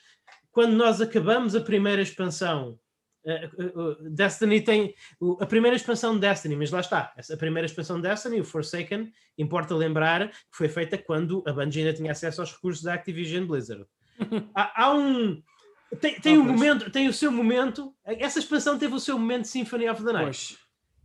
Quando 0.51 0.73
nós 0.73 0.99
acabamos 0.99 1.55
a 1.55 1.61
primeira 1.61 2.01
expansão 2.01 2.77
Destiny 4.11 4.61
tem 4.61 4.95
a 5.39 5.45
primeira 5.45 5.75
expansão 5.75 6.15
de 6.15 6.21
Destiny, 6.21 6.55
mas 6.55 6.71
lá 6.71 6.79
está, 6.79 7.13
a 7.31 7.37
primeira 7.37 7.65
expansão 7.65 7.97
de 7.97 8.07
Destiny, 8.07 8.39
o 8.39 8.45
Forsaken, 8.45 9.11
importa 9.37 9.75
lembrar 9.75 10.29
que 10.29 10.37
foi 10.51 10.69
feita 10.69 10.97
quando 10.97 11.43
a 11.45 11.53
Bungie 11.53 11.81
ainda 11.81 11.93
tinha 11.93 12.11
acesso 12.11 12.41
aos 12.41 12.53
recursos 12.53 12.83
da 12.83 12.93
Activision 12.93 13.45
Blizzard. 13.45 13.85
há, 14.55 14.83
há, 14.83 14.93
um 14.93 15.41
tem, 15.99 16.19
tem 16.19 16.37
oh, 16.37 16.41
um 16.41 16.45
momento, 16.45 16.91
tem 16.91 17.07
o 17.07 17.13
seu 17.13 17.31
momento. 17.31 17.93
Essa 18.05 18.39
expansão 18.39 18.77
teve 18.77 18.93
o 18.93 18.99
seu 18.99 19.17
momento 19.17 19.43
de 19.43 19.47
Symphony 19.47 19.89
of 19.89 20.03
the 20.03 20.13
Night. 20.13 20.57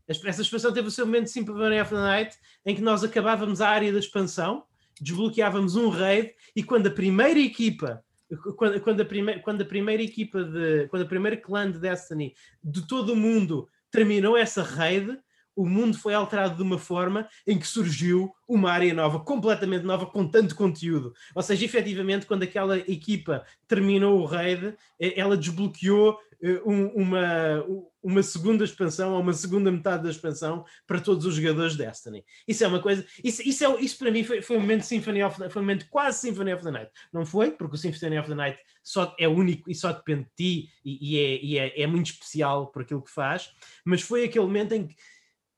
Pois. 0.07 0.25
Essa 0.27 0.43
expansão 0.43 0.73
teve 0.73 0.89
o 0.89 0.91
seu 0.91 1.07
momento 1.07 1.25
de 1.25 1.31
Symphony 1.31 1.81
of 1.81 1.91
the 1.91 1.97
Night, 1.97 2.37
em 2.67 2.75
que 2.75 2.83
nós 2.83 3.03
acabávamos 3.03 3.61
a 3.61 3.69
área 3.69 3.93
da 3.93 3.99
expansão, 3.99 4.65
desbloqueávamos 5.01 5.77
um 5.77 5.89
raid 5.89 6.35
e 6.55 6.63
quando 6.63 6.89
a 6.89 6.91
primeira 6.91 7.41
equipa 7.41 8.05
quando, 8.37 8.81
quando, 8.81 9.01
a 9.01 9.05
primeira, 9.05 9.41
quando 9.41 9.63
a 9.63 9.67
primeira 9.67 10.03
equipa 10.03 10.43
de 10.45 10.89
quando 10.89 11.03
a 11.03 11.09
primeira 11.09 11.37
clã 11.37 11.71
de 11.71 11.79
Destiny 11.79 12.35
de 12.63 12.87
todo 12.87 13.13
o 13.13 13.17
mundo 13.17 13.69
terminou 13.91 14.37
essa 14.37 14.63
raid, 14.63 15.19
o 15.57 15.67
mundo 15.67 15.97
foi 15.97 16.15
alterado 16.15 16.57
de 16.57 16.63
uma 16.63 16.79
forma 16.79 17.29
em 17.47 17.59
que 17.59 17.67
surgiu 17.67 18.35
uma 18.49 18.73
área 18.73 18.93
nova, 18.93 19.21
completamente 19.21 19.85
nova, 19.85 20.07
com 20.07 20.27
tanto 20.27 20.57
conteúdo. 20.57 21.15
Ou 21.35 21.43
seja, 21.43 21.65
efetivamente, 21.65 22.27
quando 22.27 22.43
aquela 22.43 22.79
equipa 22.79 23.45
terminou 23.69 24.21
o 24.21 24.25
raid, 24.25 24.75
eh, 24.99 25.19
ela 25.19 25.37
desbloqueou 25.37 26.19
uma, 26.65 27.65
uma 28.03 28.23
segunda 28.23 28.65
expansão 28.65 29.15
ou 29.15 29.21
uma 29.21 29.33
segunda 29.33 29.73
metade 29.73 30.03
da 30.03 30.11
expansão 30.11 30.65
para 30.87 31.01
todos 31.01 31.25
os 31.25 31.37
jogadores 31.37 31.73
de 31.73 31.79
Destiny. 31.79 32.25
Isso 32.47 32.65
é 32.65 32.69
uma 32.69 32.81
coisa. 32.81 33.07
Isso, 33.23 33.43
isso, 33.43 33.65
é, 33.65 33.81
isso 33.81 33.99
para 33.99 34.11
mim 34.11 34.23
foi, 34.23 34.43
foi 34.43 34.57
um 34.57 34.61
momento 34.61 34.83
Symphony 34.83 35.23
of 35.23 35.39
the, 35.39 35.49
foi 35.49 35.63
um 35.63 35.65
momento 35.65 35.87
quase 35.89 36.21
Symphony 36.21 36.53
of 36.53 36.63
the 36.63 36.71
Night. 36.71 36.91
Não 37.13 37.25
foi, 37.25 37.51
porque 37.51 37.77
o 37.77 37.79
Symphony 37.79 38.19
of 38.19 38.29
the 38.29 38.35
Night 38.35 38.59
só 38.83 39.15
é 39.19 39.27
único 39.27 39.71
e 39.71 39.75
só 39.75 39.93
depende 39.93 40.25
de 40.25 40.31
ti 40.37 40.71
e, 40.85 41.17
e, 41.17 41.19
é, 41.19 41.45
e 41.45 41.59
é, 41.59 41.83
é 41.83 41.87
muito 41.87 42.07
especial 42.07 42.67
por 42.67 42.83
aquilo 42.83 43.03
que 43.03 43.11
faz, 43.11 43.51
mas 43.85 44.03
foi 44.03 44.25
aquele 44.25 44.45
momento 44.45 44.73
em 44.73 44.87
que 44.87 44.97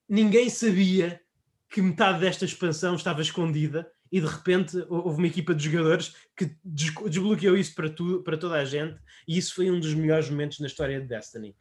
ninguém 0.09 0.49
sabia 0.49 1.21
que 1.69 1.83
metade 1.83 2.21
desta 2.21 2.45
expansão 2.45 2.95
estava 2.95 3.21
escondida 3.21 3.91
e 4.11 4.21
de 4.21 4.27
repente 4.27 4.77
houve 4.89 5.19
uma 5.19 5.27
equipa 5.27 5.55
de 5.55 5.71
jogadores 5.71 6.15
que 6.37 6.57
desbloqueou 6.65 7.57
isso 7.57 7.75
para, 7.75 7.89
tu, 7.89 8.23
para 8.23 8.37
toda 8.37 8.55
a 8.55 8.65
gente 8.65 8.99
e 9.27 9.37
isso 9.37 9.55
foi 9.55 9.71
um 9.71 9.81
dos 9.81 9.95
melhores 9.95 10.31
momentos 10.31 10.61
na 10.61 10.67
história 10.67 11.01
de 11.01 11.07
Destiny. 11.07 11.55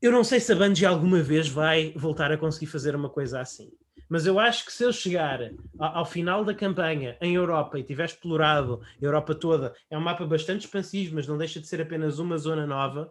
Eu 0.00 0.12
não 0.12 0.22
sei 0.22 0.38
se 0.38 0.52
a 0.52 0.56
Bungie 0.56 0.84
alguma 0.84 1.22
vez 1.22 1.48
vai 1.48 1.92
voltar 1.96 2.30
a 2.30 2.36
conseguir 2.36 2.66
fazer 2.66 2.94
uma 2.94 3.08
coisa 3.08 3.40
assim, 3.40 3.72
mas 4.08 4.26
eu 4.26 4.38
acho 4.38 4.66
que 4.66 4.72
se 4.72 4.84
eu 4.84 4.92
chegar 4.92 5.40
ao, 5.78 6.04
final 6.04 6.44
da 6.44 6.54
campanha 6.54 7.16
em 7.20 7.34
Europa 7.34 7.78
e 7.78 7.82
tiver 7.82 8.04
explorado 8.04 8.82
a 9.00 9.04
Europa 9.04 9.34
toda, 9.34 9.74
é 9.88 9.96
um 9.96 10.02
mapa 10.02 10.26
bastante 10.26 10.66
expansivo, 10.66 11.14
mas 11.14 11.26
não 11.26 11.38
deixa 11.38 11.58
de 11.58 11.66
ser 11.66 11.80
apenas 11.80 12.18
uma 12.18 12.36
zona 12.36 12.66
nova, 12.66 13.10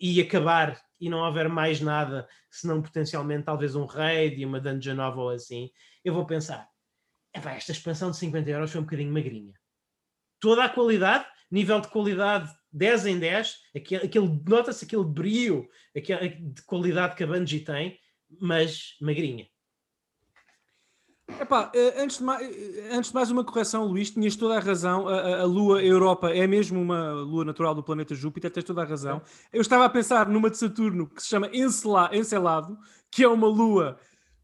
e 0.00 0.18
acabar 0.18 0.80
e 0.98 1.10
não 1.10 1.18
houver 1.18 1.48
mais 1.48 1.80
nada, 1.80 2.26
senão 2.50 2.80
potencialmente 2.80 3.44
talvez 3.44 3.74
um 3.74 3.84
raid 3.84 4.40
e 4.40 4.46
uma 4.46 4.58
dungeon 4.58 4.94
nova 4.94 5.20
ou 5.20 5.28
assim, 5.28 5.70
eu 6.02 6.14
vou 6.14 6.24
pensar, 6.24 6.69
esta 7.32 7.72
expansão 7.72 8.10
de 8.10 8.16
50 8.16 8.50
euros 8.50 8.70
foi 8.70 8.80
um 8.80 8.84
bocadinho 8.84 9.12
magrinha. 9.12 9.54
Toda 10.40 10.64
a 10.64 10.68
qualidade, 10.68 11.26
nível 11.50 11.80
de 11.80 11.88
qualidade 11.88 12.50
10 12.72 13.06
em 13.06 13.18
10, 13.18 13.56
aquele, 13.74 14.06
aquele 14.06 14.40
nota-se 14.46 14.84
aquele 14.84 15.04
brilho 15.04 15.68
aquele, 15.96 16.28
de 16.28 16.62
qualidade 16.62 17.16
que 17.16 17.24
a 17.24 17.26
Bungie 17.26 17.60
tem, 17.60 17.98
mas 18.40 18.96
magrinha. 19.00 19.46
Epá, 21.38 21.70
eh, 21.74 21.94
antes, 22.02 22.18
de 22.18 22.24
mais, 22.24 22.42
eh, 22.42 22.88
antes 22.92 23.10
de 23.10 23.14
mais 23.14 23.30
uma 23.30 23.44
correção, 23.44 23.84
Luís, 23.84 24.10
tinhas 24.10 24.34
toda 24.34 24.56
a 24.56 24.60
razão. 24.60 25.06
A, 25.06 25.40
a, 25.40 25.44
Lua 25.44 25.82
Europa 25.82 26.30
é 26.30 26.46
mesmo 26.46 26.80
uma 26.80 27.12
lua 27.12 27.44
natural 27.44 27.74
do 27.74 27.82
planeta 27.82 28.14
Júpiter, 28.14 28.50
tens 28.50 28.64
toda 28.64 28.82
a 28.82 28.84
razão. 28.84 29.22
Eu 29.52 29.60
estava 29.60 29.84
a 29.84 29.88
pensar 29.88 30.28
numa 30.28 30.50
de 30.50 30.58
Saturno 30.58 31.08
que 31.08 31.22
se 31.22 31.28
chama 31.28 31.50
Encelado, 31.52 32.76
que 33.10 33.22
é 33.22 33.28
uma 33.28 33.46
lua 33.46 33.98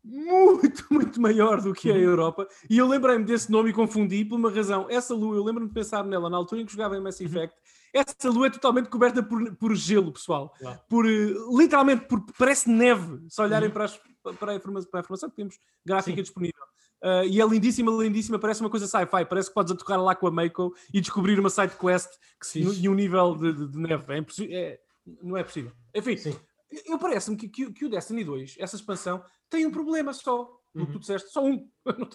muito, 0.06 0.84
muito 0.90 1.20
maior 1.20 1.60
do 1.60 1.74
que 1.74 1.90
a 1.90 1.94
uhum. 1.94 2.00
Europa. 2.00 2.48
E 2.70 2.78
eu 2.78 2.86
lembrei-me 2.86 3.24
desse 3.24 3.50
nome 3.50 3.70
e 3.70 3.72
confundi 3.72 4.24
por 4.24 4.36
uma 4.36 4.50
razão. 4.50 4.86
Essa 4.88 5.14
lua, 5.14 5.36
eu 5.36 5.42
lembro-me 5.42 5.68
de 5.68 5.74
pensar 5.74 6.04
nela 6.04 6.30
na 6.30 6.36
altura 6.36 6.62
em 6.62 6.66
que 6.66 6.72
jogava 6.72 6.96
em 6.96 7.00
Mass 7.00 7.18
uhum. 7.18 7.26
Effect. 7.26 7.56
Essa 7.92 8.30
lua 8.30 8.46
é 8.46 8.50
totalmente 8.50 8.88
coberta 8.88 9.22
por, 9.22 9.56
por 9.56 9.74
gelo, 9.74 10.12
pessoal. 10.12 10.52
Por, 10.88 11.06
eh, 11.06 11.34
literalmente, 11.50 12.04
por, 12.04 12.24
parece 12.38 12.70
neve. 12.70 13.24
Se 13.28 13.40
olharem 13.40 13.68
uhum. 13.68 13.74
para, 13.74 13.84
as, 13.84 14.00
para, 14.38 14.52
a 14.52 14.54
informação, 14.54 14.90
para 14.90 15.00
a 15.00 15.02
informação 15.02 15.30
que 15.30 15.36
temos 15.36 15.58
gráfica 15.84 16.16
Sim. 16.16 16.22
disponível. 16.22 16.62
Uh, 17.02 17.24
e 17.28 17.40
é 17.40 17.46
lindíssima, 17.46 17.92
lindíssima, 17.92 18.38
parece 18.38 18.62
uma 18.62 18.70
coisa 18.70 18.86
sci-fi, 18.86 19.24
parece 19.26 19.48
que 19.48 19.54
podes 19.54 19.70
atocar 19.70 20.02
lá 20.02 20.14
com 20.14 20.26
a 20.26 20.30
Mako 20.30 20.74
e 20.92 21.00
descobrir 21.00 21.38
uma 21.38 21.50
side 21.50 21.74
quest 21.76 22.10
que, 22.40 22.64
no, 22.64 22.72
e 22.72 22.88
um 22.88 22.94
nível 22.94 23.36
de, 23.36 23.52
de, 23.52 23.68
de 23.68 23.78
neve. 23.78 24.04
É, 24.12 24.54
é 24.54 24.80
não 25.22 25.36
é 25.36 25.44
possível. 25.44 25.72
Enfim, 25.94 26.16
Sim. 26.16 26.36
Eu 26.70 26.98
parece-me 26.98 27.36
que, 27.36 27.48
que, 27.48 27.72
que, 27.72 27.84
o 27.84 27.88
Destiny 27.88 28.24
2, 28.24 28.56
essa 28.58 28.76
expansão, 28.76 29.24
tem 29.48 29.66
um 29.66 29.70
problema 29.70 30.12
só. 30.12 30.42
Uhum. 30.74 30.82
O 30.82 30.86
que 30.86 30.92
tu 30.92 30.98
disseste, 30.98 31.30
só 31.30 31.44
um. 31.44 31.68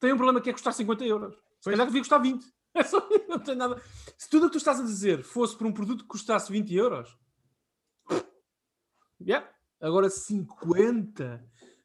tem 0.00 0.12
um 0.12 0.16
problema 0.16 0.40
que 0.40 0.50
é 0.50 0.52
custar 0.52 0.72
50 0.72 1.04
euros. 1.04 1.34
Se 1.34 1.40
pois. 1.64 1.74
calhar 1.74 1.86
devia 1.86 2.00
custar 2.00 2.20
20. 2.20 2.44
É 2.76 2.84
só, 2.84 3.08
não 3.26 3.38
tem 3.38 3.56
nada. 3.56 3.80
Se 4.18 4.28
tudo 4.28 4.44
o 4.44 4.46
que 4.50 4.52
tu 4.52 4.58
estás 4.58 4.78
a 4.78 4.82
dizer 4.82 5.22
fosse 5.22 5.56
por 5.56 5.66
um 5.66 5.72
produto 5.72 6.02
que 6.02 6.08
custasse 6.08 6.52
20 6.52 6.74
euros, 6.74 7.18
yeah. 9.18 9.48
agora 9.80 10.10
50. 10.10 11.42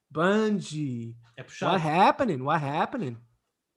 Bungie. 0.10 1.16
É 1.38 1.44
puxado. 1.44 1.76
What 1.76 1.88
happening? 1.88 2.42
What 2.42 2.62
happening? 2.62 3.18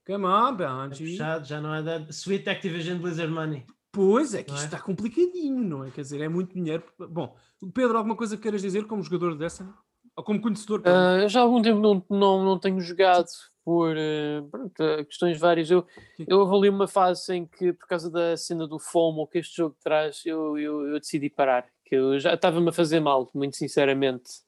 Come 0.04 0.26
on, 0.26 0.56
Bungie. 0.56 1.04
É 1.04 1.10
puxado, 1.12 1.46
já 1.46 1.60
não 1.60 1.72
é 1.72 1.84
da 1.84 2.00
Sweet 2.10 2.50
Activision 2.50 2.98
Blizzard 2.98 3.32
Money. 3.32 3.64
Pois 3.94 4.34
é, 4.34 4.42
que 4.42 4.50
isto 4.50 4.62
é? 4.62 4.66
está 4.66 4.80
complicadinho, 4.80 5.62
não 5.62 5.84
é? 5.84 5.90
Quer 5.90 6.00
dizer, 6.00 6.20
é 6.20 6.28
muito 6.28 6.52
dinheiro. 6.52 6.82
Bom, 6.98 7.36
Pedro, 7.72 7.96
alguma 7.96 8.16
coisa 8.16 8.36
que 8.36 8.42
queiras 8.42 8.60
dizer 8.60 8.86
como 8.86 9.02
jogador 9.02 9.36
dessa? 9.36 9.72
Ou 10.16 10.24
como 10.24 10.40
conhecedor? 10.40 10.80
Uh, 10.80 11.28
já 11.28 11.40
há 11.40 11.42
algum 11.44 11.62
tempo 11.62 11.80
não, 11.80 12.04
não, 12.10 12.44
não 12.44 12.58
tenho 12.58 12.80
jogado 12.80 13.28
por 13.64 13.96
uh, 13.96 14.48
pronto, 14.50 14.74
questões 15.06 15.38
várias. 15.38 15.70
Eu, 15.70 15.86
eu 16.26 16.42
avalio 16.42 16.72
uma 16.72 16.88
fase 16.88 17.34
em 17.34 17.46
que, 17.46 17.72
por 17.72 17.86
causa 17.86 18.10
da 18.10 18.36
cena 18.36 18.66
do 18.66 18.78
FOMO 18.78 19.26
que 19.26 19.38
este 19.38 19.56
jogo 19.56 19.76
traz, 19.82 20.22
eu, 20.26 20.58
eu, 20.58 20.88
eu 20.88 21.00
decidi 21.00 21.30
parar. 21.30 21.66
Que 21.84 21.94
eu 21.94 22.18
já 22.18 22.34
estava-me 22.34 22.68
a 22.68 22.72
fazer 22.72 23.00
mal, 23.00 23.30
muito 23.34 23.56
sinceramente. 23.56 24.43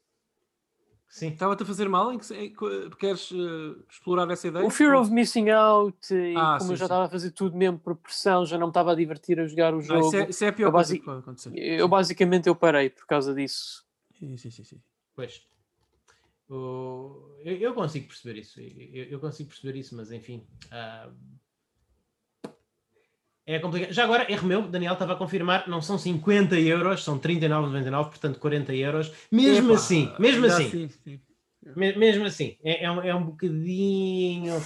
Sim. 1.09 1.29
Estava-te 1.29 1.63
a 1.63 1.67
fazer 1.67 1.89
mal? 1.89 2.13
Em 2.13 2.19
que, 2.19 2.35
em, 2.35 2.91
queres 2.99 3.31
uh, 3.31 3.83
explorar 3.89 4.31
essa 4.31 4.49
ideia? 4.49 4.67
O 4.67 4.71
Fear 4.71 5.01
of 5.01 5.11
Missing 5.11 5.51
Out, 5.51 6.15
e 6.15 6.35
ah, 6.37 6.57
como 6.59 6.69
sim, 6.69 6.73
eu 6.73 6.77
já 6.77 6.85
estava 6.85 7.05
a 7.07 7.09
fazer 7.09 7.31
tudo 7.31 7.57
mesmo 7.57 7.79
por 7.79 7.97
pressão, 7.97 8.45
já 8.45 8.59
não 8.59 8.67
me 8.67 8.71
estava 8.71 8.93
a 8.93 8.95
divertir 8.95 9.41
a 9.41 9.47
jogar 9.47 9.75
o 9.75 9.81
jogo. 9.81 10.05
Ah, 10.05 10.09
isso, 10.09 10.17
é, 10.17 10.29
isso 10.31 10.45
é 10.45 10.49
a 10.49 10.53
pior 10.53 10.69
eu 10.69 10.73
coisa 10.73 10.99
que 10.99 11.05
pode 11.05 11.19
acontecer. 11.21 11.57
Eu 11.57 11.89
basicamente 11.89 12.49
eu 12.49 12.57
parei 12.57 12.91
por 12.91 13.07
causa 13.07 13.35
disso. 13.35 13.85
Sim, 14.19 14.37
sim, 14.37 14.51
sim. 14.51 14.65
sim. 14.65 14.83
Pois. 15.15 15.43
Eu, 16.49 17.35
eu, 17.45 17.75
consigo 17.75 18.07
perceber 18.07 18.41
isso. 18.41 18.61
Eu, 18.61 19.05
eu, 19.05 19.21
consigo 19.21 19.49
perceber 19.49 19.79
isso, 19.79 19.97
mas 19.97 20.13
enfim. 20.13 20.47
Uh... 20.67 21.13
É 23.47 23.61
complicado. 23.61 23.93
Já 23.93 24.03
agora, 24.03 24.31
erro 24.31 24.49
meu, 24.49 24.63
Daniel 24.63 24.95
estava 24.95 25.13
a 25.13 25.17
confirmar, 25.17 25.69
não 25.69 25.81
são 25.81 25.97
50 25.97 26.59
euros, 26.59 27.05
são 27.05 27.17
39,99, 27.17 28.09
portanto 28.09 28.41
40 28.41 28.75
euros. 28.75 29.13
Mesmo 29.31 29.69
Epa, 29.69 29.77
assim, 29.77 30.13
mesmo 30.19 30.47
assim, 30.47 30.69
sim, 30.69 30.89
sim. 30.89 31.21
mesmo 31.77 32.25
assim, 32.27 32.57
é, 32.65 32.85
é, 32.85 32.91
um, 32.91 33.03
é 33.03 33.15
um 33.15 33.23
bocadinho. 33.23 34.61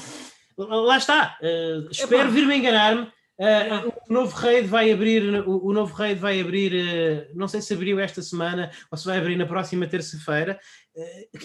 Lá 0.57 0.97
está, 0.97 1.37
uh, 1.43 1.91
espero 1.91 2.31
vir-me 2.31 2.57
enganar-me. 2.57 3.03
Uh, 3.39 3.93
o 4.09 4.13
novo 4.13 4.35
raid 4.37 4.67
vai 4.67 4.91
abrir, 4.93 5.23
o, 5.47 5.67
o 5.67 5.73
novo 5.73 5.95
raid 5.95 6.19
vai 6.19 6.41
abrir, 6.41 6.73
uh, 6.73 7.39
não 7.39 7.49
sei 7.49 7.61
se 7.61 7.75
abriu 7.75 8.01
esta 8.01 8.23
semana 8.23 8.71
ou 8.91 8.97
se 8.97 9.05
vai 9.05 9.19
abrir 9.19 9.37
na 9.37 9.47
próxima 9.47 9.87
terça-feira. 9.87 10.59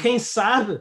Quem 0.02 0.20
sabe, 0.20 0.80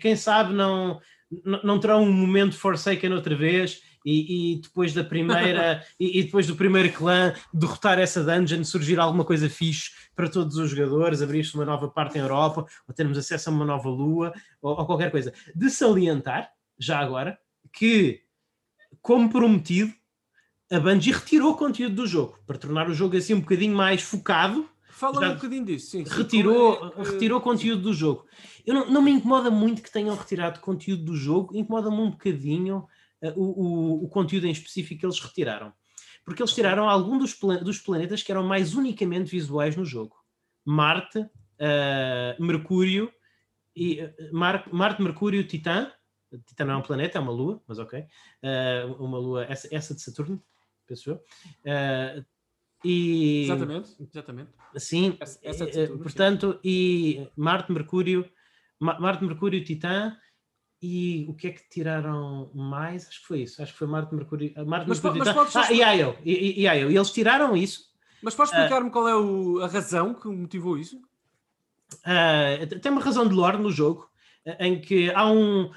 quem 0.00 0.16
sabe 0.16 0.52
não, 0.52 1.00
não, 1.44 1.62
não 1.62 1.80
terá 1.80 1.96
um 1.96 2.10
momento 2.10 2.56
Forsaken 2.56 3.12
outra 3.12 3.34
vez 3.34 3.80
e, 4.06 4.52
e 4.52 4.60
depois 4.60 4.94
da 4.94 5.02
primeira 5.02 5.84
e, 5.98 6.20
e, 6.20 6.22
depois 6.22 6.46
do 6.46 6.54
primeiro 6.54 6.92
clã 6.92 7.34
derrotar 7.52 7.98
essa 7.98 8.22
dungeon, 8.22 8.62
surgir 8.62 9.00
alguma 9.00 9.24
coisa 9.24 9.50
fixe 9.50 9.90
para 10.14 10.28
todos 10.28 10.56
os 10.56 10.70
jogadores, 10.70 11.20
abrir-se 11.20 11.56
uma 11.56 11.64
nova 11.64 11.88
parte 11.88 12.16
em 12.16 12.20
Europa, 12.20 12.64
ou 12.86 12.94
termos 12.94 13.18
acesso 13.18 13.50
a 13.50 13.52
uma 13.52 13.64
nova 13.64 13.88
lua, 13.88 14.32
ou, 14.62 14.78
ou 14.78 14.86
qualquer 14.86 15.10
coisa. 15.10 15.34
De 15.52 15.68
salientar, 15.68 16.48
já 16.78 17.00
agora, 17.00 17.36
que, 17.72 18.22
como 19.02 19.28
prometido, 19.28 19.92
a 20.70 20.78
Bungie 20.78 21.12
retirou 21.12 21.52
o 21.52 21.56
conteúdo 21.56 21.96
do 21.96 22.06
jogo 22.06 22.38
para 22.46 22.58
tornar 22.58 22.88
o 22.88 22.94
jogo 22.94 23.16
assim 23.16 23.34
um 23.34 23.40
bocadinho 23.40 23.76
mais 23.76 24.02
focado. 24.02 24.68
Fala 24.90 25.30
um 25.30 25.34
bocadinho 25.34 25.64
disso, 25.64 25.90
sim. 25.90 26.04
Retirou, 26.04 26.92
é, 26.96 27.02
retirou 27.02 27.40
conteúdo 27.40 27.82
do 27.82 27.92
jogo. 27.92 28.24
Eu 28.64 28.74
não, 28.74 28.90
não 28.90 29.02
me 29.02 29.10
incomoda 29.10 29.50
muito 29.50 29.82
que 29.82 29.92
tenham 29.92 30.16
retirado 30.16 30.60
conteúdo 30.60 31.04
do 31.04 31.16
jogo, 31.16 31.56
incomoda-me 31.56 31.98
um 31.98 32.10
bocadinho 32.10 32.86
o, 33.34 33.42
o, 33.42 34.04
o, 34.04 34.08
conteúdo 34.08 34.46
em 34.46 34.50
específico 34.50 35.00
que 35.00 35.06
eles 35.06 35.18
retiraram. 35.18 35.72
Porque 36.24 36.42
eles 36.42 36.54
tiraram 36.54 36.88
algum 36.88 37.18
dos, 37.18 37.38
dos 37.62 37.78
planetas 37.78 38.22
que 38.22 38.32
eram 38.32 38.42
mais 38.42 38.74
unicamente 38.74 39.30
visuais 39.30 39.76
no 39.76 39.84
jogo. 39.84 40.16
Marte, 40.64 41.20
uh, 41.20 42.44
Mercúrio, 42.44 43.12
e, 43.74 44.02
uh, 44.02 44.12
Mar 44.32 44.68
Marte, 44.72 45.02
Mercúrio, 45.02 45.46
Titã. 45.46 45.92
Titã 46.44 46.64
não 46.64 46.74
é 46.74 46.76
um 46.76 46.82
planeta, 46.82 47.18
é 47.18 47.20
uma 47.20 47.30
lua, 47.30 47.62
mas 47.66 47.78
ok. 47.78 48.04
uma 48.98 49.16
lua, 49.16 49.44
essa, 49.44 49.68
essa 49.74 49.94
de 49.94 50.02
Saturno, 50.02 50.42
penso 50.86 51.10
eu. 51.10 51.24
e, 52.84 53.44
exatamente, 53.44 53.96
exatamente. 54.00 54.50
Sim, 54.76 55.16
essa, 55.20 55.38
essa 55.42 55.64
Saturno, 55.64 56.02
portanto, 56.02 56.52
sim. 56.54 56.58
e 56.64 57.28
Marte, 57.36 57.72
Mercúrio, 57.72 58.28
Marte, 58.78 59.24
Mercúrio, 59.24 59.64
Titã, 59.64 60.16
e 60.82 61.26
o 61.28 61.34
que 61.34 61.48
é 61.48 61.50
que 61.50 61.68
tiraram 61.68 62.50
mais? 62.54 63.08
Acho 63.08 63.20
que 63.20 63.26
foi 63.26 63.42
isso. 63.42 63.62
Acho 63.62 63.72
que 63.72 63.78
foi 63.78 63.86
Marte, 63.86 64.14
Mercúrio. 64.14 64.52
Marte, 64.66 64.88
mas, 64.88 65.00
Mercúrio, 65.00 65.34
mas. 65.34 65.56
Ah, 65.56 65.72
e 65.72 65.80
Io. 65.98 66.16
E, 66.24 66.62
e, 66.62 66.66
e 66.66 66.68
eles 66.68 67.10
tiraram 67.10 67.56
isso. 67.56 67.86
Mas 68.22 68.34
podes 68.34 68.52
explicar-me 68.52 68.88
uh, 68.88 68.92
qual 68.92 69.08
é 69.08 69.16
o, 69.16 69.60
a 69.62 69.68
razão 69.68 70.14
que 70.14 70.28
motivou 70.28 70.78
isso? 70.78 71.00
Uh, 72.04 72.78
tem 72.80 72.92
uma 72.92 73.00
razão 73.00 73.26
de 73.26 73.34
lore 73.34 73.58
no 73.58 73.70
jogo, 73.70 74.08
em 74.58 74.80
que 74.80 75.10
há 75.12 75.30
um. 75.30 75.70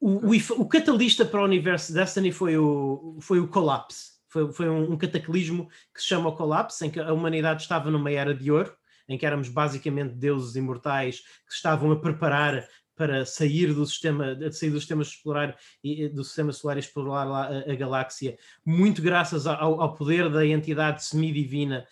O, 0.00 0.32
o, 0.32 0.36
o, 0.58 0.68
catalista 0.68 1.24
para 1.24 1.40
o 1.40 1.44
universo 1.44 1.92
Destiny 1.92 2.32
foi 2.32 2.56
o, 2.56 3.18
foi 3.20 3.38
o 3.38 3.46
Collapse. 3.46 4.12
Foi, 4.28 4.52
foi 4.52 4.68
um, 4.68 4.92
um 4.92 4.96
cataclismo 4.96 5.68
que 5.94 6.00
se 6.00 6.08
chama 6.08 6.30
o 6.30 6.36
Collapse, 6.36 6.84
em 6.84 6.90
que 6.90 6.98
a 6.98 7.12
humanidade 7.12 7.62
estava 7.62 7.90
numa 7.90 8.10
era 8.10 8.34
de 8.34 8.50
ouro, 8.50 8.74
em 9.08 9.16
que 9.16 9.26
éramos 9.26 9.48
basicamente 9.48 10.14
deuses 10.14 10.56
imortais 10.56 11.20
que 11.46 11.52
estavam 11.52 11.92
a 11.92 11.96
preparar 11.96 12.66
para 12.96 13.24
sair 13.24 13.72
do 13.72 13.86
sistema, 13.86 14.36
sair 14.50 14.70
do 14.70 14.78
sistema 14.78 15.04
solar 15.04 15.56
e 15.82 16.08
do 16.08 16.24
sistema 16.24 16.52
solar 16.52 16.76
e 16.76 16.80
explorar 16.80 17.26
a, 17.26 17.72
a 17.72 17.74
galáxia, 17.74 18.36
muito 18.64 19.00
graças 19.00 19.46
ao, 19.46 19.80
ao 19.80 19.94
poder 19.94 20.28
da 20.28 20.46
entidade 20.46 21.04
semidivina 21.04 21.86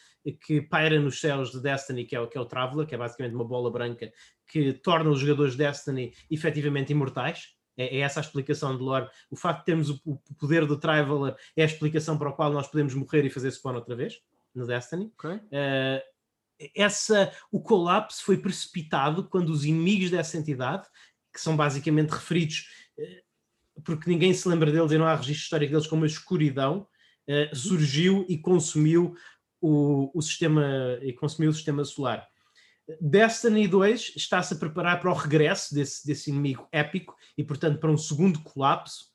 que 0.46 0.60
paira 0.60 1.00
nos 1.00 1.20
céus 1.20 1.50
de 1.50 1.60
Destiny, 1.60 2.04
que 2.04 2.14
é, 2.14 2.20
o, 2.20 2.28
que 2.28 2.36
é 2.36 2.40
o 2.40 2.44
Traveler, 2.44 2.86
que 2.86 2.94
é 2.94 2.98
basicamente 2.98 3.34
uma 3.34 3.44
bola 3.44 3.70
branca 3.70 4.12
que 4.46 4.72
torna 4.72 5.10
os 5.10 5.20
jogadores 5.20 5.52
de 5.52 5.58
Destiny 5.58 6.12
efetivamente 6.30 6.92
imortais. 6.92 7.54
É, 7.76 7.96
é 7.96 8.00
essa 8.00 8.20
a 8.20 8.22
explicação 8.22 8.76
de 8.76 8.82
lore. 8.82 9.08
O 9.30 9.36
facto 9.36 9.60
de 9.60 9.64
termos 9.66 9.90
o, 9.90 10.00
o, 10.04 10.34
poder 10.38 10.66
do 10.66 10.78
Traveler 10.78 11.34
é 11.56 11.62
a 11.62 11.66
explicação 11.66 12.18
para 12.18 12.28
a 12.28 12.32
qual 12.32 12.52
nós 12.52 12.68
podemos 12.68 12.94
morrer 12.94 13.24
e 13.24 13.30
fazer 13.30 13.50
spawn 13.50 13.74
outra 13.74 13.96
vez 13.96 14.20
no 14.54 14.66
Destiny. 14.66 15.10
Okay. 15.16 15.36
Uh, 15.36 16.09
essa, 16.74 17.32
o 17.50 17.60
colapso 17.60 18.22
foi 18.22 18.36
precipitado 18.36 19.28
quando 19.28 19.50
os 19.50 19.64
inimigos 19.64 20.10
dessa 20.10 20.36
entidade, 20.36 20.86
que 21.32 21.40
são 21.40 21.56
basicamente 21.56 22.10
referidos, 22.10 22.66
eh, 22.98 23.22
porque 23.84 24.10
ninguém 24.10 24.34
se 24.34 24.48
lembra 24.48 24.70
deles 24.70 24.92
e 24.92 24.98
não 24.98 25.06
há 25.06 25.14
registro 25.14 25.44
histórico 25.44 25.72
deles 25.72 25.86
como 25.86 26.04
a 26.04 26.06
escuridão, 26.06 26.86
eh, 27.26 27.50
surgiu 27.54 28.26
e 28.28 28.36
consumiu 28.36 29.14
o, 29.60 30.10
o 30.14 30.22
sistema 30.22 30.98
e 31.02 31.12
consumiu 31.12 31.50
o 31.50 31.54
sistema 31.54 31.84
solar. 31.84 32.26
Destiny 33.00 33.68
2 33.68 34.14
está-se 34.16 34.54
a 34.54 34.56
preparar 34.56 35.00
para 35.00 35.10
o 35.10 35.14
regresso 35.14 35.74
desse, 35.74 36.04
desse 36.04 36.30
inimigo 36.30 36.68
épico 36.72 37.14
e, 37.38 37.44
portanto, 37.44 37.78
para 37.78 37.90
um 37.90 37.96
segundo 37.96 38.40
colapso, 38.40 39.10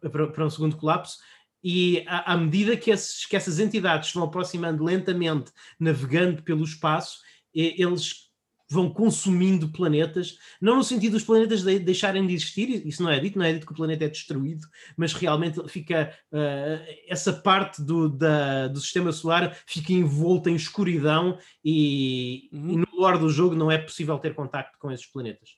para, 0.00 0.28
para, 0.28 0.46
um 0.46 0.50
segundo 0.50 0.76
colapso, 0.76 1.18
E 1.64 2.04
à, 2.06 2.32
à 2.32 2.36
medida 2.36 2.76
que, 2.76 2.90
esses, 2.90 3.24
que 3.26 3.36
essas 3.36 3.58
entidades 3.58 4.08
se 4.10 4.14
vão 4.14 4.24
aproximando 4.24 4.82
lentamente, 4.84 5.52
navegando 5.78 6.42
pelo 6.42 6.64
espaço, 6.64 7.20
eles 7.54 8.30
vão 8.70 8.88
consumindo 8.88 9.68
planetas, 9.70 10.38
não 10.58 10.76
no 10.76 10.82
sentido 10.82 11.12
dos 11.12 11.24
planetas 11.24 11.62
de- 11.62 11.78
deixarem 11.78 12.26
de 12.26 12.32
existir, 12.32 12.86
isso 12.86 13.02
não 13.02 13.10
é 13.10 13.20
dito, 13.20 13.38
não 13.38 13.44
é 13.44 13.52
dito 13.52 13.66
que 13.66 13.72
o 13.72 13.76
planeta 13.76 14.06
é 14.06 14.08
destruído, 14.08 14.66
mas 14.96 15.12
realmente 15.12 15.60
fica 15.68 16.16
ah, 16.32 16.82
essa 17.06 17.34
parte 17.34 17.82
do, 17.82 18.08
da- 18.08 18.68
do 18.68 18.80
sistema 18.80 19.12
solar 19.12 19.54
fica 19.66 19.92
envolta 19.92 20.48
em 20.50 20.54
escuridão 20.54 21.38
e, 21.62 22.48
Uhum. 22.50 22.70
e 22.70 22.76
no 22.78 22.86
lore 22.94 23.18
do 23.18 23.28
jogo 23.28 23.54
não 23.54 23.70
é 23.70 23.76
possível 23.76 24.18
ter 24.18 24.34
contacto 24.34 24.78
com 24.78 24.90
esses 24.90 25.04
planetas. 25.06 25.50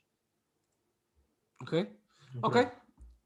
Ok. 1.63 1.89
Ok. 2.43 2.63
Ok, 2.63 2.73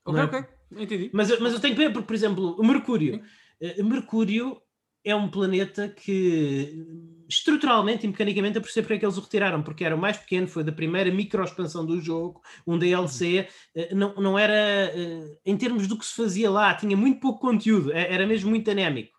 Não 0.07 0.19
é- 0.19 0.25
ok. 0.25 0.58
Entendi. 0.77 1.11
Mas, 1.13 1.31
eu- 1.31 1.41
mas 1.41 1.53
eu 1.53 1.61
tenho 1.61 1.77
pena 1.77 1.91
porque, 1.93 2.07
por 2.07 2.15
exemplo, 2.15 2.57
o 2.59 2.65
Mercúrio. 2.67 3.23
eh, 3.61 3.83
Mercúrio 3.83 4.61
é 5.05 5.15
um 5.15 5.29
planeta 5.31 5.89
que 5.89 6.85
estruturalmente 7.29 8.05
e 8.07 8.09
mecanicamente 8.09 8.57
eu 8.57 8.63
percebo 8.63 8.87
porque 8.87 8.95
é 8.95 8.99
que 8.99 9.05
eles 9.07 9.17
o 9.17 9.21
retiraram, 9.21 9.63
porque 9.63 9.85
era 9.85 9.95
o 9.95 9.99
mais 9.99 10.17
pequeno, 10.17 10.47
foi 10.49 10.65
da 10.65 10.73
primeira 10.73 11.11
microexpansão 11.11 11.85
do 11.85 12.01
jogo, 12.01 12.41
um 12.67 12.79
DLC, 12.79 13.49
eh, 13.75 13.95
não, 13.95 14.15
não 14.15 14.39
era 14.39 14.53
eh, 14.55 15.37
em 15.45 15.57
termos 15.57 15.87
do 15.87 15.99
que 15.99 16.05
se 16.07 16.15
fazia 16.15 16.51
lá, 16.51 16.75
tinha 16.75 16.97
muito 16.97 17.21
pouco 17.21 17.41
conteúdo, 17.41 17.93
era 17.93 18.27
mesmo 18.27 18.51
muito 18.51 18.71
anémico. 18.71 19.17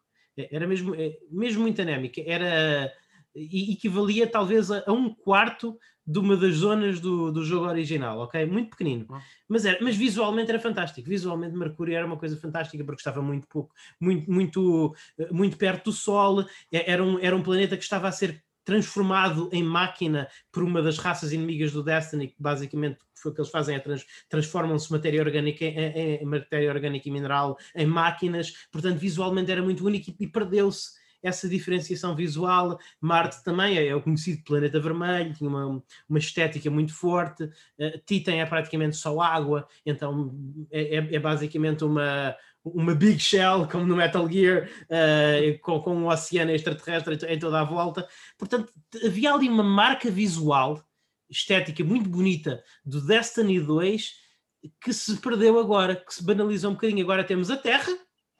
Era 0.51 0.65
mesmo, 0.65 0.95
mesmo 1.30 1.61
muito 1.63 1.81
anémico, 1.81 2.21
era 2.26 2.89
equivalia 3.35 4.26
talvez 4.26 4.71
a 4.71 4.84
um 4.91 5.13
quarto 5.13 5.77
de 6.11 6.18
uma 6.18 6.36
das 6.36 6.56
zonas 6.56 6.99
do, 6.99 7.31
do 7.31 7.45
jogo 7.45 7.68
original, 7.68 8.19
ok? 8.22 8.44
Muito 8.45 8.72
pequenino. 8.72 9.06
Ah. 9.11 9.22
Mas, 9.48 9.64
era, 9.65 9.77
mas 9.80 9.95
visualmente 9.95 10.49
era 10.49 10.60
fantástico. 10.60 11.07
Visualmente 11.07 11.56
Mercúrio 11.56 11.95
era 11.95 12.06
uma 12.06 12.18
coisa 12.18 12.36
fantástica 12.36 12.84
porque 12.84 12.99
estava 12.99 13.22
muito 13.22 13.48
pouco, 13.48 13.72
muito, 14.02 14.31
muito, 14.31 14.95
eh, 15.19 15.27
muito 15.31 15.56
perto 15.57 15.86
do 15.86 15.91
Sol. 15.91 16.41
Eh, 16.72 16.91
Era 16.91 17.03
um, 17.03 17.19
era 17.19 17.36
um 17.36 17.44
planeta 17.44 17.77
que 17.77 17.84
estava 17.84 18.07
a 18.07 18.11
ser 18.11 18.44
transformado 18.65 19.49
em 19.52 19.64
máquina 19.64 20.27
por 20.52 20.64
uma 20.64 20.81
das 20.81 20.98
raças 20.98 21.31
inimigas 21.34 21.72
do 21.72 21.84
Destiny, 21.84 22.27
que 22.27 22.36
basicamente 22.40 22.99
foi 23.15 23.31
o 23.31 23.36
que 23.36 23.41
eles 23.41 23.52
fazem, 23.52 23.76
é 23.76 23.80
trans, 23.80 24.06
transformam-se 24.30 24.91
matéria 24.91 25.22
orgânica 25.22 25.65
em, 25.65 25.77
em- 25.77 26.15
em 26.22 26.26
matéria 26.26 26.69
orgânica 26.72 27.07
e 27.07 27.11
mineral 27.11 27.57
em 27.76 27.86
máquinas, 27.86 28.68
portanto 28.72 28.98
visualmente 28.99 29.52
era 29.52 29.61
muito 29.64 29.86
único 29.86 30.10
e, 30.11 30.15
e 30.23 30.27
perdeu-se 30.27 30.98
essa 31.22 31.48
diferenciação 31.48 32.16
visual. 32.16 32.80
Marte 33.00 33.44
também 33.44 33.78
é, 33.78 33.88
é 33.88 33.96
o 33.96 34.02
conhecido 34.02 34.44
planeta 34.44 34.80
vermelho, 34.80 35.34
tinha 35.34 35.50
uma, 35.50 35.84
uma 36.08 36.20
estética 36.20 36.70
muito 36.70 36.94
forte. 36.94 37.44
Uh, 37.44 38.00
Titan 38.06 38.34
é 38.36 38.46
praticamente 38.46 38.96
só 38.98 39.20
água, 39.20 39.68
então 39.86 40.34
é, 40.72 40.98
é- 40.98 41.16
é 41.16 41.20
basicamente 41.20 41.84
uma, 41.84 42.36
uma 42.64 42.96
Big 42.96 43.20
Shell, 43.20 43.68
como 43.68 43.86
no 43.86 43.96
Metal 43.96 44.30
Gear, 44.30 44.70
uh, 44.86 45.60
com, 45.62 45.80
com 45.82 45.96
um 45.96 46.08
oceano 46.08 46.52
extraterrestre 46.52 47.18
em 47.28 47.40
toda 47.40 47.60
a 47.60 47.64
volta. 47.64 48.08
Portanto, 48.38 48.72
havia 49.06 49.34
ali 49.34 49.50
uma 49.50 49.64
marca 49.64 50.10
visual, 50.10 50.84
estética 51.30 51.84
muito 51.84 52.10
bonita 52.10 52.64
do 52.86 53.02
Destiny 53.02 53.60
2 53.60 54.30
que 54.82 54.94
se 54.94 55.16
perdeu 55.18 55.60
agora, 55.60 55.96
que 55.96 56.14
se 56.14 56.24
banalizou 56.24 56.72
um 56.72 56.74
bocadinho. 56.74 57.04
Agora 57.04 57.24
temos 57.24 57.50
a 57.50 57.58
Terra, 57.58 57.91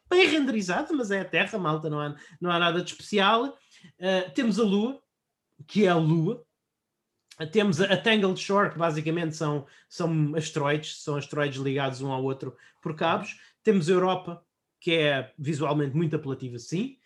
bem 0.10 0.28
renderizada, 0.28 0.92
mas 0.94 1.12
é 1.12 1.22
a 1.22 1.26
Terra, 1.26 1.58
malta, 1.58 1.90
não 1.90 2.00
há, 2.00 2.16
não 2.42 2.52
há 2.52 2.60
nada 2.60 2.82
de 2.82 2.92
especial. 2.92 3.58
Uh, 4.00 4.32
temos 4.34 4.60
a 4.60 4.64
Lua, 4.64 5.02
que 5.68 5.86
é 5.86 5.90
a 5.90 5.96
Lua. 5.96 6.44
Temos 7.52 7.80
a, 7.80 7.96
Tangled 7.96 8.38
Shore, 8.40 8.72
que 8.72 8.78
basicamente 8.78 9.36
são, 9.36 9.66
são 9.88 10.36
asteroides, 10.36 11.02
são 11.02 11.16
asteroides 11.16 11.62
ligados 11.62 12.02
um 12.02 12.12
ao 12.12 12.24
outro 12.24 12.56
por 12.82 12.96
cabos. 12.96 13.40
Temos 13.64 13.90
a 13.90 13.94
Europa, 13.94 14.44
que 14.80 14.92
é 14.92 15.32
visualmente 15.38 15.96
muito 15.96 16.16
apelativa, 16.16 16.60
sim. 16.60 16.98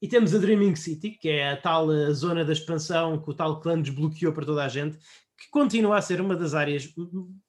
E 0.00 0.08
temos 0.08 0.34
a 0.34 0.38
Dreaming 0.38 0.74
City, 0.74 1.10
que 1.10 1.28
é 1.28 1.52
a 1.52 1.56
tal 1.56 1.88
uh, 1.88 2.14
zona 2.14 2.44
da 2.44 2.52
expansão 2.52 3.22
que 3.22 3.30
o 3.30 3.34
tal 3.34 3.60
clã 3.60 3.80
desbloqueou 3.80 4.32
para 4.32 4.46
toda 4.46 4.64
a 4.64 4.68
gente, 4.68 4.98
que 5.36 5.48
continua 5.50 5.98
a 5.98 6.02
ser 6.02 6.20
uma 6.20 6.36
das 6.36 6.54
áreas 6.54 6.92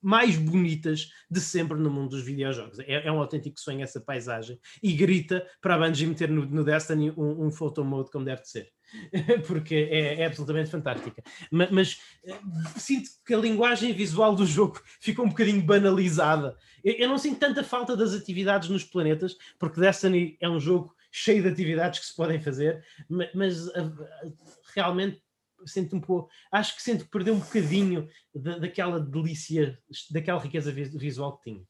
mais 0.02 0.36
bonitas 0.38 1.10
de 1.30 1.40
sempre 1.40 1.78
no 1.78 1.90
mundo 1.90 2.12
dos 2.12 2.24
videojogos. 2.24 2.80
É, 2.80 3.08
é 3.08 3.12
um 3.12 3.20
autêntico 3.20 3.60
sonho 3.60 3.82
essa 3.84 4.00
paisagem. 4.02 4.60
E 4.82 4.94
grita 4.94 5.46
para 5.62 5.76
a 5.76 5.78
Bungie 5.78 6.08
meter 6.08 6.30
no, 6.30 6.46
no 6.46 6.64
Destiny 6.64 7.12
um, 7.12 7.46
um 7.48 7.52
photo 7.52 7.84
mode 7.84 8.10
como 8.12 8.26
deve 8.26 8.42
de 8.42 8.50
ser. 8.50 8.70
Porque 9.48 9.76
é, 9.92 10.22
é 10.22 10.26
absolutamente 10.26 10.70
fantástica. 10.70 11.22
Ma- 11.52 11.68
Mas, 11.72 11.98
eh, 12.26 12.40
sinto 12.78 13.10
que 13.26 13.34
a 13.34 13.38
linguagem 13.38 13.94
visual 13.94 14.36
do 14.36 14.46
jogo 14.46 14.82
ficou 15.02 15.26
um 15.26 15.30
bocadinho 15.30 15.62
banalizada. 15.62 16.56
Eu, 16.84 16.94
eu 16.96 17.08
não 17.10 17.18
sinto 17.18 17.40
tanta 17.40 17.64
falta 17.64 17.96
das 17.96 18.14
atividades 18.14 18.70
nos 18.70 18.84
planetas, 18.84 19.36
porque 19.60 19.80
Destiny 19.80 20.38
é 20.40 20.50
um 20.50 20.60
jogo 20.60 20.94
cheio 21.12 21.44
de 21.44 21.50
atividades 21.50 22.00
que 22.00 22.06
se 22.08 22.16
podem 22.16 22.42
fazer, 22.42 22.84
ma- 23.10 23.30
mas 23.36 23.68
ah, 23.70 23.92
ah, 24.00 24.28
realmente 24.76 25.22
sinto 25.68 25.96
um 25.96 26.02
pouco, 26.02 26.30
acho 26.52 26.76
que 26.76 26.82
sinto 26.84 27.06
que 27.06 27.12
perdeu 27.12 27.34
um 27.34 27.40
bocadinho 27.40 28.08
da- 28.34 28.58
daquela 28.60 29.00
delícia, 29.00 29.78
daquela 30.12 30.40
riqueza 30.40 30.72
vi- 30.72 30.84
visual 30.98 31.38
que 31.38 31.52
tinha. 31.52 31.64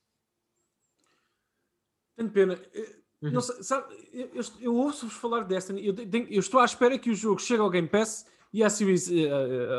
Tenho 2.16 2.30
pena. 2.30 2.60
Eh, 2.74 2.96
Uhum. 3.24 3.32
Não 3.32 3.40
sabe, 3.40 3.86
eu, 4.12 4.30
eu- 4.36 4.44
eu 4.60 4.76
ouço-vos 4.76 5.16
falar 5.16 5.44
de 5.44 5.48
Destiny. 5.48 5.88
Eu, 5.88 5.94
tenho- 5.94 6.28
eu 6.30 6.42
estou 6.42 6.60
à 6.60 6.66
espera 6.66 7.00
que 7.00 7.10
o 7.10 7.16
jogo 7.16 7.40
chegue 7.40 7.62
ao 7.62 7.70
Game 7.70 7.88
Pass 7.88 8.26
e 8.52 8.62
à 8.62 8.70
Series, 8.70 9.10
eh, 9.10 9.30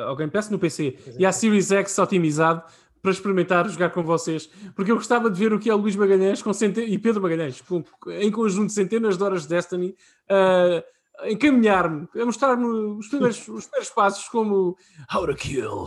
ao 0.07 0.17
Game 0.17 0.33
Pass 0.33 0.49
no 0.49 0.59
PC 0.59 0.93
Pois 0.93 1.17
é. 1.17 1.21
e 1.21 1.27
à 1.27 1.31
Series 1.31 1.71
X 1.71 1.99
otimizado 1.99 2.63
para 3.03 3.11
experimentar 3.11 3.69
jogar 3.69 3.91
com 3.91 4.03
vocês. 4.03 4.47
Porque 4.75 4.91
eu 4.91 4.97
gostava 4.97 5.29
de 5.29 5.39
ver 5.39 5.53
o 5.53 5.59
que 5.59 5.69
é 5.69 5.75
o 5.75 5.77
Luís 5.77 5.95
Magalhães 5.95 6.41
com 6.41 6.55
centen- 6.55 6.89
e 6.91 6.99
Pedro 6.99 7.21
Magalhães, 7.21 7.61
com, 7.61 7.85
em 8.13 8.31
conjunto 8.31 8.73
centenas 8.73 9.19
de 9.19 9.23
horas 9.23 9.43
de 9.43 9.49
Destiny, 9.51 9.95
a 10.27 10.83
encaminhar-me, 11.25 12.09
a 12.21 12.25
mostrar-me 12.25 12.65
os 12.67 13.09
primeiros, 13.09 13.39
os 13.49 13.67
primeiros 13.67 13.91
passos 13.95 14.29
como 14.29 14.77
How 15.15 15.27
to 15.27 15.35
Kill. 15.35 15.87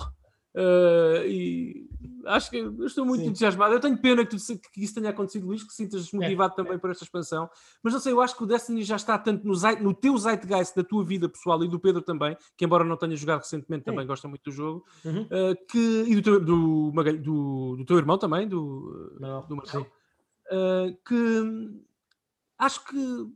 Uh, 0.55 1.21
e 1.27 1.87
acho 2.25 2.49
que 2.49 2.57
eu 2.57 2.83
estou 2.87 3.05
muito 3.05 3.21
Sim. 3.21 3.29
entusiasmado. 3.29 3.75
Eu 3.75 3.79
tenho 3.79 3.95
pena 3.95 4.25
que, 4.25 4.35
tu- 4.35 4.59
que 4.73 4.83
isso 4.83 4.95
tenha 4.95 5.11
acontecido, 5.11 5.45
Luís, 5.45 5.61
que 5.63 5.71
sintas 5.71 6.11
motivado 6.11 6.55
também 6.55 6.79
por 6.79 6.89
esta 6.89 7.03
expansão. 7.03 7.47
Mas 7.83 7.93
não 7.93 7.99
sei, 7.99 8.11
eu 8.11 8.19
acho 8.21 8.35
que 8.35 8.41
o 8.43 8.47
Destiny 8.47 8.81
já 8.83 8.95
está 8.95 9.19
tanto 9.19 9.45
no, 9.45 9.53
no 9.81 9.93
teu 9.93 10.17
zeitgeist 10.17 10.75
da 10.75 10.83
tua 10.83 11.03
vida 11.05 11.29
pessoal 11.29 11.63
e 11.63 11.67
do 11.67 11.79
Pedro 11.79 12.01
também, 12.01 12.35
que 12.57 12.65
embora 12.65 12.83
não 12.83 12.97
tenha 12.97 13.15
jogado 13.15 13.41
recentemente, 13.41 13.85
também 13.85 14.01
Sim. 14.01 14.07
gosta 14.07 14.27
muito 14.27 14.41
do 14.45 14.51
jogo, 14.51 14.83
Uhum. 15.05 15.21
uh, 15.23 15.65
que, 15.69 16.05
e 16.07 16.15
do 16.15 16.21
teu, 16.23 16.39
do, 16.39 16.91
do, 16.91 17.75
do 17.77 17.85
teu 17.85 17.97
irmão 17.99 18.17
também, 18.17 18.47
do, 18.47 19.15
Não, 19.19 19.45
do. 19.47 19.55
Marcelo, 19.57 19.85
uh, 20.51 20.97
que 21.07 21.77
acho 22.57 22.83
que 22.85 23.27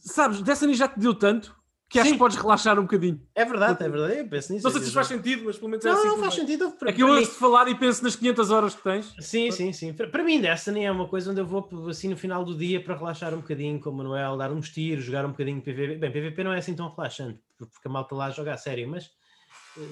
sabes, 0.00 0.42
Destiny 0.42 0.74
já 0.74 0.88
te 0.88 0.98
deu 0.98 1.14
tanto 1.14 1.54
que 1.88 2.00
acho 2.00 2.08
Sim. 2.08 2.14
que 2.14 2.18
podes 2.18 2.36
relaxar 2.36 2.76
um 2.80 2.82
bocadinho. 2.82 3.20
É 3.32 3.44
verdade, 3.44 3.80
é 3.84 3.88
verdade. 3.88 4.18
Eu 4.18 4.28
penso 4.28 4.52
nisso. 4.52 4.64
Não 4.64 4.72
sei 4.72 4.80
se 4.80 4.86
isto 4.88 4.94
faz 4.94 5.06
sentido, 5.06 5.44
mas 5.44 5.56
pelo 5.56 5.70
menos 5.70 5.84
é 5.84 5.88
Não, 5.88 5.96
assim 5.96 6.06
não 6.08 6.14
que 6.16 6.20
faz 6.20 6.34
sentido. 6.34 6.70
Para, 6.72 6.90
É 6.90 6.92
que 6.92 7.00
eu 7.00 7.06
para 7.06 7.14
mim- 7.14 7.20
ouço 7.20 7.32
de 7.32 7.38
falar 7.38 7.68
e 7.68 7.74
penso 7.76 8.02
nas 8.02 8.16
500 8.16 8.50
horas 8.50 8.74
que 8.74 8.82
tens. 8.82 9.14
Sim, 9.20 9.50
sim, 9.52 9.72
sim. 9.72 9.92
Para, 9.92 10.08
para 10.08 10.24
mim, 10.24 10.40
Destiny 10.40 10.84
é 10.84 10.90
uma 10.90 11.06
coisa 11.06 11.30
onde 11.30 11.40
eu 11.40 11.46
vou 11.46 11.68
assim 11.88 12.08
no 12.08 12.16
final 12.16 12.44
do 12.44 12.56
dia 12.56 12.82
para 12.82 12.96
relaxar 12.96 13.32
um 13.34 13.36
bocadinho 13.40 13.78
com 13.78 13.90
o 13.90 13.94
Manuel, 13.94 14.36
dar 14.36 14.50
uns 14.50 14.68
tiros, 14.70 15.04
jogar 15.04 15.24
um 15.24 15.30
bocadinho 15.30 15.58
de 15.58 15.62
PVP. 15.62 15.96
Bem, 15.98 16.10
PVP 16.10 16.42
não 16.42 16.52
é 16.52 16.58
assim 16.58 16.74
tão 16.74 16.88
relaxante, 16.92 17.38
porque 17.56 17.86
a 17.86 17.88
malta 17.88 18.16
lá 18.16 18.30
joga 18.30 18.52
a 18.54 18.56
sério, 18.56 18.88
mas 18.88 19.08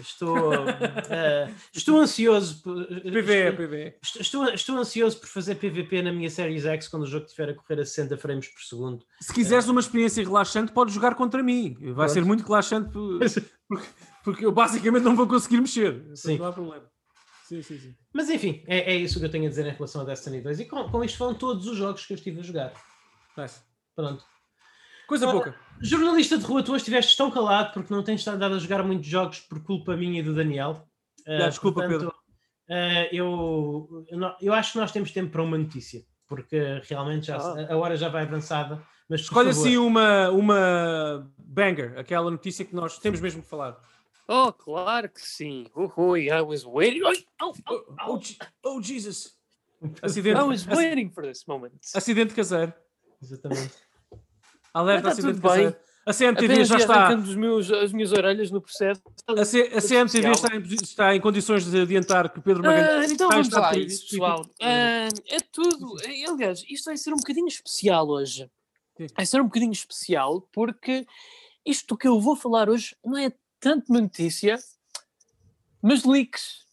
estou, 0.01 0.55
eh, 1.11 1.51
estou 1.73 1.99
ansioso. 2.01 2.63
por- 2.63 2.87
PVE, 2.87 3.19
estou, 3.51 3.67
PVE. 3.67 3.95
estou, 4.21 4.45
estou 4.49 4.77
ansioso 4.77 5.19
por 5.19 5.29
fazer 5.29 5.55
PVP 5.57 6.03
na 6.03 6.13
minha 6.13 6.31
Series 6.31 6.65
X 6.65 6.89
quando 6.89 7.03
o 7.03 7.07
jogo 7.07 7.27
estiver 7.27 7.51
a 7.51 7.55
correr 7.55 7.81
a 7.81 7.85
60 7.85 8.17
frames 8.17 8.49
por 8.49 8.63
segundo. 8.63 9.05
Se 9.21 9.33
quiseres 9.33 9.69
uma 9.69 9.81
experiência 9.81 10.23
relaxante, 10.25 10.73
podes 10.73 10.95
jogar 10.95 11.15
contra 11.15 11.43
mim. 11.43 11.75
Vai 11.81 11.95
Pronto. 11.95 12.11
ser 12.13 12.25
muito 12.25 12.45
relaxante 12.45 12.91
por- 12.91 13.19
porque, 13.69 13.87
porque 14.25 14.47
eu 14.47 14.53
basicamente 14.53 15.03
não 15.05 15.17
vou 15.17 15.27
conseguir 15.27 15.61
mexer. 15.61 16.03
Sim. 16.15 16.39
Não 16.39 16.47
há 16.47 16.53
problema. 16.53 16.85
Sim, 17.49 17.61
sim, 17.63 17.79
sim. 17.79 17.95
Mas 18.13 18.31
enfim, 18.31 18.65
é, 18.67 18.95
é 18.95 18.97
isso 18.97 19.19
que 19.19 19.25
eu 19.27 19.31
tenho 19.31 19.45
a 19.47 19.49
dizer 19.51 19.67
em 19.67 19.71
relação 19.73 20.01
a 20.01 20.05
Destiny 20.05 20.41
2. 20.41 20.61
E 20.61 20.65
com, 20.65 20.89
com 20.91 21.05
isto 21.05 21.19
foram 21.19 21.35
todos 21.35 21.67
os 21.67 21.77
jogos 21.77 22.07
que 22.07 22.13
eu 22.13 22.17
estive 22.17 22.41
a 22.41 22.43
jogar. 22.43 22.73
Nice. 23.37 23.61
Pronto. 23.95 24.25
Coisa 25.07 25.29
Ah, 25.29 25.33
pouca. 25.33 25.55
Jornalista 25.81 26.39
de 26.39 26.45
rua, 26.45 26.63
tu 26.63 26.73
hoje 26.73 26.83
estiveste 26.83 27.17
tão 27.17 27.31
calado 27.31 27.73
porque 27.73 27.93
não 27.93 28.03
tens 28.03 28.21
estado 28.21 28.43
a 28.45 28.59
jogar 28.59 28.83
muitos 28.83 29.07
jogos 29.09 29.41
por 29.41 29.63
culpa 29.63 29.97
minha 29.97 30.21
e 30.21 30.23
do 30.23 30.35
Daniel. 30.35 30.87
Já, 31.27 31.47
Ah, 31.47 31.49
desculpa, 31.49 31.87
Pedro. 31.87 32.13
ah, 32.71 33.09
eu, 33.13 34.07
eu, 34.41 34.53
acho 34.55 34.73
que 34.73 34.79
nós 34.79 34.93
temos 34.93 35.11
tempo 35.11 35.31
para 35.33 35.43
uma 35.43 35.59
notícia, 35.59 36.03
porque 36.27 36.81
realmente 36.89 37.27
já, 37.27 37.37
Ah. 37.37 37.73
a 37.73 37.77
hora 37.77 37.97
já 37.97 38.09
vai 38.09 38.23
avançada. 38.23 38.83
Mas 39.09 39.21
Escolhe 39.21 39.51
assim 39.51 39.77
uma, 39.77 40.31
uma 40.31 41.31
banger, 41.39 41.99
aquela 41.99 42.31
notícia 42.31 42.65
que 42.65 42.75
nós 42.75 42.99
temos 42.99 43.21
mesmo 43.21 43.43
que 43.43 43.49
falar. 43.49 43.77
Oh, 44.27 44.51
claro 44.51 45.11
que 45.11 45.21
sim. 45.21 45.67
Ui, 45.99 46.29
I 46.31 46.41
was 46.41 46.65
waiting. 46.65 47.03
Oh, 47.43 47.53
oh. 48.09 48.19
Je- 48.19 48.39
oh, 48.65 48.81
Jesus! 48.81 49.35
I 49.83 49.91
Acidente, 50.01 50.41
was 50.41 50.67
ac- 50.67 50.75
waiting 50.75 51.11
for 51.11 51.23
this 51.25 51.45
moment. 51.47 51.75
acidente 51.95 52.33
caseiro. 52.33 52.73
Exatamente. 53.23 53.75
Alerta, 54.75 55.03
tá 55.05 55.09
acidente 55.13 55.41
tudo 55.41 55.53
bem. 55.55 55.75
A 56.07 56.13
CMTV 56.13 56.47
Apenas 56.53 56.69
já 56.69 56.77
está. 56.77 57.15
os 57.15 57.35
meus, 57.35 57.73
as 57.73 57.91
minhas 57.93 58.13
orelhas 58.13 58.51
no 58.51 58.61
processo. 58.61 59.01
A, 59.27 59.43
C- 59.45 59.73
a 59.75 59.81
CMTV 59.81 60.31
está 60.33 60.55
em, 60.55 60.61
está 60.63 61.17
em 61.17 61.21
condições 61.21 61.65
de 61.71 61.81
adiantar 61.81 62.29
que 62.31 62.41
o 62.41 62.43
Pedro 62.43 62.63
Magalhães. 62.63 63.11
Ah, 63.11 63.15
então 63.15 63.29
está 63.41 63.61
vamos 63.61 63.77
lá, 63.79 63.79
isso, 63.79 64.09
pessoal. 64.11 64.47
Ah, 64.61 65.09
é 65.31 65.39
tudo. 65.51 65.97
Eh, 66.03 66.25
Aliás, 66.29 66.63
isto 66.69 66.85
vai 66.87 66.97
ser 66.99 67.15
um 67.15 67.17
bocadinho 67.17 67.47
especial 67.49 68.07
hoje. 68.07 68.51
Sim. 68.99 69.07
Vai 69.17 69.25
ser 69.25 69.41
um 69.41 69.45
bocadinho 69.45 69.73
especial 69.73 70.43
porque 70.53 71.07
isto 71.65 71.97
que 71.97 72.07
eu 72.07 72.21
vou 72.21 72.37
falar 72.37 72.69
hoje 72.69 72.95
não 73.03 73.17
é 73.17 73.33
tanto 73.59 73.89
uma 73.91 74.03
notícia, 74.03 74.59
mas 75.81 76.05
leaks. 76.05 76.65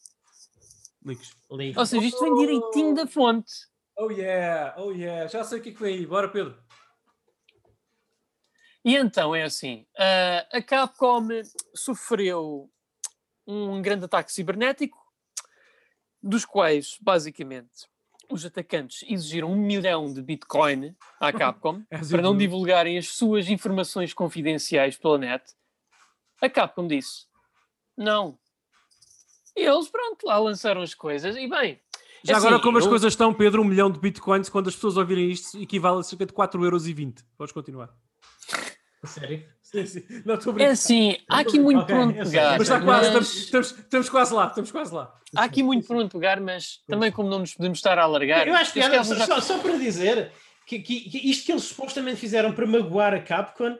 Leaks. 1.05 1.31
Liga. 1.49 1.79
Ou 1.79 1.85
seja, 1.85 2.05
isto 2.05 2.19
vem 2.21 2.35
direitinho 2.35 2.93
da 2.95 3.07
fonte. 3.07 3.51
Oh 3.97 4.09
yeah, 4.11 4.73
oh 4.77 4.91
yeah. 4.91 5.27
Já 5.27 5.43
sei 5.45 5.59
o 5.59 5.61
que 5.61 5.69
é 5.69 5.71
que 5.71 5.81
vem 5.81 5.95
aí. 5.99 6.05
Bora, 6.05 6.27
Pedro. 6.27 6.55
E 8.83 8.95
então 8.95 9.35
é 9.35 9.43
assim: 9.43 9.85
ah, 9.97 10.47
a 10.51 10.61
Capcom 10.61 11.27
sofreu 11.75 12.69
um 13.45 13.81
grande 13.81 14.05
ataque 14.05 14.31
cibernético, 14.31 14.97
dos 16.21 16.45
quais, 16.45 16.97
basicamente, 17.01 17.87
os 18.29 18.45
atacantes 18.45 19.03
exigiram 19.09 19.51
um 19.51 19.55
milhão 19.55 20.11
de 20.11 20.21
Bitcoin 20.21 20.95
à 21.19 21.31
Capcom 21.33 21.83
As 21.91 22.09
para 22.09 22.17
you 22.19 22.23
não 22.23 22.37
divulgarem 22.37 22.97
as 22.97 23.09
suas 23.09 23.49
informações 23.49 24.13
confidenciais 24.13 24.97
pela 24.97 25.17
net. 25.17 25.43
A 26.41 26.49
Capcom 26.49 26.87
disse: 26.87 27.25
não. 27.97 28.37
E 29.55 29.61
eles, 29.65 29.89
pronto, 29.89 30.25
lá 30.25 30.37
lançaram 30.39 30.81
as 30.81 30.93
coisas. 30.93 31.35
E 31.35 31.45
bem, 31.47 31.79
Já 32.23 32.37
assim, 32.37 32.47
agora, 32.47 32.61
como 32.63 32.77
as 32.77 32.85
eu- 32.85 32.89
coisas 32.89 33.11
estão, 33.11 33.33
Pedro, 33.33 33.61
um 33.61 33.65
milhão 33.65 33.91
de 33.91 33.99
bitcoins, 33.99 34.47
quando 34.49 34.69
as 34.69 34.75
pessoas 34.75 34.95
ouvirem 34.95 35.29
isto, 35.29 35.61
equivale 35.61 35.99
a 35.99 36.03
cerca 36.03 36.25
de 36.25 36.31
4,20€. 36.33 37.21
Podes 37.37 37.51
continuar. 37.53 37.93
Sério? 39.03 39.43
Sim, 39.61 39.85
sim. 39.85 40.03
Não 40.25 40.35
estou 40.35 40.55
a 40.55 40.61
é 40.61 40.65
assim, 40.67 41.17
há 41.29 41.39
aqui 41.39 41.59
muito 41.59 41.81
Ok, 41.81 41.95
por 41.95 42.01
onde 42.03 42.19
eu 42.19 42.25
sei, 42.25 42.31
pegar. 42.33 42.51
Mas 42.51 42.61
está 42.61 42.81
quase, 42.81 43.09
mas- 43.11 43.33
estamos, 43.33 43.39
estamos, 43.39 43.71
estamos 43.71 44.09
quase 44.09 44.33
lá, 44.33 44.47
estamos 44.47 44.71
quase 44.71 44.93
lá. 44.93 45.15
Há 45.35 45.43
aqui 45.43 45.63
muito 45.63 45.87
por 45.87 45.95
onde 45.97 46.09
pegar, 46.09 46.39
mas 46.39 46.79
também 46.87 47.11
como 47.11 47.29
não 47.29 47.39
nos 47.39 47.53
podemos 47.55 47.77
estar 47.79 47.97
a 47.97 48.03
alargar. 48.03 48.47
Eu 48.47 48.53
acho 48.55 48.73
que 48.73 48.79
caso 48.81 49.15
só, 49.15 49.25
já- 49.25 49.41
só- 49.41 49.57
para 49.59 49.77
dizer 49.77 50.31
que, 50.67 50.79
que- 50.79 51.09
que 51.09 51.29
isto 51.29 51.45
que 51.45 51.51
eles 51.51 51.63
supostamente 51.63 52.17
fizeram 52.17 52.53
para 52.53 52.67
magoar 52.67 53.13
a 53.13 53.19
Capcom 53.19 53.75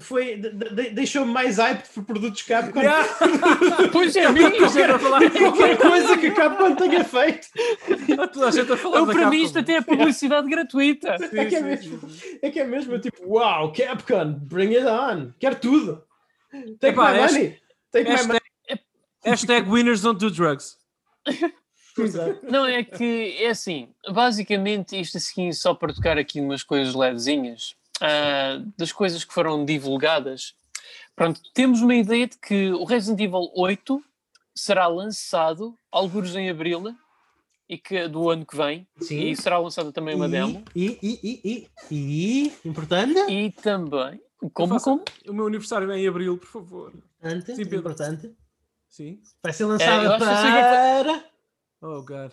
foi, 0.00 0.36
de- 0.36 0.50
de- 0.50 0.90
deixou-me 0.90 1.32
mais 1.32 1.56
hype 1.58 1.86
por 1.94 2.04
produtos 2.04 2.42
Capcom 2.42 2.80
Pois 3.92 4.14
é, 4.16 4.30
mesmo. 4.30 4.64
a 4.64 4.98
falar, 4.98 5.30
qualquer 5.30 5.76
coisa 5.78 6.18
que 6.18 6.26
a 6.26 6.34
Capcom 6.34 6.74
tenha 6.74 7.04
feito. 7.04 7.46
toda 8.32 8.48
a 8.48 8.50
gente 8.50 8.72
a 8.72 8.76
falar 8.76 8.98
Eu, 8.98 9.06
para 9.06 9.14
mim 9.14 9.20
Capcom. 9.22 9.34
isto 9.44 9.58
até 9.58 9.72
é 9.76 9.80
publicidade 9.80 10.48
gratuita. 10.48 11.16
Sim, 11.18 11.38
É 11.38 11.44
que 11.46 11.56
é 11.56 11.60
mesmo, 11.60 12.00
é 12.42 12.50
que 12.50 12.60
é 12.60 12.64
mesmo 12.64 12.92
eu 12.94 13.00
tipo, 13.00 13.22
uau, 13.26 13.72
Capcom, 13.72 14.32
bring 14.34 14.74
it 14.76 14.86
on, 14.86 15.32
quero 15.38 15.56
tudo. 15.56 16.04
Take 16.80 16.94
Epá, 16.94 17.12
my 17.12 17.18
hashtag- 17.18 17.32
money. 17.44 17.58
Take 17.92 18.10
my 18.10 18.22
money. 18.26 18.40
Hashtag, 19.24 19.68
winners 19.68 20.02
don't 20.02 20.18
do 20.20 20.30
drugs. 20.30 20.76
Exato. 21.98 22.38
Não, 22.48 22.64
é 22.64 22.84
que 22.84 23.36
é 23.40 23.48
assim, 23.48 23.88
basicamente 24.10 24.98
isto 24.98 25.16
assim, 25.18 25.52
só 25.52 25.74
para 25.74 25.92
tocar 25.92 26.16
aqui 26.18 26.40
umas 26.40 26.62
coisas 26.62 26.94
levezinhas, 26.94 27.74
ah, 28.00 28.62
das 28.76 28.92
coisas 28.92 29.24
que 29.24 29.32
foram 29.34 29.64
divulgadas, 29.64 30.54
pronto, 31.16 31.40
temos 31.54 31.80
uma 31.82 31.94
ideia 31.94 32.26
de 32.26 32.38
que 32.38 32.70
o 32.72 32.84
Resident 32.84 33.20
Evil 33.20 33.50
8 33.54 34.02
será 34.54 34.86
lançado 34.86 35.76
alguns 35.90 36.34
em 36.34 36.50
Abril 36.50 36.94
e 37.68 37.76
que, 37.76 38.08
do 38.08 38.30
ano 38.30 38.46
que 38.46 38.56
vem, 38.56 38.88
Sim. 39.00 39.20
e 39.28 39.36
será 39.36 39.58
lançada 39.58 39.92
também 39.92 40.14
uma 40.16 40.26
e, 40.26 40.30
demo, 40.30 40.64
E, 40.74 40.98
e, 41.02 41.20
e, 41.22 41.68
e, 41.90 42.46
e, 42.46 42.52
importante, 42.68 43.18
e 43.30 43.52
também, 43.52 44.20
como, 44.52 44.80
como? 44.80 45.04
O 45.28 45.32
meu 45.32 45.46
aniversário 45.46 45.90
é 45.90 45.98
em 45.98 46.08
abril, 46.08 46.38
por 46.38 46.46
favor. 46.48 46.92
importante, 47.22 47.46
Sim, 47.54 47.64
Pedro. 47.64 47.78
importante, 47.80 48.36
Sim. 48.88 49.20
vai 49.42 49.52
ser 49.52 49.64
É, 49.64 49.66
lançada 49.66 50.02
eu 50.02 50.12
acho 50.12 50.24
que 50.24 50.30
eu 50.30 50.36
sei 50.36 50.48
o 50.48 50.52
que 50.52 50.58
é 50.58 51.02
para... 51.04 51.24
Oh, 51.80 52.02
God. 52.02 52.32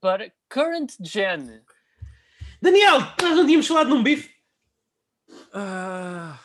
Para 0.00 0.32
Current 0.48 0.92
Gen. 1.00 1.62
Daniel, 2.60 2.98
nós 3.20 3.36
não 3.36 3.46
tínhamos 3.46 3.66
falado 3.66 3.88
num 3.88 4.02
bife. 4.02 4.31
Ah. 5.52 6.38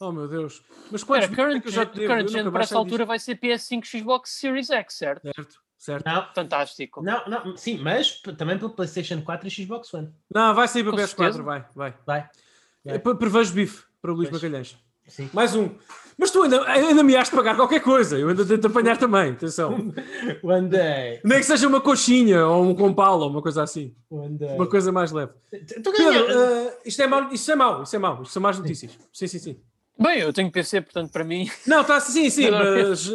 Oh, 0.00 0.12
meu 0.12 0.26
Deus. 0.28 0.62
Mas 0.90 1.04
quantos 1.04 1.30
é 1.30 1.34
Current, 1.34 1.60
que 1.62 1.68
eu 1.68 1.72
já 1.72 1.84
Gen, 1.84 1.90
te 1.92 1.98
devo? 1.98 2.08
current 2.12 2.28
Gen 2.28 2.50
para 2.50 2.62
essa 2.62 2.76
altura 2.76 3.04
vai 3.04 3.18
ser 3.18 3.38
PS5 3.38 3.84
Xbox 3.84 4.30
Series 4.30 4.70
X, 4.70 4.94
certo? 4.94 5.22
Certo, 5.34 5.60
certo. 5.76 6.06
Não, 6.06 6.26
Fantástico. 6.34 7.02
não, 7.02 7.24
não, 7.28 7.56
sim, 7.56 7.76
mas 7.78 8.20
também 8.38 8.58
pelo 8.58 8.70
PlayStation 8.70 9.20
4 9.20 9.46
e 9.46 9.50
Xbox 9.50 9.92
One. 9.92 10.10
Não, 10.34 10.54
vai 10.54 10.66
sair 10.68 10.82
para 10.84 10.92
Com 10.92 10.96
PS4, 10.98 11.06
certeza. 11.08 11.42
vai, 11.42 11.64
vai. 11.74 11.94
Vai. 12.06 12.30
Vai. 12.84 12.98
Pre- 12.98 13.14
Prevejo 13.16 13.52
bife 13.52 13.84
para 14.00 14.10
o 14.10 14.14
Luís 14.14 14.30
Pois. 14.30 14.42
Magalhães. 14.42 14.76
Sim. 15.10 15.28
Mais 15.32 15.54
um. 15.54 15.70
Mas 16.16 16.30
tu 16.30 16.42
ainda, 16.42 16.62
ainda 16.68 17.02
me 17.02 17.16
has 17.16 17.30
de 17.30 17.36
pagar 17.36 17.56
qualquer 17.56 17.80
coisa. 17.80 18.18
Eu 18.18 18.28
ainda 18.28 18.44
tento 18.44 18.66
apanhar 18.66 18.98
também. 18.98 19.32
Atenção. 19.32 19.92
One 20.44 20.68
day. 20.68 21.20
Nem 21.24 21.38
que 21.38 21.44
seja 21.44 21.66
uma 21.66 21.80
coxinha 21.80 22.46
ou 22.46 22.64
um 22.64 22.74
compala 22.74 23.24
ou 23.24 23.30
uma 23.30 23.40
coisa 23.40 23.62
assim. 23.62 23.94
One 24.10 24.36
day. 24.36 24.54
Uma 24.54 24.66
coisa 24.66 24.92
mais 24.92 25.12
leve. 25.12 25.32
Pedro, 25.50 25.92
eh, 25.96 26.78
isto, 26.84 27.00
é 27.02 27.06
mau, 27.06 27.32
isto 27.32 27.50
é 27.50 27.56
mau. 27.56 27.82
Isto 27.82 27.96
é 27.96 27.98
mau. 27.98 28.22
Isto 28.22 28.32
são 28.32 28.42
más 28.42 28.58
notícias. 28.58 28.98
Sim, 29.12 29.26
sim, 29.26 29.38
sim. 29.38 29.60
Bem, 29.98 30.20
eu 30.20 30.32
tenho 30.32 30.50
PC, 30.50 30.82
portanto, 30.82 31.10
para 31.10 31.24
mim. 31.24 31.50
Não, 31.66 31.84
tá, 31.84 32.00
sim, 32.00 32.28
sim. 32.30 32.50
Mas, 32.50 33.06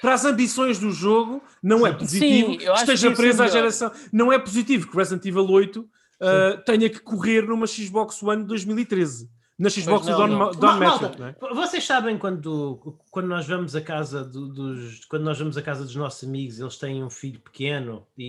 para 0.00 0.14
as 0.14 0.24
ambições 0.24 0.78
do 0.78 0.90
jogo, 0.92 1.42
não 1.62 1.86
é 1.86 1.92
positivo 1.92 2.52
Sim, 2.52 2.58
que 2.58 2.64
eu 2.64 2.72
acho 2.72 2.84
que 2.84 2.92
esteja 2.92 3.10
ser 3.10 3.16
preso 3.16 3.42
à 3.42 3.48
geração. 3.48 3.92
Não 4.12 4.32
é 4.32 4.38
positivo 4.38 4.88
que 4.88 4.96
Resident 4.96 5.24
Evil 5.24 5.48
8 5.48 5.88
eh, 6.20 6.62
tenha 6.66 6.90
que 6.90 7.00
correr 7.00 7.42
numa 7.42 7.66
Xbox 7.66 8.22
One 8.22 8.42
de 8.42 8.48
2013. 8.48 9.28
Na 9.60 9.68
Xbox 9.68 10.06
não, 10.06 10.16
Don. 10.16 10.50
Don 10.52 10.76
malta, 10.78 11.12
é? 11.22 11.54
Vocês 11.54 11.84
sabem 11.84 12.16
quando, 12.16 12.96
quando 13.10 13.26
nós 13.26 13.46
vamos 13.46 13.74
à 13.74 13.80
casa 13.80 14.22
do- 14.24 14.46
dos 14.46 15.04
quando 15.06 15.24
nós 15.24 15.36
vamos 15.38 15.56
à 15.56 15.62
casa 15.62 15.82
dos 15.84 15.96
nossos 15.96 16.22
amigos, 16.28 16.60
eles 16.60 16.76
têm 16.76 17.02
um 17.02 17.10
filho 17.10 17.40
pequeno 17.40 18.06
e, 18.16 18.24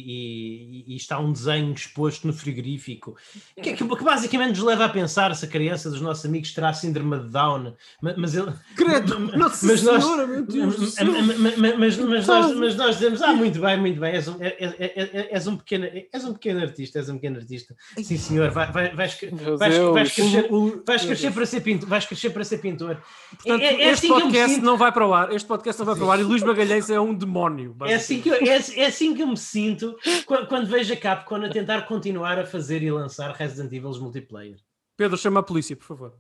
e- 0.88 0.94
e 0.94 0.96
está 0.96 1.20
um 1.20 1.32
desenho 1.32 1.72
exposto 1.74 2.26
no 2.26 2.34
frigorífico, 2.34 3.16
que, 3.62 3.74
que- 3.76 3.88
que 3.88 4.04
basicamente 4.04 4.50
nos 4.58 4.60
leva 4.66 4.86
a 4.86 4.90
pensar 4.90 5.36
se 5.36 5.46
a 5.46 5.48
criança 5.48 5.90
dos 5.90 6.02
nossos 6.02 6.26
amigos 6.26 6.52
terá 6.54 6.74
síndrome 6.74 7.20
de 7.20 7.30
Down, 7.30 7.74
mas, 8.02 8.18
mas 8.18 8.36
ele 8.36 8.52
Credo, 8.76 9.20
mas- 9.20 9.36
Nossa 9.38 9.66
mas 9.68 9.84
nós- 9.84 10.04
Senhora, 10.04 10.28
meu 10.28 10.46
Deus 10.46 10.76
do 10.76 10.88
céu. 10.88 11.06
mas, 11.12 11.38
mas- 11.58 11.78
mas- 11.78 11.98
mas 11.98 12.28
nós, 12.28 12.56
mas 12.56 12.76
nós 12.76 12.96
dizemos, 12.96 13.22
ah, 13.22 13.34
muito 13.34 13.60
bem, 13.62 13.80
muito 13.80 14.00
bem, 14.00 14.14
és 14.14 14.28
um, 14.28 14.36
é- 14.42 14.48
é- 14.60 14.76
é- 14.80 15.10
é- 15.14 15.30
és 15.36 15.46
um, 15.48 15.58
pequeno, 15.58 15.86
és 16.12 16.26
um 16.26 16.34
pequeno 16.34 16.60
artista, 16.62 16.98
és 17.00 17.08
um 17.08 17.16
pequeno 17.16 17.38
artista. 17.38 17.76
Sim, 18.02 18.18
senhor, 18.18 18.50
vai, 18.50 18.72
vai, 18.72 18.96
vais, 18.96 19.18
vais, 19.20 19.20
Deus. 19.32 19.60
vais 19.94 20.12
crescer, 20.14 20.50
vais 20.86 21.06
crescer 21.06 21.32
para 21.32 21.46
ser 21.46 21.62
pintor, 21.62 21.88
vais 21.90 22.06
crescer 22.06 22.30
para 22.32 22.44
ser 22.44 22.58
pintor. 22.58 22.98
Portanto, 23.30 23.62
É- 23.62 23.66
é- 23.66 23.82
é 23.84 23.92
este 23.92 24.06
assim 24.08 24.08
que 24.08 24.22
eu 24.22 24.28
me 24.28 24.32
sinto. 24.56 24.71
Não 24.72 24.78
vai 24.78 24.92
para 24.92 25.06
o 25.06 25.14
ar. 25.14 25.34
Este 25.34 25.46
podcast 25.48 25.78
não 25.80 25.86
vai 25.86 25.96
para 25.96 26.06
o 26.06 26.12
ar 26.12 26.20
e 26.20 26.24
Luís 26.24 26.42
Magalhães 26.42 26.90
é 26.90 27.00
um 27.00 27.14
demónio. 27.14 27.76
É 27.86 27.96
assim, 27.96 28.22
que 28.22 28.30
eu, 28.30 28.36
é, 28.36 28.46
é 28.48 28.86
assim 28.86 29.14
que 29.14 29.22
eu 29.22 29.28
me 29.28 29.38
sinto 29.38 29.98
quando, 30.26 30.48
quando 30.48 30.68
vejo 30.68 30.94
a 30.94 30.98
Capcom 30.98 31.36
a 31.44 31.50
tentar 31.50 31.82
continuar 31.84 32.40
a 32.40 32.46
fazer 32.46 32.82
e 32.82 32.90
lançar 32.90 33.32
Resident 33.36 33.72
Evil 33.74 33.92
multiplayer. 34.00 34.58
Pedro, 34.96 35.18
chama 35.18 35.42
a 35.42 35.44
polícia, 35.44 35.76
por 35.76 35.86
favor. 35.86 36.14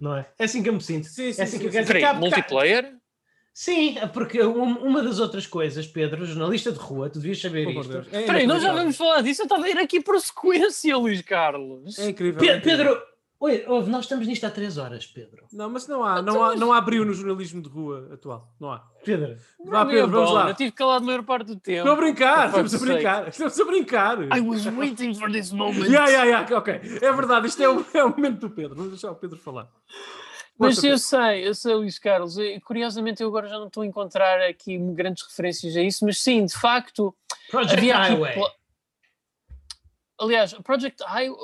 Não 0.00 0.16
é? 0.16 0.26
É 0.38 0.44
assim 0.44 0.62
que 0.62 0.68
eu 0.68 0.72
me 0.74 0.80
sinto. 0.80 1.06
Sim, 1.06 1.32
sim, 1.32 1.40
é 1.40 1.44
assim 1.44 1.52
sim, 1.52 1.58
que 1.58 1.66
eu 1.66 1.70
quero 1.72 1.84
dizer. 1.84 1.92
Peraí, 1.94 2.02
Cap- 2.02 2.20
multiplayer? 2.20 2.94
Sim, 3.52 3.96
porque 4.12 4.42
um- 4.42 4.78
uma 4.86 5.02
das 5.02 5.18
outras 5.18 5.46
coisas, 5.46 5.86
Pedro, 5.86 6.26
jornalista 6.26 6.70
de 6.70 6.78
rua, 6.78 7.08
tu 7.08 7.18
devias 7.18 7.40
saber 7.40 7.64
Por 7.64 7.70
amor 7.70 7.84
isto. 7.84 8.14
É 8.14 8.22
Peraí, 8.22 8.46
nós 8.46 8.62
já 8.62 8.72
vamos 8.72 8.96
falar 8.96 9.22
disso. 9.22 9.40
Eu 9.42 9.46
estava 9.46 9.64
a 9.64 9.70
ir 9.70 9.78
aqui 9.78 10.00
por 10.00 10.20
sequência, 10.20 10.96
Luís 10.96 11.22
Carlos. 11.22 11.98
É 11.98 12.10
incrível. 12.10 12.38
Pe- 12.38 12.50
é 12.50 12.56
incrível. 12.58 12.76
Pedro, 12.86 13.02
oi, 13.40 13.64
ouve, 13.66 13.90
nós 13.90 14.04
estamos 14.04 14.26
nisto 14.26 14.44
há 14.44 14.50
três 14.50 14.78
horas, 14.78 15.06
Pedro. 15.06 15.46
Não, 15.52 15.68
mas 15.70 15.86
não 15.86 16.04
há, 16.04 16.22
não 16.22 16.42
há, 16.42 16.56
não 16.56 16.72
há 16.72 16.80
brilho 16.80 17.04
no 17.04 17.14
jornalismo 17.14 17.62
de 17.62 17.68
rua 17.68 18.08
atual. 18.12 18.52
Não 18.58 18.72
há. 18.72 18.84
Pedro, 19.04 19.36
Vá, 19.64 19.84
Não, 19.84 19.90
Pedro, 19.90 20.10
vamos 20.10 20.30
bom, 20.30 20.34
lá. 20.34 20.48
Eu 20.48 20.54
tive 20.54 20.72
calado 20.72 21.02
a 21.02 21.06
maior 21.06 21.22
parte 21.22 21.46
do 21.46 21.56
tempo. 21.56 21.78
Estou 21.78 21.92
a 21.92 21.96
brincar, 21.96 22.46
estamos 22.48 22.74
a 22.74 22.78
brincar. 22.78 23.28
Estamos 23.28 23.60
a 23.60 23.64
brincar. 23.64 24.18
I 24.36 24.40
was 24.40 24.66
waiting 24.66 25.14
for 25.14 25.30
this 25.30 25.52
moment. 25.52 25.86
Yeah, 25.86 26.08
yeah, 26.08 26.24
yeah, 26.24 26.56
ok. 26.56 26.80
É 27.00 27.12
verdade, 27.12 27.46
isto 27.46 27.62
é 27.62 27.68
o, 27.68 27.84
é 27.94 28.04
o 28.04 28.10
momento 28.10 28.40
do 28.40 28.50
Pedro. 28.50 28.74
Vamos 28.74 28.92
deixar 28.92 29.10
o 29.10 29.16
Pedro 29.16 29.38
falar. 29.38 29.68
Mas 30.58 30.82
eu 30.82 30.96
sei, 30.96 31.46
eu 31.46 31.54
sei, 31.54 31.74
Luís 31.74 31.98
Carlos. 31.98 32.38
e, 32.38 32.58
Curiosamente, 32.60 33.22
eu 33.22 33.28
agora 33.28 33.46
já 33.46 33.58
não 33.58 33.66
estou 33.66 33.82
a 33.82 33.86
encontrar 33.86 34.40
aqui 34.40 34.78
grandes 34.78 35.22
referências 35.24 35.76
a 35.76 35.82
isso, 35.82 36.04
mas 36.04 36.18
sim, 36.18 36.44
de 36.46 36.54
facto, 36.54 37.14
Project. 37.50 37.90
Highway. 37.90 38.34
Aliás, 40.18 40.54
Project 40.54 41.02
Highway, 41.04 41.36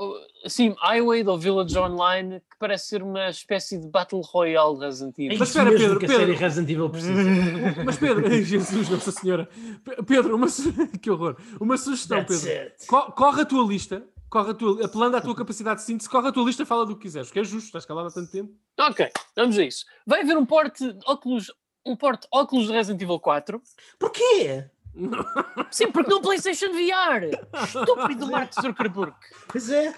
sim, 0.47 0.75
Highway 0.79 1.23
do 1.23 1.37
Village 1.37 1.77
Online, 1.79 2.41
que 2.41 2.57
parece 2.59 2.87
ser 2.89 3.03
uma 3.03 3.29
espécie 3.29 3.79
de 3.79 3.87
Battle 3.87 4.23
Royale 4.23 4.79
das 4.79 5.03
É 5.03 5.05
antigas. 5.05 5.39
Mas 5.39 5.49
espera, 5.49 5.71
Pedro, 5.71 5.99
que 5.99 6.07
a 6.07 6.09
Pedro. 6.09 6.25
série 6.27 6.33
Resident 6.39 6.71
Evil 6.71 6.89
precisa. 6.91 7.13
Mas 7.85 7.99
Pedro, 7.99 8.31
Jesus, 8.43 8.89
Nossa 8.89 9.13
Senhora. 9.13 9.47
Pe- 9.85 10.03
Pedro, 10.05 10.37
uma 10.37 10.49
su... 10.49 10.73
que 11.03 11.11
horror. 11.11 11.37
Uma 11.61 11.77
sugestão, 11.77 12.19
That's 12.25 12.43
Pedro. 12.45 12.73
Co- 12.87 13.13
corre 13.13 13.43
a 13.43 13.45
tua 13.45 13.63
lista, 13.67 14.07
corre 14.31 14.53
a 14.53 14.55
tua, 14.55 14.85
apelando 14.87 15.17
à 15.19 15.21
tua 15.21 15.35
capacidade 15.37 15.81
de 15.81 15.87
síntese, 15.87 16.09
corre 16.09 16.29
a 16.29 16.33
tua 16.33 16.45
lista, 16.45 16.65
fala 16.65 16.87
do 16.87 16.97
que 16.97 17.03
quiseres, 17.03 17.31
que 17.31 17.41
é 17.41 17.45
justo, 17.45 17.67
estás 17.67 17.85
calado 17.85 18.09
há 18.09 18.11
tanto 18.11 18.31
tempo. 18.33 18.55
Ok, 18.81 19.07
vamos 19.37 19.59
a 19.59 19.65
isso. 19.65 19.85
Vai 20.07 20.23
haver 20.23 20.37
um 20.39 20.47
porte 20.47 20.97
óculos, 21.07 21.53
um 21.85 21.95
porte 21.95 22.27
óculos 22.33 22.69
de 22.69 22.73
Resident 22.73 23.03
Evil 23.03 23.21
4. 23.21 23.61
Porquê? 23.99 24.65
Sim, 25.71 25.91
porque 25.91 26.11
no 26.11 26.21
PlayStation 26.21 26.69
VR. 26.73 27.31
Estúpido 27.65 28.27
Mark 28.31 28.53
Zuckerberg. 28.55 29.15
Pois 29.49 29.71
é. 29.71 29.95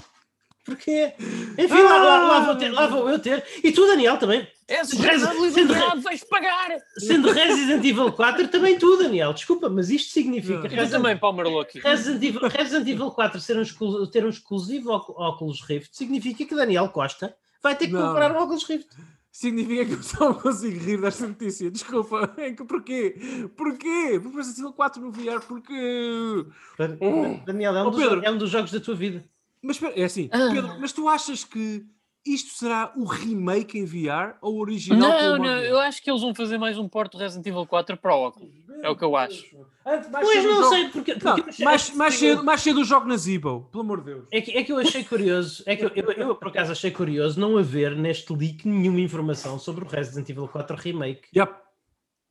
Porquê? 0.64 1.12
Enfim, 1.58 1.82
lá, 1.82 1.96
lá- 1.98 2.18
lá 2.28 2.40
vou 2.40 2.56
ter- 2.56 2.70
lá 2.72 2.86
vou 2.86 3.10
eu 3.10 3.18
ter. 3.18 3.44
E 3.62 3.70
tu, 3.70 3.86
Daniel, 3.86 4.16
também. 4.16 4.48
Sendo- 4.84 5.02
responsabilidade, 5.02 6.00
vais 6.00 6.24
pagar! 6.24 6.70
Sendo 6.98 7.30
Resident 7.30 7.84
Evil 7.84 8.10
4, 8.10 8.48
também 8.48 8.78
tu, 8.78 8.96
Daniel. 8.96 9.34
Desculpa, 9.34 9.68
mas 9.68 9.90
isto 9.90 10.10
significa. 10.10 10.54
Não. 10.60 10.64
Eu 10.64 10.70
Resident, 10.70 10.90
também, 11.02 11.18
Palmer 11.18 11.46
Lucky. 11.48 11.80
Resident 11.80 12.22
Evil, 12.22 12.48
Resident 12.48 12.88
Evil 12.88 13.10
4 13.10 13.38
ser 13.40 13.58
um 13.58 14.06
ter 14.06 14.24
um 14.24 14.30
exclusivo 14.30 14.90
ócu- 14.90 15.12
óculos 15.20 15.60
Rift 15.60 15.94
significa 15.94 16.46
que 16.46 16.54
Daniel 16.54 16.88
Costa 16.88 17.36
vai 17.62 17.74
ter 17.76 17.88
que 17.88 17.92
Não. 17.92 18.06
comprar 18.06 18.32
um 18.32 18.36
óculos 18.38 18.64
Rift. 18.64 18.88
Significa 19.36 19.84
que 19.84 19.92
eu 19.94 20.02
só 20.04 20.26
não 20.26 20.34
consigo 20.38 20.78
rir 20.78 21.00
desta 21.00 21.26
notícia. 21.26 21.68
Desculpa. 21.68 22.32
É 22.36 22.52
que 22.52 22.64
Porquê? 22.64 23.16
Porquê? 23.56 24.20
Porque 24.22 24.36
Resident 24.36 24.58
Evil 24.60 24.72
4 24.72 25.02
no 25.02 25.10
VR, 25.10 25.40
porque. 25.48 26.46
Daniel, 27.44 27.76
é 27.76 27.82
um, 27.82 27.86
Oh, 27.88 27.92
Pedro. 27.92 28.24
é 28.24 28.30
um 28.30 28.38
dos 28.38 28.48
jogos 28.48 28.70
da 28.70 28.78
tua 28.78 28.94
vida. 28.94 29.24
Mas 29.60 29.82
é 29.82 30.04
assim, 30.04 30.28
Ah. 30.32 30.50
Pedro, 30.52 30.76
mas 30.80 30.92
tu 30.92 31.08
achas 31.08 31.42
que 31.42 31.84
isto 32.26 32.50
será 32.58 32.92
o 32.96 33.04
remake 33.04 33.78
em 33.78 33.84
VR 33.84 34.36
ou 34.40 34.54
o 34.56 34.60
original? 34.60 34.98
Não, 34.98 35.38
não, 35.38 35.58
eu 35.58 35.78
acho 35.78 36.02
que 36.02 36.10
eles 36.10 36.22
vão 36.22 36.34
fazer 36.34 36.56
mais 36.58 36.78
um 36.78 36.88
porto 36.88 37.18
Resident 37.18 37.46
Evil 37.46 37.66
4 37.66 37.96
para 37.96 38.14
o 38.14 38.20
óculos. 38.20 38.50
É 38.82 38.88
o 38.88 38.96
que 38.96 39.04
eu 39.04 39.14
acho. 39.16 39.44
Antes, 39.86 40.08
Pois 40.10 40.44
não 40.44 40.54
jogo- 40.62 40.68
sei, 40.70 40.88
porque. 40.88 41.12
porque 41.14 41.24
Não, 41.42 41.48
achei- 41.48 41.64
mais, 41.64 41.94
mais, 41.94 42.14
cedo, 42.14 42.42
mais 42.44 42.60
cedo 42.62 42.80
o 42.80 42.84
jogo 42.84 43.06
na 43.06 43.16
Zibo, 43.18 43.68
pelo 43.70 43.82
amor 43.84 43.98
de 44.00 44.06
Deus. 44.06 44.24
É 44.32 44.40
que, 44.40 44.50
é 44.52 44.64
que 44.64 44.72
eu 44.72 44.78
achei 44.78 45.04
curioso, 45.04 45.62
é 45.66 45.76
que 45.76 45.84
eu, 45.84 45.90
eu, 45.94 46.10
eu, 46.12 46.34
por 46.34 46.48
acaso 46.48 46.72
achei 46.72 46.90
curioso 46.90 47.38
não 47.38 47.58
haver 47.58 47.94
neste 47.94 48.32
leak 48.32 48.66
nenhuma 48.66 49.00
informação 49.00 49.58
sobre 49.58 49.84
o 49.84 49.88
Resident 49.88 50.28
Evil 50.30 50.48
4 50.48 50.74
Remake. 50.76 51.28
Yep. 51.36 51.52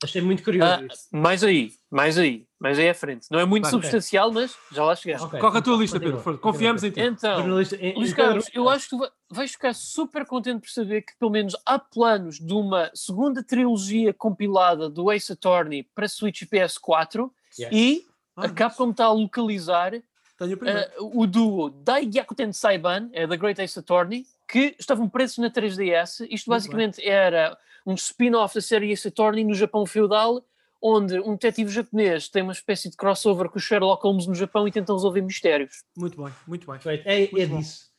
Achei 0.04 0.22
muito 0.22 0.44
curioso 0.44 0.72
Ah, 0.72 0.86
isso. 0.92 1.08
mais 1.14 1.44
aí, 1.44 1.72
mais 1.90 2.18
aí, 2.18 2.46
mais 2.64 2.80
aí 2.80 2.90
à 2.90 2.94
frente. 2.94 3.28
Não 3.30 3.40
é 3.40 3.46
muito 3.46 3.64
Vai, 3.64 3.72
substancial, 3.72 4.32
mas 4.32 4.56
já 4.72 4.84
lá 4.86 4.96
chegaste. 4.96 5.28
Ok, 5.28 5.38
Qual 5.40 5.54
é 5.54 5.58
a 5.58 5.62
tua 5.62 5.74
continua, 5.74 5.82
lista, 5.82 6.00
Pedro? 6.00 6.18
continua, 6.18 6.38
Confiamos 6.40 6.84
em 6.84 6.92
ti. 6.92 7.02
Então, 7.02 7.38
Jornalista- 7.40 7.76
em- 7.76 7.94
Luís 7.96 8.14
Carlos, 8.14 8.50
eu 8.54 8.70
acho 8.70 8.86
que 8.86 8.90
tu 8.92 8.98
vai- 9.00 9.10
vais 9.30 9.52
ficar 9.52 9.76
super 9.76 10.26
contente 10.26 10.62
por 10.62 10.70
saber 10.70 11.02
que 11.02 11.12
pelo 11.20 11.30
menos 11.30 11.56
há 11.66 11.78
planos 11.78 12.40
de 12.40 12.54
uma 12.54 12.90
segunda 12.96 13.44
trilogia 13.44 14.14
compilada 14.14 14.90
do 14.90 15.12
Ace 15.12 15.34
Attorney 15.34 15.84
para 15.94 16.08
Switch 16.08 16.42
e 16.42 16.46
PS4 16.48 17.30
Yes. 17.60 17.70
e 17.72 18.06
Ah, 18.36 18.46
a 18.46 18.50
Capcom 18.50 18.90
está 18.92 19.06
a 19.06 19.12
localizar 19.12 19.92
Tenho 20.40 20.58
o 21.00 21.28
duo 21.28 21.70
Daigyaku 21.70 22.34
Saiban, 22.52 23.10
é 23.14 23.28
da 23.28 23.36
Great 23.36 23.62
Ace 23.62 23.78
Attorney, 23.78 24.26
que 24.48 24.74
estavam 24.80 25.08
presos 25.10 25.38
na 25.38 25.50
3DS. 25.52 26.26
Isto 26.30 26.50
basicamente 26.50 27.06
era 27.08 27.56
um 27.86 27.94
spin-off 27.94 28.56
da 28.56 28.62
série 28.62 28.92
Ace 28.92 29.08
Attorney 29.08 29.44
no 29.44 29.54
Japão 29.54 29.86
feudal, 29.86 30.42
onde 30.84 31.18
um 31.22 31.32
detetive 31.32 31.72
japonês 31.72 32.28
tem 32.28 32.44
uma 32.44 32.52
espécie 32.52 32.90
de 32.90 32.98
crossover 32.98 33.48
com 33.50 33.58
o 33.58 33.62
Sherlock 33.62 34.04
Holmes 34.04 34.28
no 34.28 34.36
Japão 34.36 34.68
e 34.68 34.72
tenta 34.72 34.92
resolver 34.92 35.22
mistérios. 35.22 35.84
Muito 35.96 36.22
bem, 36.22 36.34
muito 36.46 36.68
bem. 36.70 36.78
Perfeito. 36.80 37.08
É, 37.08 37.24
é 37.24 37.30
Muito 37.32 37.50
bom. 37.50 37.60
disso. 37.60 37.94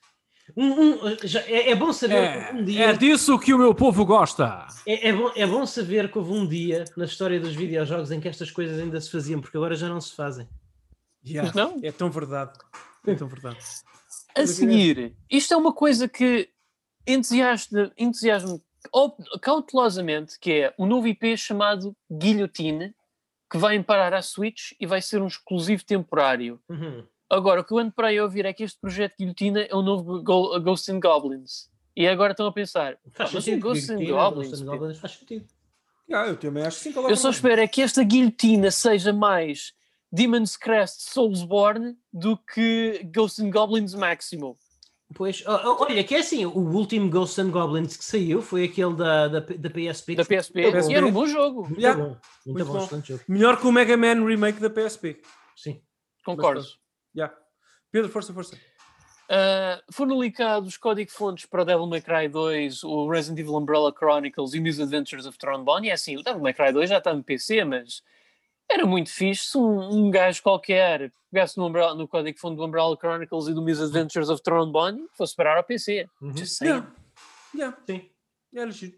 Um- 0.55 1.06
um- 1.06 1.16
já- 1.24 1.40
é, 1.47 1.70
é 1.70 1.74
bom 1.74 1.90
saber 1.90 2.16
É, 2.16 2.44
que 2.51 2.56
um 2.56 2.65
dia. 2.66 2.85
é 2.85 2.93
disso 2.93 3.39
que 3.39 3.55
o 3.55 3.59
meu 3.59 3.74
povo 3.74 4.05
gosta. 4.05 4.66
É, 4.86 5.09
é 5.09 5.12
bom, 5.15 5.32
é 5.35 5.47
bom 5.47 5.65
saber 5.65 6.12
que 6.12 6.19
houve 6.19 6.32
um 6.32 6.47
dia 6.47 6.85
na 6.98 7.06
história 7.06 7.40
dos 7.40 7.55
videojogos 7.55 8.11
em 8.12 8.20
que 8.20 8.28
estas 8.28 8.51
coisas 8.51 8.78
ainda 8.78 9.01
se 9.01 9.11
faziam, 9.11 9.40
porque 9.40 9.56
agora 9.56 9.74
já 9.74 9.89
não 9.89 10.02
se 10.02 10.15
fazem. 10.15 10.47
Yeah, 11.27 11.51
Não? 11.56 11.81
É 11.82 11.90
tão 11.90 12.11
verdade. 12.11 12.52
É 13.06 13.15
tão 13.15 13.27
verdade. 13.27 13.56
A 14.36 14.47
seguir, 14.47 15.16
isto 15.31 15.55
é 15.55 15.56
uma 15.56 15.73
coisa 15.73 16.06
que 16.06 16.51
entusiasma- 17.06 17.90
entusiasma 17.97 18.61
cautelosamente, 19.40 20.39
que 20.39 20.52
é 20.62 20.74
um 20.78 20.86
novo 20.86 21.06
IP 21.06 21.36
chamado 21.36 21.97
Guillotine, 22.11 22.94
que 23.51 23.59
vai 23.59 23.81
parar 23.82 24.15
à 24.15 24.23
Switch 24.23 24.73
e 24.81 24.86
vai 24.86 25.01
ser 25.02 25.23
um 25.23 25.27
exclusivo 25.27 25.85
temporário. 25.85 26.61
Uhum. 26.69 27.05
Agora, 27.31 27.61
o 27.61 27.65
que 27.65 27.73
eu 27.73 27.78
ando 27.78 27.93
para 27.93 28.09
aí 28.09 28.19
a 28.19 28.23
ouvir 28.24 28.44
é 28.47 28.52
que 28.52 28.62
este 28.62 28.78
projeto 28.81 29.15
Guilhotina 29.19 29.62
é 29.62 29.74
o 29.74 29.82
novo 29.82 30.23
Go- 30.23 30.59
Ghosts 30.61 30.89
and 30.89 31.01
Goblins. 31.01 31.69
E 31.97 32.06
agora 32.09 32.32
estão 32.32 32.47
a 32.47 32.52
pensar, 32.52 32.98
Faz 33.12 33.35
"Ah, 33.35 33.40
sentido. 33.40 33.61
Ghosts 33.62 33.90
and 33.90 34.05
Goblins, 34.05 34.61
and 34.62 34.94
faz 34.97 35.12
sentido. 35.12 35.47
Yeah, 36.09 36.28
eu 36.31 36.36
também 36.36 36.65
acho 36.65 36.82
que 36.82 36.93
sim. 36.93 36.98
eu 37.09 37.16
só 37.16 37.31
espero 37.31 37.61
é 37.62 37.66
que 37.69 37.81
esta 37.81 38.02
guilhotina 38.02 38.70
seja 38.70 39.12
mais 39.12 39.73
Demon's 40.12 40.56
Crest 40.56 41.01
Soulsborne 41.12 41.97
do 42.12 42.36
que 42.36 43.01
Ghosts 43.15 43.43
and 43.44 43.51
Goblins 43.51 43.94
Maximo. 43.94 44.59
Pois, 45.14 45.44
olha, 45.47 46.02
que 46.02 46.14
é 46.14 46.18
assim, 46.20 46.47
o 46.47 46.59
último 46.59 47.10
Ghosts 47.10 47.39
and 47.39 47.51
Goblins 47.51 47.97
que 47.97 48.05
saiu 48.05 48.40
foi 48.40 48.64
aquele 48.64 48.94
da, 48.94 49.28
da, 49.28 49.40
da 49.40 49.70
PSP. 49.70 50.14
Da 50.14 50.24
PSP, 50.24 50.70
PSP. 50.72 50.93
e 50.93 50.94
era 50.94 51.06
um 51.06 51.12
bom 51.12 51.26
jogo, 51.26 51.62
Muito 51.68 51.81
Yeah. 51.81 52.02
bom, 52.02 52.09
muito, 52.47 52.66
Muito 52.66 52.89
bom, 52.89 53.02
jogo. 53.02 53.22
Melhor 53.28 53.60
que 53.60 53.66
o 53.66 53.72
Mega 53.72 53.97
Man 53.97 54.24
Remake 54.24 54.60
da 54.60 54.70
PSP. 54.70 55.20
Sim. 55.55 55.81
concordo. 56.24 56.64
Yeah. 57.14 57.35
Pedro, 57.93 58.10
força, 58.10 58.32
força. 58.32 58.56
Uh, 59.24 59.81
foram 59.93 60.20
ligados 60.20 60.76
código-fontes 60.76 61.47
para 61.47 61.62
o 61.62 61.64
Devil 61.64 61.86
May 61.86 62.01
Cry 62.02 62.28
2, 62.28 62.82
o 62.85 63.09
Resident 63.09 63.39
Evil 63.39 63.55
Umbrella 63.56 63.93
Chronicles 63.97 64.52
e 64.52 64.59
o 64.59 64.62
New 64.62 64.72
Adventures 64.82 65.26
of 65.26 65.39
Trombone. 65.39 65.86
E 65.86 65.90
é 65.90 65.94
assim, 65.94 66.16
o 66.16 66.22
Devil 66.22 66.43
May 66.43 66.52
Cry 66.55 66.72
2 66.72 66.90
já 66.90 66.98
está 66.98 67.14
no 67.14 67.22
PC, 67.22 67.64
mas 67.64 68.02
era 68.74 68.86
muito 68.86 69.10
fixe 69.10 69.46
se 69.46 69.59
um, 69.59 70.06
um 70.06 70.10
gajo 70.10 70.42
qualquer 70.42 71.10
pegasse 71.30 71.56
no, 71.56 71.66
Umbrella- 71.66 71.94
no 71.94 72.06
código-fonte 72.09 72.56
do 72.56 72.64
Umbrella 72.64 72.96
Chronicles 72.96 73.46
e 73.48 73.54
do 73.54 73.62
New 73.62 73.82
Adventures 73.82 74.28
of 74.28 74.43
Trombone 74.43 75.03
e 75.03 75.16
fosse 75.16 75.35
parar 75.35 75.56
ao 75.56 75.64
PC. 75.64 76.06
Uhum. 76.20 76.36
Just 76.36 76.56
saying. 76.59 76.70
Yeah. 76.70 76.93
Yeah. 77.54 77.77
Sim. 77.86 78.11
Era 78.54 78.70
giro. 78.70 78.94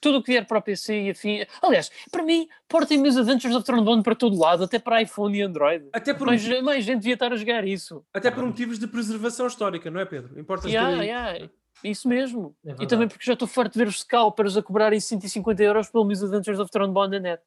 Tudo 0.00 0.18
o 0.18 0.22
que 0.22 0.32
vier 0.32 0.46
para 0.46 0.58
o 0.58 0.62
PC 0.62 1.02
e 1.02 1.10
afim. 1.10 1.44
Aliás, 1.60 1.90
para 2.10 2.22
mim, 2.22 2.48
portem 2.68 2.96
New 2.98 3.10
Adventures 3.18 3.54
of 3.54 3.66
Trombone 3.66 4.02
para 4.02 4.14
todo 4.14 4.38
lado, 4.38 4.64
até 4.64 4.78
para 4.78 5.02
iPhone 5.02 5.36
e 5.36 5.42
Android. 5.42 5.88
Até 5.92 6.14
por, 6.14 6.26
Mais, 6.26 6.42
motivos- 6.42 6.64
mais 6.64 6.84
gente 6.84 6.98
devia 7.00 7.14
estar 7.14 7.32
a 7.32 7.36
jogar 7.36 7.66
isso. 7.66 8.02
até 8.14 8.30
por 8.30 8.42
motivos 8.44 8.78
de 8.78 8.86
preservação 8.86 9.46
histórica, 9.46 9.90
não 9.90 10.00
é, 10.00 10.06
Pedro? 10.06 10.38
Importa 10.40 10.68
Yeah, 10.68 11.02
yeah, 11.02 11.48
isso 11.84 12.08
mesmo. 12.08 12.56
É 12.64 12.76
E 12.80 12.86
também 12.86 13.08
porque 13.08 13.24
já 13.26 13.34
estou 13.34 13.46
farto 13.46 13.74
de 13.74 13.78
ver 13.78 13.88
os 13.88 14.00
scalpers 14.00 14.56
a 14.56 14.62
cobrarem 14.62 14.98
150 14.98 15.62
euros 15.62 15.90
pelo 15.90 16.04
Miss 16.06 16.22
Adventures 16.22 16.58
of 16.58 16.70
Trombone 16.70 17.12
na 17.18 17.20
net. 17.20 17.42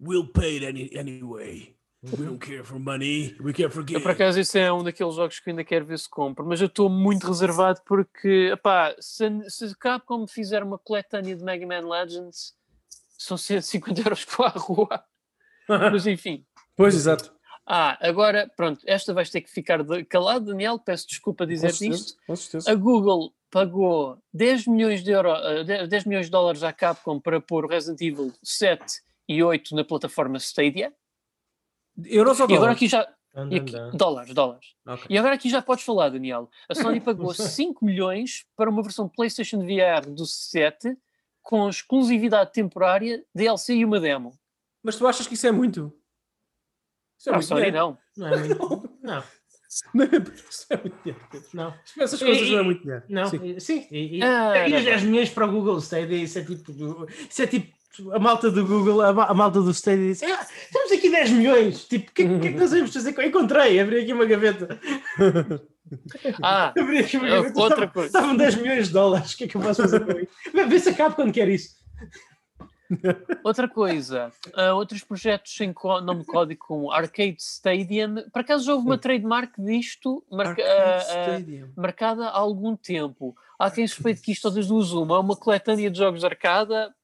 We'll 0.00 0.28
pay 0.28 0.56
it 0.56 0.64
any, 0.64 0.90
anyway. 0.96 1.74
We 2.02 2.24
don't 2.24 2.38
care 2.38 2.62
for 2.62 2.78
money. 2.78 3.36
We 3.40 3.52
care 3.52 3.68
for 3.68 3.84
Eu, 3.88 4.00
por 4.00 4.12
acaso, 4.12 4.38
esse 4.38 4.56
é 4.56 4.72
um 4.72 4.84
daqueles 4.84 5.16
jogos 5.16 5.40
que 5.40 5.50
ainda 5.50 5.64
quero 5.64 5.84
ver 5.84 5.98
se 5.98 6.08
compro, 6.08 6.46
mas 6.46 6.60
eu 6.60 6.68
estou 6.68 6.88
muito 6.88 7.26
reservado 7.26 7.80
porque, 7.84 8.50
epá, 8.52 8.94
se, 9.00 9.24
se 9.50 9.76
Capcom 9.76 10.24
fizer 10.26 10.62
uma 10.62 10.78
coletânea 10.78 11.34
de 11.34 11.42
Mega 11.42 11.66
Man 11.66 11.88
Legends, 11.88 12.54
são 13.18 13.36
150 13.36 14.00
euros 14.00 14.24
para 14.24 14.46
a 14.46 14.58
rua. 14.58 15.04
Mas 15.68 16.06
enfim. 16.06 16.46
Pois, 16.76 16.94
exato. 16.94 17.34
Ah, 17.66 17.98
agora, 18.00 18.50
pronto, 18.56 18.80
esta 18.86 19.12
vais 19.12 19.28
ter 19.28 19.42
que 19.42 19.50
ficar 19.50 19.82
de- 19.82 20.04
calado, 20.04 20.46
Daniel, 20.46 20.78
peço 20.78 21.06
desculpa 21.06 21.46
dizer 21.46 21.74
isto. 21.82 22.16
A 22.66 22.74
Google 22.74 23.34
pagou 23.50 24.16
10 24.32 24.66
milhões 24.66 25.02
de, 25.02 25.10
euro, 25.10 25.30
eh, 25.30 25.64
10 25.64 25.88
10 25.88 26.04
milhões 26.04 26.26
de 26.26 26.32
dólares 26.32 26.62
à 26.62 26.72
Capcom 26.72 27.20
para 27.20 27.40
pôr 27.40 27.68
Resident 27.68 28.00
Evil 28.00 28.32
7 28.42 29.02
e 29.28 29.42
8 29.42 29.74
na 29.74 29.84
plataforma 29.84 30.38
Stadia. 30.38 30.92
Euros 32.04 32.40
ou 32.40 32.46
E 32.48 32.54
agora 32.54 32.72
dólares? 32.74 32.76
aqui 32.76 32.88
já. 32.88 33.14
Anda, 33.34 33.54
e 33.54 33.58
aqui- 33.60 33.76
anda. 33.76 33.96
dólares, 33.96 34.34
dólares. 34.34 34.66
Ok. 34.86 35.06
E 35.10 35.18
agora 35.18 35.34
aqui 35.34 35.50
já 35.50 35.60
podes 35.60 35.84
falar, 35.84 36.08
Daniel. 36.08 36.48
A 36.68 36.74
Sony 36.74 37.00
pagou 37.00 37.32
5 37.34 37.84
milhões 37.84 38.46
para 38.56 38.70
uma 38.70 38.82
versão 38.82 39.08
PlayStation 39.08 39.58
VR 39.60 40.08
do 40.10 40.24
7 40.24 40.96
com 41.42 41.68
exclusividade 41.68 42.52
temporária, 42.52 43.24
DLC 43.34 43.74
e 43.76 43.84
uma 43.84 44.00
demo. 44.00 44.32
Mas 44.82 44.96
tu 44.96 45.06
achas 45.06 45.26
que 45.26 45.34
isso 45.34 45.46
é 45.46 45.52
muito? 45.52 45.92
Isso 47.18 47.28
é 47.28 47.32
Não, 47.32 47.38
muito 47.38 47.48
Sony 47.48 47.60
dinheiro. 47.66 47.76
não. 47.76 47.98
Não 48.16 48.28
é 48.28 48.38
muito. 48.38 48.98
Não, 49.02 49.24
Não 49.94 50.04
é- 50.04 50.08
Isso 50.50 50.66
é 50.70 50.76
muito 50.78 51.02
dinheiro, 51.02 51.28
não. 51.52 51.74
Essas 51.98 52.22
coisas 52.22 52.46
E- 52.48 52.52
não 52.52 52.58
é 52.58 52.62
muito 52.62 52.82
dinheiro. 52.82 53.04
Não, 53.08 53.26
Sim. 53.26 53.44
e- 53.44 53.60
sim. 53.60 53.86
E, 53.90 54.16
e, 54.18 54.22
Ah, 54.22 54.66
e 54.68 54.72
os 54.72 54.72
não. 54.72 54.84
10 54.84 55.02
milhões 55.02 55.30
para 55.30 55.46
o 55.46 55.50
Google 55.52 55.78
Stadia, 55.78 56.16
isso 56.16 56.38
é 56.38 56.44
tipo. 56.44 57.06
Isso 57.28 57.42
é 57.42 57.46
tipo. 57.46 57.77
A 58.12 58.18
malta 58.18 58.50
do 58.50 58.64
Google, 58.66 59.00
a, 59.02 59.12
ma- 59.12 59.24
a 59.26 59.34
malta 59.34 59.60
do 59.60 59.70
Stadia 59.72 60.06
diz: 60.08 60.22
ah, 60.22 60.46
temos 60.72 60.92
aqui 60.92 61.10
10 61.10 61.30
milhões. 61.30 61.84
Tipo, 61.84 62.10
o 62.10 62.14
que, 62.14 62.38
que 62.40 62.46
é 62.48 62.52
que 62.52 62.58
nós 62.58 62.70
vamos 62.70 62.92
fazer? 62.92 63.12
com- 63.12 63.22
Encontrei, 63.22 63.80
abri 63.80 64.00
aqui 64.02 64.12
uma 64.12 64.24
gaveta. 64.24 64.78
Ah, 66.42 66.72
Abri 66.78 66.98
aqui 67.00 67.16
uma 67.16 67.26
Ah, 67.26 67.30
gaveta. 67.30 67.60
outra 67.60 67.74
estavam- 67.84 67.88
coisa. 67.92 68.06
Estavam 68.08 68.36
10 68.36 68.54
milhões 68.56 68.86
de 68.88 68.92
dólares. 68.92 69.32
O 69.32 69.36
que 69.38 69.44
é 69.44 69.48
que 69.48 69.56
eu 69.56 69.60
posso 69.60 69.82
fazer 69.82 70.00
com 70.04 70.12
isso? 70.12 70.68
Vê- 70.68 70.78
se 70.78 70.88
acaba 70.90 71.14
quando 71.14 71.32
quer 71.32 71.48
isso. 71.48 71.76
outra 73.44 73.68
coisa. 73.68 74.32
ah, 74.54 74.74
outros 74.74 75.02
projetos 75.02 75.58
em 75.60 75.72
có- 75.72 76.00
nome 76.00 76.24
código 76.24 76.64
como 76.66 76.92
Arcade 76.92 77.36
Stadium. 77.38 78.16
Por 78.32 78.40
acaso 78.40 78.64
já 78.64 78.74
houve 78.74 78.86
uma 78.86 78.98
trademark 78.98 79.52
disto 79.58 80.22
marca- 80.30 80.62
ah, 80.62 80.98
Stadium. 81.00 81.68
marcada 81.76 82.26
há 82.28 82.38
algum 82.38 82.76
tempo. 82.76 83.34
Há 83.58 83.70
quem 83.70 83.86
suspeite 83.86 84.20
que 84.22 84.32
isto 84.32 84.44
ou 84.46 84.50
das 84.54 84.68
duas 84.68 84.92
uma 84.92 85.16
é 85.16 85.18
uma 85.18 85.36
coletânea 85.36 85.90
de 85.90 85.98
jogos 85.98 86.20
de 86.20 86.26
arcada 86.26 86.94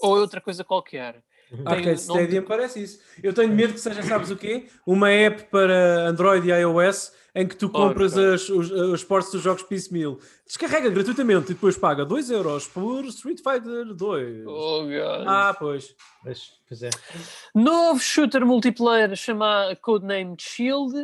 ou 0.00 0.16
é 0.16 0.20
outra 0.20 0.40
coisa 0.40 0.64
qualquer. 0.64 1.22
Arcade 1.64 1.84
nome 1.86 1.94
de- 1.94 2.00
Stadium 2.00 2.42
parece 2.42 2.82
isso. 2.82 2.98
Eu 3.22 3.32
tenho 3.32 3.52
medo 3.52 3.72
que 3.74 3.80
seja, 3.80 4.02
sabes 4.02 4.30
o 4.30 4.36
quê? 4.36 4.66
Uma 4.84 5.10
app 5.10 5.44
para 5.44 6.08
Android 6.08 6.48
e 6.48 6.50
iOS 6.52 7.12
em 7.36 7.46
que 7.46 7.54
tu 7.54 7.68
compras 7.68 8.14
Ok. 8.16 8.34
as- 8.34 8.48
os, 8.48 8.70
os 8.70 9.04
ports 9.04 9.30
dos 9.30 9.42
jogos 9.42 9.62
piecemeal. 9.62 10.18
Descarrega 10.44 10.90
gratuitamente 10.90 11.52
e 11.52 11.54
depois 11.54 11.76
paga 11.78 12.04
2 12.04 12.30
euros 12.30 12.66
por 12.66 13.04
Street 13.04 13.38
Fighter 13.38 13.94
2. 13.94 14.44
Oh, 14.46 14.82
God. 14.84 15.24
Ah, 15.26 15.54
pois. 15.56 15.94
Pois, 16.24 16.50
pois 16.68 16.82
é. 16.82 16.90
Novo 17.54 18.00
shooter 18.00 18.44
multiplayer 18.44 19.14
chama 19.14 19.76
Codename 19.80 20.34
Shield. 20.38 20.94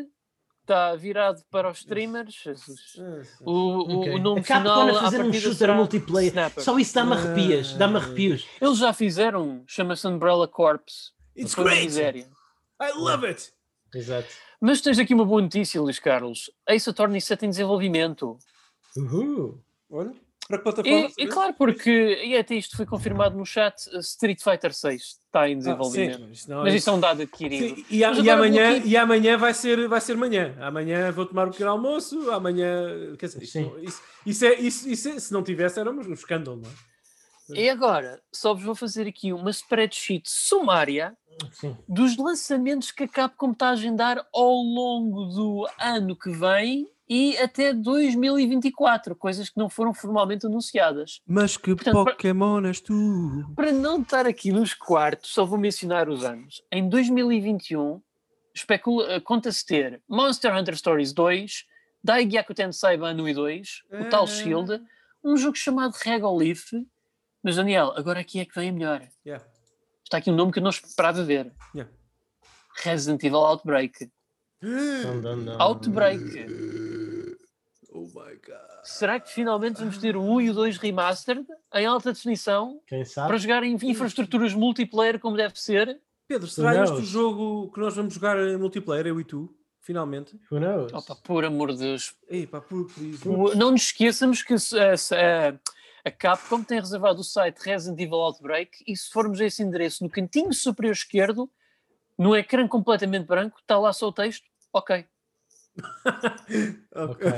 Está 0.72 0.96
virado 0.96 1.42
para 1.50 1.70
os 1.70 1.78
streamers. 1.78 2.44
Ah, 2.98 3.22
O, 3.42 3.52
o, 3.52 4.00
Ok. 4.00 4.14
o 4.14 4.18
nome 4.18 4.40
a 4.40 4.44
Capcom 4.44 4.86
final 4.86 5.00
fazer 5.00 5.22
um 5.22 5.32
shooter 5.32 5.74
multiplayer. 5.74 6.30
Snapper. 6.30 6.64
Só 6.64 6.78
isso 6.78 6.94
dá-me 6.94 7.12
arrepias. 7.12 7.74
Dá-me 7.74 7.96
arrepios. 7.96 8.46
Eles 8.60 8.78
já 8.78 8.92
fizeram, 8.92 9.62
chama-se 9.66 10.06
Umbrella 10.06 10.48
Corps. 10.48 11.12
It's 11.36 11.54
great! 11.54 11.84
miséria. 11.84 12.26
I 12.80 12.92
love 12.96 13.26
it! 13.26 13.52
Exato. 13.94 14.28
Mas 14.60 14.80
tens 14.80 14.98
aqui 14.98 15.12
uma 15.14 15.24
boa 15.24 15.42
notícia, 15.42 15.80
Luís 15.80 15.98
Carlos. 15.98 16.50
Ace 16.68 16.88
Attorney 16.88 17.20
7 17.20 17.46
em 17.46 17.50
desenvolvimento. 17.50 18.38
Uhul. 18.96 19.60
Olha, 19.90 20.12
para 20.52 20.58
que 20.58 20.64
plataforma? 20.64 21.08
E, 21.16 21.22
e 21.24 21.26
claro, 21.26 21.54
porque, 21.54 22.20
e 22.24 22.36
até 22.36 22.54
isto 22.54 22.76
foi 22.76 22.84
confirmado 22.84 23.36
no 23.36 23.46
chat, 23.46 23.74
Street 24.00 24.38
Fighter 24.42 24.74
6 24.74 25.02
está 25.24 25.48
em 25.48 25.54
Ah, 25.54 25.58
desenvolvimento. 25.58 26.18
sim, 26.18 26.26
mas 26.28 26.46
não 26.46 26.62
Mas 26.62 26.74
é 26.74 26.76
isso 26.76 26.90
é 26.90 26.92
um 26.92 27.00
dado 27.00 27.22
adquirido. 27.22 27.74
Sim, 27.76 27.86
e, 27.88 28.04
a- 28.04 28.12
e 28.12 28.28
amanhã, 28.30 28.82
e 28.84 28.96
amanhã 28.96 29.38
vai 29.38 29.54
ser, 29.54 29.88
vai 29.88 30.00
ser 30.00 30.14
manhã. 30.16 30.54
Amanhã 30.60 31.10
vou 31.10 31.24
tomar 31.24 31.48
um 31.48 31.50
pequeno 31.50 31.70
almoço, 31.70 32.30
amanhã. 32.30 33.16
Quer 33.18 33.26
dizer, 33.26 33.42
isso, 33.42 33.52
Sim. 33.52 33.72
isso, 33.80 34.02
isso 34.26 34.44
é, 34.44 34.54
isso, 34.60 34.88
isso 34.90 35.08
é- 35.08 35.18
se 35.18 35.32
não 35.32 35.42
tivesse, 35.42 35.80
era 35.80 35.90
um 35.90 35.94
um 35.98 36.12
escândalo, 36.12 36.60
não 36.62 36.68
é? 36.68 37.60
E 37.60 37.68
agora, 37.68 38.20
só 38.32 38.52
vos 38.54 38.62
vou 38.62 38.74
fazer 38.74 39.06
aqui 39.08 39.32
uma 39.32 39.50
spreadsheet 39.50 40.22
sumária 40.30 41.16
Sim. 41.52 41.76
dos 41.88 42.16
lançamentos 42.16 42.90
que 42.92 43.04
a 43.04 43.08
Capcom 43.08 43.52
está 43.52 43.68
a 43.68 43.70
agendar 43.72 44.24
ao 44.34 44.52
longo 44.54 45.24
do 45.26 45.66
ano 45.78 46.14
que 46.16 46.30
vem 46.30 46.86
e 47.14 47.36
até 47.38 47.74
2024, 47.74 49.14
coisas 49.14 49.50
que 49.50 49.58
não 49.58 49.68
foram 49.68 49.92
formalmente 49.92 50.46
anunciadas. 50.46 51.20
Mas 51.26 51.56
que 51.58 51.74
Portanto, 51.74 52.04
para- 52.04 52.12
Pokémon 52.14 52.64
és 52.64 52.80
tu? 52.80 52.94
Para 53.54 53.70
não 53.70 54.00
estar 54.00 54.26
aqui 54.26 54.50
nos 54.50 54.72
quartos, 54.72 55.30
só 55.34 55.44
vou 55.44 55.58
mencionar 55.58 56.08
os 56.08 56.24
anos. 56.24 56.62
Em 56.72 56.88
2021, 56.88 58.00
especula- 58.54 59.12
eh, 59.12 59.20
conta-se 59.20 59.64
ter 59.66 60.00
Monster 60.08 60.56
Hunter 60.56 60.74
Stories 60.76 61.12
2, 61.12 61.64
Daigyaku 62.02 62.54
Tensei 62.54 62.96
Ban 62.96 63.14
1 63.14 63.28
e 63.28 63.34
2, 63.34 63.82
o 63.92 64.04
tal 64.08 64.24
Ah. 64.24 64.26
Shield, 64.26 64.80
um 65.22 65.36
jogo 65.36 65.56
chamado 65.56 65.92
Regolith. 66.02 66.64
Mas 67.42 67.56
Daniel, 67.56 67.92
agora 67.96 68.20
aqui 68.20 68.40
é 68.40 68.44
que 68.46 68.54
vem 68.54 68.70
a 68.70 68.72
melhor. 68.72 69.06
Yeah, 69.26 69.44
Está 70.04 70.16
aqui 70.18 70.30
um 70.30 70.34
nome 70.34 70.50
que 70.52 70.58
eu 70.60 70.62
não 70.62 70.70
esperava 70.70 71.22
ver. 71.24 71.52
yeah. 71.74 71.92
Resident 72.82 73.22
Evil 73.22 73.38
Outbreak. 73.40 74.10
Outbreak. 75.58 76.46
Oh 78.02 78.20
my 78.20 78.34
god. 78.36 78.84
Será 78.84 79.20
que 79.20 79.30
finalmente 79.30 79.78
vamos 79.78 79.98
ter 79.98 80.16
o 80.16 80.22
1 80.22 80.40
e 80.40 80.50
o 80.50 80.54
2 80.54 80.76
remastered 80.78 81.46
em 81.74 81.86
alta 81.86 82.12
definição 82.12 82.80
Quem 82.86 83.04
sabe? 83.04 83.28
para 83.28 83.36
jogar 83.38 83.62
em 83.62 83.74
infraestruturas 83.80 84.52
multiplayer 84.54 85.18
como 85.20 85.36
deve 85.36 85.58
ser? 85.60 86.00
Pedro, 86.26 86.48
será 86.48 86.72
Who 86.72 86.84
este 86.84 86.96
o 86.96 87.04
jogo 87.04 87.70
que 87.72 87.80
nós 87.80 87.94
vamos 87.94 88.14
jogar 88.14 88.38
em 88.38 88.56
multiplayer, 88.56 89.06
eu 89.06 89.20
e 89.20 89.24
tu? 89.24 89.54
Finalmente. 89.80 90.34
Who 90.50 90.58
knows? 90.60 90.92
Opa, 90.92 91.14
por 91.16 91.44
amor 91.44 91.72
de 91.72 91.78
Deus. 91.78 92.14
Ei, 92.28 92.46
pá, 92.46 92.60
por, 92.60 92.86
por 93.22 93.56
Não 93.56 93.72
nos 93.72 93.82
esqueçamos 93.82 94.42
que 94.42 94.54
a, 94.54 94.58
se- 94.58 95.14
a- 95.14 95.58
a 96.04 96.10
Capcom 96.10 96.62
tem 96.62 96.78
reservado 96.80 97.20
o 97.20 97.24
site 97.24 97.58
Resident 97.58 97.98
Evil 98.00 98.14
Outbreak 98.18 98.82
e 98.86 98.96
se 98.96 99.10
formos 99.10 99.40
a 99.40 99.44
esse 99.44 99.62
endereço 99.62 100.02
no 100.04 100.10
cantinho 100.10 100.52
superior 100.52 100.92
esquerdo, 100.92 101.50
no 102.18 102.36
ecrã 102.36 102.66
completamente 102.68 103.26
branco, 103.26 103.58
está 103.60 103.78
lá 103.78 103.92
só 103.92 104.08
o 104.08 104.12
texto. 104.12 104.44
Ok. 104.72 105.04
Ok. 106.94 107.32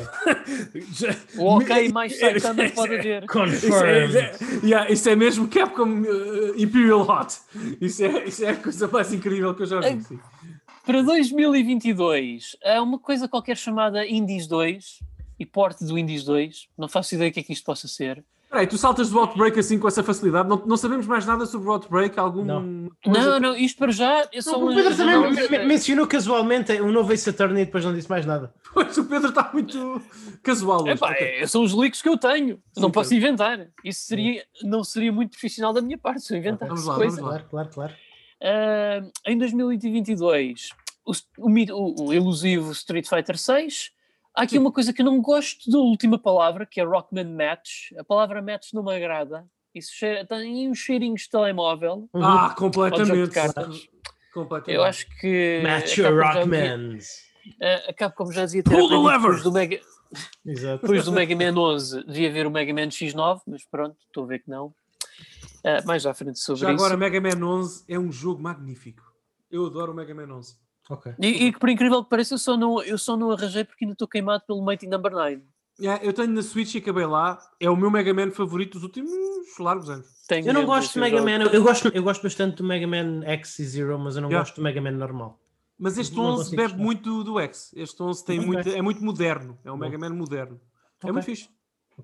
Já- 0.92 1.16
O 1.38 1.56
ok 1.56 1.88
mais 1.92 2.12
é- 2.12 2.16
Saitama 2.16 2.62
é- 2.64 2.68
que 2.70 2.74
pode 2.74 2.94
haver. 2.96 3.22
Isso 3.24 3.24
é, 3.24 3.26
Confirmed. 3.26 4.08
isso 4.08 4.18
é- 4.18 4.66
yeah, 4.66 4.90
isso 4.90 5.08
é 5.08 5.16
mesmo 5.16 5.48
Capcom 5.48 6.02
uh, 6.02 6.54
Imperial 6.60 7.00
Hot. 7.02 7.36
Isso 7.80 8.04
é, 8.04 8.24
isso 8.24 8.44
é 8.44 8.50
a 8.50 8.56
coisa 8.56 8.88
mais 8.88 9.12
incrível 9.12 9.54
que 9.54 9.62
eu 9.62 9.66
já 9.66 9.80
vi. 9.80 10.02
sim. 10.02 10.18
Para 10.84 11.02
2022, 11.02 12.56
há 12.62 12.82
uma 12.82 12.98
coisa 12.98 13.26
qualquer 13.28 13.56
chamada 13.56 14.06
Indies 14.06 14.46
2 14.46 14.98
e 15.38 15.46
porte 15.46 15.84
do 15.84 15.96
Indies 15.98 16.24
2. 16.24 16.68
Não 16.76 16.88
faço 16.88 17.14
ideia 17.14 17.30
o 17.30 17.32
que 17.32 17.40
é 17.40 17.42
que 17.42 17.52
isto 17.52 17.64
possa 17.64 17.88
ser. 17.88 18.22
Peraí, 18.54 18.68
tu 18.68 18.78
saltas 18.78 19.10
do 19.10 19.18
Outbreak 19.18 19.58
assim 19.58 19.80
com 19.80 19.88
essa 19.88 20.00
facilidade? 20.04 20.48
Não, 20.48 20.62
não 20.64 20.76
sabemos 20.76 21.08
mais 21.08 21.26
nada 21.26 21.44
sobre 21.44 21.68
o 21.68 21.72
Outbreak? 21.72 22.16
Algum. 22.20 22.44
Não. 22.44 22.62
Não, 23.04 23.40
não, 23.40 23.56
isto 23.56 23.76
para 23.78 23.90
já 23.90 24.28
é 24.32 24.40
só 24.40 24.52
Não, 24.52 24.68
o 24.70 24.74
Pedro 24.76 24.96
também 24.96 25.14
não, 25.16 25.30
me- 25.32 25.48
me- 25.48 25.64
mencionou 25.66 26.06
casualmente 26.06 26.72
um 26.80 26.92
novo 26.92 27.12
Ace 27.12 27.28
Attorney 27.28 27.62
e 27.62 27.64
depois 27.66 27.84
não 27.84 27.92
disse 27.92 28.08
mais 28.08 28.24
nada. 28.24 28.54
Pois 28.72 28.96
o 28.96 29.04
Pedro 29.06 29.30
está 29.30 29.50
muito 29.52 30.00
casual. 30.42 30.86
Epá, 30.86 31.10
Ok. 31.10 31.26
é- 31.40 31.46
são 31.48 31.64
os 31.64 31.72
leaks 31.74 32.00
que 32.00 32.08
eu 32.08 32.16
tenho. 32.16 32.60
não 32.76 32.84
Sim, 32.88 32.92
posso 32.92 33.10
Pedro. 33.10 33.26
inventar. 33.28 33.66
Isso 33.84 34.02
seria, 34.06 34.44
não 34.62 34.84
seria 34.84 35.10
muito 35.12 35.30
profissional 35.32 35.72
da 35.72 35.82
minha 35.82 35.98
parte 35.98 36.20
se 36.22 36.32
eu 36.32 36.38
inventasse 36.38 36.68
Vamos 36.70 36.86
lá, 36.86 36.94
coisa. 36.94 37.16
vamos 37.16 37.32
lá. 37.32 37.40
Claro, 37.40 37.50
claro, 37.50 37.70
claro. 37.74 37.92
Ah, 38.40 39.02
em 39.26 39.36
2022, 39.36 40.68
o, 41.04 41.12
o, 41.38 41.50
o- 41.50 42.06
o 42.08 42.12
elusivo 42.12 42.70
Street 42.72 43.08
Fighter 43.08 43.36
6. 43.36 43.90
Há 44.34 44.42
aqui 44.42 44.58
uma 44.58 44.72
coisa 44.72 44.92
que 44.92 45.00
eu 45.00 45.06
não 45.06 45.20
gosto 45.20 45.70
da 45.70 45.78
última 45.78 46.18
palavra, 46.18 46.66
que 46.66 46.80
é 46.80 46.84
Rockman 46.84 47.24
Match. 47.34 47.92
A 47.98 48.02
palavra 48.04 48.42
match 48.42 48.72
não 48.72 48.82
me 48.82 48.94
agrada. 48.94 49.46
Isso 49.74 49.92
cheira, 49.94 50.24
tem 50.26 50.68
uns 50.68 50.78
cheirinhos 50.78 51.22
de 51.22 51.30
telemóvel. 51.30 52.08
Uhum. 52.12 52.24
Ah, 52.24 52.54
completamente. 52.56 53.28
de 53.28 53.34
cartas. 53.34 53.88
completamente. 54.32 54.76
Eu 54.76 54.84
acho 54.84 55.06
que 55.20 55.60
Match 55.62 55.98
a 55.98 56.02
your 56.02 56.20
Rockmans. 56.24 57.06
a- 57.62 57.90
a 57.90 57.94
Capcom 57.94 58.32
já 58.32 58.44
devia 58.46 58.62
ter 58.64 58.70
Pull 58.70 58.88
the 58.88 58.96
lever! 58.96 59.20
depois 59.20 59.42
do 59.44 59.52
Mega, 59.52 59.80
Exato. 60.44 60.80
depois 60.82 61.04
do 61.04 61.12
Mega 61.12 61.36
Man 61.36 61.60
11 61.60 62.04
devia 62.04 62.28
haver 62.30 62.46
o 62.46 62.50
Mega 62.50 62.72
Man 62.74 62.88
X9, 62.90 63.40
mas 63.46 63.64
pronto, 63.64 63.96
estou 64.06 64.24
a 64.24 64.26
ver 64.26 64.40
que 64.40 64.50
não. 64.50 64.74
Ah, 65.64 65.80
mais 65.86 66.04
à 66.06 66.12
frente 66.12 66.38
sobre 66.40 66.60
Já 66.62 66.72
isso. 66.72 66.84
agora, 66.84 66.96
Mega 66.96 67.20
Man 67.20 67.46
11 67.46 67.84
é 67.88 67.96
um 67.98 68.10
jogo 68.10 68.42
magnífico. 68.42 69.02
Eu 69.50 69.66
adoro 69.66 69.92
o 69.92 69.94
Mega 69.94 70.12
Man 70.14 70.34
11. 70.34 70.56
Ok. 70.90 71.12
E, 71.18 71.46
e 71.46 71.52
que 71.52 71.58
por 71.58 71.68
incrível 71.68 72.02
que 72.04 72.10
pareça, 72.10 72.34
eu 72.34 72.38
só 72.38 72.56
não, 72.56 72.82
eu 72.82 72.98
só 72.98 73.16
não 73.16 73.30
arranjei 73.30 73.64
porque 73.64 73.84
ainda 73.84 73.92
estou 73.94 74.06
queimado 74.08 74.44
pelo 74.46 74.64
Mighty 74.64 74.86
Number 74.86 75.12
9. 75.12 75.42
Yeah, 75.80 76.04
eu 76.04 76.12
tenho 76.12 76.28
na 76.28 76.42
Switch 76.42 76.74
e 76.74 76.78
acabei 76.78 77.04
lá. 77.06 77.36
É 77.58 77.68
o 77.68 77.76
meu 77.76 77.90
Mega 77.90 78.14
Man 78.14 78.30
favorito 78.30 78.74
dos 78.74 78.84
últimos 78.84 79.10
largos 79.58 79.90
anos. 79.90 80.06
Tenho 80.28 80.46
Eu 80.46 80.54
não 80.54 80.64
gosto 80.66 80.92
de 80.92 81.00
Mega 81.00 81.16
jogo. 81.18 81.28
Man. 81.28 81.42
Eu, 81.44 81.48
eu 81.48 81.62
gosto, 81.64 81.88
eu 81.88 82.02
gosto 82.02 82.22
bastante 82.22 82.56
do 82.58 82.64
Mega 82.64 82.86
Man 82.86 83.24
X 83.24 83.58
e 83.58 83.64
Zero, 83.64 83.98
mas 83.98 84.14
eu 84.14 84.22
não 84.22 84.28
Yeah. 84.28 84.44
gosto 84.46 84.56
do 84.56 84.62
Mega 84.62 84.80
Man 84.80 84.92
normal. 84.92 85.40
Mas 85.76 85.98
este 85.98 86.14
Não 86.14 86.24
11 86.26 86.36
consigo 86.36 86.56
bebe 86.56 86.68
gostar. 86.68 86.84
muito 86.84 87.02
do, 87.02 87.24
do 87.24 87.40
X. 87.40 87.72
Este 87.74 88.00
11 88.00 88.24
tem 88.24 88.38
Ok. 88.38 88.46
muito, 88.46 88.68
é 88.68 88.82
muito 88.82 89.04
moderno. 89.04 89.58
É 89.64 89.72
um 89.72 89.74
Bom. 89.76 89.80
Mega 89.80 89.98
Man 89.98 90.10
moderno. 90.14 90.60
É 91.02 91.06
Ok. 91.06 91.12
muito 91.12 91.24
fixe. 91.24 91.48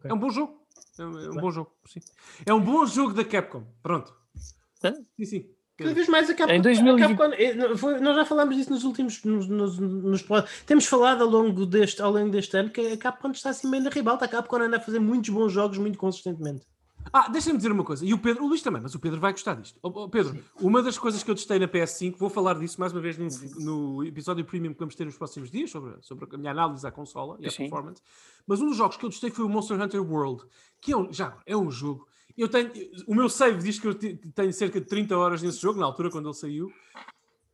É 0.02 0.12
um 0.12 0.18
bom 0.18 0.30
jogo. 0.30 0.66
É 0.98 1.04
um, 1.04 1.18
é 1.20 1.30
um 1.30 1.36
bom 1.36 1.50
jogo. 1.52 1.72
Sim. 1.86 2.00
É 2.44 2.52
um 2.54 2.60
bom 2.60 2.84
jogo 2.86 3.12
da 3.14 3.24
Capcom. 3.24 3.64
Pronto. 3.82 4.12
Sim, 4.36 5.24
sim. 5.24 5.46
Cada 5.82 5.94
vez 5.94 6.08
mais 6.08 6.30
a 6.30 6.34
Capcom. 6.34 6.54
Em 6.54 6.60
2020. 6.60 7.04
a 7.04 7.08
Capcom- 7.08 7.34
eh, 7.36 8.00
nós 8.00 8.16
já 8.16 8.24
falámos 8.24 8.56
disso 8.56 8.70
nos 8.70 8.84
últimos. 8.84 9.22
Nos, 9.24 9.48
nos, 9.48 9.78
nos 9.78 10.24
Temos 10.66 10.86
falado 10.86 11.22
ao 11.22 11.28
longo, 11.28 11.66
deste, 11.66 12.02
ao 12.02 12.12
longo 12.12 12.30
deste 12.30 12.56
ano 12.56 12.70
que 12.70 12.80
a 12.80 12.96
Capcom 12.96 13.30
está 13.30 13.50
assim 13.50 13.70
bem 13.70 13.80
na 13.80 13.90
ribalta. 13.90 14.24
A 14.24 14.28
Capcom 14.28 14.56
anda 14.56 14.76
a 14.76 14.80
fazer 14.80 14.98
muitos 14.98 15.30
bons 15.30 15.52
jogos 15.52 15.78
muito 15.78 15.98
consistentemente. 15.98 16.66
Ah, 17.12 17.28
deixa-me 17.28 17.56
dizer 17.56 17.72
uma 17.72 17.82
coisa. 17.82 18.04
E 18.04 18.12
o 18.12 18.18
Pedro, 18.18 18.44
o 18.44 18.48
Luís 18.48 18.62
também, 18.62 18.80
mas 18.80 18.94
o 18.94 19.00
Pedro 19.00 19.18
vai 19.18 19.32
gostar 19.32 19.54
disto. 19.54 19.78
Ó, 19.82 19.90
ó, 19.94 20.08
Pedro, 20.08 20.38
uma 20.60 20.82
das 20.82 20.98
coisas 20.98 21.22
que 21.22 21.30
eu 21.30 21.34
testei 21.34 21.58
na 21.58 21.66
PS5, 21.66 22.16
vou 22.16 22.28
falar 22.28 22.54
disso 22.58 22.78
mais 22.78 22.92
uma 22.92 23.00
vez 23.00 23.16
no, 23.18 23.28
no 23.58 24.04
episódio 24.04 24.44
premium 24.44 24.72
que 24.72 24.78
vamos 24.78 24.94
ter 24.94 25.04
nos 25.04 25.16
próximos 25.16 25.50
dias 25.50 25.70
sobre, 25.70 25.94
sobre 26.02 26.28
a 26.32 26.38
minha 26.38 26.50
análise 26.52 26.86
à 26.86 26.90
consola 26.90 27.36
e 27.40 27.46
à 27.46 27.50
Sim. 27.50 27.64
performance. 27.64 28.02
Mas 28.46 28.60
um 28.60 28.66
dos 28.66 28.76
jogos 28.76 28.96
que 28.96 29.04
eu 29.04 29.10
testei 29.10 29.30
foi 29.30 29.44
o 29.44 29.48
Monster 29.48 29.80
Hunter 29.80 30.02
World, 30.02 30.44
que 30.80 30.92
é 30.92 30.96
um, 30.96 31.12
já 31.12 31.36
é 31.46 31.56
um 31.56 31.70
jogo. 31.70 32.06
Eu 32.40 32.48
tenho, 32.48 32.70
o 33.06 33.14
meu 33.14 33.28
save 33.28 33.62
diz 33.62 33.78
que 33.78 33.86
eu 33.86 33.94
te- 33.94 34.16
tenho 34.34 34.52
cerca 34.52 34.80
de 34.80 34.86
30 34.86 35.16
horas 35.16 35.42
nesse 35.42 35.60
jogo, 35.60 35.78
na 35.78 35.86
altura 35.86 36.10
quando 36.10 36.26
ele 36.28 36.34
saiu. 36.34 36.72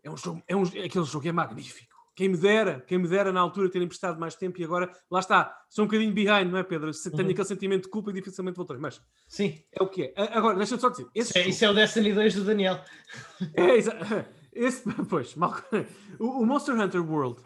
É 0.02 0.10
um 0.10 0.16
jogo, 0.16 0.42
é 0.46 0.54
um, 0.56 0.62
aquele 0.62 1.04
jogo 1.04 1.26
é 1.26 1.32
magnífico. 1.32 1.94
Quem 2.14 2.28
me 2.30 2.36
dera, 2.36 2.80
quem 2.86 2.96
me 2.96 3.06
dera 3.08 3.30
na 3.32 3.40
altura 3.40 3.68
ter 3.68 3.82
emprestado 3.82 4.18
mais 4.18 4.34
tempo 4.36 4.58
e 4.60 4.64
agora, 4.64 4.90
lá 5.10 5.18
está, 5.20 5.54
sou 5.68 5.84
um 5.84 5.88
bocadinho 5.88 6.14
behind, 6.14 6.50
não 6.50 6.56
é, 6.58 6.62
Pedro? 6.62 6.90
Tenho 6.92 7.24
Uhum. 7.24 7.30
aquele 7.30 7.44
sentimento 7.48 7.82
de 7.82 7.88
culpa 7.90 8.10
e 8.10 8.14
dificilmente 8.14 8.56
voltei. 8.56 8.78
Mas 8.78 9.02
Sim. 9.28 9.60
é 9.72 9.82
o 9.82 9.88
que 9.88 10.04
é. 10.04 10.14
Agora, 10.16 10.56
deixa-me 10.56 10.80
só 10.80 10.88
dizer. 10.88 11.06
Esse 11.14 11.36
é, 11.36 11.42
jogo- 11.42 11.50
isso 11.50 11.64
é 11.64 11.70
o 11.70 11.74
Destiny 11.74 12.12
2 12.14 12.34
do 12.36 12.44
Daniel. 12.44 12.80
é, 13.54 13.76
esse, 14.54 14.82
pois, 15.10 15.34
mal, 15.34 15.54
o, 16.18 16.42
o 16.42 16.46
Monster 16.46 16.74
Hunter 16.80 17.04
World 17.04 17.40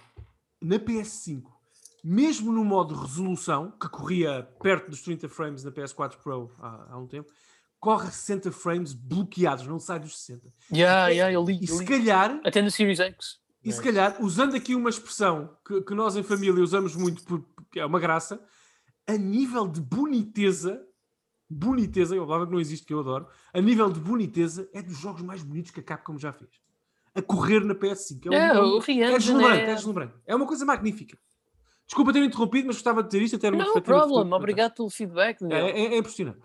na 0.62 0.78
PS5, 0.78 1.42
mesmo 2.04 2.52
no 2.52 2.64
modo 2.64 2.94
resolução, 2.94 3.70
que 3.72 3.88
corria 3.88 4.42
perto 4.62 4.90
dos 4.90 5.02
30 5.02 5.28
frames 5.28 5.64
na 5.64 5.70
PS4 5.70 6.16
Pro 6.22 6.50
há, 6.58 6.92
há 6.94 6.98
um 6.98 7.06
tempo, 7.06 7.30
corre 7.78 8.08
a 8.08 8.10
60 8.10 8.52
frames 8.52 8.92
bloqueados, 8.92 9.66
não 9.66 9.78
sai 9.78 10.00
dos 10.00 10.18
60. 10.18 10.52
Yeah, 10.72 11.08
yeah, 11.08 11.32
eu 11.32 11.42
li, 11.44 11.58
E 11.60 11.68
eu 11.68 11.74
se 11.76 11.78
li. 11.80 11.86
calhar, 11.86 12.40
Até 12.44 12.60
no 12.62 12.70
Series 12.70 13.00
X. 13.00 13.38
e 13.64 13.72
se 13.72 13.82
calhar, 13.82 14.16
usando 14.22 14.54
aqui 14.54 14.74
uma 14.74 14.90
expressão 14.90 15.56
que, 15.66 15.80
que 15.82 15.94
nós 15.94 16.16
em 16.16 16.22
família 16.22 16.62
usamos 16.62 16.94
muito 16.96 17.22
por- 17.24 17.40
porque 17.54 17.80
é 17.80 17.86
uma 17.86 18.00
graça, 18.00 18.42
a 19.06 19.16
nível 19.16 19.66
de 19.68 19.80
boniteza, 19.80 20.80
boniteza, 21.48 22.14
é 22.14 22.18
uma 22.18 22.26
palavra 22.26 22.46
que 22.46 22.52
não 22.52 22.60
existe 22.60 22.86
que 22.86 22.92
eu 22.94 23.00
adoro, 23.00 23.26
a 23.52 23.60
nível 23.60 23.90
de 23.90 23.98
boniteza 24.00 24.68
é 24.72 24.82
dos 24.82 24.96
jogos 24.98 25.22
mais 25.22 25.42
bonitos 25.42 25.70
que 25.70 25.80
a 25.80 25.82
Capcom 25.82 26.16
já 26.18 26.32
fez. 26.32 26.50
A 27.14 27.20
correr 27.22 27.64
na 27.64 27.74
PS5. 27.74 28.28
um- 28.30 28.32
É, 28.32 28.60
um- 28.60 28.76
o 28.76 28.78
Re-Engine 28.78 29.02
é 29.14 29.18
deslumbrante, 29.18 29.62
é- 29.62 29.70
é 29.70 29.74
deslumbrante. 29.74 30.14
É 30.26 30.34
uma 30.36 30.46
coisa 30.46 30.64
magnífica. 30.64 31.18
Desculpa 31.90 32.12
ter 32.12 32.22
interrompido, 32.22 32.68
mas 32.68 32.76
gostava 32.76 33.02
de 33.02 33.08
dizer 33.08 33.24
isto 33.24 33.34
até 33.36 33.50
perspectiva 33.50 33.82
problem, 33.84 34.18
futura. 34.22 34.36
obrigado 34.36 34.74
pelo 34.74 34.88
feedback. 34.90 35.42
É, 35.50 35.56
é- 35.70 35.94
é 35.94 35.98
impressionante. 35.98 36.38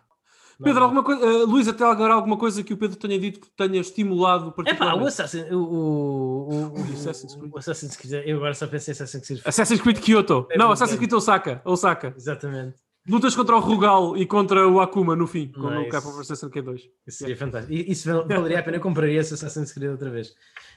Pedro, 0.63 0.83
alguma 0.83 1.03
coisa, 1.03 1.23
uh, 1.23 1.45
Luís, 1.45 1.67
até 1.67 1.83
agora 1.83 2.13
alguma 2.13 2.37
coisa 2.37 2.63
que 2.63 2.73
o 2.73 2.77
Pedro 2.77 2.97
tenha 2.97 3.19
dito 3.19 3.41
que 3.41 3.47
tenha 3.57 3.79
estimulado 3.79 4.45
É 4.45 4.47
pá, 4.47 4.49
o 4.49 4.53
particularmente? 4.63 5.07
Assassin, 5.09 5.41
o, 5.51 5.57
o, 5.57 6.49
o, 6.49 6.79
o, 6.79 6.93
Assassin's 6.93 7.35
Creed. 7.35 7.51
o 7.53 7.57
Assassin's 7.59 7.95
Creed, 7.97 8.23
eu 8.25 8.37
agora 8.37 8.53
só 8.55 8.65
pensei 8.65 8.91
em 8.91 8.95
Assassin's 8.95 9.27
Creed. 9.27 9.41
Assassin's 9.45 9.81
Creed 9.81 9.99
Kyoto. 9.99 10.47
É 10.49 10.57
não, 10.57 10.71
Assassin's. 10.71 10.97
Creed 10.97 11.13
Osaka. 11.13 11.61
Osaka. 11.63 12.13
Exatamente. 12.17 12.77
Lutas 13.07 13.35
contra 13.35 13.55
o 13.55 13.59
Rugal 13.59 14.17
e 14.17 14.25
contra 14.25 14.67
o 14.67 14.79
Akuma 14.81 15.15
no 15.15 15.27
fim, 15.27 15.51
como 15.51 15.69
Nice. 15.69 15.89
Capcom 15.91 16.11
vs 16.13 16.31
SNK 16.39 16.61
2. 16.61 16.81
Isso 17.05 17.17
seria 17.19 17.37
fantástico. 17.37 17.71
E- 17.71 17.91
Isso 17.91 18.09
val- 18.11 18.25
valeria 18.27 18.59
a 18.59 18.63
pena, 18.63 18.77
eu 18.77 18.81
compraria 18.81 19.19
esse 19.19 19.33
Assassin's 19.33 19.71
Creed 19.71 19.91
outra 19.91 20.09
vez. 20.09 20.33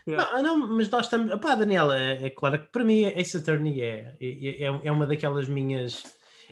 Yeah. 0.09 0.43
Não, 0.43 0.59
não, 0.59 0.69
mas 0.69 0.89
nós 0.89 1.05
estamos. 1.05 1.39
Pá, 1.39 1.55
Daniela, 1.55 1.99
é, 1.99 2.27
é 2.27 2.31
claro 2.31 2.59
que 2.59 2.73
para 2.73 2.83
mim 2.83 3.05
Ace 3.05 3.37
Attorney 3.37 3.83
é, 3.83 4.17
é, 4.19 4.65
é, 4.65 4.81
é 4.85 4.91
uma 4.91 5.07
daquelas 5.07 5.47
minhas. 5.49 6.03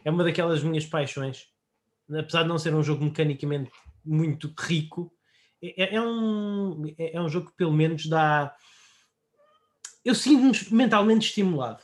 É 0.05 0.10
uma 0.10 0.23
daquelas 0.23 0.62
minhas 0.62 0.85
paixões. 0.85 1.47
Apesar 2.10 2.43
de 2.43 2.49
não 2.49 2.59
ser 2.59 2.75
um 2.75 2.83
jogo 2.83 3.02
mecanicamente 3.02 3.70
muito 4.05 4.52
rico, 4.59 5.10
é, 5.62 5.97
é 5.97 6.01
um, 6.01 6.85
é, 6.99 7.17
é 7.17 7.20
um 7.20 7.31
jogo 7.31 7.49
que 7.49 7.57
pelo 7.57 7.73
menos 7.73 8.07
dá. 8.07 8.55
Eu 10.05 10.15
sinto-me 10.15 10.52
mentalmente 10.70 11.28
estimulado. 11.28 11.83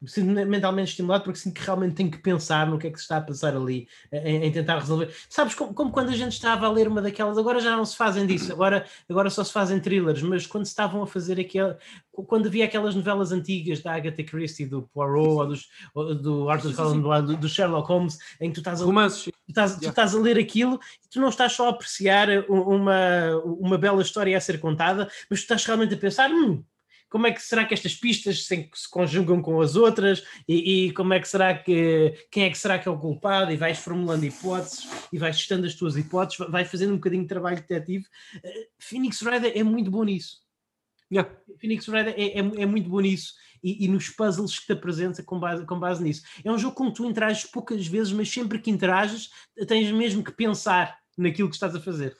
Me 0.00 0.08
sinto 0.08 0.26
mentalmente 0.46 0.90
estimulado 0.90 1.24
porque 1.24 1.38
sinto 1.38 1.54
que 1.54 1.64
realmente 1.64 1.94
tenho 1.94 2.10
que 2.10 2.18
pensar 2.18 2.66
no 2.66 2.78
que 2.78 2.86
é 2.86 2.90
que 2.90 2.98
se 2.98 3.04
está 3.04 3.16
a 3.16 3.20
passar 3.20 3.56
ali, 3.56 3.88
em, 4.12 4.44
em 4.44 4.52
tentar 4.52 4.78
resolver. 4.78 5.10
Sabes, 5.28 5.54
como, 5.54 5.72
como 5.72 5.90
quando 5.90 6.10
a 6.10 6.16
gente 6.16 6.32
estava 6.32 6.66
a 6.66 6.70
ler 6.70 6.86
uma 6.86 7.00
daquelas, 7.00 7.38
agora 7.38 7.60
já 7.60 7.74
não 7.74 7.84
se 7.84 7.96
fazem 7.96 8.26
disso, 8.26 8.52
agora, 8.52 8.84
agora 9.08 9.30
só 9.30 9.42
se 9.42 9.52
fazem 9.52 9.80
thrillers, 9.80 10.22
mas 10.22 10.46
quando 10.46 10.64
se 10.66 10.70
estavam 10.72 11.02
a 11.02 11.06
fazer 11.06 11.40
aquele. 11.40 11.74
Quando 12.12 12.46
havia 12.46 12.64
aquelas 12.64 12.94
novelas 12.94 13.32
antigas 13.32 13.82
da 13.82 13.94
Agatha 13.94 14.22
Christie, 14.24 14.66
do 14.66 14.82
Poirot, 14.82 15.28
ou, 15.28 15.46
dos, 15.46 15.68
ou 15.94 16.14
do 16.14 16.48
Arthur 16.48 16.74
Conan. 16.74 17.00
Doyle, 17.00 17.36
do, 17.36 17.48
Sherlock 17.48 17.88
Holmes, 17.88 18.18
em 18.40 18.48
que 18.48 18.54
tu 18.54 18.60
estás 18.60 18.80
a 18.80 18.84
Romances. 18.84 19.24
tu 19.24 19.32
estás, 19.48 19.72
tu 19.72 19.80
Yeah. 19.80 19.90
estás 19.90 20.14
a 20.14 20.18
ler 20.18 20.38
aquilo 20.38 20.80
e 21.04 21.08
tu 21.08 21.20
não 21.20 21.28
estás 21.28 21.52
só 21.52 21.66
a 21.66 21.70
apreciar 21.70 22.28
uma, 22.48 23.36
uma 23.44 23.78
bela 23.78 24.02
história 24.02 24.36
a 24.36 24.40
ser 24.40 24.58
contada, 24.58 25.10
mas 25.30 25.40
tu 25.40 25.42
estás 25.42 25.64
realmente 25.64 25.94
a 25.94 25.98
pensar: 25.98 26.30
hum, 26.30 26.62
como 27.08 27.26
é 27.26 27.32
que 27.32 27.40
será 27.42 27.64
que 27.64 27.74
estas 27.74 27.94
pistas 27.94 28.46
se, 28.46 28.70
se 28.74 28.90
conjugam 28.90 29.40
com 29.40 29.60
as 29.60 29.76
outras 29.76 30.24
e, 30.48 30.86
e 30.86 30.92
como 30.92 31.14
é 31.14 31.20
que 31.20 31.28
será 31.28 31.54
que 31.56 32.14
quem 32.30 32.44
é 32.44 32.50
que 32.50 32.58
será 32.58 32.78
que 32.78 32.88
é 32.88 32.90
o 32.90 32.98
culpado 32.98 33.52
e 33.52 33.56
vais 33.56 33.78
formulando 33.78 34.24
hipóteses 34.24 34.88
e 35.12 35.18
vais 35.18 35.36
testando 35.36 35.66
as 35.66 35.74
tuas 35.74 35.96
hipóteses, 35.96 36.46
vai 36.50 36.64
fazendo 36.64 36.92
um 36.92 36.96
bocadinho 36.96 37.22
de 37.22 37.28
trabalho 37.28 37.56
detetive. 37.56 38.06
Eh, 38.42 38.68
Phoenix 38.78 39.22
Wright 39.22 39.46
é 39.46 39.62
muito 39.62 39.90
bom 39.90 40.04
nisso. 40.04 40.44
Yeah. 41.10 41.30
Phoenix 41.60 41.88
Wright 41.88 42.10
é, 42.10 42.38
é, 42.38 42.62
é 42.62 42.66
muito 42.66 42.88
bom 42.88 43.00
nisso 43.00 43.34
e, 43.62 43.84
e 43.84 43.88
nos 43.88 44.08
puzzles 44.08 44.58
que 44.58 44.66
te 44.66 44.72
apresenta 44.72 45.22
com 45.22 45.38
base, 45.38 45.64
com 45.64 45.78
base 45.78 46.02
nisso. 46.02 46.22
É 46.44 46.50
um 46.50 46.58
jogo 46.58 46.74
com 46.74 46.88
que 46.88 46.96
tu 46.96 47.04
interages 47.04 47.44
poucas 47.44 47.86
vezes, 47.86 48.12
mas 48.12 48.28
sempre 48.28 48.58
que 48.58 48.70
interages 48.70 49.30
tens 49.66 49.90
mesmo 49.92 50.22
que 50.22 50.32
pensar 50.32 50.98
naquilo 51.16 51.48
que 51.48 51.56
estás 51.56 51.74
a 51.74 51.80
fazer. 51.80 52.16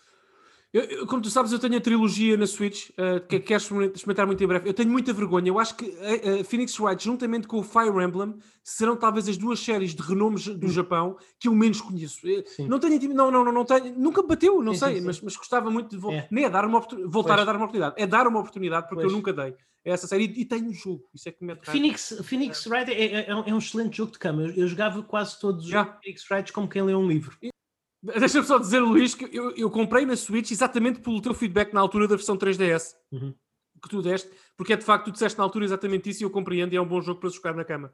Eu- 0.76 0.82
eu- 0.98 1.06
como 1.06 1.22
tu 1.22 1.30
sabes, 1.30 1.52
eu 1.52 1.58
tenho 1.58 1.76
a 1.76 1.80
trilogia 1.80 2.36
na 2.36 2.46
Switch, 2.46 2.90
uh, 2.90 3.18
que 3.26 3.40
quero 3.40 3.62
experimentar 3.94 4.26
muito 4.26 4.44
em 4.44 4.46
breve. 4.46 4.68
Eu 4.68 4.74
tenho 4.74 4.90
muita 4.90 5.10
vergonha. 5.12 5.48
Eu 5.48 5.58
acho 5.58 5.74
que 5.74 5.86
a, 6.00 6.40
a 6.40 6.44
Phoenix 6.44 6.78
Wright, 6.78 7.02
juntamente 7.02 7.46
com 7.48 7.58
o 7.58 7.62
Fire 7.62 7.88
Emblem, 8.04 8.34
serão 8.62 8.94
talvez 8.94 9.26
as 9.26 9.38
duas 9.38 9.58
séries 9.58 9.94
de 9.94 10.02
renomes 10.02 10.46
do 10.46 10.68
Japão 10.68 11.16
que 11.40 11.48
eu 11.48 11.54
menos 11.54 11.80
conheço. 11.80 12.20
Sim. 12.46 12.68
Não 12.68 12.78
tenho 12.78 13.14
não, 13.14 13.30
não, 13.30 13.42
não, 13.42 13.52
não 13.52 13.64
tenho, 13.64 13.98
nunca 13.98 14.22
bateu, 14.22 14.60
não 14.62 14.74
Sim, 14.74 14.78
sei, 14.80 14.94
sim. 14.96 15.06
Mas, 15.06 15.20
mas 15.22 15.34
gostava 15.36 15.70
muito 15.70 15.88
de 15.88 15.96
vo- 15.96 16.12
É. 16.12 16.28
nem 16.30 16.44
é 16.44 16.50
dar 16.50 16.66
uma 16.66 16.78
voltar 16.80 17.36
Pois. 17.36 17.40
a 17.40 17.44
dar 17.44 17.56
uma 17.56 17.64
oportunidade, 17.64 17.94
é 17.96 18.06
dar 18.06 18.26
uma 18.26 18.40
oportunidade 18.40 18.86
porque 18.88 19.02
Pois. 19.02 19.12
eu 19.12 19.16
nunca 19.16 19.32
dei 19.32 19.54
essa 19.82 20.06
série 20.06 20.24
e, 20.24 20.40
e 20.40 20.44
tenho 20.44 20.68
o 20.68 20.74
jogo. 20.74 21.04
Isso 21.14 21.28
é 21.28 21.32
que 21.32 21.42
me. 21.44 21.54
Phoenix, 21.62 22.20
Phoenix 22.24 22.66
Wright 22.66 22.90
é, 22.90 23.02
é- 23.20 23.30
é 23.30 23.34
um, 23.34 23.44
é 23.46 23.54
um 23.54 23.58
excelente 23.58 23.96
jogo 23.96 24.12
de 24.12 24.18
cama. 24.18 24.42
Eu, 24.42 24.50
eu 24.50 24.68
jogava 24.68 25.02
quase 25.02 25.38
todos 25.40 25.64
os 25.64 25.70
Já. 25.70 25.84
Phoenix 26.02 26.28
Wrights 26.30 26.50
como 26.52 26.68
quem 26.68 26.82
lê 26.82 26.94
um 26.94 27.06
livro. 27.08 27.34
Deixa-me 28.18 28.46
só 28.46 28.58
dizer, 28.58 28.80
Luís, 28.80 29.14
que 29.14 29.24
eu, 29.36 29.50
eu 29.56 29.70
comprei 29.70 30.04
na 30.06 30.16
Switch 30.16 30.50
exatamente 30.50 31.00
pelo 31.00 31.20
teu 31.20 31.34
feedback 31.34 31.72
na 31.72 31.80
altura 31.80 32.06
da 32.08 32.16
versão 32.16 32.36
3DS 32.36 32.94
Uhum. 33.12 33.34
que 33.82 33.88
tu 33.88 34.02
deste, 34.02 34.30
porque 34.56 34.72
é 34.72 34.76
de 34.76 34.84
facto, 34.84 35.06
tu 35.06 35.12
disseste 35.12 35.36
na 35.38 35.44
altura 35.44 35.64
exatamente 35.64 36.08
isso 36.10 36.22
e 36.22 36.24
eu 36.24 36.30
compreendo 36.30 36.72
e 36.72 36.76
é 36.76 36.80
um 36.80 36.86
bom 36.86 37.00
jogo 37.00 37.20
para 37.20 37.30
se 37.30 37.36
jogar 37.36 37.54
na 37.54 37.64
cama. 37.64 37.92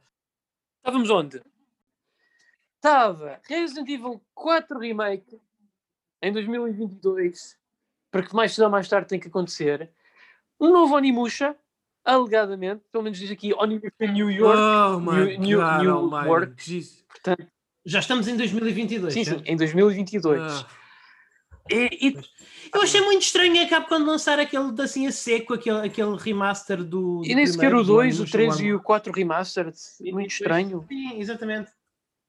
Estávamos 0.78 1.08
onde? 1.10 1.42
Estava 2.76 3.40
Resident 3.44 3.88
Evil 3.88 4.20
4 4.34 4.78
Remake 4.78 5.40
em 6.20 6.32
2022, 6.32 7.56
para 8.10 8.22
que 8.22 8.34
mais 8.34 8.52
cedo 8.54 8.64
ou 8.64 8.70
mais 8.70 8.88
tarde 8.88 9.08
tem 9.08 9.20
que 9.20 9.28
acontecer. 9.28 9.90
Um 10.60 10.70
novo 10.72 10.94
Onimusha, 10.96 11.56
alegadamente, 12.04 12.82
pelo 12.90 13.04
menos 13.04 13.18
diz 13.18 13.30
aqui 13.30 13.52
Onimusha 13.54 13.92
New 14.00 14.30
York. 14.30 14.58
oh 14.60 15.00
my 15.00 15.38
New- 15.38 15.58
God 15.60 15.80
New. 15.82 16.10
York. 16.26 16.54
Jesus. 16.58 17.04
Portanto, 17.08 17.46
Já 17.84 17.98
estamos 18.00 18.28
em 18.28 18.36
2022. 18.36 19.12
sim, 19.12 19.24
sim, 19.24 19.30
certo? 19.30 19.46
em 19.48 19.56
2022. 19.56 20.40
Ah, 20.40 20.66
E, 21.70 22.08
e- 22.08 22.20
Eu 22.74 22.82
achei 22.82 23.00
muito 23.02 23.22
estranho 23.22 23.62
a 23.62 23.68
Capcom 23.68 23.98
lançar 24.04 24.38
aquele 24.38 24.72
assim 24.82 25.06
a 25.06 25.12
seco, 25.12 25.54
aquele, 25.54 25.86
aquele 25.86 26.16
remaster 26.16 26.78
do. 26.78 27.20
do 27.20 27.22
e 27.24 27.34
nem 27.34 27.46
sequer 27.46 27.74
o 27.74 27.78
do 27.82 27.84
2, 27.84 28.14
o 28.14 28.22
Onimusha 28.22 28.32
3 28.32 28.56
One. 28.56 28.64
e 28.66 28.74
o 28.74 28.80
4 28.80 29.12
Remastered. 29.12 29.76
Muito 30.12 30.30
estranho. 30.30 30.84
Sim, 30.88 31.20
exatamente. 31.20 31.70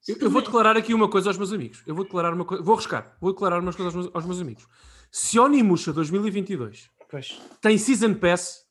eu, 0.07 0.17
eu 0.19 0.29
vou 0.29 0.41
declarar 0.41 0.75
aqui 0.77 0.93
uma 0.93 1.09
coisa 1.09 1.29
aos 1.29 1.37
meus 1.37 1.51
amigos. 1.53 1.81
Eu 1.87 1.95
vou 1.95 2.03
declarar 2.03 2.33
uma 2.33 2.45
coisa, 2.45 2.63
vou 2.63 2.73
arriscar, 2.75 3.15
vou 3.21 3.31
declarar 3.33 3.59
umas 3.59 3.75
coisas 3.75 3.93
aos 3.95 4.03
meus, 4.05 4.15
aos 4.15 4.25
meus 4.25 4.41
amigos. 4.41 4.67
Se 5.11 5.39
Onimusha 5.39 5.93
2022 5.93 6.89
Pois. 7.09 7.39
tem 7.61 7.77
Season 7.77 8.13
Pass, 8.15 8.62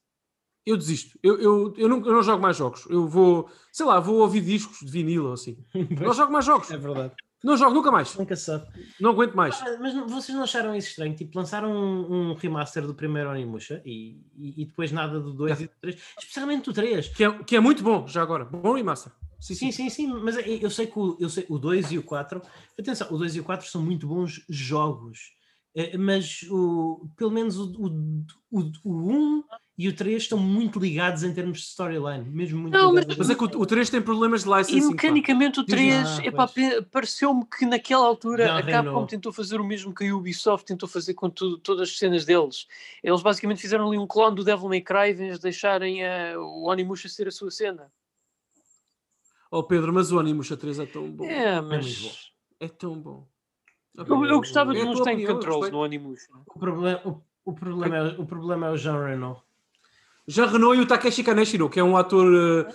eu 0.64 0.76
desisto. 0.76 1.18
Eu, 1.22 1.40
eu, 1.40 1.74
eu, 1.76 1.88
não, 1.88 1.98
eu 1.98 2.12
não 2.12 2.22
jogo 2.22 2.42
mais 2.42 2.56
jogos. 2.56 2.86
Eu 2.88 3.06
vou, 3.08 3.48
sei 3.72 3.86
lá, 3.86 3.98
vou 4.00 4.20
ouvir 4.20 4.40
discos 4.40 4.78
de 4.80 4.90
vinil 4.90 5.26
ou 5.26 5.32
assim. 5.32 5.58
Não 6.00 6.12
jogo 6.12 6.32
mais 6.32 6.44
jogos. 6.44 6.70
É 6.70 6.76
verdade. 6.76 7.14
Não 7.42 7.56
jogo 7.56 7.74
nunca 7.74 7.90
mais. 7.90 8.14
Nunca 8.14 8.36
sabe. 8.36 8.66
Não 9.00 9.10
aguento 9.10 9.34
mais. 9.34 9.60
Ah, 9.60 9.76
Mas 9.80 9.92
vocês 10.08 10.36
não 10.36 10.44
acharam 10.44 10.76
isso 10.76 10.90
estranho? 10.90 11.16
Tipo, 11.16 11.36
lançaram 11.36 11.72
um, 11.72 12.30
um 12.30 12.34
remaster 12.34 12.86
do 12.86 12.94
primeiro 12.94 13.30
Onimusha 13.30 13.82
e, 13.84 14.20
e, 14.36 14.62
e 14.62 14.64
depois 14.64 14.92
nada 14.92 15.18
do 15.18 15.32
2 15.32 15.60
e 15.62 15.64
do 15.64 15.72
3, 15.80 16.00
especialmente 16.20 16.66
do 16.66 16.72
3. 16.72 17.08
Que 17.08 17.24
é, 17.24 17.42
que 17.42 17.56
é 17.56 17.60
muito 17.60 17.82
bom, 17.82 18.06
já 18.06 18.22
agora. 18.22 18.44
Bom 18.44 18.74
remaster. 18.74 19.12
Sim, 19.40 19.56
Sim, 19.56 19.72
sim, 19.72 19.90
sim, 19.90 20.06
mas 20.06 20.36
eu 20.36 20.44
eu 20.44 20.70
sei 20.70 20.86
que 20.86 20.96
o, 20.96 21.16
eu 21.18 21.28
sei, 21.28 21.44
o 21.48 21.58
2 21.58 21.90
e 21.90 21.98
o 21.98 22.04
4, 22.04 22.40
atenção, 22.78 23.08
o 23.10 23.18
2 23.18 23.34
e 23.34 23.40
o 23.40 23.44
4 23.44 23.68
são 23.68 23.82
muito 23.82 24.06
bons 24.06 24.40
jogos, 24.48 25.32
mas 25.98 26.42
o, 26.50 27.08
pelo 27.16 27.30
menos 27.30 27.56
o, 27.58 27.64
o, 27.72 28.24
o, 28.50 28.72
o 28.84 29.10
1 29.38 29.44
e 29.78 29.88
o 29.88 29.96
3 29.96 30.22
estão 30.24 30.36
muito 30.38 30.78
ligados 30.78 31.22
em 31.22 31.32
termos 31.32 31.60
de 31.60 31.64
storyline, 31.68 32.28
mesmo 32.28 32.60
muito 32.60 32.74
Não, 32.74 32.90
ligados. 32.90 33.16
Mas 33.16 33.30
é 33.30 33.34
que 33.34 33.42
o, 33.42 33.46
o 33.60 33.64
3 33.66 33.88
tem 33.88 34.02
problemas 34.02 34.44
de 34.44 34.50
E 34.50 34.54
licensing. 34.54 34.80
pá. 34.82 34.88
mecanicamente 34.90 35.60
o 35.60 35.64
Diz 35.64 35.74
3, 35.74 36.04
lá. 36.18 36.24
epá, 36.26 36.44
Ah, 36.44 36.48
pois. 36.48 36.68
pe- 36.74 36.82
pareceu-me 36.82 37.46
que 37.46 37.64
naquela 37.64 38.06
altura 38.06 38.48
Não 38.48 38.56
a 38.58 38.62
Capcom 38.62 38.82
reinou. 38.92 39.06
tentou 39.06 39.32
fazer 39.32 39.60
o 39.62 39.64
mesmo 39.64 39.94
que 39.94 40.06
a 40.06 40.14
Ubisoft 40.14 40.66
tentou 40.66 40.86
fazer 40.88 41.14
com 41.14 41.30
tudo- 41.30 41.56
todas 41.56 41.88
as 41.88 41.96
cenas 41.98 42.26
deles. 42.26 42.66
Eles 43.02 43.22
basicamente 43.22 43.62
fizeram 43.62 43.88
ali 43.88 43.96
um 43.96 44.06
clone 44.06 44.36
do 44.36 44.44
Devil 44.44 44.68
May 44.68 44.82
Cry 44.82 45.10
em 45.10 45.14
vez 45.14 45.36
de 45.36 45.42
deixarem 45.42 46.02
eh, 46.04 46.36
o 46.36 46.68
Onimusha 46.68 47.08
ser 47.08 47.28
a 47.28 47.32
sua 47.32 47.50
cena. 47.50 47.90
Oh 49.50 49.62
Pedro, 49.62 49.92
mas 49.92 50.12
o 50.12 50.18
Onimusha 50.18 50.56
3 50.56 50.78
é 50.78 50.86
tão 50.86 51.10
bom. 51.10 51.24
É, 51.24 51.60
bom. 51.60 51.68
mas 51.68 52.30
É 52.60 52.68
tão 52.68 52.98
bom. 52.98 53.26
Eu, 53.96 54.24
eu 54.26 54.36
gostava 54.38 54.72
de 54.72 54.80
É 54.80 54.84
uns 54.84 54.96
tua 54.96 55.04
tank 55.04 55.20
eu 55.20 55.34
controls 55.34 55.70
no 55.70 55.78
Onimusha. 55.78 56.26
O 56.54 56.58
problema, 56.58 57.00
o, 57.04 57.22
o 57.44 57.52
problema, 57.52 57.96
é, 57.96 58.02
o 58.18 58.24
problema 58.26 58.66
é 58.66 58.70
o 58.70 58.76
Jean 58.76 59.04
Reno. 59.04 59.36
Jean 60.26 60.46
Renault 60.46 60.78
e 60.78 60.82
o 60.82 60.86
Takeshi 60.86 61.22
Kaneshiro, 61.24 61.68
que 61.68 61.80
é 61.80 61.84
um 61.84 61.96
ator 61.96 62.26
uh, 62.32 62.66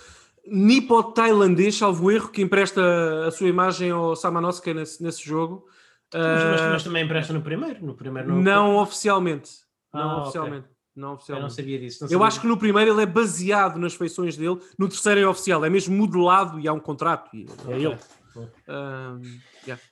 nipo-tailandês, 0.46 1.76
salvo 1.78 2.12
erro, 2.12 2.30
que 2.30 2.42
empresta 2.42 2.82
a 3.28 3.32
sua 3.32 3.48
imagem 3.48 3.90
ao 3.92 4.16
Samanosuke 4.16 4.74
nesse, 4.74 5.02
nesse 5.02 5.24
jogo. 5.26 5.66
Mas, 6.14 6.24
mas- 6.24 6.62
Uh, 6.62 6.70
mas 6.72 6.84
também 6.84 7.04
empresta 7.04 7.34
no 7.34 7.42
primeiro, 7.42 7.86
no 7.86 7.94
primeiro 7.94 8.30
não. 8.30 8.42
não 8.42 8.76
oficialmente. 8.78 9.52
Não 9.94 10.02
Ah, 10.02 10.14
ok. 10.16 10.22
oficialmente. 10.24 10.68
Não 10.96 11.18
Eu 11.30 11.40
não 11.42 11.50
sabia 11.50 11.78
disso. 11.80 12.00
não 12.02 12.08
Eu 12.08 12.12
sabia 12.14 12.28
acho 12.28 12.42
que 12.42 12.48
no 12.48 12.58
primeiro 12.58 12.92
ele 12.92 13.04
é 13.04 13.06
baseado 13.06 13.78
nas 13.78 13.94
feições 13.94 14.36
dele, 14.36 14.58
no 14.80 14.88
terceiro 14.90 15.20
é 15.22 15.28
oficial, 15.28 15.64
é 15.64 15.70
mesmo 15.70 15.96
modelado 15.96 16.60
e 16.60 16.68
há 16.68 16.74
um 16.74 16.80
contrato. 16.80 17.30
E 17.36 17.46
é 17.46 17.76
Ok. 17.76 17.86
ele. 17.86 17.98
Um, 18.68 19.22
yeah. 19.66 19.84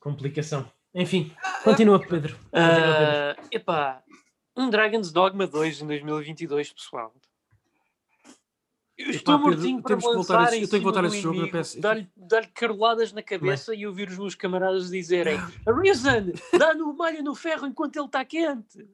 Complicação. 0.00 0.70
Enfim, 0.94 1.32
continua, 1.62 2.00
Pedro. 2.00 2.34
Continua, 2.36 2.46
Pedro. 2.50 2.50
Ah, 2.52 3.36
epá, 3.52 4.02
um 4.56 4.68
Dragon's 4.70 5.12
Dogma 5.12 5.46
2 5.46 5.82
em 5.82 5.86
2022, 5.86 6.72
pessoal. 6.72 7.14
Eu 8.98 9.10
estou 9.10 9.38
Pedro, 9.38 9.52
mortinho 9.54 9.82
para 9.82 9.94
lançar 9.94 10.52
esse- 10.52 10.62
eu 10.62 10.68
tenho 10.68 10.80
que 10.82 10.84
voltar 10.84 11.04
a 11.04 11.06
esse 11.06 11.20
jogo 11.20 11.38
dar-lhe 11.80 12.08
dar 12.16 12.46
caroladas 12.48 13.12
na 13.12 13.22
cabeça 13.22 13.74
e 13.74 13.86
ouvir 13.86 14.08
os 14.08 14.18
meus 14.18 14.34
camaradas 14.34 14.90
dizerem 14.90 15.38
Arisen, 15.66 16.32
dá-no 16.58 16.92
malha 16.94 17.22
no 17.22 17.34
ferro 17.34 17.66
enquanto 17.66 17.96
ele 17.96 18.06
está 18.06 18.22
quente. 18.26 18.86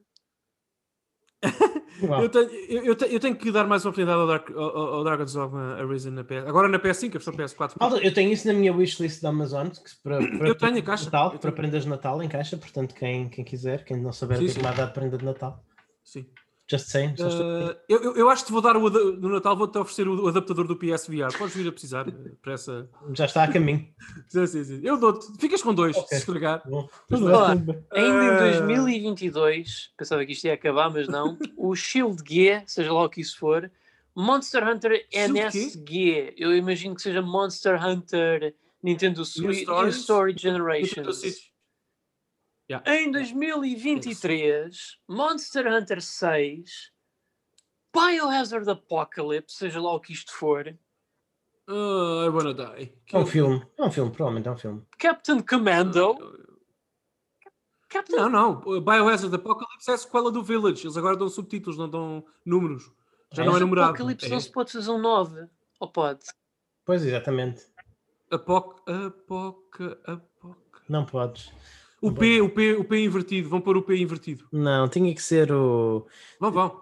Eu 2.01 2.29
tenho, 2.29 2.49
eu, 2.85 2.95
tenho, 2.95 3.11
eu 3.11 3.19
tenho 3.19 3.35
que 3.35 3.51
dar 3.51 3.65
mais 3.65 3.83
uma 3.83 3.89
oportunidade 3.89 4.19
ao, 4.21 4.27
Dark, 4.27 4.51
ao, 4.51 4.77
ao 4.95 5.03
Dragon's 5.03 5.33
Dogma 5.33 5.75
Arisen 5.75 6.11
na 6.11 6.23
PS. 6.23 6.47
Agora 6.47 6.67
na 6.67 6.79
PS5, 6.79 7.09
a 7.09 7.11
versão 7.13 7.33
PS4. 7.33 7.73
Malta, 7.79 7.97
eu 7.97 8.13
tenho 8.13 8.31
isso 8.31 8.47
na 8.47 8.53
minha 8.53 8.73
wishlist 8.73 9.21
da 9.21 9.29
Amazon 9.29 9.67
para, 10.03 10.17
para 10.37 10.47
Eu 10.47 10.55
tenho 10.55 10.77
a 10.77 10.81
caixa. 10.81 11.05
Natal, 11.05 11.25
Eu 11.25 11.31
para 11.31 11.39
tenho. 11.39 11.53
prendas 11.55 11.83
de 11.83 11.89
Natal 11.89 12.21
em 12.21 12.29
caixa, 12.29 12.57
portanto 12.57 12.93
quem, 12.93 13.29
quem 13.29 13.43
quiser, 13.43 13.83
quem 13.83 13.97
não 13.97 14.13
souber 14.13 14.37
o 14.37 14.47
Sim, 14.47 14.59
que 14.59 14.67
é 14.67 14.85
de 14.85 14.93
prenda 14.93 15.17
de 15.17 15.25
Natal. 15.25 15.63
Sim. 16.03 16.25
Just 16.69 16.89
saying. 16.89 17.15
Uh, 17.19 17.73
eu, 17.87 18.15
eu- 18.15 18.29
acho 18.29 18.43
que 18.43 18.47
te 18.47 18.51
vou 18.51 18.61
dar 18.61 18.75
o 18.75 18.89
no 18.89 19.29
Natal, 19.29 19.55
vou-te 19.55 19.77
oferecer 19.77 20.05
o, 20.07 20.27
adaptador 20.27 20.67
do 20.67 20.75
PSVR. 20.75 21.31
Podes 21.37 21.55
vir 21.55 21.67
a 21.67 21.71
precisar 21.71 22.07
eh, 22.09 22.31
para 22.41 22.53
essa. 22.53 22.89
Já 23.13 23.25
está 23.25 23.43
a 23.45 23.47
caminho. 23.47 23.87
Sim, 24.27 24.45
sim, 24.47 24.63
sim. 24.65 24.81
Eu 24.83 24.97
dou-te. 24.97 25.25
Ficas 25.39 25.61
com 25.63 25.73
dois, 25.73 25.95
Ok. 25.95 26.17
se 26.17 26.25
tudo 26.25 26.39
bem. 26.41 26.49
Ainda 27.93 28.47
em 28.47 28.55
Ah. 28.57 28.59
2022, 28.59 29.91
pensava 29.97 30.25
que 30.25 30.33
isto 30.33 30.45
ia 30.45 30.53
acabar, 30.55 30.89
mas 30.89 31.07
não. 31.07 31.37
O 31.55 31.73
Shield 31.73 32.21
G, 32.27 32.61
seja 32.65 32.91
lá 32.91 33.03
o 33.03 33.09
que 33.09 33.21
isso 33.21 33.37
for, 33.39 33.71
Monster 34.15 34.67
Hunter 34.67 35.05
NSG, 35.11 36.33
eu 36.37 36.55
imagino 36.55 36.95
que 36.95 37.01
seja 37.01 37.21
Monster 37.21 37.81
Hunter 37.81 38.53
Nintendo 38.83 39.23
Switch? 39.23 39.65
Story 39.91 40.33
Nintendo 40.33 41.13
Switch. 42.67 42.87
Em 42.87 43.11
2023, 43.11 44.97
Monster 45.07 45.67
Hunter 45.67 46.01
6, 46.01 46.91
Biohazard 47.93 48.69
Apocalypse, 48.69 49.57
seja 49.57 49.81
lá 49.81 49.93
o 49.93 49.99
que 49.99 50.13
isto 50.13 50.33
for, 50.33 50.77
Ah, 51.69 52.23
I 52.25 52.29
wanna 52.29 52.53
die. 52.53 52.93
É 53.11 53.17
um 53.17 53.25
filme. 53.25 53.65
É 53.77 53.83
um 53.83 53.91
filme, 53.91 54.11
provavelmente 54.11 54.47
é 54.47 54.51
um 54.51 54.57
filme. 54.57 54.83
Captain 54.97 55.41
Commando. 55.41 56.15
Captain 57.89 58.15
Não, 58.17 58.29
não. 58.29 58.51
o 58.65 58.81
Biohazard 58.81 59.35
Apocalypse 59.35 59.91
é 59.91 59.93
a 59.93 59.97
sequela 59.97 60.31
do 60.31 60.43
Village. 60.43 60.85
Eles 60.85 60.97
agora 60.97 61.17
dão 61.17 61.27
subtítulos, 61.29 61.77
não 61.77 61.89
dão 61.89 62.25
números. 62.45 62.89
Já 63.33 63.43
não 63.43 63.57
é 63.57 63.59
numerado. 63.59 63.89
Apocalypse 63.89 64.27
É 64.27 64.29
não 64.29 64.39
se 64.39 64.51
pode 64.51 64.71
fazer 64.71 64.91
um 64.91 64.97
9. 64.97 65.47
Ou 65.79 65.91
pode? 65.91 66.25
Pois, 66.85 67.03
exatamente. 67.03 67.65
Apoc... 68.31 68.81
Apoc... 68.89 69.81
Apoc... 70.05 70.57
Não 70.87 71.05
podes. 71.05 71.51
O 72.07 72.13
P, 72.13 72.41
o 72.41 72.49
P, 72.49 72.73
o 72.73 72.83
P 72.83 73.03
invertido. 73.03 73.49
Vão 73.49 73.61
pôr 73.61 73.77
o 73.77 73.81
P 73.81 73.97
invertido. 73.97 74.45
Não, 74.51 74.87
tinha 74.87 75.13
que 75.13 75.21
ser 75.21 75.51
o. 75.51 76.05
Vão, 76.39 76.51
vão. 76.51 76.81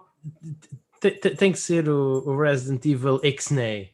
te- 1.00 1.10
te- 1.12 1.30
Tem 1.36 1.52
que 1.52 1.58
ser 1.58 1.88
o, 1.88 2.22
o 2.26 2.38
Resident 2.40 2.84
Evil 2.86 3.20
X-Nay. 3.22 3.90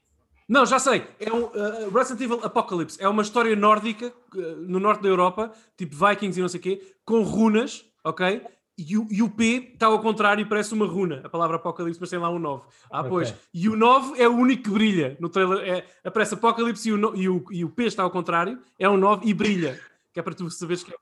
Não, 0.49 0.67
já 0.67 0.79
sei. 0.79 1.07
É 1.19 1.33
um 1.33 1.45
uh, 1.45 1.91
Resident 1.95 2.21
Evil 2.23 2.41
Apocalypse. 2.45 3.03
É 3.03 3.09
uma 3.09 3.23
história 3.23 3.55
nórdica 3.57 4.13
uh, 4.35 4.41
no 4.69 4.79
norte 4.79 5.03
da 5.03 5.09
Europa, 5.09 5.53
tipo 5.77 5.95
Vikings 5.97 6.39
e 6.39 6.43
não 6.43 6.49
sei 6.49 6.61
o 6.61 6.63
quê, 6.63 6.95
com 7.05 7.23
runas, 7.23 7.85
ok? 8.05 8.43
E 8.77 8.97
o, 8.99 9.07
e 9.11 9.23
o 9.23 9.29
P 9.31 9.71
está 9.75 9.87
ao 9.87 10.01
contrário 10.01 10.43
e 10.43 10.49
parece 10.49 10.73
uma 10.75 10.87
runa. 10.87 11.21
A 11.25 11.29
palavra 11.29 11.57
Apocalipse, 11.57 12.01
mas 12.01 12.11
tem 12.11 12.19
lá 12.19 12.31
um 12.31 12.39
9. 12.39 12.65
Ah, 12.91 13.05
pois. 13.05 13.35
E 13.55 13.69
o 13.69 13.77
9 13.77 14.21
é 14.21 14.27
o 14.29 14.33
único 14.33 14.65
que 14.65 14.71
brilha. 14.71 15.17
No 15.21 15.29
trailer 15.29 15.59
é, 15.69 15.87
aparece 16.05 16.35
Apocalipse 16.35 16.89
e 16.89 16.93
o, 16.93 16.97
no- 16.99 17.15
e, 17.15 17.29
o, 17.29 17.45
e 17.51 17.65
o 17.65 17.69
P 17.71 17.85
está 17.85 18.03
ao 18.03 18.11
contrário. 18.11 18.59
É 18.79 18.89
um 18.89 18.97
9 18.97 19.27
e 19.29 19.35
brilha. 19.35 19.79
Que 20.13 20.21
é 20.21 20.23
para 20.23 20.35
tu 20.35 20.51
saberes 20.51 20.83
que 20.83 20.91
é 20.93 20.95
o. 20.95 20.99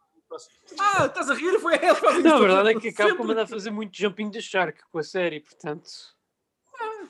Ah, 0.79 1.07
estás 1.07 1.31
a 1.31 1.35
rir? 1.35 1.59
Foi 1.59 1.79
que 1.79 1.87
isto 1.87 2.23
Não, 2.23 2.37
a 2.37 2.41
verdade 2.41 2.71
é 2.71 2.81
que 2.81 2.89
a. 2.89 2.93
Capcom 2.93 3.25
anda 3.31 3.43
a 3.43 3.47
fazer 3.47 3.71
muito 3.71 3.97
jumping 3.97 4.31
the 4.31 4.41
shark 4.41 4.81
com 4.91 4.99
a 4.99 5.03
série, 5.03 5.41
portanto. 5.41 5.91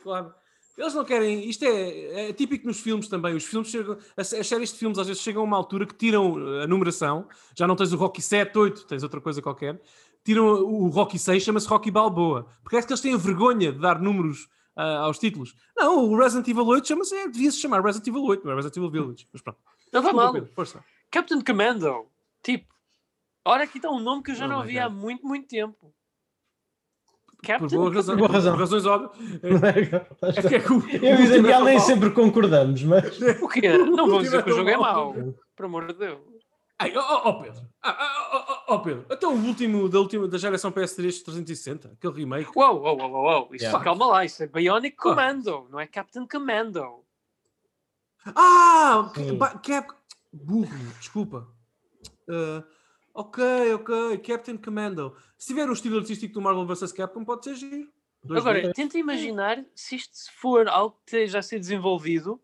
Claro. 0.03 0.35
Eles 0.77 0.95
não 0.95 1.05
querem. 1.05 1.49
Isto 1.49 1.65
é, 1.65 2.29
é 2.29 2.33
típico 2.33 2.67
nos 2.67 2.81
filmes 2.81 3.07
também. 3.09 3.35
Os 3.35 3.45
filmes 3.45 3.69
chegam. 3.69 3.99
As, 4.17 4.33
as 4.33 4.47
séries 4.47 4.73
de 4.73 4.79
filmes 4.79 4.99
às 4.99 5.07
vezes 5.07 5.23
chegam 5.23 5.43
a 5.43 5.45
uma 5.45 5.57
altura 5.57 5.87
que 5.87 5.95
tiram 5.95 6.33
uh, 6.33 6.63
a 6.63 6.67
numeração. 6.67 7.29
Já 7.55 7.67
não 7.67 7.77
tens 7.77 7.93
o 7.93 7.97
Rocky 7.97 8.23
7, 8.23 8.57
8, 8.57 8.87
tens 8.87 9.03
outra 9.03 9.21
coisa 9.21 9.43
qualquer. 9.43 9.81
Tiram 10.25 10.47
o 10.47 10.89
Rocky 10.89 11.19
6, 11.19 11.43
chama-se 11.43 11.69
Rocky 11.69 11.91
Balboa. 11.91 12.47
Porque 12.63 12.77
é 12.77 12.83
que 12.83 12.91
eles 12.91 13.01
têm 13.01 13.17
vergonha 13.17 13.73
de 13.73 13.79
dar 13.79 14.01
números 14.01 14.45
uh, 14.77 15.05
aos 15.05 15.19
títulos. 15.19 15.55
Não, 15.77 16.11
o 16.11 16.17
Resident 16.17 16.49
Evil 16.49 16.67
8 16.67 16.89
chama-se. 16.89 17.15
É, 17.15 17.29
devia-se 17.29 17.59
chamar 17.59 17.83
Resident 17.83 18.09
Evil 18.09 18.25
8, 18.25 18.45
não 18.45 18.53
é 18.53 18.57
Resident 18.57 18.77
Evil 18.79 18.91
Village. 18.91 19.29
Mas 19.31 19.43
pronto. 19.43 19.59
Não 19.93 20.01
está 20.01 20.13
Desculpa, 20.13 20.41
mal. 20.41 20.49
Força. 20.55 20.85
Captain 21.11 21.43
Commando. 21.43 22.07
Tipo, 22.43 22.67
olha 23.45 23.65
aqui 23.65 23.79
está 23.79 23.91
um 23.91 24.01
nome 24.01 24.23
que 24.23 24.31
eu 24.31 24.35
já 24.35 24.45
Oh 24.47 24.49
não 24.49 24.59
ouvi 24.59 24.79
há 24.79 24.89
muito, 24.89 25.27
muito 25.27 25.49
tempo. 25.49 25.93
Por 27.37 27.47
Captain 27.47 27.79
boa 27.79 27.95
razão. 27.95 28.17
Por 28.17 28.19
boa 28.19 28.33
razão. 28.33 28.53
Por 28.53 28.61
razões 28.61 28.87
óbvias. 28.87 29.13
É, 30.23 30.29
é 30.29 30.49
que 30.49 30.55
é 30.57 30.61
que 30.61 30.73
o- 30.73 30.91
Eu 30.91 31.21
e 31.21 31.27
o 31.27 31.31
Daniel 31.31 31.61
é 31.61 31.65
nem 31.65 31.81
sempre 31.81 32.11
concordamos, 32.11 32.83
mas. 32.83 33.19
O 33.43 33.49
quê? 33.49 33.77
Não 33.79 34.07
vão 34.09 34.21
dizer 34.23 34.45
que 34.45 34.51
o 34.51 34.57
jogo 34.57 34.69
é 34.69 34.77
mau. 34.77 35.15
Por 35.57 35.65
amor 35.67 35.87
de 35.87 35.95
Deus. 35.95 36.21
Ai, 36.79 36.95
ó 36.97 37.01
ó, 37.01 37.29
ó, 37.29 37.33
Pedro. 37.43 37.63
Ah, 37.83 38.63
ó, 38.69 38.75
ó, 38.75 38.79
Pedro. 38.79 39.05
Até 39.11 39.27
o 39.27 39.33
último 39.33 39.87
da, 39.89 39.99
última, 39.99 40.27
da 40.29 40.39
geração 40.39 40.71
PS3 40.73 41.23
360, 41.23 41.93
aquele 41.93 42.15
remake. 42.15 42.51
Uou, 42.57 42.81
uou, 42.83 42.97
uou, 42.99 43.11
uou. 43.13 43.49
Isso, 43.55 43.65
Yeah. 43.65 43.85
calma 43.85 44.07
lá, 44.07 44.25
isso 44.25 44.43
é 44.43 44.47
Bionic 44.47 44.97
Ah. 44.99 45.03
Commando, 45.03 45.67
não 45.71 45.79
é 45.81 45.87
Captain 45.87 46.27
Commando. 46.27 47.05
Ah! 48.35 49.11
Cap... 49.63 49.89
Burro, 50.33 50.69
desculpa. 50.99 51.49
Ah, 52.29 52.65
ok, 53.15 53.75
ok. 53.75 54.19
Captain 54.19 54.57
Commando. 54.57 55.17
Se 55.39 55.49
tiver 55.49 55.69
o 55.69 55.73
estilo 55.73 55.99
artístico 55.99 56.35
do 56.35 56.41
Marvel 56.41 56.67
vs 56.67 56.93
Capcom, 56.93 57.25
pode 57.25 57.45
ser 57.45 57.55
giro. 57.55 57.89
Dois 58.23 58.41
Agora, 58.41 58.73
tenta 58.75 58.99
imaginar 58.99 59.65
se 59.75 59.97
isto 59.97 60.31
for 60.41 60.69
algo 60.69 60.97
que 61.07 61.17
esteja 61.17 61.39
a 61.39 61.43
ser 61.43 61.59
desenvolvido 61.59 62.41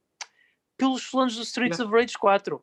pelos 0.76 1.04
fãs 1.04 1.34
do 1.36 1.42
Streets 1.42 1.80
of 1.80 1.92
Rage 1.92 2.16
4. 2.18 2.62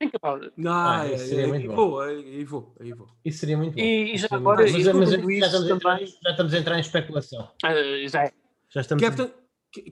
Think 0.00 0.16
about 0.20 0.44
it. 0.44 0.52
Não, 0.56 0.72
Ah, 0.72 1.06
é, 1.08 1.14
isso 1.14 1.26
seria 1.26 1.44
é, 1.44 1.46
muito 1.48 1.62
aí 1.62 1.68
bom. 1.68 1.74
vou, 1.76 2.00
aí 2.00 2.16
aí 2.18 2.44
vou, 2.44 2.74
aí 2.80 2.92
vou. 2.92 3.08
Isso 3.24 3.38
seria 3.38 3.56
muito 3.56 3.74
bom. 3.74 3.80
E- 3.80 4.14
e 4.14 4.18
já 4.18 4.28
agora, 4.30 4.62
bom. 4.62 4.68
e 4.68 4.72
mas, 4.72 4.84
mas 4.84 5.10
tudo 5.10 5.32
já, 5.32 5.46
estamos 5.46 5.68
também- 5.82 6.06
já 6.06 6.30
estamos 6.30 6.54
a 6.54 6.58
entrar 6.58 6.76
em 6.76 6.80
especulação. 6.80 7.50
Ah, 7.64 7.74
já 8.06 8.24
é. 8.24 8.32
Já 8.68 8.80
estamos 8.80 9.02
Captain, 9.04 9.32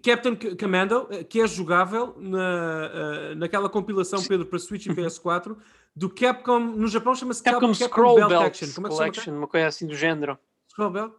Captain 0.02 0.38
C- 0.40 0.56
Commando, 0.56 1.08
eh, 1.10 1.24
que 1.24 1.40
é 1.40 1.46
jogável 1.48 2.14
na, 2.18 2.90
eh, 2.94 3.34
naquela 3.34 3.68
compilação, 3.68 4.22
Pedro, 4.24 4.46
para 4.46 4.58
Switch 4.60 4.86
e 4.86 4.88
PS4, 4.94 5.56
do 5.96 6.10
Capcom, 6.10 6.60
no 6.60 6.86
Japão 6.88 7.14
chama-se 7.14 7.42
Capcom 7.42 7.68
Capcom, 7.72 7.74
Scroll 7.88 8.16
Belt 8.16 8.28
Belt 8.28 8.42
Action. 8.44 8.72
Como 8.74 8.86
é 8.86 8.90
que 8.90 8.94
se 8.94 8.98
chama? 8.98 9.10
Collection, 9.12 9.34
uma 9.38 9.48
coisa 9.48 9.66
assim 9.68 9.86
do 9.86 9.94
género. 9.96 10.38
Scroll 10.70 10.90
Belt? 10.90 11.14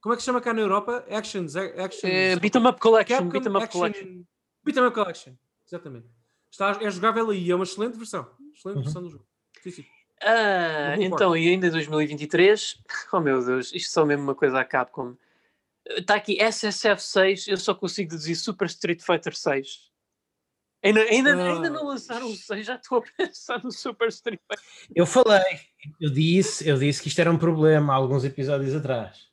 Como 0.00 0.14
é 0.14 0.16
que 0.16 0.22
se 0.22 0.26
chama 0.26 0.40
cá 0.40 0.54
na 0.54 0.60
Europa? 0.62 1.04
Actions, 1.10 1.54
Actions. 1.54 2.04
É, 2.04 2.36
Beat 2.36 2.54
'em 2.56 2.66
Up 2.66 2.80
Collection, 2.80 3.16
Capcom 3.16 3.30
Beat 3.30 3.46
'em 3.46 3.50
Up 3.50 3.62
Action- 3.64 3.78
Collection. 3.80 4.24
Beat 4.64 4.76
'em 4.78 4.86
Up 4.86 4.94
Collection, 4.94 5.32
exatamente. 5.66 6.06
Está, 6.50 6.78
é 6.80 6.90
jogável 6.90 7.28
aí, 7.30 7.50
é 7.50 7.54
uma 7.54 7.64
excelente 7.64 7.96
versão. 7.98 8.26
Excelente 8.54 8.76
Uhum. 8.78 8.82
versão 8.84 9.02
do 9.02 9.10
jogo. 9.10 9.26
Sim, 9.62 9.70
sim. 9.70 9.84
Ah, 10.22 10.96
então, 10.98 11.36
e 11.36 11.48
ainda 11.50 11.66
em 11.66 11.70
2023, 11.70 12.78
oh 13.12 13.20
meu 13.20 13.44
Deus, 13.44 13.70
isto 13.74 13.90
só 13.92 14.06
mesmo 14.06 14.22
uma 14.22 14.34
coisa 14.34 14.58
à 14.60 14.64
Capcom. 14.64 15.14
Está 15.88 16.14
aqui 16.14 16.38
SSF6, 16.40 17.46
eu 17.48 17.56
só 17.58 17.74
consigo 17.74 18.10
deduzir 18.10 18.34
Super 18.36 18.66
Street 18.66 19.02
Fighter 19.02 19.36
6. 19.36 19.90
Ainda, 20.86 21.00
ainda, 21.02 21.34
Ah, 21.36 21.52
ainda 21.54 21.70
não 21.70 21.84
lançaram 21.86 22.26
o 22.26 22.34
6, 22.34 22.64
já 22.66 22.76
estou 22.76 22.98
a 22.98 23.02
pensar 23.16 23.62
no 23.62 23.70
Super 23.72 24.08
Street 24.08 24.40
Fighter. 24.50 24.64
Eu 24.94 25.04
falei, 25.06 25.60
eu 26.00 26.10
disse, 26.10 26.68
eu 26.68 26.78
disse 26.78 27.02
que 27.02 27.08
isto 27.08 27.20
era 27.20 27.30
um 27.30 27.38
problema 27.38 27.92
há 27.92 27.96
alguns 27.96 28.24
episódios 28.24 28.74
atrás. 28.74 29.26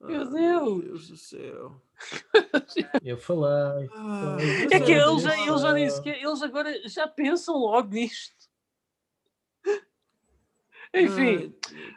Meu 0.00 0.22
Ah, 0.22 0.24
Deus. 0.24 0.82
Deus 0.84 1.08
do 1.08 1.16
céu. 1.16 1.82
Eu 3.04 3.16
falei. 3.16 3.88
Ah, 3.94 4.36
É 4.68 4.80
que 4.80 4.92
Meu 4.96 5.10
eles, 5.12 5.22
já, 5.22 5.38
eles 5.46 5.60
já 5.60 5.72
nem 5.72 5.88
sequer, 5.88 6.20
eles 6.20 6.42
agora 6.42 6.88
já 6.88 7.06
pensam 7.06 7.56
logo 7.56 7.88
nisto. 7.94 8.34
Enfim, 10.94 11.54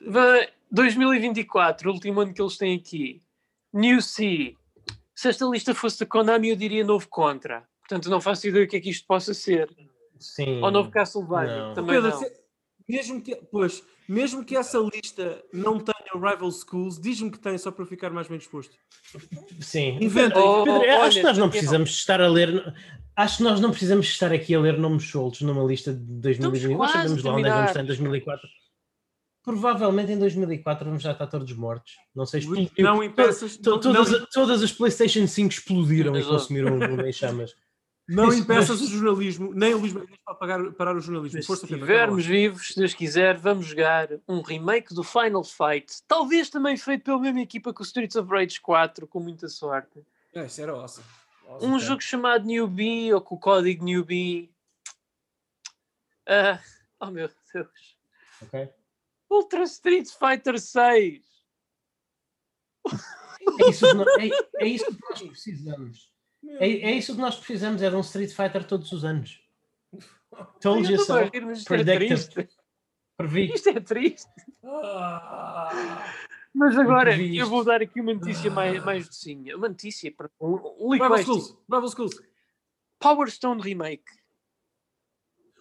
vai- 0.08 0.50
2024, 0.72 1.90
o 1.90 1.94
último 1.94 2.22
ano 2.22 2.34
que 2.34 2.42
eles 2.42 2.58
têm 2.58 2.78
aqui. 2.78 3.24
New 3.74 4.02
Sea. 4.02 4.54
Se 5.16 5.30
esta 5.30 5.46
lista 5.46 5.74
fosse 5.74 6.00
da 6.00 6.06
Konami, 6.06 6.50
eu 6.50 6.56
diria 6.56 6.84
novo 6.86 7.08
Contra. 7.10 7.68
Portanto, 7.88 8.10
não 8.10 8.20
faço 8.20 8.48
ideia 8.48 8.66
do 8.66 8.70
que 8.70 8.78
é 8.78 8.80
que 8.80 8.90
isto 8.90 9.06
possa 9.08 9.34
ser. 9.34 9.70
Sim. 10.20 10.62
Ou 10.62 10.72
novo 10.72 10.90
Castlevania. 10.90 11.68
Não. 11.68 11.74
Também 11.74 11.96
Pedro, 11.96 12.10
não. 12.10 12.18
se- 12.20 12.34
mesmo 12.88 13.22
que, 13.22 13.36
pois, 13.52 13.84
mesmo 14.08 14.44
que 14.44 14.56
essa 14.56 14.78
lista 14.80 15.44
não 15.54 15.80
tenha 15.80 15.96
Rival 16.14 16.52
Schools, 16.52 17.00
diz-me 17.00 17.30
que 17.32 17.40
tem 17.40 17.58
só 17.58 17.72
para 17.72 17.84
eu 17.84 17.88
ficar 17.88 18.10
mais 18.12 18.28
bem 18.28 18.38
disposto. 18.38 18.76
Sim. 19.60 19.98
Inventa. 20.02 20.40
Oh, 20.40 20.64
Pedro, 20.64 20.80
olha, 20.82 21.04
acho 21.04 21.18
que 21.18 21.24
nós 21.24 21.38
não 21.38 21.50
precisamos 21.50 21.90
estar 21.92 22.22
a 22.22 22.28
ler. 22.28 22.74
Acho 23.16 23.38
que 23.38 23.44
nós 23.44 23.60
não 23.60 23.70
precisamos 23.72 24.08
estar 24.08 24.32
aqui 24.34 24.54
a 24.56 24.60
ler 24.60 24.78
nomes 24.78 25.08
soltos 25.10 25.42
numa 25.42 25.64
lista 25.64 25.94
de 25.94 26.00
2021. 26.00 26.78
Nós 26.78 26.92
quase 26.92 26.94
sabemos 27.04 27.24
lá 27.24 27.34
onde 27.34 27.42
é 27.42 27.46
que 27.46 27.56
vamos 27.56 27.70
estar 27.70 27.84
em 27.84 27.86
2004. 27.86 28.50
Provavelmente 29.44 30.12
em 30.12 30.18
2004 30.18 30.86
vamos 30.86 31.04
já 31.04 31.12
estar 31.12 31.28
todos 31.28 31.54
mortos. 31.54 31.94
Não 32.16 32.26
sei 32.26 32.40
explodiu. 32.40 32.70
Não 32.80 32.98
não, 32.98 33.80
todas, 33.80 34.12
não, 34.12 34.26
todas 34.34 34.64
as 34.64 34.72
PlayStation 34.72 35.28
5 35.28 35.54
explodiram 35.54 36.18
e 36.18 36.24
consumiram 36.24 36.76
o 36.76 36.80
mundo 36.80 37.06
em 37.06 37.12
chamas. 37.14 37.54
não 38.08 38.32
impeças 38.32 38.82
o 38.82 38.88
jornalismo, 38.88 39.53
nem 39.53 39.74
o 39.74 39.80
Luís 39.80 39.93
Mendes 39.93 40.16
para 40.24 40.35
pagar, 40.35 40.72
parar 40.74 40.95
o 40.95 41.01
jornalismo. 41.01 41.38
Mas 41.40 41.45
Força, 41.45 41.66
se 41.66 41.74
estivermos 41.74 42.25
vivos, 42.25 42.67
se 42.67 42.75
Deus 42.75 42.93
quiser, 42.93 43.38
vamos 43.38 43.66
jogar 43.66 44.09
um 44.27 44.42
remake 44.42 44.93
do 44.93 45.03
Final 45.03 45.43
Fight. 45.43 46.03
Talvez 46.08 46.50
também 46.50 46.77
feito 46.77 47.03
pela 47.03 47.19
mesma 47.19 47.42
equipa 47.42 47.74
que 47.74 47.82
o 47.82 47.84
Streets 47.84 48.16
of 48.16 48.30
Rage 48.30 48.61
4, 48.61 49.08
com 49.08 49.19
muita 49.19 49.48
sorte. 49.48 50.06
É, 50.34 50.45
isso 50.45 50.61
era 50.61 50.74
awesome. 50.74 51.06
Awesome. 51.48 51.74
Um 51.74 51.80
jogo 51.80 52.01
chamado 52.01 52.45
Newbie 52.45 53.14
ou 53.14 53.22
com 53.22 53.35
o 53.35 53.40
código 53.40 53.84
Newbie. 53.84 54.51
Ah, 56.27 56.59
oh 57.00 57.11
meu 57.11 57.30
Deus. 57.53 57.98
ok? 58.42 58.69
Ultra 59.30 59.64
Street 59.64 60.08
Fighter 60.09 60.59
6. 60.59 61.24
É 63.59 63.69
isso, 63.69 63.85
é, 63.85 64.64
é 64.64 64.67
isso 64.67 64.85
que 64.85 65.01
nós 65.09 65.22
precisamos. 65.22 66.15
É, 66.60 66.68
é 66.68 66.92
isso 66.92 67.16
que 67.16 67.22
nós 67.22 67.36
precisamos, 67.36 67.82
é 67.82 67.90
de 67.90 67.96
um 67.96 68.02
Street 68.02 68.32
Fighter 68.32 68.64
todos 68.66 68.92
os 68.92 69.04
anos. 69.04 69.42
Told 70.62 70.92
you 70.92 71.00
so. 71.00 71.18
é 71.18 71.30
Predicted. 71.30 72.30
triste. 72.30 72.50
Previ. 73.18 73.54
Isto 73.54 73.70
é 73.70 73.80
triste. 73.80 74.32
Ah, 74.64 76.04
Mas 76.54 76.78
agora 76.78 77.18
eu 77.18 77.48
vou 77.48 77.64
dar 77.64 77.82
aqui 77.82 78.02
uma 78.02 78.14
notícia 78.14 78.52
mais, 78.52 78.84
mais 78.84 79.08
docinha. 79.08 79.56
Uma 79.56 79.70
notícia 79.70 80.12
para 80.12 80.30
um, 80.40 80.94
um 80.94 80.98
Bravo 80.98 81.18
Schools. 81.24 81.58
Bravo 81.68 81.88
Schools. 81.88 82.22
Power 83.00 83.30
Stone 83.30 83.62
Remake. 83.62 84.04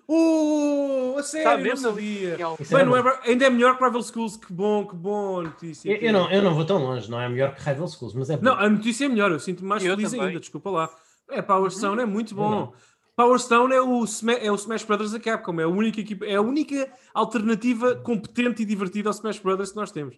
Uh, 0.08 1.16
a 1.18 1.22
sério, 1.22 1.50
não 1.56 1.58
mesmo 1.62 1.88
sabia. 1.88 2.36
Isso 2.60 2.76
é 2.76 2.78
Bem, 2.78 2.86
não 2.86 2.96
é, 2.96 3.20
ainda 3.24 3.46
é 3.46 3.50
melhor 3.50 3.78
que 3.78 3.84
Rival 3.84 4.02
Schools. 4.02 4.36
Que 4.36 4.52
bom, 4.52 4.86
que 4.86 4.94
bom 4.94 5.42
notícia. 5.42 5.90
Eu, 5.90 5.96
eu 5.96 6.12
não, 6.12 6.30
eu 6.30 6.42
não 6.42 6.54
vou 6.54 6.64
tão 6.64 6.78
longe, 6.78 7.10
não 7.10 7.20
é 7.20 7.28
melhor 7.28 7.54
que 7.54 7.62
Rival 7.62 7.88
Schools, 7.88 8.14
mas 8.14 8.28
é 8.30 8.36
bom. 8.36 8.42
Não, 8.44 8.52
a 8.54 8.68
notícia 8.68 9.06
é 9.06 9.08
melhor. 9.08 9.30
Eu 9.32 9.40
sinto-me 9.40 9.68
mais 9.68 9.84
Eu 9.84 9.96
feliz 9.96 10.10
também. 10.10 10.26
ainda. 10.28 10.40
Desculpa 10.40 10.70
lá. 10.70 10.90
É, 11.30 11.40
Power 11.40 11.70
Stone 11.70 12.02
é 12.02 12.04
muito 12.06 12.34
bom. 12.34 12.50
não. 12.50 12.72
Power 13.16 13.38
Stone 13.38 13.72
é 13.72 13.80
o, 13.80 14.04
é 14.40 14.50
o 14.50 14.54
Smash 14.56 14.82
Brothers 14.84 15.12
da 15.12 15.20
Capcom. 15.20 15.58
É 15.60 15.62
a 15.62 15.68
única 15.68 16.00
equipa, 16.00 16.26
é 16.26 16.34
a 16.34 16.40
única 16.42 16.92
alternativa 17.14 17.94
competente 17.94 18.62
e 18.62 18.66
divertida 18.66 19.08
ao 19.08 19.14
Smash 19.14 19.38
Brothers 19.38 19.70
que 19.70 19.76
nós 19.76 19.90
temos. 19.92 20.16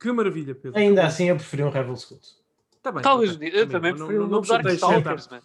Que 0.00 0.12
maravilha, 0.12 0.54
Pedro. 0.54 0.78
Ainda 0.78 1.04
assim 1.04 1.28
eu 1.28 1.34
preferi 1.36 1.64
um 1.64 1.70
Rival 1.70 1.96
Schools. 1.96 2.38
Tá 2.80 2.92
bem, 2.92 3.02
Talvez 3.02 3.34
ok. 3.34 3.50
eu 3.52 3.68
também 3.68 3.90
não- 3.90 3.98
prefiro 4.06 4.18
não- 4.20 4.26
o 4.26 4.30
não 4.30 4.36
novo 4.36 4.48
Dark 4.48 4.62
chateies 4.62 4.80
sempre. 4.80 4.96
Stalkers, 5.16 5.28
mas... 5.30 5.42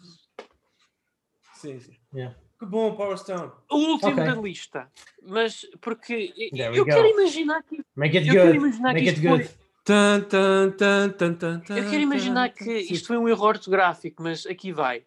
Sim, 1.56 1.80
sim. 1.80 1.98
Yeah. 2.14 2.36
Que 2.64 2.70
bom, 2.70 2.96
Power 2.96 3.18
Stone. 3.18 3.52
O 3.70 3.76
último 3.76 4.12
Ok. 4.14 4.24
da 4.26 4.36
lista. 4.36 4.92
Mas 5.22 5.66
porque 5.82 6.34
There 6.56 6.78
eu 6.78 6.86
quero 6.86 7.08
imaginar 7.10 7.62
que 7.64 7.84
Make 7.94 8.18
it 8.20 8.28
Eu 8.30 8.34
quero 8.36 8.46
good. 8.48 8.58
imaginar 8.58 8.94
Make 8.94 9.04
que 9.04 9.10
it 9.10 9.28
good. 9.28 9.50
Tan, 9.84 10.22
tan, 10.22 10.72
tan, 10.72 11.12
tan, 11.12 11.34
tan, 11.36 11.60
tan, 11.60 11.78
Eu 11.78 11.90
quero 11.90 12.02
imaginar 12.02 12.50
tan, 12.50 12.56
que 12.56 12.66
tan. 12.88 12.94
isto 12.94 13.08
foi 13.08 13.18
um 13.18 13.28
erro 13.28 13.44
ortográfico, 13.46 14.24
mas 14.24 14.46
aqui 14.46 14.72
vai. 14.72 15.06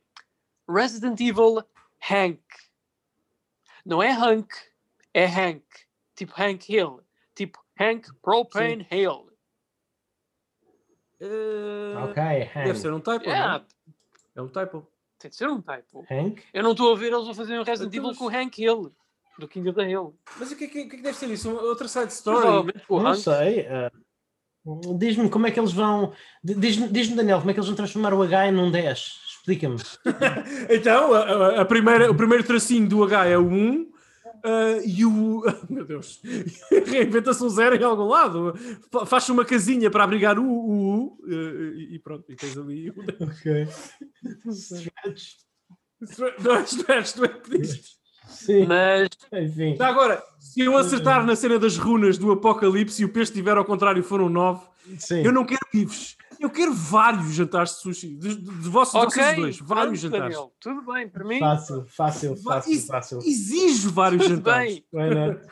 Resident 0.69 1.19
Evil 1.19 1.65
Hank. 2.11 2.43
Não 3.87 4.03
é 4.03 4.11
Hank, 4.11 4.49
é 5.15 5.25
Hank. 5.25 5.65
Tipo 6.15 6.35
Hank 6.39 6.71
Hill. 6.71 7.01
Tipo 7.35 7.59
Hank 7.81 8.09
Propane 8.21 8.87
Hill. 8.91 9.31
Eh, 11.21 11.95
Ok, 12.05 12.23
Hank. 12.23 12.67
Deve 12.67 12.79
ser 12.79 12.93
um 12.93 13.01
typo, 13.01 13.25
Yeah, 13.25 13.59
não? 13.59 13.67
É 14.35 14.43
um 14.43 14.49
typo. 14.49 14.87
Tem 15.19 15.31
de 15.31 15.37
ser 15.37 15.49
um 15.49 15.61
typo. 15.61 16.05
Hank? 16.11 16.43
Eu 16.53 16.63
não 16.63 16.73
estou 16.73 16.93
a 16.93 16.97
ver 16.97 17.13
eles 17.13 17.29
a 17.29 17.35
fazerem 17.35 17.61
um 17.61 17.65
Resident 17.65 17.95
Evil 17.95 18.15
com 18.15 18.29
Hank 18.29 18.59
Hill. 18.63 18.93
Do 19.39 19.47
King 19.49 19.69
of 19.69 19.77
the 19.79 19.89
Hill. 19.91 20.15
Mas 20.39 20.51
o 20.51 20.57
que, 20.57 20.65
é 20.65 20.67
que- 20.69 20.81
o 20.83 20.89
que 20.89 20.95
é 20.95 20.97
que 20.97 21.03
deve 21.03 21.17
ser 21.19 21.29
isso? 21.31 21.51
Uma- 21.51 21.61
Outra 21.63 21.87
side 21.89 22.13
story? 22.13 22.73
O 22.89 23.01
Não 23.01 23.11
Hank. 23.11 23.21
sei. 23.21 23.61
eh, 23.61 23.91
Diz-me 24.99 25.31
como 25.31 25.47
é 25.47 25.51
que 25.53 25.61
eles 25.61 25.73
vão. 25.73 26.13
Diz-me, 26.43 26.89
diz-me, 26.89 27.15
Daniel, 27.15 27.39
como 27.39 27.51
é 27.51 27.55
que 27.55 27.61
eles 27.61 27.69
vão 27.69 27.77
transformar 27.77 28.13
o 28.13 28.21
H 28.23 28.51
num 28.51 28.69
10? 28.71 29.21
Explica-me. 29.39 29.77
Então, 30.71 31.13
a, 31.15 31.21
a- 31.21 31.61
a 31.61 31.65
primeira, 31.65 32.11
o 32.11 32.15
primeiro 32.17 32.43
tracinho 32.43 32.89
do 32.89 33.05
H 33.05 33.27
é 33.27 33.39
o 33.39 33.47
1 33.47 33.93
ah, 34.45 34.79
e 34.85 35.05
o. 35.05 35.43
Meu 35.71 35.85
Deus! 35.85 36.21
Reinventa-se 36.87 37.43
um 37.43 37.49
zero 37.49 37.77
em 37.77 37.83
algum 37.83 38.07
lado. 38.07 38.55
Fa- 38.91 39.07
Faz-se 39.07 39.33
uma 39.33 39.45
casinha 39.45 39.91
para 39.91 40.05
abrigar 40.05 40.39
o 40.39 40.45
U, 40.47 41.19
e, 41.27 41.95
e 41.95 41.99
pronto, 41.99 42.25
e 42.31 42.37
tens 42.37 42.57
ali 42.57 42.91
o. 42.91 42.95
Ok. 43.21 43.67
Stretch. 44.51 45.35
Não 46.43 46.57
é 46.57 46.63
stretch, 46.63 47.17
não 47.17 47.25
é 47.25 47.29
que 47.29 47.59
diz. 47.59 47.97
Sim, 48.29 48.67
Mas 48.67 49.09
enfim. 49.33 49.77
Já 49.77 49.87
agora, 49.89 50.23
se 50.41 50.61
eu 50.61 50.77
acertar 50.77 51.25
na 51.25 51.37
cena 51.37 51.59
das 51.59 51.77
runas 51.77 52.19
do 52.19 52.33
Apocalipse 52.33 53.01
e 53.01 53.05
o 53.05 53.09
peixe 53.09 53.31
estiver 53.31 53.57
ao 53.57 53.65
contrário 53.65 54.03
foram 54.03 54.29
9, 54.29 54.67
Sim. 54.99 55.23
eu 55.25 55.33
não 55.33 55.45
quero 55.45 55.61
bifes. 55.73 56.17
Eu 56.47 56.51
quero 56.51 56.73
vários 56.73 57.35
jantares 57.35 57.71
de 57.73 57.77
sushi. 57.79 58.15
De, 58.15 58.37
de, 58.37 58.45
de 58.45 58.69
vocês, 58.69 59.03
de 59.03 59.09
ok. 59.09 59.23
vocês 59.23 59.37
dois. 59.37 59.59
Vários 59.59 60.01
pronto, 60.01 60.15
jantares. 60.15 60.37
Daniel, 60.37 60.53
Tudo 60.61 60.93
bem, 60.93 61.09
para 61.09 61.25
mim. 61.25 61.41
Fácil, 61.41 61.87
fácil, 61.89 62.37
fácil, 62.37 62.87
fácil. 62.87 63.19
Exijo 63.19 63.91
vários 63.91 64.23
Tudo 64.23 64.37
jantares. 64.37 64.75
bem. 64.75 64.85
Why 64.93 65.15
not? 65.15 65.47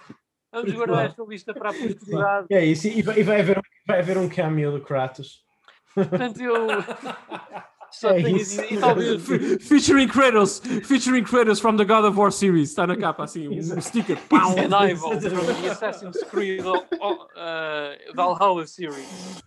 Vamos 0.53 0.73
guardar 0.73 1.07
esta 1.07 1.25
lista 1.25 1.53
para 1.53 1.71
a 1.71 1.73
posteridade. 1.73 2.47
É 2.49 2.65
isso, 2.65 2.87
e 2.87 3.03
vai, 3.03 3.19
e 3.19 3.23
vai, 3.25 3.41
haver, 3.41 3.61
vai 3.89 3.99
haver 3.99 4.19
um 4.19 4.29
cameo 4.29 4.71
do 4.71 4.81
Kratos. 4.81 5.43
Portanto, 5.93 6.41
eu 6.41 6.55
só 7.91 8.11
É 8.11 8.23
tenho 8.23 8.37
isso. 8.37 8.61
E 8.63 8.79
talvez. 8.79 9.21
Fe- 9.21 9.59
featuring 9.59 10.07
Kratos, 10.07 10.61
featuring 10.85 11.25
Kratos 11.25 11.59
from 11.59 11.77
the 11.77 11.85
God 11.85 12.05
of 12.05 12.17
War 12.17 12.31
series. 12.31 12.71
Está 12.71 12.87
na 12.87 12.97
capa 12.97 13.25
assim, 13.25 13.49
um 13.49 13.81
sticker. 13.81 14.17
Pau. 14.31 14.55
The 14.55 15.71
Assassin's 15.71 16.23
Creed 16.31 16.65
oh, 16.65 16.77
uh, 16.77 18.15
Valhalla 18.15 18.65
series. 18.65 19.43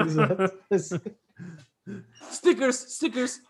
Exato. 0.00 0.58
Stickers, 2.30 2.76
stickers. 2.76 3.42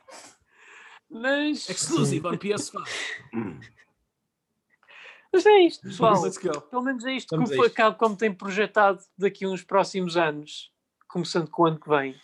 Mas, 1.11 1.69
Exclusive 1.69 2.27
on 2.27 2.39
PS5. 2.39 2.83
mas 5.33 5.45
é 5.47 5.59
isto, 5.61 5.83
pessoal. 5.83 6.23
Let's 6.23 6.39
go. 6.39 6.61
Pelo 6.63 6.83
menos 6.83 7.05
é 7.05 7.13
isto 7.13 7.37
Vamos 7.37 7.51
que 7.51 7.57
a 7.59 7.63
o. 7.67 7.71
Capcom 7.71 8.15
tem 8.15 8.33
projetado 8.33 8.99
daqui 9.19 9.45
a 9.45 9.49
uns 9.49 9.63
próximos 9.63 10.17
anos, 10.17 10.73
começando 11.09 11.49
com 11.51 11.63
o 11.63 11.67
ano 11.67 11.79
que 11.79 11.89
vem. 11.89 12.15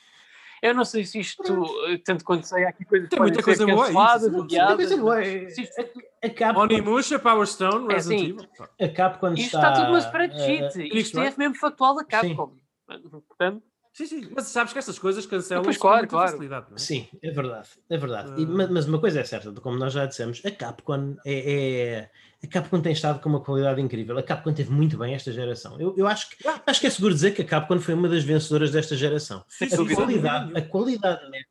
Eu 0.61 0.75
não 0.75 0.85
sei 0.85 1.05
se 1.05 1.21
isto, 1.21 1.43
eh, 1.87 1.99
tanto 1.99 2.25
quanto 2.25 2.45
sei, 2.49 2.65
há 2.65 2.71
aqui 2.71 2.85
coisas 2.85 3.09
Tem 3.09 3.19
muita 3.21 3.43
coisa 3.43 3.65
boa 3.65 3.89
isso, 3.91 4.27
isso. 4.27 4.43
adiadas, 4.43 4.77
Coisa 4.77 4.97
boa, 4.97 5.23
é- 5.23 5.45
isto, 5.45 5.79
A 6.25 6.31
Capcom, 6.31 6.63
Onimusha, 6.63 7.19
Power 7.19 7.47
Stone, 7.47 7.93
É 7.93 7.95
Resident 7.95 8.21
assim, 8.21 8.31
Evil. 8.31 8.69
a 8.81 8.89
Capcom 8.97 9.33
isto 9.35 9.45
está... 9.45 9.59
está 9.59 9.73
tudo 9.75 9.87
numa 9.89 9.99
spreadsheet. 10.01 10.81
eh, 10.81 10.99
isto 10.99 11.21
é? 11.21 11.29
é 11.29 11.35
mesmo 11.37 11.55
factual 11.55 11.95
da 11.95 12.05
Capcom. 12.05 12.57
Portanto, 12.87 13.63
Sim, 13.99 14.07
sim. 14.07 14.29
Mas 14.33 14.47
sabes 14.47 14.73
que 14.73 14.79
estas 14.79 14.97
coisas 14.97 15.27
cancelam 15.27 15.65
Pois, 15.65 15.77
com 15.77 15.83
claro, 15.83 15.97
muita 15.99 16.11
claro. 16.11 16.31
facilidade, 16.31 16.67
não 16.69 16.77
é? 16.77 16.79
Sim, 16.79 17.09
é 17.21 17.31
verdade, 17.33 17.69
é 17.91 17.99
verdade. 17.99 18.41
E- 18.41 18.45
Ah. 18.45 18.49
ma- 18.49 18.69
mas 18.69 18.87
uma 18.87 19.01
coisa 19.01 19.19
é 19.21 19.25
certa, 19.25 19.51
como 19.61 19.77
nós 19.77 19.93
já 19.93 20.07
dissemos, 20.07 20.41
a 20.45 20.51
Capcom 20.53 21.17
é, 21.27 21.53
é- 21.53 22.11
a 22.45 22.47
Capcom 22.47 22.81
tem 22.81 22.93
estado 22.93 23.19
com 23.21 23.29
uma 23.29 23.41
qualidade 23.41 23.81
incrível. 23.81 24.17
A 24.17 24.23
Capcom 24.23 24.55
teve 24.55 24.71
muito 24.71 24.97
bem 24.97 25.15
esta 25.15 25.33
geração. 25.33 25.81
Eu, 25.81 25.95
eu 25.97 26.07
acho, 26.07 26.31
que, 26.31 26.47
Ah. 26.47 26.63
acho 26.65 26.81
que 26.81 26.87
é 26.87 26.91
seguro 26.91 27.13
dizer 27.13 27.33
que 27.33 27.43
a 27.43 27.45
Capcom 27.45 27.81
foi 27.81 27.95
uma 27.95 28.09
das 28.09 28.23
vencedoras 28.23 28.71
desta 28.71 28.95
geração. 28.95 29.45
Sim, 29.49 29.65
A 29.65 29.95
qualidade, 29.97 30.57
a 30.57 30.63
qualidade 30.63 31.29
média 31.29 31.49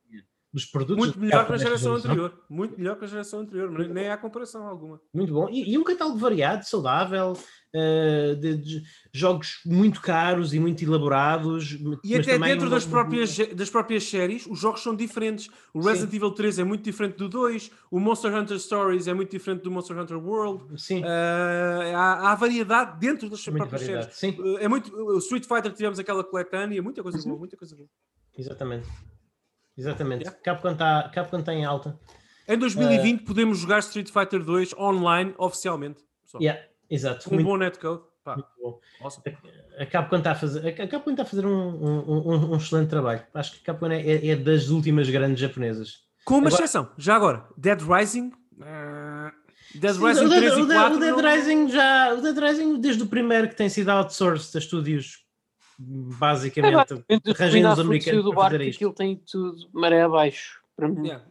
dos 0.58 0.66
produtos 0.66 0.98
Muito 1.06 1.20
melhor 1.20 1.46
que 1.46 1.54
a 1.54 1.58
geração 1.58 1.94
anterior. 1.94 2.34
Muito 2.50 2.76
melhor 2.78 2.98
que 2.98 3.06
a 3.06 3.08
geração 3.08 3.42
anterior. 3.42 3.70
mas 3.72 3.88
Nem 3.90 4.10
há 4.10 4.18
comparação 4.18 4.68
alguma. 4.68 5.00
Muito 5.14 5.32
bom. 5.32 5.48
E, 5.50 5.72
e 5.72 5.78
um 5.78 5.84
catálogo 5.84 6.18
variado, 6.18 6.66
saudável, 6.68 7.38
eh, 7.74 8.34
de, 8.40 8.58
de 8.58 8.84
jogos 9.14 9.60
muito 9.64 10.02
caros 10.02 10.54
e 10.56 10.60
muito 10.60 10.84
elaborados. 10.84 11.78
E 12.04 12.16
até 12.16 12.40
dentro 12.40 12.66
uma- 12.66 12.72
das 12.72 12.86
próprias, 12.86 13.38
das 13.56 13.70
próprias 13.70 14.04
séries, 14.04 14.48
os 14.48 14.60
jogos 14.60 14.82
são 14.82 14.96
diferentes. 14.96 15.48
O 15.74 15.82
Sim. 15.84 15.90
Resident 15.90 16.14
Evil 16.16 16.32
3 16.32 16.58
é 16.58 16.64
muito 16.64 16.84
diferente 16.84 17.18
do 17.18 17.30
2, 17.30 17.70
o 17.92 18.00
Monster 18.00 18.34
Hunter 18.36 18.58
Stories 18.60 19.08
é 19.08 19.14
muito 19.14 19.30
diferente 19.30 19.62
do 19.62 19.70
Monster 19.70 19.96
Hunter 20.00 20.18
World. 20.18 20.82
Sim, 20.82 21.04
Ah, 21.06 21.82
há, 21.96 22.32
há 22.32 22.36
variedade 22.36 23.00
dentro 23.00 23.30
das 23.30 23.46
muita 23.48 23.68
próprias 23.68 23.82
variedade. 23.84 24.16
séries. 24.16 24.38
Sim, 24.38 24.56
Ah, 24.58 24.64
é 24.64 24.68
muito, 24.68 24.92
o 24.96 25.20
Street 25.20 25.46
Fighter 25.46 25.72
tivemos 25.72 26.00
aquela 26.00 26.24
coletânea, 26.24 26.82
muita 26.82 27.04
coisa 27.04 27.22
boa, 27.24 27.38
muita 27.38 27.56
coisa 27.56 27.76
boa. 27.76 27.88
exatamente. 28.36 28.88
Exatamente. 29.78 30.22
Yeah. 30.24 30.40
Capcom 30.44 30.72
está 30.72 31.10
Capcom 31.14 31.42
tá 31.42 31.54
em 31.54 31.64
alta. 31.66 32.00
Em 32.48 32.58
2020 32.58 33.24
podemos 33.24 33.60
jogar 33.60 33.80
Street 33.80 34.10
Fighter 34.10 34.42
2 34.44 34.74
online, 34.78 35.34
oficialmente. 35.38 36.04
pessoal. 36.24 36.42
Yeah, 36.42 36.62
exato. 36.90 37.26
Com 37.30 37.32
um 37.32 37.34
Muito, 37.36 37.48
bom 37.48 37.58
netcode. 37.58 38.02
Pá, 38.24 38.36
muito 38.36 38.50
bom. 38.62 38.80
awesome. 39.02 39.38
A 39.80 39.86
Capcom 39.86 40.18
está 40.18 40.32
a 40.32 40.36
fazer, 40.36 40.68
a 40.68 40.88
Capcom 40.88 41.12
está 41.12 41.24
a 41.24 41.26
fazer 41.26 41.46
um, 41.46 41.52
um- 41.52 42.28
um- 42.28 42.52
um 42.54 42.58
excelente 42.58 42.90
trabalho. 42.90 43.24
Acho 43.34 43.54
que 43.54 43.60
a 43.60 43.74
Capcom 43.74 43.88
é, 43.92 44.02
é- 44.02 44.28
é 44.30 44.36
das 44.36 44.70
últimas 44.70 45.10
grandes 45.10 45.40
japonesas. 45.40 46.00
Com 46.26 46.36
uma 46.40 46.48
Agora- 46.48 46.64
exceção, 46.64 46.90
já 46.98 47.16
agora, 47.16 47.46
Dead 47.56 47.80
Rising. 47.82 48.32
ah, 48.62 49.32
Dead 49.76 49.94
Sim, 49.94 50.06
Rising 50.08 50.26
o, 50.26 50.30
Dead, 50.30 50.40
3 50.40 50.58
o 50.58 50.66
Dead- 50.66 50.78
4. 50.78 50.98
o 50.98 51.00
Dead 51.00 51.16
não- 51.16 51.22
Rising 51.34 51.70
já, 51.70 52.14
o 52.14 52.22
Dead 52.22 52.38
Rising 52.38 52.80
desde 52.82 53.04
o 53.04 53.08
primeiro 53.08 53.48
que 53.50 53.56
tem 53.56 53.70
sido 53.70 53.90
outsourced 53.90 54.56
a 54.56 54.60
estúdios 54.60 55.26
basicamente 55.78 56.76
arranjem 56.76 57.34
Arranjando 57.40 57.74
os 57.74 57.80
americanos 57.80 58.24
do 58.24 58.30
para 58.32 58.38
barco, 58.42 58.52
fazer 58.58 58.70
isto. 58.70 58.78
aquilo 58.78 58.94
tem 58.94 59.16
tudo 59.16 59.70
maré 59.72 60.02
abaixo. 60.02 60.62
Para 60.76 60.88
mim. 60.88 61.08
Yeah. 61.08 61.26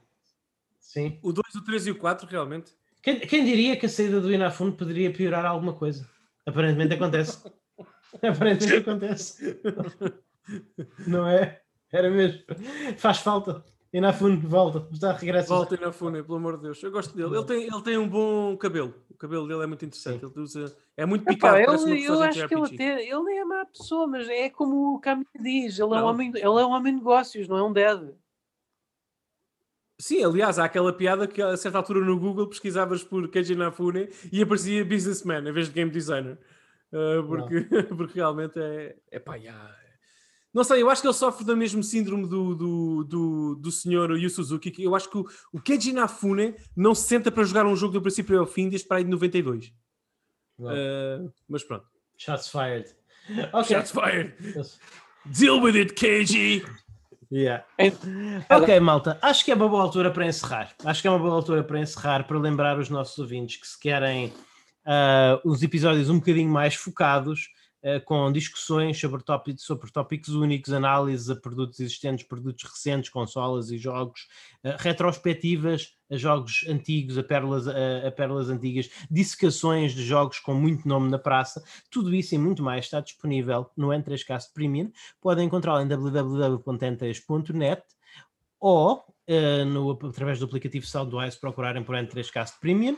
Sim. 0.79 1.19
O 1.23 1.33
2, 1.33 1.55
o 1.55 1.65
3 1.65 1.87
e 1.89 1.91
o 1.91 1.99
4, 1.99 2.29
realmente. 2.29 2.73
Quem, 3.03 3.21
quem 3.21 3.45
diria 3.45 3.77
que 3.77 3.87
a 3.87 3.89
saída 3.89 4.21
do 4.21 4.33
Inafune 4.33 4.73
poderia 4.73 5.13
piorar 5.13 5.45
alguma 5.45 5.73
coisa? 5.73 6.09
Aparentemente 6.45 6.95
acontece. 6.95 7.51
Aparentemente 8.23 8.89
acontece. 8.89 9.61
Não 11.07 11.29
é? 11.29 11.61
Era 11.93 12.11
mesmo. 12.11 12.43
Faz 12.97 13.19
falta. 13.19 13.65
Inafune, 13.93 14.37
volta. 14.37 14.87
Está 14.93 15.13
de 15.13 15.21
regresso. 15.21 15.49
Voltem 15.49 15.79
na 15.81 15.93
Fune, 15.93 16.23
pelo 16.23 16.37
amor 16.37 16.57
de 16.57 16.65
Deus. 16.65 16.83
Eu 16.83 16.91
gosto 16.91 17.17
dele. 17.17 17.35
Ele 17.35 17.45
tem, 17.45 17.63
ele 17.63 17.83
tem 17.83 17.99
um 17.99 18.09
bom 18.09 18.57
cabelo. 18.57 18.95
O 19.11 19.15
cabelo 19.15 19.47
dele 19.47 19.63
é 19.63 19.67
muito 19.67 19.85
interessante. 19.85 20.25
Ele 20.25 20.41
usa, 20.41 20.77
é 20.97 21.07
muito 21.07 21.23
Epá, 21.23 21.55
picado, 21.55 21.83
uma 21.83 21.91
ele, 21.91 22.05
eu 22.05 22.23
acho 22.23 22.49
que 22.49 22.55
ele 22.55 22.65
até 22.65 23.03
ele 23.09 23.23
nem 23.23 23.39
é 23.39 23.45
má 23.45 23.65
pessoa, 23.65 24.07
mas 24.07 24.29
é 24.29 24.51
como 24.51 24.95
o 24.95 25.01
Caminho 25.01 25.27
diz, 25.41 25.79
ele 25.79 25.95
é, 25.95 26.03
um 26.03 26.05
homem, 26.05 26.29
ele 26.35 26.45
é 26.45 26.49
um 26.49 26.71
homem 26.71 26.93
de 26.93 26.99
negócios, 26.99 27.49
não 27.49 27.57
é 27.57 27.63
um 27.63 27.73
dead. 27.73 28.15
Sim, 29.99 30.23
aliás, 30.23 30.59
há 30.59 30.67
aquela 30.67 30.93
piada 30.93 31.27
que 31.27 31.41
a 31.41 31.57
certa 31.57 31.79
altura 31.79 32.01
no 32.01 32.21
Google 32.21 32.47
pesquisavas 32.49 33.03
por 33.03 33.31
Keiji 33.31 33.55
Inafune 33.55 34.11
e 34.31 34.43
aparecia 34.43 34.85
businessman 34.85 35.49
em 35.49 35.53
vez 35.53 35.69
de 35.69 35.73
game 35.73 35.91
designer. 35.91 36.39
Uh, 36.93 37.27
porque, 37.27 37.61
porque 37.97 38.15
realmente 38.15 38.59
é, 38.59 38.97
é 39.11 39.19
pá, 39.19 39.39
já. 39.39 39.75
Não 40.57 40.65
sei, 40.65 40.81
eu 40.81 40.89
acho 40.89 41.03
que 41.03 41.07
ele 41.07 41.13
sofre 41.13 41.45
do 41.45 41.55
mesmo 41.55 41.83
síndrome 41.83 42.27
do, 42.27 42.55
do, 42.55 43.05
do, 43.05 43.55
do 43.57 43.71
senhor 43.71 44.19
Yu 44.19 44.31
Suzuki. 44.31 44.71
que 44.71 44.83
Eu 44.83 44.95
acho 44.95 45.11
que 45.11 45.19
o, 45.19 45.27
o 45.53 45.61
Keiji 45.61 45.91
Inafune 45.91 46.55
não 46.75 46.95
se 46.95 47.07
senta 47.07 47.31
para 47.31 47.45
jogar 47.45 47.67
um 47.67 47.77
jogo 47.77 47.93
do 47.93 48.01
princípio 48.01 48.41
ao 48.41 48.47
fim 48.47 48.71
desde 48.71 48.89
para 48.89 48.97
aí 48.97 49.05
de 49.05 49.11
92. 49.11 49.71
Não. 50.59 50.71
Uh, 50.71 51.33
mas 51.47 51.63
pronto. 51.63 51.85
Shots 52.17 52.49
fired. 52.49 52.89
Ok. 53.53 53.77
Shots 53.77 53.91
fired. 53.91 54.35
Deal 55.27 55.61
with 55.61 55.77
it, 55.77 55.93
KG. 55.93 56.65
Yeah. 57.31 57.67
Ok, 58.49 58.81
malta. 58.81 59.19
Acho 59.21 59.45
que 59.45 59.53
é 59.53 59.55
uma 59.55 59.69
boa 59.69 59.83
altura 59.83 60.11
para 60.11 60.25
encerrar. 60.27 60.75
Acho 60.87 61.03
que 61.03 61.09
é 61.09 61.11
uma 61.11 61.19
boa 61.19 61.35
altura 61.35 61.65
para 61.65 61.81
encerrar, 61.81 62.27
para 62.27 62.39
lembrar 62.39 62.79
os 62.79 62.89
nossos 62.89 63.19
ouvintes 63.19 63.59
que 63.59 63.67
se 63.67 63.79
querem 63.79 64.29
uh, 64.87 65.39
os 65.45 65.63
episódios 65.63 66.09
um 66.09 66.19
bocadinho 66.19 66.51
mais 66.51 66.75
focados, 66.75 67.51
com 68.05 68.33
discussões 68.33 68.99
sobre, 68.99 69.23
tópicos, 69.23 69.65
sobre 69.65 69.91
tópicos 69.91 70.31
únicos, 70.31 70.73
análises 70.73 71.31
a 71.31 71.37
produtos 71.37 71.79
existentes, 71.81 72.27
produtos 72.27 72.65
recentes, 72.65 73.11
consolas 73.11 73.71
e 73.71 73.79
jogos, 73.79 74.27
uh, 74.65 74.75
retrospectivas 74.79 75.95
a 76.11 76.17
jogos 76.17 76.65
antigos, 76.69 77.17
a 77.19 77.23
pérolas, 77.23 77.69
a, 77.69 78.07
a 78.07 78.11
pérolas 78.13 78.49
antigas, 78.49 78.91
dissecações 79.11 79.93
de 79.93 80.05
jogos 80.05 80.39
com 80.39 80.55
muito 80.55 80.89
nome 80.89 81.11
na 81.11 81.19
praça, 81.19 81.63
tudo 81.91 82.15
isso 82.15 82.35
e 82.35 82.39
muito 82.39 82.63
mais 82.63 82.87
está 82.87 83.01
disponível 83.01 83.71
no 83.77 83.89
N3Cast 83.89 84.53
Premium. 84.53 84.91
Podem 85.21 85.47
encontrá-lo 85.47 85.83
em 85.83 85.89
www.n3.net 85.89 87.83
ou 88.61 89.05
uh, 89.29 89.65
no, 89.65 89.93
através 90.09 90.39
do 90.39 90.47
aplicativo 90.47 90.87
Soundwise 90.87 91.39
procurarem 91.39 91.83
por 91.83 91.95
N3Cast 91.95 92.59
Premium. 92.61 92.97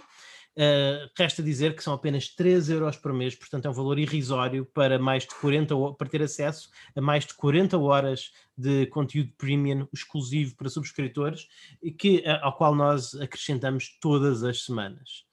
Uh, 0.58 1.08
resta 1.16 1.40
dizer 1.40 1.76
que 1.76 1.84
são 1.84 1.94
apenas 1.94 2.30
3 2.30 2.70
euros 2.70 2.96
por 2.96 3.12
mês, 3.12 3.36
portanto 3.36 3.66
é 3.66 3.70
um 3.70 3.72
valor 3.72 3.96
irrisório 3.96 4.66
para 4.66 4.98
mais 4.98 5.22
de 5.22 5.32
40 5.36 5.72
para 5.96 6.08
ter 6.08 6.20
acesso 6.20 6.68
a 6.96 7.00
mais 7.00 7.24
de 7.24 7.34
40 7.34 7.78
horas 7.78 8.32
de 8.56 8.86
conteúdo 8.86 9.32
premium 9.38 9.86
exclusivo 9.94 10.56
para 10.56 10.68
subscritores 10.68 11.46
e 11.80 11.92
que, 11.92 12.24
ao 12.42 12.56
qual 12.56 12.74
nós 12.74 13.14
acrescentamos 13.14 13.96
todas 14.00 14.42
as 14.42 14.64
semanas. 14.64 15.28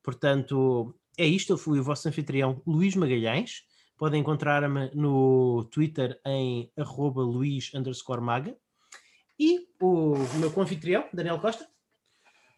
Portanto, 0.00 0.94
é 1.18 1.26
isto. 1.26 1.52
Eu 1.52 1.58
fui 1.58 1.80
o 1.80 1.82
vosso 1.82 2.08
anfitrião 2.08 2.62
Luís 2.64 2.94
Magalhães. 2.94 3.64
Podem 3.96 4.20
encontrar-me 4.20 4.90
no 4.94 5.64
Twitter 5.72 6.20
em 6.24 6.70
arroba 6.76 7.20
Luís 7.20 7.72
Maga. 8.22 8.56
E 9.38 9.68
o 9.80 10.14
meu 10.38 10.52
co-anfitrião, 10.52 11.04
Daniel 11.12 11.40
Costa. 11.40 11.68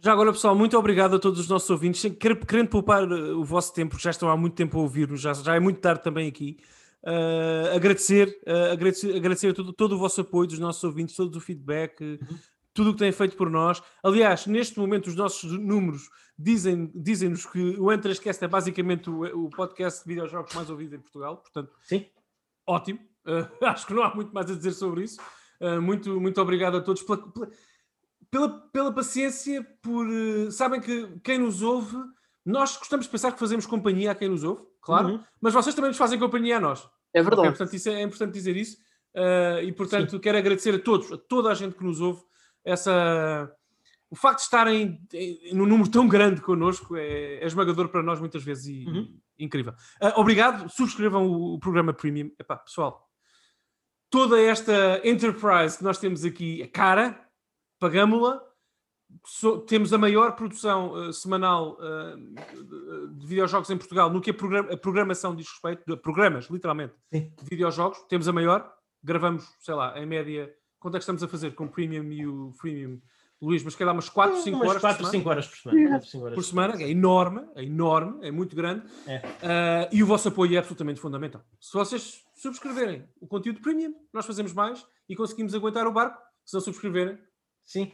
Já 0.03 0.13
agora, 0.13 0.33
pessoal, 0.33 0.57
muito 0.57 0.79
obrigado 0.79 1.17
a 1.17 1.19
todos 1.19 1.39
os 1.41 1.49
nossos 1.49 1.69
ouvintes. 1.69 2.03
Querendo 2.19 2.69
poupar 2.69 3.03
eh, 3.03 3.33
o 3.33 3.45
vosso 3.45 3.75
tempo, 3.75 3.91
porque 3.91 4.05
já 4.05 4.11
estão 4.11 4.31
há 4.31 4.37
muito 4.37 4.55
tempo 4.55 4.79
a 4.79 4.81
ouvir-nos, 4.81 5.21
já, 5.21 5.35
já 5.35 5.55
é 5.55 5.61
muito 5.61 5.79
tarde 5.79 6.03
também 6.03 6.27
aqui. 6.27 6.59
Uh, 7.03 7.77
agradecer, 7.77 8.41
uh, 8.47 8.73
agradecer, 8.73 9.15
agradecer 9.15 9.53
todo, 9.53 9.73
todo 9.75 9.95
o 9.95 9.99
vosso 9.99 10.23
apoio 10.23 10.49
dos 10.49 10.59
nossos 10.59 10.83
ouvintes, 10.85 11.15
todo 11.15 11.37
o 11.37 11.41
feedback, 11.41 12.01
uhum. 12.03 12.39
tudo 12.73 12.91
o 12.91 12.93
que 12.95 12.99
têm 13.01 13.13
feito 13.13 13.37
por 13.37 13.51
nós. 13.51 13.83
Aliás, 14.03 14.47
neste 14.47 14.79
momento, 14.79 15.09
os 15.09 15.15
nossos 15.15 15.53
números 15.53 16.09
dizem-nos 16.39 16.91
dizem 16.95 17.35
que 17.35 17.77
o 17.79 17.93
Entrescast 17.93 18.43
é 18.43 18.49
basicamente 18.49 19.11
o, 19.11 19.45
o, 19.45 19.51
podcast 19.51 20.03
de 20.03 20.09
videojogos 20.09 20.55
mais 20.55 20.71
ouvido 20.71 20.95
em 20.95 20.99
Portugal. 20.99 21.37
Portanto, 21.37 21.75
Sim. 21.85 22.07
ótimo. 22.67 23.01
Uh, 23.27 23.49
acho 23.67 23.87
que 23.87 23.93
não 23.93 24.03
há 24.03 24.15
muito 24.15 24.33
mais 24.33 24.51
a 24.51 24.55
dizer 24.55 24.73
sobre 24.73 25.05
isso. 25.05 25.21
muito, 25.83 26.19
muito 26.19 26.41
obrigado 26.41 26.79
a 26.79 26.81
todos 26.81 27.03
pela, 27.03 27.19
pela 27.19 27.51
pela, 28.31 28.49
pela 28.49 28.93
paciência, 28.93 29.67
por. 29.83 30.07
Uh, 30.07 30.51
sabem 30.53 30.81
que 30.81 31.09
quem 31.23 31.39
nos 31.39 31.63
ouve, 31.63 31.97
nós 32.45 32.77
gostamos 32.77 33.07
de 33.07 33.13
pensar 33.13 33.33
que 33.33 33.39
fazemos 33.39 33.67
companhia 33.67 34.13
a 34.13 34.15
quem 34.15 34.29
nos 34.29 34.45
ouve, 34.45 34.63
claro, 34.81 35.09
uhum. 35.09 35.25
mas 35.41 35.53
vocês 35.53 35.75
também 35.75 35.91
nos 35.91 35.99
fazem 35.99 36.19
companhia 36.19 36.59
a 36.59 36.61
nós. 36.61 36.89
É 37.13 37.23
verdade. 37.23 37.49
Okay? 37.49 37.59
Portanto, 37.59 37.89
é, 37.89 37.93
é, 37.93 38.03
importante 38.03 38.33
dizer 38.33 38.57
isso. 38.57 38.79
Uh, 39.15 39.63
e 39.63 39.73
portanto, 39.73 40.13
Sim. 40.13 40.19
quero 40.21 40.39
agradecer 40.39 40.75
a 40.75 40.79
todos, 40.79 41.11
a 41.11 41.19
toda 41.19 41.51
a 41.51 41.55
gente 41.55 41.77
que 41.77 41.85
nos 41.85 42.01
ouve, 42.01 42.23
essa. 42.65 43.53
O 44.09 44.17
facto 44.17 44.39
de 44.39 44.45
estarem 44.45 45.01
num 45.53 45.67
número 45.67 45.89
tão 45.89 46.09
grande 46.09 46.41
connosco 46.41 46.97
é, 46.97 47.37
é 47.37 47.47
esmagador 47.47 47.89
para 47.91 48.03
nós 48.03 48.19
muitas 48.19 48.43
vezes 48.43 48.67
e, 48.67 48.85
uhum. 48.85 49.17
incrível. 49.39 49.73
Uh, 50.03 50.13
obrigado, 50.17 50.69
subscrevam 50.69 51.27
o, 51.27 51.55
o 51.55 51.59
programa 51.61 51.93
Premium. 51.93 52.31
Epá, 52.37 52.57
pessoal, 52.57 53.09
toda 54.09 54.41
esta 54.41 55.01
enterprise 55.05 55.79
que 55.79 55.85
nós 55.85 55.99
temos 55.99 56.25
aqui 56.25 56.61
é 56.61 56.67
cara, 56.67 57.30
pagámos-la. 57.81 58.41
So, 59.27 59.59
temos 59.63 59.93
a 59.93 59.99
maior 59.99 60.37
produção 60.37 60.93
uh, 60.93 61.13
semanal 61.13 61.77
uh, 61.81 63.09
de 63.17 63.27
videojogos 63.27 63.69
em 63.69 63.77
Portugal 63.77 64.09
no 64.09 64.21
que 64.21 64.31
a, 64.31 64.35
programa, 64.35 64.73
a 64.73 64.77
programação 64.77 65.35
diz 65.35 65.49
respeito, 65.49 65.83
de 65.85 65.97
programas, 65.97 66.47
literalmente, 66.49 66.95
Sim. 67.13 67.33
de 67.37 67.45
videojogos. 67.51 67.99
Temos 68.09 68.29
a 68.29 68.33
maior, 68.33 68.73
gravamos, 69.03 69.45
sei 69.59 69.75
lá, 69.75 69.99
em 69.99 70.07
média, 70.07 70.55
quanto 70.79 70.95
é 70.95 70.99
que 70.99 71.03
estamos 71.03 71.25
a 71.25 71.29
fazer 71.29 71.57
com 71.57 71.65
o 71.65 71.69
Premium 71.69 72.05
e 72.13 72.25
o 72.25 72.53
Freemium? 72.53 73.01
Luís, 73.43 73.65
mas 73.65 73.75
calhar 73.75 73.95
umas 73.95 74.11
4, 74.11 74.43
5 74.43 74.59
horas 74.59 74.81
4, 74.83 75.03
por 75.03 75.11
5 75.11 75.29
horas 75.29 75.47
por 75.49 75.57
semana. 75.57 75.97
Horas 75.97 76.35
por 76.35 76.45
semana, 76.45 76.83
é 76.83 76.91
enorme, 76.91 77.49
é 77.55 77.65
enorme, 77.65 78.19
é 78.27 78.31
muito 78.31 78.55
grande. 78.55 78.87
É. 79.07 79.17
Uh, 79.17 79.97
e 79.97 80.03
o 80.03 80.07
vosso 80.07 80.29
apoio 80.29 80.55
é 80.55 80.59
absolutamente 80.59 81.01
fundamental. 81.01 81.43
Se 81.59 81.73
vocês 81.73 82.23
subscreverem 82.35 83.09
o 83.19 83.27
conteúdo 83.27 83.61
premium, 83.61 83.95
nós 84.13 84.27
fazemos 84.27 84.53
mais 84.53 84.87
e 85.09 85.17
conseguimos 85.17 85.55
aguentar 85.55 85.87
o 85.87 85.93
barco. 85.93 86.21
Se 86.45 86.53
não 86.53 86.61
subscreverem, 86.61 87.19
Sim. 87.71 87.93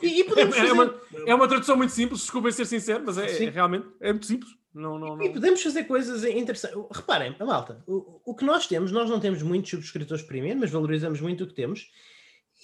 E, 0.00 0.20
e 0.20 0.24
podemos 0.24 0.56
é, 0.56 0.60
fazer... 0.60 0.70
é, 0.70 0.72
uma, 0.72 1.00
é 1.26 1.34
uma 1.34 1.46
tradução 1.46 1.76
muito 1.76 1.92
simples, 1.92 2.22
desculpem 2.22 2.50
ser 2.50 2.64
sincero, 2.64 3.02
mas 3.04 3.18
é, 3.18 3.44
é 3.44 3.50
realmente 3.50 3.86
é 4.00 4.10
muito 4.10 4.24
simples. 4.24 4.50
Não, 4.72 4.98
não, 4.98 5.16
não... 5.16 5.22
E 5.22 5.30
podemos 5.30 5.62
fazer 5.62 5.84
coisas 5.84 6.24
interessantes. 6.24 6.78
Reparem, 6.90 7.36
a 7.38 7.44
malta, 7.44 7.84
o, 7.86 8.22
o 8.24 8.34
que 8.34 8.42
nós 8.42 8.66
temos, 8.66 8.90
nós 8.90 9.10
não 9.10 9.20
temos 9.20 9.42
muitos 9.42 9.68
subscritores 9.68 10.22
primeiro, 10.22 10.58
mas 10.58 10.70
valorizamos 10.70 11.20
muito 11.20 11.44
o 11.44 11.46
que 11.46 11.52
temos 11.52 11.90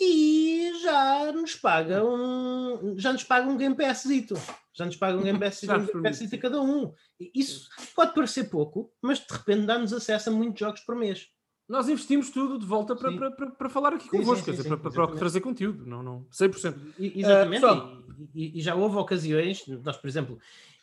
e 0.01 0.73
já 0.83 1.31
nos 1.33 1.55
paga 1.55 2.03
um 2.03 2.99
já 2.99 3.13
nos 3.13 3.25
paga 3.25 3.47
um 3.47 3.59
Game 3.59 3.77
Passzito. 3.77 4.35
Já 4.73 4.87
nos 4.87 4.97
paga 4.97 5.19
um 5.19 5.23
Game 5.23 5.39
Pass, 5.39 5.63
um 5.95 6.03
Game 6.03 6.29
a 6.33 6.39
cada 6.39 6.63
um. 6.63 6.95
Isso 7.35 7.69
pode 7.95 8.15
parecer 8.15 8.45
pouco, 8.45 8.91
mas 9.03 9.19
de 9.19 9.27
repente 9.31 9.67
dá-nos 9.67 9.93
acesso 9.93 10.31
a 10.31 10.33
muitos 10.33 10.59
jogos 10.59 10.81
por 10.81 10.97
mês 10.97 11.29
nós 11.69 11.89
investimos 11.89 12.31
tudo 12.31 12.59
de 12.59 12.67
volta 12.67 12.95
para, 12.95 13.11
para, 13.13 13.31
para, 13.31 13.51
para 13.51 13.69
falar 13.69 13.95
aqui 13.95 14.09
convosco, 14.09 14.45
sim, 14.45 14.57
sim, 14.57 14.63
sim, 14.63 14.69
para, 14.69 14.91
para, 14.91 15.07
trazer 15.09 15.41
conteúdo, 15.41 15.87
não, 15.87 16.03
não, 16.03 16.27
100%. 16.31 16.77
E, 16.99 17.21
exatamente, 17.21 17.65
uh, 17.65 18.29
e, 18.35 18.59
e, 18.59 18.61
já 18.61 18.75
houve 18.75 18.97
ocasiões, 18.97 19.65
nós, 19.83 19.97
por 19.97 20.07
exemplo, 20.07 20.39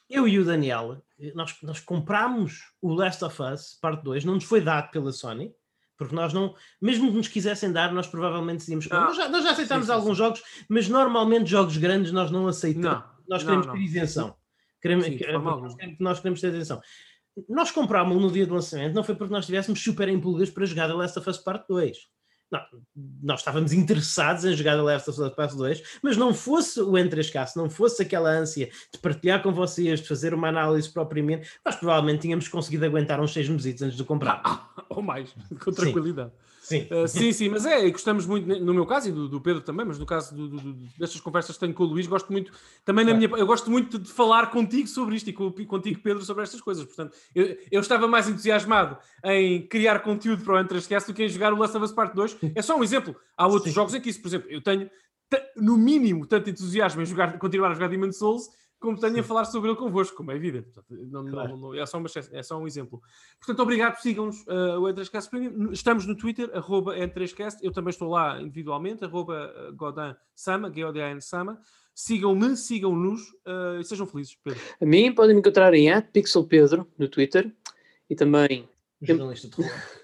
eu 0.10 0.28
e 0.28 0.40
o 0.40 0.46
Daniel, 0.46 1.02
nós, 1.36 1.56
nós 1.62 1.80
comprámos 1.80 2.72
o 2.82 2.94
Last 2.94 3.24
of 3.24 3.42
Us, 3.42 3.78
parte 3.80 4.04
2, 4.04 4.26
não 4.26 4.36
nos 4.36 4.44
foi 4.44 4.60
dado 4.60 4.90
pela 4.90 5.12
Sony, 5.12 5.54
porque 5.98 6.16
nós 6.16 6.34
não, 6.34 6.56
mesmo 6.82 7.12
que 7.12 7.18
nos 7.18 7.28
quisessem 7.28 7.72
dar, 7.72 7.94
nós 7.94 8.08
provavelmente 8.08 8.58
decidimos, 8.58 8.88
ah, 8.90 9.02
nós, 9.02 9.16
já, 9.16 9.30
nós 9.30 9.44
já 9.44 9.52
aceitámos 9.52 9.88
alguns 9.88 10.18
jogos, 10.18 10.42
mas 10.68 10.90
normalmente 10.90 11.48
jogos 11.48 11.78
grandes 11.78 12.12
nós 12.12 12.32
não 12.32 12.48
aceitamos, 12.48 12.86
não, 12.86 13.04
nós 13.30 13.44
queremos 13.44 13.68
não, 13.68 13.74
não. 13.74 13.80
ter 13.80 13.86
isenção. 13.86 14.36
Queremos, 14.82 15.06
nós 16.00 16.20
queremos 16.20 16.42
ter 16.42 16.48
isenção 16.48 16.82
nós 17.48 17.72
comprámos 17.72 18.22
no 18.22 18.32
dia 18.32 18.46
do 18.46 18.54
lançamento, 18.54 18.94
não 18.94 19.04
foi 19.04 19.16
porque 19.16 19.34
nós 19.34 19.44
estivéssemos 19.44 19.82
super 19.82 20.08
empolgados 20.10 20.50
para 20.50 20.66
jogar 20.66 20.88
The 20.88 20.94
Last 20.94 21.20
of 21.20 21.30
Us 21.30 21.38
Part 21.38 21.66
2. 21.70 21.98
Não, 22.52 22.62
nós 23.24 23.40
estávamos 23.40 23.72
interessados 23.72 24.44
em 24.44 24.54
jogar 24.54 24.76
The 24.76 24.82
Last 24.82 25.10
of 25.10 25.22
Us 25.22 25.34
Part 25.34 25.56
2, 25.56 26.00
mas 26.04 26.18
não 26.18 26.34
fosse 26.34 26.82
o 26.82 26.92
N3K, 26.92 27.48
se 27.48 27.58
não 27.58 27.70
fosse 27.70 28.02
aquela 28.02 28.30
ânsia 28.30 28.70
de 28.94 29.00
partilhar 29.00 29.42
com 29.42 29.54
vocês, 29.54 30.02
de 30.02 30.08
fazer 30.08 30.34
uma 30.34 30.50
análise 30.50 30.90
propriamente, 30.90 31.50
nós 31.66 31.76
provavelmente 31.78 32.24
tínhamos 32.24 32.50
conseguido 32.50 32.86
aguentar 32.86 33.22
uns 33.22 33.32
seis 33.32 33.48
meses 33.48 33.82
antes 33.82 33.98
de 33.98 34.04
comprar. 34.04 34.42
Ou 34.90 35.02
mais, 35.02 35.34
com 35.64 35.72
tranquilidade. 35.72 36.32
Sim. 36.32 36.51
Sim. 36.72 36.88
Uh, 36.90 37.08
sim, 37.08 37.34
sim, 37.34 37.50
mas 37.50 37.66
é, 37.66 37.90
gostamos 37.90 38.26
muito, 38.26 38.48
no 38.48 38.74
meu 38.74 38.86
caso 38.86 39.10
e 39.10 39.12
do, 39.12 39.28
do 39.28 39.42
Pedro 39.42 39.62
também, 39.62 39.86
mas 39.86 40.00
no 40.00 40.06
caso 40.06 40.34
do, 40.34 40.48
do, 40.48 40.74
destas 40.98 41.20
conversas 41.20 41.56
que 41.58 41.60
tenho 41.60 41.74
com 41.74 41.84
o 41.84 41.88
Luís, 41.88 42.08
gosto 42.08 42.32
muito, 42.32 42.54
também 42.86 43.04
na 43.04 43.14
minha, 43.14 43.30
eu 43.38 43.46
gosto 43.46 43.70
muito 43.70 44.00
de 44.00 44.10
falar 44.10 44.50
contigo 44.52 44.88
sobre 44.88 45.18
isto 45.18 45.30
e 45.30 45.34
com, 45.34 45.52
contigo, 45.52 46.00
Pedro, 46.02 46.24
sobre 46.24 46.44
estas 46.44 46.62
coisas. 46.62 46.86
Portanto, 46.86 47.14
eu, 47.36 47.58
eu 47.70 47.82
estava 47.82 48.08
mais 48.08 48.30
entusiasmado 48.30 48.98
em 49.26 49.68
criar 49.68 50.00
conteúdo 50.00 50.44
para 50.44 50.56
o 50.56 50.60
Entresquece 50.60 51.08
do 51.08 51.14
que 51.14 51.24
em 51.24 51.30
jogar 51.30 51.52
o 51.52 51.58
Last 51.58 51.76
of 51.76 51.86
Us 51.86 51.92
Part 51.92 52.16
2. 52.16 52.38
É 52.56 52.62
só 52.62 52.78
um 52.78 52.84
exemplo. 52.84 53.16
Há 53.36 53.48
outros 53.48 53.66
sim. 53.66 53.76
jogos 53.76 53.94
em 53.94 54.00
que 54.00 54.10
isso, 54.10 54.22
por 54.22 54.30
exemplo, 54.30 54.50
eu 54.50 54.62
tenho 54.62 54.90
no 55.58 55.78
mínimo 55.78 56.26
tanto 56.26 56.50
entusiasmo 56.50 57.02
em 57.02 57.06
jogar, 57.06 57.38
continuar 57.38 57.72
a 57.72 57.74
jogar 57.74 57.90
Demon's 57.90 58.18
Souls 58.18 58.50
como 58.82 59.00
tenho 59.00 59.20
a 59.20 59.24
falar 59.24 59.46
sobre 59.46 59.70
ele 59.70 59.78
convosco, 59.78 60.18
como 60.18 60.32
é 60.32 60.36
evidente. 60.36 60.72
Não, 60.90 61.24
claro. 61.26 61.50
não, 61.50 61.58
não, 61.58 61.76
é, 61.76 61.86
só 61.86 62.00
uma, 62.00 62.10
é 62.32 62.42
só 62.44 62.58
um 62.60 62.66
exemplo. 62.66 63.00
Portanto, 63.38 63.62
obrigado, 63.62 64.02
sigam-nos 64.02 64.42
uh, 64.48 64.80
o 64.80 64.84
E3Cast 64.86 65.30
Premium. 65.30 65.72
Estamos 65.72 66.08
no 66.08 66.18
Twitter, 66.18 66.50
arroba 66.52 66.98
E3Cast. 66.98 67.60
Eu 67.62 67.72
também 67.72 67.92
estou 67.92 68.10
lá 68.10 68.42
individualmente, 68.42 69.06
arroba 69.06 69.54
uh, 69.56 69.76
Godin 69.76 70.16
Sama, 70.36 70.74
G-O-D-A-N 70.74 71.22
Sama. 71.22 71.62
Sigam-me, 71.94 72.58
sigam-nos 72.58 73.22
uh, 73.46 73.80
e 73.80 73.84
sejam 73.84 74.08
felizes, 74.08 74.36
Pedro. 74.44 74.60
A 74.82 74.86
mim 74.86 75.14
podem 75.14 75.36
me 75.36 75.42
encontrar 75.42 75.74
em 75.76 75.88
@pixelpedro 76.02 76.88
no 76.98 77.08
Twitter 77.08 77.56
e 78.10 78.16
também... 78.16 78.68
Jornalista 79.00 79.48
de 79.48 79.70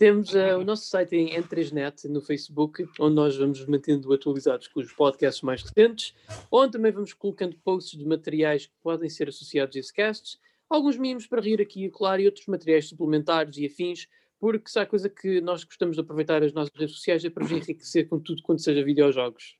temos 0.00 0.32
uh, 0.32 0.56
o 0.58 0.64
nosso 0.64 0.86
site 0.86 1.14
em 1.14 1.38
N3Net 1.38 2.08
no 2.08 2.22
Facebook, 2.22 2.88
onde 2.98 3.14
nós 3.14 3.36
vamos 3.36 3.62
mantendo 3.66 4.10
atualizados 4.14 4.66
com 4.66 4.80
os 4.80 4.90
podcasts 4.94 5.42
mais 5.42 5.62
recentes, 5.62 6.14
onde 6.50 6.72
também 6.72 6.90
vamos 6.90 7.12
colocando 7.12 7.54
posts 7.62 7.98
de 7.98 8.06
materiais 8.06 8.64
que 8.64 8.72
podem 8.82 9.10
ser 9.10 9.28
associados 9.28 9.76
a 9.76 9.78
esses 9.78 9.92
casts, 9.92 10.40
alguns 10.70 10.96
mimos 10.96 11.26
para 11.26 11.42
rir 11.42 11.60
aqui 11.60 11.84
e 11.84 11.90
colar 11.90 12.18
e 12.18 12.24
outros 12.24 12.46
materiais 12.46 12.88
suplementares 12.88 13.58
e 13.58 13.66
afins, 13.66 14.08
porque 14.38 14.70
se 14.70 14.78
há 14.78 14.86
coisa 14.86 15.10
que 15.10 15.38
nós 15.42 15.64
gostamos 15.64 15.96
de 15.96 16.00
aproveitar 16.00 16.42
as 16.42 16.54
nossas 16.54 16.72
redes 16.74 16.94
sociais 16.94 17.22
é 17.22 17.28
para 17.28 17.42
nos 17.42 17.52
enriquecer 17.52 18.08
com 18.08 18.18
tudo 18.18 18.42
quanto 18.42 18.62
seja 18.62 18.82
videojogos. 18.82 19.58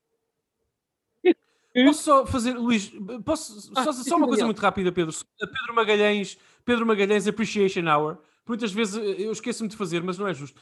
Posso 1.85 2.03
só 2.03 2.25
fazer, 2.25 2.55
Luís, 2.55 2.91
posso, 3.27 3.71
ah, 3.77 3.85
só, 3.85 3.93
só 3.93 4.17
uma 4.17 4.27
coisa 4.27 4.47
muito 4.47 4.59
rápida, 4.59 4.91
Pedro. 4.91 5.15
Pedro 5.39 5.75
Magalhães, 5.75 6.39
Pedro 6.65 6.87
Magalhães 6.87 7.29
Appreciation 7.29 7.87
Hour 7.87 8.30
muitas 8.51 8.73
vezes 8.73 8.97
eh, 8.97 9.23
eu 9.23 9.33
esqueço-me 9.33 9.69
de 9.69 9.77
fazer, 9.77 10.03
mas 10.03 10.19
não 10.19 10.27
é 10.27 10.35
justo. 10.35 10.61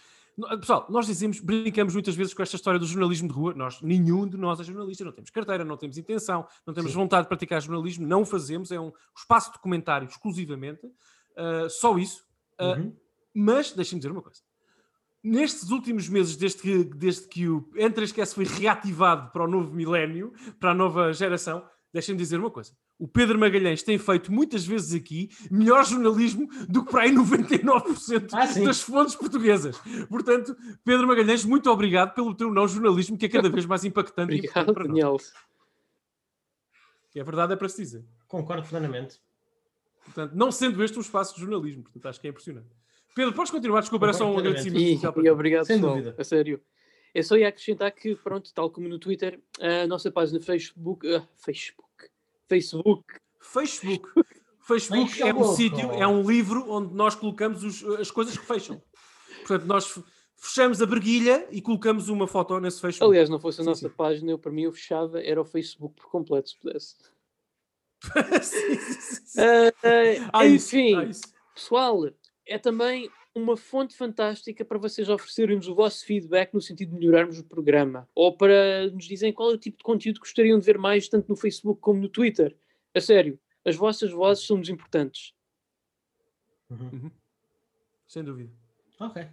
Pessoal, 0.60 0.86
nós 0.88 1.06
dizemos, 1.06 1.40
brincamos 1.40 1.94
muitas 1.94 2.14
vezes 2.14 2.32
com 2.32 2.42
esta 2.42 2.54
história 2.54 2.78
do 2.78 2.86
jornalismo 2.86 3.26
de 3.26 3.34
rua. 3.34 3.54
Nós, 3.54 3.82
nenhum 3.82 4.28
de 4.28 4.36
nós 4.36 4.60
é 4.60 4.64
jornalista, 4.64 5.04
não 5.04 5.10
temos 5.10 5.30
carteira, 5.30 5.64
não 5.64 5.76
temos 5.76 5.98
intenção, 5.98 6.46
não 6.64 6.72
temos 6.72 6.92
Sim. 6.92 6.98
vontade 6.98 7.22
de 7.24 7.28
praticar 7.28 7.60
jornalismo, 7.60 8.06
não 8.06 8.24
fazemos, 8.24 8.70
é 8.70 8.78
um 8.78 8.92
espaço 9.16 9.52
de 9.52 9.58
comentário 9.58 10.06
exclusivamente, 10.06 10.86
uh, 10.86 11.68
só 11.68 11.98
isso. 11.98 12.24
Uh, 12.60 12.64
uhum. 12.64 12.96
Mas, 13.34 13.72
deixem-me 13.72 14.00
dizer 14.00 14.12
uma 14.12 14.22
coisa. 14.22 14.40
Nestes 15.24 15.70
últimos 15.70 16.08
meses, 16.08 16.36
desde 16.36 16.62
que, 16.62 16.84
desde 16.84 17.26
que 17.26 17.48
o 17.48 17.68
Entre 17.76 18.04
Esquece 18.04 18.36
foi 18.36 18.44
reativado 18.44 19.32
para 19.32 19.42
o 19.42 19.48
novo 19.48 19.74
milénio, 19.74 20.32
para 20.60 20.70
a 20.70 20.74
nova 20.74 21.12
geração, 21.12 21.68
deixem-me 21.92 22.18
dizer 22.18 22.38
uma 22.38 22.50
coisa. 22.50 22.72
O 22.98 23.06
Pedro 23.06 23.38
Magalhães 23.38 23.82
tem 23.82 23.96
feito 23.96 24.32
muitas 24.32 24.66
vezes 24.66 24.92
aqui 24.92 25.30
melhor 25.50 25.84
jornalismo 25.84 26.48
do 26.68 26.84
que 26.84 26.90
para 26.90 27.02
aí 27.02 27.12
99% 27.12 28.28
ah, 28.32 28.64
das 28.64 28.80
fontes 28.80 29.14
portuguesas. 29.14 29.80
Portanto, 30.08 30.56
Pedro 30.84 31.06
Magalhães, 31.06 31.44
muito 31.44 31.70
obrigado 31.70 32.12
pelo 32.12 32.34
teu 32.34 32.52
não 32.52 32.66
jornalismo, 32.66 33.16
que 33.16 33.26
é 33.26 33.28
cada 33.28 33.48
vez 33.48 33.64
mais 33.66 33.84
impactante. 33.84 34.34
obrigado, 34.34 34.74
para 34.74 34.84
Daniel. 34.84 35.12
Nós. 35.12 35.32
E 37.14 37.20
a 37.20 37.24
verdade 37.24 37.52
é 37.52 37.56
para 37.56 37.68
se 37.68 37.82
dizer. 37.82 38.04
Concordo 38.26 38.66
plenamente. 38.66 39.20
Portanto, 40.04 40.32
não 40.34 40.50
sendo 40.50 40.82
este 40.82 40.98
um 40.98 41.00
espaço 41.00 41.34
de 41.34 41.40
jornalismo, 41.40 41.84
portanto, 41.84 42.06
acho 42.06 42.20
que 42.20 42.26
é 42.26 42.30
impressionante. 42.30 42.68
Pedro, 43.14 43.32
podes 43.32 43.50
continuar, 43.50 43.80
desculpa, 43.80 44.06
era 44.06 44.12
só 44.12 44.30
um 44.30 44.38
agradecimento. 44.38 44.80
E, 44.80 45.26
e 45.26 45.30
obrigado, 45.30 45.66
Sem 45.66 45.80
dúvida. 45.80 46.14
a 46.18 46.24
sério. 46.24 46.60
Eu 47.14 47.22
só 47.22 47.36
ia 47.36 47.48
acrescentar 47.48 47.90
que, 47.92 48.14
pronto, 48.16 48.52
tal 48.52 48.70
como 48.70 48.88
no 48.88 48.98
Twitter, 48.98 49.40
a 49.60 49.86
nossa 49.86 50.10
página 50.10 50.40
Facebook, 50.40 51.06
uh, 51.06 51.26
Facebook, 51.36 51.88
Facebook. 52.48 53.04
Facebook. 53.40 54.08
Facebook 54.60 55.22
é 55.22 55.32
um 55.32 55.44
sítio, 55.54 55.90
é 55.92 56.06
um 56.06 56.22
livro 56.22 56.70
onde 56.70 56.92
nós 56.94 57.14
colocamos 57.14 57.64
os, 57.64 57.82
as 57.98 58.10
coisas 58.10 58.36
que 58.36 58.44
fecham. 58.44 58.82
Portanto, 59.38 59.64
nós 59.64 59.98
fechamos 60.36 60.82
a 60.82 60.86
briguilha 60.86 61.48
e 61.50 61.62
colocamos 61.62 62.10
uma 62.10 62.26
foto 62.26 62.60
nesse 62.60 62.80
Facebook. 62.80 63.10
Aliás, 63.10 63.30
não 63.30 63.40
fosse 63.40 63.60
a 63.60 63.64
sim, 63.64 63.70
nossa 63.70 63.88
sim. 63.88 63.94
página, 63.94 64.30
eu 64.30 64.38
para 64.38 64.52
mim 64.52 64.62
eu 64.62 64.72
fechava, 64.72 65.22
era 65.22 65.40
o 65.40 65.44
Facebook 65.44 65.94
por 65.94 66.10
completo, 66.10 66.50
se 66.50 66.58
pudesse. 66.58 66.96
sim, 68.42 69.40
uh, 69.40 69.68
uh, 69.68 70.30
ah, 70.32 70.46
enfim, 70.46 71.00
isso, 71.00 71.10
isso. 71.10 71.34
pessoal, 71.54 72.10
é 72.46 72.58
também 72.58 73.10
uma 73.34 73.56
fonte 73.56 73.96
fantástica 73.96 74.64
para 74.64 74.78
vocês 74.78 75.08
oferecerem-nos 75.08 75.68
o 75.68 75.74
vosso 75.74 76.04
feedback 76.04 76.52
no 76.52 76.60
sentido 76.60 76.90
de 76.90 76.96
melhorarmos 76.96 77.38
o 77.38 77.44
programa 77.44 78.08
ou 78.14 78.36
para 78.36 78.90
nos 78.90 79.04
dizerem 79.04 79.32
qual 79.32 79.50
é 79.50 79.54
o 79.54 79.58
tipo 79.58 79.78
de 79.78 79.84
conteúdo 79.84 80.16
que 80.16 80.26
gostariam 80.26 80.58
de 80.58 80.64
ver 80.64 80.78
mais, 80.78 81.08
tanto 81.08 81.28
no 81.28 81.36
Facebook 81.36 81.80
como 81.80 82.00
no 82.00 82.08
Twitter. 82.08 82.56
A 82.94 83.00
sério, 83.00 83.38
as 83.64 83.76
vossas 83.76 84.10
vozes 84.10 84.46
são-nos 84.46 84.68
importantes. 84.68 85.34
Uhum. 86.70 86.90
Uhum. 86.92 87.10
Sem 88.06 88.24
dúvida. 88.24 88.50
Ok. 88.98 89.26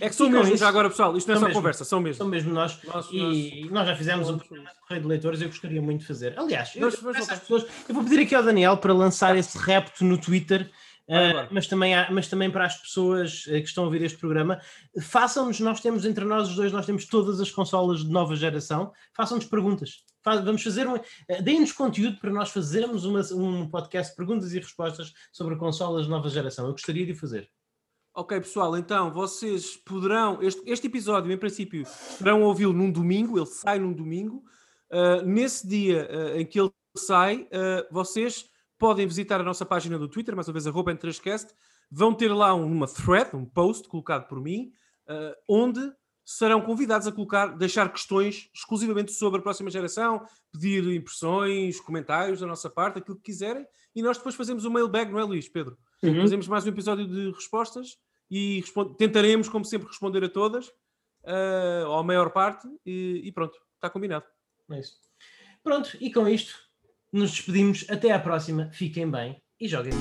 É 0.00 0.08
que 0.08 0.14
são 0.14 0.28
mesmo, 0.30 0.56
já 0.56 0.68
agora, 0.68 0.88
pessoal, 0.88 1.16
isto 1.16 1.28
não 1.28 1.34
é 1.34 1.38
só 1.38 1.44
mesmo, 1.46 1.60
conversa, 1.60 1.84
são 1.84 2.00
mesmo. 2.00 2.18
São 2.18 2.28
mesmo 2.28 2.52
nós. 2.52 2.82
nós 2.84 3.08
e 3.10 3.60
nós, 3.62 3.70
nós 3.70 3.88
já 3.88 3.96
fizemos 3.96 4.30
um 4.30 4.38
programa 4.38 4.70
de 4.70 4.80
correio 4.80 5.02
de 5.02 5.08
leitores 5.08 5.42
eu 5.42 5.48
gostaria 5.48 5.82
muito 5.82 6.00
de 6.00 6.06
fazer. 6.06 6.38
Aliás, 6.38 6.74
eu, 6.74 6.90
pessoas, 6.90 7.66
eu 7.88 7.94
vou 7.94 8.02
pedir 8.02 8.20
aqui 8.20 8.34
ao 8.34 8.42
Daniel 8.42 8.76
para 8.78 8.92
lançar 8.94 9.36
esse 9.36 9.58
repto 9.58 10.04
no 10.04 10.18
Twitter 10.18 10.70
Uh, 11.12 11.46
mas, 11.50 11.66
também 11.66 11.94
há, 11.94 12.10
mas 12.10 12.26
também 12.26 12.50
para 12.50 12.64
as 12.64 12.80
pessoas 12.80 13.44
uh, 13.44 13.50
que 13.50 13.68
estão 13.68 13.84
a 13.84 13.86
ouvir 13.86 14.00
este 14.00 14.16
programa, 14.16 14.58
façam-nos, 14.98 15.60
nós 15.60 15.78
temos 15.78 16.06
entre 16.06 16.24
nós 16.24 16.48
os 16.48 16.56
dois, 16.56 16.72
nós 16.72 16.86
temos 16.86 17.04
todas 17.04 17.38
as 17.38 17.50
consolas 17.50 18.02
de 18.02 18.10
nova 18.10 18.34
geração, 18.34 18.90
façam-nos 19.12 19.44
perguntas. 19.44 20.04
vamos 20.24 20.62
fazer 20.62 20.88
um. 20.88 20.94
Uh, 20.94 21.42
Deem-nos 21.42 21.70
conteúdo 21.72 22.18
para 22.18 22.32
nós 22.32 22.48
fazermos 22.48 23.04
uma, 23.04 23.20
um 23.34 23.68
podcast 23.68 24.12
de 24.12 24.16
perguntas 24.16 24.54
e 24.54 24.58
respostas 24.58 25.12
sobre 25.30 25.54
consolas 25.56 26.04
de 26.04 26.10
nova 26.10 26.30
geração. 26.30 26.66
Eu 26.66 26.72
gostaria 26.72 27.04
de 27.04 27.14
fazer. 27.14 27.46
Ok, 28.14 28.40
pessoal, 28.40 28.74
então 28.78 29.12
vocês 29.12 29.76
poderão. 29.76 30.42
Este, 30.42 30.62
este 30.64 30.86
episódio, 30.86 31.30
em 31.30 31.36
princípio, 31.36 31.84
poderão 32.16 32.42
ouvi-lo 32.42 32.72
num 32.72 32.90
domingo, 32.90 33.38
ele 33.38 33.46
sai 33.46 33.78
num 33.78 33.92
domingo. 33.92 34.42
Uh, 34.90 35.22
nesse 35.26 35.66
dia 35.66 36.08
uh, 36.10 36.38
em 36.38 36.46
que 36.46 36.58
ele 36.58 36.70
sai, 36.96 37.48
vocês 37.90 38.51
podem 38.82 39.06
visitar 39.06 39.40
a 39.40 39.44
nossa 39.44 39.64
página 39.64 39.96
do 39.96 40.08
Twitter, 40.08 40.34
mais 40.34 40.48
uma 40.48 40.54
vez, 40.54 40.66
arroba 40.66 40.92
N3Cast. 40.92 41.54
Vão 41.88 42.12
ter 42.12 42.34
lá 42.34 42.52
uma 42.52 42.88
thread, 42.88 43.36
um 43.36 43.44
post 43.44 43.86
colocado 43.86 44.26
por 44.26 44.40
mim, 44.40 44.72
uh, 45.08 45.36
onde 45.48 45.80
serão 46.24 46.60
convidados 46.60 47.06
a 47.06 47.12
colocar, 47.12 47.56
deixar 47.56 47.92
questões 47.92 48.50
exclusivamente 48.52 49.12
sobre 49.12 49.38
a 49.38 49.42
próxima 49.42 49.70
geração, 49.70 50.26
pedir 50.50 50.84
impressões, 50.92 51.80
comentários 51.80 52.40
da 52.40 52.46
nossa 52.48 52.68
parte, 52.68 52.98
aquilo 52.98 53.16
que 53.18 53.22
quiserem, 53.22 53.64
e 53.94 54.02
nós 54.02 54.16
depois 54.16 54.34
fazemos 54.34 54.64
um 54.64 54.70
mailbag, 54.70 55.12
não 55.12 55.20
é, 55.20 55.22
Luís, 55.22 55.48
Pedro? 55.48 55.78
Uhum. 56.02 56.20
Fazemos 56.20 56.48
mais 56.48 56.66
um 56.66 56.70
episódio 56.70 57.06
de 57.06 57.30
respostas 57.30 57.98
e 58.28 58.64
tentaremos, 58.98 59.48
como 59.48 59.64
sempre, 59.64 59.86
responder 59.86 60.24
a 60.24 60.28
todas, 60.28 60.66
uh, 60.66 61.86
ou 61.86 61.98
a 61.98 62.02
maior 62.02 62.32
parte, 62.32 62.66
e, 62.84 63.22
e 63.26 63.30
pronto, 63.30 63.56
está 63.76 63.88
combinado. 63.88 64.24
É 64.72 64.80
isso. 64.80 64.96
Pronto, 65.62 65.96
e 66.00 66.12
com 66.12 66.26
isto 66.26 66.71
nos 67.12 67.30
despedimos. 67.32 67.84
Até 67.88 68.10
à 68.10 68.18
próxima. 68.18 68.70
Fiquem 68.72 69.10
bem 69.10 69.36
e 69.60 69.68
joguem. 69.68 69.92